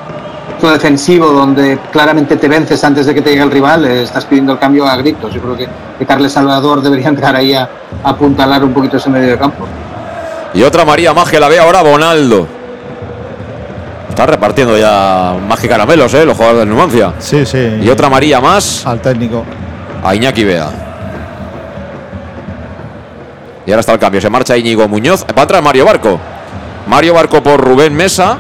defensivo 0.69 1.28
donde 1.28 1.78
claramente 1.93 2.37
te 2.37 2.49
vences 2.49 2.82
antes 2.82 3.07
de 3.07 3.15
que 3.15 3.23
te 3.23 3.31
llegue 3.31 3.43
el 3.43 3.51
rival, 3.51 3.85
eh, 3.85 4.03
estás 4.03 4.24
pidiendo 4.24 4.53
el 4.53 4.59
cambio 4.59 4.87
a 4.87 4.97
gritos. 4.97 5.32
Yo 5.32 5.41
creo 5.41 5.57
que, 5.57 5.69
que 5.99 6.07
Carles 6.07 6.32
Salvador 6.32 6.82
debería 6.82 7.09
entrar 7.09 7.37
ahí 7.37 7.55
a, 7.55 7.69
apuntalar 8.03 8.65
un 8.65 8.73
poquito 8.73 8.97
ese 8.97 9.09
medio 9.11 9.28
de 9.28 9.39
campo. 9.39 9.66
Y 10.53 10.62
otra 10.62 10.85
María 10.85 11.15
más 11.15 11.31
que 11.31 11.39
la 11.39 11.49
ve 11.49 11.59
ahora 11.59 11.82
Bonaldo. 11.82 12.47
Está 14.09 14.27
repartiendo 14.27 14.77
ya 14.77 15.37
más 15.49 15.61
que 15.61 15.69
caramelos, 15.69 16.12
¿eh? 16.15 16.24
Los 16.24 16.37
jugadores 16.37 16.61
del 16.61 16.69
Numancia. 16.69 17.15
Sí, 17.20 17.47
sí. 17.47 17.78
Y 17.81 17.89
otra 17.89 18.09
María 18.09 18.41
más. 18.41 18.85
Al 18.85 19.01
técnico. 19.01 19.45
A 20.03 20.15
Iñaki 20.15 20.43
Bea. 20.43 20.69
Y 23.65 23.70
ahora 23.70 23.81
está 23.81 23.93
el 23.93 24.01
cambio. 24.01 24.20
Se 24.20 24.28
marcha 24.28 24.57
Íñigo 24.57 24.89
Muñoz. 24.89 25.24
Va 25.24 25.39
a 25.39 25.43
entrar 25.43 25.62
Mario 25.62 25.85
Barco. 25.85 26.19
Mario 26.89 27.15
Barco 27.15 27.41
por 27.41 27.61
Rubén 27.61 27.95
Mesa. 27.95 28.39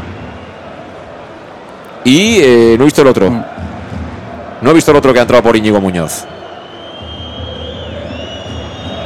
Y 2.04 2.38
eh, 2.40 2.74
no 2.78 2.84
he 2.84 2.86
visto 2.86 3.02
el 3.02 3.08
otro. 3.08 3.30
Mm. 3.30 3.44
No 4.62 4.70
he 4.70 4.74
visto 4.74 4.90
el 4.90 4.96
otro 4.96 5.12
que 5.12 5.18
ha 5.18 5.22
entrado 5.22 5.42
por 5.42 5.56
Íñigo 5.56 5.80
Muñoz. 5.80 6.24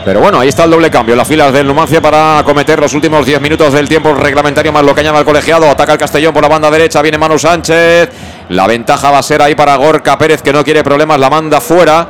Pero 0.05 0.21
bueno, 0.21 0.39
ahí 0.39 0.49
está 0.49 0.65
el 0.65 0.71
doble 0.71 0.91
cambio. 0.91 1.17
Las 1.17 1.27
filas 1.27 1.53
del 1.53 1.67
Numancia 1.67 2.01
para 2.03 2.39
acometer 2.39 2.79
los 2.79 2.93
últimos 2.93 3.25
10 3.25 3.41
minutos 3.41 3.73
del 3.73 3.89
tiempo 3.89 4.13
reglamentario 4.13 4.71
más 4.71 4.85
lo 4.85 4.95
que 4.95 5.01
añade 5.01 5.19
el 5.19 5.25
colegiado. 5.25 5.69
Ataca 5.71 5.93
el 5.93 5.99
Castellón 5.99 6.35
por 6.35 6.43
la 6.43 6.49
banda 6.49 6.71
derecha. 6.71 7.01
Viene 7.01 7.17
Manu 7.17 7.39
Sánchez. 7.39 8.11
La 8.51 8.67
ventaja 8.67 9.11
va 9.11 9.19
a 9.19 9.23
ser 9.23 9.41
ahí 9.41 9.55
para 9.55 9.77
Gorka 9.77 10.19
Pérez 10.19 10.43
que 10.43 10.53
no 10.53 10.63
quiere 10.63 10.85
problemas. 10.85 11.19
La 11.19 11.31
manda 11.31 11.61
fuera. 11.61 12.07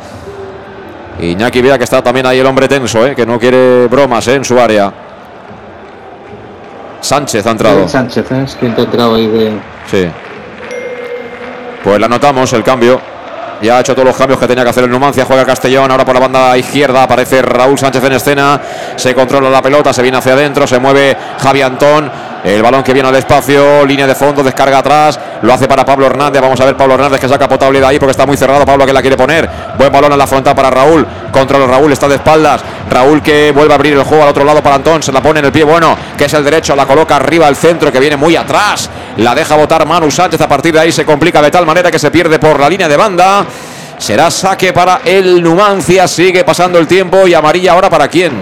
Iñaki 1.21 1.63
vea 1.63 1.79
que 1.79 1.85
está 1.85 2.03
también 2.03 2.27
ahí 2.27 2.41
el 2.41 2.47
hombre 2.47 2.67
tenso, 2.67 3.07
¿eh? 3.07 3.15
que 3.15 3.25
no 3.25 3.39
quiere 3.39 3.87
bromas 3.87 4.27
¿eh? 4.27 4.35
en 4.35 4.45
su 4.45 4.59
área. 4.59 4.93
Sánchez 7.01 7.47
ha 7.47 7.51
entrado. 7.51 7.89
Sánchez 7.89 8.33
¿eh? 8.33 8.43
es 8.45 8.57
quien 8.57 8.75
ha 8.77 8.81
entrado 8.81 9.15
ahí 9.15 9.29
de. 9.29 9.53
Sí. 9.89 10.09
Pues 11.85 12.01
la 12.01 12.09
notamos 12.09 12.51
el 12.55 12.65
cambio. 12.65 12.99
Ya 13.61 13.77
ha 13.77 13.81
hecho 13.81 13.95
todos 13.95 14.09
los 14.09 14.17
cambios 14.17 14.41
que 14.41 14.47
tenía 14.47 14.65
que 14.65 14.71
hacer 14.71 14.85
el 14.85 14.91
Numancia. 14.91 15.27
Juega 15.27 15.45
Castellón. 15.45 15.91
Ahora 15.91 16.03
por 16.03 16.15
la 16.15 16.21
banda 16.21 16.57
izquierda 16.57 17.03
aparece 17.03 17.43
Raúl 17.43 17.79
Sánchez 17.79 18.03
en 18.05 18.13
escena. 18.15 18.61
Se 18.97 19.15
controla 19.15 19.51
la 19.51 19.61
pelota. 19.61 19.93
Se 19.93 20.01
viene 20.01 20.17
hacia 20.17 20.33
adentro. 20.33 20.67
Se 20.67 20.79
mueve 20.79 21.15
Javi 21.39 21.61
Antón. 21.61 22.11
El 22.45 22.63
balón 22.63 22.83
que 22.83 22.93
viene 22.93 23.09
al 23.09 23.15
espacio, 23.15 23.87
línea 23.87 24.07
de 24.07 24.15
fondo, 24.15 24.43
descarga 24.43 24.77
atrás, 24.77 25.19
lo 25.41 25.55
hace 25.55 25.67
para 25.67 25.83
Pablo 25.83 26.05
Hernández. 26.05 26.43
Vamos 26.43 26.61
a 26.61 26.67
ver 26.67 26.77
Pablo 26.77 26.93
Hernández 26.93 27.19
que 27.19 27.27
saca 27.27 27.49
potable 27.49 27.81
de 27.81 27.87
ahí 27.87 27.99
porque 27.99 28.11
está 28.11 28.27
muy 28.27 28.37
cerrado. 28.37 28.67
Pablo 28.67 28.85
que 28.85 28.93
la 28.93 29.01
quiere 29.01 29.17
poner. 29.17 29.49
Buen 29.79 29.91
balón 29.91 30.13
en 30.13 30.19
la 30.19 30.27
frontal 30.27 30.55
para 30.55 30.69
Raúl. 30.69 31.07
Controla 31.33 31.67
Raúl, 31.67 31.91
está 31.93 32.07
de 32.07 32.17
espaldas. 32.17 32.63
Raúl 32.91 33.23
que 33.23 33.51
vuelve 33.51 33.73
a 33.73 33.77
abrir 33.77 33.95
el 33.95 34.03
juego 34.03 34.25
al 34.25 34.29
otro 34.29 34.45
lado 34.45 34.63
para 34.63 34.77
Antón. 34.77 35.03
Se 35.03 35.11
la 35.11 35.23
pone 35.23 35.41
en 35.41 35.47
el 35.47 35.53
pie 35.53 35.65
bueno, 35.65 35.97
que 36.19 36.27
es 36.27 36.35
el 36.35 36.45
derecho. 36.45 36.77
La 36.77 36.85
coloca 36.85 37.17
arriba 37.17 37.47
al 37.47 37.57
centro 37.57 37.91
que 37.91 37.99
viene 37.99 38.19
muy 38.19 38.37
atrás. 38.37 38.91
La 39.17 39.35
deja 39.35 39.57
botar 39.57 39.87
Manu 39.87 40.11
Sánchez. 40.11 40.43
A 40.43 40.49
partir 40.49 40.75
de 40.75 40.81
ahí 40.81 40.93
se 40.93 41.07
complica 41.07 41.41
de 41.41 41.51
tal 41.51 41.65
manera 41.65 41.91
que 41.91 41.99
se 41.99 42.11
pierde 42.11 42.39
por 42.39 42.61
la 42.61 42.69
línea 42.69 42.89
de 42.89 42.97
banda. 42.99 43.47
Será 43.97 44.31
saque 44.31 44.75
para 44.75 45.01
el 45.03 45.43
Numancia. 45.43 46.07
Sigue 46.07 46.45
pasando 46.45 46.79
el 46.79 46.87
tiempo 46.87 47.27
y 47.27 47.33
amarilla 47.33 47.73
ahora 47.73 47.89
para 47.89 48.07
quién. 48.09 48.33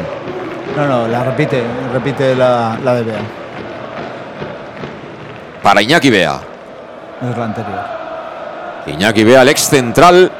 No, 0.76 0.88
no, 0.88 1.06
la 1.06 1.22
repite, 1.22 1.62
repite 1.92 2.34
la, 2.34 2.76
la 2.82 2.94
de 2.94 3.02
Bea 3.04 3.41
para 5.62 5.82
Iñaki 5.82 6.10
Bea. 6.10 6.40
Es 7.30 7.36
la 7.36 7.44
anterior. 7.44 7.80
Iñaki 8.86 9.24
Bea, 9.24 9.42
el 9.42 9.48
ex 9.48 9.68
central. 9.68 10.30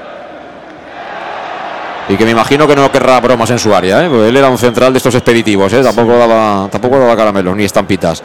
Y 2.08 2.16
que 2.16 2.24
me 2.24 2.32
imagino 2.32 2.66
que 2.66 2.74
no 2.74 2.90
querrá 2.90 3.20
bromas 3.20 3.50
en 3.50 3.58
su 3.58 3.74
área, 3.74 4.04
¿eh? 4.04 4.28
él 4.28 4.36
era 4.36 4.48
un 4.48 4.58
central 4.58 4.92
de 4.92 4.96
estos 4.96 5.14
expeditivos, 5.14 5.72
¿eh? 5.72 5.82
tampoco, 5.82 6.18
daba, 6.18 6.68
tampoco 6.68 6.98
daba 6.98 7.16
caramelos 7.16 7.56
ni 7.56 7.64
estampitas. 7.64 8.22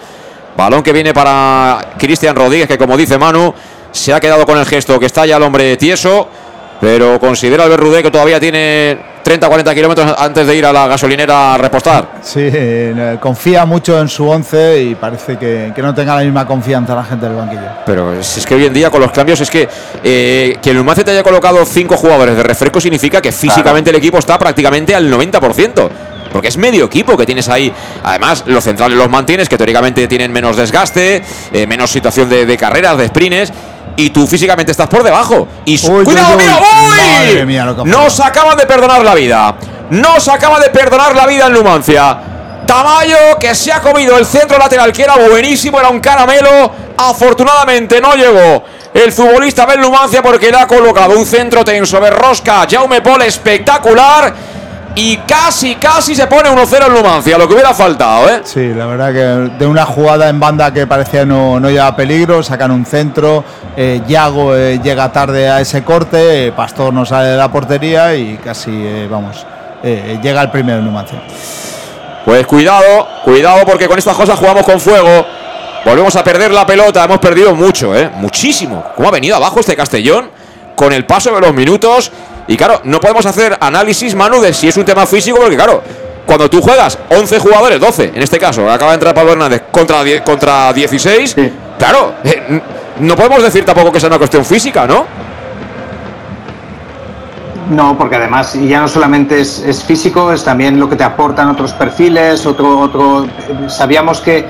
Balón 0.57 0.82
que 0.82 0.91
viene 0.91 1.14
para 1.14 1.94
Cristian 1.98 2.36
Rodríguez, 2.36 2.68
que 2.68 2.78
como 2.78 2.98
dice 2.98 3.19
Manu, 3.19 3.53
se 3.91 4.14
ha 4.14 4.19
quedado 4.19 4.45
con 4.48 4.57
el 4.57 4.65
gesto 4.65 4.99
que 4.99 5.06
está 5.06 5.28
ya 5.28 5.38
el 5.38 5.44
hombre 5.44 5.78
tieso, 5.78 6.28
pero 6.80 7.20
considera 7.20 7.64
Albert 7.64 7.82
Rudé 7.82 8.04
que 8.04 8.12
todavía 8.12 8.40
tiene 8.40 8.98
30 9.24 9.48
40 9.48 9.76
kilómetros 9.76 10.16
antes 10.18 10.48
de 10.48 10.56
ir 10.56 10.66
a 10.66 10.72
la 10.72 10.88
gasolinera 10.88 11.56
a 11.56 11.58
repostar. 11.58 12.08
Sí, 12.22 12.40
eh, 12.44 13.18
confía 13.20 13.66
mucho 13.66 13.99
en 13.99 14.08
su 14.08 14.28
once 14.28 14.82
y 14.82 14.95
parece 14.95 15.38
que, 15.38 15.74
que 15.76 15.82
no 15.82 15.94
tenga 15.94 16.16
la 16.16 16.22
misma 16.22 16.45
confianza 16.45 16.95
la 16.95 17.04
gente 17.04 17.26
del 17.26 17.36
banquillo. 17.36 17.68
Pero 17.86 18.14
es, 18.14 18.38
es 18.38 18.45
que 18.45 18.56
hoy 18.56 18.66
en 18.66 18.74
día 18.74 18.90
con 18.90 19.02
los 19.02 19.12
cambios 19.12 19.41
es 19.41 19.49
que 19.49 19.68
eh, 20.04 20.58
que 20.62 20.70
el 20.70 20.78
Numancia 20.78 21.04
te 21.04 21.12
haya 21.12 21.24
colocado 21.24 21.66
cinco 21.66 21.98
jugadores 21.98 22.38
de 22.38 22.44
refresco 22.44 22.80
significa 22.80 23.22
que 23.22 23.32
físicamente 23.32 23.90
el 23.90 23.98
equipo 23.98 24.18
está 24.18 24.40
prácticamente 24.40 24.95
al 24.95 25.12
90%. 25.12 25.90
Porque 26.32 26.49
es 26.49 26.58
medio 26.58 26.86
equipo 26.86 27.18
que 27.18 27.26
tienes 27.26 27.49
ahí. 27.49 27.72
Además, 28.04 28.44
los 28.48 28.64
centrales 28.64 28.98
los 28.98 29.10
mantienes, 29.10 29.49
que 29.49 29.58
teóricamente 29.58 30.08
tienen 30.08 30.32
menos 30.32 30.58
desgaste, 30.58 31.24
eh, 31.52 31.68
menos 31.68 31.90
situación 31.90 32.30
de, 32.30 32.45
de 32.45 32.58
carreras, 32.58 32.98
de 32.98 33.08
sprints. 33.08 33.52
Y 33.98 34.11
tú 34.11 34.26
físicamente 34.28 34.72
estás 34.72 34.88
por 34.88 35.03
debajo. 35.03 35.48
Y 35.65 35.78
su- 35.78 35.91
Uy, 35.91 36.06
¡Cuidado, 36.06 36.38
uy, 36.38 36.44
mira! 36.44 36.57
¡Uy! 36.60 37.26
Madre 37.26 37.45
mía, 37.45 37.65
lo 37.65 37.76
que 37.76 37.82
ha 37.82 37.84
Nos 37.84 38.19
acaba 38.19 38.56
de 38.56 38.65
perdonar 38.65 39.03
la 39.03 39.14
vida. 39.15 39.56
Nos 39.90 40.28
acaba 40.28 40.60
de 40.60 40.69
perdonar 40.69 41.15
la 41.15 41.26
vida 41.26 41.48
en 41.48 41.53
Numancia. 41.53 42.18
Tamayo 42.65 43.38
que 43.40 43.56
se 43.56 43.72
ha 43.72 43.82
comido 43.82 44.18
el 44.18 44.26
centro 44.26 44.57
lateral 44.57 44.91
que 44.94 45.03
era 45.03 45.15
buenísimo, 45.15 45.80
era 45.80 45.90
un 45.90 45.99
caramelo. 45.99 46.72
Afortunadamente 46.98 47.99
no 48.02 48.14
llegó 48.15 48.64
el 48.94 49.11
futbolista 49.11 49.65
del 49.65 49.80
Numancia 49.82 50.22
porque 50.22 50.52
le 50.52 50.57
ha 50.57 50.68
colocado 50.68 51.18
un 51.18 51.26
centro 51.26 51.64
tenso 51.65 51.99
de 51.99 52.10
rosca. 52.11 52.68
Jaume 52.69 53.02
Pol 53.02 53.22
espectacular. 53.22 54.34
Y 54.99 55.18
casi, 55.18 55.76
casi 55.76 56.15
se 56.15 56.26
pone 56.26 56.49
1-0 56.49 56.88
el 56.88 56.91
Numancia, 56.91 57.38
lo 57.38 57.48
que 57.48 57.53
hubiera 57.53 57.72
faltado, 57.72 58.28
¿eh? 58.32 58.41
Sí, 58.44 58.74
la 58.74 58.88
verdad 58.88 59.14
que 59.14 59.56
de 59.60 59.68
una 59.68 59.86
jugada 59.86 60.28
en 60.28 60.40
banda 60.40 60.74
que 60.74 60.88
parecía 60.88 61.24
no, 61.24 61.60
no 61.60 61.69
lleva 61.69 61.95
peligro, 61.95 62.41
sacan 62.41 62.72
un 62.72 62.84
centro, 62.84 63.44
eh, 63.76 64.02
Yago 64.07 64.56
eh, 64.56 64.80
llega 64.84 65.11
tarde 65.11 65.49
a 65.49 65.61
ese 65.61 65.84
corte, 65.84 66.48
eh, 66.48 66.52
Pastor 66.52 66.91
no 66.91 67.06
sale 67.06 67.28
de 67.28 67.38
la 67.38 67.52
portería 67.52 68.15
y 68.15 68.38
casi, 68.38 68.72
eh, 68.74 69.07
vamos, 69.07 69.45
llega 69.84 70.41
el 70.41 70.49
primero 70.49 70.80
en 70.80 70.86
Numancia. 70.86 71.22
Pues 72.26 72.48
cuidado, 72.48 73.07
cuidado 73.24 73.68
porque 73.68 73.88
con 73.88 73.99
estas 73.99 74.18
cosas 74.18 74.40
jugamos 74.40 74.64
con 74.64 74.80
fuego. 74.80 75.28
Volvemos 75.86 76.15
a 76.15 76.24
perder 76.24 76.49
la 76.52 76.65
pelota, 76.65 77.03
hemos 77.03 77.19
perdido 77.19 77.53
mucho, 77.53 77.95
¿eh? 77.95 78.10
Muchísimo. 78.15 78.84
¿Cómo 78.95 79.10
ha 79.10 79.11
venido 79.11 79.36
abajo 79.36 79.60
este 79.60 79.76
Castellón? 79.76 80.32
Con 80.78 80.94
el 80.94 81.06
paso 81.06 81.36
de 81.36 81.41
los 81.41 81.54
minutos. 81.54 82.12
Y 82.48 82.56
claro, 82.56 82.80
no 82.86 83.02
podemos 83.02 83.26
hacer 83.26 83.58
análisis, 83.60 84.16
Manu, 84.16 84.40
de 84.40 84.54
si 84.54 84.70
es 84.70 84.78
un 84.78 84.86
tema 84.86 85.06
físico, 85.06 85.38
porque 85.38 85.58
claro, 85.58 85.84
cuando 86.26 86.49
tú 86.49 86.62
juegas 86.62 86.98
11 87.10 87.40
jugadores, 87.40 87.80
12, 87.80 88.12
en 88.16 88.22
este 88.22 88.40
caso, 88.40 88.72
acaba 88.72 88.91
de 88.91 88.95
entrar 88.95 89.14
Pablo 89.14 89.34
Hernández 89.34 89.64
contra, 89.72 90.04
contra 90.24 90.72
16, 90.72 91.36
claro, 91.78 92.14
eh, 92.24 92.62
no 92.99 93.16
podemos 93.16 93.44
decir 93.44 93.66
tampoco 93.66 93.91
que 93.91 93.99
sea 93.99 94.08
una 94.08 94.18
cuestión 94.18 94.45
física, 94.45 94.88
¿no? 94.88 95.06
No, 97.70 97.98
porque 97.98 98.16
además 98.16 98.56
y 98.56 98.68
ya 98.68 98.80
no 98.80 98.88
solamente 98.88 99.41
es, 99.41 99.60
es 99.60 99.84
físico, 99.84 100.32
es 100.32 100.44
también 100.44 100.80
lo 100.80 100.90
que 100.90 100.95
te 100.95 101.04
aportan 101.04 101.49
otros 101.49 101.74
perfiles, 101.74 102.45
otro, 102.45 102.80
otro. 102.80 103.28
Sabíamos 103.68 104.22
que, 104.22 104.45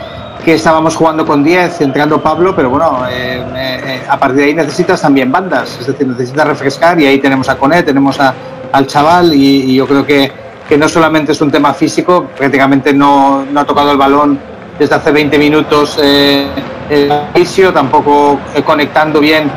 que 0.47 0.53
estábamos 0.53 0.95
jugando 0.95 1.25
con 1.25 1.43
10, 1.43 1.81
entrando 1.81 2.21
Pablo, 2.21 2.55
pero 2.55 2.69
bueno, 2.69 3.01
eh, 3.11 3.43
eh, 3.53 4.01
a 4.07 4.17
partir 4.17 4.37
de 4.37 4.43
ahí 4.45 4.53
necesitas 4.53 5.01
también 5.01 5.29
bandas, 5.29 5.77
es 5.81 5.87
decir, 5.87 6.07
necesitas 6.07 6.47
refrescar 6.47 6.97
y 7.01 7.05
ahí 7.05 7.19
tenemos 7.19 7.49
a 7.49 7.57
Conet, 7.57 7.85
tenemos 7.85 8.17
a- 8.21 8.33
al 8.71 8.87
chaval 8.87 9.33
y, 9.33 9.75
yo 9.75 9.85
creo 9.85 10.05
que, 10.05 10.31
que 10.69 10.77
no 10.77 10.87
solamente 10.87 11.33
es 11.33 11.41
un 11.41 11.51
tema 11.51 11.73
físico, 11.73 12.27
prácticamente 12.37 12.93
no, 12.93 13.43
no 13.43 13.59
ha 13.59 13.65
tocado 13.65 13.91
el 13.91 13.97
balón 13.97 14.39
desde 14.79 14.95
hace 14.95 15.11
20 15.11 15.37
minutos 15.37 15.99
eh, 16.01 16.47
el 16.89 17.11
inicio, 17.35 17.73
tampoco 17.73 18.39
eh, 18.55 18.63
conectando 18.63 19.19
bien 19.19 19.51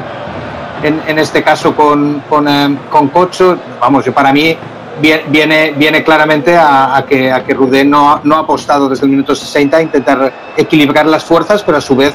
en, 0.83 1.01
en 1.07 1.19
este 1.21 1.45
caso 1.45 1.73
con, 1.73 2.25
con, 2.29 2.49
eh, 2.49 2.77
con 2.91 3.11
Cocho, 3.11 3.57
vamos, 3.81 4.05
yo 4.05 4.13
para 4.13 4.33
mí 4.33 4.57
viene, 5.01 5.73
viene 5.77 6.03
claramente 6.03 6.57
a, 6.57 6.97
a 6.97 7.05
que, 7.05 7.33
a 7.33 7.45
que 7.45 7.55
Rudé 7.55 7.85
no, 7.85 8.21
no 8.25 8.37
ha 8.37 8.41
apostado 8.41 8.89
desde 8.89 9.05
el 9.05 9.11
minuto 9.11 9.35
60 9.35 9.77
a 9.77 9.83
intentar 9.83 10.33
equilibrar 10.57 11.07
las 11.07 11.25
fuerzas, 11.25 11.63
pero 11.63 11.79
a 11.79 11.81
su 11.81 11.97
vez 11.97 12.15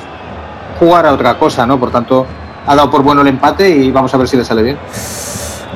jugar 0.80 1.06
a 1.06 1.14
otra 1.14 1.38
cosa, 1.38 1.66
¿no? 1.66 1.80
Por 1.80 1.92
tanto, 1.92 2.26
ha 2.66 2.76
dado 2.76 2.90
por 2.90 3.04
bueno 3.04 3.22
el 3.22 3.28
empate 3.28 3.70
y 3.70 3.92
vamos 3.92 4.14
a 4.14 4.18
ver 4.18 4.28
si 4.28 4.38
le 4.38 4.46
sale 4.46 4.64
bien. 4.64 4.78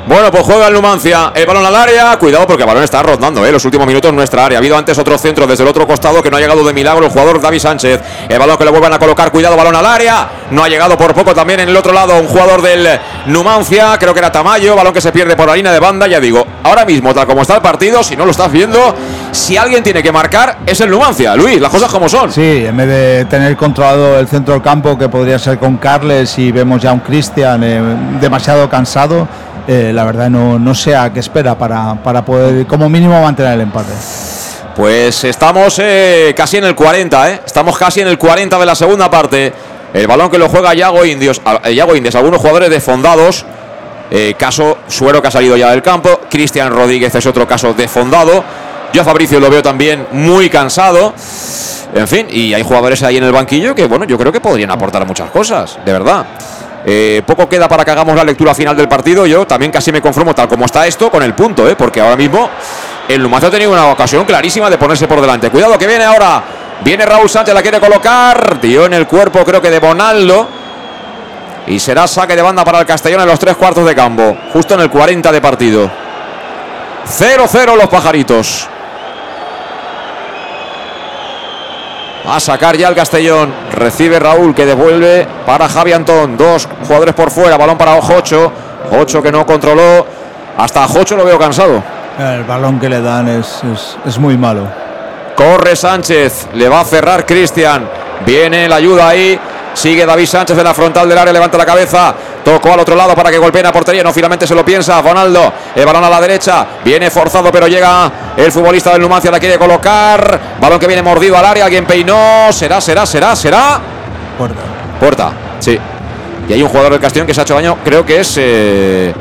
Bueno, 0.09 0.31
pues 0.31 0.43
juega 0.43 0.69
el 0.69 0.73
Numancia. 0.73 1.31
El 1.35 1.45
balón 1.45 1.63
al 1.63 1.75
área. 1.75 2.17
Cuidado 2.17 2.47
porque 2.47 2.63
el 2.63 2.67
balón 2.67 2.83
está 2.83 3.03
rondando, 3.03 3.45
¿eh? 3.45 3.51
Los 3.51 3.63
últimos 3.63 3.85
minutos 3.85 4.09
en 4.09 4.15
nuestra 4.15 4.43
área. 4.43 4.57
Ha 4.57 4.59
habido 4.59 4.75
antes 4.75 4.97
otro 4.97 5.15
centro 5.19 5.45
desde 5.45 5.61
el 5.61 5.69
otro 5.69 5.85
costado 5.85 6.23
que 6.23 6.31
no 6.31 6.37
ha 6.37 6.39
llegado 6.39 6.65
de 6.65 6.73
milagro 6.73 7.05
el 7.05 7.11
jugador 7.11 7.39
David 7.39 7.59
Sánchez. 7.59 8.01
El 8.27 8.39
balón 8.39 8.57
que 8.57 8.65
le 8.65 8.71
vuelvan 8.71 8.91
a 8.91 8.97
colocar. 8.97 9.31
Cuidado, 9.31 9.55
balón 9.55 9.75
al 9.75 9.85
área. 9.85 10.27
No 10.49 10.63
ha 10.63 10.67
llegado 10.67 10.97
por 10.97 11.13
poco 11.13 11.35
también 11.35 11.59
en 11.59 11.69
el 11.69 11.77
otro 11.77 11.93
lado 11.93 12.19
un 12.19 12.25
jugador 12.25 12.63
del 12.63 12.99
Numancia. 13.27 13.99
Creo 13.99 14.11
que 14.11 14.19
era 14.19 14.31
Tamayo. 14.31 14.75
Balón 14.75 14.93
que 14.95 15.01
se 15.01 15.11
pierde 15.11 15.35
por 15.35 15.45
la 15.45 15.55
línea 15.55 15.71
de 15.71 15.79
banda. 15.79 16.07
Ya 16.07 16.19
digo, 16.19 16.43
ahora 16.63 16.85
mismo, 16.85 17.13
tal 17.13 17.27
como 17.27 17.43
está 17.43 17.57
el 17.57 17.61
partido, 17.61 18.01
si 18.01 18.15
no 18.15 18.25
lo 18.25 18.31
estás 18.31 18.51
viendo, 18.51 18.95
si 19.31 19.57
alguien 19.57 19.83
tiene 19.83 20.01
que 20.01 20.11
marcar, 20.11 20.57
es 20.65 20.81
el 20.81 20.89
Numancia. 20.89 21.35
Luis, 21.35 21.61
las 21.61 21.69
cosas 21.69 21.91
como 21.91 22.09
son. 22.09 22.31
Sí, 22.31 22.65
en 22.65 22.75
vez 22.75 22.87
de 22.87 23.25
tener 23.25 23.55
controlado 23.55 24.17
el 24.17 24.27
centro 24.27 24.55
del 24.55 24.63
campo, 24.63 24.97
que 24.97 25.07
podría 25.07 25.37
ser 25.37 25.59
con 25.59 25.77
Carles, 25.77 26.39
y 26.39 26.51
vemos 26.51 26.81
ya 26.81 26.93
un 26.93 26.99
Cristian 26.99 27.63
eh, 27.63 27.79
demasiado 28.19 28.67
cansado, 28.67 29.27
eh, 29.71 29.91
la 29.93 30.03
verdad 30.03 30.29
no, 30.29 30.57
no 30.57 30.73
sé 30.73 30.95
a 30.95 31.13
qué 31.13 31.19
espera 31.19 31.55
para, 31.57 31.93
para 32.03 32.25
poder, 32.25 32.65
como 32.65 32.89
mínimo, 32.89 33.21
mantener 33.21 33.53
el 33.53 33.61
empate. 33.61 33.91
Pues 34.75 35.23
estamos 35.25 35.77
eh, 35.79 36.33
casi 36.35 36.57
en 36.57 36.63
el 36.63 36.73
40, 36.75 37.31
¿eh? 37.31 37.41
Estamos 37.45 37.77
casi 37.77 38.01
en 38.01 38.07
el 38.07 38.17
40 38.17 38.57
de 38.57 38.65
la 38.65 38.75
segunda 38.75 39.09
parte. 39.09 39.53
El 39.93 40.07
balón 40.07 40.29
que 40.29 40.37
lo 40.37 40.49
juega 40.49 40.73
Yago 40.73 41.05
Indios, 41.05 41.41
a- 41.45 41.61
eh, 41.69 41.75
Yago 41.75 41.95
Indios, 41.95 42.15
algunos 42.15 42.39
jugadores 42.39 42.69
desfondados. 42.69 43.45
Caso 44.39 44.79
Suero 44.87 45.21
que 45.21 45.27
ha 45.27 45.31
salido 45.31 45.55
ya 45.55 45.69
del 45.69 45.83
campo. 45.83 46.21
Cristian 46.31 46.71
Rodríguez 46.71 47.13
es 47.13 47.25
otro 47.27 47.47
caso 47.47 47.73
desfondado. 47.75 48.43
Yo 48.91 49.03
a 49.03 49.05
Fabricio 49.05 49.39
lo 49.39 49.51
veo 49.51 49.61
también 49.61 50.07
muy 50.13 50.49
cansado. 50.49 51.13
En 51.93 52.07
fin, 52.07 52.25
y 52.29 52.53
hay 52.55 52.63
jugadores 52.63 53.03
ahí 53.03 53.17
en 53.17 53.23
el 53.23 53.31
banquillo 53.31 53.75
que, 53.75 53.85
bueno, 53.85 54.05
yo 54.05 54.17
creo 54.17 54.31
que 54.31 54.39
podrían 54.41 54.71
aportar 54.71 55.05
muchas 55.05 55.29
cosas, 55.29 55.77
de 55.85 55.91
verdad. 55.91 56.25
Eh, 56.91 57.21
poco 57.23 57.47
queda 57.47 57.67
para 57.67 57.85
que 57.85 57.91
hagamos 57.91 58.15
la 58.15 58.23
lectura 58.23 58.55
final 58.55 58.75
del 58.75 58.87
partido. 58.87 59.27
Yo 59.27 59.45
también 59.45 59.71
casi 59.71 59.91
me 59.91 60.01
conformo, 60.01 60.33
tal 60.33 60.47
como 60.47 60.65
está 60.65 60.87
esto, 60.87 61.11
con 61.11 61.21
el 61.21 61.35
punto, 61.35 61.69
¿eh? 61.69 61.75
porque 61.75 62.01
ahora 62.01 62.15
mismo 62.15 62.49
el 63.07 63.21
Numancia 63.21 63.49
ha 63.49 63.51
tenido 63.51 63.71
una 63.71 63.91
ocasión 63.91 64.25
clarísima 64.25 64.71
de 64.71 64.79
ponerse 64.79 65.07
por 65.07 65.21
delante. 65.21 65.51
Cuidado 65.51 65.77
que 65.77 65.85
viene 65.85 66.03
ahora. 66.03 66.41
Viene 66.83 67.05
Raúl 67.05 67.29
Sánchez, 67.29 67.53
la 67.53 67.61
quiere 67.61 67.79
colocar. 67.79 68.59
Dio 68.59 68.87
en 68.87 68.93
el 68.93 69.05
cuerpo, 69.05 69.45
creo 69.45 69.61
que 69.61 69.69
de 69.69 69.77
Bonaldo. 69.77 70.49
Y 71.67 71.77
será 71.77 72.07
saque 72.07 72.35
de 72.35 72.41
banda 72.41 72.65
para 72.65 72.79
el 72.79 72.87
Castellón 72.87 73.21
en 73.21 73.27
los 73.27 73.37
tres 73.37 73.55
cuartos 73.55 73.85
de 73.85 73.93
campo. 73.93 74.35
Justo 74.51 74.73
en 74.73 74.79
el 74.79 74.89
40 74.89 75.31
de 75.31 75.41
partido. 75.41 75.91
0-0 77.05 77.75
los 77.75 77.87
pajaritos. 77.87 78.67
A 82.29 82.39
sacar 82.39 82.77
ya 82.77 82.87
el 82.89 82.95
Castellón. 82.95 83.53
Recibe 83.71 84.19
Raúl 84.19 84.53
que 84.53 84.65
devuelve 84.65 85.27
para 85.45 85.67
Javi 85.67 85.93
Antón. 85.93 86.37
Dos 86.37 86.67
jugadores 86.87 87.15
por 87.15 87.31
fuera. 87.31 87.57
Balón 87.57 87.77
para 87.77 87.95
Ojocho. 87.95 88.51
Ocho 88.91 89.21
que 89.21 89.31
no 89.31 89.45
controló. 89.45 90.05
Hasta 90.57 90.85
Ocho 90.85 91.15
lo 91.15 91.25
veo 91.25 91.39
cansado. 91.39 91.81
El 92.19 92.43
balón 92.43 92.79
que 92.79 92.89
le 92.89 93.01
dan 93.01 93.27
es, 93.29 93.61
es, 93.73 93.97
es 94.05 94.17
muy 94.19 94.37
malo. 94.37 94.67
Corre 95.35 95.75
Sánchez. 95.75 96.47
Le 96.53 96.67
va 96.69 96.81
a 96.81 96.85
cerrar 96.85 97.25
Cristian. 97.25 97.87
Viene 98.25 98.67
la 98.67 98.75
ayuda 98.75 99.07
ahí. 99.07 99.39
Sigue 99.73 100.05
David 100.05 100.25
Sánchez 100.25 100.57
en 100.57 100.63
la 100.63 100.73
frontal 100.73 101.07
del 101.07 101.17
área. 101.17 101.31
Levanta 101.31 101.57
la 101.57 101.65
cabeza. 101.65 102.13
Tocó 102.43 102.73
al 102.73 102.79
otro 102.79 102.95
lado 102.95 103.15
para 103.15 103.29
que 103.31 103.37
golpeen 103.37 103.65
a 103.65 103.71
portería. 103.71 104.03
No, 104.03 104.11
finalmente 104.11 104.45
se 104.45 104.55
lo 104.55 104.65
piensa. 104.65 105.01
Ronaldo. 105.01 105.53
El 105.75 105.85
balón 105.85 106.03
a 106.03 106.09
la 106.09 106.19
derecha. 106.19 106.65
Viene 106.83 107.09
forzado, 107.09 107.51
pero 107.51 107.67
llega 107.67 108.11
el 108.35 108.51
futbolista 108.51 108.91
del 108.91 109.01
Numancia. 109.01 109.31
La 109.31 109.39
quiere 109.39 109.57
colocar. 109.57 110.39
Balón 110.59 110.79
que 110.79 110.87
viene 110.87 111.01
mordido 111.01 111.37
al 111.37 111.45
área. 111.45 111.65
Alguien 111.65 111.85
peinó. 111.85 112.51
Será, 112.51 112.81
será, 112.81 113.05
será, 113.05 113.35
será. 113.35 113.79
Puerta. 114.37 114.61
Puerta. 114.99 115.31
Sí. 115.59 115.77
Y 116.47 116.53
hay 116.53 116.63
un 116.63 116.69
jugador 116.69 116.91
del 116.93 117.01
Castellón 117.01 117.27
que 117.27 117.33
se 117.33 117.41
ha 117.41 117.43
hecho 117.43 117.55
daño. 117.55 117.77
Creo 117.83 118.05
que 118.05 118.19
es. 118.19 118.35
eh, 118.37 119.13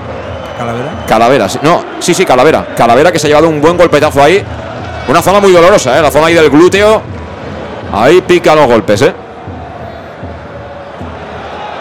Calavera. 0.58 0.90
Calavera, 1.06 1.48
sí. 1.48 1.58
no, 1.62 1.84
sí, 2.00 2.14
sí, 2.14 2.24
Calavera. 2.24 2.66
Calavera 2.76 3.12
que 3.12 3.18
se 3.20 3.26
ha 3.26 3.28
llevado 3.28 3.48
un 3.48 3.60
buen 3.60 3.76
golpetazo 3.76 4.20
ahí. 4.22 4.44
Una 5.06 5.22
zona 5.22 5.38
muy 5.38 5.52
dolorosa, 5.52 5.96
¿eh? 5.96 6.02
la 6.02 6.10
zona 6.10 6.26
ahí 6.26 6.34
del 6.34 6.50
glúteo. 6.50 7.00
Ahí 7.92 8.20
pica 8.22 8.54
los 8.56 8.66
golpes, 8.66 9.02
¿eh? 9.02 9.14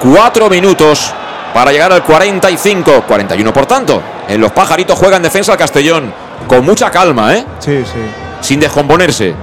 Cuatro 0.02 0.50
minutos 0.50 1.14
para 1.54 1.72
llegar 1.72 1.92
al 1.92 2.04
45, 2.04 3.04
41 3.08 3.54
por 3.54 3.66
tanto. 3.66 4.02
En 4.28 4.40
los 4.40 4.52
pajaritos 4.52 4.98
juega 4.98 5.18
en 5.18 5.24
defensa 5.24 5.54
el 5.54 5.58
Castellón. 5.58 6.14
Con 6.48 6.64
mucha 6.64 6.92
calma, 6.92 7.34
¿eh? 7.34 7.46
Sí, 7.60 7.84
sí. 7.84 8.00
Sin 8.42 8.60
descomponerse. 8.60 9.34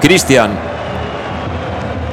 Cristian. 0.00 0.50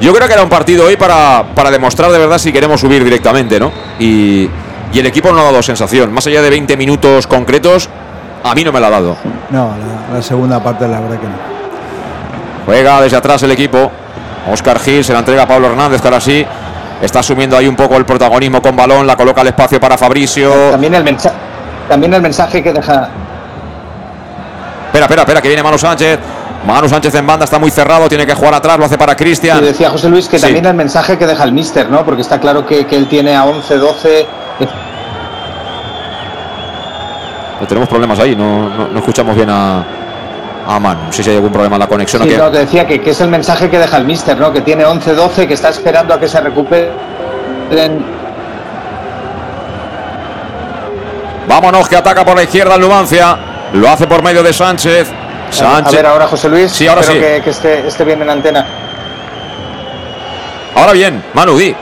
Yo 0.00 0.12
creo 0.14 0.26
que 0.26 0.32
era 0.34 0.42
un 0.42 0.48
partido 0.48 0.86
hoy 0.86 0.96
para, 0.96 1.44
para 1.54 1.70
demostrar 1.70 2.10
de 2.10 2.18
verdad 2.18 2.38
si 2.38 2.52
queremos 2.52 2.80
subir 2.80 3.04
directamente, 3.04 3.60
¿no? 3.60 3.70
Y, 3.98 4.48
y 4.92 4.98
el 4.98 5.06
equipo 5.06 5.30
no 5.30 5.40
ha 5.40 5.44
dado 5.44 5.62
sensación. 5.62 6.12
Más 6.12 6.26
allá 6.26 6.42
de 6.42 6.50
20 6.50 6.76
minutos 6.76 7.26
concretos, 7.26 7.88
a 8.42 8.54
mí 8.54 8.64
no 8.64 8.72
me 8.72 8.80
la 8.80 8.86
ha 8.88 8.90
dado. 8.90 9.16
No, 9.50 9.70
la, 10.10 10.16
la 10.16 10.22
segunda 10.22 10.62
parte 10.62 10.88
la 10.88 11.00
verdad 11.00 11.20
que 11.20 11.26
no. 11.26 11.34
Juega 12.66 13.00
desde 13.02 13.16
atrás 13.16 13.42
el 13.42 13.50
equipo. 13.52 13.92
Oscar 14.50 14.80
Gil 14.80 15.04
se 15.04 15.12
la 15.12 15.20
entrega 15.20 15.42
a 15.42 15.46
Pablo 15.46 15.68
Hernández, 15.68 16.00
que 16.00 16.08
ahora 16.08 16.20
sí 16.20 16.44
está 17.02 17.18
asumiendo 17.18 17.56
ahí 17.56 17.68
un 17.68 17.76
poco 17.76 17.96
el 17.96 18.06
protagonismo 18.06 18.62
con 18.62 18.74
balón. 18.74 19.06
La 19.06 19.16
coloca 19.16 19.42
al 19.42 19.48
espacio 19.48 19.78
para 19.78 19.98
Fabricio. 19.98 20.50
También 20.70 20.94
el, 20.94 21.04
mensaje, 21.04 21.36
también 21.88 22.14
el 22.14 22.22
mensaje 22.22 22.62
que 22.62 22.72
deja 22.72 23.10
Espera, 24.86 25.06
espera, 25.06 25.22
espera, 25.22 25.40
que 25.42 25.48
viene 25.48 25.62
Manu 25.62 25.78
Sánchez. 25.78 26.18
Manu 26.66 26.88
Sánchez 26.88 27.14
en 27.14 27.26
banda 27.26 27.44
está 27.44 27.58
muy 27.58 27.70
cerrado, 27.70 28.08
tiene 28.08 28.24
que 28.26 28.34
jugar 28.34 28.54
atrás, 28.54 28.78
lo 28.78 28.84
hace 28.84 28.96
para 28.96 29.16
Cristian. 29.16 29.58
Y 29.58 29.66
decía 29.66 29.90
José 29.90 30.08
Luis 30.08 30.28
que 30.28 30.38
Sí. 30.38 30.44
también 30.44 30.66
el 30.66 30.74
mensaje 30.74 31.18
que 31.18 31.26
deja 31.26 31.42
el 31.44 31.52
míster, 31.52 31.90
¿no? 31.90 32.04
Porque 32.04 32.22
está 32.22 32.38
claro 32.38 32.64
que, 32.66 32.86
que 32.86 32.96
él 32.96 33.08
tiene 33.08 33.34
a 33.34 33.44
11, 33.44 33.78
12. 33.78 34.26
Pero 37.58 37.66
tenemos 37.68 37.88
problemas 37.88 38.18
ahí, 38.18 38.36
no, 38.36 38.68
no, 38.68 38.88
no 38.88 38.98
escuchamos 38.98 39.34
bien 39.34 39.48
a, 39.50 39.82
a 40.66 40.78
Manu. 40.78 41.00
No 41.06 41.12
sé 41.12 41.22
si 41.22 41.30
hay 41.30 41.36
algún 41.36 41.52
problema 41.52 41.76
en 41.76 41.80
la 41.80 41.86
conexión. 41.86 42.22
o 42.22 42.24
Sí, 42.24 42.30
qué. 42.30 42.36
no, 42.38 42.50
te 42.50 42.58
decía 42.58 42.86
que, 42.86 43.00
que 43.00 43.10
es 43.10 43.20
el 43.20 43.28
mensaje 43.28 43.68
que 43.68 43.78
deja 43.78 43.96
el 43.96 44.04
míster, 44.04 44.38
¿no? 44.38 44.52
Que 44.52 44.60
tiene 44.60 44.84
11, 44.84 45.14
12, 45.14 45.48
que 45.48 45.54
está 45.54 45.68
esperando 45.70 46.14
a 46.14 46.20
que 46.20 46.28
se 46.28 46.40
recuperen. 46.40 46.92
Vámonos, 51.48 51.88
que 51.88 51.96
ataca 51.96 52.24
por 52.24 52.36
la 52.36 52.44
izquierda 52.44 52.74
el 52.76 52.80
Numancia. 52.80 53.36
Lo 53.72 53.88
hace 53.88 54.06
por 54.06 54.22
medio 54.22 54.42
de 54.42 54.52
Sánchez. 54.52 55.10
Sánchez. 55.50 55.92
A 55.92 55.96
ver 55.96 56.06
ahora, 56.06 56.26
José 56.26 56.48
Luis. 56.48 56.70
Sí, 56.70 56.86
ahora 56.86 57.00
Espero 57.02 57.20
sí. 57.20 57.26
Que, 57.26 57.40
que 57.42 57.50
esté, 57.50 57.86
esté 57.86 58.04
bien 58.04 58.22
en 58.22 58.30
antena. 58.30 58.66
Ahora 60.74 60.92
bien, 60.92 61.22
Manu, 61.34 61.56
di. 61.58 61.74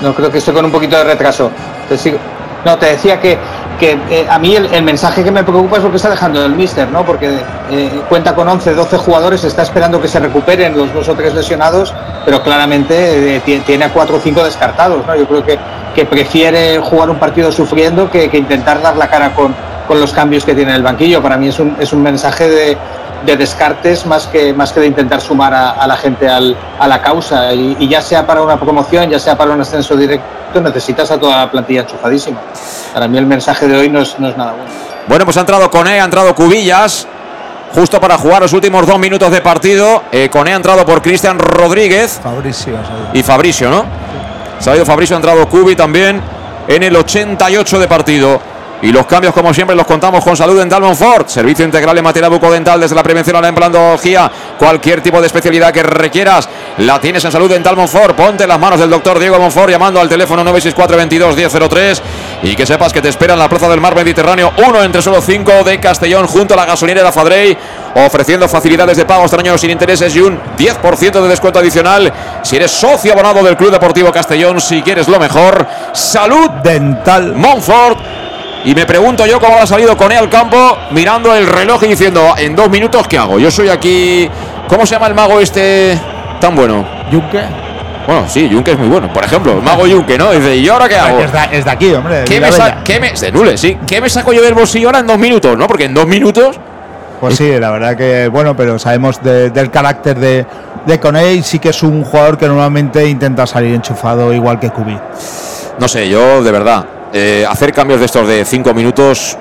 No, 0.00 0.14
creo 0.14 0.30
que 0.30 0.38
estoy 0.38 0.54
con 0.54 0.64
un 0.64 0.70
poquito 0.70 0.96
de 0.96 1.04
retraso. 1.04 1.50
Te 1.88 1.96
sigo. 1.96 2.18
No, 2.64 2.76
te 2.78 2.86
decía 2.86 3.20
que, 3.20 3.38
que 3.78 3.98
eh, 4.10 4.26
a 4.28 4.38
mí 4.38 4.54
el, 4.56 4.82
mensaje 4.82 5.22
que 5.22 5.30
me 5.30 5.44
preocupa 5.44 5.76
es 5.78 5.82
lo 5.82 5.90
que 5.90 5.96
está 5.96 6.10
dejando 6.10 6.44
el 6.44 6.52
míster, 6.52 6.88
¿no? 6.90 7.04
Porque 7.04 7.38
eh, 7.70 8.00
cuenta 8.08 8.34
con 8.34 8.48
11, 8.48 8.74
12 8.74 8.96
jugadores, 8.98 9.44
está 9.44 9.62
esperando 9.62 10.00
que 10.00 10.08
se 10.08 10.18
recuperen 10.18 10.76
los 10.76 10.92
dos 10.94 11.08
o 11.08 11.14
tres 11.14 11.34
lesionados, 11.34 11.92
pero 12.24 12.42
claramente 12.42 13.36
eh, 13.36 13.40
ti- 13.44 13.60
tiene 13.66 13.84
a 13.86 13.92
cuatro 13.92 14.16
o 14.16 14.20
cinco 14.20 14.42
descartados, 14.42 15.06
¿no? 15.06 15.14
Yo 15.14 15.26
creo 15.26 15.44
que, 15.44 15.58
que 15.94 16.04
prefiere 16.06 16.78
jugar 16.78 17.10
un 17.10 17.18
partido 17.18 17.52
sufriendo 17.52 18.10
que, 18.10 18.24
intentar 18.32 18.80
dar 18.82 18.96
la 18.96 19.08
cara 19.08 19.34
con, 19.34 19.54
con 19.86 20.00
los 20.00 20.12
cambios 20.12 20.44
que 20.44 20.54
tiene 20.54 20.70
en 20.70 20.76
el 20.76 20.82
banquillo. 20.82 21.22
Para 21.22 21.36
mí 21.36 21.48
es 21.48 21.58
un, 21.58 21.76
es 21.78 21.92
un 21.92 22.02
mensaje 22.02 22.48
de, 22.48 22.78
de 23.24 23.36
descartes 23.36 24.06
más 24.06 24.26
que, 24.26 24.52
más 24.52 24.72
que 24.72 24.80
de 24.80 24.86
intentar 24.86 25.20
sumar 25.20 25.52
a, 25.54 25.86
la 25.86 25.96
gente 25.96 26.28
a 26.28 26.86
la 26.88 27.02
causa. 27.02 27.52
Y 27.52 27.88
ya 27.88 28.00
sea 28.00 28.26
para 28.26 28.42
una 28.42 28.58
promoción, 28.58 29.10
ya 29.10 29.18
sea 29.18 29.36
para 29.36 29.52
un 29.52 29.60
ascenso 29.60 29.96
directo, 29.96 30.26
necesitas 30.54 31.10
a 31.10 31.18
toda 31.18 31.36
la 31.38 31.50
plantilla 31.50 31.82
enchufadísima. 31.82 32.40
Para 32.92 33.08
mí 33.08 33.18
el 33.18 33.26
mensaje 33.26 33.68
de 33.68 33.76
hoy 33.76 33.88
no 33.88 34.00
es, 34.00 34.18
no 34.18 34.28
es 34.28 34.36
nada 34.36 34.52
bueno. 34.52 34.70
Bueno, 35.08 35.24
pues 35.24 35.36
ha 35.36 35.40
entrado 35.40 35.70
Cone, 35.70 36.00
ha 36.00 36.04
entrado 36.04 36.34
Cubillas. 36.34 37.06
Justo 37.74 38.00
para 38.00 38.16
jugar 38.16 38.42
los 38.42 38.52
últimos 38.52 38.86
dos 38.86 38.98
minutos 38.98 39.30
de 39.30 39.40
partido. 39.40 40.04
Eh, 40.10 40.28
Cone 40.30 40.52
ha 40.52 40.56
entrado 40.56 40.86
por 40.86 41.02
Cristian 41.02 41.38
Rodríguez. 41.38 42.20
Fabricio. 42.22 42.74
Y 43.12 43.22
Fabricio, 43.22 43.70
¿no? 43.70 43.84
Se 44.58 44.70
ha 44.70 44.76
ido 44.76 44.86
Fabricio, 44.86 45.16
ha 45.16 45.18
entrado 45.18 45.46
Cubi 45.48 45.76
también 45.76 46.20
en 46.68 46.82
el 46.82 46.96
88 46.96 47.78
de 47.78 47.88
partido. 47.88 48.40
Y 48.82 48.92
los 48.92 49.06
cambios, 49.06 49.32
como 49.32 49.54
siempre, 49.54 49.74
los 49.74 49.86
contamos 49.86 50.22
con 50.22 50.36
Salud 50.36 50.58
Dental 50.58 50.82
Monfort. 50.82 51.28
Servicio 51.28 51.64
integral 51.64 51.96
en 51.96 52.04
materia 52.04 52.28
bucodental, 52.28 52.80
desde 52.80 52.94
la 52.94 53.02
prevención 53.02 53.36
a 53.36 53.40
la 53.40 53.48
implantología. 53.48 54.30
Cualquier 54.58 55.00
tipo 55.00 55.20
de 55.20 55.26
especialidad 55.26 55.72
que 55.72 55.82
requieras, 55.82 56.48
la 56.78 57.00
tienes 57.00 57.24
en 57.24 57.32
Salud 57.32 57.50
Dental 57.50 57.74
Monfort. 57.74 58.14
Ponte 58.14 58.42
en 58.42 58.48
las 58.48 58.60
manos 58.60 58.78
del 58.78 58.90
doctor 58.90 59.18
Diego 59.18 59.38
Monfort 59.38 59.70
llamando 59.70 60.00
al 60.00 60.08
teléfono 60.08 60.44
964 60.44 60.96
22 60.96 61.36
1003 61.36 62.02
Y 62.42 62.54
que 62.54 62.66
sepas 62.66 62.92
que 62.92 63.00
te 63.00 63.08
espera 63.08 63.32
en 63.32 63.38
la 63.38 63.48
Plaza 63.48 63.68
del 63.68 63.80
Mar 63.80 63.94
Mediterráneo, 63.94 64.52
uno 64.66 64.82
entre 64.82 65.00
solo 65.00 65.22
cinco 65.22 65.52
de 65.64 65.80
Castellón, 65.80 66.26
junto 66.26 66.54
a 66.54 66.56
la 66.58 66.66
gasolinera 66.66 67.12
Fadrey, 67.12 67.56
ofreciendo 67.94 68.48
facilidades 68.48 68.96
de 68.98 69.06
pago 69.06 69.24
año 69.38 69.58
sin 69.58 69.70
intereses 69.70 70.14
y 70.14 70.20
un 70.20 70.38
10% 70.56 71.20
de 71.20 71.28
descuento 71.28 71.58
adicional 71.58 72.12
si 72.42 72.56
eres 72.56 72.70
socio 72.70 73.12
abonado 73.12 73.42
del 73.42 73.56
Club 73.56 73.70
Deportivo 73.70 74.12
Castellón. 74.12 74.60
Si 74.60 74.82
quieres 74.82 75.08
lo 75.08 75.18
mejor, 75.18 75.66
Salud 75.92 76.50
Dental 76.62 77.34
Monfort. 77.34 78.25
Y 78.64 78.74
me 78.74 78.84
pregunto 78.84 79.24
yo 79.26 79.38
cómo 79.40 79.58
ha 79.58 79.66
salido 79.66 79.96
Cone 79.96 80.16
al 80.16 80.28
campo 80.28 80.76
mirando 80.90 81.34
el 81.34 81.46
reloj 81.46 81.84
y 81.84 81.88
diciendo, 81.88 82.34
en 82.36 82.56
dos 82.56 82.68
minutos, 82.68 83.06
¿qué 83.06 83.18
hago? 83.18 83.38
Yo 83.38 83.50
soy 83.50 83.68
aquí... 83.68 84.28
¿Cómo 84.68 84.84
se 84.84 84.94
llama 84.96 85.06
el 85.06 85.14
mago 85.14 85.38
este 85.38 85.96
tan 86.40 86.56
bueno? 86.56 86.84
Yunque. 87.12 87.40
Bueno, 88.04 88.24
sí, 88.28 88.48
Junque 88.52 88.72
es 88.72 88.78
muy 88.78 88.88
bueno. 88.88 89.12
Por 89.12 89.24
ejemplo, 89.24 89.52
el 89.52 89.62
mago 89.62 89.84
Junque, 89.88 90.18
¿no? 90.18 90.32
Dice, 90.32 90.56
¿y 90.56 90.68
ahora 90.68 90.88
qué 90.88 90.96
hago? 90.96 91.20
Es 91.20 91.30
de, 91.32 91.38
es 91.58 91.64
de 91.64 91.70
aquí, 91.70 91.92
hombre. 91.94 92.16
de 92.20 92.24
¿Qué 92.24 92.40
me, 92.40 92.48
qué 92.84 92.98
me- 93.00 93.12
de 93.12 93.30
Nule, 93.32 93.56
sí. 93.56 93.76
¿Qué 93.86 94.00
me 94.00 94.10
saco 94.10 94.32
yo 94.32 94.42
del 94.42 94.54
bolsillo 94.54 94.88
ahora 94.88 94.98
en 94.98 95.06
dos 95.06 95.18
minutos? 95.18 95.56
¿No? 95.56 95.68
Porque 95.68 95.84
en 95.84 95.94
dos 95.94 96.06
minutos... 96.08 96.58
Pues 97.20 97.36
sí, 97.36 97.50
la 97.58 97.70
verdad 97.70 97.96
que, 97.96 98.26
bueno, 98.28 98.56
pero 98.56 98.78
sabemos 98.80 99.22
de- 99.22 99.50
del 99.50 99.70
carácter 99.70 100.18
de, 100.18 100.44
de 100.84 101.00
Coney, 101.00 101.42
sí 101.44 101.60
que 101.60 101.68
es 101.68 101.82
un 101.84 102.02
jugador 102.04 102.36
que 102.36 102.46
normalmente 102.48 103.08
intenta 103.08 103.46
salir 103.46 103.72
enchufado 103.74 104.32
igual 104.32 104.58
que 104.58 104.70
Kubi. 104.70 104.98
No 105.78 105.86
sé, 105.88 106.08
yo 106.08 106.42
de 106.42 106.50
verdad, 106.52 106.84
eh, 107.18 107.46
hacer 107.48 107.72
cambios 107.72 107.98
de 108.00 108.06
estos 108.06 108.26
de 108.28 108.44
cinco 108.44 108.74
minutos 108.74 109.36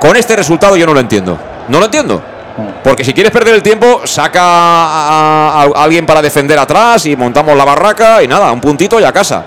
con 0.00 0.16
este 0.16 0.36
resultado 0.36 0.76
yo 0.76 0.86
no 0.86 0.92
lo 0.94 1.00
entiendo. 1.00 1.38
No 1.68 1.78
lo 1.78 1.86
entiendo. 1.86 2.22
Porque 2.84 3.04
si 3.04 3.12
quieres 3.14 3.32
perder 3.32 3.54
el 3.54 3.62
tiempo, 3.62 4.02
saca 4.04 4.42
a, 4.42 5.62
a- 5.62 5.70
a 5.74 5.82
alguien 5.84 6.04
para 6.04 6.20
defender 6.20 6.58
atrás 6.58 7.06
y 7.06 7.16
montamos 7.16 7.56
la 7.56 7.64
barraca 7.64 8.22
y 8.22 8.28
nada, 8.28 8.50
un 8.52 8.60
puntito 8.60 8.98
y 9.00 9.04
a 9.04 9.12
casa. 9.12 9.44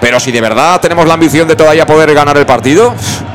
Pero 0.00 0.18
si 0.18 0.32
de 0.32 0.40
verdad 0.40 0.80
tenemos 0.80 1.06
la 1.06 1.14
ambición 1.14 1.46
de 1.48 1.54
todavía 1.56 1.86
poder 1.86 2.12
ganar 2.14 2.36
el 2.36 2.46
partido, 2.46 2.92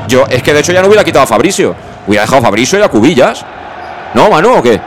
yo 0.08 0.24
es 0.28 0.42
que 0.42 0.52
de 0.52 0.60
hecho 0.60 0.72
ya 0.72 0.80
no 0.82 0.88
hubiera 0.88 1.02
quitado 1.04 1.24
a 1.24 1.26
Fabricio. 1.26 1.74
Hubiera 2.06 2.22
dejado 2.24 2.40
a 2.42 2.44
Fabricio 2.44 2.78
y 2.78 2.82
a 2.82 2.88
Cubillas. 2.88 3.44
¿No, 4.14 4.28
Manu, 4.30 4.54
o 4.58 4.62
qué? 4.62 4.80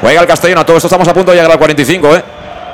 Juega 0.00 0.20
el 0.20 0.26
Castellón, 0.26 0.58
a 0.58 0.66
todo 0.66 0.76
esto 0.76 0.86
estamos 0.86 1.08
a 1.08 1.14
punto 1.14 1.32
de 1.32 1.38
llegar 1.38 1.50
al 1.50 1.58
45, 1.58 2.16
¿eh? 2.16 2.24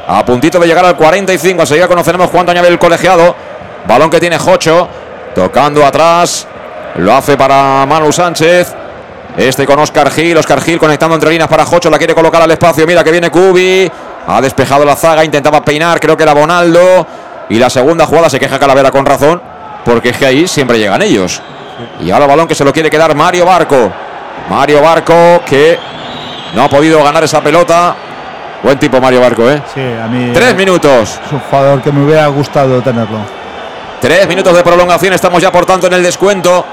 A 0.07 0.25
puntito 0.25 0.59
de 0.59 0.67
llegar 0.67 0.85
al 0.85 0.97
45. 0.97 1.63
Enseguida 1.63 1.89
conoceremos 1.89 2.31
cuánto 2.31 2.53
añade 2.53 2.69
el 2.69 2.79
colegiado. 2.79 3.35
Balón 3.87 4.11
que 4.11 4.21
tiene 4.21 4.39
Jocho. 4.39 4.89
Tocando 5.35 5.85
atrás. 5.85 6.47
Lo 6.97 7.15
hace 7.15 7.37
para 7.37 7.85
Manu 7.87 8.13
Sánchez. 8.13 8.75
Este 9.37 9.67
con 9.67 9.79
Oscar 9.79 10.11
Gil. 10.11 10.37
Oscar 10.37 10.61
Gil 10.61 10.79
conectando 10.79 11.15
entre 11.15 11.31
líneas 11.31 11.49
para 11.49 11.65
Jocho. 11.65 11.91
La 11.91 11.99
quiere 11.99 12.15
colocar 12.15 12.43
al 12.43 12.51
espacio. 12.51 12.87
Mira 12.87 13.03
que 13.03 13.11
viene 13.11 13.31
Cubi. 13.31 13.91
Ha 14.27 14.41
despejado 14.41 14.85
la 14.85 14.95
zaga. 14.95 15.25
Intentaba 15.25 15.65
peinar. 15.65 15.99
Creo 16.01 16.17
que 16.17 16.23
era 16.23 16.35
Bonaldo. 16.35 17.07
Y 17.49 17.59
la 17.59 17.71
segunda 17.71 18.07
jugada 18.07 18.29
se 18.29 18.39
queja 18.39 18.59
Calavera 18.59 18.91
con 18.91 19.07
razón. 19.07 19.41
Porque 19.85 20.11
es 20.11 20.19
que 20.19 20.27
ahí 20.27 20.47
siempre 20.47 20.79
llegan 20.79 21.01
ellos. 21.01 21.41
Y 22.01 22.11
ahora 22.11 22.27
balón 22.27 22.47
que 22.47 22.55
se 22.55 22.65
lo 22.65 22.73
quiere 22.73 22.91
quedar 22.91 23.15
Mario 23.15 23.47
Barco. 23.47 23.91
Mario 24.51 24.83
Barco 24.83 25.43
que 25.47 25.79
no 26.55 26.63
ha 26.65 26.69
podido 26.69 27.03
ganar 27.03 27.25
esa 27.25 27.43
pelota. 27.43 27.95
Buen 28.63 28.79
tipo 28.79 29.01
Mario 29.01 29.21
Barco, 29.21 29.51
¿eh? 29.51 29.63
Sí, 29.75 29.81
a 29.81 30.07
mí. 30.07 30.31
Tres 30.33 30.55
minutos. 30.57 31.21
Es 31.27 31.33
un 31.33 31.41
jugador 31.41 31.83
que 31.83 31.93
me 31.93 32.05
hubiera 32.05 32.27
gustado 32.29 32.81
tenerlo. 32.81 33.19
Tres 34.01 34.27
minutos 34.27 34.55
de 34.57 34.63
prolongación. 34.63 35.13
Estamos 35.13 35.43
ya 35.43 35.53
por 35.53 35.67
tanto 35.67 35.87
en 35.87 35.93
el 35.95 36.03
descuento. 36.03 36.65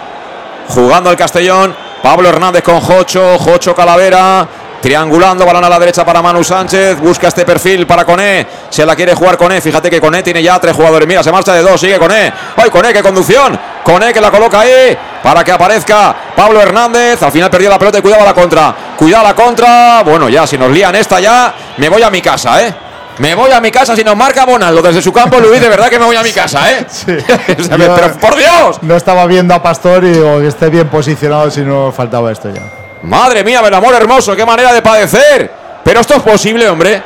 Jugando 0.70 1.12
el 1.12 1.18
Castellón. 1.18 1.76
Pablo 2.02 2.30
Hernández 2.30 2.64
con 2.64 2.80
Jocho. 2.80 3.38
Jocho 3.38 3.76
Calavera. 3.76 4.48
Triangulando, 4.82 5.46
balón 5.46 5.64
a 5.64 5.70
la 5.70 5.78
derecha 5.80 6.04
para 6.04 6.22
Manu 6.22 6.44
Sánchez. 6.44 7.00
Busca 7.00 7.28
este 7.28 7.46
perfil 7.46 7.86
para 7.86 8.04
Coné. 8.04 8.48
Se 8.70 8.86
la 8.86 8.96
quiere 8.96 9.14
jugar 9.14 9.38
Coné. 9.38 9.62
Fíjate 9.62 9.90
que 9.90 10.02
Coné 10.02 10.24
tiene 10.24 10.42
ya 10.42 10.60
tres 10.60 10.76
jugadores. 10.76 11.08
Mira, 11.08 11.22
se 11.22 11.32
marcha 11.32 11.54
de 11.54 11.62
dos. 11.62 11.80
Sigue 11.80 12.00
Coné. 12.00 12.34
¡Ay, 12.58 12.70
Coné, 12.72 12.92
qué 12.92 13.04
conducción! 13.04 13.58
Coné 13.84 14.12
que 14.12 14.20
la 14.22 14.32
coloca 14.32 14.60
ahí 14.62 14.98
para 15.22 15.44
que 15.44 15.52
aparezca 15.52 16.16
Pablo 16.36 16.60
Hernández. 16.62 17.22
Al 17.22 17.32
final 17.32 17.50
perdió 17.52 17.70
la 17.70 17.78
pelota 17.78 18.00
y 18.00 18.02
cuidado 18.02 18.26
la 18.26 18.34
contra. 18.34 18.76
Cuidado 18.98 19.24
la 19.24 19.36
contra. 19.36 20.02
Bueno, 20.04 20.30
ya, 20.30 20.48
si 20.48 20.58
nos 20.58 20.72
lían 20.72 20.96
esta 20.96 21.20
ya, 21.20 21.54
me 21.78 21.88
voy 21.88 22.02
a 22.02 22.10
mi 22.10 22.22
casa, 22.22 22.64
¿eh? 22.64 22.74
Me 23.20 23.36
voy 23.36 23.52
a 23.52 23.60
mi 23.62 23.70
casa 23.70 23.96
si 23.96 24.04
nos 24.04 24.16
marca 24.16 24.46
Bonaldo 24.46 24.82
desde 24.82 25.02
su 25.02 25.14
campo, 25.14 25.40
Luis. 25.40 25.62
De 25.62 25.70
verdad 25.70 25.90
que 25.90 26.00
me 26.00 26.06
voy 26.06 26.16
a 26.16 26.24
mi 26.24 26.32
casa, 26.32 26.72
¿eh? 26.72 26.86
O 27.60 27.64
sea, 27.64 27.78
Yo- 27.78 27.96
Pero 27.96 28.14
por 28.20 28.36
Dios. 28.36 28.80
No 28.82 28.96
estaba 28.96 29.28
viendo 29.28 29.54
a 29.54 29.62
Pastor 29.62 30.04
y 30.06 30.10
digo 30.12 30.40
que 30.40 30.48
esté 30.48 30.70
bien 30.70 30.88
posicionado 30.90 31.52
si 31.52 31.62
no 31.62 31.92
faltaba 31.92 32.32
esto 32.32 32.50
ya. 32.52 32.62
Madre 33.04 33.44
mía, 33.44 33.62
el 33.66 33.74
amor 33.74 33.96
hermoso, 33.96 34.36
qué 34.36 34.46
manera 34.46 34.74
de 34.74 34.82
padecer. 34.82 35.52
Pero 35.84 36.00
esto 36.02 36.16
es 36.16 36.22
posible, 36.22 36.70
hombre. 36.70 37.02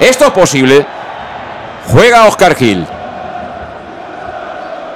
Esto 0.00 0.26
es 0.26 0.30
posible. 0.30 0.86
Juega 1.90 2.26
Oscar 2.26 2.54
Gil. 2.54 2.86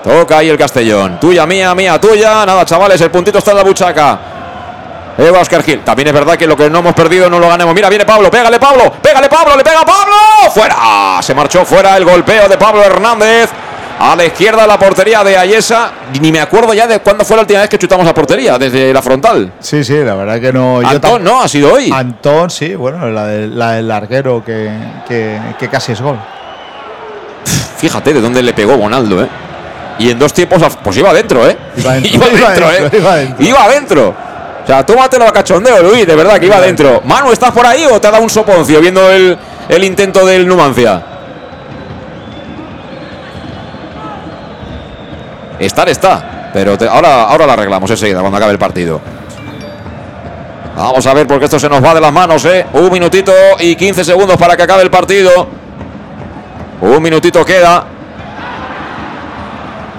Toca 0.03 0.39
ahí 0.39 0.49
el 0.49 0.57
Castellón. 0.57 1.21
Tuya, 1.21 1.47
mía, 1.47 1.75
mía, 1.75 2.01
tuya. 2.01 2.47
Nada, 2.47 2.65
chavales, 2.65 3.01
el 3.01 3.11
puntito 3.11 3.39
está 3.39 3.51
en 3.51 3.57
la 3.59 3.63
buchaca. 3.63 4.19
Ahí 5.19 5.31
va 5.31 5.41
Oscar 5.41 5.63
Gil. 5.63 5.81
También 5.85 6.09
es 6.09 6.15
verdad 6.15 6.37
que 6.37 6.47
lo 6.47 6.57
que 6.57 6.71
no 6.71 6.79
hemos 6.79 6.95
perdido 6.95 7.29
no 7.29 7.39
lo 7.39 7.49
ganemos. 7.49 7.75
Mira, 7.75 7.91
viene 7.91 8.07
Pablo. 8.07 8.31
Pégale, 8.31 8.59
Pablo. 8.59 8.93
Pégale, 9.03 9.29
Pablo. 9.29 9.57
Le 9.57 9.63
pega 9.63 9.85
Pablo. 9.85 10.15
Fuera. 10.55 11.21
Se 11.21 11.35
marchó 11.35 11.67
fuera 11.67 11.97
el 11.99 12.05
golpeo 12.05 12.49
de 12.49 12.57
Pablo 12.57 12.83
Hernández. 12.83 13.51
A 14.03 14.17
la 14.17 14.25
izquierda 14.25 14.67
la 14.67 14.79
portería 14.79 15.23
de 15.23 15.37
Ayesa. 15.37 15.91
Ni 16.21 16.33
me 16.33 16.41
acuerdo 16.41 16.73
ya 16.73 16.87
de 16.87 17.01
cuándo 17.01 17.23
fue 17.25 17.37
la 17.37 17.43
última 17.43 17.61
vez 17.61 17.69
que 17.69 17.79
chutamos 17.79 18.07
a 18.09 18.15
portería. 18.15 18.59
Desde 18.59 18.93
la 18.95 19.03
frontal. 19.03 19.53
Sí, 19.61 19.85
sí, 19.85 19.95
la 20.03 20.15
verdad 20.15 20.41
que 20.41 20.53
no. 20.53 20.81
Antón, 20.81 21.23
¿no? 21.23 21.43
Ha 21.43 21.49
sido 21.49 21.75
hoy. 21.75 21.91
Antón, 21.95 22.49
sí, 22.49 22.75
bueno, 22.75 23.11
la, 23.11 23.27
del- 23.27 23.59
la 23.59 23.73
del 23.73 23.87
larguero 23.89 24.43
que, 24.45 24.71
que, 25.07 25.39
que 25.59 25.69
casi 25.69 25.93
es 25.93 26.01
gol. 26.01 26.19
Fíjate 27.77 28.13
de 28.15 28.21
dónde 28.21 28.43
le 28.43 28.53
pegó 28.55 28.77
Bonaldo, 28.77 29.23
¿eh? 29.23 29.29
Y 29.99 30.11
en 30.11 30.19
dos 30.19 30.33
tiempos, 30.33 30.63
pues 30.83 30.97
iba 30.97 31.11
adentro, 31.11 31.47
¿eh? 31.49 31.57
Iba 31.77 31.93
adentro, 31.93 32.29
iba 32.39 32.77
¿eh? 32.77 32.91
iba 32.99 33.13
adentro. 33.13 33.45
Iba 33.47 33.65
adentro. 33.65 34.15
O 34.65 34.67
sea, 34.67 34.85
tómatelo 34.85 35.27
a 35.27 35.33
cachondeo, 35.33 35.83
Luis, 35.83 36.07
de 36.07 36.15
verdad 36.17 36.39
que 36.39 36.47
iba 36.47 36.57
adentro. 36.57 37.03
Manu, 37.05 37.33
¿estás 37.33 37.51
por 37.53 37.67
ahí 37.67 37.85
o 37.91 38.01
te 38.01 38.07
ha 38.07 38.11
dado 38.11 38.23
un 38.23 38.31
soponcio 38.31 38.81
viendo 38.81 39.11
el, 39.11 39.37
el 39.69 39.85
intento 39.85 40.25
del 40.25 40.47
Numancia? 40.47 41.03
Estar 45.61 45.89
está, 45.89 46.51
pero 46.53 46.77
te- 46.77 46.89
ahora, 46.89 47.25
ahora 47.25 47.47
la 47.47 47.53
arreglamos 47.53 47.91
enseguida 47.91 48.21
cuando 48.21 48.37
acabe 48.39 48.53
el 48.53 48.59
partido. 48.59 49.01
Vamos 50.77 51.07
a 51.07 51.13
ver 51.15 51.27
porque 51.27 51.45
esto 51.45 51.59
se 51.61 51.69
nos 51.69 51.85
va 51.85 51.93
de 51.95 52.01
las 52.01 52.13
manos, 52.13 52.45
¿eh? 52.47 52.65
Un 52.73 52.91
minutito 52.91 53.33
y 53.59 53.77
15 53.77 54.03
segundos 54.05 54.37
para 54.39 54.57
que 54.57 54.63
acabe 54.63 54.83
el 54.83 54.91
partido. 54.91 55.47
Un 56.81 57.03
minutito 57.03 57.45
queda. 57.45 57.85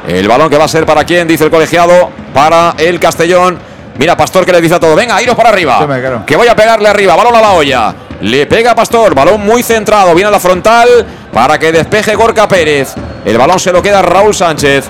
El 0.08 0.28
balón 0.28 0.50
que 0.50 0.58
va 0.58 0.66
a 0.66 0.68
ser 0.68 0.86
para 0.86 1.04
quién, 1.04 1.28
dice 1.28 1.44
el 1.44 1.52
colegiado, 1.52 2.10
para 2.34 2.74
el 2.80 3.00
Castellón. 3.00 3.60
Mira, 4.00 4.18
Pastor 4.18 4.46
que 4.46 4.52
le 4.52 4.62
dice 4.62 4.76
a 4.76 4.80
todo, 4.80 4.96
venga, 4.96 5.22
iros 5.22 5.36
para 5.36 5.50
arriba. 5.50 5.78
Que 6.26 6.36
voy 6.36 6.48
a 6.48 6.56
pegarle 6.56 6.90
arriba, 6.90 7.16
balón 7.16 7.36
a 7.36 7.42
la 7.42 7.52
olla. 7.52 7.94
Le 8.22 8.48
pega 8.48 8.74
Pastor, 8.74 9.14
balón 9.14 9.46
muy 9.46 9.62
centrado, 9.62 10.16
viene 10.16 10.30
a 10.30 10.32
la 10.32 10.40
frontal 10.40 10.88
para 11.32 11.60
que 11.60 11.72
despeje 11.72 12.16
Gorka 12.16 12.48
Pérez. 12.48 12.96
El 13.24 13.38
balón 13.38 13.60
se 13.60 13.72
lo 13.72 13.84
queda 13.84 14.02
Raúl 14.02 14.34
Sánchez. 14.34 14.90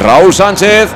Raúl 0.00 0.32
Sánchez 0.32 0.88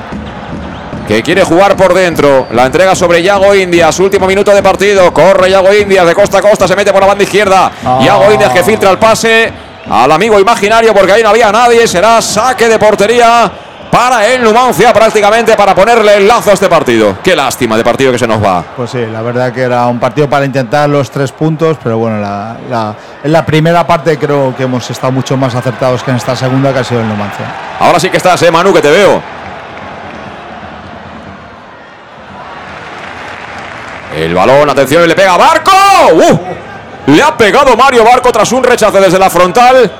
que 1.06 1.22
quiere 1.22 1.44
jugar 1.44 1.76
por 1.76 1.92
dentro. 1.92 2.46
La 2.52 2.64
entrega 2.66 2.94
sobre 2.94 3.22
Yago 3.22 3.54
Indias. 3.54 3.98
Último 4.00 4.26
minuto 4.26 4.54
de 4.54 4.62
partido. 4.62 5.12
Corre 5.12 5.50
Yago 5.50 5.72
Indias 5.72 6.06
de 6.06 6.14
costa 6.14 6.38
a 6.38 6.42
costa. 6.42 6.66
Se 6.66 6.74
mete 6.74 6.92
por 6.92 7.02
la 7.02 7.08
banda 7.08 7.24
izquierda. 7.24 7.70
Yago 8.02 8.32
Indias 8.32 8.52
que 8.52 8.62
filtra 8.62 8.90
el 8.90 8.98
pase 8.98 9.52
al 9.90 10.10
amigo 10.10 10.40
imaginario 10.40 10.94
porque 10.94 11.12
ahí 11.12 11.22
no 11.22 11.28
había 11.28 11.52
nadie. 11.52 11.86
Será 11.86 12.22
saque 12.22 12.68
de 12.68 12.78
portería 12.78 13.50
para 13.90 14.26
el 14.26 14.42
Numancia 14.42 14.92
prácticamente 14.92 15.56
para 15.56 15.74
ponerle 15.74 16.16
el 16.16 16.26
lazo 16.28 16.50
a 16.50 16.54
este 16.54 16.68
partido. 16.68 17.16
Qué 17.22 17.36
lástima 17.36 17.76
de 17.76 17.84
partido 17.84 18.10
que 18.12 18.18
se 18.18 18.26
nos 18.26 18.42
va. 18.42 18.62
Pues 18.76 18.90
sí, 18.90 19.04
la 19.06 19.22
verdad 19.22 19.52
que 19.52 19.62
era 19.62 19.86
un 19.86 20.00
partido 20.00 20.28
para 20.28 20.44
intentar 20.44 20.88
los 20.88 21.10
tres 21.10 21.30
puntos, 21.32 21.76
pero 21.82 21.98
bueno, 21.98 22.18
la, 22.20 22.56
la- 22.68 22.94
en 23.22 23.32
la 23.32 23.46
primera 23.46 23.86
parte 23.86 24.18
creo 24.18 24.54
que 24.56 24.64
hemos 24.64 24.90
estado 24.90 25.12
mucho 25.12 25.36
más 25.36 25.54
acertados 25.54 26.02
que 26.02 26.10
en 26.10 26.16
esta 26.16 26.34
segunda 26.36 26.72
que 26.72 26.80
ha 26.80 26.84
sido 26.84 27.00
el 27.00 27.08
Numancia. 27.08 27.46
Ahora 27.80 28.00
sí 28.00 28.10
que 28.10 28.16
estás, 28.16 28.42
eh, 28.42 28.50
Manu, 28.50 28.72
que 28.72 28.82
te 28.82 28.90
veo. 28.90 29.22
El 34.16 34.34
balón, 34.34 34.70
atención, 34.70 35.06
le 35.08 35.14
pega 35.14 35.36
Barco. 35.36 35.72
¡Uh! 36.14 36.38
Le 37.12 37.22
ha 37.22 37.36
pegado 37.36 37.76
Mario 37.76 38.04
Barco 38.04 38.30
tras 38.32 38.50
un 38.52 38.62
rechace 38.62 39.00
desde 39.00 39.18
la 39.18 39.28
frontal. 39.28 39.90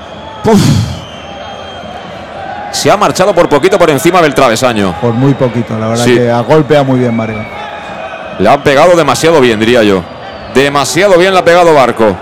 Se 2.75 2.91
ha 2.91 2.97
marchado 2.97 3.33
por 3.33 3.49
poquito 3.49 3.79
por 3.79 3.89
encima 3.89 4.21
del 4.21 4.35
travesaño. 4.35 4.97
Por 5.01 5.13
muy 5.13 5.33
poquito, 5.35 5.79
la 5.79 5.87
verdad 5.89 6.05
Sí. 6.05 6.17
que 6.17 6.33
golpea 6.49 6.83
muy 6.83 6.99
bien 6.99 7.15
Mario. 7.17 7.39
Le 8.41 8.49
ha 8.49 8.61
pegado 8.63 8.97
demasiado 8.97 9.41
bien, 9.41 9.61
diría 9.61 9.85
yo. 9.85 10.03
Demasiado 10.55 11.17
bien 11.17 11.33
le 11.33 11.39
ha 11.39 11.45
pegado 11.45 11.73
Barco. 11.73 12.17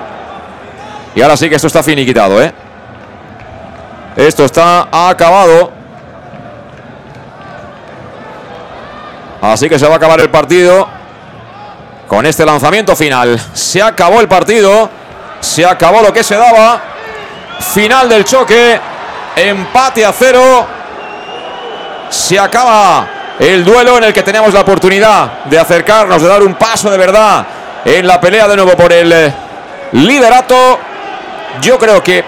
Y 1.14 1.22
ahora 1.22 1.38
sí 1.38 1.48
que 1.48 1.54
esto 1.56 1.68
está 1.68 1.82
finiquitado, 1.82 2.42
¿eh? 2.42 2.52
Esto 4.14 4.44
está 4.44 4.88
acabado. 5.08 5.72
Así 9.40 9.70
que 9.70 9.78
se 9.78 9.86
va 9.86 9.94
a 9.94 9.96
acabar 9.96 10.20
el 10.20 10.28
partido 10.28 10.86
con 12.08 12.26
este 12.26 12.44
lanzamiento 12.44 12.94
final. 12.94 13.40
Se 13.54 13.82
acabó 13.82 14.20
el 14.20 14.28
partido. 14.28 14.90
Se 15.40 15.64
acabó 15.64 16.02
lo 16.02 16.12
que 16.12 16.22
se 16.22 16.36
daba. 16.36 16.78
Final 17.58 18.08
del 18.10 18.24
choque. 18.24 18.78
Empate 19.36 20.04
a 20.04 20.12
cero. 20.12 20.66
Se 22.10 22.38
acaba 22.38 23.06
el 23.38 23.64
duelo 23.64 23.96
en 23.98 24.04
el 24.04 24.12
que 24.12 24.22
tenemos 24.22 24.52
la 24.52 24.60
oportunidad 24.60 25.44
de 25.44 25.58
acercarnos, 25.58 26.20
de 26.20 26.28
dar 26.28 26.42
un 26.42 26.54
paso 26.54 26.90
de 26.90 26.98
verdad 26.98 27.46
en 27.84 28.06
la 28.06 28.20
pelea 28.20 28.46
de 28.46 28.56
nuevo 28.56 28.72
por 28.76 28.92
el 28.92 29.10
eh, 29.12 29.32
liderato. 29.92 30.78
Yo 31.60 31.78
creo 31.78 32.02
que 32.02 32.22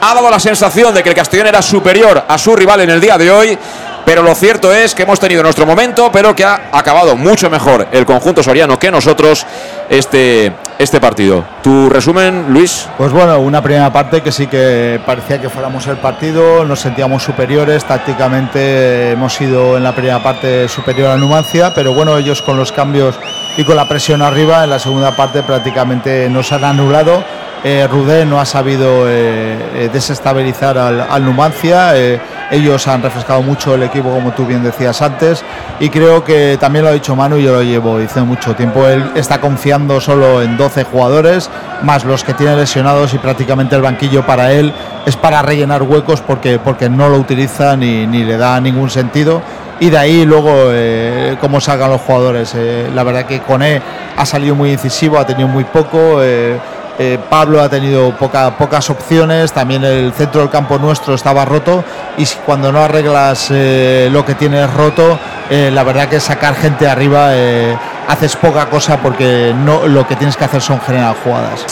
ha 0.00 0.14
dado 0.14 0.28
la 0.28 0.40
sensación 0.40 0.92
de 0.92 1.02
que 1.02 1.10
el 1.10 1.14
Castellón 1.14 1.46
era 1.46 1.62
superior 1.62 2.24
a 2.26 2.36
su 2.36 2.54
rival 2.54 2.80
en 2.80 2.90
el 2.90 3.00
día 3.00 3.16
de 3.16 3.30
hoy, 3.30 3.58
pero 4.04 4.22
lo 4.22 4.34
cierto 4.34 4.72
es 4.72 4.94
que 4.94 5.04
hemos 5.04 5.18
tenido 5.18 5.42
nuestro 5.42 5.64
momento, 5.64 6.10
pero 6.12 6.34
que 6.34 6.44
ha 6.44 6.68
acabado 6.72 7.16
mucho 7.16 7.48
mejor 7.48 7.88
el 7.90 8.04
conjunto 8.04 8.42
soriano 8.42 8.78
que 8.78 8.90
nosotros 8.90 9.46
este, 9.88 10.52
este 10.78 11.00
partido. 11.00 11.44
¿Tu 11.62 11.88
resumen, 11.88 12.46
Luis? 12.48 12.88
Pues 12.98 13.12
bueno, 13.12 13.38
una 13.38 13.62
primera 13.62 13.92
parte 13.92 14.20
que 14.22 14.32
sí 14.32 14.46
que 14.46 15.00
parecía 15.06 15.40
que 15.40 15.48
fuéramos 15.48 15.86
el 15.86 15.96
partido, 15.96 16.64
nos 16.64 16.80
sentíamos 16.80 17.22
superiores, 17.22 17.84
tácticamente 17.84 19.12
hemos 19.12 19.34
sido 19.34 19.76
en 19.76 19.84
la 19.84 19.92
primera 19.92 20.22
parte 20.22 20.68
superior 20.68 21.10
a 21.10 21.16
Numancia, 21.16 21.72
pero 21.74 21.94
bueno, 21.94 22.18
ellos 22.18 22.42
con 22.42 22.56
los 22.56 22.72
cambios 22.72 23.14
y 23.56 23.64
con 23.64 23.76
la 23.76 23.88
presión 23.88 24.20
arriba, 24.22 24.64
en 24.64 24.70
la 24.70 24.78
segunda 24.78 25.16
parte 25.16 25.42
prácticamente 25.42 26.28
nos 26.28 26.52
han 26.52 26.64
anulado. 26.64 27.22
Eh, 27.66 27.88
Rudé 27.90 28.26
no 28.26 28.38
ha 28.38 28.44
sabido 28.44 29.08
eh, 29.08 29.56
eh, 29.74 29.90
desestabilizar 29.90 30.76
al, 30.76 31.00
al 31.00 31.24
Numancia. 31.24 31.96
eh, 31.96 32.20
ellos 32.50 32.86
han 32.88 33.02
refrescado 33.02 33.40
mucho 33.42 33.74
el 33.74 33.84
equipo, 33.84 34.10
como 34.10 34.32
tú 34.32 34.44
bien 34.44 34.62
decías 34.62 35.00
antes. 35.00 35.42
Y 35.80 35.88
creo 35.88 36.22
que 36.22 36.58
también 36.60 36.84
lo 36.84 36.90
ha 36.90 36.94
dicho 36.94 37.16
Manu, 37.16 37.38
yo 37.38 37.52
lo 37.52 37.62
llevo 37.62 37.98
diciendo 37.98 38.26
mucho 38.26 38.54
tiempo. 38.54 38.86
Él 38.86 39.12
está 39.14 39.40
confiando 39.40 39.98
solo 39.98 40.42
en 40.42 40.56
12 40.64 40.84
jugadores, 40.84 41.48
más 41.82 42.04
los 42.04 42.24
que 42.24 42.34
tiene 42.34 42.56
lesionados, 42.56 43.14
y 43.14 43.18
prácticamente 43.18 43.76
el 43.76 43.82
banquillo 43.82 44.24
para 44.26 44.52
él 44.52 44.72
es 45.06 45.16
para 45.16 45.42
rellenar 45.42 45.82
huecos 45.82 46.20
porque, 46.20 46.58
porque 46.58 46.88
no 46.88 47.08
lo 47.08 47.16
utiliza 47.18 47.76
ni, 47.76 48.06
ni 48.06 48.24
le 48.24 48.36
da 48.36 48.60
ningún 48.60 48.90
sentido. 48.90 49.40
Y 49.80 49.90
de 49.90 49.98
ahí 49.98 50.24
luego 50.24 50.50
eh, 50.70 51.36
cómo 51.40 51.60
salgan 51.60 51.90
los 51.90 52.00
jugadores. 52.00 52.52
Eh, 52.56 52.88
la 52.94 53.02
verdad 53.02 53.26
que 53.26 53.40
Coné 53.40 53.82
ha 54.16 54.24
salido 54.24 54.54
muy 54.54 54.70
incisivo, 54.70 55.18
ha 55.18 55.26
tenido 55.26 55.48
muy 55.48 55.64
poco. 55.64 56.22
eh, 56.22 56.58
eh, 56.96 57.18
Pablo 57.28 57.60
ha 57.60 57.68
tenido 57.68 58.12
poca- 58.16 58.52
pocas 58.56 58.88
opciones, 58.88 59.50
también 59.52 59.82
el 59.82 60.12
centro 60.12 60.42
del 60.42 60.48
campo 60.48 60.78
nuestro 60.78 61.14
estaba 61.16 61.44
roto 61.44 61.82
y 62.16 62.24
si- 62.24 62.36
cuando 62.46 62.70
no 62.70 62.78
arreglas 62.80 63.50
lo 63.50 64.24
que 64.24 64.34
tienes 64.36 64.72
roto, 64.72 65.18
eh, 65.54 65.70
la 65.70 65.84
verdad 65.84 66.08
que 66.08 66.18
sacar 66.18 66.56
gente 66.56 66.88
arriba 66.88 67.28
eh, 67.32 67.76
haces 68.08 68.34
poca 68.34 68.68
cosa 68.68 69.00
porque 69.00 69.54
no 69.54 69.86
lo 69.86 70.04
que 70.06 70.16
tienes 70.16 70.36
que 70.36 70.44
hacer 70.44 70.60
son 70.60 70.80
generar 70.80 71.14
jugadas. 71.22 71.64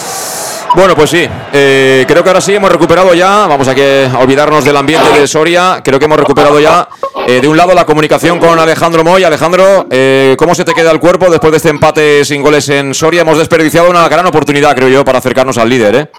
Bueno, 0.75 0.95
pues 0.95 1.11
sí, 1.11 1.29
eh, 1.53 2.05
creo 2.07 2.23
que 2.23 2.31
ahora 2.31 2.41
sí 2.41 2.55
hemos 2.55 2.71
recuperado 2.71 3.13
ya, 3.13 3.47
vamos 3.47 3.67
a 3.69 3.75
que 3.75 4.09
a 4.11 4.19
olvidarnos 4.21 4.65
del 4.65 4.77
ambiente 4.77 5.21
de 5.21 5.27
Soria, 5.27 5.83
creo 5.85 5.99
que 5.99 6.05
hemos 6.05 6.17
recuperado 6.17 6.59
ya 6.61 6.89
eh, 7.27 7.41
de 7.41 7.49
un 7.49 7.57
lado 7.57 7.75
la 7.75 7.85
comunicación 7.85 8.39
con 8.39 8.59
Alejandro 8.59 9.05
Moy. 9.05 9.25
Alejandro, 9.25 9.87
eh, 9.91 10.35
¿cómo 10.39 10.55
se 10.55 10.65
te 10.65 10.73
queda 10.73 10.91
el 10.93 11.01
cuerpo 11.01 11.29
después 11.29 11.51
de 11.51 11.57
este 11.57 11.69
empate 11.69 12.25
sin 12.25 12.41
goles 12.41 12.69
en 12.69 12.95
Soria? 12.95 13.23
Hemos 13.23 13.37
desperdiciado 13.37 13.91
una 13.91 14.09
gran 14.09 14.25
oportunidad, 14.27 14.75
creo 14.75 14.89
yo, 14.89 15.05
para 15.05 15.19
acercarnos 15.19 15.59
al 15.59 15.69
líder, 15.69 15.95
¿eh? 15.95 16.11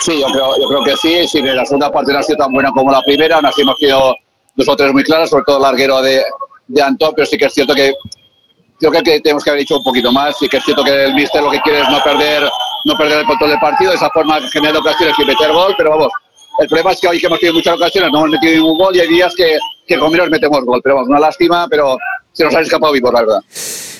Sí, 0.00 0.18
yo 0.20 0.28
creo, 0.28 0.54
yo 0.58 0.68
creo 0.68 0.84
que 0.84 0.96
sí. 0.96 1.28
Si 1.28 1.42
la 1.42 1.66
segunda 1.66 1.92
parte 1.92 2.12
no 2.12 2.20
ha 2.20 2.22
sido 2.22 2.38
tan 2.38 2.52
buena 2.52 2.70
como 2.70 2.92
la 2.92 3.02
primera, 3.02 3.36
aún 3.36 3.46
así 3.46 3.60
hemos 3.60 3.76
sido 3.76 4.14
dos 4.54 4.68
o 4.68 4.76
tres 4.76 4.92
muy 4.92 5.02
claras, 5.02 5.30
sobre 5.30 5.44
todo 5.44 5.56
el 5.56 5.62
larguero 5.62 6.00
de, 6.02 6.22
de 6.68 6.82
Antón, 6.82 7.12
pero 7.14 7.26
sí 7.26 7.36
que 7.36 7.46
es 7.46 7.54
cierto 7.54 7.74
que 7.74 7.94
creo 8.78 9.02
que, 9.02 9.20
tenemos 9.20 9.44
que 9.44 9.50
haber 9.50 9.60
dicho 9.60 9.76
un 9.76 9.84
poquito 9.84 10.12
más. 10.12 10.36
Sí 10.38 10.48
que 10.48 10.56
es 10.56 10.64
cierto 10.64 10.82
que 10.84 11.04
el 11.04 11.14
míster 11.14 11.42
lo 11.42 11.50
que 11.50 11.60
quiere 11.60 11.80
es 11.80 11.88
no 11.88 12.02
perder, 12.02 12.48
no 12.84 12.96
perder 12.96 13.20
el 13.20 13.26
control 13.26 13.50
del 13.50 13.60
partido, 13.60 13.90
de 13.90 13.96
esa 13.96 14.10
forma 14.10 14.40
generar 14.50 14.76
ocasiones 14.76 15.14
y 15.18 15.24
meter 15.24 15.52
gol, 15.52 15.74
pero 15.76 15.90
vamos. 15.90 16.08
El 16.58 16.68
problema 16.68 16.92
es 16.92 17.00
que 17.00 17.08
hoy 17.08 17.18
que 17.18 17.26
hemos 17.26 17.40
tenido 17.40 17.54
muchas 17.54 17.76
ocasiones 17.76 18.10
no 18.12 18.18
hemos 18.18 18.30
metido 18.30 18.52
ningún 18.52 18.78
gol 18.78 18.94
y 18.94 19.00
hay 19.00 19.08
días 19.08 19.34
que, 19.34 19.58
que 19.86 19.98
con 19.98 20.12
menos 20.12 20.28
metemos 20.28 20.64
gol. 20.64 20.80
Pero 20.82 20.96
vamos, 20.96 21.08
una 21.08 21.20
lástima, 21.20 21.66
pero 21.68 21.96
se 22.32 22.44
nos 22.44 22.54
ha 22.54 22.60
escapado 22.60 22.92
vivos, 22.92 23.12
la 23.12 23.20
verdad. 23.20 23.40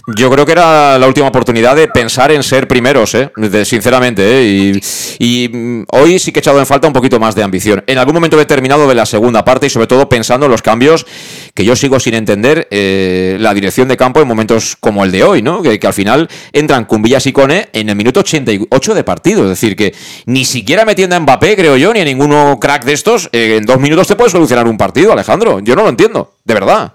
Yo 0.07 0.31
creo 0.31 0.45
que 0.45 0.53
era 0.53 0.99
la 0.99 1.07
última 1.07 1.29
oportunidad 1.29 1.77
de 1.77 1.87
pensar 1.87 2.33
en 2.33 2.43
ser 2.43 2.67
primeros, 2.67 3.15
¿eh? 3.15 3.31
Sinceramente. 3.65 4.23
¿eh? 4.25 4.81
Y, 5.19 5.49
mm, 5.49 5.85
hoy 5.93 6.19
sí 6.19 6.33
que 6.33 6.41
he 6.41 6.43
echado 6.43 6.59
en 6.59 6.67
falta 6.67 6.89
un 6.89 6.93
poquito 6.93 7.21
más 7.21 7.37
de 7.37 7.45
ambición. 7.45 7.85
En 7.87 7.99
algún 7.99 8.15
momento 8.15 8.37
determinado 8.37 8.89
de 8.89 8.97
la 8.97 9.07
segunda 9.07 9.45
parte 9.45 9.67
y 9.67 9.71
sobre 9.71 9.87
todo 9.87 10.09
pensando 10.09 10.47
en 10.47 10.53
los 10.53 10.61
cambios 10.61 11.07
que 11.55 11.65
yo 11.65 11.77
sigo 11.77 12.01
sin 12.01 12.15
entender 12.15 12.67
eh, 12.73 13.37
la 13.39 13.55
dirección 13.55 13.87
de 13.87 13.97
campo 13.97 14.21
en 14.21 14.27
momentos 14.27 14.77
como 14.81 15.05
el 15.05 15.13
de 15.13 15.23
hoy, 15.23 15.41
¿no? 15.41 15.63
Que, 15.63 15.79
que 15.79 15.87
al 15.87 15.95
final 15.95 16.29
entran 16.53 16.85
Cumbillas 16.85 17.27
y 17.27 17.33
Cone 17.33 17.69
en 17.73 17.89
el 17.89 17.95
minuto 17.95 18.21
88 18.21 18.95
de 18.95 19.05
partido. 19.05 19.45
Es 19.45 19.51
decir, 19.51 19.77
que 19.77 19.95
ni 20.27 20.45
siquiera 20.45 20.85
metiendo 20.85 21.15
a 21.15 21.21
Mbappé, 21.21 21.55
creo 21.55 21.77
yo, 21.77 21.93
ni 21.93 22.01
a 22.01 22.05
ninguno 22.05 22.59
crack 22.61 22.85
de 22.85 22.93
estos, 22.93 23.29
eh, 23.33 23.59
en 23.59 23.67
dos 23.67 23.79
minutos 23.79 24.09
te 24.09 24.17
puede 24.17 24.31
solucionar 24.31 24.67
un 24.67 24.77
partido, 24.77 25.13
Alejandro. 25.13 25.61
Yo 25.61 25.77
no 25.77 25.85
lo 25.85 25.89
entiendo, 25.89 26.35
de 26.45 26.55
verdad. 26.55 26.93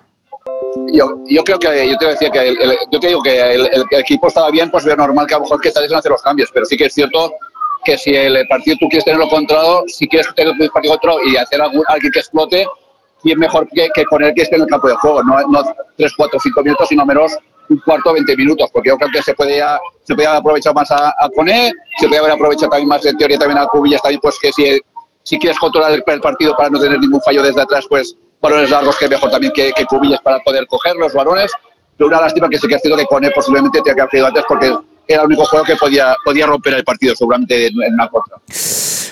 Yo, 0.94 1.18
yo 1.26 1.44
creo 1.44 1.60
que, 1.60 1.90
yo 1.90 1.98
te 1.98 2.06
decía 2.08 2.30
que 2.30 2.40
el, 2.50 2.62
el- 2.62 2.78
yo 2.92 3.00
te 3.00 3.08
digo 3.08 3.22
que 3.22 3.40
el, 3.40 3.68
el- 3.68 3.86
equipo 3.92 4.28
estaba 4.28 4.50
bien, 4.52 4.70
pues 4.72 4.86
veo 4.86 4.96
normal 4.96 5.28
que 5.28 5.34
a 5.36 5.38
lo 5.38 5.44
mejor 5.44 5.60
que 5.62 5.70
vez 5.82 5.92
no 5.92 5.98
hacer 5.98 6.12
los 6.12 6.22
cambios, 6.22 6.50
pero 6.54 6.66
sí 6.66 6.78
que 6.78 6.86
es 6.86 6.94
cierto 6.94 7.32
que 7.84 7.98
si 7.98 8.16
el 8.16 8.48
partido 8.48 8.78
tú 8.80 8.88
quieres 8.90 9.06
tenerlo 9.06 9.28
controlado, 9.30 9.84
si 9.88 10.08
quieres 10.08 10.28
tener 10.36 10.54
el 10.60 10.70
partido 10.70 10.94
controlado 10.94 11.24
y 11.26 11.38
hacer 11.38 11.62
algún, 11.62 11.84
alguien 11.88 12.12
que 12.12 12.20
explote, 12.20 12.66
es 13.32 13.38
mejor 13.38 13.68
que, 13.70 13.90
que 13.94 14.04
poner 14.10 14.34
que 14.34 14.44
esté 14.44 14.56
en 14.56 14.64
el 14.64 14.68
campo 14.68 14.88
de 14.88 14.96
juego, 14.96 15.24
no, 15.24 15.40
no 15.48 15.64
3, 15.98 16.12
4, 16.18 16.40
5 16.42 16.64
minutos, 16.64 16.88
sino 16.90 17.06
menos 17.06 17.38
un 17.70 17.80
cuarto, 17.80 18.14
20 18.14 18.36
minutos, 18.38 18.70
porque 18.72 18.90
yo 18.90 18.98
creo 18.98 19.10
que 19.12 19.22
se 19.22 19.34
ya- 19.58 19.80
se 20.04 20.14
aprovechado 20.38 20.74
más 20.74 20.90
a, 20.92 21.10
a 21.10 21.30
Coné, 21.36 21.72
se 22.00 22.08
puede 22.08 22.20
haber 22.20 22.32
aprovechado 22.32 22.70
también 22.70 22.88
más 22.90 23.06
en 23.06 23.18
teoría 23.18 23.38
también 23.38 23.60
a 23.60 23.68
Cubillas, 23.68 24.02
también 24.02 24.22
pues 24.22 24.38
que 24.42 24.52
si, 24.54 24.80
si 25.24 25.38
quieres 25.40 25.60
controlar 25.60 25.92
el, 25.92 26.04
el 26.06 26.22
partido 26.22 26.56
para 26.56 26.70
no 26.70 26.80
tener 26.80 27.00
ningún 27.00 27.22
fallo 27.22 27.42
desde 27.44 27.62
atrás, 27.62 27.86
pues 27.90 28.16
balones 28.42 28.70
largos 28.70 28.98
que 28.98 29.08
mejor 29.08 29.32
también 29.32 29.52
que, 29.54 29.72
que 29.74 29.86
Cubillas 29.86 30.22
para 30.22 30.40
poder 30.40 30.68
coger 30.68 30.96
los 30.96 31.14
balones. 31.14 31.52
Pero 31.98 32.08
una 32.10 32.22
lástima 32.22 32.48
que 32.50 32.58
sí 32.58 32.68
que 32.68 32.76
es 32.76 32.82
cierto 32.82 32.98
que 32.98 33.06
Coné 33.06 33.32
posiblemente 33.32 33.80
tenía 33.82 33.96
que 33.96 34.02
haber 34.02 34.12
sido 34.12 34.28
antes 34.28 34.44
porque 34.48 34.76
era 35.08 35.22
el 35.22 35.28
único 35.28 35.46
juego 35.46 35.66
que 35.66 35.76
podía, 35.76 36.16
podía 36.24 36.46
romper 36.46 36.76
el 36.76 36.84
partido 36.84 37.16
seguramente 37.16 37.68
en, 37.68 37.82
en 37.82 37.94
una 37.94 38.08
contra. 38.08 38.38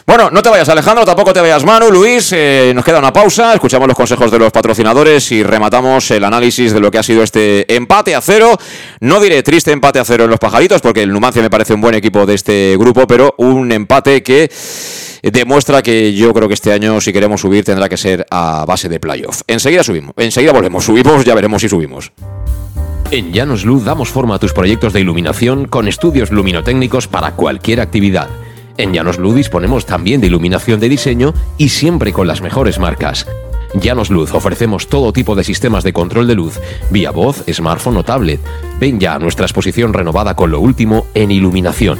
Bueno, 0.08 0.30
no 0.30 0.44
te 0.44 0.50
vayas 0.50 0.70
Alejandro, 0.70 1.04
tampoco 1.04 1.34
te 1.34 1.42
vayas 1.42 1.66
Manu, 1.66 1.90
Luis, 1.90 2.32
eh, 2.32 2.74
nos 2.76 2.86
queda 2.86 3.00
una 3.00 3.12
pausa, 3.12 3.56
escuchamos 3.56 3.88
los 3.88 3.98
consejos 3.98 4.30
de 4.30 4.38
los 4.38 4.52
patrocinadores 4.52 5.32
y 5.32 5.42
rematamos 5.42 6.12
el 6.12 6.24
análisis 6.24 6.74
de 6.74 6.80
lo 6.80 6.92
que 6.92 7.00
ha 7.00 7.04
sido 7.04 7.24
este 7.24 7.76
empate 7.76 8.14
a 8.14 8.22
cero. 8.22 8.56
No 9.00 9.20
diré 9.20 9.42
triste 9.42 9.72
empate 9.72 9.98
a 9.98 10.06
cero 10.06 10.26
en 10.26 10.30
los 10.30 10.40
pajaritos 10.40 10.82
porque 10.82 11.02
el 11.02 11.12
Numancia 11.12 11.42
me 11.42 11.50
parece 11.50 11.74
un 11.74 11.82
buen 11.82 11.96
equipo 11.96 12.28
de 12.28 12.36
este 12.36 12.76
grupo, 12.78 13.08
pero 13.08 13.34
un 13.40 13.72
empate 13.72 14.22
que 14.22 14.52
demuestra 15.32 15.82
que 15.82 16.14
yo 16.14 16.34
creo 16.34 16.48
que 16.48 16.54
este 16.54 16.72
año 16.72 17.02
si 17.02 17.12
queremos 17.12 17.42
subir 17.42 17.64
tendrá 17.64 17.90
que 17.90 17.98
ser 17.98 18.26
a 18.30 18.66
base 18.66 18.90
de 18.90 19.00
playoff. 19.00 19.42
Enseguida 19.48 19.84
subimos, 19.84 20.14
enseguida 20.18 20.54
volvemos, 20.54 20.86
subimos, 20.86 21.26
ya 21.26 21.36
veremos 21.36 21.62
si 21.62 21.70
subimos. 21.70 22.12
En 23.12 23.32
Llanos 23.32 23.66
Luz 23.66 23.86
damos 23.86 24.10
forma 24.10 24.36
a 24.36 24.40
tus 24.40 24.54
proyectos 24.54 24.92
de 24.92 25.02
iluminación 25.02 25.66
con 25.66 25.88
estudios 25.88 26.32
luminotécnicos 26.32 27.08
para 27.08 27.32
cualquier 27.32 27.80
actividad. 27.80 28.30
En 28.78 28.94
Llanos 28.94 29.20
Luz 29.20 29.36
disponemos 29.36 29.86
también 29.86 30.22
de 30.22 30.28
iluminación 30.28 30.80
de 30.80 30.90
diseño 30.90 31.34
y 31.58 31.70
siempre 31.70 32.12
con 32.12 32.28
las 32.28 32.42
mejores 32.42 32.80
marcas. 32.80 33.28
Llanos 33.74 34.10
Luz 34.10 34.34
ofrecemos 34.34 34.88
todo 34.88 35.14
tipo 35.14 35.36
de 35.36 35.44
sistemas 35.44 35.84
de 35.84 35.94
control 35.94 36.28
de 36.28 36.36
luz, 36.36 36.60
vía 36.92 37.12
voz, 37.12 37.44
smartphone 37.52 37.98
o 37.98 38.04
tablet. 38.04 38.42
Ven 38.80 39.00
ya 39.00 39.16
a 39.16 39.20
nuestra 39.20 39.46
exposición 39.46 39.94
renovada 39.94 40.36
con 40.36 40.52
lo 40.52 40.60
último 40.60 41.08
en 41.14 41.32
iluminación. 41.32 42.00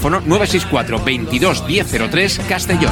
964 0.09 0.99
22 0.99 1.63
1003 1.67 2.41
Castellón. 2.47 2.91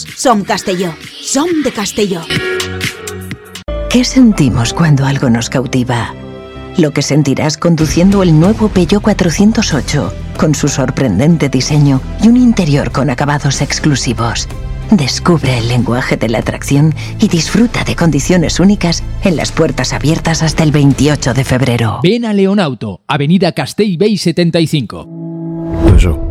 Som 0.15 0.43
Castelló. 0.43 0.93
Som 1.21 1.63
de 1.63 1.71
Castelló. 1.71 2.21
¿Qué 3.89 4.03
sentimos 4.03 4.73
cuando 4.73 5.05
algo 5.05 5.29
nos 5.29 5.49
cautiva? 5.49 6.13
Lo 6.77 6.91
que 6.91 7.01
sentirás 7.01 7.57
conduciendo 7.57 8.23
el 8.23 8.39
nuevo 8.39 8.69
Peugeot 8.69 9.01
408, 9.01 10.13
con 10.37 10.55
su 10.55 10.67
sorprendente 10.67 11.49
diseño 11.49 12.01
y 12.23 12.29
un 12.29 12.37
interior 12.37 12.91
con 12.91 13.09
acabados 13.09 13.61
exclusivos. 13.61 14.47
Descubre 14.91 15.57
el 15.57 15.67
lenguaje 15.67 16.17
de 16.17 16.29
la 16.29 16.39
atracción 16.39 16.93
y 17.19 17.27
disfruta 17.27 17.83
de 17.83 17.95
condiciones 17.95 18.59
únicas 18.59 19.03
en 19.23 19.35
las 19.35 19.51
puertas 19.51 19.93
abiertas 19.93 20.43
hasta 20.43 20.63
el 20.63 20.71
28 20.71 21.33
de 21.33 21.43
febrero. 21.43 21.99
Ven 22.03 22.25
a 22.25 22.33
Leonauto, 22.33 23.01
Avenida 23.07 23.53
Castell 23.53 23.97
Bay 23.97 24.17
75. 24.17 25.05
Bar 25.05 26.30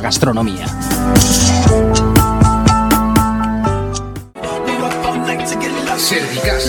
gastronomía. 0.00 0.66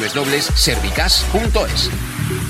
www.servicas.es. 0.00 2.49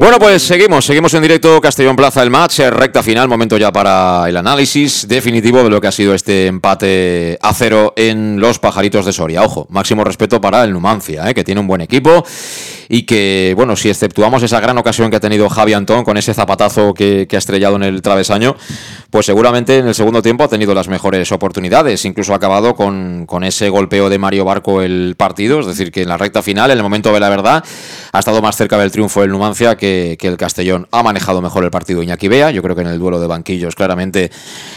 Bueno, 0.00 0.18
pues 0.18 0.42
seguimos, 0.42 0.86
seguimos 0.86 1.12
en 1.12 1.20
directo 1.20 1.60
Castellón 1.60 1.94
Plaza 1.94 2.22
el 2.22 2.30
match, 2.30 2.60
recta 2.70 3.02
final, 3.02 3.28
momento 3.28 3.58
ya 3.58 3.70
para 3.70 4.26
el 4.30 4.36
análisis 4.38 5.06
definitivo 5.06 5.62
de 5.62 5.68
lo 5.68 5.78
que 5.78 5.88
ha 5.88 5.92
sido 5.92 6.14
este 6.14 6.46
empate 6.46 7.38
a 7.42 7.52
cero 7.52 7.92
en 7.96 8.40
los 8.40 8.58
pajaritos 8.58 9.04
de 9.04 9.12
Soria. 9.12 9.42
Ojo, 9.42 9.66
máximo 9.68 10.02
respeto 10.02 10.40
para 10.40 10.64
el 10.64 10.72
Numancia, 10.72 11.28
eh, 11.28 11.34
que 11.34 11.44
tiene 11.44 11.60
un 11.60 11.66
buen 11.66 11.82
equipo 11.82 12.24
y 12.92 13.04
que, 13.04 13.54
bueno, 13.56 13.76
si 13.76 13.88
exceptuamos 13.88 14.42
esa 14.42 14.58
gran 14.58 14.76
ocasión 14.76 15.10
que 15.10 15.16
ha 15.16 15.20
tenido 15.20 15.48
Javi 15.48 15.74
Antón 15.74 16.02
con 16.02 16.16
ese 16.16 16.34
zapatazo 16.34 16.92
que, 16.92 17.28
que 17.28 17.36
ha 17.36 17.38
estrellado 17.38 17.76
en 17.76 17.84
el 17.84 18.02
travesaño, 18.02 18.56
pues 19.10 19.26
seguramente 19.26 19.78
en 19.78 19.86
el 19.86 19.94
segundo 19.94 20.22
tiempo 20.22 20.42
ha 20.42 20.48
tenido 20.48 20.74
las 20.74 20.88
mejores 20.88 21.30
oportunidades, 21.30 22.04
incluso 22.04 22.32
ha 22.32 22.36
acabado 22.36 22.74
con, 22.74 23.26
con 23.26 23.44
ese 23.44 23.68
golpeo 23.68 24.10
de 24.10 24.18
Mario 24.18 24.44
Barco 24.44 24.82
el 24.82 25.14
partido, 25.16 25.60
es 25.60 25.66
decir, 25.66 25.92
que 25.92 26.02
en 26.02 26.08
la 26.08 26.16
recta 26.16 26.42
final, 26.42 26.72
en 26.72 26.78
el 26.78 26.82
momento 26.82 27.12
de 27.12 27.20
la 27.20 27.28
verdad, 27.28 27.64
ha 28.10 28.18
estado 28.18 28.42
más 28.42 28.56
cerca 28.56 28.76
del 28.76 28.90
triunfo 28.90 29.22
el 29.22 29.30
Numancia 29.30 29.76
que, 29.76 30.16
que 30.18 30.26
el 30.26 30.36
Castellón. 30.36 30.88
Ha 30.90 31.04
manejado 31.04 31.40
mejor 31.40 31.62
el 31.62 31.70
partido 31.70 32.02
Iñaki 32.02 32.26
Bea, 32.26 32.50
yo 32.50 32.60
creo 32.60 32.74
que 32.74 32.82
en 32.82 32.88
el 32.88 32.98
duelo 32.98 33.20
de 33.20 33.28
banquillos 33.28 33.76
claramente 33.76 34.32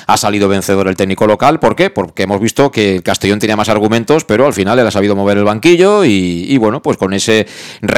ha 0.05 0.17
salido 0.17 0.47
vencedor 0.47 0.87
el 0.87 0.95
técnico 0.95 1.25
local, 1.25 1.59
¿por 1.59 1.75
qué? 1.75 1.89
Porque 1.89 2.23
hemos 2.23 2.39
visto 2.39 2.69
que 2.69 2.97
el 2.97 3.01
Castellón 3.01 3.39
tenía 3.39 3.55
más 3.55 3.69
argumentos, 3.69 4.23
pero 4.23 4.45
al 4.45 4.53
final 4.53 4.77
él 4.77 4.85
ha 4.85 4.91
sabido 4.91 5.15
mover 5.15 5.39
el 5.39 5.45
banquillo 5.45 6.05
y, 6.05 6.45
y 6.47 6.57
bueno, 6.59 6.83
pues 6.83 6.97
con 6.97 7.13
ese 7.13 7.47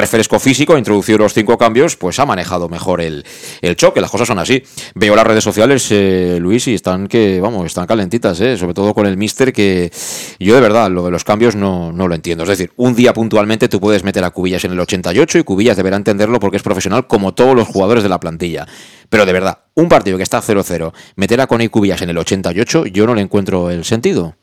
refresco 0.06 0.38
físico, 0.38 0.78
introducido 0.78 1.18
los 1.18 1.34
cinco 1.34 1.58
cambios, 1.58 1.96
pues 1.96 2.20
ha 2.20 2.26
manejado 2.26 2.68
mejor 2.68 3.00
el, 3.00 3.24
el 3.60 3.74
choque, 3.74 4.00
las 4.00 4.08
cosas 4.08 4.28
son 4.28 4.38
así. 4.38 4.62
Veo 4.94 5.16
las 5.16 5.26
redes 5.26 5.42
sociales, 5.42 5.88
eh, 5.90 6.38
Luis, 6.40 6.68
y 6.68 6.74
están 6.74 7.08
que, 7.08 7.40
vamos, 7.40 7.66
están 7.66 7.88
calentitas, 7.88 8.40
eh, 8.40 8.56
sobre 8.56 8.72
todo 8.72 8.94
con 8.94 9.04
el 9.06 9.16
Mister, 9.16 9.52
que 9.52 9.90
yo 10.38 10.54
de 10.54 10.60
verdad 10.60 10.92
lo 10.92 11.04
de 11.04 11.10
los 11.10 11.24
cambios 11.24 11.56
no, 11.56 11.90
no 11.90 12.06
lo 12.06 12.14
entiendo. 12.14 12.44
Es 12.44 12.50
decir, 12.50 12.70
un 12.76 12.94
día 12.94 13.12
puntualmente 13.12 13.68
tú 13.68 13.80
puedes 13.80 14.04
meter 14.04 14.22
a 14.22 14.30
Cubillas 14.30 14.64
en 14.64 14.70
el 14.70 14.78
88 14.78 15.40
y 15.40 15.42
Cubillas 15.42 15.76
deberá 15.76 15.96
entenderlo 15.96 16.38
porque 16.38 16.58
es 16.58 16.62
profesional 16.62 17.08
como 17.08 17.34
todos 17.34 17.56
los 17.56 17.66
jugadores 17.66 18.04
de 18.04 18.08
la 18.08 18.20
plantilla. 18.20 18.64
Pero 19.08 19.26
de 19.26 19.32
verdad, 19.32 19.58
un 19.74 19.88
partido 19.88 20.18
que 20.18 20.22
está 20.22 20.40
0-0, 20.40 20.92
meter 21.16 21.40
a 21.40 21.48
Coney 21.48 21.68
Cubillas 21.68 22.02
en 22.02 22.10
el 22.10 22.18
88, 22.18 22.86
yo 22.86 23.06
no 23.08 23.14
le 23.16 23.22
encuentro 23.22 23.72
el 23.72 23.84
sentido. 23.84 24.36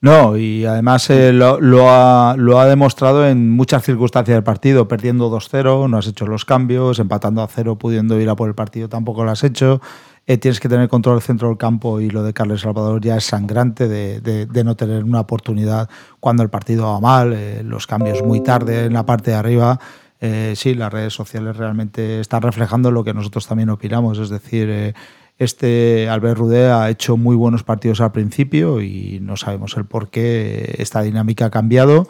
No, 0.00 0.36
y 0.36 0.64
además 0.64 1.10
eh, 1.10 1.32
lo, 1.32 1.60
lo, 1.60 1.90
ha, 1.90 2.36
lo, 2.36 2.60
ha, 2.60 2.66
demostrado 2.66 3.26
en 3.26 3.50
muchas 3.50 3.82
circunstancias 3.82 4.36
del 4.36 4.44
partido, 4.44 4.86
perdiendo 4.86 5.28
2-0, 5.28 5.90
no 5.90 5.98
has 5.98 6.06
hecho 6.06 6.24
los 6.24 6.44
cambios, 6.44 7.00
empatando 7.00 7.42
a 7.42 7.48
0, 7.48 7.76
pudiendo 7.78 8.20
ir 8.20 8.28
a 8.28 8.36
por 8.36 8.48
el 8.48 8.54
partido, 8.54 8.88
tampoco 8.88 9.24
lo 9.24 9.32
has 9.32 9.42
hecho. 9.42 9.80
Eh, 10.28 10.38
tienes 10.38 10.60
que 10.60 10.68
tener 10.68 10.88
control 10.88 11.16
del 11.16 11.22
centro 11.22 11.48
del 11.48 11.56
campo 11.56 12.00
y 12.00 12.10
lo 12.10 12.22
de 12.22 12.32
Carles 12.32 12.60
Salvador 12.60 13.00
ya 13.00 13.16
es 13.16 13.24
sangrante 13.24 13.88
de, 13.88 14.20
de, 14.20 14.46
de 14.46 14.64
no 14.64 14.76
tener 14.76 15.02
una 15.02 15.20
oportunidad 15.20 15.88
cuando 16.20 16.44
el 16.44 16.50
partido 16.50 16.84
va 16.92 17.00
mal, 17.00 17.32
eh, 17.32 17.62
los 17.64 17.88
cambios 17.88 18.22
muy 18.22 18.40
tarde 18.40 18.84
en 18.84 18.92
la 18.92 19.04
parte 19.04 19.32
de 19.32 19.36
arriba. 19.36 19.80
Sí, 20.20 20.74
las 20.74 20.92
redes 20.92 21.12
sociales 21.12 21.56
realmente 21.56 22.18
están 22.18 22.42
reflejando 22.42 22.90
lo 22.90 23.04
que 23.04 23.14
nosotros 23.14 23.46
también 23.46 23.70
opinamos, 23.70 24.18
es 24.18 24.30
decir, 24.30 24.92
este 25.38 26.08
Albert 26.08 26.38
Rudé 26.38 26.70
ha 26.70 26.90
hecho 26.90 27.16
muy 27.16 27.36
buenos 27.36 27.62
partidos 27.62 28.00
al 28.00 28.12
principio 28.12 28.80
y 28.80 29.20
no 29.22 29.36
sabemos 29.36 29.76
el 29.76 29.84
por 29.84 30.10
qué 30.10 30.74
esta 30.78 31.02
dinámica 31.02 31.46
ha 31.46 31.50
cambiado 31.50 32.08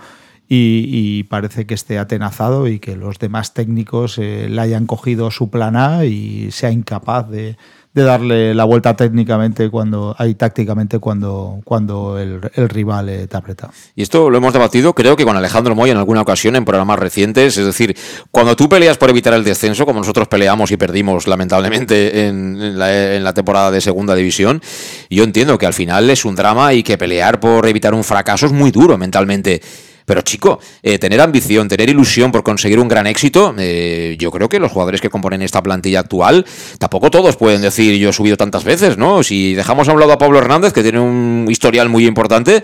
y, 0.50 1.24
parece 1.24 1.66
que 1.66 1.74
esté 1.74 1.98
atenazado 1.98 2.68
y 2.68 2.78
que 2.78 2.97
los 2.97 3.18
demás 3.18 3.52
técnicos 3.52 4.16
eh, 4.16 4.48
le 4.48 4.60
hayan 4.62 4.86
cogido 4.86 5.31
su 5.31 5.50
plan 5.50 5.76
A 5.76 6.07
y 6.07 6.50
sea 6.52 6.70
incapaz 6.70 7.28
de, 7.28 7.58
de 7.99 8.05
darle 8.05 8.55
la 8.55 8.65
vuelta 8.65 8.94
técnicamente 8.94 9.68
cuando 9.70 10.15
hay 10.18 10.35
tácticamente 10.35 10.99
cuando, 10.99 11.60
cuando 11.65 12.18
el, 12.18 12.41
rival 12.68 13.09
eh, 13.09 13.27
te 13.27 13.36
aprieta. 13.36 13.70
Y 13.94 14.02
esto 14.02 14.31
lo 14.31 14.39
hemos 14.39 14.52
debatido 14.52 14.94
creo 14.94 15.17
que 15.17 15.25
con 15.25 15.36
Alejandro 15.36 15.75
Moy 15.75 15.91
en 15.91 15.97
alguna 15.97 16.23
ocasión 16.23 16.57
en 16.57 16.65
programas 16.65 16.99
recientes, 16.99 17.57
es 17.57 17.67
decir, 17.67 17.97
cuando 18.31 18.57
tú 18.57 18.68
peleas 18.68 18.97
por 18.97 19.10
evitar 19.10 19.35
el 19.35 19.44
descenso, 19.44 19.85
como 19.85 20.01
nosotros 20.01 20.28
peleamos 20.28 20.70
y 20.70 20.77
perdimos 20.77 21.27
lamentablemente 21.27 22.27
en, 22.27 22.60
en, 22.60 22.78
la, 22.78 23.17
en 23.17 23.25
la 23.25 23.35
temporada 23.35 23.70
de 23.70 23.81
segunda 23.81 24.15
división, 24.15 24.62
yo 25.10 25.25
entiendo 25.25 25.59
que 25.59 25.67
al 25.67 25.75
final 25.75 26.09
es 26.10 26.25
un 26.25 26.36
drama 26.36 26.73
y 26.75 26.83
que 26.83 26.97
pelear 26.97 27.41
por 27.41 27.67
evitar 27.67 27.94
un 27.94 28.05
fracaso 28.05 28.47
es 28.47 28.52
muy 28.52 28.70
duro 28.70 28.97
mentalmente. 28.97 29.60
Pero 30.09 30.23
chico, 30.23 30.59
eh, 30.83 30.99
tener 30.99 31.20
ambición, 31.20 31.69
tener 31.69 31.91
ilusión 31.91 32.33
por 32.33 32.43
conseguir 32.43 32.81
un 32.81 32.89
gran 32.89 33.07
éxito, 33.07 33.55
eh, 33.59 34.17
yo 34.19 34.31
creo 34.31 34.49
que 34.49 34.59
los 34.59 34.73
jugadores 34.73 35.03
que 35.03 35.11
componen 35.11 35.43
esta 35.43 35.62
plantilla 35.62 36.01
actual, 36.01 36.47
tampoco 36.78 37.11
todos 37.11 37.37
pueden 37.37 37.61
decir 37.61 37.95
yo 37.99 38.09
he 38.09 38.12
subido 38.15 38.39
tantas 38.39 38.65
veces, 38.65 38.97
¿no? 38.97 39.23
Si 39.23 39.53
dejamos 39.53 39.87
a 39.87 39.93
un 39.93 40.01
lado 40.01 40.15
a 40.15 40.19
Pablo 40.19 40.39
Hernández, 40.39 40.73
que 40.73 40.83
tiene 40.83 40.99
un 40.99 41.47
historial 41.51 41.91
muy 41.91 42.07
importante, 42.07 42.62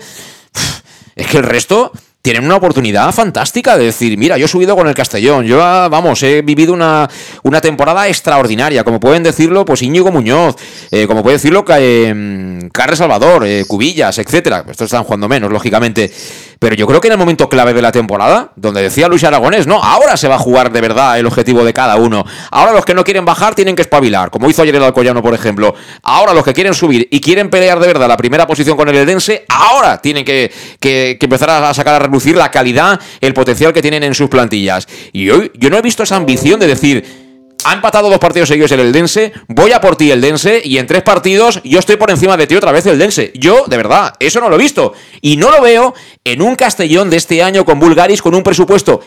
es 1.15 1.27
que 1.27 1.37
el 1.37 1.43
resto 1.43 1.91
tienen 2.25 2.43
una 2.43 2.55
oportunidad 2.55 3.11
fantástica 3.11 3.77
de 3.77 3.85
decir, 3.85 4.17
mira, 4.17 4.35
yo 4.39 4.45
he 4.45 4.47
subido 4.47 4.75
con 4.75 4.87
el 4.87 4.95
Castellón, 4.95 5.45
yo, 5.45 5.59
vamos, 5.59 6.23
he 6.23 6.41
vivido 6.41 6.73
una, 6.73 7.07
una 7.43 7.61
temporada 7.61 8.07
extraordinaria, 8.07 8.83
como 8.83 8.99
pueden 8.99 9.21
decirlo, 9.21 9.63
pues 9.63 9.83
Íñigo 9.83 10.11
Muñoz, 10.11 10.55
eh, 10.89 11.05
como 11.05 11.21
puede 11.21 11.35
decirlo 11.35 11.63
eh, 11.77 12.67
Carles 12.73 12.97
Salvador, 12.97 13.45
eh, 13.45 13.63
Cubillas, 13.67 14.17
etcétera. 14.17 14.65
Estos 14.67 14.85
están 14.85 15.03
jugando 15.03 15.29
menos, 15.29 15.51
lógicamente. 15.51 16.11
Pero 16.59 16.75
yo 16.75 16.87
creo 16.87 17.01
que 17.01 17.07
en 17.07 17.13
el 17.13 17.17
momento 17.17 17.49
clave 17.49 17.73
de 17.73 17.81
la 17.81 17.91
temporada, 17.91 18.51
donde 18.55 18.81
decía 18.81 19.07
Luis 19.07 19.23
Aragonés, 19.23 19.67
no, 19.67 19.81
ahora 19.83 20.17
se 20.17 20.27
va 20.27 20.35
a 20.35 20.39
jugar 20.39 20.71
de 20.71 20.81
verdad 20.81 21.19
el 21.19 21.25
objetivo 21.25 21.63
de 21.63 21.73
cada 21.73 21.95
uno. 21.95 22.25
Ahora 22.51 22.71
los 22.71 22.85
que 22.85 22.93
no 22.93 23.03
quieren 23.03 23.25
bajar 23.25 23.55
tienen 23.55 23.75
que 23.75 23.81
espabilar, 23.81 24.31
como 24.31 24.49
hizo 24.49 24.61
ayer 24.61 24.75
el 24.75 24.83
Alcoyano, 24.83 25.21
por 25.21 25.33
ejemplo. 25.33 25.75
Ahora 26.03 26.33
los 26.33 26.43
que 26.43 26.53
quieren 26.53 26.73
subir 26.73 27.07
y 27.11 27.19
quieren 27.19 27.49
pelear 27.49 27.79
de 27.79 27.87
verdad 27.87 28.07
la 28.07 28.17
primera 28.17 28.47
posición 28.47 28.77
con 28.77 28.89
el 28.89 28.95
Edense, 28.95 29.45
ahora 29.49 30.01
tienen 30.01 30.25
que, 30.25 30.51
que, 30.79 31.17
empezar 31.19 31.49
a 31.49 31.73
sacar 31.73 31.95
a 31.95 31.99
reducir 31.99 32.35
la 32.35 32.51
calidad, 32.51 32.99
el 33.19 33.33
potencial 33.33 33.73
que 33.73 33.81
tienen 33.81 34.03
en 34.03 34.13
sus 34.13 34.29
plantillas. 34.29 34.87
Y 35.11 35.29
hoy 35.29 35.51
yo 35.55 35.69
no 35.69 35.77
he 35.77 35.81
visto 35.81 36.03
esa 36.03 36.15
ambición 36.15 36.59
de 36.59 36.67
decir 36.67 37.24
ha 37.65 37.73
empatado 37.73 38.11
dos 38.11 38.19
partidos 38.19 38.47
seguidos 38.47 38.71
el 38.73 38.79
Eldense, 38.79 39.33
voy 39.47 39.71
a 39.71 39.81
por 39.81 39.95
ti 39.95 40.11
el 40.11 40.21
Dense 40.21 40.61
y 40.63 40.77
en 40.77 40.85
tres 40.85 41.01
partidos 41.01 41.61
yo 41.63 41.79
estoy 41.79 41.95
por 41.95 42.11
encima 42.11 42.37
de 42.37 42.45
ti 42.45 42.55
otra 42.55 42.71
vez 42.71 42.85
el 42.85 42.99
Dense. 42.99 43.33
Yo, 43.33 43.65
de 43.65 43.75
verdad, 43.75 44.13
eso 44.19 44.39
no 44.39 44.49
lo 44.49 44.55
he 44.55 44.59
visto. 44.59 44.93
Y 45.19 45.37
no 45.37 45.49
lo 45.49 45.61
veo 45.61 45.95
en 46.23 46.43
un 46.43 46.55
Castellón 46.55 47.09
de 47.09 47.17
este 47.17 47.41
año 47.41 47.65
con 47.65 47.79
Bulgaris 47.79 48.21
con 48.21 48.35
un 48.35 48.43
presupuesto 48.43 49.01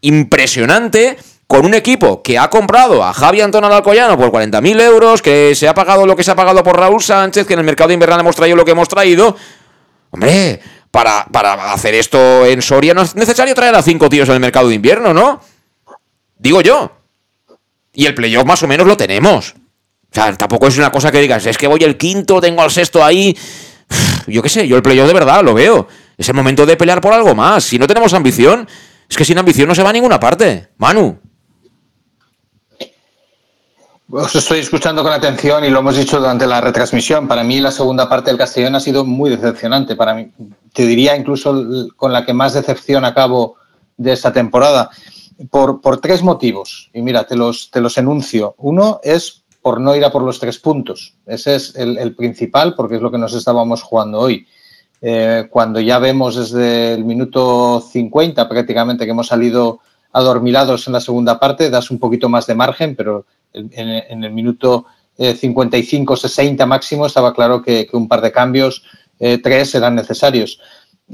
impresionante, 0.00 1.16
con 1.48 1.66
un 1.66 1.74
equipo 1.74 2.22
que 2.22 2.38
ha 2.38 2.48
comprado 2.50 3.02
a 3.02 3.12
Javi 3.12 3.40
Antón 3.40 3.64
Alcoyano 3.64 4.16
por 4.16 4.30
40.000 4.30 4.80
euros, 4.80 5.20
que 5.20 5.56
se 5.56 5.66
ha 5.66 5.74
pagado 5.74 6.06
lo 6.06 6.14
que 6.14 6.22
se 6.22 6.30
ha 6.30 6.36
pagado 6.36 6.62
por 6.62 6.78
Raúl 6.78 7.02
Sánchez, 7.02 7.48
que 7.48 7.54
en 7.54 7.58
el 7.58 7.66
mercado 7.66 7.92
invernal 7.92 8.20
hemos 8.20 8.36
traído 8.36 8.56
lo 8.56 8.64
que 8.64 8.70
hemos 8.70 8.88
traído. 8.88 9.36
Hombre, 10.10 10.60
para, 10.92 11.24
para 11.24 11.72
hacer 11.72 11.96
esto 11.96 12.46
en 12.46 12.62
Soria 12.62 12.94
no 12.94 13.02
es 13.02 13.16
necesario 13.16 13.56
traer 13.56 13.74
a 13.74 13.82
cinco 13.82 14.08
tíos 14.08 14.28
en 14.28 14.36
el 14.36 14.40
mercado 14.40 14.68
de 14.68 14.76
invierno, 14.76 15.12
¿no? 15.12 15.40
Digo 16.38 16.60
yo. 16.60 17.01
Y 17.92 18.06
el 18.06 18.14
playoff 18.14 18.44
más 18.44 18.62
o 18.62 18.68
menos 18.68 18.86
lo 18.86 18.96
tenemos. 18.96 19.54
O 20.12 20.14
sea, 20.14 20.34
tampoco 20.36 20.66
es 20.66 20.78
una 20.78 20.90
cosa 20.90 21.10
que 21.10 21.20
digas, 21.20 21.46
es 21.46 21.56
que 21.56 21.66
voy 21.66 21.82
el 21.84 21.96
quinto, 21.96 22.40
tengo 22.40 22.62
al 22.62 22.70
sexto 22.70 23.04
ahí. 23.04 23.36
Yo 24.26 24.42
qué 24.42 24.48
sé, 24.48 24.68
yo 24.68 24.76
el 24.76 24.82
playoff 24.82 25.06
de 25.06 25.14
verdad 25.14 25.42
lo 25.42 25.54
veo. 25.54 25.88
Es 26.16 26.28
el 26.28 26.34
momento 26.34 26.66
de 26.66 26.76
pelear 26.76 27.00
por 27.00 27.12
algo 27.12 27.34
más. 27.34 27.64
Si 27.64 27.78
no 27.78 27.86
tenemos 27.86 28.12
ambición, 28.14 28.68
es 29.08 29.16
que 29.16 29.24
sin 29.24 29.38
ambición 29.38 29.68
no 29.68 29.74
se 29.74 29.82
va 29.82 29.90
a 29.90 29.92
ninguna 29.92 30.20
parte. 30.20 30.68
Manu. 30.78 31.18
Os 34.10 34.34
estoy 34.34 34.58
escuchando 34.58 35.02
con 35.02 35.12
atención 35.12 35.64
y 35.64 35.70
lo 35.70 35.78
hemos 35.78 35.96
dicho 35.96 36.18
durante 36.18 36.46
la 36.46 36.60
retransmisión. 36.60 37.26
Para 37.26 37.42
mí 37.42 37.60
la 37.60 37.70
segunda 37.70 38.08
parte 38.10 38.30
del 38.30 38.38
Castellón 38.38 38.74
ha 38.74 38.80
sido 38.80 39.06
muy 39.06 39.30
decepcionante. 39.30 39.96
Para 39.96 40.14
mí, 40.14 40.30
te 40.74 40.84
diría 40.84 41.16
incluso 41.16 41.88
con 41.96 42.12
la 42.12 42.26
que 42.26 42.34
más 42.34 42.52
decepción 42.52 43.06
acabo 43.06 43.56
de 43.96 44.12
esta 44.12 44.30
temporada 44.30 44.90
por, 45.50 45.80
por, 45.80 46.00
tres 46.00 46.22
motivos. 46.22 46.90
Y 46.92 47.02
mira, 47.02 47.24
te 47.24 47.36
los, 47.36 47.70
te 47.70 47.80
los 47.80 47.96
enuncio. 47.98 48.54
Uno 48.58 49.00
es 49.02 49.42
por 49.62 49.80
no 49.80 49.94
ir 49.94 50.04
a 50.04 50.10
por 50.10 50.22
los 50.22 50.40
tres 50.40 50.58
puntos. 50.58 51.14
Ese 51.24 51.54
es 51.54 51.76
el, 51.76 52.14
principal 52.16 52.74
porque 52.74 52.96
es 52.96 53.02
lo 53.02 53.10
que 53.10 53.18
nos 53.18 53.32
estábamos 53.32 53.82
jugando 53.82 54.18
hoy. 54.18 54.46
Eh, 55.00 55.46
cuando 55.50 55.80
ya 55.80 55.98
vemos 55.98 56.36
desde 56.36 56.94
el 56.94 57.04
minuto 57.04 57.80
50 57.80 58.48
prácticamente 58.48 59.04
que 59.04 59.12
hemos 59.12 59.28
salido 59.28 59.80
adormilados 60.12 60.86
en 60.86 60.92
la 60.92 61.00
segunda 61.00 61.38
parte, 61.38 61.70
das 61.70 61.90
un 61.90 61.98
poquito 61.98 62.28
más 62.28 62.46
de 62.46 62.54
margen, 62.54 62.94
pero 62.96 63.24
en, 63.52 64.24
el 64.24 64.32
minuto 64.32 64.86
55-60 65.18 66.60
eh, 66.60 66.66
máximo 66.66 67.06
estaba 67.06 67.32
claro 67.32 67.62
que, 67.62 67.88
un 67.92 68.08
par 68.08 68.20
de 68.20 68.32
cambios, 68.32 68.84
eh, 69.18 69.38
tres, 69.38 69.74
eran 69.74 69.94
necesarios. 69.94 70.60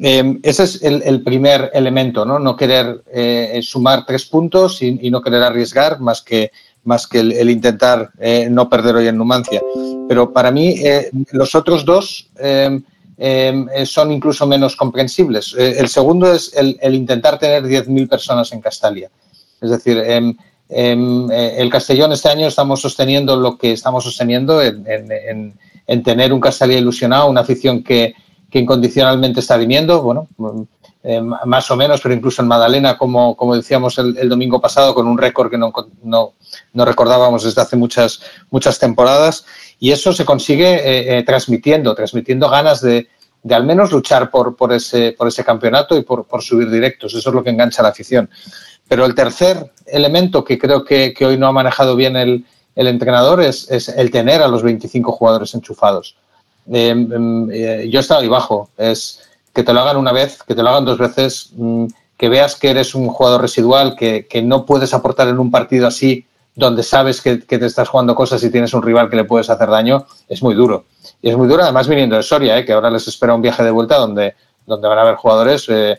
Eh, 0.00 0.38
ese 0.42 0.64
es 0.64 0.82
el, 0.82 1.22
primer 1.22 1.70
elemento, 1.74 2.24
¿no? 2.24 2.38
No 2.38 2.56
querer 2.56 3.02
eh, 3.12 3.60
sumar 3.62 4.04
tres 4.06 4.26
puntos 4.26 4.80
y, 4.82 5.10
no 5.10 5.20
querer 5.20 5.42
arriesgar 5.42 5.98
más 6.00 6.22
que, 6.22 6.52
más 6.84 7.06
que 7.06 7.20
el, 7.20 7.50
intentar 7.50 8.10
eh, 8.18 8.48
no 8.50 8.68
perder 8.68 8.96
hoy 8.96 9.08
en 9.08 9.16
Numancia. 9.16 9.60
Pero 10.08 10.32
para 10.32 10.50
mí 10.50 10.76
los 11.32 11.54
otros 11.54 11.84
dos 11.84 12.30
em, 12.38 12.82
em, 13.16 13.66
son 13.84 14.12
incluso 14.12 14.46
menos 14.46 14.76
comprensibles. 14.76 15.54
el 15.58 15.88
segundo 15.88 16.32
es 16.32 16.54
el, 16.54 16.94
intentar 16.94 17.38
tener 17.38 17.64
10.000 17.64 18.08
personas 18.08 18.52
en 18.52 18.60
Castalia. 18.60 19.10
Es 19.60 19.70
decir, 19.70 19.98
em, 19.98 20.36
el 21.30 21.70
Castellón 21.70 22.12
este 22.12 22.28
año 22.28 22.46
estamos 22.46 22.80
sosteniendo 22.80 23.36
lo 23.36 23.58
que 23.58 23.72
estamos 23.72 24.04
sosteniendo 24.04 24.62
en, 24.62 25.54
en 25.88 26.02
tener 26.02 26.32
un 26.32 26.40
Castalia 26.40 26.78
ilusionado, 26.78 27.28
una 27.28 27.40
afición 27.40 27.82
que 27.82 28.14
que 28.50 28.58
incondicionalmente 28.58 29.40
está 29.40 29.56
viniendo, 29.56 30.02
bueno, 30.02 30.28
eh, 31.02 31.20
más 31.20 31.70
o 31.70 31.76
menos, 31.76 32.00
pero 32.00 32.14
incluso 32.14 32.42
en 32.42 32.48
Madalena, 32.48 32.98
como, 32.98 33.36
como 33.36 33.54
decíamos 33.54 33.98
el, 33.98 34.28
domingo 34.28 34.60
pasado, 34.60 34.94
con 34.94 35.06
un 35.06 35.18
récord 35.18 35.50
que 35.50 35.58
no, 35.58 35.72
no, 36.02 36.32
no, 36.72 36.84
recordábamos 36.84 37.44
desde 37.44 37.60
hace 37.60 37.76
muchas, 37.76 38.20
muchas 38.50 38.78
temporadas. 38.78 39.44
Y 39.78 39.92
eso 39.92 40.12
se 40.12 40.24
consigue 40.24 40.74
eh, 40.74 41.18
eh, 41.18 41.22
transmitiendo, 41.22 41.94
transmitiendo 41.94 42.48
ganas 42.48 42.80
de, 42.80 43.08
de, 43.42 43.54
al 43.54 43.64
menos 43.64 43.92
luchar 43.92 44.30
por, 44.30 44.56
por, 44.56 44.72
ese, 44.72 45.12
por 45.12 45.28
ese 45.28 45.44
campeonato 45.44 45.96
y 45.96 46.02
por, 46.02 46.26
por, 46.26 46.42
subir 46.42 46.70
directos. 46.70 47.14
Eso 47.14 47.28
es 47.28 47.34
lo 47.34 47.44
que 47.44 47.50
engancha 47.50 47.82
a 47.82 47.84
la 47.84 47.90
afición. 47.90 48.28
Pero 48.88 49.04
el 49.04 49.14
tercer 49.14 49.72
elemento 49.86 50.42
que 50.42 50.58
creo 50.58 50.84
que, 50.84 51.12
que 51.12 51.26
hoy 51.26 51.36
no 51.36 51.46
ha 51.46 51.52
manejado 51.52 51.94
bien 51.94 52.16
el, 52.16 52.44
el 52.74 52.86
entrenador 52.86 53.42
es, 53.42 53.70
es 53.70 53.88
el 53.88 54.10
tener 54.10 54.42
a 54.42 54.48
los 54.48 54.62
25 54.62 55.12
jugadores 55.12 55.54
enchufados. 55.54 56.16
Em, 56.70 57.12
em, 57.12 57.50
eh, 57.50 57.88
yo 57.90 57.98
he 57.98 58.02
estado 58.02 58.20
ahí 58.20 58.28
bajo. 58.28 58.68
Es 58.76 59.20
que 59.54 59.62
te 59.62 59.72
lo 59.72 59.80
hagan 59.80 59.96
una 59.96 60.12
vez, 60.12 60.42
que 60.42 60.54
te 60.54 60.62
lo 60.62 60.68
hagan 60.68 60.84
dos 60.84 60.98
veces, 60.98 61.50
mm, 61.56 61.86
que 62.16 62.28
veas 62.28 62.56
que 62.56 62.70
eres 62.70 62.94
un 62.94 63.08
jugador 63.08 63.40
residual, 63.40 63.96
que, 63.96 64.42
no 64.44 64.66
puedes 64.66 64.92
aportar 64.92 65.28
en 65.28 65.38
un 65.38 65.50
partido 65.50 65.86
así, 65.86 66.26
donde 66.54 66.82
sabes 66.82 67.20
que, 67.20 67.36
te 67.36 67.64
estás 67.64 67.88
jugando 67.88 68.14
cosas 68.14 68.42
y 68.42 68.50
tienes 68.50 68.74
un 68.74 68.82
rival 68.82 69.08
que 69.08 69.16
le 69.16 69.24
puedes 69.24 69.48
hacer 69.48 69.68
daño, 69.68 70.06
es 70.28 70.42
muy 70.42 70.54
duro. 70.54 70.84
Y 71.22 71.30
es 71.30 71.36
muy 71.36 71.48
duro, 71.48 71.62
además 71.62 71.86
viniendo 71.86 72.16
de 72.16 72.22
Soria, 72.22 72.58
eh, 72.58 72.64
que 72.64 72.72
ahora 72.72 72.90
les 72.90 73.06
espera 73.06 73.34
un 73.34 73.42
viaje 73.42 73.62
de 73.62 73.70
vuelta 73.70 73.98
donde, 73.98 74.34
van 74.66 74.98
a 74.98 75.02
haber 75.02 75.14
jugadores 75.14 75.66
eh, 75.68 75.96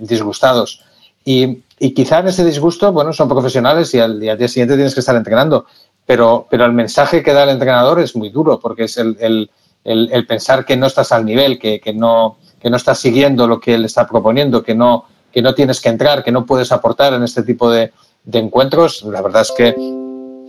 disgustados. 0.00 0.84
Y, 1.24 1.62
quizá 1.94 2.20
en 2.20 2.28
ese 2.28 2.44
disgusto, 2.44 2.92
bueno, 2.92 3.12
son 3.12 3.28
profesionales 3.28 3.92
y 3.94 3.98
al, 3.98 4.22
y 4.22 4.28
al, 4.28 4.38
día 4.38 4.48
siguiente 4.48 4.74
tienes 4.74 4.94
que 4.94 5.00
estar 5.00 5.16
entrenando 5.16 5.66
pero, 6.10 6.48
pero 6.50 6.64
el 6.64 6.72
mensaje 6.72 7.22
que 7.22 7.32
da 7.32 7.44
el 7.44 7.50
entrenador 7.50 8.00
es 8.00 8.16
muy 8.16 8.30
duro, 8.30 8.58
porque 8.58 8.82
es 8.82 8.96
el, 8.96 9.16
el, 9.20 9.48
el, 9.84 10.26
pensar 10.26 10.64
que 10.64 10.76
no 10.76 10.88
estás 10.88 11.12
al 11.12 11.24
nivel, 11.24 11.56
que, 11.56 11.78
que, 11.78 11.92
no, 11.92 12.38
que 12.60 12.68
no 12.68 12.78
estás 12.78 12.98
siguiendo 12.98 13.46
lo 13.46 13.60
que 13.60 13.74
él 13.74 13.84
está 13.84 14.08
proponiendo, 14.08 14.60
que 14.64 14.74
no, 14.74 15.04
que 15.32 15.40
no 15.40 15.54
tienes 15.54 15.80
que 15.80 15.88
entrar, 15.88 16.24
que 16.24 16.32
no 16.32 16.44
puedes 16.46 16.72
aportar 16.72 17.14
en 17.14 17.22
este 17.22 17.44
tipo 17.44 17.70
de, 17.70 17.92
de 18.24 18.38
encuentros. 18.40 19.04
La 19.04 19.22
verdad 19.22 19.42
es 19.42 19.52
que, 19.56 19.72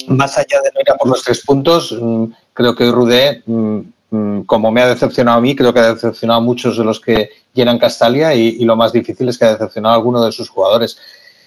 más 0.07 0.35
allá 0.35 0.61
de 0.63 0.71
no 0.73 0.81
ir 0.81 0.89
a 0.89 0.97
por 0.97 1.07
los 1.07 1.21
tres 1.21 1.43
puntos, 1.45 1.95
mm, 1.95 2.23
creo 2.53 2.73
que 2.73 2.89
Rudé, 2.89 3.43
mm, 3.45 3.79
mm, 4.09 4.41
como 4.45 4.71
me 4.71 4.81
ha 4.81 4.87
decepcionado 4.87 5.37
a 5.37 5.41
mí, 5.41 5.55
creo 5.55 5.71
que 5.71 5.79
ha 5.79 5.93
decepcionado 5.93 6.39
a 6.39 6.43
muchos 6.43 6.75
de 6.75 6.83
los 6.83 6.99
que 6.99 7.29
llenan 7.53 7.77
Castalia 7.77 8.33
y, 8.33 8.47
y 8.47 8.65
lo 8.65 8.75
más 8.75 8.91
difícil 8.93 9.29
es 9.29 9.37
que 9.37 9.45
ha 9.45 9.51
decepcionado 9.51 9.93
a 9.93 9.97
alguno 9.97 10.25
de 10.25 10.31
sus 10.31 10.49
jugadores. 10.49 10.97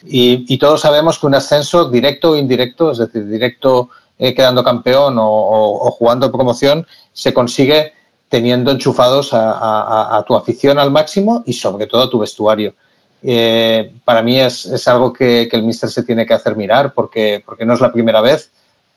Y, 0.07 0.59
todos 0.59 0.83
sabemos 0.83 1.19
que 1.19 1.27
un 1.27 1.35
ascenso 1.35 1.89
directo 1.89 2.33
o 2.33 2.37
indirecto, 2.37 2.93
es 2.93 2.99
decir, 2.99 3.27
directo 3.27 3.89
eh, 4.17 4.33
quedando 4.33 4.63
campeón 4.63 5.17
o, 5.19 5.91
jugando 5.91 6.31
promoción, 6.31 6.87
se 7.13 7.35
consigue 7.35 7.93
teniendo 8.29 8.71
enchufados 8.71 9.31
a, 9.33 10.25
tu 10.27 10.35
afición 10.35 10.79
al 10.79 10.91
máximo 10.91 11.43
y 11.47 11.53
sobre 11.53 11.87
todo 11.87 12.03
a 12.03 12.11
tu 12.11 12.19
vestuario. 12.19 12.75
Eh, 13.23 13.93
para 14.05 14.23
mí 14.23 14.39
es, 14.39 14.87
algo 14.87 15.13
que, 15.13 15.49
el 15.51 15.63
míster 15.63 15.91
se 15.91 16.03
tiene 16.03 16.27
que 16.27 16.35
hacer 16.35 16.57
mirar 16.57 16.93
porque, 16.95 17.43
porque 17.45 17.65
no 17.65 17.75
es 17.75 17.81
la 17.81 17.93
primera 17.93 18.21
vez. 18.21 18.51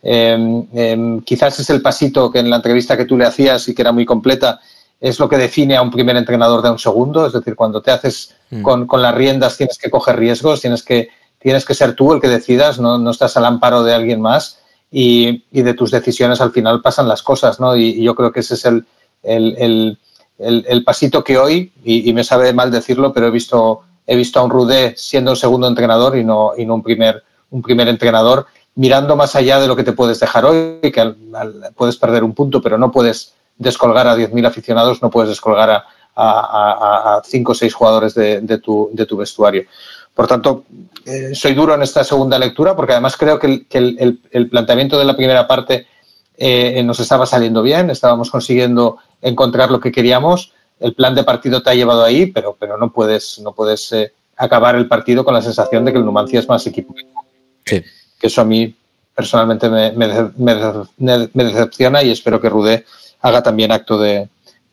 Em, 0.03 0.67
em, 0.73 1.21
quizás 1.21 1.59
es 1.59 1.69
el 1.71 1.81
pasito 1.81 2.31
que 2.31 2.39
en 2.39 2.49
la 2.49 2.57
entrevista 2.57 2.95
que 2.95 3.05
tú 3.05 3.17
le 3.17 3.25
hacías 3.25 3.67
y 3.67 3.73
que 3.73 3.81
era 3.81 3.91
muy 3.91 4.05
completa, 4.05 4.59
es 4.99 5.19
lo 5.19 5.27
que 5.27 5.37
define 5.37 5.75
a 5.75 5.81
un 5.81 5.91
primer 5.91 6.15
entrenador 6.15 6.61
de 6.61 6.71
un 6.71 6.79
segundo. 6.79 7.25
Es 7.25 7.33
decir, 7.33 7.55
cuando 7.55 7.81
te 7.81 7.91
haces 7.91 8.35
mm. 8.51 8.61
con, 8.61 8.85
con, 8.85 9.01
las 9.01 9.15
riendas 9.15 9.57
tienes 9.57 9.77
que 9.77 9.89
coger 9.89 10.17
riesgos, 10.17 10.61
tienes 10.61 10.83
que, 10.83 11.09
tienes 11.39 11.65
que 11.65 11.73
ser 11.73 11.95
tú 11.95 12.13
el 12.13 12.21
que 12.21 12.27
decidas, 12.27 12.79
no, 12.79 12.97
no 12.99 13.11
estás 13.11 13.35
al 13.37 13.45
amparo 13.45 13.83
de 13.83 13.93
alguien 13.93 14.21
más 14.21 14.59
y, 14.91 15.43
de 15.51 15.73
tus 15.73 15.91
decisiones 15.91 16.41
al 16.41 16.51
final 16.51 16.81
pasan 16.81 17.07
las 17.07 17.21
cosas, 17.21 17.59
¿no? 17.59 17.75
Y, 17.75 18.01
yo 18.01 18.15
creo 18.15 18.31
que 18.31 18.39
ese 18.41 18.55
es 18.55 18.65
el, 18.65 18.85
el, 19.23 19.97
el, 20.39 20.83
pasito 20.83 21.23
que 21.23 21.37
hoy, 21.37 21.71
y, 21.83 22.13
me 22.13 22.23
sabe 22.23 22.53
mal 22.53 22.71
decirlo, 22.71 23.13
pero 23.13 23.27
he 23.27 23.31
visto, 23.31 23.81
he 24.05 24.15
visto 24.15 24.39
a 24.39 24.43
un 24.43 24.49
Rudé 24.49 24.95
siendo 24.97 25.31
un 25.31 25.37
segundo 25.37 25.67
entrenador 25.67 26.17
y 26.17 26.23
no, 26.23 26.51
y 26.57 26.65
no 26.65 26.75
un, 26.75 26.83
primer, 26.83 27.23
un 27.51 27.61
primer 27.61 27.87
entrenador, 27.87 28.45
mirando 28.75 29.15
más 29.15 29.35
allá 29.35 29.59
de 29.59 29.67
lo 29.67 29.75
que 29.75 29.83
te 29.83 29.93
puedes 29.93 30.19
dejar 30.19 30.45
hoy, 30.45 30.79
que 30.81 31.15
puedes 31.75 31.97
perder 31.97 32.23
un 32.23 32.33
punto, 32.33 32.61
pero 32.61 32.77
no 32.77 32.91
puedes 32.91 33.33
descolgar 33.57 34.07
a 34.07 34.15
10.000 34.15 34.45
aficionados, 34.45 35.01
no 35.01 35.09
puedes 35.09 35.29
descolgar 35.29 35.69
a, 35.71 35.85
a, 36.17 37.21
cinco 37.23 37.51
o 37.51 37.55
seis 37.55 37.73
jugadores 37.73 38.13
de, 38.13 38.41
tu, 38.59 38.89
de, 38.93 39.05
tu, 39.05 39.17
vestuario. 39.17 39.65
Por 40.17 40.27
tanto, 40.27 40.65
eh, 41.05 41.35
soy 41.35 41.53
duro 41.53 41.75
en 41.75 41.83
esta 41.83 42.03
segunda 42.03 42.39
lectura 42.39 42.75
porque 42.75 42.93
además 42.93 43.15
creo 43.15 43.37
que 43.37 43.67
el, 43.69 44.49
planteamiento 44.49 44.97
de 44.97 45.05
la 45.05 45.15
primera 45.15 45.47
parte 45.47 45.85
eh, 46.35 46.81
nos 46.81 46.99
estaba 46.99 47.27
saliendo 47.27 47.61
bien, 47.61 47.91
estábamos 47.91 48.31
consiguiendo 48.31 48.97
encontrar 49.21 49.69
lo 49.69 49.79
que 49.79 49.91
queríamos. 49.91 50.53
El 50.79 50.95
plan 50.95 51.13
de 51.13 51.23
partido 51.23 51.61
te 51.61 51.69
ha 51.69 51.75
llevado 51.75 52.03
ahí, 52.03 52.25
pero, 52.25 52.57
pero 52.59 52.79
no 52.79 52.91
puedes, 52.91 53.37
no 53.37 53.51
puedes 53.51 53.91
eh, 53.91 54.11
acabar 54.35 54.75
el 54.75 54.87
partido 54.87 55.23
con 55.23 55.35
la 55.35 55.43
sensación 55.43 55.85
de 55.85 55.91
que 55.91 55.99
el 55.99 56.05
Numancia 56.05 56.39
es 56.39 56.49
más 56.49 56.65
equipo. 56.65 56.95
Que 57.63 57.83
eso 58.19 58.41
a 58.41 58.45
mí 58.45 58.75
personalmente 59.13 59.69
me, 59.69 59.91
me, 59.91 61.27
me 61.31 61.43
decepciona 61.43 62.01
y 62.01 62.09
espero 62.09 62.41
que 62.41 62.49
Rudé 62.49 62.85
haga 63.21 63.43
también 63.43 63.71
acto 63.71 63.99
de, 63.99 64.27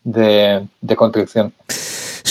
de, 0.05 0.97
contrición. 0.97 1.53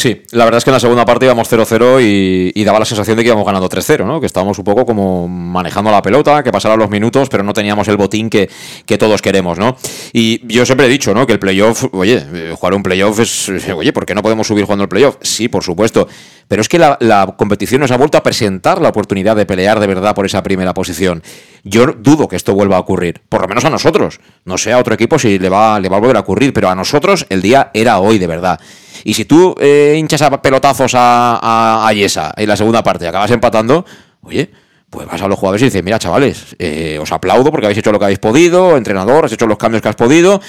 Sí, 0.04 0.22
la 0.32 0.44
verdad 0.44 0.58
es 0.58 0.66
que 0.66 0.70
en 0.70 0.74
la 0.74 0.82
segunda 0.82 1.06
parte 1.06 1.24
íbamos 1.24 1.50
0-0 1.50 2.04
y, 2.04 2.52
y, 2.60 2.64
daba 2.66 2.78
la 2.78 2.84
sensación 2.84 3.16
de 3.16 3.24
que 3.24 3.30
íbamos 3.30 3.46
ganando 3.46 3.70
3-0, 3.70 4.06
¿no? 4.06 4.20
Que 4.20 4.26
estábamos 4.26 4.58
un 4.60 4.66
poco 4.66 4.86
como 4.86 5.30
manejando 5.30 5.92
la 5.92 6.02
pelota, 6.02 6.44
que 6.44 6.52
pasaran 6.52 6.78
los 6.78 6.90
minutos, 6.90 7.30
pero 7.30 7.42
no 7.42 7.54
teníamos 7.54 7.88
el 7.88 7.96
botín 7.96 8.30
que, 8.30 8.50
que 8.86 8.98
todos 8.98 9.22
queremos, 9.22 9.58
¿no? 9.58 9.78
Y 10.12 10.46
yo 10.54 10.66
siempre 10.66 10.88
he 10.88 10.90
dicho, 10.90 11.14
¿no? 11.14 11.26
Que 11.26 11.32
el 11.32 11.40
playoff, 11.40 11.86
oye, 11.94 12.22
eh, 12.34 12.54
jugar 12.54 12.74
un 12.74 12.84
playoff 12.84 13.18
es, 13.22 13.50
oye, 13.74 13.94
¿por 13.94 14.06
qué 14.06 14.14
no 14.14 14.22
podemos 14.22 14.46
subir 14.46 14.66
jugando 14.66 14.84
el 14.84 14.90
playoff? 14.90 15.16
Sí, 15.22 15.48
por 15.48 15.64
supuesto. 15.64 16.06
Pero 16.50 16.62
es 16.62 16.68
que 16.68 16.80
la, 16.80 16.98
la, 17.00 17.36
competición 17.38 17.80
nos 17.80 17.92
ha 17.92 17.96
vuelto 17.96 18.18
a 18.18 18.24
presentar 18.24 18.82
la 18.82 18.90
oportunidad 18.90 19.38
de 19.38 19.46
pelear 19.46 19.80
de 19.80 19.88
verdad 19.88 20.14
por 20.14 20.26
esa 20.26 20.44
primera 20.44 20.74
posición. 20.74 21.24
Yo 21.64 21.86
dudo 21.86 22.28
que 22.28 22.36
esto 22.36 22.54
vuelva 22.54 22.76
a 22.76 22.82
ocurrir, 22.82 23.22
por 23.30 23.40
lo 23.40 23.48
menos 23.48 23.64
a 23.64 23.70
nosotros. 23.70 24.20
No 24.44 24.58
sé 24.58 24.74
a 24.74 24.80
otro 24.80 24.94
equipo 24.94 25.18
si 25.18 25.40
le 25.40 25.48
va, 25.48 25.80
le 25.80 25.88
va 25.88 25.96
a 25.96 26.00
volver 26.02 26.18
a 26.18 26.20
ocurrir, 26.20 26.52
pero 26.52 26.68
a 26.68 26.76
nosotros 26.76 27.26
el 27.30 27.42
día 27.42 27.72
era 27.74 28.00
hoy 28.00 28.20
de 28.20 28.28
verdad. 28.28 28.60
Y 29.04 29.14
si 29.14 29.26
tú 29.26 29.56
eh, 29.60 29.96
hinchas 29.98 30.22
a 30.22 30.42
pelotazos 30.42 30.94
a, 30.96 31.88
a, 31.88 31.94
Yesa 31.94 32.34
en 32.36 32.48
la 32.48 32.56
segunda 32.56 32.84
parte 32.84 33.06
y 33.06 33.08
acabas 33.08 33.32
empatando, 33.32 33.86
oye, 34.22 34.50
pues 34.90 35.08
vas 35.08 35.22
a 35.22 35.28
los 35.28 35.38
jugadores 35.38 35.64
y 35.64 35.66
dices, 35.66 35.84
mira 35.84 36.00
chavales, 36.00 36.56
eh, 36.60 37.00
os 37.02 37.12
aplaudo 37.12 37.52
porque 37.52 37.66
habéis 37.66 37.80
hecho 37.80 37.92
lo 37.92 38.00
que 38.00 38.06
habéis 38.06 38.20
podido, 38.20 38.78
entrenador, 38.78 39.26
has 39.26 39.32
hecho 39.32 39.48
los 39.48 39.58
cambios 39.58 39.82
que 39.82 39.90
has 39.90 39.96
podido, 39.96 40.40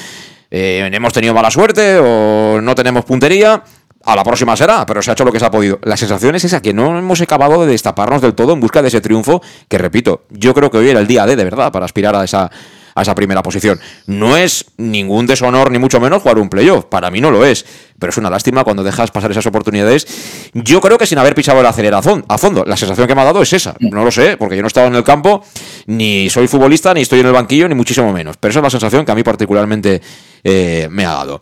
eh, 0.50 0.89
hemos 0.92 1.12
tenido 1.12 1.34
mala 1.34 1.50
suerte 1.50 1.98
o 1.98 2.60
no 2.60 2.74
tenemos 2.74 3.05
puntería, 3.05 3.62
a 4.06 4.16
la 4.16 4.23
próxima 4.23 4.56
será, 4.56 4.84
pero 4.84 5.02
se 5.02 5.10
ha 5.10 5.14
hecho 5.14 5.24
lo 5.24 5.32
que 5.32 5.40
se 5.40 5.47
ha 5.47 5.50
podido. 5.50 5.78
La 5.82 5.97
sensación 5.97 6.34
es 6.34 6.44
esa, 6.44 6.60
que 6.60 6.74
no 6.74 6.98
hemos 6.98 7.20
acabado 7.20 7.64
de 7.64 7.73
destaparnos 7.73 8.20
del 8.20 8.34
todo 8.34 8.52
en 8.52 8.60
busca 8.60 8.82
de 8.82 8.89
ese 8.89 9.00
triunfo, 9.00 9.40
que 9.68 9.78
repito, 9.78 10.24
yo 10.31 10.52
creo 10.52 10.70
que 10.70 10.78
hoy 10.78 10.90
era 10.90 11.00
el 11.00 11.06
día 11.06 11.24
de, 11.26 11.36
de 11.36 11.44
verdad, 11.44 11.73
para 11.73 11.86
aspirar 11.86 12.14
a 12.14 12.24
esa, 12.24 12.50
a 12.94 13.02
esa 13.02 13.14
primera 13.14 13.42
posición. 13.42 13.81
No 14.06 14.36
es 14.36 14.66
ningún 14.76 15.26
deshonor, 15.26 15.70
ni 15.70 15.78
mucho 15.78 16.00
menos, 16.00 16.23
jugar 16.23 16.39
un 16.39 16.48
playoff. 16.48 16.86
Para 16.86 17.10
mí 17.10 17.20
no 17.20 17.31
lo 17.31 17.44
es. 17.44 17.64
Pero 17.98 18.10
es 18.10 18.16
una 18.18 18.31
lástima 18.31 18.64
cuando 18.64 18.82
dejas 18.82 19.10
pasar 19.10 19.31
esas 19.31 19.47
oportunidades. 19.47 20.06
Yo 20.52 20.81
creo 20.81 20.98
que 20.98 21.06
sin 21.06 21.18
haber 21.18 21.34
pisado 21.34 21.60
el 21.60 21.66
acelerador 21.66 22.24
a 22.28 22.39
fondo. 22.39 22.64
La 22.66 22.76
sensación 22.76 23.06
que 23.06 23.14
me 23.14 23.20
ha 23.20 23.24
dado 23.24 23.42
es 23.42 23.52
esa. 23.52 23.74
No 23.81 24.05
lo 24.05 24.10
sé, 24.10 24.36
porque 24.36 24.56
yo 24.56 24.62
no 24.62 24.66
he 24.66 24.68
estado 24.68 24.86
en 24.86 24.94
el 24.94 25.05
campo, 25.05 25.44
ni 25.86 26.28
soy 26.31 26.48
futbolista, 26.48 26.92
ni 26.94 27.02
estoy 27.02 27.20
en 27.20 27.26
el 27.26 27.32
banquillo, 27.32 27.68
ni 27.68 27.74
muchísimo 27.74 28.12
menos. 28.12 28.36
Pero 28.36 28.50
esa 28.50 28.60
es 28.60 28.64
la 28.64 28.70
sensación 28.70 29.05
que 29.05 29.12
a 29.12 29.14
mí 29.14 29.23
particularmente 29.23 30.00
eh, 30.42 30.89
me 30.90 31.05
ha 31.06 31.12
dado. 31.12 31.40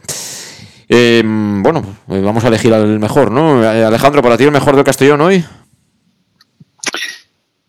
Eh, 0.88 1.22
bueno, 1.24 1.82
vamos 2.06 2.44
a 2.44 2.48
elegir 2.48 2.72
al 2.74 2.98
mejor, 2.98 3.30
¿no? 3.30 3.62
Alejandro, 3.66 4.22
para 4.22 4.36
ti 4.36 4.44
el 4.44 4.52
mejor 4.52 4.76
del 4.76 4.84
Castellón 4.84 5.22
hoy. 5.22 5.44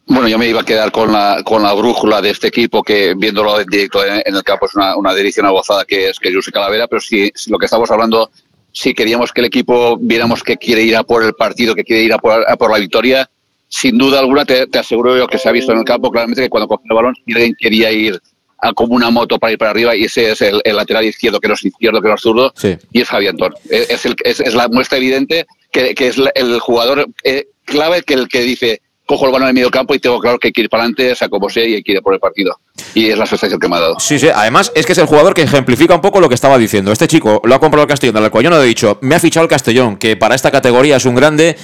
Bueno, 0.06 0.28
yo 0.28 0.38
me 0.38 0.48
iba 0.48 0.62
a 0.62 0.66
quedar 0.66 0.92
con 0.92 1.12
la, 1.12 1.42
con 1.46 1.64
la 1.64 1.74
brújula 1.74 2.22
de 2.22 2.32
este 2.32 2.48
equipo 2.48 2.84
que 2.84 3.14
viéndolo 3.16 3.60
en 3.60 3.68
directo 3.68 4.06
en, 4.06 4.22
en 4.26 4.36
el 4.36 4.44
campo 4.44 4.66
es 4.66 4.76
una, 4.76 4.98
una 4.98 5.14
delicia, 5.14 5.42
una 5.42 5.52
gozada 5.52 5.86
que 5.86 6.10
es 6.10 6.20
que 6.20 6.34
José 6.34 6.52
Calavera, 6.52 6.88
pero 6.88 7.00
si, 7.00 7.32
si, 7.34 7.50
lo 7.50 7.58
que 7.58 7.66
estamos 7.66 7.90
hablando, 7.90 8.30
si 8.72 8.94
queríamos 8.94 9.32
que 9.32 9.42
el 9.42 9.48
equipo 9.48 9.98
viéramos 9.98 10.44
que 10.44 10.58
quiere 10.58 10.84
ir 10.84 10.98
a 10.98 11.04
por 11.04 11.24
el 11.24 11.34
partido, 11.34 11.74
que 11.74 11.86
quiere 11.86 12.04
ir 12.04 12.14
a 12.14 12.18
por, 12.18 12.50
a 12.50 12.56
por 12.58 12.72
la 12.72 12.80
victoria, 12.80 13.30
sin 13.70 13.98
duda 13.98 14.20
alguna 14.20 14.46
te, 14.46 14.68
te, 14.68 14.78
aseguro 14.78 15.18
yo 15.18 15.26
que 15.26 15.38
se 15.38 15.48
ha 15.48 15.54
visto 15.54 15.72
en 15.72 15.80
el 15.80 15.86
campo 15.86 16.12
claramente 16.12 16.44
que 16.44 16.50
cuando 16.50 16.68
cogió 16.68 16.86
el 16.90 16.96
balón 16.96 17.16
alguien 17.28 17.56
quería 17.58 17.92
ir 17.92 18.22
a 18.60 18.72
como 18.74 18.94
una 18.94 19.10
moto 19.10 19.40
para 19.40 19.54
ir 19.54 19.58
para 19.58 19.72
arriba 19.72 19.96
y 19.96 20.04
ese 20.04 20.32
es 20.32 20.42
el, 20.42 20.62
el 20.64 20.76
lateral 20.76 21.06
izquierdo 21.06 21.40
que 21.40 21.48
no 21.48 21.56
es 21.56 21.66
izquierdo, 21.66 22.02
que 22.02 22.08
no 22.08 22.16
es 22.16 22.22
zurdo 22.22 22.54
sí. 22.56 22.78
y 22.92 23.02
es 23.02 23.10
Javier 23.10 23.32
Antón. 23.32 23.54
Es, 23.70 23.90
es, 23.90 24.06
el, 24.06 24.16
es, 24.24 24.40
es 24.42 24.54
la 24.54 24.68
muestra 24.68 25.00
evidente 25.00 25.48
que, 25.72 25.96
que 25.96 26.08
es 26.10 26.18
el 26.36 26.60
jugador 26.60 27.08
eh, 27.24 27.48
clave 27.66 28.04
que 28.04 28.14
el 28.14 28.28
que 28.28 28.42
dice 28.42 28.82
cojo 29.06 29.26
el 29.26 29.32
balón 29.32 29.44
en 29.44 29.50
el 29.50 29.54
medio 29.56 29.70
campo 29.72 29.94
y 29.94 30.00
tengo 30.00 30.20
claro 30.20 30.40
que 30.40 30.48
hay 30.48 30.52
que 30.54 30.62
ir 30.62 30.70
para 30.70 30.84
adelante, 30.84 31.16
sea 31.16 31.30
como 31.30 31.50
sea, 31.50 31.66
y 31.66 31.76
hay 31.76 31.84
que 31.84 31.94
ir 31.94 32.02
por 32.02 32.14
el 32.14 32.20
partido. 32.20 32.58
Y 32.94 33.10
es 33.10 33.18
la 33.18 33.26
sensación 33.26 33.60
que 33.60 33.68
me 33.68 33.76
ha 33.76 33.80
dado. 33.80 34.00
Sí, 34.00 34.20
sí, 34.20 34.30
además 34.34 34.72
es 34.76 34.86
que 34.86 34.94
es 34.94 34.98
el 34.98 35.06
jugador 35.06 35.34
que 35.34 35.42
ejemplifica 35.42 35.96
un 35.96 36.02
poco 36.02 36.20
lo 36.20 36.30
que 36.30 36.36
estaba 36.36 36.58
diciendo. 36.58 36.92
Este 36.92 37.08
chico 37.08 37.42
lo 37.44 37.56
ha 37.56 37.60
comprado 37.60 37.84
el 37.84 37.90
Castellón, 37.90 38.22
del 38.22 38.32
cual 38.32 38.44
yo 38.44 38.50
no 38.50 38.62
he 38.62 38.66
dicho, 38.66 38.98
me 39.02 39.16
ha 39.16 39.20
fichado 39.20 39.44
el 39.44 39.50
Castellón, 39.50 39.98
que 39.98 40.16
para 40.16 40.36
esta 40.36 40.52
categoría 40.52 40.98
es 40.98 41.06
un 41.06 41.16
grande. 41.16 41.58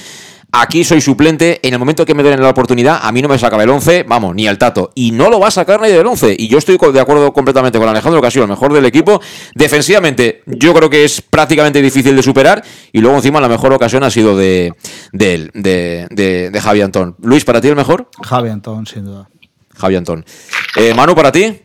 Aquí 0.52 0.82
soy 0.82 1.00
suplente, 1.00 1.60
en 1.62 1.72
el 1.74 1.78
momento 1.78 2.04
que 2.04 2.12
me 2.12 2.24
den 2.24 2.42
la 2.42 2.48
oportunidad, 2.48 3.00
a 3.02 3.12
mí 3.12 3.22
no 3.22 3.28
me 3.28 3.38
saca 3.38 3.62
el 3.62 3.70
11, 3.70 4.04
vamos, 4.04 4.34
ni 4.34 4.48
el 4.48 4.58
tato. 4.58 4.90
Y 4.94 5.12
no 5.12 5.30
lo 5.30 5.38
va 5.38 5.48
a 5.48 5.50
sacar 5.50 5.80
nadie 5.80 5.96
del 5.96 6.06
11. 6.06 6.34
Y 6.38 6.48
yo 6.48 6.58
estoy 6.58 6.76
de 6.92 7.00
acuerdo 7.00 7.32
completamente 7.32 7.78
con 7.78 7.88
Alejandro, 7.88 8.20
que 8.20 8.26
ha 8.26 8.30
sido 8.30 8.44
el 8.44 8.50
mejor 8.50 8.72
del 8.72 8.84
equipo. 8.84 9.20
Defensivamente, 9.54 10.42
yo 10.46 10.74
creo 10.74 10.90
que 10.90 11.04
es 11.04 11.22
prácticamente 11.22 11.80
difícil 11.80 12.16
de 12.16 12.22
superar. 12.22 12.64
Y 12.92 13.00
luego 13.00 13.16
encima 13.16 13.40
la 13.40 13.48
mejor 13.48 13.72
ocasión 13.72 14.02
ha 14.02 14.10
sido 14.10 14.36
de, 14.36 14.72
de, 15.12 15.50
de, 15.54 16.08
de, 16.10 16.50
de 16.50 16.60
Javi 16.60 16.80
Antón. 16.80 17.14
Luis, 17.22 17.44
¿para 17.44 17.60
ti 17.60 17.68
el 17.68 17.76
mejor? 17.76 18.08
Javi 18.22 18.50
Antón, 18.50 18.86
sin 18.86 19.04
duda. 19.04 19.28
Javi 19.76 19.96
Antón. 19.96 20.24
Eh, 20.76 20.94
Manu, 20.94 21.14
¿para 21.14 21.30
ti? 21.30 21.62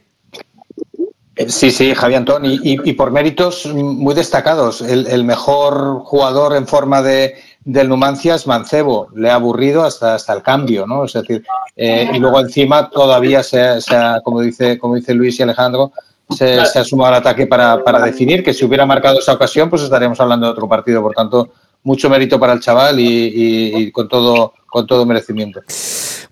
Sí, 1.48 1.70
sí, 1.70 1.94
Javi 1.94 2.16
Antón, 2.16 2.46
y, 2.46 2.60
y, 2.64 2.78
y, 2.86 2.94
por 2.94 3.12
méritos 3.12 3.66
muy 3.66 4.16
destacados. 4.16 4.80
El, 4.80 5.06
el, 5.08 5.26
mejor 5.26 6.00
jugador 6.06 6.56
en 6.56 6.66
forma 6.66 7.02
de, 7.02 7.36
del 7.66 7.90
Numancia 7.90 8.36
es 8.36 8.48
Mancebo. 8.48 9.10
Le 9.16 9.30
ha 9.30 9.36
aburrido 9.36 9.84
hasta, 9.84 10.16
hasta 10.16 10.32
el 10.34 10.42
cambio, 10.42 10.88
¿no? 10.88 11.04
Es 11.04 11.14
decir, 11.14 11.44
eh, 11.76 12.10
y 12.14 12.20
luego 12.20 12.40
encima 12.40 12.90
todavía 12.90 13.44
se, 13.44 13.82
se 13.82 13.96
ha, 13.96 14.22
como 14.24 14.40
dice, 14.40 14.78
como 14.80 14.96
dice 14.96 15.14
Luis 15.14 15.38
y 15.40 15.44
Alejandro, 15.44 15.92
se, 16.30 16.66
se 16.66 16.80
ha 16.80 16.84
sumado 16.86 17.16
al 17.16 17.20
ataque 17.20 17.48
para, 17.48 17.84
para 17.84 18.00
definir 18.00 18.44
que 18.44 18.54
si 18.54 18.64
hubiera 18.64 18.86
marcado 18.86 19.20
esa 19.20 19.34
ocasión, 19.34 19.70
pues 19.70 19.82
estaríamos 19.82 20.20
hablando 20.22 20.46
de 20.46 20.54
otro 20.54 20.70
partido. 20.70 21.02
Por 21.02 21.14
tanto, 21.14 21.50
mucho 21.84 22.10
mérito 22.10 22.40
para 22.40 22.54
el 22.54 22.62
chaval 22.62 23.00
y, 23.00 23.04
y, 23.06 23.76
y 23.78 23.92
con 23.92 24.08
todo 24.08 24.54
con 24.76 24.86
todo 24.86 25.06
merecimiento. 25.06 25.62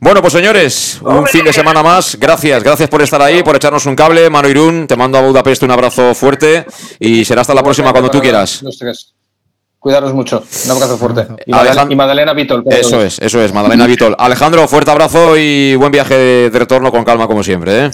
Bueno, 0.01 0.19
pues 0.19 0.33
señores, 0.33 0.99
un 1.01 1.25
fin 1.27 1.45
de 1.45 1.53
semana 1.53 1.81
más. 1.81 2.17
Gracias, 2.19 2.61
gracias 2.61 2.89
por 2.89 3.01
estar 3.01 3.21
ahí, 3.21 3.41
por 3.41 3.55
echarnos 3.55 3.85
un 3.85 3.95
cable. 3.95 4.29
Mano 4.29 4.49
Irún, 4.49 4.85
te 4.85 4.97
mando 4.97 5.17
a 5.17 5.21
Budapest 5.21 5.63
un 5.63 5.71
abrazo 5.71 6.13
fuerte 6.13 6.65
y 6.99 7.23
será 7.23 7.39
hasta 7.39 7.53
la 7.53 7.63
próxima 7.63 7.91
cuando 7.91 8.11
tú 8.11 8.19
quieras. 8.19 8.61
Cuidaros 9.83 10.13
mucho. 10.13 10.41
Un 10.63 10.71
abrazo 10.71 10.97
fuerte. 10.97 11.27
Y 11.45 11.95
Madalena 11.95 12.31
Vitol. 12.31 12.63
Eso 12.67 13.01
es, 13.01 13.19
eso 13.19 13.41
es, 13.41 13.53
Madalena 13.53 13.85
Vitol. 13.85 14.15
Alejandro, 14.17 14.65
fuerte 14.65 14.91
abrazo 14.91 15.37
y 15.37 15.75
buen 15.75 15.91
viaje 15.91 16.15
de 16.49 16.57
retorno 16.57 16.89
con 16.89 17.03
calma 17.03 17.27
como 17.27 17.43
siempre. 17.43 17.87
¿eh? 17.87 17.91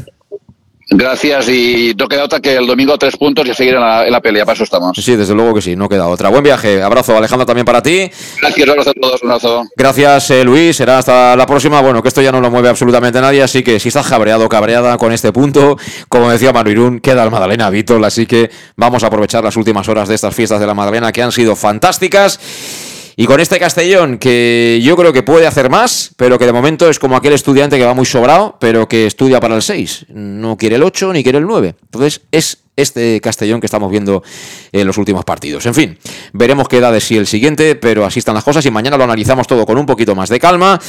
Gracias 0.92 1.48
y 1.50 1.94
no 1.98 2.08
queda 2.08 2.24
otra 2.24 2.40
que 2.40 2.56
el 2.56 2.66
domingo 2.66 2.98
tres 2.98 3.16
puntos 3.16 3.48
y 3.48 3.54
seguir 3.54 3.76
en 3.76 3.82
la, 3.82 4.08
en 4.08 4.12
la, 4.12 4.22
pelea, 4.22 4.44
para 4.44 4.56
eso 4.56 4.64
estamos. 4.64 4.98
Sí, 4.98 5.16
desde 5.16 5.36
luego 5.36 5.54
que 5.54 5.62
sí, 5.62 5.76
no 5.76 5.88
queda 5.88 6.08
otra. 6.08 6.30
Buen 6.30 6.44
viaje, 6.44 6.82
abrazo 6.82 7.16
Alejandro 7.16 7.46
también 7.46 7.66
para 7.66 7.84
ti. 7.84 8.10
Gracias, 8.42 8.70
abrazo 8.70 8.90
a 8.90 8.94
todos, 8.94 9.22
un 9.22 9.30
abrazo. 9.30 9.64
Gracias 9.76 10.32
eh, 10.32 10.44
Luis, 10.44 10.76
será 10.76 10.98
hasta 10.98 11.36
la 11.36 11.46
próxima. 11.46 11.80
Bueno, 11.82 12.02
que 12.02 12.08
esto 12.08 12.24
ya 12.24 12.32
no 12.32 12.42
lo 12.42 12.50
mueve 12.50 12.70
absolutamente 12.70 13.22
nadie, 13.22 13.44
así 13.44 13.62
que 13.62 13.80
si 13.80 13.90
estás 13.90 14.08
cabreado 14.08 14.50
cabreada 14.50 14.98
con 14.98 15.12
este 15.12 15.32
punto, 15.32 15.78
como 16.08 16.32
decía 16.32 16.54
Manu 16.54 16.72
Irún, 16.72 17.00
queda 17.00 17.24
el 17.24 17.30
Madalena 17.30 17.70
Vítol, 17.70 18.04
así 18.04 18.26
que 18.26 18.50
vamos 18.76 19.04
a 19.04 19.08
aprovechar 19.08 19.44
las 19.44 19.58
últimas 19.58 19.88
horas 19.90 20.10
de 20.10 20.16
estas 20.16 20.34
fiestas 20.34 20.60
de 20.60 20.66
la 20.66 20.74
Madalena 20.74 21.12
que 21.12 21.22
han 21.22 21.32
sido 21.32 21.56
fantásticas. 21.56 22.40
Y 23.22 23.28
con 23.28 23.42
este 23.42 23.60
Castellón, 23.60 24.18
que 24.18 24.80
yo 24.82 24.96
creo 24.96 25.12
que 25.12 25.24
puede 25.24 25.46
hacer 25.46 25.70
más, 25.70 26.14
pero 26.16 26.40
que 26.40 26.46
de 26.46 26.54
momento 26.54 26.90
es 26.90 27.00
como 27.00 27.18
aquel 27.18 27.34
estudiante 27.34 27.78
que 27.78 27.84
va 27.84 27.94
muy 27.94 28.06
sobrado, 28.06 28.56
pero 28.62 28.88
que 28.88 29.08
estudia 29.08 29.42
para 29.42 29.56
el 29.56 29.62
6. 29.62 30.06
No 30.08 30.56
quiere 30.56 30.78
el 30.78 30.84
8 30.84 31.12
ni 31.12 31.22
quiere 31.22 31.40
el 31.40 31.46
9. 31.46 31.76
Entonces 31.84 32.22
es 32.32 32.60
este 32.78 33.20
Castellón 33.20 33.60
que 33.60 33.66
estamos 33.66 33.92
viendo 33.92 34.24
en 34.72 34.88
los 34.88 34.98
últimos 34.98 35.26
partidos. 35.26 35.66
En 35.66 35.74
fin, 35.74 35.98
veremos 36.32 36.70
qué 36.70 36.80
da 36.80 36.94
de 36.94 37.02
sí 37.02 37.18
el 37.18 37.28
siguiente, 37.28 37.76
pero 37.76 38.06
así 38.06 38.20
están 38.20 38.36
las 38.36 38.46
cosas 38.46 38.66
y 38.66 38.72
mañana 38.72 38.96
lo 38.96 39.04
analizamos 39.04 39.48
todo 39.48 39.66
con 39.66 39.78
un 39.78 39.86
poquito 39.86 40.16
más 40.16 40.30
de 40.30 40.40
calma 40.40 40.80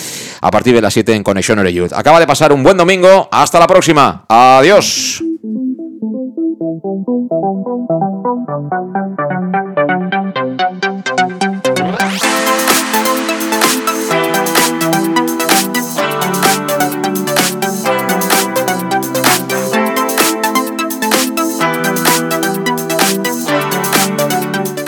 a 0.41 0.51
partir 0.53 0.73
de 0.73 0.83
las 0.83 0.95
7 0.95 1.13
en 1.13 1.25
Conexión 1.25 1.67
Youth. 1.67 1.93
Acaba 1.95 2.21
de 2.21 2.29
pasar 2.29 2.53
un 2.53 2.63
buen 2.63 2.77
domingo. 2.77 3.29
Hasta 3.33 3.59
la 3.59 3.67
próxima. 3.67 4.25
Adiós. 4.29 5.21